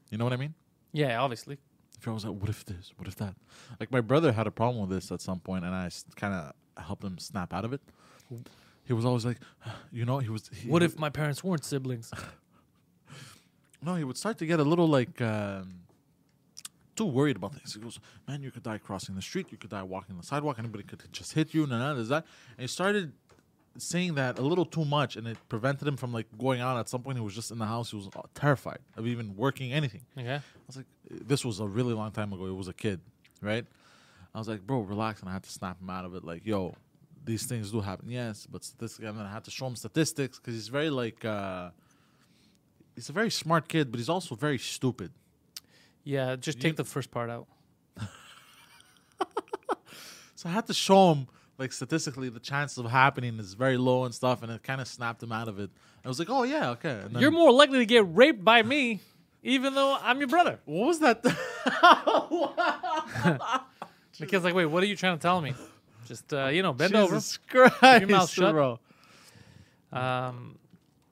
You 0.10 0.18
know 0.18 0.24
what 0.24 0.34
I 0.34 0.38
mean? 0.38 0.54
Yeah, 0.94 1.22
obviously. 1.22 1.58
If 1.98 2.06
you're 2.06 2.12
always 2.12 2.26
like, 2.26 2.40
what 2.40 2.50
if 2.50 2.64
this? 2.66 2.94
What 2.98 3.08
if 3.08 3.16
that? 3.16 3.36
Like, 3.80 3.92
my 3.92 4.02
brother 4.02 4.32
had 4.32 4.46
a 4.48 4.52
problem 4.52 4.82
with 4.82 4.90
this 4.90 5.12
at 5.12 5.22
some 5.22 5.40
point, 5.40 5.66
and 5.66 5.74
I 5.74 5.90
kind 6.16 6.34
of 6.34 6.84
helped 6.84 7.04
him 7.04 7.18
snap 7.18 7.54
out 7.54 7.66
of 7.66 7.74
it. 7.74 7.82
He 8.84 8.94
was 8.94 9.04
always 9.04 9.26
like, 9.26 9.38
you 9.92 10.06
know, 10.06 10.20
he 10.20 10.30
was. 10.30 10.50
He, 10.54 10.70
What 10.70 10.84
if 10.84 10.98
my 11.00 11.10
parents 11.10 11.44
weren't 11.44 11.66
siblings? 11.66 12.12
No, 13.80 13.94
he 13.94 14.04
would 14.04 14.18
start 14.18 14.40
to 14.40 14.46
get 14.48 14.60
a 14.60 14.64
little 14.64 14.88
like 14.88 15.22
um, 15.22 15.82
too 16.96 17.06
worried 17.06 17.36
about 17.36 17.54
things. 17.54 17.76
He 17.76 17.80
goes, 17.80 18.00
"Man, 18.28 18.42
you 18.42 18.50
could 18.50 18.64
die 18.64 18.80
crossing 18.80 19.14
the 19.14 19.22
street. 19.22 19.52
You 19.52 19.58
could 19.58 19.70
die 19.70 19.84
walking 19.84 20.18
the 20.18 20.24
sidewalk. 20.24 20.58
Anybody 20.58 20.84
could 20.84 21.04
just 21.14 21.34
hit 21.34 21.54
you." 21.54 21.68
Nah, 21.68 21.78
nah, 21.78 21.94
there's 21.94 22.10
that. 22.10 22.26
And 22.58 22.62
he 22.64 22.68
started 22.68 23.14
saying 23.78 24.16
that 24.16 24.40
a 24.40 24.42
little 24.42 24.66
too 24.66 24.86
much, 24.86 25.16
and 25.16 25.28
it 25.28 25.38
prevented 25.50 25.88
him 25.88 25.98
from 25.98 26.12
like 26.14 26.28
going 26.38 26.62
out. 26.62 26.78
At 26.78 26.90
some 26.90 27.02
point, 27.04 27.18
he 27.18 27.24
was 27.24 27.36
just 27.36 27.52
in 27.52 27.58
the 27.60 27.66
house. 27.66 27.92
He 27.92 27.98
was 27.98 28.10
terrified 28.34 28.80
of 28.96 29.06
even 29.08 29.36
working 29.36 29.72
anything. 29.74 30.02
Okay. 30.18 30.36
I 30.36 30.42
was 30.68 30.78
like, 30.78 30.86
this 31.10 31.44
was 31.46 31.60
a 31.60 31.68
really 31.68 31.94
long 31.94 32.12
time 32.12 32.34
ago. 32.34 32.46
He 32.46 32.52
was 32.52 32.68
a 32.68 32.74
kid, 32.74 33.00
right? 33.42 33.66
I 34.36 34.38
was 34.40 34.48
like, 34.48 34.62
bro, 34.66 34.82
relax, 34.82 35.22
and 35.22 35.30
I 35.30 35.34
had 35.34 35.44
to 35.44 35.50
snap 35.50 35.80
him 35.82 35.90
out 35.90 36.06
of 36.06 36.14
it. 36.16 36.24
Like, 36.24 36.46
yo, 36.46 36.76
these 37.26 37.46
things 37.46 37.72
do 37.72 37.82
happen, 37.82 38.10
yes, 38.10 38.46
but 38.50 38.64
statistically, 38.64 39.08
and 39.08 39.18
then 39.18 39.26
I 39.26 39.32
had 39.32 39.44
to 39.46 39.52
show 39.52 39.66
him 39.68 39.76
statistics 39.76 40.38
because 40.38 40.54
he's 40.54 40.68
very 40.68 40.90
like, 40.90 41.24
uh, 41.26 41.72
he's 42.96 43.10
a 43.10 43.14
very 43.14 43.32
smart 43.32 43.68
kid, 43.68 43.92
but 43.92 43.98
he's 44.00 44.10
also 44.10 44.36
very 44.36 44.58
stupid. 44.60 45.12
Yeah, 46.04 46.36
just 46.36 46.58
You- 46.58 46.62
take 46.64 46.76
the 46.78 46.84
first 46.84 47.12
part 47.12 47.30
out. 47.30 47.48
So 50.36 50.48
I 50.50 50.52
had 50.52 50.68
to 50.68 50.74
show 50.74 51.14
him 51.16 51.28
like 51.58 51.72
statistically 51.72 52.30
the 52.30 52.40
chances 52.40 52.78
of 52.78 52.92
happening 52.92 53.40
is 53.40 53.54
very 53.54 53.78
low 53.78 54.06
and 54.06 54.14
stuff, 54.14 54.44
and 54.44 54.52
it 54.52 54.64
kind 54.64 54.82
of 54.82 54.88
snapped 54.88 55.24
him 55.24 55.32
out 55.32 55.48
of 55.48 55.60
it. 55.60 55.70
I 56.06 56.08
was 56.08 56.20
like, 56.20 56.30
oh 56.30 56.44
yeah, 56.44 56.70
okay. 56.72 57.00
And 57.04 57.16
then, 57.16 57.22
You're 57.22 57.32
more 57.32 57.52
likely 57.52 57.80
to 57.80 57.86
get 57.86 58.06
raped 58.16 58.44
by 58.44 58.64
me, 58.64 59.02
even 59.44 59.76
though 59.76 59.98
I'm 60.02 60.20
your 60.20 60.28
brother. 60.28 60.60
What 60.66 60.88
was 60.88 61.00
that? 61.00 61.24
The 64.20 64.26
kid's 64.26 64.44
like, 64.44 64.56
wait, 64.56 64.66
what 64.66 64.82
are 64.82 64.88
you 64.88 64.96
trying 64.96 65.18
to 65.18 65.22
tell 65.22 65.42
me? 65.42 65.54
Just 66.08 66.34
uh, 66.34 66.48
you 66.48 66.64
know, 66.64 66.74
bend 66.74 66.94
Jesus 66.94 67.38
Christ, 67.38 68.08
mouth 68.08 68.30
shut. 68.30 68.52
bro. 68.52 68.80
Um, 69.92 70.58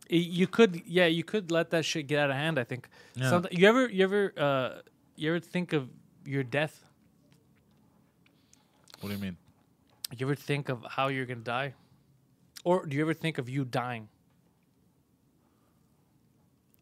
you 0.10 0.48
could, 0.48 0.82
yeah, 0.88 1.06
you 1.06 1.24
could 1.24 1.52
let 1.52 1.70
that 1.72 1.86
shit 1.86 2.08
get 2.08 2.20
out 2.20 2.30
of 2.32 2.36
hand. 2.36 2.58
I 2.58 2.64
think. 2.64 2.88
Yeah. 3.16 3.32
Somet- 3.32 3.52
you 3.52 3.68
ever, 3.68 3.88
you 3.90 4.04
ever, 4.04 4.34
uh, 4.38 4.70
you 5.16 5.30
ever 5.30 5.40
think 5.40 5.74
of 5.74 5.90
your 6.26 6.44
death? 6.44 6.84
What 9.02 9.10
do 9.10 9.16
you 9.16 9.22
mean? 9.22 9.38
You 10.18 10.28
ever 10.28 10.36
think 10.36 10.70
of 10.70 10.86
how 10.90 11.08
you're 11.08 11.26
gonna 11.26 11.42
die, 11.42 11.74
or 12.64 12.86
do 12.86 12.96
you 12.96 13.02
ever 13.02 13.14
think 13.14 13.38
of 13.38 13.50
you 13.50 13.66
dying? 13.66 14.08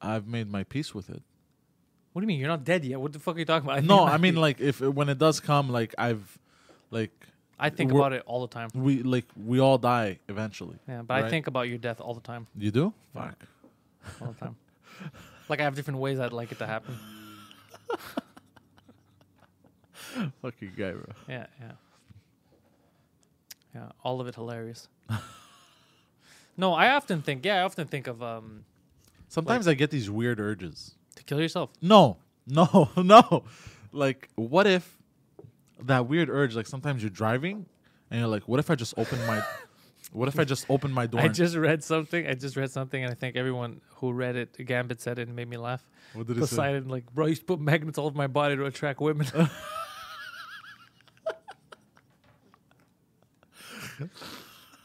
I've 0.01 0.27
made 0.27 0.51
my 0.51 0.63
peace 0.63 0.93
with 0.93 1.09
it. 1.09 1.21
What 2.11 2.19
do 2.21 2.23
you 2.23 2.27
mean? 2.27 2.39
You're 2.39 2.49
not 2.49 2.63
dead 2.63 2.83
yet. 2.85 2.99
What 2.99 3.13
the 3.13 3.19
fuck 3.19 3.35
are 3.35 3.39
you 3.39 3.45
talking 3.45 3.67
about? 3.69 3.83
No, 3.83 4.03
I 4.15 4.17
mean 4.17 4.35
like 4.35 4.59
if 4.59 4.81
when 4.81 5.09
it 5.09 5.17
does 5.17 5.39
come, 5.39 5.69
like 5.69 5.95
I've, 5.97 6.37
like 6.91 7.11
I 7.59 7.69
think 7.69 7.91
we're- 7.91 8.01
about 8.01 8.13
it 8.13 8.23
all 8.25 8.41
the 8.41 8.53
time. 8.53 8.69
we 8.75 9.01
like 9.03 9.25
we 9.35 9.59
all 9.59 9.77
die 9.77 10.19
eventually. 10.27 10.77
Yeah, 10.87 11.01
but 11.01 11.13
I 11.15 11.21
right? 11.21 11.29
think 11.29 11.47
about 11.47 11.69
your 11.69 11.77
death 11.77 11.99
all 12.01 12.13
the 12.13 12.21
time. 12.21 12.47
You 12.57 12.71
do? 12.71 12.93
Fuck. 13.13 13.45
All 14.21 14.27
the 14.33 14.39
time. 14.45 14.55
like 15.49 15.59
I 15.59 15.63
have 15.63 15.75
different 15.75 15.99
ways 15.99 16.19
I'd 16.19 16.33
like 16.33 16.51
it 16.51 16.59
to 16.59 16.67
happen. 16.67 16.97
Fucking 20.41 20.73
guy, 20.77 20.91
bro. 20.91 21.05
Yeah, 21.27 21.47
yeah. 21.59 21.71
Yeah, 23.73 23.89
all 24.03 24.21
of 24.21 24.27
it 24.27 24.35
hilarious. 24.35 24.87
no, 26.57 26.73
I 26.73 26.89
often 26.93 27.21
think, 27.21 27.45
yeah, 27.45 27.61
I 27.61 27.61
often 27.63 27.87
think 27.87 28.07
of 28.07 28.21
um 28.21 28.65
Sometimes 29.27 29.67
I 29.67 29.73
get 29.73 29.89
these 29.89 30.11
weird 30.11 30.39
urges. 30.39 30.93
to 31.15 31.23
kill 31.23 31.41
yourself. 31.41 31.71
No, 31.81 32.17
no, 32.47 32.89
no. 32.95 33.43
Like, 33.91 34.29
what 34.35 34.67
if 34.67 34.97
that 35.81 36.07
weird 36.07 36.29
urge? 36.29 36.55
Like 36.55 36.67
sometimes 36.67 37.01
you're 37.01 37.09
driving 37.09 37.65
and 38.11 38.19
you're 38.19 38.29
like, 38.29 38.47
what 38.47 38.59
if 38.59 38.69
I 38.69 38.75
just 38.75 38.93
open 38.97 39.17
my, 39.25 39.41
what 40.11 40.27
if 40.27 40.37
I 40.37 40.43
just 40.43 40.67
open 40.69 40.91
my 40.91 41.07
door? 41.07 41.21
I 41.21 41.25
and- 41.25 41.33
just 41.35 41.55
read 41.55 41.83
something. 41.83 42.27
I 42.27 42.35
just 42.35 42.55
read 42.55 42.69
something, 42.69 43.03
and 43.03 43.11
I 43.11 43.15
think 43.15 43.35
everyone 43.35 43.81
who 43.95 44.11
read 44.11 44.35
it, 44.35 44.55
Gambit 44.65 45.01
said 45.01 45.17
it, 45.17 45.27
and 45.27 45.35
made 45.35 45.49
me 45.49 45.57
laugh. 45.57 45.83
what 46.13 46.27
did 46.27 46.37
it 46.37 46.41
say? 46.41 46.55
Poseidon, 46.55 46.89
like, 46.89 47.11
bro, 47.13 47.25
I 47.25 47.29
used 47.29 47.41
to 47.41 47.45
put 47.45 47.59
magnets 47.59 47.97
all 47.97 48.05
over 48.05 48.15
my 48.17 48.27
body 48.27 48.55
to 48.55 48.65
attract 48.65 48.99
women. 49.01 49.25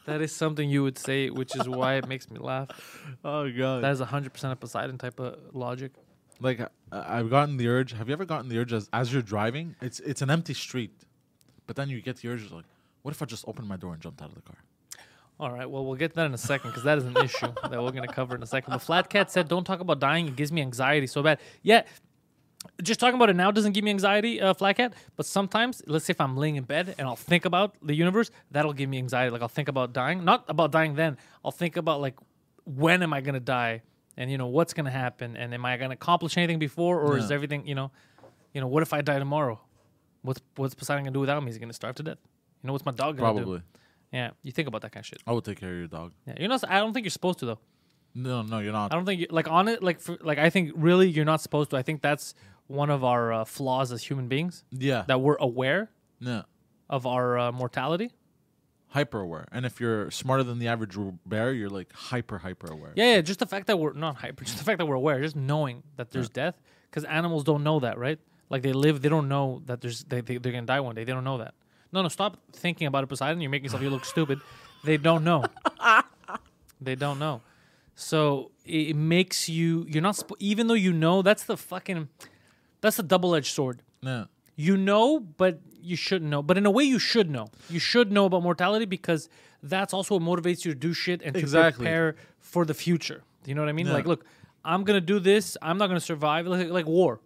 That 0.05 0.21
is 0.21 0.31
something 0.35 0.69
you 0.69 0.83
would 0.83 0.97
say, 0.97 1.29
which 1.29 1.55
is 1.55 1.67
why 1.67 1.95
it 1.95 2.07
makes 2.07 2.29
me 2.29 2.39
laugh. 2.39 2.69
Oh 3.23 3.49
god. 3.51 3.83
That 3.83 3.91
is 3.91 3.99
hundred 3.99 4.33
percent 4.33 4.53
a 4.53 4.55
Poseidon 4.55 4.97
type 4.97 5.19
of 5.19 5.37
logic. 5.53 5.91
like 6.39 6.61
I've 6.91 7.29
gotten 7.29 7.57
the 7.57 7.67
urge. 7.67 7.91
Have 7.93 8.07
you 8.07 8.13
ever 8.13 8.25
gotten 8.25 8.49
the 8.49 8.57
urge 8.57 8.73
as, 8.73 8.89
as 8.93 9.11
you're 9.11 9.21
driving? 9.21 9.75
It's 9.81 9.99
it's 9.99 10.21
an 10.21 10.29
empty 10.29 10.53
street, 10.53 10.91
but 11.67 11.75
then 11.75 11.89
you 11.89 12.01
get 12.01 12.17
the 12.17 12.29
urge 12.29 12.49
like, 12.51 12.65
what 13.03 13.13
if 13.13 13.21
I 13.21 13.25
just 13.25 13.47
opened 13.47 13.67
my 13.67 13.77
door 13.77 13.93
and 13.93 14.01
jumped 14.01 14.21
out 14.21 14.29
of 14.29 14.35
the 14.35 14.41
car? 14.41 14.57
All 15.39 15.51
right, 15.51 15.69
well, 15.69 15.85
we'll 15.85 15.95
get 15.95 16.09
to 16.11 16.15
that 16.17 16.25
in 16.25 16.33
a 16.33 16.37
second 16.37 16.71
because 16.71 16.83
that 16.83 16.97
is 16.97 17.05
an 17.05 17.15
issue 17.17 17.47
that 17.63 17.71
we're 17.81 17.91
going 17.91 18.07
to 18.07 18.13
cover 18.13 18.35
in 18.35 18.43
a 18.43 18.45
second. 18.45 18.71
But 18.71 18.79
Flat 18.81 19.09
Cat 19.09 19.31
said, 19.31 19.47
don't 19.47 19.63
talk 19.63 19.79
about 19.79 19.99
dying. 20.01 20.27
It 20.27 20.35
gives 20.35 20.51
me 20.51 20.61
anxiety 20.61 21.07
so 21.07 21.23
bad. 21.23 21.39
Yeah, 21.61 21.83
just 22.81 22.99
talking 22.99 23.15
about 23.15 23.29
it 23.29 23.35
now 23.35 23.51
doesn't 23.51 23.71
give 23.73 23.83
me 23.83 23.91
anxiety, 23.91 24.41
uh, 24.41 24.53
Flat 24.53 24.93
But 25.15 25.25
sometimes, 25.25 25.81
let's 25.87 26.05
say 26.05 26.11
if 26.11 26.21
I'm 26.21 26.35
laying 26.35 26.55
in 26.55 26.63
bed 26.63 26.95
and 26.97 27.07
I'll 27.07 27.15
think 27.15 27.45
about 27.45 27.75
the 27.81 27.93
universe, 27.93 28.31
that'll 28.51 28.73
give 28.73 28.89
me 28.89 28.97
anxiety. 28.97 29.31
Like 29.31 29.41
I'll 29.41 29.47
think 29.47 29.67
about 29.67 29.93
dying. 29.93 30.25
Not 30.25 30.45
about 30.47 30.71
dying 30.71 30.95
then. 30.95 31.17
I'll 31.43 31.51
think 31.51 31.77
about 31.77 32.01
like, 32.01 32.15
when 32.65 33.01
am 33.01 33.13
I 33.13 33.21
to 33.35 33.39
die? 33.39 33.83
And, 34.17 34.29
you 34.29 34.37
know, 34.37 34.47
what's 34.47 34.73
to 34.85 34.91
happen? 34.91 35.37
And 35.37 35.53
am 35.53 35.65
I 35.65 35.77
to 35.91 35.93
accomplish 35.93 36.37
anything 36.37 36.59
before? 36.59 36.99
Or 36.99 37.17
is 37.17 37.31
everything, 37.31 37.65
you 37.65 37.75
know, 37.75 37.91
you 38.53 38.59
know, 38.59 38.67
what 38.67 38.83
if 38.83 38.91
I 38.91 39.01
die 39.01 39.19
tomorrow? 39.19 39.59
What's, 40.21 40.41
what's 40.57 40.75
Poseidon 40.75 41.05
to 41.05 41.11
do 41.11 41.21
without 41.21 41.41
me? 41.41 41.49
Is 41.49 41.55
he 41.55 41.59
going 41.59 41.69
to 41.69 41.73
starve 41.73 41.95
to 41.95 42.03
death? 42.03 42.17
You 42.61 42.67
know, 42.67 42.73
what's 42.73 42.85
my 42.85 42.91
dog 42.91 43.17
going 43.17 43.35
to 43.35 43.39
do? 43.39 43.45
Probably. 43.45 43.63
Yeah, 44.11 44.31
you 44.43 44.51
think 44.51 44.67
about 44.67 44.81
that 44.81 44.91
kind 44.91 45.03
of 45.03 45.07
shit. 45.07 45.21
I 45.25 45.31
would 45.31 45.45
take 45.45 45.59
care 45.59 45.71
of 45.71 45.77
your 45.77 45.87
dog. 45.87 46.11
Yeah, 46.27 46.33
you're 46.39 46.49
not. 46.49 46.63
I 46.69 46.79
don't 46.79 46.93
think 46.93 47.05
you're 47.05 47.11
supposed 47.11 47.39
to 47.39 47.45
though. 47.45 47.59
No, 48.15 48.41
no, 48.41 48.59
you're 48.59 48.73
not. 48.73 48.91
I 48.91 48.95
don't 48.95 49.05
think 49.05 49.21
you, 49.21 49.27
like 49.29 49.47
on 49.49 49.67
it. 49.67 49.83
Like 49.83 50.01
for, 50.01 50.17
like 50.21 50.37
I 50.39 50.49
think 50.49 50.71
really 50.75 51.09
you're 51.09 51.25
not 51.25 51.41
supposed 51.41 51.69
to. 51.71 51.77
I 51.77 51.81
think 51.81 52.01
that's 52.01 52.33
one 52.67 52.89
of 52.89 53.03
our 53.03 53.31
uh, 53.33 53.45
flaws 53.45 53.91
as 53.91 54.03
human 54.03 54.27
beings 54.27 54.63
Yeah. 54.71 55.03
that 55.07 55.21
we're 55.21 55.37
aware 55.39 55.89
yeah. 56.19 56.43
of 56.89 57.05
our 57.07 57.37
uh, 57.37 57.51
mortality. 57.51 58.11
Hyper 58.89 59.19
aware. 59.19 59.47
And 59.51 59.65
if 59.65 59.79
you're 59.79 60.09
smarter 60.09 60.43
than 60.43 60.57
the 60.59 60.67
average 60.67 60.95
bear, 61.25 61.53
you're 61.53 61.69
like 61.69 61.93
hyper 61.93 62.39
hyper 62.39 62.71
aware. 62.71 62.93
Yeah, 62.95 63.15
yeah. 63.15 63.21
Just 63.21 63.39
the 63.39 63.45
fact 63.45 63.67
that 63.67 63.77
we're 63.77 63.93
not 63.93 64.15
hyper. 64.15 64.43
Just 64.43 64.57
the 64.57 64.63
fact 64.63 64.79
that 64.79 64.87
we're 64.87 64.95
aware. 64.95 65.21
Just 65.21 65.35
knowing 65.35 65.83
that 65.97 66.09
there's 66.09 66.29
death. 66.29 66.59
Because 66.89 67.03
animals 67.03 67.43
don't 67.43 67.63
know 67.63 67.79
that, 67.81 67.99
right? 67.99 68.17
Like 68.49 68.63
they 68.63 68.73
live. 68.73 69.01
They 69.01 69.09
don't 69.09 69.27
know 69.29 69.61
that 69.67 69.81
there's. 69.81 70.03
They, 70.05 70.21
they 70.21 70.37
they're 70.37 70.51
gonna 70.51 70.65
die 70.65 70.79
one 70.79 70.95
day. 70.95 71.03
They 71.03 71.11
don't 71.11 71.23
know 71.23 71.37
that. 71.37 71.53
No, 71.91 72.01
no. 72.01 72.07
Stop 72.07 72.37
thinking 72.53 72.87
about 72.87 73.03
it, 73.03 73.07
Poseidon. 73.07 73.41
You're 73.41 73.51
making 73.51 73.65
yourself 73.65 73.83
you 73.83 73.91
look 73.91 74.05
stupid. 74.05 74.39
They 74.83 74.97
don't 74.97 75.23
know. 75.23 75.45
they 76.81 76.95
don't 76.95 77.19
know. 77.19 77.41
So 77.99 78.51
it 78.65 78.95
makes 78.95 79.49
you. 79.49 79.85
You're 79.89 80.01
not. 80.01 80.15
Sp- 80.15 80.39
even 80.39 80.67
though 80.67 80.73
you 80.87 80.93
know, 80.93 81.21
that's 81.21 81.43
the 81.43 81.57
fucking. 81.57 82.07
That's 82.81 82.95
the 82.95 83.03
double-edged 83.03 83.53
sword. 83.53 83.81
Yeah. 84.01 84.25
You 84.55 84.77
know, 84.77 85.19
but 85.19 85.59
you 85.81 85.97
shouldn't 85.97 86.31
know. 86.31 86.41
But 86.41 86.57
in 86.57 86.65
a 86.65 86.71
way, 86.71 86.85
you 86.85 86.97
should 86.99 87.29
know. 87.29 87.47
You 87.69 87.79
should 87.79 88.09
know 88.11 88.25
about 88.25 88.41
mortality 88.43 88.85
because 88.85 89.27
that's 89.61 89.93
also 89.93 90.17
what 90.17 90.23
motivates 90.23 90.63
you 90.63 90.71
to 90.73 90.79
do 90.79 90.93
shit 90.93 91.21
and 91.21 91.33
to 91.33 91.39
Exactly. 91.41 91.83
prepare 91.83 92.15
for 92.39 92.63
the 92.63 92.73
future. 92.73 93.21
You 93.45 93.53
know 93.55 93.61
what 93.61 93.69
I 93.69 93.73
mean? 93.73 93.87
Yeah. 93.87 93.93
Like, 93.93 94.05
look, 94.05 94.25
I'm 94.63 94.83
gonna 94.85 95.01
do 95.01 95.19
this. 95.19 95.57
I'm 95.61 95.77
not 95.77 95.87
gonna 95.87 95.99
survive. 95.99 96.47
Like, 96.47 96.69
like 96.69 96.85
war. 96.85 97.19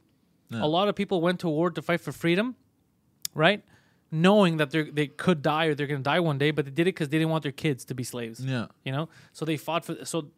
A 0.51 0.67
lot 0.67 0.87
of 0.87 0.95
people 0.95 1.19
went 1.21 1.39
to 1.41 1.49
war 1.49 1.71
to 1.71 1.81
fight 1.81 1.99
for 1.99 2.11
freedom, 2.11 2.55
right? 3.33 3.63
Knowing 4.11 4.57
that 4.57 4.69
they 4.69 4.83
they 4.89 5.07
could 5.07 5.41
die 5.41 5.65
or 5.65 5.73
they're 5.75 5.87
gonna 5.87 6.01
die 6.01 6.19
one 6.19 6.37
day, 6.37 6.51
but 6.51 6.65
they 6.65 6.71
did 6.71 6.83
it 6.83 6.93
because 6.93 7.09
they 7.09 7.17
didn't 7.17 7.31
want 7.31 7.41
their 7.43 7.51
kids 7.51 7.83
to 7.85 7.95
be 7.95 8.03
slaves. 8.03 8.39
Yeah. 8.45 8.67
You 8.85 8.91
know, 8.91 9.09
so 9.33 9.45
they 9.45 9.57
fought 9.57 9.85
for. 9.85 10.05
So 10.05 10.29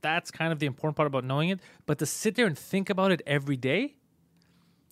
that's 0.00 0.30
kind 0.30 0.52
of 0.52 0.58
the 0.58 0.66
important 0.66 0.96
part 0.96 1.06
about 1.06 1.24
knowing 1.24 1.48
it. 1.50 1.60
But 1.86 1.98
to 1.98 2.06
sit 2.06 2.34
there 2.34 2.46
and 2.46 2.56
think 2.58 2.90
about 2.90 3.12
it 3.12 3.22
every 3.26 3.56
day, 3.56 3.96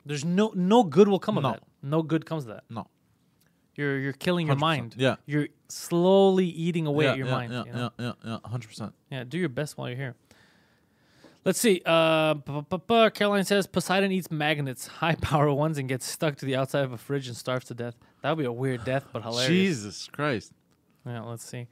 there's 0.05 0.25
no 0.25 0.53
no 0.55 0.83
good 0.85 1.09
will 1.09 1.19
come 1.19 1.37
of 1.39 1.43
No. 1.45 1.53
that. 1.53 1.63
No 1.83 2.03
good 2.03 2.27
comes 2.27 2.45
of 2.45 2.49
that. 2.51 2.65
No. 2.71 2.87
You're 3.75 3.99
you're 3.99 4.13
killing 4.13 4.47
your 4.47 4.57
100%. 4.57 4.61
mind. 4.61 4.95
Yeah. 4.99 5.17
You're 5.27 5.49
slowly 5.69 6.47
eating 6.47 6.87
away 6.87 7.07
yeah, 7.07 7.13
at 7.13 7.17
your 7.17 7.27
yeah, 7.27 7.33
mind. 7.33 7.53
Yeah, 7.53 7.65
you 7.65 7.73
know? 7.73 7.91
yeah, 7.99 8.05
yeah, 8.25 8.31
yeah, 8.31 8.39
hundred 8.45 8.69
percent. 8.69 8.93
Yeah, 9.11 9.25
do 9.25 9.39
your 9.39 9.49
best 9.49 9.79
while 9.79 9.89
you're 9.89 9.97
here. 9.97 10.15
Let's 11.45 11.59
see. 11.59 11.83
Uh, 11.85 12.35
Caroline 13.11 13.45
says 13.45 13.67
Poseidon 13.67 14.13
eats 14.13 14.31
magnets, 14.31 14.87
high 15.03 15.17
power 15.17 15.53
ones, 15.53 15.77
and 15.79 15.89
gets 15.89 16.07
stuck 16.07 16.37
to 16.37 16.47
the 16.47 16.55
outside 16.55 16.85
of 16.85 16.93
a 16.93 16.99
fridge 16.99 17.27
and 17.27 17.37
starves 17.37 17.65
to 17.67 17.75
death. 17.75 17.97
That 18.23 18.31
would 18.31 18.43
be 18.43 18.47
a 18.47 18.53
weird 18.53 18.85
death, 18.85 19.07
but 19.13 19.23
hilarious. 19.23 19.49
Jesus 19.49 20.09
Christ. 20.13 20.53
Yeah, 21.05 21.23
let's 21.23 21.45
see. 21.45 21.67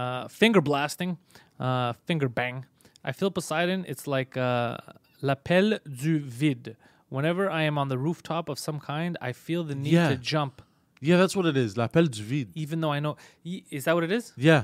Uh, 0.00 0.28
finger 0.28 0.60
blasting, 0.70 1.18
uh, 1.66 1.92
finger 2.08 2.28
bang. 2.28 2.64
I 3.08 3.12
feel 3.18 3.30
Poseidon. 3.30 3.84
It's 3.92 4.06
like 4.16 4.32
uh, 4.36 4.76
l'appel 5.22 5.78
du 6.02 6.20
vide. 6.40 6.76
Whenever 7.16 7.44
I 7.60 7.62
am 7.70 7.76
on 7.82 7.88
the 7.88 7.98
rooftop 8.06 8.48
of 8.48 8.58
some 8.58 8.78
kind, 8.92 9.16
I 9.28 9.32
feel 9.32 9.62
the 9.70 9.74
need 9.74 9.92
Yeah. 9.92 10.10
to 10.10 10.16
jump, 10.34 10.54
Yeah, 11.00 11.16
that's 11.20 11.34
what 11.38 11.46
it 11.46 11.56
is. 11.56 11.70
L'appel 11.76 12.06
du 12.16 12.22
vide. 12.22 12.48
even 12.64 12.80
though 12.82 12.92
I 12.92 13.00
know. 13.00 13.16
Y- 13.44 13.62
Is 13.70 13.82
that 13.84 13.94
what 13.96 14.04
it 14.04 14.12
is? 14.18 14.32
Yeah. 14.36 14.62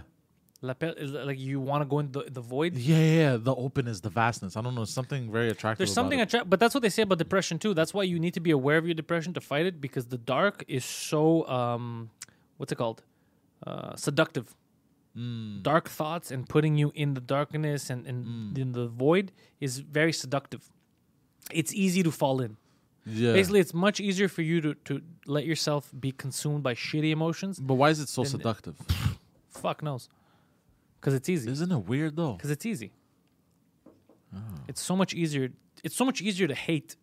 L'appel 0.62 0.93
is 1.05 1.11
like 1.31 1.39
you 1.39 1.59
want 1.70 1.81
to 1.82 1.89
go 1.94 1.98
in 2.02 2.09
the, 2.12 2.23
the 2.39 2.40
void. 2.40 2.73
Yeah, 2.77 2.97
yeah, 2.98 3.16
yeah. 3.23 3.36
The 3.48 3.55
openness, 3.66 4.01
the 4.01 4.11
vastness. 4.11 4.56
I 4.56 4.62
don't 4.62 4.74
know. 4.78 4.85
Something 4.85 5.23
very 5.32 5.48
attractive. 5.55 5.78
There's 5.78 5.90
about 5.93 6.02
something 6.02 6.20
it. 6.20 6.23
attract, 6.28 6.48
but 6.52 6.59
that's 6.61 6.74
what 6.74 6.82
they 6.82 6.89
say 6.98 7.02
about 7.02 7.19
depression 7.19 7.59
too. 7.59 7.73
That's 7.74 7.93
why 7.97 8.05
you 8.12 8.19
need 8.24 8.35
to 8.35 8.40
be 8.48 8.52
aware 8.61 8.78
of 8.78 8.86
your 8.86 8.94
depression 9.05 9.31
to 9.35 9.40
fight 9.40 9.66
it 9.70 9.77
because 9.86 10.05
the 10.15 10.19
dark 10.19 10.56
is 10.69 10.85
so 10.85 11.47
um, 11.59 12.11
what's 12.59 12.73
it 12.73 12.77
called? 12.82 13.02
Uh, 13.66 13.94
seductive. 13.97 14.47
Mm. 15.16 15.62
Dark 15.62 15.89
thoughts 15.89 16.31
and 16.32 16.49
putting 16.49 16.77
you 16.77 16.91
in 16.95 17.15
the 17.15 17.20
darkness 17.20 17.89
and, 17.89 18.07
and 18.07 18.59
in 18.59 18.73
the 18.73 18.89
void 18.89 19.31
is 19.61 19.78
very 19.78 20.12
seductive. 20.12 20.69
It's 21.53 21.73
easy 21.73 22.03
to 22.03 22.11
fall 22.11 22.41
in. 22.41 22.57
yeah. 23.07 23.32
Basically, 23.32 23.61
it's 23.61 23.74
much 23.74 24.01
easier 24.01 24.28
for 24.28 24.43
you 24.43 24.61
to, 24.61 24.74
to 24.86 25.03
let 25.27 25.45
yourself 25.45 25.93
be 26.01 26.11
consumed 26.11 26.62
by 26.65 26.74
shitty 26.74 27.11
emotions. 27.12 27.61
but 27.61 27.74
why 27.74 27.91
is 27.91 28.01
it 28.01 28.09
so 28.09 28.24
seductive? 28.24 28.77
Fuck 29.51 29.82
knows. 29.82 30.09
Because 31.01 31.15
it's 31.15 31.28
easy. 31.28 31.51
Isn't 31.51 31.70
it 31.70 31.78
weird 31.86 32.16
though? 32.16 32.32
Because 32.32 32.51
it's 32.51 32.66
easy. 32.66 32.93
Oh. 34.35 34.39
It's 34.66 34.81
so 34.81 34.97
much 34.97 35.15
easier. 35.15 35.51
It's 35.85 35.95
so 35.95 36.05
much 36.05 36.20
easier 36.23 36.49
to 36.49 36.55
hate 36.55 36.97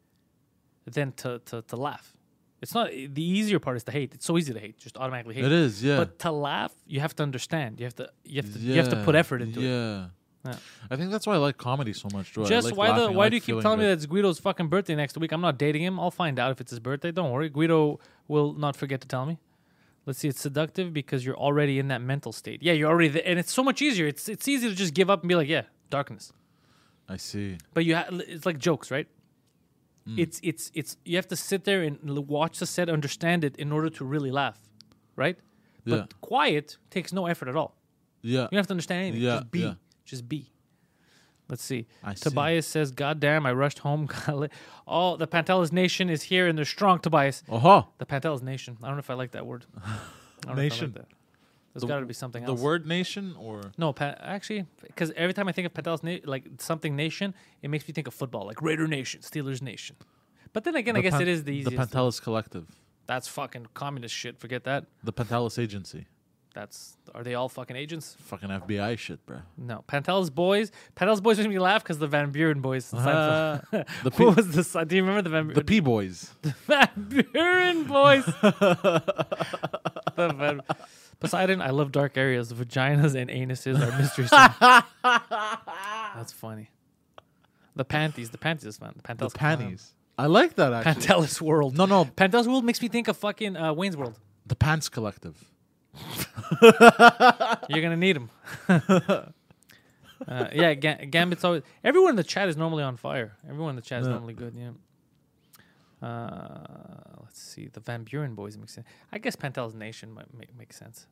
than 0.85 1.13
to, 1.13 1.39
to, 1.45 1.61
to 1.61 1.75
laugh. 1.77 2.17
It's 2.61 2.75
not 2.75 2.89
the 2.91 3.23
easier 3.23 3.59
part 3.59 3.77
is 3.77 3.83
to 3.85 3.91
hate. 3.91 4.13
It's 4.13 4.25
so 4.25 4.37
easy 4.37 4.53
to 4.53 4.59
hate, 4.59 4.77
just 4.77 4.97
automatically 4.97 5.33
hate. 5.35 5.45
It 5.45 5.51
is. 5.51 5.83
Yeah. 5.83 5.97
But 5.97 6.19
to 6.19 6.31
laugh, 6.31 6.71
you 6.85 6.99
have 6.99 7.15
to 7.15 7.23
understand. 7.23 7.79
You 7.79 7.85
have 7.85 7.95
to 7.95 8.09
you 8.23 8.41
have 8.41 8.53
to 8.53 8.59
you 8.59 8.75
have 8.75 8.89
to 8.89 9.03
put 9.03 9.15
effort 9.15 9.41
into 9.41 9.59
it. 9.59 9.63
yeah. 9.63 10.07
Yeah. 10.45 10.55
I 10.89 10.95
think 10.95 11.11
that's 11.11 11.27
why 11.27 11.35
I 11.35 11.37
like 11.37 11.57
comedy 11.57 11.93
so 11.93 12.07
much. 12.13 12.33
Joy. 12.33 12.45
Just 12.45 12.65
like 12.69 12.75
why 12.75 12.87
the 12.87 12.93
laughing, 12.93 13.15
I 13.15 13.17
why 13.17 13.25
like 13.25 13.29
do 13.31 13.35
you 13.35 13.41
keep 13.41 13.61
telling 13.61 13.77
me 13.79 13.85
that 13.85 13.91
it's 13.93 14.07
Guido's 14.07 14.39
fucking 14.39 14.69
birthday 14.69 14.95
next 14.95 15.15
week? 15.17 15.31
I'm 15.31 15.41
not 15.41 15.59
dating 15.59 15.83
him. 15.83 15.99
I'll 15.99 16.09
find 16.09 16.39
out 16.39 16.51
if 16.51 16.59
it's 16.59 16.71
his 16.71 16.79
birthday. 16.79 17.11
Don't 17.11 17.29
worry. 17.31 17.49
Guido 17.49 17.99
will 18.27 18.53
not 18.53 18.75
forget 18.75 19.01
to 19.01 19.07
tell 19.07 19.25
me. 19.27 19.37
Let's 20.07 20.17
see. 20.17 20.27
It's 20.29 20.41
seductive 20.41 20.93
because 20.93 21.23
you're 21.23 21.37
already 21.37 21.77
in 21.77 21.89
that 21.89 22.01
mental 22.01 22.31
state. 22.31 22.63
Yeah, 22.63 22.73
you're 22.73 22.89
already 22.89 23.09
there, 23.09 23.21
and 23.23 23.37
it's 23.37 23.53
so 23.53 23.63
much 23.63 23.83
easier. 23.83 24.07
It's 24.07 24.27
it's 24.27 24.47
easy 24.47 24.67
to 24.67 24.73
just 24.75 24.95
give 24.95 25.11
up 25.11 25.21
and 25.21 25.29
be 25.29 25.35
like, 25.35 25.47
yeah, 25.47 25.63
darkness. 25.91 26.33
I 27.07 27.17
see. 27.17 27.57
But 27.75 27.85
you 27.85 27.95
ha- 27.95 28.07
it's 28.11 28.45
like 28.47 28.57
jokes, 28.57 28.89
right? 28.89 29.07
Mm. 30.07 30.19
It's 30.19 30.39
it's 30.43 30.71
it's 30.73 30.97
you 31.05 31.15
have 31.15 31.27
to 31.27 31.35
sit 31.35 31.63
there 31.63 31.81
and 31.83 31.99
watch 32.27 32.59
the 32.59 32.65
set, 32.65 32.89
understand 32.89 33.43
it 33.43 33.55
in 33.57 33.71
order 33.71 33.89
to 33.89 34.05
really 34.05 34.31
laugh, 34.31 34.59
right? 35.15 35.37
But 35.85 36.19
quiet 36.21 36.77
takes 36.89 37.11
no 37.11 37.25
effort 37.25 37.47
at 37.49 37.55
all. 37.55 37.75
Yeah. 38.21 38.41
You 38.43 38.47
don't 38.49 38.57
have 38.57 38.67
to 38.67 38.73
understand 38.73 39.01
anything. 39.01 39.21
Yeah, 39.21 39.37
Just 39.37 39.51
be. 39.51 39.59
yeah. 39.59 39.73
Just 40.05 40.29
be. 40.29 40.51
Let's 41.49 41.63
see. 41.63 41.87
I 42.03 42.13
see. 42.13 42.21
Tobias 42.29 42.67
says, 42.67 42.91
God 42.91 43.19
damn, 43.19 43.45
I 43.45 43.51
rushed 43.51 43.79
home. 43.79 44.05
got 44.25 44.37
lit." 44.37 44.51
oh, 44.87 45.17
the 45.17 45.27
Pantelis 45.27 45.71
Nation 45.71 46.09
is 46.09 46.23
here 46.23 46.47
and 46.47 46.57
they're 46.57 46.65
strong, 46.65 46.99
Tobias. 46.99 47.43
Uh-huh. 47.49 47.83
The 47.97 48.05
Pantelis 48.05 48.41
Nation. 48.41 48.77
I 48.81 48.87
don't 48.87 48.95
know 48.95 48.99
if 48.99 49.09
I 49.09 49.15
like 49.15 49.31
that 49.31 49.45
word. 49.45 49.65
I 49.75 49.81
don't 49.89 49.95
know 50.45 50.51
if 50.53 50.57
I 50.59 50.61
Nation. 50.61 50.93
like 50.95 51.07
that. 51.07 51.07
There's 51.73 51.81
The- 51.81 51.87
got 51.87 51.99
to 52.01 52.05
be 52.05 52.13
something 52.13 52.43
The 52.43 52.51
else. 52.51 52.59
word 52.59 52.85
nation 52.85 53.35
or 53.39 53.71
No, 53.77 53.93
pa- 53.93 54.15
actually, 54.19 54.65
because 54.81 55.11
every 55.15 55.33
time 55.33 55.47
I 55.47 55.51
think 55.53 55.65
of 55.65 55.73
Pantelis, 55.73 56.03
na- 56.03 56.19
like 56.29 56.45
something 56.59 56.95
nation, 56.95 57.33
it 57.61 57.69
makes 57.69 57.87
me 57.87 57.93
think 57.93 58.07
of 58.07 58.13
football, 58.13 58.45
like 58.45 58.61
Raider 58.61 58.87
Nation, 58.87 59.21
Steelers 59.21 59.61
Nation. 59.61 59.95
But 60.53 60.65
then 60.65 60.75
again, 60.75 60.97
I 60.97 61.01
guess 61.01 61.13
Pan- 61.13 61.21
it 61.21 61.27
is 61.29 61.45
the 61.45 61.51
easiest. 61.55 61.91
The. 61.91 61.97
Pantelis 61.97 62.21
Collective. 62.21 62.65
That's 63.07 63.27
fucking 63.27 63.67
communist 63.73 64.13
shit. 64.13 64.37
Forget 64.39 64.63
that. 64.65 64.85
The 65.03 65.13
Pantelis 65.13 65.57
Agency. 65.57 66.07
That's 66.53 66.97
are 67.15 67.23
they 67.23 67.33
all 67.35 67.47
fucking 67.47 67.77
agents? 67.77 68.17
Fucking 68.19 68.49
FBI 68.49 68.97
shit, 68.99 69.25
bro. 69.25 69.37
No, 69.57 69.85
Pantelis 69.87 70.29
boys. 70.33 70.69
Pantelis 70.97 71.23
boys 71.23 71.37
make 71.39 71.47
me 71.47 71.59
laugh 71.59 71.81
because 71.81 71.97
the 71.99 72.07
Van 72.07 72.31
Buren 72.31 72.59
boys. 72.59 72.93
Uh, 72.93 73.61
the 73.71 73.85
the 74.03 74.11
P- 74.17 74.25
what 74.25 74.35
was 74.35 74.51
the? 74.51 74.61
si- 74.65 74.83
Do 74.83 74.97
you 74.97 75.01
remember 75.03 75.21
the 75.21 75.29
Van? 75.29 75.47
The 75.47 75.63
P 75.63 75.79
boys. 75.79 76.29
Van 76.67 76.89
Buren 76.97 77.85
boys. 77.85 78.25
The 80.27 80.63
Poseidon, 81.19 81.61
I 81.61 81.69
love 81.69 81.91
dark 81.91 82.17
areas. 82.17 82.51
Vaginas 82.51 83.13
and 83.15 83.29
anuses 83.29 83.79
are 83.79 83.95
mysteries. 83.99 84.29
That's 86.15 86.33
funny. 86.33 86.69
The 87.75 87.85
panties. 87.85 88.29
The 88.31 88.37
panties 88.37 88.81
man. 88.81 88.93
The 88.95 89.01
The 89.01 89.25
Pantelis. 89.27 89.33
clan. 89.33 89.57
panties. 89.59 89.93
I 90.17 90.25
like 90.27 90.55
that 90.55 90.73
actually. 90.73 90.93
Pantelis 91.05 91.39
world. 91.41 91.77
No, 91.77 91.85
no, 91.85 92.05
Pantelis 92.05 92.47
world 92.47 92.65
makes 92.65 92.81
me 92.81 92.87
think 92.87 93.07
of 93.07 93.17
fucking 93.17 93.55
uh, 93.55 93.73
Wayne's 93.73 93.95
World. 93.97 94.19
the 94.45 94.55
Pants 94.55 94.89
Collective. 94.89 95.43
You're 96.61 97.81
gonna 97.81 97.97
need 97.97 98.15
them. 98.17 98.29
uh, 98.67 100.47
yeah, 100.53 100.73
Ga- 100.73 101.05
Gambit's 101.09 101.43
always. 101.43 101.63
Everyone 101.83 102.11
in 102.11 102.15
the 102.15 102.23
chat 102.23 102.49
is 102.49 102.57
normally 102.57 102.83
on 102.83 102.97
fire. 102.97 103.37
Everyone 103.47 103.71
in 103.71 103.75
the 103.75 103.81
chat 103.81 104.01
is 104.01 104.07
Yeah. 104.07 104.13
normally 104.13 104.33
good. 104.33 104.53
Yeah. 104.55 104.69
Uh, 106.01 107.21
let's 107.21 107.41
see. 107.41 107.67
The 107.71 107.79
Van 107.79 108.03
Buren 108.03 108.33
boys 108.35 108.57
make 108.57 108.69
sense. 108.69 108.87
I 109.11 109.19
guess 109.19 109.35
Pantelis 109.35 109.75
Nation 109.75 110.11
might 110.11 110.33
make, 110.33 110.57
make 110.57 110.73
sense. 110.73 111.05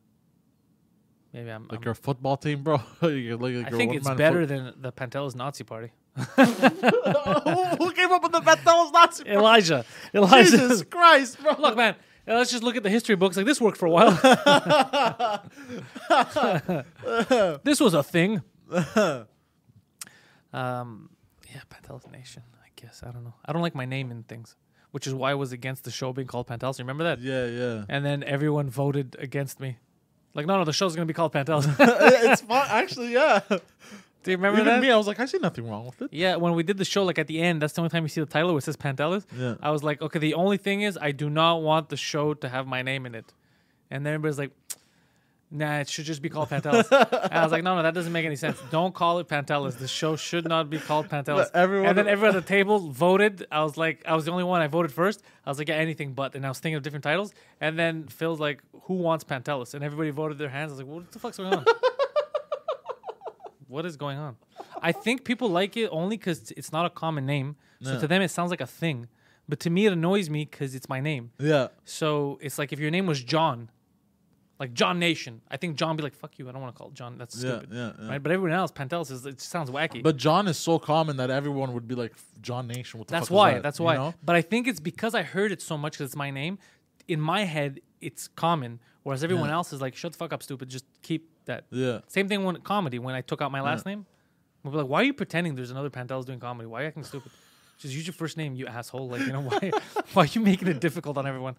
Maybe 1.32 1.50
I'm. 1.50 1.62
Like 1.64 1.74
I'm- 1.74 1.82
your 1.84 1.94
football 1.94 2.36
team, 2.36 2.62
bro. 2.62 2.80
Like, 3.02 3.66
I 3.66 3.70
think 3.70 3.94
it's 3.94 4.10
better 4.10 4.46
than 4.46 4.74
the 4.80 4.92
Pantelis 4.92 5.34
Nazi 5.36 5.64
Party. 5.64 5.92
who, 6.16 7.92
came 7.92 8.10
up 8.10 8.22
with 8.22 8.32
the 8.32 8.40
Pantelis 8.44 8.92
Nazi? 8.92 9.28
Elijah. 9.28 9.84
Elijah. 10.12 10.50
Jesus 10.50 10.82
Christ, 10.82 11.40
bro. 11.40 11.54
Look, 11.58 11.76
man. 11.76 11.94
uh, 12.26 12.34
Let's 12.34 12.50
just 12.50 12.64
look 12.64 12.74
at 12.76 12.82
the 12.82 12.90
history 12.90 13.14
books. 13.14 13.36
Like 13.36 13.46
this 13.46 13.60
worked 13.60 13.78
for 13.78 13.86
a 13.86 13.90
while. 13.90 14.10
this 17.62 17.78
was 17.80 17.94
a 17.94 18.02
thing. 18.02 18.42
um, 20.52 21.10
yeah, 21.48 21.60
Pantelis 21.70 22.10
Nation. 22.10 22.42
I 22.62 22.68
guess 22.74 23.02
I 23.06 23.12
don't 23.12 23.22
know. 23.24 23.34
I 23.44 23.52
don't 23.52 23.62
like 23.62 23.74
my 23.74 23.84
name 23.84 24.10
in 24.10 24.24
things, 24.24 24.56
which 24.92 25.06
is 25.06 25.14
why 25.14 25.30
I 25.30 25.34
was 25.34 25.52
against 25.52 25.84
the 25.84 25.90
show 25.90 26.12
being 26.12 26.28
called 26.28 26.46
Pantelis. 26.46 26.78
You 26.78 26.84
remember 26.84 27.04
that? 27.04 27.20
Yeah, 27.20 27.46
yeah. 27.46 27.84
And 27.88 28.04
then 28.04 28.22
everyone 28.24 28.70
voted 28.70 29.16
against 29.18 29.60
me. 29.60 29.78
Like, 30.34 30.46
no, 30.46 30.58
no, 30.58 30.64
the 30.64 30.72
show's 30.72 30.94
gonna 30.94 31.06
be 31.06 31.14
called 31.14 31.32
Pantelis. 31.32 31.74
it's 31.78 32.42
fun, 32.42 32.66
actually. 32.70 33.12
Yeah. 33.12 33.40
Do 34.22 34.30
you 34.30 34.36
remember 34.36 34.60
Even 34.60 34.74
that? 34.74 34.82
me, 34.82 34.90
I 34.90 34.96
was 34.96 35.06
like, 35.06 35.18
I 35.18 35.24
see 35.24 35.38
nothing 35.38 35.68
wrong 35.68 35.86
with 35.86 36.02
it. 36.02 36.12
Yeah, 36.12 36.36
when 36.36 36.54
we 36.54 36.62
did 36.62 36.76
the 36.76 36.84
show, 36.84 37.04
like 37.04 37.18
at 37.18 37.26
the 37.26 37.40
end, 37.40 37.62
that's 37.62 37.72
the 37.72 37.80
only 37.80 37.88
time 37.88 38.02
you 38.02 38.08
see 38.08 38.20
the 38.20 38.26
title 38.26 38.50
where 38.50 38.58
it 38.58 38.64
says 38.64 38.76
Pantelis. 38.76 39.24
Yeah. 39.36 39.54
I 39.62 39.70
was 39.70 39.82
like, 39.82 40.02
okay, 40.02 40.18
the 40.18 40.34
only 40.34 40.58
thing 40.58 40.82
is 40.82 40.98
I 41.00 41.12
do 41.12 41.30
not 41.30 41.62
want 41.62 41.88
the 41.88 41.96
show 41.96 42.34
to 42.34 42.48
have 42.48 42.66
my 42.66 42.82
name 42.82 43.06
in 43.06 43.14
it. 43.14 43.32
And 43.90 44.04
then 44.04 44.14
everybody's 44.14 44.38
like, 44.38 44.52
nah, 45.50 45.78
it 45.80 45.88
should 45.88 46.04
just 46.04 46.22
be 46.22 46.28
called 46.28 46.48
Pantelis. 46.48 46.86
and 46.90 47.32
I 47.32 47.42
was 47.42 47.52
like, 47.52 47.62
no, 47.64 47.76
no, 47.76 47.82
that 47.82 47.94
doesn't 47.94 48.12
make 48.12 48.24
any 48.24 48.36
sense. 48.36 48.58
Don't 48.70 48.94
call 48.94 49.18
it 49.18 49.28
Pantelis. 49.28 49.76
The 49.78 49.88
show 49.88 50.16
should 50.16 50.46
not 50.48 50.70
be 50.70 50.78
called 50.78 51.08
Pantelis. 51.08 51.50
Everyone- 51.54 51.88
and 51.88 51.98
then 51.98 52.08
everyone 52.08 52.36
at 52.36 52.42
the 52.44 52.48
table 52.48 52.78
voted. 52.90 53.46
I 53.50 53.62
was 53.64 53.76
like, 53.76 54.02
I 54.06 54.14
was 54.14 54.24
the 54.26 54.30
only 54.32 54.44
one 54.44 54.60
I 54.62 54.66
voted 54.68 54.92
first. 54.92 55.22
I 55.44 55.50
was 55.50 55.58
like, 55.58 55.68
yeah, 55.68 55.76
anything 55.76 56.12
but. 56.14 56.34
And 56.34 56.44
I 56.46 56.48
was 56.48 56.58
thinking 56.60 56.76
of 56.76 56.82
different 56.82 57.02
titles. 57.04 57.32
And 57.60 57.78
then 57.78 58.06
Phil's 58.08 58.40
like, 58.40 58.62
who 58.84 58.94
wants 58.94 59.24
Pantelis? 59.24 59.74
And 59.74 59.82
everybody 59.84 60.10
voted 60.10 60.38
their 60.38 60.48
hands. 60.48 60.70
I 60.70 60.74
was 60.74 60.78
like, 60.82 60.88
what 60.88 61.10
the 61.12 61.18
fuck's 61.18 61.36
going 61.38 61.52
on? 61.54 61.64
what 63.68 63.86
is 63.86 63.96
going 63.96 64.18
on? 64.18 64.36
I 64.82 64.92
think 64.92 65.24
people 65.24 65.48
like 65.48 65.76
it 65.76 65.88
only 65.92 66.16
because 66.16 66.50
it's 66.56 66.72
not 66.72 66.86
a 66.86 66.90
common 66.90 67.26
name. 67.26 67.56
So 67.82 67.92
Yeah. 67.94 67.98
to 68.00 68.06
them, 68.08 68.22
it 68.22 68.30
sounds 68.30 68.50
like 68.50 68.60
a 68.60 68.66
thing. 68.66 69.08
But 69.48 69.60
to 69.60 69.70
me, 69.70 69.86
it 69.86 69.92
annoys 69.92 70.30
me 70.30 70.44
because 70.44 70.74
it's 70.74 70.88
my 70.88 71.00
name. 71.00 71.32
Yeah. 71.38 71.68
So 71.84 72.38
it's 72.40 72.58
like 72.58 72.72
if 72.72 72.78
your 72.78 72.90
name 72.90 73.06
was 73.06 73.22
John, 73.22 73.70
like 74.60 74.72
John 74.74 74.98
Nation, 74.98 75.40
I 75.50 75.56
think 75.56 75.76
John 75.76 75.96
be 75.96 76.02
like, 76.02 76.14
fuck 76.14 76.38
you, 76.38 76.48
I 76.48 76.52
don't 76.52 76.60
want 76.60 76.74
to 76.74 76.78
call 76.78 76.88
it 76.88 76.94
John. 76.94 77.16
That's 77.18 77.34
Yeah, 77.42 77.58
stupid. 77.58 77.70
yeah, 77.72 77.92
yeah. 78.00 78.08
Right? 78.10 78.22
But 78.22 78.30
everyone 78.30 78.52
else, 78.56 78.70
Pantelis, 78.70 79.10
is, 79.10 79.24
it 79.26 79.40
sounds 79.40 79.70
wacky. 79.70 80.02
But 80.02 80.16
John 80.18 80.46
is 80.46 80.58
so 80.58 80.78
common 80.78 81.16
that 81.16 81.30
everyone 81.30 81.72
would 81.72 81.88
be 81.88 81.94
like, 81.94 82.12
John 82.42 82.66
Nation. 82.68 82.98
What 82.98 83.08
the 83.08 83.12
that's 83.12 83.28
fuck 83.28 83.36
why. 83.36 83.54
that? 83.54 83.62
That's 83.62 83.78
You 83.78 83.86
why. 83.86 83.96
know? 83.96 84.14
But 84.22 84.36
I 84.36 84.42
think 84.42 84.68
it's 84.68 84.78
because 84.80 85.14
I 85.14 85.22
heard 85.22 85.50
it 85.50 85.60
so 85.62 85.76
much 85.78 85.94
because 85.94 86.06
it's 86.06 86.16
my 86.16 86.30
name. 86.30 86.58
In 87.08 87.20
my 87.20 87.44
head, 87.44 87.80
it's 88.00 88.28
common. 88.28 88.78
Whereas 89.02 89.24
everyone 89.24 89.48
Yeah. 89.48 89.54
else 89.56 89.72
is 89.72 89.80
like, 89.80 89.96
shut 89.96 90.12
the 90.12 90.18
fuck 90.18 90.32
up, 90.32 90.42
stupid. 90.42 90.68
Just 90.68 90.84
keep 91.02 91.28
that. 91.46 91.64
Yeah. 91.70 92.00
Same 92.06 92.28
thing 92.28 92.44
when 92.44 92.56
comedy. 92.60 92.98
When 92.98 93.14
I 93.14 93.22
took 93.22 93.40
out 93.40 93.50
my 93.50 93.62
last 93.62 93.86
name, 93.86 94.04
we'll 94.62 94.72
be 94.72 94.78
like, 94.78 94.86
"Why 94.88 95.00
are 95.00 95.04
you 95.04 95.14
pretending 95.14 95.54
there's 95.54 95.70
another 95.70 95.88
Pantelis 95.90 96.26
doing 96.26 96.38
comedy? 96.38 96.66
Why 96.66 96.80
are 96.80 96.82
you 96.82 96.88
acting 96.88 97.04
stupid? 97.04 97.32
Just 97.78 97.94
use 97.94 98.06
your 98.06 98.12
first 98.12 98.36
name, 98.36 98.54
you 98.54 98.66
asshole. 98.66 99.08
Like 99.08 99.22
you 99.22 99.32
know 99.32 99.40
why? 99.50 99.70
why 100.12 100.24
are 100.24 100.26
you 100.26 100.42
making 100.42 100.68
it 100.68 100.80
difficult 100.80 101.16
on 101.16 101.26
everyone?" 101.26 101.56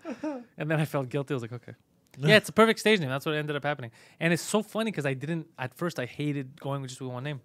And 0.56 0.70
then 0.70 0.80
I 0.80 0.86
felt 0.86 1.10
guilty. 1.10 1.34
I 1.34 1.36
was 1.36 1.42
like, 1.42 1.52
"Okay, 1.54 1.74
yeah, 2.18 2.38
it's 2.38 2.50
a 2.50 2.54
perfect 2.54 2.80
stage 2.80 3.00
name. 3.00 3.10
That's 3.10 3.26
what 3.26 3.36
ended 3.36 3.56
up 3.56 3.64
happening." 3.64 3.92
And 4.20 4.34
it's 4.34 4.44
so 4.44 4.62
funny 4.62 4.92
because 4.92 5.06
I 5.06 5.14
didn't 5.14 5.48
at 5.58 5.74
first. 5.74 6.00
I 6.00 6.06
hated 6.06 6.60
going 6.60 6.82
with 6.82 6.90
just 6.90 7.02
with 7.02 7.12
one 7.12 7.24
name, 7.24 7.42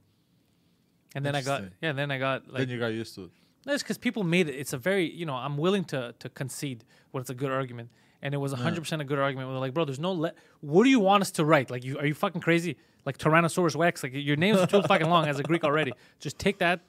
and 1.14 1.24
then 1.24 1.34
I 1.34 1.42
got 1.42 1.64
yeah. 1.80 1.92
Then 1.92 2.10
I 2.10 2.18
got 2.18 2.48
like 2.48 2.60
then 2.60 2.68
you 2.70 2.78
got 2.78 2.88
used 2.88 3.14
to 3.16 3.24
it. 3.24 3.30
that's 3.64 3.82
because 3.82 3.98
people 3.98 4.22
made 4.24 4.48
it. 4.48 4.54
It's 4.54 4.72
a 4.72 4.78
very, 4.78 5.10
you 5.10 5.26
know, 5.26 5.34
I'm 5.34 5.56
willing 5.56 5.84
to 5.86 6.14
to 6.18 6.28
concede 6.28 6.84
when 7.12 7.20
it's 7.20 7.30
a 7.30 7.34
good 7.34 7.50
argument, 7.50 7.90
and 8.22 8.34
it 8.34 8.38
was 8.38 8.52
100 8.52 8.80
percent 8.80 9.02
a 9.02 9.04
good 9.04 9.18
argument. 9.18 9.48
We're 9.50 9.58
like, 9.58 9.74
bro, 9.74 9.84
there's 9.84 10.00
no. 10.00 10.12
Le- 10.12 10.32
what 10.60 10.84
do 10.84 10.90
you 10.90 11.00
want 11.00 11.22
us 11.22 11.30
to 11.32 11.44
write? 11.44 11.70
Like, 11.70 11.84
you 11.84 11.98
are 11.98 12.06
you 12.06 12.14
fucking 12.14 12.40
crazy? 12.40 12.76
Like 13.04 13.18
Tyrannosaurus 13.18 13.76
Rex? 13.78 14.02
Like 14.02 14.12
your 14.14 14.36
name's 14.36 14.66
too 14.66 14.82
fucking 14.82 15.08
long 15.08 15.26
as 15.28 15.38
a 15.38 15.42
Greek 15.42 15.62
already. 15.64 15.92
Just 16.18 16.38
take 16.38 16.58
that 16.58 16.80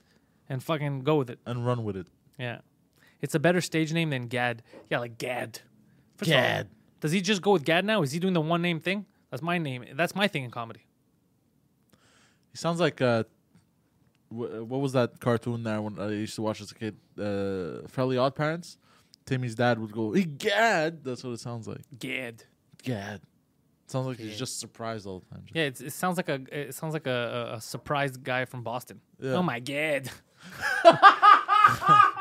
and 0.49 0.63
fucking 0.63 1.01
go 1.01 1.15
with 1.17 1.29
it. 1.29 1.39
And 1.45 1.65
run 1.65 1.83
with 1.83 1.95
it. 1.95 2.07
Yeah, 2.39 2.59
it's 3.21 3.35
a 3.35 3.39
better 3.39 3.61
stage 3.61 3.93
name 3.93 4.09
than 4.09 4.27
Gad. 4.27 4.63
Yeah, 4.89 4.99
like 4.99 5.17
Gad. 5.17 5.59
First 6.17 6.31
all, 6.31 6.37
Gad. 6.37 6.69
Does 6.99 7.11
he 7.11 7.21
just 7.21 7.41
go 7.41 7.51
with 7.51 7.63
Gad 7.63 7.85
now? 7.85 8.01
Is 8.01 8.11
he 8.11 8.19
doing 8.19 8.33
the 8.33 8.41
one 8.41 8.61
name 8.61 8.79
thing? 8.79 9.05
That's 9.29 9.43
my 9.43 9.57
name. 9.57 9.85
That's 9.95 10.15
my 10.15 10.27
thing 10.27 10.43
in 10.43 10.51
comedy. 10.51 10.85
He 12.51 12.57
sounds 12.57 12.79
like 12.79 13.01
uh, 13.01 13.23
wh- 14.29 14.65
what 14.69 14.81
was 14.81 14.93
that 14.93 15.19
cartoon 15.19 15.63
there 15.63 15.81
when 15.81 15.99
I 15.99 16.09
used 16.09 16.35
to 16.35 16.41
watch 16.41 16.61
as 16.61 16.71
a 16.71 16.75
kid? 16.75 16.95
Uh, 17.19 17.87
Fairly 17.87 18.17
Odd 18.17 18.35
Parents. 18.35 18.77
Timmy's 19.25 19.55
dad 19.55 19.77
would 19.79 19.91
go, 19.91 20.11
Gad. 20.13 21.03
That's 21.03 21.23
what 21.23 21.31
it 21.31 21.39
sounds 21.41 21.67
like. 21.67 21.81
Gad. 21.99 22.43
Gad. 22.81 23.21
Sounds 23.87 24.07
like 24.07 24.17
Gad. 24.17 24.27
he's 24.27 24.39
just 24.39 24.59
surprised 24.59 25.05
all 25.05 25.19
the 25.19 25.25
time. 25.25 25.43
Yeah, 25.53 25.63
it's, 25.63 25.81
it 25.81 25.91
sounds 25.93 26.15
like 26.17 26.29
a 26.29 26.41
it 26.51 26.73
sounds 26.73 26.93
like 26.93 27.07
a, 27.07 27.49
a, 27.51 27.55
a 27.55 27.61
surprised 27.61 28.23
guy 28.23 28.45
from 28.45 28.63
Boston. 28.63 29.01
Yeah. 29.19 29.33
Oh 29.33 29.43
my 29.43 29.59
god. 29.59 30.09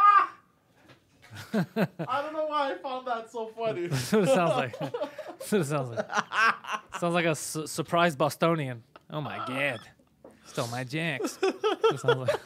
I 1.54 2.22
don't 2.22 2.32
know 2.32 2.46
why 2.46 2.72
I 2.72 2.74
found 2.82 3.06
that 3.06 3.30
so 3.30 3.46
funny. 3.56 3.86
That's 3.86 4.12
what 4.12 4.22
it 4.24 4.28
sounds 4.28 4.56
like. 4.56 4.78
That's 4.78 5.52
what 5.52 5.60
it 5.60 5.64
sounds 5.66 5.96
like. 5.96 6.06
sounds 6.98 7.14
like 7.14 7.24
a 7.26 7.34
su- 7.34 7.66
surprised 7.66 8.18
Bostonian. 8.18 8.82
Oh 9.10 9.20
my 9.20 9.36
god. 9.46 9.80
Stole 10.46 10.68
my 10.68 10.84
jacks. 10.84 11.38
Sounds 11.98 12.28
like. 12.28 12.40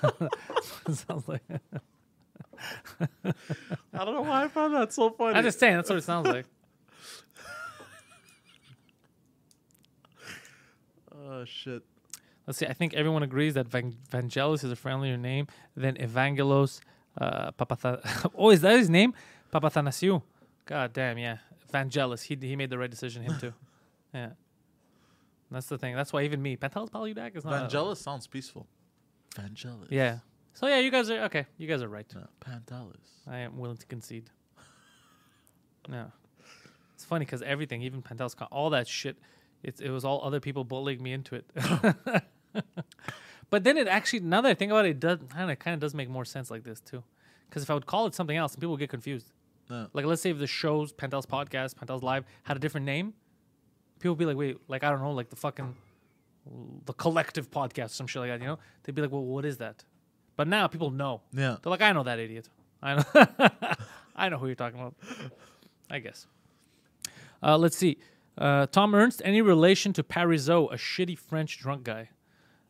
sounds 0.92 1.28
like. 1.28 1.42
I 3.24 4.04
don't 4.04 4.14
know 4.14 4.22
why 4.22 4.44
I 4.44 4.48
found 4.48 4.74
that 4.74 4.92
so 4.92 5.10
funny. 5.10 5.36
I'm 5.36 5.44
just 5.44 5.58
saying 5.58 5.76
that's 5.76 5.88
what 5.88 5.98
it 5.98 6.04
sounds 6.04 6.26
like. 6.28 6.46
oh 11.14 11.44
shit. 11.44 11.82
Let's 12.46 12.58
see. 12.58 12.66
I 12.66 12.72
think 12.72 12.94
everyone 12.94 13.22
agrees 13.22 13.54
that 13.54 13.68
Van- 13.68 13.96
Vangelis 14.10 14.64
is 14.64 14.72
a 14.72 14.76
friendlier 14.76 15.16
name 15.16 15.46
than 15.76 15.94
Evangelos 15.96 16.80
uh, 17.18 17.50
Papatha- 17.52 18.30
Oh, 18.34 18.50
is 18.50 18.60
that 18.60 18.78
his 18.78 18.90
name? 18.90 19.14
Papathanasiou. 19.52 20.22
God 20.66 20.92
damn, 20.92 21.18
yeah. 21.18 21.38
Vangelis. 21.72 22.22
He 22.22 22.36
he 22.46 22.56
made 22.56 22.70
the 22.70 22.78
right 22.78 22.90
decision. 22.90 23.22
Him 23.22 23.38
too. 23.38 23.52
Yeah. 24.12 24.30
That's 25.52 25.66
the 25.66 25.78
thing. 25.78 25.94
That's 25.94 26.12
why 26.12 26.22
even 26.24 26.42
me, 26.42 26.56
Pantelis 26.56 26.90
Paludak 26.90 27.36
is 27.36 27.44
not. 27.44 27.70
Vangelis 27.70 27.98
sounds 27.98 28.26
peaceful. 28.26 28.66
Vangelis. 29.36 29.86
Yeah. 29.90 30.18
So 30.52 30.66
yeah, 30.66 30.78
you 30.80 30.90
guys 30.90 31.08
are 31.10 31.20
okay. 31.24 31.46
You 31.58 31.68
guys 31.68 31.80
are 31.82 31.88
right. 31.88 32.06
No, 32.14 32.26
Pantelis. 32.40 32.96
I 33.28 33.38
am 33.38 33.56
willing 33.58 33.76
to 33.78 33.86
concede. 33.86 34.30
Yeah. 35.88 36.06
It's 36.94 37.04
funny 37.04 37.24
because 37.24 37.40
everything, 37.42 37.82
even 37.82 38.02
Pantelis, 38.02 38.34
all 38.52 38.70
that 38.70 38.86
shit, 38.86 39.16
it's, 39.62 39.80
it 39.80 39.88
was 39.90 40.04
all 40.04 40.22
other 40.22 40.38
people 40.40 40.62
bullying 40.64 41.02
me 41.02 41.12
into 41.12 41.34
it. 41.36 41.46
But 43.50 43.64
then 43.64 43.76
it 43.76 43.88
actually, 43.88 44.20
now 44.20 44.40
that 44.40 44.48
I 44.48 44.54
think 44.54 44.70
about 44.72 44.86
it, 44.86 44.90
it 44.90 45.00
does 45.00 45.18
kind 45.28 45.50
of 45.50 45.58
kind 45.58 45.74
of 45.74 45.80
does 45.80 45.94
make 45.94 46.08
more 46.08 46.24
sense 46.24 46.50
like 46.50 46.64
this 46.64 46.80
too. 46.80 47.02
Because 47.48 47.62
if 47.62 47.70
I 47.70 47.74
would 47.74 47.86
call 47.86 48.06
it 48.06 48.14
something 48.14 48.36
else, 48.36 48.54
people 48.54 48.70
would 48.70 48.80
get 48.80 48.90
confused. 48.90 49.32
No. 49.68 49.88
Like 49.92 50.04
let's 50.04 50.22
say 50.22 50.30
if 50.30 50.38
the 50.38 50.46
shows 50.46 50.92
Pantelis 50.92 51.26
podcast, 51.26 51.74
Pantelis 51.74 52.02
live 52.02 52.24
had 52.44 52.56
a 52.56 52.60
different 52.60 52.86
name, 52.86 53.14
people 53.98 54.12
would 54.12 54.18
be 54.18 54.24
like, 54.24 54.36
wait, 54.36 54.58
like 54.68 54.84
I 54.84 54.90
don't 54.90 55.00
know, 55.00 55.12
like 55.12 55.30
the 55.30 55.36
fucking 55.36 55.74
the 56.86 56.92
collective 56.92 57.50
podcast, 57.50 57.90
some 57.90 58.06
shit 58.06 58.20
like 58.20 58.30
that. 58.30 58.40
You 58.40 58.46
know, 58.46 58.58
they'd 58.82 58.94
be 58.94 59.02
like, 59.02 59.12
well, 59.12 59.24
what 59.24 59.44
is 59.44 59.58
that? 59.58 59.84
But 60.36 60.48
now 60.48 60.66
people 60.68 60.90
know. 60.90 61.22
Yeah. 61.32 61.56
They're 61.62 61.70
like, 61.70 61.82
I 61.82 61.92
know 61.92 62.02
that 62.04 62.18
idiot. 62.18 62.48
I 62.82 62.94
know. 62.94 63.74
I 64.16 64.28
know 64.28 64.38
who 64.38 64.46
you're 64.46 64.54
talking 64.54 64.80
about. 64.80 64.94
I 65.90 65.98
guess. 65.98 66.26
Uh, 67.42 67.58
let's 67.58 67.76
see. 67.76 67.98
Uh, 68.38 68.66
Tom 68.66 68.94
Ernst, 68.94 69.20
any 69.24 69.42
relation 69.42 69.92
to 69.94 70.02
Parisot, 70.02 70.72
a 70.72 70.76
shitty 70.76 71.18
French 71.18 71.58
drunk 71.58 71.84
guy? 71.84 72.10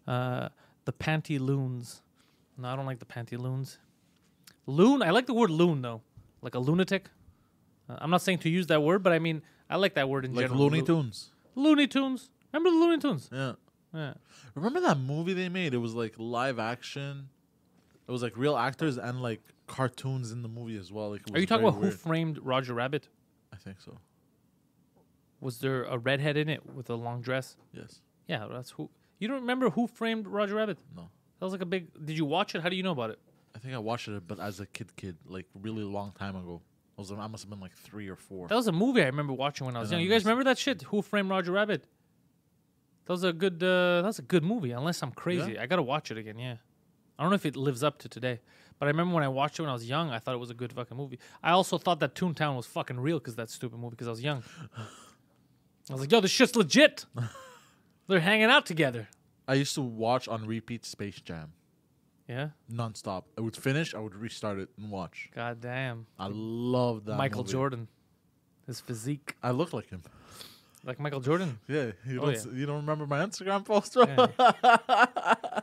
Uh, 0.07 0.48
the 0.91 1.05
Pantaloons. 1.05 2.03
No, 2.59 2.69
I 2.69 2.75
don't 2.75 2.85
like 2.87 2.99
the 2.99 3.05
Pantaloons. 3.07 3.79
Loon, 4.67 5.03
I 5.03 5.11
like 5.11 5.27
the 5.27 5.35
word 5.35 5.51
loon 5.51 5.83
though, 5.83 6.03
like 6.43 6.57
a 6.57 6.59
lunatic. 6.59 7.09
Uh, 7.89 7.97
I'm 8.01 8.11
not 8.11 8.23
saying 8.23 8.39
to 8.39 8.49
use 8.49 8.67
that 8.67 8.83
word, 8.83 9.05
but 9.05 9.12
I 9.12 9.21
mean 9.21 9.43
I 9.69 9.77
like 9.77 9.95
that 9.95 10.09
word 10.09 10.25
in 10.25 10.35
Like 10.35 10.47
general. 10.47 10.65
Like 10.65 10.73
Looney 10.73 10.83
Tunes. 10.85 11.31
Looney 11.55 11.87
Tunes. 11.87 12.29
Remember 12.53 12.71
the 12.77 12.85
Looney 12.85 12.99
Tunes? 12.99 13.29
Yeah. 13.33 13.53
Yeah. 13.95 14.15
Remember 14.57 14.81
that 14.81 14.99
movie 14.99 15.33
they 15.33 15.49
made? 15.49 15.75
It 15.75 15.79
was 15.79 15.95
like 15.95 16.15
live 16.19 16.59
action. 16.59 17.29
It 18.09 18.11
was 18.11 18.23
like 18.23 18.37
real 18.37 18.57
actors 18.57 18.99
and 18.99 19.23
like 19.23 19.43
cartoons 19.69 20.33
in 20.33 20.43
the 20.43 20.49
movie 20.49 20.77
as 20.77 20.91
well. 20.91 21.11
Like, 21.11 21.23
Are 21.33 21.39
you 21.39 21.47
talking 21.47 21.69
about 21.69 21.81
Who. 21.81 21.93
Framed 21.93 22.41
Roger 22.43 22.75
Rabbit? 22.75 23.09
I 23.53 23.57
think 23.57 23.81
so. 23.81 23.97
Was 25.41 25.59
there 25.59 25.85
a 25.85 25.99
redhead 25.99 26.37
in 26.37 26.49
it 26.49 26.75
with 26.75 26.91
a 26.91 26.97
long 26.97 27.21
dress? 27.21 27.57
Yes. 27.73 28.01
Yeah, 28.27 28.49
that's 28.51 28.73
who. 28.73 28.91
You 29.21 29.29
don't 29.29 29.41
remember 29.43 29.71
Who 29.71 29.87
Framed 29.87 30.27
Roger 30.27 30.57
Rabbit? 30.57 30.79
No. 30.97 31.09
That 31.39 31.45
was 31.47 31.53
like 31.53 31.63
a 31.63 31.67
big. 31.67 31.89
Did 32.05 32.17
you 32.17 32.25
watch 32.25 32.55
it? 32.55 32.63
How 32.63 32.69
do 32.69 32.77
you 32.77 32.83
know 32.83 32.91
about 32.93 33.11
it? 33.11 33.19
I 33.55 33.59
think 33.59 33.75
I 33.75 33.79
watched 33.79 34.09
it, 34.09 34.23
but 34.27 34.41
as 34.41 34.61
a 34.61 34.67
kid, 34.67 34.95
kid, 34.97 35.17
like 35.27 35.47
really 35.55 35.85
long 35.85 36.13
time 36.13 36.35
ago. 36.37 36.63
I 36.99 37.01
was 37.01 37.13
I 37.13 37.27
must 37.29 37.45
have 37.45 37.51
been 37.51 37.61
like 37.61 37.73
three 37.73 38.09
or 38.09 38.17
four. 38.17 38.49
That 38.49 38.57
was 38.57 38.67
a 38.67 38.73
movie 38.73 39.03
I 39.03 39.07
remember 39.07 39.33
watching 39.33 39.67
when 39.67 39.77
I 39.77 39.81
was 39.81 39.91
Yeah, 39.91 39.97
young. 39.99 40.05
You 40.05 40.11
guys 40.11 40.25
remember 40.25 40.45
that 40.45 40.59
shit? 40.59 40.83
Who 40.83 41.01
Framed 41.03 41.31
Roger 41.31 41.53
Rabbit? 41.53 41.85
That 43.07 43.13
was 43.13 43.25
a 43.25 43.33
good. 43.33 43.63
Uh, 43.63 44.03
that 44.03 44.07
was 44.07 44.19
a 44.19 44.23
good 44.23 44.43
movie. 44.45 44.73
Unless 44.73 45.03
I'm 45.03 45.13
crazy, 45.13 45.59
I 45.59 45.67
gotta 45.67 45.83
watch 45.83 46.11
it 46.11 46.19
again. 46.19 46.39
Yeah, 46.39 46.57
I 47.19 47.23
don't 47.23 47.31
know 47.31 47.37
if 47.37 47.47
it 47.47 47.57
lives 47.57 47.83
up 47.83 47.99
to 48.01 48.09
today, 48.09 48.41
but 48.79 48.87
I 48.87 48.89
remember 48.91 49.15
when 49.15 49.25
I 49.25 49.29
watched 49.29 49.59
it 49.59 49.63
when 49.63 49.71
I 49.71 49.75
was 49.75 49.89
young, 49.89 50.11
I 50.11 50.19
thought 50.19 50.35
it 50.35 50.39
was 50.39 50.51
a 50.51 50.55
good 50.55 50.73
fucking 50.73 50.97
movie. 50.97 51.19
I 51.43 51.51
also 51.53 51.79
thought 51.79 52.01
that 52.01 52.15
Toontown 52.15 52.57
was 52.57 52.67
fucking 52.67 53.01
real 53.01 53.19
because 53.19 53.37
that 53.37 53.51
stupid 53.51 53.79
movie 53.79 53.91
because 53.93 54.09
I 54.09 54.11
was 54.11 54.23
young. 54.23 54.43
I 54.77 55.93
was 55.93 56.03
like, 56.03 56.13
yo, 56.13 56.21
this 56.21 56.31
shit's 56.31 56.55
legit. 56.55 57.07
They're 58.11 58.20
hanging 58.20 58.47
out 58.51 58.66
together. 58.66 59.09
I 59.47 59.55
used 59.55 59.74
to 59.77 59.82
watch 59.82 60.27
on 60.28 60.45
repeat 60.47 60.85
Space 60.85 61.20
Jam 61.20 61.53
Yeah. 62.28 62.49
nonstop. 62.70 63.24
I 63.39 63.41
would 63.41 63.57
finish, 63.57 63.95
I 63.95 63.99
would 64.01 64.15
restart 64.15 64.59
it 64.59 64.69
and 64.77 64.91
watch. 64.91 65.31
God 65.35 65.61
damn. 65.61 66.07
I 66.19 66.28
love 66.31 67.05
that. 67.07 67.16
Michael 67.16 67.43
movie. 67.43 67.53
Jordan, 67.53 67.89
his 68.66 68.81
physique 68.81 69.37
I 69.43 69.53
look 69.53 69.73
like 69.73 69.91
him. 69.91 70.03
like 70.85 70.99
Michael 70.99 71.20
Jordan. 71.20 71.59
Yeah, 71.69 71.93
you 72.07 72.20
Oh, 72.20 72.27
don't. 72.32 72.47
yeah. 72.47 72.53
You 72.53 72.66
don't 72.66 72.77
remember 72.77 73.07
my 73.07 73.19
Instagram 73.24 73.65
post, 73.65 73.95
bro? 73.95 74.07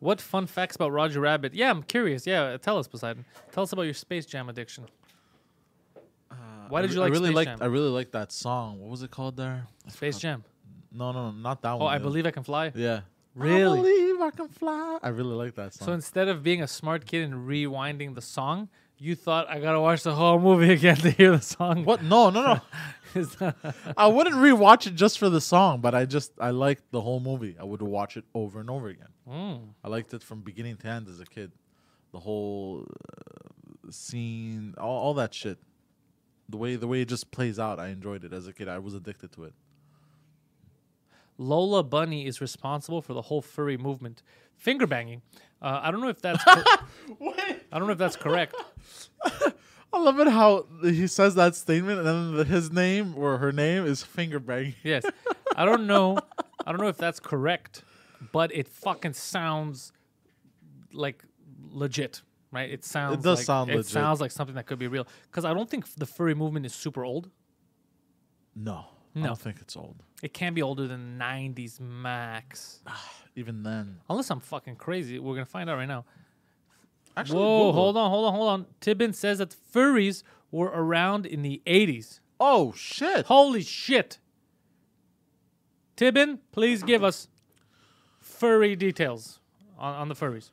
What 0.00 0.20
fun 0.20 0.46
facts 0.46 0.76
about 0.76 0.92
Roger 0.92 1.20
Rabbit? 1.20 1.54
Yeah, 1.54 1.70
I'm 1.70 1.82
curious. 1.82 2.24
Yeah, 2.24 2.56
tell 2.58 2.78
us, 2.78 2.86
Poseidon. 2.86 3.24
Tell 3.50 3.64
us 3.64 3.72
about 3.72 3.82
your 3.82 3.94
Space 3.94 4.26
Jam 4.26 4.48
addiction. 4.48 4.86
Uh, 6.30 6.34
Why 6.68 6.82
did 6.82 6.92
you 6.92 7.00
like 7.00 7.10
I 7.10 7.12
really 7.14 7.26
Space 7.30 7.34
liked. 7.36 7.48
Jam? 7.50 7.58
I 7.62 7.66
really 7.66 7.88
liked 7.88 8.12
that 8.12 8.30
song. 8.30 8.78
What 8.78 8.90
was 8.90 9.02
it 9.02 9.10
called 9.10 9.36
there? 9.36 9.66
Space. 9.88 10.18
Jam. 10.18 10.44
No, 10.92 11.12
no, 11.12 11.30
no, 11.30 11.36
not 11.36 11.62
that 11.62 11.72
one. 11.72 11.82
Oh, 11.82 11.86
I 11.86 11.98
believe 11.98 12.26
I 12.26 12.30
can 12.30 12.42
fly. 12.42 12.72
Yeah. 12.74 13.00
Really? 13.34 13.78
I 13.78 13.82
believe 13.82 14.20
I 14.20 14.30
can 14.30 14.48
fly. 14.48 14.98
I 15.02 15.08
really 15.08 15.34
like 15.34 15.54
that 15.54 15.74
song. 15.74 15.86
So 15.86 15.92
instead 15.92 16.28
of 16.28 16.42
being 16.42 16.62
a 16.62 16.66
smart 16.66 17.06
kid 17.06 17.24
and 17.24 17.48
rewinding 17.48 18.14
the 18.14 18.22
song, 18.22 18.68
you 18.98 19.14
thought 19.14 19.48
I 19.48 19.60
gotta 19.60 19.80
watch 19.80 20.02
the 20.02 20.14
whole 20.14 20.40
movie 20.40 20.72
again 20.78 20.96
to 20.96 21.10
hear 21.10 21.30
the 21.32 21.40
song. 21.40 21.84
what? 21.84 22.02
No, 22.02 22.30
no, 22.30 22.42
no. 22.42 22.60
I 23.96 24.06
wouldn't 24.08 24.36
rewatch 24.36 24.86
it 24.86 24.94
just 24.94 25.18
for 25.18 25.28
the 25.28 25.40
song, 25.40 25.80
but 25.80 25.94
I 25.94 26.04
just 26.04 26.32
I 26.40 26.50
liked 26.50 26.90
the 26.90 27.00
whole 27.00 27.20
movie. 27.20 27.56
I 27.60 27.64
would 27.64 27.82
watch 27.82 28.16
it 28.16 28.24
over 28.34 28.60
and 28.60 28.68
over 28.68 28.88
again. 28.88 29.08
Mm. 29.28 29.60
I 29.84 29.88
liked 29.88 30.12
it 30.14 30.22
from 30.22 30.40
beginning 30.40 30.76
to 30.78 30.88
end 30.88 31.08
as 31.08 31.20
a 31.20 31.24
kid. 31.26 31.52
The 32.12 32.18
whole 32.18 32.86
uh, 32.88 33.90
scene, 33.90 34.74
all, 34.78 34.98
all 34.98 35.14
that 35.14 35.32
shit. 35.32 35.58
The 36.48 36.56
way 36.56 36.76
the 36.76 36.88
way 36.88 37.02
it 37.02 37.08
just 37.08 37.30
plays 37.30 37.58
out, 37.58 37.78
I 37.78 37.88
enjoyed 37.88 38.24
it 38.24 38.32
as 38.32 38.46
a 38.46 38.52
kid. 38.52 38.68
I 38.68 38.78
was 38.78 38.94
addicted 38.94 39.32
to 39.32 39.44
it. 39.44 39.54
Lola 41.38 41.82
Bunny 41.84 42.26
is 42.26 42.40
responsible 42.40 43.00
for 43.00 43.14
the 43.14 43.22
whole 43.22 43.40
furry 43.40 43.76
movement. 43.76 44.22
Finger 44.56 44.86
banging. 44.86 45.22
Uh, 45.62 45.80
I 45.82 45.90
don't 45.90 46.00
know 46.00 46.08
if 46.08 46.20
that's. 46.20 46.42
cor- 46.44 46.64
I 47.72 47.78
don't 47.78 47.86
know 47.86 47.92
if 47.92 47.98
that's 47.98 48.16
correct. 48.16 48.54
I 49.92 49.98
love 49.98 50.20
it 50.20 50.28
how 50.28 50.66
he 50.82 51.06
says 51.06 51.34
that 51.36 51.54
statement, 51.54 52.06
and 52.06 52.38
then 52.38 52.46
his 52.46 52.70
name 52.70 53.14
or 53.16 53.38
her 53.38 53.52
name 53.52 53.86
is 53.86 54.02
finger 54.02 54.38
banging. 54.38 54.74
Yes. 54.82 55.04
I 55.56 55.64
don't 55.64 55.86
know. 55.86 56.18
I 56.66 56.72
don't 56.72 56.80
know 56.80 56.88
if 56.88 56.98
that's 56.98 57.20
correct, 57.20 57.82
but 58.32 58.54
it 58.54 58.68
fucking 58.68 59.14
sounds 59.14 59.92
like 60.92 61.24
legit, 61.70 62.22
right? 62.52 62.70
It 62.70 62.84
sounds. 62.84 63.18
It 63.18 63.22
does 63.22 63.38
like, 63.38 63.46
sound 63.46 63.70
it 63.70 63.76
legit. 63.76 63.90
sounds 63.90 64.20
like 64.20 64.30
something 64.30 64.56
that 64.56 64.66
could 64.66 64.78
be 64.78 64.88
real. 64.88 65.06
Because 65.30 65.44
I 65.44 65.54
don't 65.54 65.70
think 65.70 65.86
the 65.94 66.06
furry 66.06 66.34
movement 66.34 66.66
is 66.66 66.74
super 66.74 67.04
old. 67.04 67.30
No, 68.54 68.86
I 69.18 69.22
No. 69.22 69.26
don't 69.28 69.38
think 69.38 69.58
it's 69.60 69.76
old. 69.76 70.02
It 70.22 70.32
can 70.34 70.54
be 70.54 70.62
older 70.62 70.86
than 70.88 71.18
'90s 71.18 71.80
max. 71.80 72.80
Even 73.36 73.62
then, 73.62 74.00
Unless 74.10 74.30
I'm 74.30 74.40
fucking 74.40 74.76
crazy. 74.76 75.18
We're 75.18 75.34
gonna 75.34 75.44
find 75.46 75.70
out 75.70 75.76
right 75.76 75.86
now. 75.88 76.04
actually, 77.16 77.38
Whoa, 77.38 77.58
Google 77.68 77.72
hold 77.72 77.96
on, 77.96 78.10
hold 78.10 78.24
on, 78.26 78.34
hold 78.34 78.48
on. 78.48 78.66
Tibbin 78.80 79.14
says 79.14 79.38
that 79.38 79.54
furries 79.72 80.22
were 80.50 80.66
around 80.74 81.24
in 81.26 81.42
the 81.42 81.62
80s. 81.66 82.20
Oh 82.40 82.72
shit! 82.72 83.26
Holy 83.26 83.62
shit. 83.62 84.18
Tibbin, 85.96 86.38
please 86.52 86.82
give 86.82 87.02
us 87.02 87.28
furry 88.20 88.76
details 88.76 89.40
on, 89.78 89.94
on 89.94 90.08
the 90.08 90.14
furries. 90.14 90.50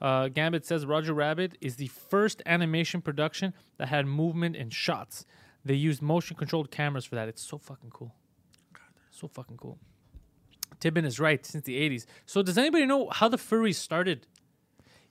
Uh, 0.00 0.28
Gambit 0.28 0.64
says 0.64 0.86
Roger 0.86 1.12
Rabbit 1.12 1.58
is 1.60 1.76
the 1.76 1.88
first 1.88 2.40
animation 2.46 3.02
production 3.02 3.52
that 3.78 3.88
had 3.88 4.06
movement 4.06 4.56
and 4.56 4.72
shots. 4.72 5.26
They 5.64 5.74
used 5.74 6.00
motion 6.00 6.36
controlled 6.36 6.70
cameras 6.70 7.04
for 7.04 7.14
that. 7.16 7.28
It's 7.28 7.42
so 7.42 7.58
fucking 7.58 7.90
cool. 7.90 8.14
So 9.10 9.28
fucking 9.28 9.56
cool. 9.56 9.78
Tibbin 10.80 11.04
is 11.04 11.18
right 11.18 11.44
since 11.44 11.64
the 11.64 11.76
80s. 11.88 12.06
So 12.24 12.42
does 12.42 12.56
anybody 12.56 12.86
know 12.86 13.08
how 13.10 13.28
the 13.28 13.36
furries 13.36 13.74
started? 13.74 14.26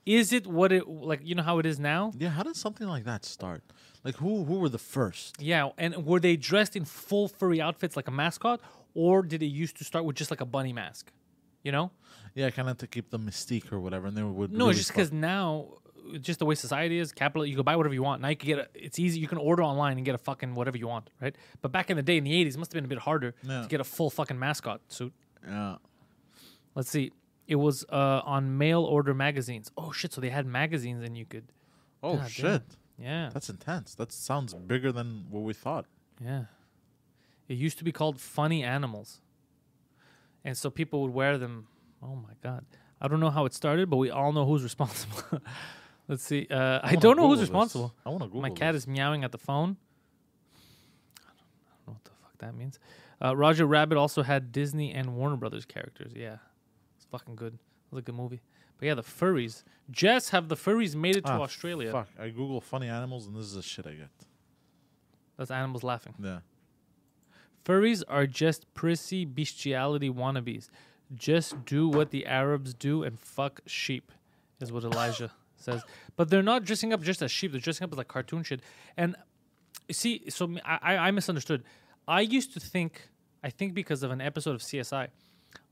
Is 0.05 0.31
it 0.31 0.47
what 0.47 0.71
it 0.71 0.87
like 0.87 1.19
you 1.21 1.35
know 1.35 1.43
how 1.43 1.59
it 1.59 1.65
is 1.65 1.79
now? 1.79 2.13
Yeah, 2.17 2.29
how 2.29 2.43
did 2.43 2.55
something 2.55 2.87
like 2.87 3.03
that 3.03 3.25
start? 3.25 3.61
Like 4.05 4.15
who 4.15 4.45
who 4.45 4.59
were 4.59 4.69
the 4.69 4.77
first? 4.77 5.35
Yeah, 5.41 5.71
and 5.77 6.05
were 6.05 6.21
they 6.21 6.37
dressed 6.37 6.77
in 6.77 6.85
full 6.85 7.27
furry 7.27 7.59
outfits 7.59 7.97
like 7.97 8.07
a 8.07 8.11
mascot, 8.11 8.61
or 8.93 9.21
did 9.21 9.43
it 9.43 9.47
used 9.47 9.75
to 9.79 9.83
start 9.83 10.05
with 10.05 10.15
just 10.15 10.31
like 10.31 10.39
a 10.39 10.45
bunny 10.45 10.71
mask? 10.71 11.11
You 11.61 11.73
know? 11.73 11.91
Yeah, 12.35 12.49
kind 12.51 12.69
of 12.69 12.77
to 12.77 12.87
keep 12.87 13.09
the 13.09 13.19
mystique 13.19 13.73
or 13.73 13.81
whatever, 13.81 14.07
and 14.07 14.15
they 14.15 14.23
would. 14.23 14.53
No, 14.53 14.59
really 14.59 14.69
it's 14.71 14.79
just 14.79 14.91
because 14.91 15.11
now, 15.11 15.73
just 16.21 16.39
the 16.39 16.45
way 16.45 16.55
society 16.55 16.97
is, 16.99 17.11
capital, 17.11 17.45
you 17.45 17.55
can 17.55 17.63
buy 17.63 17.75
whatever 17.75 17.93
you 17.93 18.03
want. 18.03 18.21
Now 18.21 18.29
you 18.29 18.35
can 18.35 18.47
get 18.47 18.59
a, 18.59 18.67
it's 18.73 18.99
easy. 18.99 19.19
You 19.19 19.27
can 19.27 19.37
order 19.37 19.63
online 19.63 19.97
and 19.97 20.05
get 20.05 20.15
a 20.15 20.17
fucking 20.17 20.53
whatever 20.55 20.77
you 20.77 20.87
want, 20.87 21.09
right? 21.21 21.35
But 21.61 21.71
back 21.71 21.89
in 21.89 21.97
the 21.97 22.03
day, 22.03 22.17
in 22.17 22.23
the 22.23 22.31
'80s, 22.45 22.55
it 22.55 22.57
must 22.57 22.71
have 22.71 22.77
been 22.77 22.85
a 22.85 22.87
bit 22.87 22.99
harder 22.99 23.35
Yeah. 23.43 23.61
to 23.63 23.67
get 23.67 23.79
a 23.79 23.83
full 23.83 24.09
fucking 24.09 24.37
mascot 24.39 24.81
suit. 24.87 25.13
Yeah. 25.45 25.77
Let's 26.75 26.89
see. 26.89 27.11
It 27.47 27.55
was 27.55 27.85
uh, 27.89 28.21
on 28.25 28.57
mail 28.57 28.83
order 28.83 29.13
magazines. 29.13 29.71
Oh 29.77 29.91
shit! 29.91 30.11
So 30.13 30.19
they 30.21 30.29
had 30.29 30.45
magazines, 30.45 31.03
and 31.03 31.17
you 31.17 31.25
could. 31.25 31.45
Oh 32.03 32.13
God 32.15 32.19
damn. 32.21 32.29
shit! 32.29 32.61
Yeah. 32.99 33.29
That's 33.33 33.49
intense. 33.49 33.95
That 33.95 34.11
sounds 34.11 34.53
bigger 34.53 34.91
than 34.91 35.25
what 35.29 35.43
we 35.43 35.53
thought. 35.53 35.85
Yeah. 36.23 36.45
It 37.47 37.57
used 37.57 37.77
to 37.77 37.83
be 37.83 37.91
called 37.91 38.19
funny 38.19 38.63
animals. 38.63 39.21
And 40.43 40.57
so 40.57 40.69
people 40.69 41.01
would 41.03 41.13
wear 41.13 41.37
them. 41.37 41.67
Oh 42.03 42.15
my 42.15 42.33
god. 42.43 42.65
I 42.99 43.07
don't 43.07 43.19
know 43.19 43.29
how 43.29 43.45
it 43.45 43.53
started, 43.53 43.89
but 43.89 43.97
we 43.97 44.09
all 44.09 44.31
know 44.33 44.45
who's 44.45 44.63
responsible. 44.71 45.39
Let's 46.07 46.23
see. 46.23 46.47
Uh, 46.49 46.55
I, 46.55 46.87
wanna 46.87 46.97
don't 46.97 47.17
know 47.17 47.23
Google 47.23 47.29
who's 47.29 47.39
this. 47.39 47.49
responsible. 47.49 47.93
I 48.05 48.09
want 48.09 48.21
to 48.23 48.27
Google. 48.27 48.41
My 48.41 48.49
cat 48.49 48.73
this. 48.73 48.83
is 48.83 48.87
meowing 48.87 49.23
at 49.23 49.31
the 49.31 49.37
phone. 49.37 49.75
I 51.19 51.31
don't, 51.37 51.47
I 51.67 51.73
don't 51.75 51.87
know 51.87 51.93
what 51.93 52.03
the 52.05 52.11
fuck 52.21 52.37
that 52.39 52.55
means. 52.55 52.79
Uh, 53.23 53.35
Roger 53.35 53.65
Rabbit 53.65 53.97
also 53.97 54.23
had 54.23 54.51
Disney 54.51 54.93
and 54.93 55.15
Warner 55.15 55.35
Brothers 55.35 55.65
characters. 55.65 56.13
Yeah. 56.15 56.37
It's 56.95 57.05
fucking 57.11 57.35
good. 57.35 57.53
It 57.55 57.59
was 57.91 57.99
a 57.99 58.01
good 58.03 58.15
movie. 58.15 58.41
But 58.79 58.85
yeah, 58.85 58.93
the 58.93 59.01
furries. 59.03 59.63
Jess, 59.89 60.29
have 60.29 60.49
the 60.49 60.55
furries 60.55 60.95
made 60.95 61.15
it 61.15 61.25
to 61.25 61.31
Ah, 61.31 61.41
Australia? 61.41 61.91
Fuck! 61.91 62.09
I 62.19 62.29
Google 62.29 62.61
funny 62.61 62.87
animals, 62.87 63.25
and 63.25 63.35
this 63.35 63.45
is 63.45 63.53
the 63.55 63.61
shit 63.63 63.87
I 63.87 63.91
get. 63.93 64.09
That's 65.37 65.49
animals 65.51 65.83
laughing. 65.83 66.13
Yeah. 66.21 66.39
Furries 67.65 68.03
are 68.07 68.27
just 68.27 68.71
prissy 68.75 69.25
bestiality 69.25 70.09
wannabes. 70.09 70.69
Just 71.13 71.65
do 71.65 71.87
what 71.89 72.11
the 72.11 72.25
Arabs 72.27 72.73
do 72.73 73.03
and 73.03 73.19
fuck 73.19 73.61
sheep, 73.65 74.11
is 74.59 74.71
what 74.71 74.83
Elijah 74.83 75.31
says. 75.57 75.83
But 76.15 76.29
they're 76.29 76.43
not 76.43 76.63
dressing 76.65 76.93
up 76.93 77.01
just 77.01 77.21
as 77.21 77.31
sheep. 77.31 77.51
They're 77.51 77.61
dressing 77.61 77.85
up 77.85 77.91
as 77.91 77.97
like 77.97 78.07
cartoon 78.07 78.43
shit. 78.43 78.61
And 78.95 79.15
you 79.87 79.93
see, 79.93 80.29
so 80.29 80.55
I, 80.65 80.79
I- 80.81 80.97
I 81.07 81.11
misunderstood. 81.11 81.63
I 82.07 82.21
used 82.21 82.53
to 82.53 82.59
think, 82.59 83.09
I 83.43 83.49
think 83.49 83.73
because 83.73 84.01
of 84.03 84.11
an 84.11 84.21
episode 84.21 84.55
of 84.55 84.61
CSI, 84.61 85.09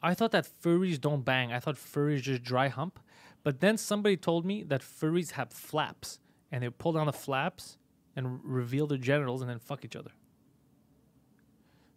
I 0.01 0.13
thought 0.13 0.31
that 0.31 0.47
furries 0.63 0.99
don't 0.99 1.23
bang. 1.23 1.51
I 1.53 1.59
thought 1.59 1.75
furries 1.75 2.21
just 2.21 2.43
dry 2.43 2.67
hump. 2.67 2.99
But 3.43 3.59
then 3.61 3.77
somebody 3.77 4.17
told 4.17 4.45
me 4.45 4.63
that 4.63 4.81
furries 4.81 5.31
have 5.31 5.51
flaps, 5.51 6.19
and 6.51 6.63
they 6.63 6.69
pull 6.69 6.93
down 6.93 7.05
the 7.05 7.13
flaps 7.13 7.77
and 8.15 8.39
reveal 8.43 8.87
their 8.87 8.97
genitals 8.97 9.41
and 9.41 9.49
then 9.49 9.59
fuck 9.59 9.85
each 9.85 9.95
other. 9.95 10.11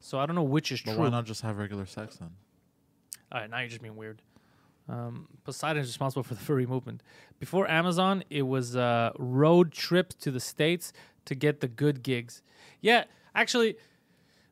So 0.01 0.19
I 0.19 0.27
don't 0.27 0.37
know 0.37 0.43
which 0.43 0.71
is 0.73 0.81
But 0.83 0.93
true. 0.95 1.05
why 1.05 1.09
not 1.11 1.25
just 1.27 1.43
have 1.43 1.59
regular 1.59 1.87
sex 1.87 2.17
then? 2.17 2.31
All 3.33 3.41
right, 3.41 3.51
now 3.51 3.59
you're 3.61 3.69
just 3.69 3.83
being 3.83 3.97
weird. 3.97 4.23
Um, 4.89 5.29
Poseidon 5.45 5.83
is 5.83 5.89
responsible 5.89 6.23
for 6.23 6.35
the 6.35 6.41
furry 6.41 6.67
movement. 6.67 7.03
Before 7.39 7.71
Amazon, 7.71 8.25
it 8.31 8.43
was 8.43 8.75
uh, 8.75 9.11
road 9.19 9.73
trips 9.73 10.15
to 10.17 10.31
the 10.31 10.41
states 10.41 10.93
to 11.27 11.35
get 11.35 11.61
the 11.61 11.69
good 11.69 12.03
gigs. 12.03 12.43
Yeah, 12.81 13.05
actually, 13.35 13.77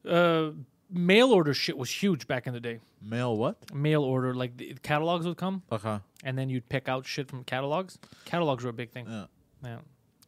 uh, 0.08 0.50
mail 0.90 1.32
order 1.32 1.54
shit 1.54 1.78
was 1.78 1.90
huge 1.90 2.26
back 2.26 2.46
in 2.46 2.52
the 2.52 2.60
day. 2.60 2.80
Mail 3.00 3.36
what? 3.36 3.74
Mail 3.74 4.02
order, 4.02 4.34
like 4.34 4.56
the 4.58 4.74
catalogs 4.82 5.26
would 5.26 5.36
come, 5.38 5.62
Okay. 5.72 5.98
and 6.22 6.36
then 6.36 6.48
you'd 6.50 6.68
pick 6.68 6.88
out 6.88 7.06
shit 7.06 7.28
from 7.28 7.42
catalogs. 7.44 7.98
Catalogs 8.26 8.62
were 8.62 8.70
a 8.70 8.74
big 8.74 8.90
thing. 8.90 9.06
Yeah. 9.08 9.24
Yeah, 9.64 9.78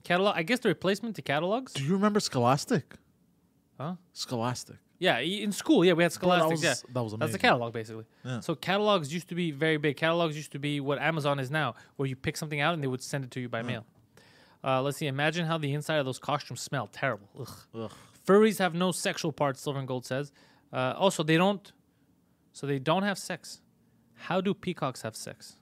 catalog. 0.05 0.37
I 0.37 0.43
guess 0.43 0.61
the 0.61 0.71
replacement 0.71 1.17
to 1.17 1.23
catalogs. 1.23 1.75
Do 1.75 1.85
you 1.85 1.93
remember 1.93 2.19
Scholastic? 2.19 2.95
Huh? 3.79 3.97
Scholastic. 4.15 4.79
Yeah, 5.01 5.19
in 5.21 5.53
school, 5.53 5.85
yeah, 5.85 5.93
we 5.93 6.03
had 6.03 6.13
Bro, 6.19 6.31
that 6.31 6.49
was- 6.51 6.63
yeah, 6.63 6.75
that 6.93 7.03
was 7.05 7.13
amazing. 7.13 7.19
That's 7.21 7.33
the 7.33 7.39
catalog, 7.39 7.73
basically. 7.73 8.05
Yeah. 8.25 8.41
So 8.41 8.55
catalogs 8.57 9.15
used 9.15 9.29
to 9.29 9.37
be 9.37 9.53
very 9.53 9.77
big. 9.77 9.97
Catalogs 9.97 10.37
used 10.37 10.51
to 10.53 10.59
be 10.59 10.81
what 10.81 10.99
Amazon 10.99 11.39
is 11.39 11.51
now, 11.53 11.77
where 11.97 12.09
you 12.09 12.17
pick 12.17 12.37
something 12.37 12.61
out 12.61 12.75
and 12.75 12.83
they 12.83 12.89
would 12.89 13.03
send 13.03 13.23
it 13.25 13.31
to 13.33 13.41
you 13.41 13.49
by 13.49 13.63
mail. 13.63 13.85
Uh, 14.65 14.83
let's 14.83 14.97
see. 14.99 15.07
Imagine 15.07 15.47
how 15.47 15.57
the 15.57 15.73
inside 15.73 15.99
of 15.99 16.05
those 16.05 16.19
costumes 16.19 16.61
smell. 16.61 16.89
Terrible. 16.89 17.29
Ugh. 17.39 17.49
Ugh. 17.77 17.93
Furries 18.27 18.59
have 18.59 18.75
no 18.75 18.91
sexual 18.91 19.31
parts. 19.33 19.61
Silver 19.61 19.79
and 19.79 19.87
Gold 19.87 20.05
says. 20.05 20.33
Uh, 20.73 20.95
also, 20.99 21.23
they 21.23 21.37
don't. 21.37 21.71
So 22.53 22.67
they 22.67 22.81
don't 22.81 23.05
have 23.05 23.19
sex. 23.19 23.61
How 24.15 24.41
do 24.41 24.53
peacocks 24.53 25.03
have 25.03 25.15
sex? 25.15 25.59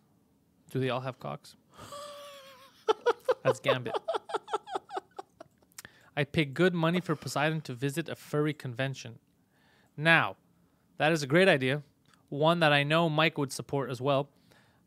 Do 0.70 0.78
they 0.80 0.88
all 0.88 1.02
have 1.02 1.18
cocks? 1.20 1.56
That's 3.44 3.60
Gambit. 3.60 3.94
I 6.16 6.24
pay 6.24 6.46
good 6.46 6.72
money 6.72 7.00
for 7.00 7.14
Poseidon 7.14 7.60
to 7.62 7.74
visit 7.74 8.08
a 8.08 8.16
furry 8.16 8.54
convention. 8.54 9.18
Now, 9.96 10.36
that 10.98 11.12
is 11.12 11.22
a 11.22 11.26
great 11.26 11.48
idea. 11.48 11.82
One 12.28 12.60
that 12.60 12.72
I 12.72 12.82
know 12.82 13.08
Mike 13.08 13.38
would 13.38 13.52
support 13.52 13.90
as 13.90 14.00
well. 14.00 14.28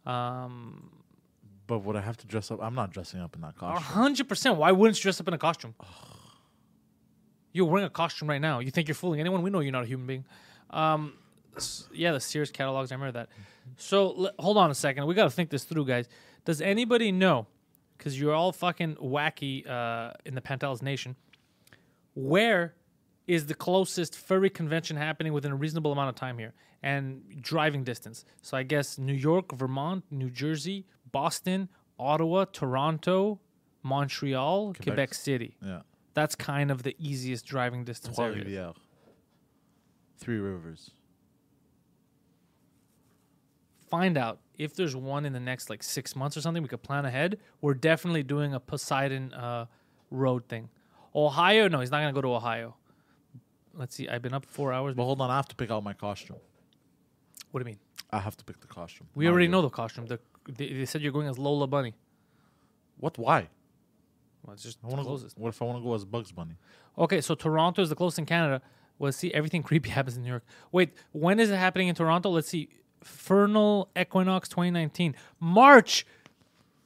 Um, 0.05 0.89
But 1.67 1.79
would 1.79 1.95
I 1.95 2.01
have 2.01 2.17
to 2.17 2.27
dress 2.27 2.51
up? 2.51 2.59
I'm 2.61 2.75
not 2.75 2.91
dressing 2.91 3.19
up 3.21 3.35
in 3.35 3.41
that 3.41 3.51
a 3.55 3.59
costume. 3.59 3.83
hundred 3.83 4.27
percent. 4.27 4.57
Why 4.57 4.71
wouldn't 4.71 4.97
you 4.97 5.03
dress 5.03 5.19
up 5.21 5.27
in 5.27 5.33
a 5.33 5.37
costume? 5.37 5.73
You're 7.51 7.65
wearing 7.65 7.85
a 7.85 7.89
costume 7.89 8.29
right 8.29 8.41
now. 8.41 8.59
You 8.59 8.71
think 8.71 8.87
you're 8.87 8.95
fooling 8.95 9.19
anyone? 9.19 9.41
We 9.41 9.49
know 9.49 9.59
you're 9.59 9.71
not 9.71 9.83
a 9.83 9.87
human 9.87 10.05
being. 10.07 10.25
Um, 10.69 11.13
s- 11.57 11.87
yeah, 11.93 12.11
the 12.11 12.19
Sears 12.19 12.51
catalogs. 12.51 12.91
I 12.91 12.95
remember 12.95 13.13
that. 13.19 13.29
So 13.77 14.15
l- 14.25 14.31
hold 14.37 14.57
on 14.57 14.69
a 14.69 14.75
second. 14.75 15.07
We 15.07 15.15
got 15.15 15.23
to 15.23 15.29
think 15.31 15.49
this 15.49 15.63
through, 15.63 15.85
guys. 15.85 16.07
Does 16.45 16.61
anybody 16.61 17.11
know? 17.11 17.47
Because 17.97 18.19
you're 18.19 18.33
all 18.35 18.51
fucking 18.51 18.95
wacky 18.95 19.67
uh, 19.67 20.13
in 20.25 20.35
the 20.35 20.41
Pantelis 20.41 20.81
Nation. 20.81 21.15
Where 22.13 22.75
is 23.29 23.45
the 23.45 23.53
closest 23.53 24.15
furry 24.15 24.49
convention 24.49 24.97
happening 24.97 25.33
within 25.33 25.51
a 25.51 25.55
reasonable 25.55 25.91
amount 25.91 26.09
of 26.09 26.15
time 26.15 26.39
here 26.39 26.51
and 26.81 27.21
driving 27.39 27.83
distance? 27.83 28.25
So 28.41 28.57
I 28.57 28.63
guess 28.63 28.97
New 28.97 29.13
York, 29.13 29.55
Vermont, 29.55 30.03
New 30.09 30.31
Jersey, 30.31 30.87
Boston, 31.11 31.69
Ottawa, 31.99 32.45
Toronto, 32.45 33.39
Montreal, 33.83 34.73
Quebec, 34.73 34.83
Quebec. 34.83 35.13
City. 35.13 35.55
Yeah. 35.63 35.81
That's 36.15 36.33
kind 36.33 36.71
of 36.71 36.81
the 36.81 36.95
easiest 36.97 37.45
driving 37.45 37.83
distance. 37.83 38.15
Trois. 38.15 38.29
Rivières. 38.29 38.75
Three 40.17 40.39
Rivers. 40.39 40.89
Find 43.91 44.17
out 44.17 44.39
if 44.57 44.75
there's 44.75 44.95
one 44.95 45.23
in 45.27 45.33
the 45.33 45.39
next 45.39 45.69
like 45.69 45.83
six 45.83 46.15
months 46.15 46.35
or 46.35 46.41
something. 46.41 46.63
We 46.63 46.69
could 46.69 46.81
plan 46.81 47.05
ahead. 47.05 47.37
We're 47.61 47.75
definitely 47.75 48.23
doing 48.23 48.55
a 48.55 48.59
Poseidon 48.59 49.33
uh, 49.33 49.67
road 50.09 50.47
thing. 50.47 50.69
Ohio? 51.15 51.67
No, 51.67 51.79
he's 51.79 51.91
not 51.91 51.99
gonna 51.99 52.13
go 52.13 52.21
to 52.21 52.33
Ohio. 52.33 52.75
Let's 53.73 53.95
see. 53.95 54.07
I've 54.09 54.21
been 54.21 54.33
up 54.33 54.45
four 54.45 54.73
hours. 54.73 54.95
But 54.95 55.03
hold 55.03 55.21
on, 55.21 55.29
I 55.29 55.35
have 55.35 55.47
to 55.49 55.55
pick 55.55 55.71
out 55.71 55.83
my 55.83 55.93
costume. 55.93 56.37
What 57.51 57.59
do 57.59 57.69
you 57.69 57.73
mean? 57.73 57.79
I 58.11 58.19
have 58.19 58.35
to 58.37 58.43
pick 58.45 58.59
the 58.59 58.67
costume. 58.67 59.07
We 59.15 59.25
Not 59.25 59.31
already 59.31 59.45
you. 59.45 59.51
know 59.51 59.61
the 59.61 59.69
costume. 59.69 60.05
The, 60.07 60.19
they, 60.47 60.73
they 60.73 60.85
said 60.85 61.01
you're 61.01 61.11
going 61.11 61.27
as 61.27 61.37
Lola 61.37 61.67
Bunny. 61.67 61.93
What? 62.97 63.17
Why? 63.17 63.47
Well, 64.43 64.53
it's 64.53 64.63
just 64.63 64.79
I 64.83 64.89
to 64.89 64.95
go. 64.95 65.03
closest. 65.03 65.37
What 65.37 65.49
if 65.49 65.61
I 65.61 65.65
want 65.65 65.77
to 65.79 65.83
go 65.83 65.93
as 65.93 66.05
Bugs 66.05 66.31
Bunny? 66.31 66.55
Okay, 66.97 67.21
so 67.21 67.35
Toronto 67.35 67.81
is 67.81 67.89
the 67.89 67.95
closest 67.95 68.19
in 68.19 68.25
Canada. 68.25 68.61
Well, 68.97 69.11
see, 69.11 69.33
everything 69.33 69.63
creepy 69.69 69.89
happens 69.89 70.17
in 70.17 70.23
New 70.23 70.29
York. 70.29 70.43
Wait, 70.71 70.93
when 71.11 71.39
is 71.39 71.49
it 71.49 71.55
happening 71.57 71.87
in 71.87 71.95
Toronto? 71.95 72.29
Let's 72.29 72.49
see. 72.49 72.69
Furnal 73.03 73.87
Equinox 73.97 74.49
2019. 74.49 75.15
March. 75.39 76.05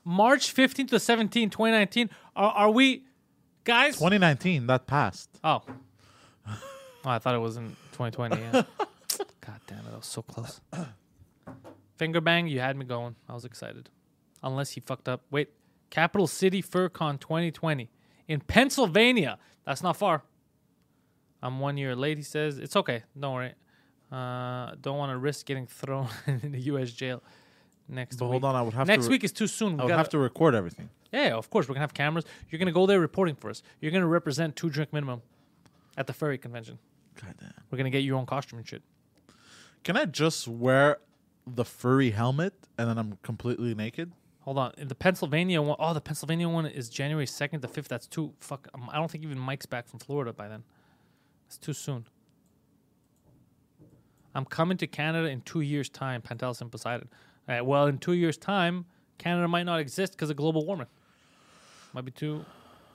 March 0.05 0.53
15th 0.53 0.89
to 0.89 0.95
17th, 0.97 1.51
2019. 1.51 2.09
Are, 2.35 2.51
are 2.51 2.69
we, 2.69 3.05
guys? 3.63 3.93
2019. 3.95 4.67
That 4.67 4.85
passed. 4.85 5.29
Oh. 5.43 5.61
oh. 7.05 7.09
I 7.09 7.19
thought 7.19 7.35
it 7.35 7.39
was 7.39 7.57
in 7.57 7.69
2020. 7.93 8.37
Yeah. 8.37 8.51
God 9.41 9.59
damn 9.67 9.79
it. 9.79 9.93
I 9.93 9.95
was 9.97 10.05
so 10.05 10.21
close. 10.21 10.61
Finger 11.97 12.21
bang, 12.21 12.47
you 12.47 12.59
had 12.59 12.75
me 12.75 12.85
going. 12.85 13.15
I 13.29 13.33
was 13.33 13.45
excited. 13.45 13.89
Unless 14.41 14.71
he 14.71 14.79
fucked 14.81 15.07
up. 15.07 15.21
Wait. 15.31 15.49
Capital 15.89 16.25
City 16.27 16.61
FurCon 16.63 17.19
2020 17.19 17.89
in 18.27 18.39
Pennsylvania. 18.41 19.37
That's 19.65 19.83
not 19.83 19.95
far. 19.95 20.23
I'm 21.41 21.59
one 21.59 21.77
year 21.77 21.95
late, 21.95 22.17
he 22.17 22.23
says. 22.23 22.57
It's 22.57 22.75
okay. 22.75 23.03
Don't 23.19 23.33
worry. 23.35 23.53
Uh, 24.11 24.71
don't 24.81 24.97
want 24.97 25.11
to 25.11 25.17
risk 25.17 25.45
getting 25.45 25.67
thrown 25.67 26.07
in 26.27 26.51
the 26.51 26.59
U.S. 26.61 26.91
jail 26.91 27.21
next 27.87 28.15
But 28.17 28.25
week. 28.25 28.31
hold 28.31 28.45
on, 28.45 28.55
I 28.55 28.61
would 28.61 28.73
have 28.73 28.87
next 28.87 29.05
to. 29.05 29.09
re- 29.09 29.15
week 29.15 29.23
is 29.23 29.31
too 29.31 29.47
soon. 29.47 29.73
We 29.73 29.79
I 29.81 29.83
would 29.83 29.89
gotta- 29.89 29.97
have 29.97 30.09
to 30.09 30.17
record 30.19 30.55
everything. 30.55 30.89
yeah, 31.11 31.27
yeah, 31.27 31.33
of 31.35 31.49
course. 31.49 31.67
We're 31.67 31.73
gonna 31.75 31.83
have 31.83 31.93
cameras. 31.93 32.23
You're 32.49 32.59
gonna 32.59 32.71
go 32.71 32.85
there 32.85 32.99
reporting 32.99 33.35
for 33.35 33.49
us. 33.49 33.61
You're 33.81 33.91
gonna 33.91 34.07
represent 34.07 34.55
two 34.55 34.69
drink 34.69 34.93
minimum 34.93 35.21
at 35.97 36.07
the 36.07 36.13
furry 36.13 36.37
convention. 36.37 36.79
God 37.21 37.35
damn. 37.39 37.53
We're 37.69 37.77
gonna 37.77 37.89
get 37.89 38.03
your 38.03 38.17
own 38.17 38.25
costume 38.25 38.59
and 38.59 38.67
shit. 38.67 38.83
Can 39.83 39.97
I 39.97 40.05
just 40.05 40.47
wear 40.47 40.97
the 41.45 41.65
furry 41.65 42.11
helmet 42.11 42.53
and 42.77 42.89
then 42.89 42.97
I'm 42.97 43.17
completely 43.23 43.75
naked? 43.75 44.11
Hold 44.41 44.57
on. 44.57 44.73
The 44.77 44.95
Pennsylvania 44.95 45.61
one 45.61 45.77
oh 45.79 45.93
the 45.93 46.01
Pennsylvania 46.01 46.49
one 46.49 46.65
is 46.65 46.89
January 46.89 47.25
second 47.27 47.61
to 47.61 47.67
fifth. 47.67 47.87
That's 47.87 48.07
too 48.07 48.33
fuck. 48.39 48.67
um, 48.73 48.89
I 48.91 48.97
don't 48.97 49.09
think 49.09 49.23
even 49.23 49.39
Mike's 49.39 49.65
back 49.65 49.87
from 49.87 49.99
Florida 49.99 50.33
by 50.33 50.47
then. 50.47 50.63
It's 51.47 51.57
too 51.57 51.73
soon. 51.73 52.05
I'm 54.35 54.45
coming 54.45 54.77
to 54.77 54.87
Canada 54.87 55.27
in 55.27 55.41
two 55.41 55.61
years' 55.61 55.89
time. 55.89 56.21
Pantelis 56.21 56.59
and 56.61 56.71
Poseidon. 56.71 57.07
All 57.47 57.55
right, 57.55 57.61
well, 57.61 57.87
in 57.87 57.99
two 57.99 58.13
years' 58.13 58.37
time, 58.37 58.85
Canada 59.17 59.47
might 59.47 59.63
not 59.63 59.79
exist 59.79 60.13
because 60.13 60.29
of 60.29 60.37
global 60.37 60.65
warming. 60.65 60.87
Might 61.93 62.05
be 62.05 62.11
too 62.11 62.43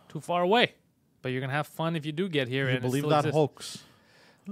too 0.09 0.21
far 0.21 0.43
away. 0.43 0.75
But 1.23 1.31
you're 1.33 1.41
gonna 1.41 1.53
have 1.53 1.67
fun 1.67 1.97
if 1.97 2.05
you 2.05 2.13
do 2.13 2.29
get 2.29 2.49
here. 2.49 2.69
You 2.69 2.75
and 2.77 2.83
believe 2.83 3.09
that 3.09 3.21
exists. 3.21 3.35
hoax? 3.37 3.85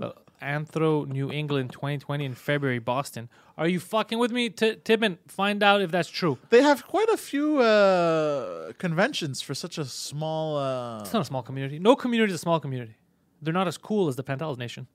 Uh, 0.01 0.11
Anthro 0.43 1.07
New 1.09 1.31
England 1.33 1.73
2020 1.73 2.25
in 2.25 2.35
February, 2.35 2.79
Boston. 2.79 3.31
Are 3.57 3.67
you 3.67 3.81
fucking 3.81 4.19
with 4.19 4.31
me, 4.31 4.51
T- 4.51 4.77
Tibbin? 4.85 5.17
Find 5.27 5.63
out 5.63 5.81
if 5.81 5.91
that's 5.91 6.11
true. 6.11 6.37
They 6.51 6.63
have 6.63 6.87
quite 6.87 7.09
a 7.09 7.17
few 7.17 7.59
uh, 7.61 8.73
conventions 8.79 9.41
for 9.41 9.55
such 9.55 9.79
a 9.79 9.85
small. 9.87 10.59
Uh, 10.59 11.01
It's 11.01 11.13
not 11.15 11.23
a 11.23 11.25
small 11.25 11.43
community. 11.43 11.79
No 11.79 11.97
community 11.97 12.33
is 12.33 12.37
a 12.41 12.43
small 12.43 12.61
community. 12.61 12.97
They're 13.41 13.55
not 13.55 13.67
as 13.67 13.79
cool 13.79 14.09
as 14.09 14.17
the 14.17 14.23
Pantelis 14.25 14.59
Nation, 14.59 14.87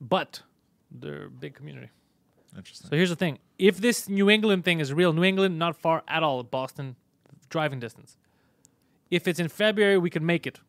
but 0.00 0.42
they're 0.90 1.26
a 1.26 1.30
big 1.30 1.54
community. 1.54 1.90
interesting. 2.56 2.88
So 2.90 2.96
here's 2.96 3.10
the 3.10 3.16
thing: 3.16 3.38
if 3.58 3.78
this 3.80 4.08
New 4.08 4.30
England 4.30 4.64
thing 4.64 4.78
is 4.78 4.92
real, 4.92 5.12
New 5.12 5.24
England 5.24 5.58
not 5.58 5.74
far 5.76 6.02
at 6.06 6.22
all, 6.22 6.42
Boston, 6.44 6.94
driving 7.48 7.80
distance. 7.80 8.16
If 9.10 9.26
it's 9.26 9.40
in 9.40 9.48
February, 9.48 9.98
we 9.98 10.10
can 10.10 10.24
make 10.24 10.46
it. 10.46 10.60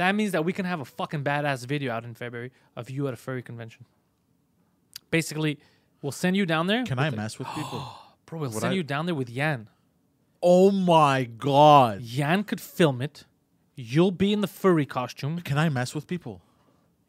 That 0.00 0.14
means 0.14 0.32
that 0.32 0.46
we 0.46 0.54
can 0.54 0.64
have 0.64 0.80
a 0.80 0.86
fucking 0.86 1.24
badass 1.24 1.66
video 1.66 1.92
out 1.92 2.04
in 2.06 2.14
February 2.14 2.52
of 2.74 2.88
you 2.88 3.06
at 3.06 3.12
a 3.12 3.18
furry 3.18 3.42
convention. 3.42 3.84
Basically, 5.10 5.58
we'll 6.00 6.10
send 6.10 6.38
you 6.38 6.46
down 6.46 6.68
there. 6.68 6.84
Can 6.84 6.98
I 6.98 7.10
mess 7.10 7.38
with 7.38 7.48
people? 7.48 7.86
Bro, 8.24 8.38
we'll 8.38 8.50
Would 8.50 8.60
send 8.60 8.72
I- 8.72 8.76
you 8.76 8.82
down 8.82 9.04
there 9.04 9.14
with 9.14 9.28
Yan. 9.28 9.68
oh 10.42 10.70
my 10.70 11.24
god! 11.24 12.00
Yan 12.00 12.44
could 12.44 12.62
film 12.62 13.02
it. 13.02 13.24
You'll 13.74 14.10
be 14.10 14.32
in 14.32 14.40
the 14.40 14.46
furry 14.46 14.86
costume. 14.86 15.38
Can 15.42 15.58
I 15.58 15.68
mess 15.68 15.94
with 15.94 16.06
people? 16.06 16.40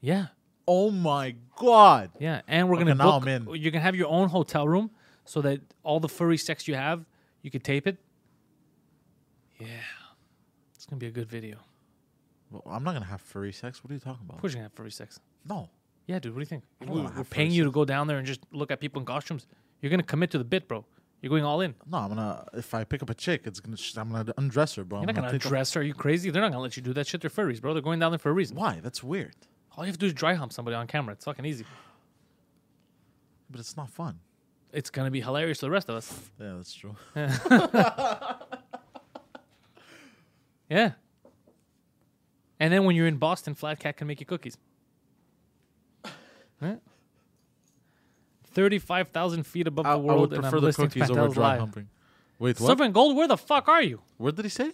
Yeah. 0.01 0.25
Oh 0.67 0.91
my 0.91 1.35
god! 1.55 2.11
Yeah, 2.19 2.41
and 2.45 2.67
we're 2.67 2.77
gonna 2.77 2.95
now 2.95 3.19
book. 3.19 3.21
I'm 3.21 3.47
in. 3.47 3.55
You're 3.55 3.71
gonna 3.71 3.83
have 3.85 3.95
your 3.95 4.09
own 4.09 4.27
hotel 4.27 4.67
room, 4.67 4.91
so 5.23 5.41
that 5.43 5.61
all 5.83 6.01
the 6.01 6.09
furry 6.09 6.35
sex 6.37 6.67
you 6.67 6.75
have, 6.75 7.05
you 7.41 7.51
could 7.51 7.63
tape 7.63 7.87
it. 7.87 7.95
Yeah, 9.61 9.67
it's 10.75 10.85
gonna 10.85 10.99
be 10.99 11.07
a 11.07 11.11
good 11.11 11.29
video. 11.29 11.55
Well, 12.51 12.61
I'm 12.65 12.83
not 12.83 12.93
gonna 12.93 13.05
have 13.05 13.21
furry 13.21 13.51
sex. 13.53 13.83
What 13.83 13.91
are 13.91 13.93
you 13.93 13.99
talking 13.99 14.19
Of 14.23 14.29
about? 14.29 14.41
course, 14.41 14.53
you're 14.53 14.57
gonna 14.59 14.65
have 14.69 14.73
furry 14.73 14.91
sex. 14.91 15.19
No. 15.47 15.69
Yeah, 16.07 16.19
dude. 16.19 16.33
What 16.33 16.39
do 16.39 16.41
you 16.41 16.45
think? 16.47 16.63
don't 16.81 16.89
We, 16.89 16.95
wanna 16.97 17.09
we're 17.09 17.15
have 17.17 17.29
paying 17.29 17.49
furry 17.49 17.55
you 17.57 17.63
to 17.65 17.71
go 17.71 17.85
down 17.85 18.07
there 18.07 18.17
and 18.17 18.25
just 18.27 18.41
look 18.51 18.71
at 18.71 18.79
people 18.79 18.99
in 18.99 19.05
costumes. 19.05 19.47
You're 19.81 19.89
gonna 19.89 20.03
commit 20.03 20.31
to 20.31 20.37
the 20.37 20.43
bit, 20.43 20.67
bro. 20.67 20.83
You're 21.21 21.29
going 21.29 21.43
all 21.43 21.61
in. 21.61 21.75
No, 21.89 21.99
I'm 21.99 22.09
gonna. 22.09 22.45
If 22.53 22.73
I 22.73 22.83
pick 22.83 23.01
up 23.03 23.09
a 23.09 23.13
chick, 23.13 23.43
it's 23.45 23.59
gonna. 23.59 23.77
sh- 23.77 23.95
I'm 23.97 24.11
gonna 24.11 24.33
undress 24.37 24.75
her, 24.75 24.83
bro. 24.83 24.99
You're 24.99 25.09
I'm 25.09 25.15
not 25.15 25.21
gonna 25.21 25.31
take 25.31 25.45
off- 25.45 25.49
dress 25.49 25.73
her. 25.75 25.81
Are 25.81 25.83
you 25.83 25.93
crazy? 25.93 26.29
They're 26.31 26.41
not 26.41 26.51
gonna 26.51 26.63
let 26.63 26.75
you 26.75 26.83
do 26.83 26.93
that 26.93 27.07
shit. 27.07 27.21
They're 27.21 27.29
furries, 27.29 27.61
bro. 27.61 27.73
They're 27.73 27.81
going 27.83 27.99
down 27.99 28.11
there 28.11 28.19
for 28.19 28.29
a 28.29 28.33
reason. 28.33 28.57
Why? 28.57 28.79
That's 28.81 29.03
weird. 29.03 29.35
All 29.77 29.83
you 29.85 29.87
have 29.87 29.95
to 29.95 29.99
do 29.99 30.07
is 30.07 30.13
dry 30.13 30.33
hump 30.33 30.51
somebody 30.51 30.75
on 30.75 30.87
camera. 30.87 31.13
It's 31.13 31.25
fucking 31.25 31.45
easy. 31.45 31.65
But 33.49 33.59
it's 33.59 33.77
not 33.77 33.89
fun. 33.89 34.19
It's 34.73 34.89
gonna 34.89 35.11
be 35.11 35.21
hilarious 35.21 35.59
to 35.59 35.65
the 35.65 35.71
rest 35.71 35.89
of 35.89 35.95
us. 35.95 36.29
Yeah, 36.39 36.53
that's 36.57 36.73
true. 36.73 36.95
Yeah. 40.69 40.91
And 42.61 42.71
then 42.71 42.85
when 42.85 42.95
you're 42.95 43.07
in 43.07 43.17
Boston, 43.17 43.55
Flat 43.55 43.79
Cat 43.79 43.97
can 43.97 44.05
make 44.05 44.19
you 44.19 44.25
cookies. 44.27 44.55
Thirty-five 48.53 49.07
thousand 49.07 49.47
feet 49.47 49.65
above 49.65 49.87
I, 49.87 49.93
the 49.93 49.95
I 49.95 49.99
world, 49.99 50.19
would 50.21 50.33
and 50.33 50.41
prefer 50.43 50.57
I'm 50.57 50.63
the 50.65 50.73
cookies 50.73 51.09
over 51.09 51.27
dry 51.29 51.57
humping. 51.57 51.89
Wait, 52.37 52.59
what? 52.59 52.67
Silver 52.67 52.83
and 52.83 52.93
gold. 52.93 53.17
Where 53.17 53.27
the 53.27 53.37
fuck 53.37 53.67
are 53.67 53.81
you? 53.81 54.01
What 54.17 54.35
did 54.35 54.45
he 54.45 54.49
say? 54.49 54.71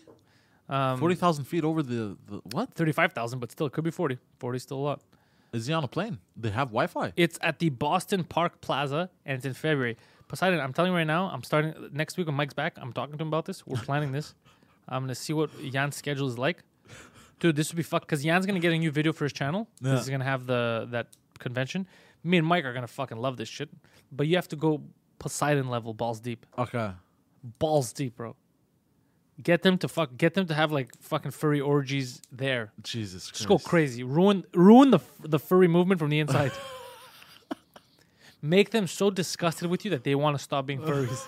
Um, 0.67 0.99
Forty 0.99 1.15
thousand 1.15 1.45
feet 1.45 1.63
over 1.63 1.81
the, 1.81 2.17
the 2.27 2.41
what? 2.51 2.73
Thirty-five 2.73 3.13
thousand, 3.13 3.39
but 3.39 3.51
still, 3.51 3.67
it 3.67 3.73
could 3.73 3.85
be 3.85 3.91
forty. 3.91 4.17
Forty 4.37 4.59
still 4.59 4.79
a 4.79 4.85
lot. 4.89 5.01
Is 5.53 5.67
he 5.67 5.73
on 5.73 5.85
a 5.85 5.87
plane? 5.87 6.17
They 6.35 6.49
have 6.49 6.67
Wi-Fi. 6.69 7.13
It's 7.15 7.39
at 7.41 7.59
the 7.59 7.69
Boston 7.69 8.25
Park 8.25 8.59
Plaza, 8.59 9.09
and 9.25 9.37
it's 9.37 9.45
in 9.45 9.53
February. 9.53 9.95
Poseidon, 10.27 10.59
I'm 10.59 10.73
telling 10.73 10.91
you 10.91 10.97
right 10.97 11.07
now, 11.07 11.29
I'm 11.33 11.41
starting 11.41 11.73
next 11.93 12.17
week 12.17 12.27
when 12.27 12.35
Mike's 12.35 12.53
back. 12.53 12.77
I'm 12.81 12.91
talking 12.91 13.17
to 13.17 13.21
him 13.21 13.29
about 13.29 13.45
this. 13.45 13.65
We're 13.65 13.77
planning 13.89 14.11
this. 14.11 14.35
I'm 14.89 15.03
gonna 15.03 15.15
see 15.15 15.31
what 15.31 15.51
Jan's 15.71 15.95
schedule 15.95 16.27
is 16.27 16.37
like. 16.37 16.63
Dude, 17.39 17.55
this 17.55 17.69
would 17.71 17.77
be 17.77 17.83
fuck 17.83 18.01
because 18.01 18.23
Jan's 18.23 18.45
gonna 18.45 18.59
get 18.59 18.73
a 18.73 18.77
new 18.77 18.91
video 18.91 19.13
for 19.13 19.25
his 19.25 19.33
channel. 19.33 19.67
Yeah. 19.81 19.91
This 19.91 20.01
is 20.01 20.09
gonna 20.09 20.23
have 20.23 20.45
the 20.47 20.87
that 20.91 21.07
convention. 21.39 21.87
Me 22.23 22.37
and 22.37 22.47
Mike 22.47 22.65
are 22.65 22.73
gonna 22.73 22.87
fucking 22.87 23.17
love 23.17 23.37
this 23.37 23.47
shit. 23.49 23.69
But 24.11 24.27
you 24.27 24.35
have 24.35 24.47
to 24.49 24.55
go 24.55 24.81
Poseidon 25.19 25.69
level, 25.69 25.93
balls 25.93 26.19
deep, 26.19 26.45
Okay. 26.57 26.91
balls 27.59 27.91
deep, 27.93 28.15
bro. 28.17 28.35
Get 29.41 29.61
them 29.61 29.77
to 29.79 29.87
fuck. 29.87 30.17
Get 30.17 30.33
them 30.33 30.47
to 30.47 30.53
have 30.55 30.71
like 30.71 30.99
fucking 30.99 31.29
furry 31.31 31.61
orgies 31.61 32.21
there. 32.31 32.71
Jesus 32.81 33.25
Christ. 33.25 33.35
Just 33.35 33.47
go 33.47 33.59
crazy. 33.59 34.03
Ruin 34.03 34.43
ruin 34.53 34.89
the 34.91 34.99
the 35.23 35.37
furry 35.39 35.67
movement 35.67 35.99
from 35.99 36.09
the 36.09 36.19
inside. 36.19 36.51
Make 38.41 38.69
them 38.71 38.87
so 38.87 39.09
disgusted 39.11 39.69
with 39.69 39.85
you 39.85 39.91
that 39.91 40.03
they 40.03 40.15
want 40.15 40.37
to 40.37 40.43
stop 40.43 40.65
being 40.65 40.79
furries. 40.81 41.23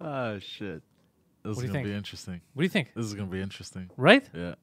oh 0.00 0.38
shit. 0.54 0.82
This 1.46 1.56
What 1.56 1.62
do 1.62 1.66
is 1.66 1.68
you 1.68 1.68
gonna 1.68 1.78
think? 1.84 1.88
be 1.94 1.96
interesting. 1.96 2.40
What 2.54 2.60
do 2.60 2.64
you 2.64 2.68
think? 2.70 2.92
This 2.94 3.06
is 3.06 3.14
gonna 3.14 3.30
be 3.30 3.40
interesting. 3.40 3.88
Right? 3.96 4.28
Yeah. 4.34 4.54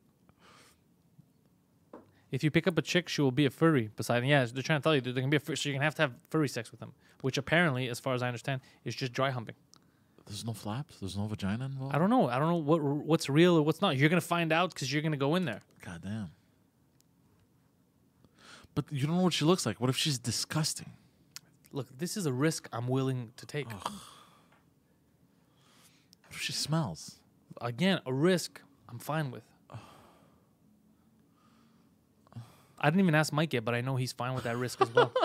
If 2.32 2.44
you 2.44 2.52
pick 2.52 2.68
up 2.68 2.78
a 2.78 2.82
chick, 2.82 3.08
she 3.10 3.22
will 3.22 3.32
be 3.32 3.46
a 3.46 3.50
furry. 3.50 3.90
Poseidon, 3.96 4.28
yeah, 4.28 4.46
they're 4.52 4.64
trying 4.64 4.80
to 4.80 4.84
tell 4.84 4.96
you 4.96 5.02
they're 5.02 5.14
gonna 5.14 5.28
be 5.28 5.38
a 5.38 5.40
furry, 5.40 5.56
so 5.56 5.70
you're 5.70 5.76
gonna 5.76 5.86
have 5.86 5.96
to 5.96 6.02
have 6.02 6.14
furry 6.30 6.50
sex 6.50 6.72
with 6.72 6.80
them, 6.80 6.94
which 7.22 7.38
apparently, 7.38 7.88
as 7.90 8.00
far 8.00 8.14
as 8.16 8.22
I 8.24 8.28
understand, 8.28 8.62
is 8.84 8.96
just 8.96 9.14
dry 9.14 9.30
humping. 9.30 9.56
There's 10.26 10.44
no 10.46 10.54
flaps. 10.54 11.00
There's 11.00 11.16
no 11.18 11.28
vagina 11.28 11.66
involved. 11.66 11.96
I 11.96 12.00
don't 12.00 12.10
know. 12.10 12.28
I 12.30 12.40
don't 12.40 12.48
know 12.50 12.56
what 12.58 12.82
what's 12.82 13.30
real 13.30 13.56
or 13.56 13.62
what's 13.62 13.82
not. 13.82 13.98
You're 13.98 14.10
gonna 14.10 14.22
find 14.22 14.52
out 14.52 14.74
because 14.74 14.92
you're 14.92 15.02
gonna 15.02 15.16
go 15.18 15.36
in 15.36 15.46
there. 15.46 15.62
God 15.86 16.02
damn. 16.02 16.32
But 18.76 18.86
you 18.92 19.06
don't 19.06 19.18
know 19.18 19.24
what 19.24 19.34
she 19.34 19.46
looks 19.46 19.66
like. 19.66 19.80
What 19.80 19.90
if 19.90 19.98
she's 19.98 20.18
disgusting? 20.18 20.92
Look, 21.72 21.88
this 21.98 22.18
is 22.18 22.26
a 22.26 22.34
risk 22.34 22.68
I'm 22.74 22.88
willing 22.88 23.32
to 23.38 23.46
take. 23.46 23.68
If 23.70 23.84
she 26.36 26.52
smells? 26.54 27.18
Again, 27.62 28.00
a 28.06 28.14
risk 28.14 28.62
I'm 28.90 29.00
fine 29.00 29.32
with. 29.32 29.44
I 32.80 32.90
didn't 32.90 33.02
even 33.02 33.16
ask 33.16 33.32
Mike 33.32 33.54
yet, 33.54 33.64
but 33.64 33.74
I 33.74 33.82
know 33.82 33.96
he's 33.96 34.12
fine 34.12 34.34
with 34.36 34.44
that 34.44 34.58
risk 34.58 34.82
as 34.82 34.94
well. 34.94 35.12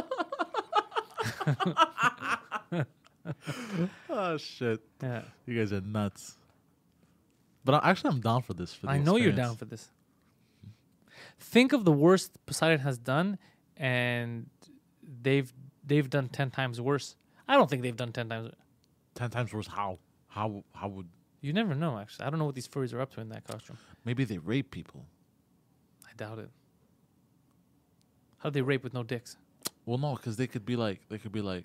Oh 4.09 4.37
shit. 4.39 4.81
yeah. 5.03 5.23
You 5.47 5.59
guys 5.59 5.73
are 5.73 5.81
nuts. 5.83 6.37
But 7.65 7.85
I, 7.85 7.91
actually, 7.91 8.11
I'm 8.11 8.21
down 8.21 8.43
for 8.43 8.55
this. 8.55 8.73
For 8.73 8.89
I 8.89 8.99
know 8.99 9.17
you're 9.17 9.33
down 9.33 9.57
for 9.57 9.67
this. 9.67 9.91
Think 11.39 11.73
of 11.73 11.85
the 11.85 11.93
worst 11.93 12.39
Poseidon 12.47 12.81
has 12.81 12.99
done, 12.99 13.39
and 13.77 14.49
they've 15.23 15.53
they've 15.85 16.09
done 16.09 16.29
ten 16.29 16.51
times 16.51 16.81
worse. 16.81 17.17
I 17.47 17.57
don't 17.57 17.69
think 17.69 17.83
they've 17.83 17.97
done 17.97 18.13
ten 18.13 18.29
times. 18.29 18.53
ten 19.15 19.31
times 19.31 19.53
worse. 19.53 19.67
How? 19.67 19.99
How? 20.39 20.63
How 20.73 20.87
would? 20.89 21.09
You 21.41 21.53
never 21.53 21.75
know. 21.75 21.99
Actually, 21.99 22.27
I 22.27 22.31
don't 22.31 22.39
know 22.39 22.45
what 22.45 22.55
these 22.55 22.69
furries 22.69 22.95
are 22.95 23.01
up 23.01 23.13
to 23.15 23.21
in 23.21 23.29
that 23.31 23.43
costume. 23.45 23.77
Maybe 24.05 24.25
they 24.25 24.39
rape 24.39 24.71
people. 24.71 25.05
I 26.09 26.11
doubt 26.17 26.39
it. 26.39 26.49
How 28.39 28.51
do 28.51 28.55
they 28.55 28.63
rape 28.63 28.85
with 28.85 28.95
no 28.95 29.03
dicks? 29.03 29.37
Well, 29.85 29.99
no, 29.99 30.15
because 30.15 30.37
they 30.37 30.47
could 30.47 30.65
be 30.65 30.77
like, 30.77 31.01
they 31.09 31.19
could 31.19 31.33
be 31.33 31.41
like, 31.43 31.65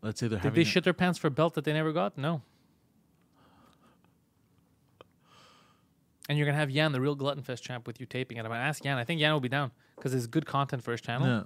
let's 0.00 0.18
say 0.18 0.28
they're 0.28 0.38
Did 0.38 0.44
having. 0.44 0.54
they 0.56 0.62
a- 0.62 0.64
shit 0.64 0.84
their 0.84 0.94
pants 0.94 1.18
for 1.18 1.26
a 1.26 1.30
belt 1.30 1.52
that 1.54 1.64
they 1.64 1.74
never 1.74 1.92
got? 1.92 2.16
No. 2.16 2.40
And 6.28 6.38
you're 6.38 6.46
gonna 6.46 6.56
have 6.58 6.70
Yan, 6.70 6.92
the 6.92 7.02
real 7.02 7.14
Glutton 7.14 7.42
Fest 7.42 7.62
champ, 7.62 7.86
with 7.86 8.00
you 8.00 8.06
taping 8.06 8.38
it. 8.38 8.40
I'm 8.40 8.46
gonna 8.50 8.60
ask 8.60 8.82
Yan. 8.82 8.96
I 8.96 9.04
think 9.04 9.20
Yan 9.20 9.32
will 9.34 9.40
be 9.40 9.50
down 9.50 9.72
because 9.96 10.14
it's 10.14 10.26
good 10.26 10.46
content 10.46 10.82
for 10.82 10.92
his 10.92 11.02
channel. 11.02 11.26
Yeah. 11.26 11.42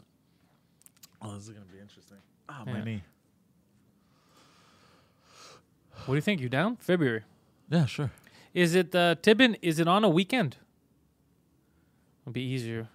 Oh, 1.20 1.34
this 1.34 1.44
is 1.44 1.50
gonna 1.50 1.64
be 1.66 1.80
interesting. 1.80 2.18
Ah, 2.48 2.62
my 2.64 2.78
Yeah. 2.78 2.84
knee. 2.84 3.02
What 6.06 6.14
do 6.14 6.14
you 6.14 6.20
think? 6.22 6.40
You 6.40 6.48
down? 6.48 6.76
February. 6.76 7.24
Yeah, 7.70 7.86
sure. 7.86 8.10
Is 8.54 8.74
it 8.74 8.94
uh, 8.94 9.16
Tibbin? 9.16 9.56
Is 9.62 9.78
it 9.78 9.86
on 9.86 10.04
a 10.04 10.08
weekend? 10.08 10.56
It'll 12.22 12.32
be 12.32 12.42
easier. 12.42 12.88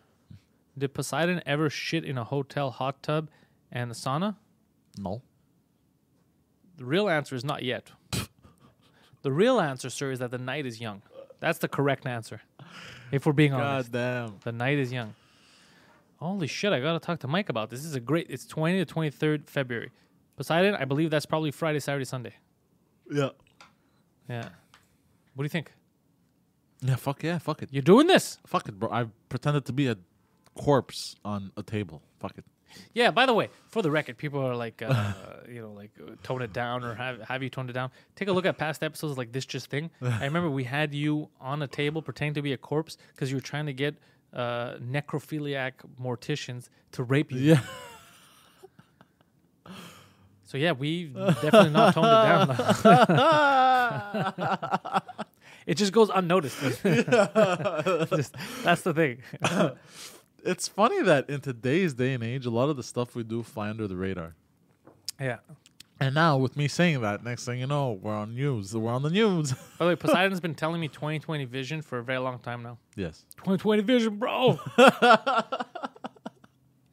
Did 0.78 0.94
Poseidon 0.94 1.42
ever 1.46 1.70
shit 1.70 2.04
in 2.04 2.18
a 2.18 2.24
hotel 2.24 2.72
hot 2.72 3.04
tub 3.04 3.30
and 3.72 3.92
a 3.92 3.94
sauna? 3.94 4.36
No. 4.98 5.22
The 6.78 6.86
real 6.86 7.08
answer 7.08 7.36
is 7.36 7.46
not 7.46 7.64
yet. 7.64 7.92
the 9.22 9.32
real 9.32 9.60
answer, 9.60 9.90
sir, 9.90 10.12
is 10.12 10.20
that 10.20 10.32
the 10.32 10.40
night 10.40 10.66
is 10.66 10.82
young. 10.82 11.04
That's 11.40 11.60
the 11.60 11.68
correct 11.68 12.08
answer. 12.08 12.42
If 13.12 13.26
we're 13.26 13.34
being 13.34 13.54
honest, 13.54 13.92
God 13.92 13.98
damn. 14.00 14.40
the 14.44 14.52
night 14.52 14.80
is 14.80 14.92
young. 14.92 15.14
Holy 16.18 16.48
shit! 16.48 16.72
I 16.74 16.80
gotta 16.80 17.00
talk 17.00 17.20
to 17.20 17.28
Mike 17.28 17.50
about 17.50 17.70
this. 17.70 17.82
This 17.82 17.90
is 17.90 17.96
a 17.96 18.00
great. 18.00 18.28
It's 18.30 18.46
twenty 18.48 18.78
to 18.80 18.86
twenty 18.86 19.10
third 19.10 19.50
February. 19.50 19.92
Poseidon, 20.38 20.74
I 20.74 20.86
believe 20.86 21.12
that's 21.12 21.26
probably 21.26 21.52
Friday, 21.52 21.80
Saturday, 21.80 22.06
Sunday. 22.06 22.36
Yeah. 23.12 23.30
Yeah. 24.30 24.50
What 25.36 25.44
do 25.44 25.44
you 25.44 25.50
think? 25.50 25.72
Yeah. 26.82 26.96
Fuck 26.96 27.24
yeah. 27.24 27.38
Fuck 27.38 27.62
it. 27.64 27.70
You're 27.72 27.82
doing 27.82 28.08
this? 28.08 28.40
Fuck 28.46 28.68
it, 28.70 28.80
bro. 28.80 28.90
I 28.92 29.06
pretended 29.30 29.66
to 29.66 29.74
be 29.74 29.88
a 29.88 29.98
corpse 30.56 31.16
on 31.24 31.52
a 31.58 31.64
table. 31.64 32.02
Fuck 32.20 32.38
it. 32.38 32.46
Yeah. 32.94 33.12
By 33.12 33.26
the 33.26 33.34
way, 33.34 33.50
for 33.70 33.82
the 33.82 33.92
record, 33.92 34.18
people 34.18 34.40
are 34.42 34.56
like, 34.56 34.82
uh, 34.82 35.14
you 35.50 35.62
know, 35.62 35.72
like 35.72 35.92
uh, 36.02 36.12
tone 36.24 36.42
it 36.42 36.54
down 36.54 36.84
or 36.84 36.96
have 36.96 37.22
have 37.22 37.44
you 37.44 37.50
toned 37.50 37.70
it 37.70 37.74
down. 37.74 37.92
Take 38.16 38.28
a 38.28 38.32
look 38.32 38.46
at 38.46 38.58
past 38.58 38.84
episodes 38.84 39.18
like 39.18 39.32
this 39.32 39.46
just 39.46 39.68
thing. 39.70 39.90
I 40.02 40.26
remember 40.26 40.50
we 40.50 40.64
had 40.64 40.94
you 40.94 41.30
on 41.40 41.62
a 41.62 41.68
table 41.68 42.02
pretending 42.02 42.34
to 42.36 42.42
be 42.42 42.54
a 42.54 42.58
corpse 42.58 42.98
because 43.14 43.30
you 43.32 43.38
were 43.38 43.42
trying 43.42 43.66
to 43.68 43.74
get 43.74 43.96
uh, 44.34 44.76
necrophiliac 44.78 45.74
morticians 46.02 46.70
to 46.94 47.04
rape 47.04 47.32
you. 47.32 47.40
Yeah. 47.40 47.62
So 50.54 50.60
yeah, 50.60 50.74
we 50.74 51.06
definitely 51.06 51.72
not 51.72 51.96
toned 51.96 52.06
it 52.06 53.08
down. 53.18 55.02
it 55.66 55.74
just 55.74 55.92
goes 55.92 56.12
unnoticed. 56.14 56.60
Just- 56.84 56.84
that's 58.64 58.84
the 58.84 58.94
thing. 58.94 59.24
It's 60.46 60.68
funny 60.68 61.02
that 61.02 61.28
in 61.28 61.42
today's 61.42 61.96
day 61.96 62.14
and 62.14 62.24
age, 62.24 62.46
a 62.46 62.52
lot 62.52 62.70
of 62.70 62.78
the 62.78 62.84
stuff 62.84 63.16
we 63.16 63.24
do 63.24 63.42
fly 63.42 63.72
under 63.72 63.88
the 63.88 63.96
radar. 63.96 64.36
yeah. 65.20 65.38
And 66.00 66.14
now, 66.14 66.38
with 66.38 66.56
me 66.56 66.68
saying 66.68 67.02
that, 67.02 67.24
next 67.24 67.46
thing 67.46 67.60
you 67.60 67.66
know, 67.66 67.98
we're 68.00 68.14
on 68.14 68.36
news. 68.36 68.76
We're 68.76 68.92
on 68.92 69.02
the 69.02 69.10
news. 69.10 69.54
By 69.54 69.86
the 69.86 69.88
way, 69.88 69.96
Poseidon's 69.96 70.40
been 70.40 70.54
telling 70.54 70.80
me 70.80 70.88
2020 70.88 71.46
vision 71.46 71.82
for 71.82 71.98
a 71.98 72.04
very 72.04 72.20
long 72.20 72.38
time 72.38 72.62
now. 72.62 72.78
yes. 72.96 73.26
2020 73.38 73.82
vision, 73.82 74.18
bro. 74.18 74.60
it's 74.78 75.66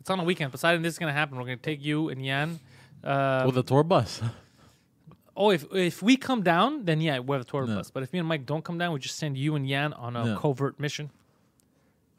on 0.09 0.19
a 0.19 0.25
weekend. 0.25 0.51
Poseidon, 0.51 0.81
this 0.81 0.95
is 0.95 0.99
gonna 0.99 1.13
happen. 1.13 1.37
We're 1.37 1.45
gonna 1.45 1.59
take 1.59 1.85
you 1.85 2.09
and 2.09 2.25
Yan. 2.25 2.59
Uh, 3.03 3.45
With 3.47 3.57
a 3.59 3.63
tour 3.63 3.83
bus. 3.83 4.21
oh, 5.37 5.51
if 5.51 5.65
if 5.73 6.03
we 6.03 6.17
come 6.17 6.43
down, 6.43 6.85
then 6.85 7.01
yeah, 7.01 7.19
we 7.19 7.33
have 7.35 7.43
a 7.43 7.45
tour 7.45 7.67
Yeah. 7.67 7.77
bus. 7.77 7.91
But 7.91 8.03
if 8.03 8.13
me 8.13 8.19
and 8.19 8.29
Mike 8.29 8.45
don't 8.47 8.63
come 8.65 8.79
down, 8.79 8.93
we 8.93 8.99
just 9.01 9.17
send 9.17 9.37
you 9.39 9.55
and 9.57 9.67
Yan 9.69 9.93
on 9.95 10.17
a 10.17 10.27
Yeah. 10.27 10.37
covert 10.39 10.79
mission. 10.79 11.11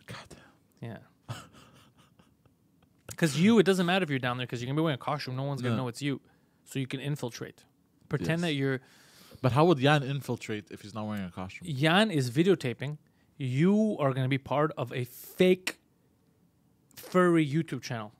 God 0.08 0.26
damn. 0.30 0.90
Yeah. 0.90 0.98
Because 3.08 3.40
you, 3.40 3.60
it 3.60 3.64
doesn't 3.64 3.86
matter 3.86 4.02
if 4.04 4.10
you're 4.10 4.18
down 4.20 4.38
there 4.38 4.48
because 4.48 4.62
you're 4.62 4.68
gonna 4.68 4.78
be 4.82 4.84
wearing 4.84 4.96
a 4.96 4.98
costume. 4.98 5.36
No 5.36 5.44
one's 5.44 5.62
gonna 5.62 5.76
Yeah. 5.76 5.82
know 5.82 5.88
it's 5.88 6.02
you, 6.02 6.22
so 6.66 6.80
you 6.80 6.88
can 6.88 7.00
infiltrate. 7.00 7.64
Pretend 8.10 8.40
Yes. 8.40 8.42
that 8.42 8.54
you're 8.54 8.80
But 9.44 9.52
how 9.52 9.66
would 9.66 9.78
Jan 9.80 10.02
infiltrate 10.04 10.66
if 10.72 10.82
he's 10.82 10.94
not 10.96 11.06
wearing 11.08 11.24
a 11.26 11.30
costume? 11.32 11.68
Jan 11.68 12.10
is 12.12 12.32
videotaping. 12.32 12.98
You 13.38 13.96
are 14.00 14.12
gonna 14.14 14.28
be 14.28 14.38
part 14.40 14.72
of 14.78 14.92
a 14.94 15.04
fake 15.06 15.80
furry 16.96 17.46
YouTube 17.48 17.82
channel. 17.84 18.12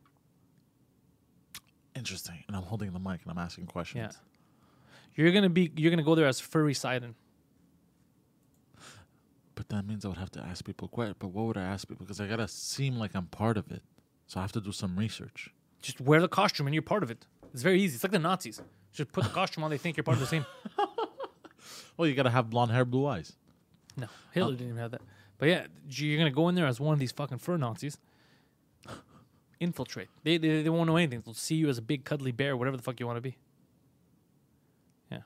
Interesting. 2.02 2.44
And 2.48 2.58
I'm 2.58 2.64
holding 2.64 2.92
the 2.94 3.00
mic 3.00 3.20
and 3.22 3.32
I'm 3.32 3.38
asking 3.38 3.68
questions. 3.68 4.18
Yeah. 4.18 5.24
You're 5.24 5.32
gonna 5.32 5.50
be. 5.50 5.72
You're 5.76 5.92
gonna 5.92 6.02
go 6.02 6.16
there 6.16 6.26
as 6.26 6.40
furry 6.40 6.74
Sidon. 6.74 7.14
But 9.54 9.70
that 9.70 9.86
means 9.86 10.04
I 10.04 10.08
would 10.08 10.18
have 10.18 10.32
to 10.32 10.42
ask 10.42 10.66
people 10.66 10.88
questions. 10.88 11.18
But 11.20 11.28
what 11.28 11.46
would 11.46 11.58
I 11.58 11.62
ask 11.64 11.88
people? 11.88 12.04
Because 12.04 12.20
I 12.20 12.26
gotta 12.26 12.48
seem 12.48 12.98
like 12.98 13.12
I'm 13.14 13.28
part 13.28 13.56
of 13.56 13.72
it. 13.72 13.84
So 14.26 14.40
I 14.40 14.44
have 14.44 14.52
to 14.54 14.62
do 14.62 14.72
some 14.72 14.98
research. 14.98 15.50
Just 15.80 16.02
wear 16.02 16.22
the 16.22 16.28
costume 16.28 16.66
and 16.66 16.74
you're 16.74 16.82
part 16.82 17.04
of 17.04 17.12
it. 17.12 17.28
It's 17.54 17.62
very 17.62 17.80
easy. 17.80 17.96
It's 17.96 18.04
like 18.04 18.12
the 18.14 18.18
Nazis. 18.20 18.60
Just 18.94 19.12
put 19.12 19.24
the 19.26 19.30
costume 19.30 19.64
on. 19.64 19.70
They 19.70 19.78
think 19.78 19.96
you're 19.96 20.04
part 20.04 20.16
of 20.18 20.22
the 20.22 20.28
same. 20.28 20.46
Well, 21.98 22.08
you 22.08 22.16
gotta 22.16 22.32
have 22.32 22.50
blonde 22.50 22.72
hair, 22.72 22.84
blue 22.84 23.06
eyes. 23.06 23.34
No, 23.96 24.08
Hitler 24.32 24.54
didn't 24.54 24.70
even 24.70 24.80
have 24.80 24.92
that. 24.92 25.02
But 25.38 25.50
yeah, 25.50 25.68
you're 25.88 26.18
gonna 26.18 26.32
go 26.32 26.50
in 26.50 26.56
there 26.56 26.66
as 26.66 26.80
one 26.80 26.94
of 26.94 27.00
these 27.00 27.12
fucking 27.12 27.38
fur 27.38 27.58
Nazis. 27.58 27.98
Infiltrate. 29.62 30.10
They, 30.24 30.38
they 30.38 30.64
they 30.64 30.70
won't 30.70 30.88
know 30.88 30.98
anything. 30.98 31.22
They'll 31.24 31.36
see 31.36 31.56
you 31.56 31.70
as 31.70 31.78
a 31.78 31.82
big 31.84 32.04
cuddly 32.04 32.32
bear, 32.32 32.58
whatever 32.58 32.76
the 32.76 32.84
fuck 32.84 33.00
you 33.00 33.06
want 33.06 33.18
to 33.18 33.22
be. 33.22 33.38
Yeah. 35.12 35.20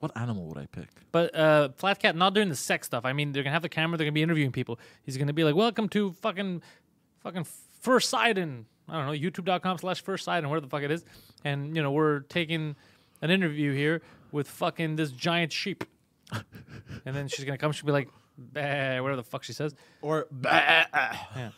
What 0.00 0.10
animal 0.16 0.46
would 0.46 0.56
I 0.56 0.66
pick? 0.66 0.88
But 1.12 1.34
uh, 1.36 1.68
Flat 1.76 1.98
Cat 1.98 2.16
not 2.16 2.32
doing 2.32 2.48
the 2.48 2.56
sex 2.56 2.86
stuff. 2.86 3.04
I 3.04 3.12
mean, 3.12 3.32
they're 3.32 3.42
gonna 3.42 3.52
have 3.52 3.62
the 3.62 3.68
camera. 3.68 3.98
They're 3.98 4.06
gonna 4.06 4.12
be 4.14 4.22
interviewing 4.22 4.52
people. 4.52 4.80
He's 5.04 5.18
gonna 5.18 5.34
be 5.34 5.44
like, 5.44 5.54
"Welcome 5.54 5.88
to 5.90 6.12
fucking, 6.22 6.62
fucking 7.20 7.46
First 7.80 8.08
Sight 8.08 8.38
and 8.38 8.64
I 8.88 8.96
don't 8.96 9.06
know, 9.06 9.12
YouTube.com/slash 9.30 10.02
First 10.02 10.24
Sight 10.24 10.38
and 10.38 10.50
where 10.50 10.60
the 10.60 10.68
fuck 10.68 10.82
it 10.82 10.90
is." 10.90 11.04
And 11.44 11.76
you 11.76 11.82
know, 11.82 11.92
we're 11.92 12.20
taking 12.20 12.74
an 13.20 13.30
interview 13.30 13.72
here 13.74 14.00
with 14.32 14.48
fucking 14.48 14.96
this 14.96 15.12
giant 15.12 15.52
sheep. 15.52 15.84
and 17.04 17.14
then 17.14 17.28
she's 17.28 17.44
gonna 17.44 17.58
come. 17.58 17.72
She'll 17.72 17.84
be 17.84 17.92
like, 17.92 18.08
bah, 18.38 19.02
whatever 19.02 19.16
the 19.16 19.22
fuck 19.22 19.42
she 19.44 19.52
says. 19.52 19.74
Or 20.00 20.26
Yeah. 20.42 21.50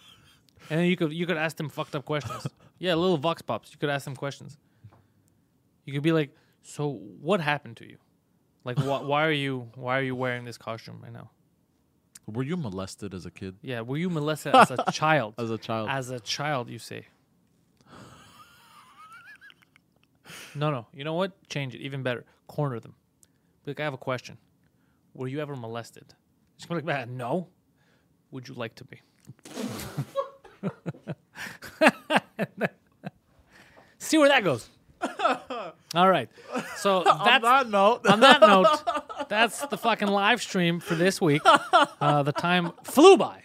And 0.70 0.80
then 0.80 0.86
you 0.86 0.96
could 0.96 1.12
you 1.12 1.26
could 1.26 1.36
ask 1.36 1.56
them 1.56 1.68
fucked 1.68 1.94
up 1.94 2.04
questions. 2.04 2.46
yeah, 2.78 2.94
little 2.94 3.18
vox 3.18 3.42
pops. 3.42 3.70
You 3.72 3.78
could 3.78 3.90
ask 3.90 4.04
them 4.04 4.16
questions. 4.16 4.56
You 5.84 5.92
could 5.92 6.02
be 6.02 6.12
like, 6.12 6.34
"So 6.62 6.88
what 7.20 7.40
happened 7.40 7.76
to 7.78 7.84
you? 7.88 7.98
Like, 8.64 8.78
wh- 8.78 9.06
why 9.06 9.26
are 9.26 9.32
you 9.32 9.68
why 9.74 9.98
are 9.98 10.02
you 10.02 10.16
wearing 10.16 10.44
this 10.44 10.58
costume 10.58 11.00
right 11.02 11.12
now? 11.12 11.30
were 12.26 12.42
you 12.42 12.56
molested 12.56 13.12
as 13.12 13.26
a 13.26 13.30
kid? 13.30 13.56
Yeah, 13.60 13.82
were 13.82 13.98
you 13.98 14.08
molested 14.08 14.54
as 14.54 14.70
a 14.70 14.84
child? 14.92 15.34
As 15.36 15.50
a 15.50 15.58
child? 15.58 15.88
As 15.90 16.08
a 16.10 16.20
child, 16.20 16.70
you 16.70 16.78
say. 16.78 17.06
No, 20.54 20.70
no. 20.70 20.86
You 20.94 21.04
know 21.04 21.14
what? 21.14 21.32
Change 21.48 21.74
it. 21.74 21.80
Even 21.80 22.02
better. 22.02 22.24
Corner 22.46 22.80
them. 22.80 22.94
Be 23.64 23.72
like, 23.72 23.80
I 23.80 23.84
have 23.84 23.94
a 23.94 23.98
question. 23.98 24.38
Were 25.12 25.28
you 25.28 25.40
ever 25.40 25.56
molested? 25.56 26.14
She's 26.56 26.70
like, 26.70 26.84
"Ah, 26.88 27.04
no. 27.08 27.48
Would 28.30 28.48
you 28.48 28.54
like 28.54 28.74
to 28.76 28.84
be? 28.84 29.00
See 33.98 34.18
where 34.18 34.28
that 34.28 34.44
goes. 34.44 34.68
All 35.94 36.08
right. 36.08 36.28
So 36.76 37.02
that's 37.04 37.42
that 37.42 37.68
note, 37.68 38.06
on 38.06 38.20
that 38.20 38.40
note, 38.40 39.28
that's 39.28 39.66
the 39.66 39.78
fucking 39.78 40.08
live 40.08 40.42
stream 40.42 40.80
for 40.80 40.94
this 40.94 41.20
week. 41.20 41.42
Uh, 42.00 42.22
the 42.22 42.32
time 42.32 42.72
flew 42.82 43.16
by 43.16 43.42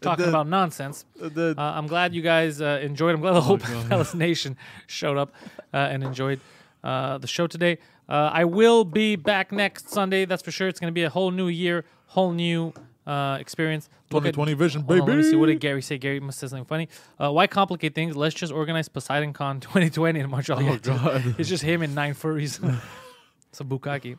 talking 0.00 0.24
did. 0.24 0.30
about 0.30 0.48
nonsense. 0.48 1.04
did. 1.18 1.58
Uh, 1.58 1.62
I'm 1.62 1.86
glad 1.86 2.14
you 2.14 2.22
guys 2.22 2.60
uh, 2.60 2.80
enjoyed. 2.82 3.14
I'm 3.14 3.20
glad 3.20 3.32
the 3.32 3.40
whole 3.40 3.58
Pantelis 3.58 4.14
Nation 4.14 4.56
showed 4.86 5.16
up 5.16 5.32
uh, 5.72 5.76
and 5.76 6.02
enjoyed 6.02 6.40
uh, 6.84 7.18
the 7.18 7.26
show 7.26 7.46
today. 7.46 7.78
Uh, 8.08 8.30
I 8.32 8.44
will 8.44 8.84
be 8.84 9.16
back 9.16 9.50
next 9.50 9.90
Sunday. 9.90 10.24
That's 10.24 10.42
for 10.42 10.52
sure. 10.52 10.68
It's 10.68 10.78
going 10.78 10.92
to 10.92 10.94
be 10.94 11.02
a 11.02 11.10
whole 11.10 11.30
new 11.30 11.48
year, 11.48 11.84
whole 12.06 12.32
new 12.32 12.72
uh, 13.06 13.38
experience. 13.40 13.88
Look 14.12 14.24
at- 14.24 14.34
2020 14.34 14.54
vision, 14.54 14.82
baby. 14.82 15.00
on, 15.00 15.06
let 15.08 15.16
me 15.16 15.22
see. 15.24 15.34
What 15.36 15.46
did 15.46 15.60
Gary 15.60 15.82
say? 15.82 15.98
Gary 15.98 16.20
must 16.20 16.38
say 16.38 16.46
something 16.46 16.64
funny. 16.64 16.88
Uh, 17.18 17.32
why 17.32 17.46
complicate 17.46 17.94
things? 17.94 18.16
Let's 18.16 18.34
just 18.34 18.52
organize 18.52 18.88
Poseidon 18.88 19.32
Con 19.32 19.60
2020 19.60 20.20
in 20.20 20.30
Montreal. 20.30 20.62
Oh, 20.62 20.78
God. 20.78 21.34
It's 21.38 21.48
just 21.48 21.62
him 21.64 21.82
and 21.82 21.94
nine 21.94 22.14
furries. 22.14 22.60
it's 23.50 23.60
a 23.60 23.64
bukkake. 23.64 24.16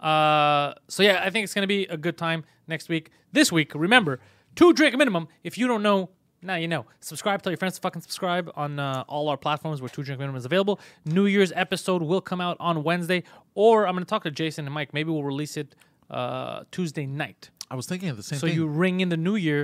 Uh, 0.00 0.74
so 0.88 1.02
yeah, 1.02 1.22
I 1.24 1.30
think 1.30 1.44
it's 1.44 1.54
gonna 1.54 1.66
be 1.66 1.84
a 1.86 1.96
good 1.96 2.18
time 2.18 2.44
next 2.68 2.88
week. 2.88 3.10
This 3.32 3.50
week, 3.50 3.74
remember, 3.74 4.20
two 4.54 4.72
drink 4.72 4.96
minimum. 4.96 5.28
If 5.42 5.56
you 5.56 5.66
don't 5.66 5.82
know, 5.82 6.10
now 6.42 6.56
you 6.56 6.68
know. 6.68 6.84
Subscribe, 7.00 7.40
tell 7.42 7.50
your 7.52 7.56
friends 7.56 7.76
to 7.76 7.80
fucking 7.80 8.02
subscribe 8.02 8.50
on 8.54 8.78
uh, 8.78 9.04
all 9.08 9.28
our 9.28 9.36
platforms 9.38 9.80
where 9.80 9.88
two 9.88 10.02
drink 10.02 10.18
minimum 10.20 10.36
is 10.36 10.44
available. 10.44 10.78
New 11.06 11.24
Year's 11.26 11.52
episode 11.56 12.02
will 12.02 12.20
come 12.20 12.40
out 12.40 12.56
on 12.60 12.82
Wednesday, 12.82 13.22
or 13.54 13.86
I'm 13.88 13.94
gonna 13.94 14.04
talk 14.04 14.24
to 14.24 14.30
Jason 14.30 14.66
and 14.66 14.74
Mike. 14.74 14.92
Maybe 14.92 15.10
we'll 15.10 15.24
release 15.24 15.56
it 15.56 15.74
uh, 16.10 16.64
Tuesday 16.70 17.06
night. 17.06 17.50
I 17.74 17.76
was 17.76 17.86
thinking 17.86 18.08
of 18.12 18.16
the 18.16 18.22
same 18.30 18.38
So 18.38 18.46
thing. 18.46 18.56
you 18.56 18.66
ring 18.84 18.96
in 19.04 19.08
the 19.14 19.16
new 19.28 19.36
year 19.48 19.62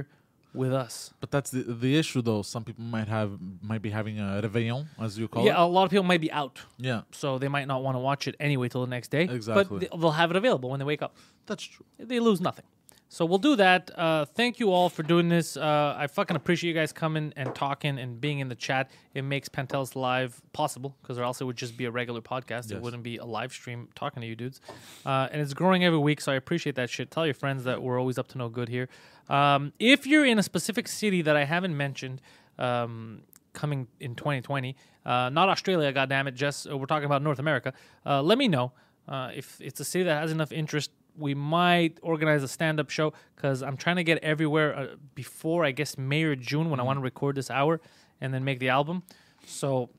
with 0.52 0.72
us. 0.84 0.94
but 1.20 1.30
that's 1.34 1.50
the 1.54 1.62
the 1.84 1.92
issue, 2.02 2.20
though. 2.28 2.42
Some 2.54 2.64
people 2.68 2.84
might 2.96 3.06
have 3.18 3.30
might 3.70 3.82
be 3.86 3.90
having 3.98 4.16
a 4.18 4.28
réveillon, 4.46 4.82
as 4.98 5.16
you 5.20 5.28
call 5.28 5.42
it. 5.44 5.46
Yeah, 5.46 5.62
a 5.62 5.70
lot 5.76 5.84
of 5.84 5.90
people 5.94 6.08
might 6.12 6.20
be 6.28 6.32
out, 6.42 6.54
Yeah, 6.88 7.02
so 7.20 7.38
they 7.42 7.48
might 7.56 7.68
not 7.72 7.80
want 7.84 7.94
to 7.94 8.00
watch 8.10 8.22
it 8.30 8.34
anyway 8.40 8.68
till 8.68 8.80
the 8.86 8.90
next 8.96 9.08
day. 9.16 9.24
Exactly. 9.38 9.64
But 9.64 9.68
they- 9.80 9.98
they'll 10.00 10.18
have 10.22 10.30
it 10.32 10.36
available 10.42 10.68
when 10.70 10.78
they 10.80 10.88
wake 10.92 11.02
up. 11.06 11.12
that's 11.46 11.62
true. 11.72 11.86
they 12.12 12.18
lose 12.28 12.40
nothing. 12.40 12.64
So 13.12 13.24
we'll 13.24 13.38
do 13.38 13.56
that. 13.56 13.90
Uh, 13.98 14.24
thank 14.24 14.60
you 14.60 14.70
all 14.70 14.88
for 14.88 15.02
doing 15.02 15.28
this. 15.28 15.56
Uh, 15.56 15.96
I 15.98 16.06
fucking 16.06 16.36
appreciate 16.36 16.68
you 16.68 16.74
guys 16.74 16.92
coming 16.92 17.32
and 17.34 17.52
talking 17.56 17.98
and 17.98 18.20
being 18.20 18.38
in 18.38 18.48
the 18.48 18.54
chat. 18.54 18.88
It 19.14 19.22
makes 19.22 19.48
Pantelis 19.48 19.96
live 19.96 20.40
possible 20.52 20.96
because 21.02 21.18
or 21.18 21.24
else 21.24 21.40
it 21.40 21.44
would 21.44 21.56
just 21.56 21.76
be 21.76 21.86
a 21.86 21.90
regular 21.90 22.20
podcast. 22.20 22.70
It 22.70 22.80
wouldn't 22.80 23.02
be 23.02 23.16
a 23.16 23.24
live 23.24 23.52
stream 23.52 23.88
talking 23.96 24.20
to 24.20 24.28
you 24.28 24.36
dudes. 24.36 24.60
Uh, 25.04 25.26
and 25.32 25.42
it's 25.42 25.54
growing 25.54 25.84
every 25.84 25.98
week, 25.98 26.20
so 26.20 26.30
I 26.30 26.36
appreciate 26.36 26.76
that 26.76 26.88
shit. 26.88 27.10
Tell 27.10 27.26
your 27.26 27.34
friends 27.34 27.64
that 27.64 27.82
we're 27.82 27.98
always 27.98 28.16
up 28.16 28.28
to 28.28 28.38
no 28.38 28.48
good 28.48 28.68
here. 28.68 28.88
Um, 29.28 29.72
if 29.80 30.06
you're 30.06 30.24
in 30.24 30.38
a 30.38 30.42
specific 30.44 30.86
city 30.86 31.20
that 31.22 31.34
I 31.36 31.42
haven't 31.42 31.76
mentioned, 31.76 32.22
um, 32.60 33.22
coming 33.54 33.88
in 33.98 34.14
2020, 34.14 34.76
uh, 35.04 35.30
not 35.30 35.48
Australia, 35.48 35.92
goddammit, 35.92 36.34
just 36.34 36.70
uh, 36.70 36.78
we're 36.78 36.86
talking 36.86 37.06
about 37.06 37.22
North 37.22 37.40
America. 37.40 37.72
Uh, 38.06 38.22
let 38.22 38.38
me 38.38 38.46
know 38.46 38.70
uh, 39.08 39.30
if 39.34 39.60
it's 39.60 39.80
a 39.80 39.84
city 39.84 40.04
that 40.04 40.20
has 40.20 40.30
enough 40.30 40.52
interest. 40.52 40.92
We 41.16 41.34
might 41.34 41.98
organize 42.02 42.42
a 42.42 42.48
stand-up 42.48 42.90
show 42.90 43.12
because 43.36 43.62
I'm 43.62 43.76
trying 43.76 43.96
to 43.96 44.04
get 44.04 44.18
everywhere 44.18 44.76
uh, 44.76 44.86
before 45.14 45.64
I 45.64 45.70
guess 45.72 45.98
May 45.98 46.22
or 46.22 46.36
June 46.36 46.70
when 46.70 46.80
I 46.80 46.82
want 46.82 46.98
to 46.98 47.02
record 47.02 47.36
this 47.36 47.50
hour 47.50 47.80
and 48.20 48.32
then 48.32 48.44
make 48.44 48.58
the 48.58 48.68
album. 48.68 49.02
So 49.46 49.90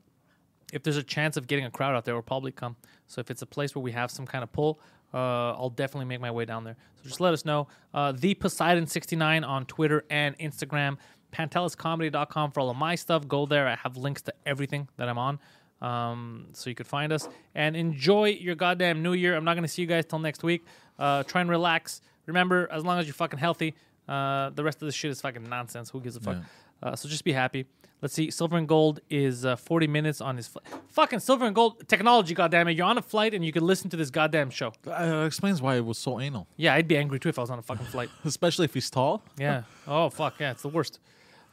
if 0.72 0.82
there's 0.82 0.96
a 0.96 1.02
chance 1.02 1.36
of 1.36 1.46
getting 1.46 1.64
a 1.64 1.70
crowd 1.70 1.94
out 1.94 2.04
there, 2.04 2.14
we'll 2.14 2.22
probably 2.22 2.52
come. 2.52 2.76
So 3.06 3.20
if 3.20 3.30
it's 3.30 3.42
a 3.42 3.46
place 3.46 3.74
where 3.74 3.82
we 3.82 3.92
have 3.92 4.10
some 4.10 4.26
kind 4.26 4.42
of 4.42 4.52
pull, 4.52 4.80
uh, 5.12 5.52
I'll 5.52 5.70
definitely 5.70 6.06
make 6.06 6.20
my 6.20 6.30
way 6.30 6.44
down 6.44 6.64
there. 6.64 6.76
So 6.96 7.08
just 7.08 7.20
let 7.20 7.34
us 7.34 7.44
know. 7.44 7.68
Uh, 7.92 8.12
the 8.12 8.34
Poseidon69 8.34 9.46
on 9.46 9.66
Twitter 9.66 10.04
and 10.08 10.38
Instagram. 10.38 10.96
PantelisComedy.com 11.32 12.52
for 12.52 12.60
all 12.60 12.70
of 12.70 12.76
my 12.76 12.94
stuff. 12.94 13.26
Go 13.26 13.46
there. 13.46 13.66
I 13.66 13.76
have 13.76 13.96
links 13.96 14.22
to 14.22 14.34
everything 14.44 14.88
that 14.96 15.08
I'm 15.08 15.18
on. 15.18 15.38
Um, 15.82 16.46
so 16.52 16.70
you 16.70 16.76
could 16.76 16.86
find 16.86 17.12
us 17.12 17.28
and 17.54 17.76
enjoy 17.76 18.28
your 18.30 18.54
goddamn 18.54 19.02
new 19.02 19.12
year. 19.12 19.36
I'm 19.36 19.44
not 19.44 19.54
to 19.54 19.68
see 19.68 19.82
you 19.82 19.88
guys 19.88 20.06
till 20.06 20.20
next 20.20 20.42
week. 20.42 20.64
Uh, 20.98 21.24
try 21.24 21.40
and 21.40 21.50
relax. 21.50 22.00
Remember, 22.26 22.68
as 22.70 22.84
long 22.84 22.98
as 22.98 23.06
you're 23.06 23.14
fucking 23.14 23.38
healthy, 23.40 23.74
uh, 24.08 24.50
the 24.50 24.62
rest 24.62 24.80
of 24.80 24.86
this 24.86 24.94
shit 24.94 25.10
is 25.10 25.20
fucking 25.20 25.48
nonsense. 25.48 25.90
Who 25.90 26.00
gives 26.00 26.16
a 26.16 26.20
fuck? 26.20 26.36
Uh, 26.82 26.96
so 26.96 27.08
just 27.08 27.24
be 27.24 27.32
happy. 27.32 27.66
Let's 28.00 28.14
see. 28.14 28.32
Silver 28.32 28.56
and 28.56 28.66
Gold 28.66 28.98
is 29.10 29.44
uh, 29.44 29.54
40 29.54 29.86
minutes 29.86 30.20
on 30.20 30.36
his 30.36 30.48
fl- 30.48 30.58
fucking 30.88 31.20
Silver 31.20 31.44
and 31.44 31.54
Gold 31.54 31.86
technology. 31.88 32.34
Goddamn 32.34 32.66
it! 32.66 32.76
You're 32.76 32.86
on 32.86 32.98
a 32.98 33.02
flight 33.02 33.32
and 33.32 33.44
you 33.44 33.52
can 33.52 33.64
listen 33.64 33.90
to 33.90 33.96
this 33.96 34.10
goddamn 34.10 34.50
show. 34.50 34.72
Uh, 34.86 35.22
explains 35.24 35.62
why 35.62 35.76
it 35.76 35.84
was 35.84 35.98
so 35.98 36.20
anal, 36.20 36.48
Yeah, 36.56 36.74
I'd 36.74 36.88
be 36.88 36.96
angry 36.96 37.20
too 37.20 37.28
if 37.28 37.38
I 37.38 37.42
was 37.42 37.50
on 37.50 37.60
a 37.60 37.62
fucking 37.62 37.86
flight. 37.86 38.08
especially 38.24 38.64
if 38.64 38.74
he's 38.74 38.90
tall. 38.90 39.22
Yeah. 39.38 39.62
Oh 39.86 40.10
fuck 40.10 40.34
yeah, 40.40 40.50
it's 40.52 40.62
the 40.62 40.68
worst. 40.68 40.98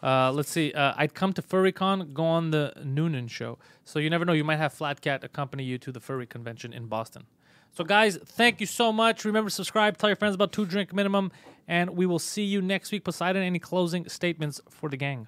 Uh, 0.02 0.32
let's 0.32 0.50
see. 0.50 0.72
Uh, 0.72 0.94
I'd 0.96 1.14
come 1.14 1.34
to 1.34 1.42
FurryCon, 1.42 2.14
go 2.14 2.24
on 2.24 2.52
the 2.52 2.74
Noonan 2.84 3.28
show. 3.28 3.58
So 3.84 4.00
you 4.00 4.10
never 4.10 4.26
know. 4.26 4.34
You 4.34 4.44
might 4.44 4.58
have 4.58 4.74
Flat 4.74 5.02
Cat 5.02 5.24
accompany 5.24 5.64
you 5.64 5.78
to 5.80 5.92
the 5.92 6.00
furry 6.00 6.26
convention 6.26 6.72
in 6.74 6.86
Boston. 6.86 7.26
So 7.74 7.84
guys, 7.84 8.18
thank 8.18 8.60
you 8.60 8.66
so 8.66 8.92
much. 8.92 9.26
Remember, 9.26 9.50
subscribe, 9.50 9.98
tell 9.98 10.10
your 10.10 10.16
friends 10.16 10.36
about 10.36 10.52
two 10.52 10.66
drink 10.66 10.94
minimum, 10.94 11.32
and 11.68 11.92
we 11.92 12.06
will 12.06 12.20
see 12.20 12.44
you 12.44 12.62
next 12.62 12.92
week. 12.92 13.04
Poseidon, 13.04 13.44
any 13.44 13.60
closing 13.60 14.08
statements 14.10 14.60
for 14.70 14.90
the 14.90 14.98
gang? 14.98 15.28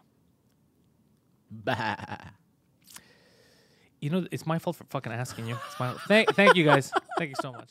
Bah. 1.50 1.96
You 4.00 4.10
know, 4.10 4.26
it's 4.32 4.48
my 4.48 4.58
fault 4.58 4.78
for 4.78 4.86
fucking 4.86 5.12
asking 5.12 5.48
you. 5.48 5.58
It's 5.68 5.80
my, 5.80 5.94
thank, 6.08 6.34
thank 6.34 6.56
you 6.56 6.66
guys. 6.66 6.92
Thank 7.20 7.30
you 7.30 7.36
so 7.40 7.52
much. 7.52 7.70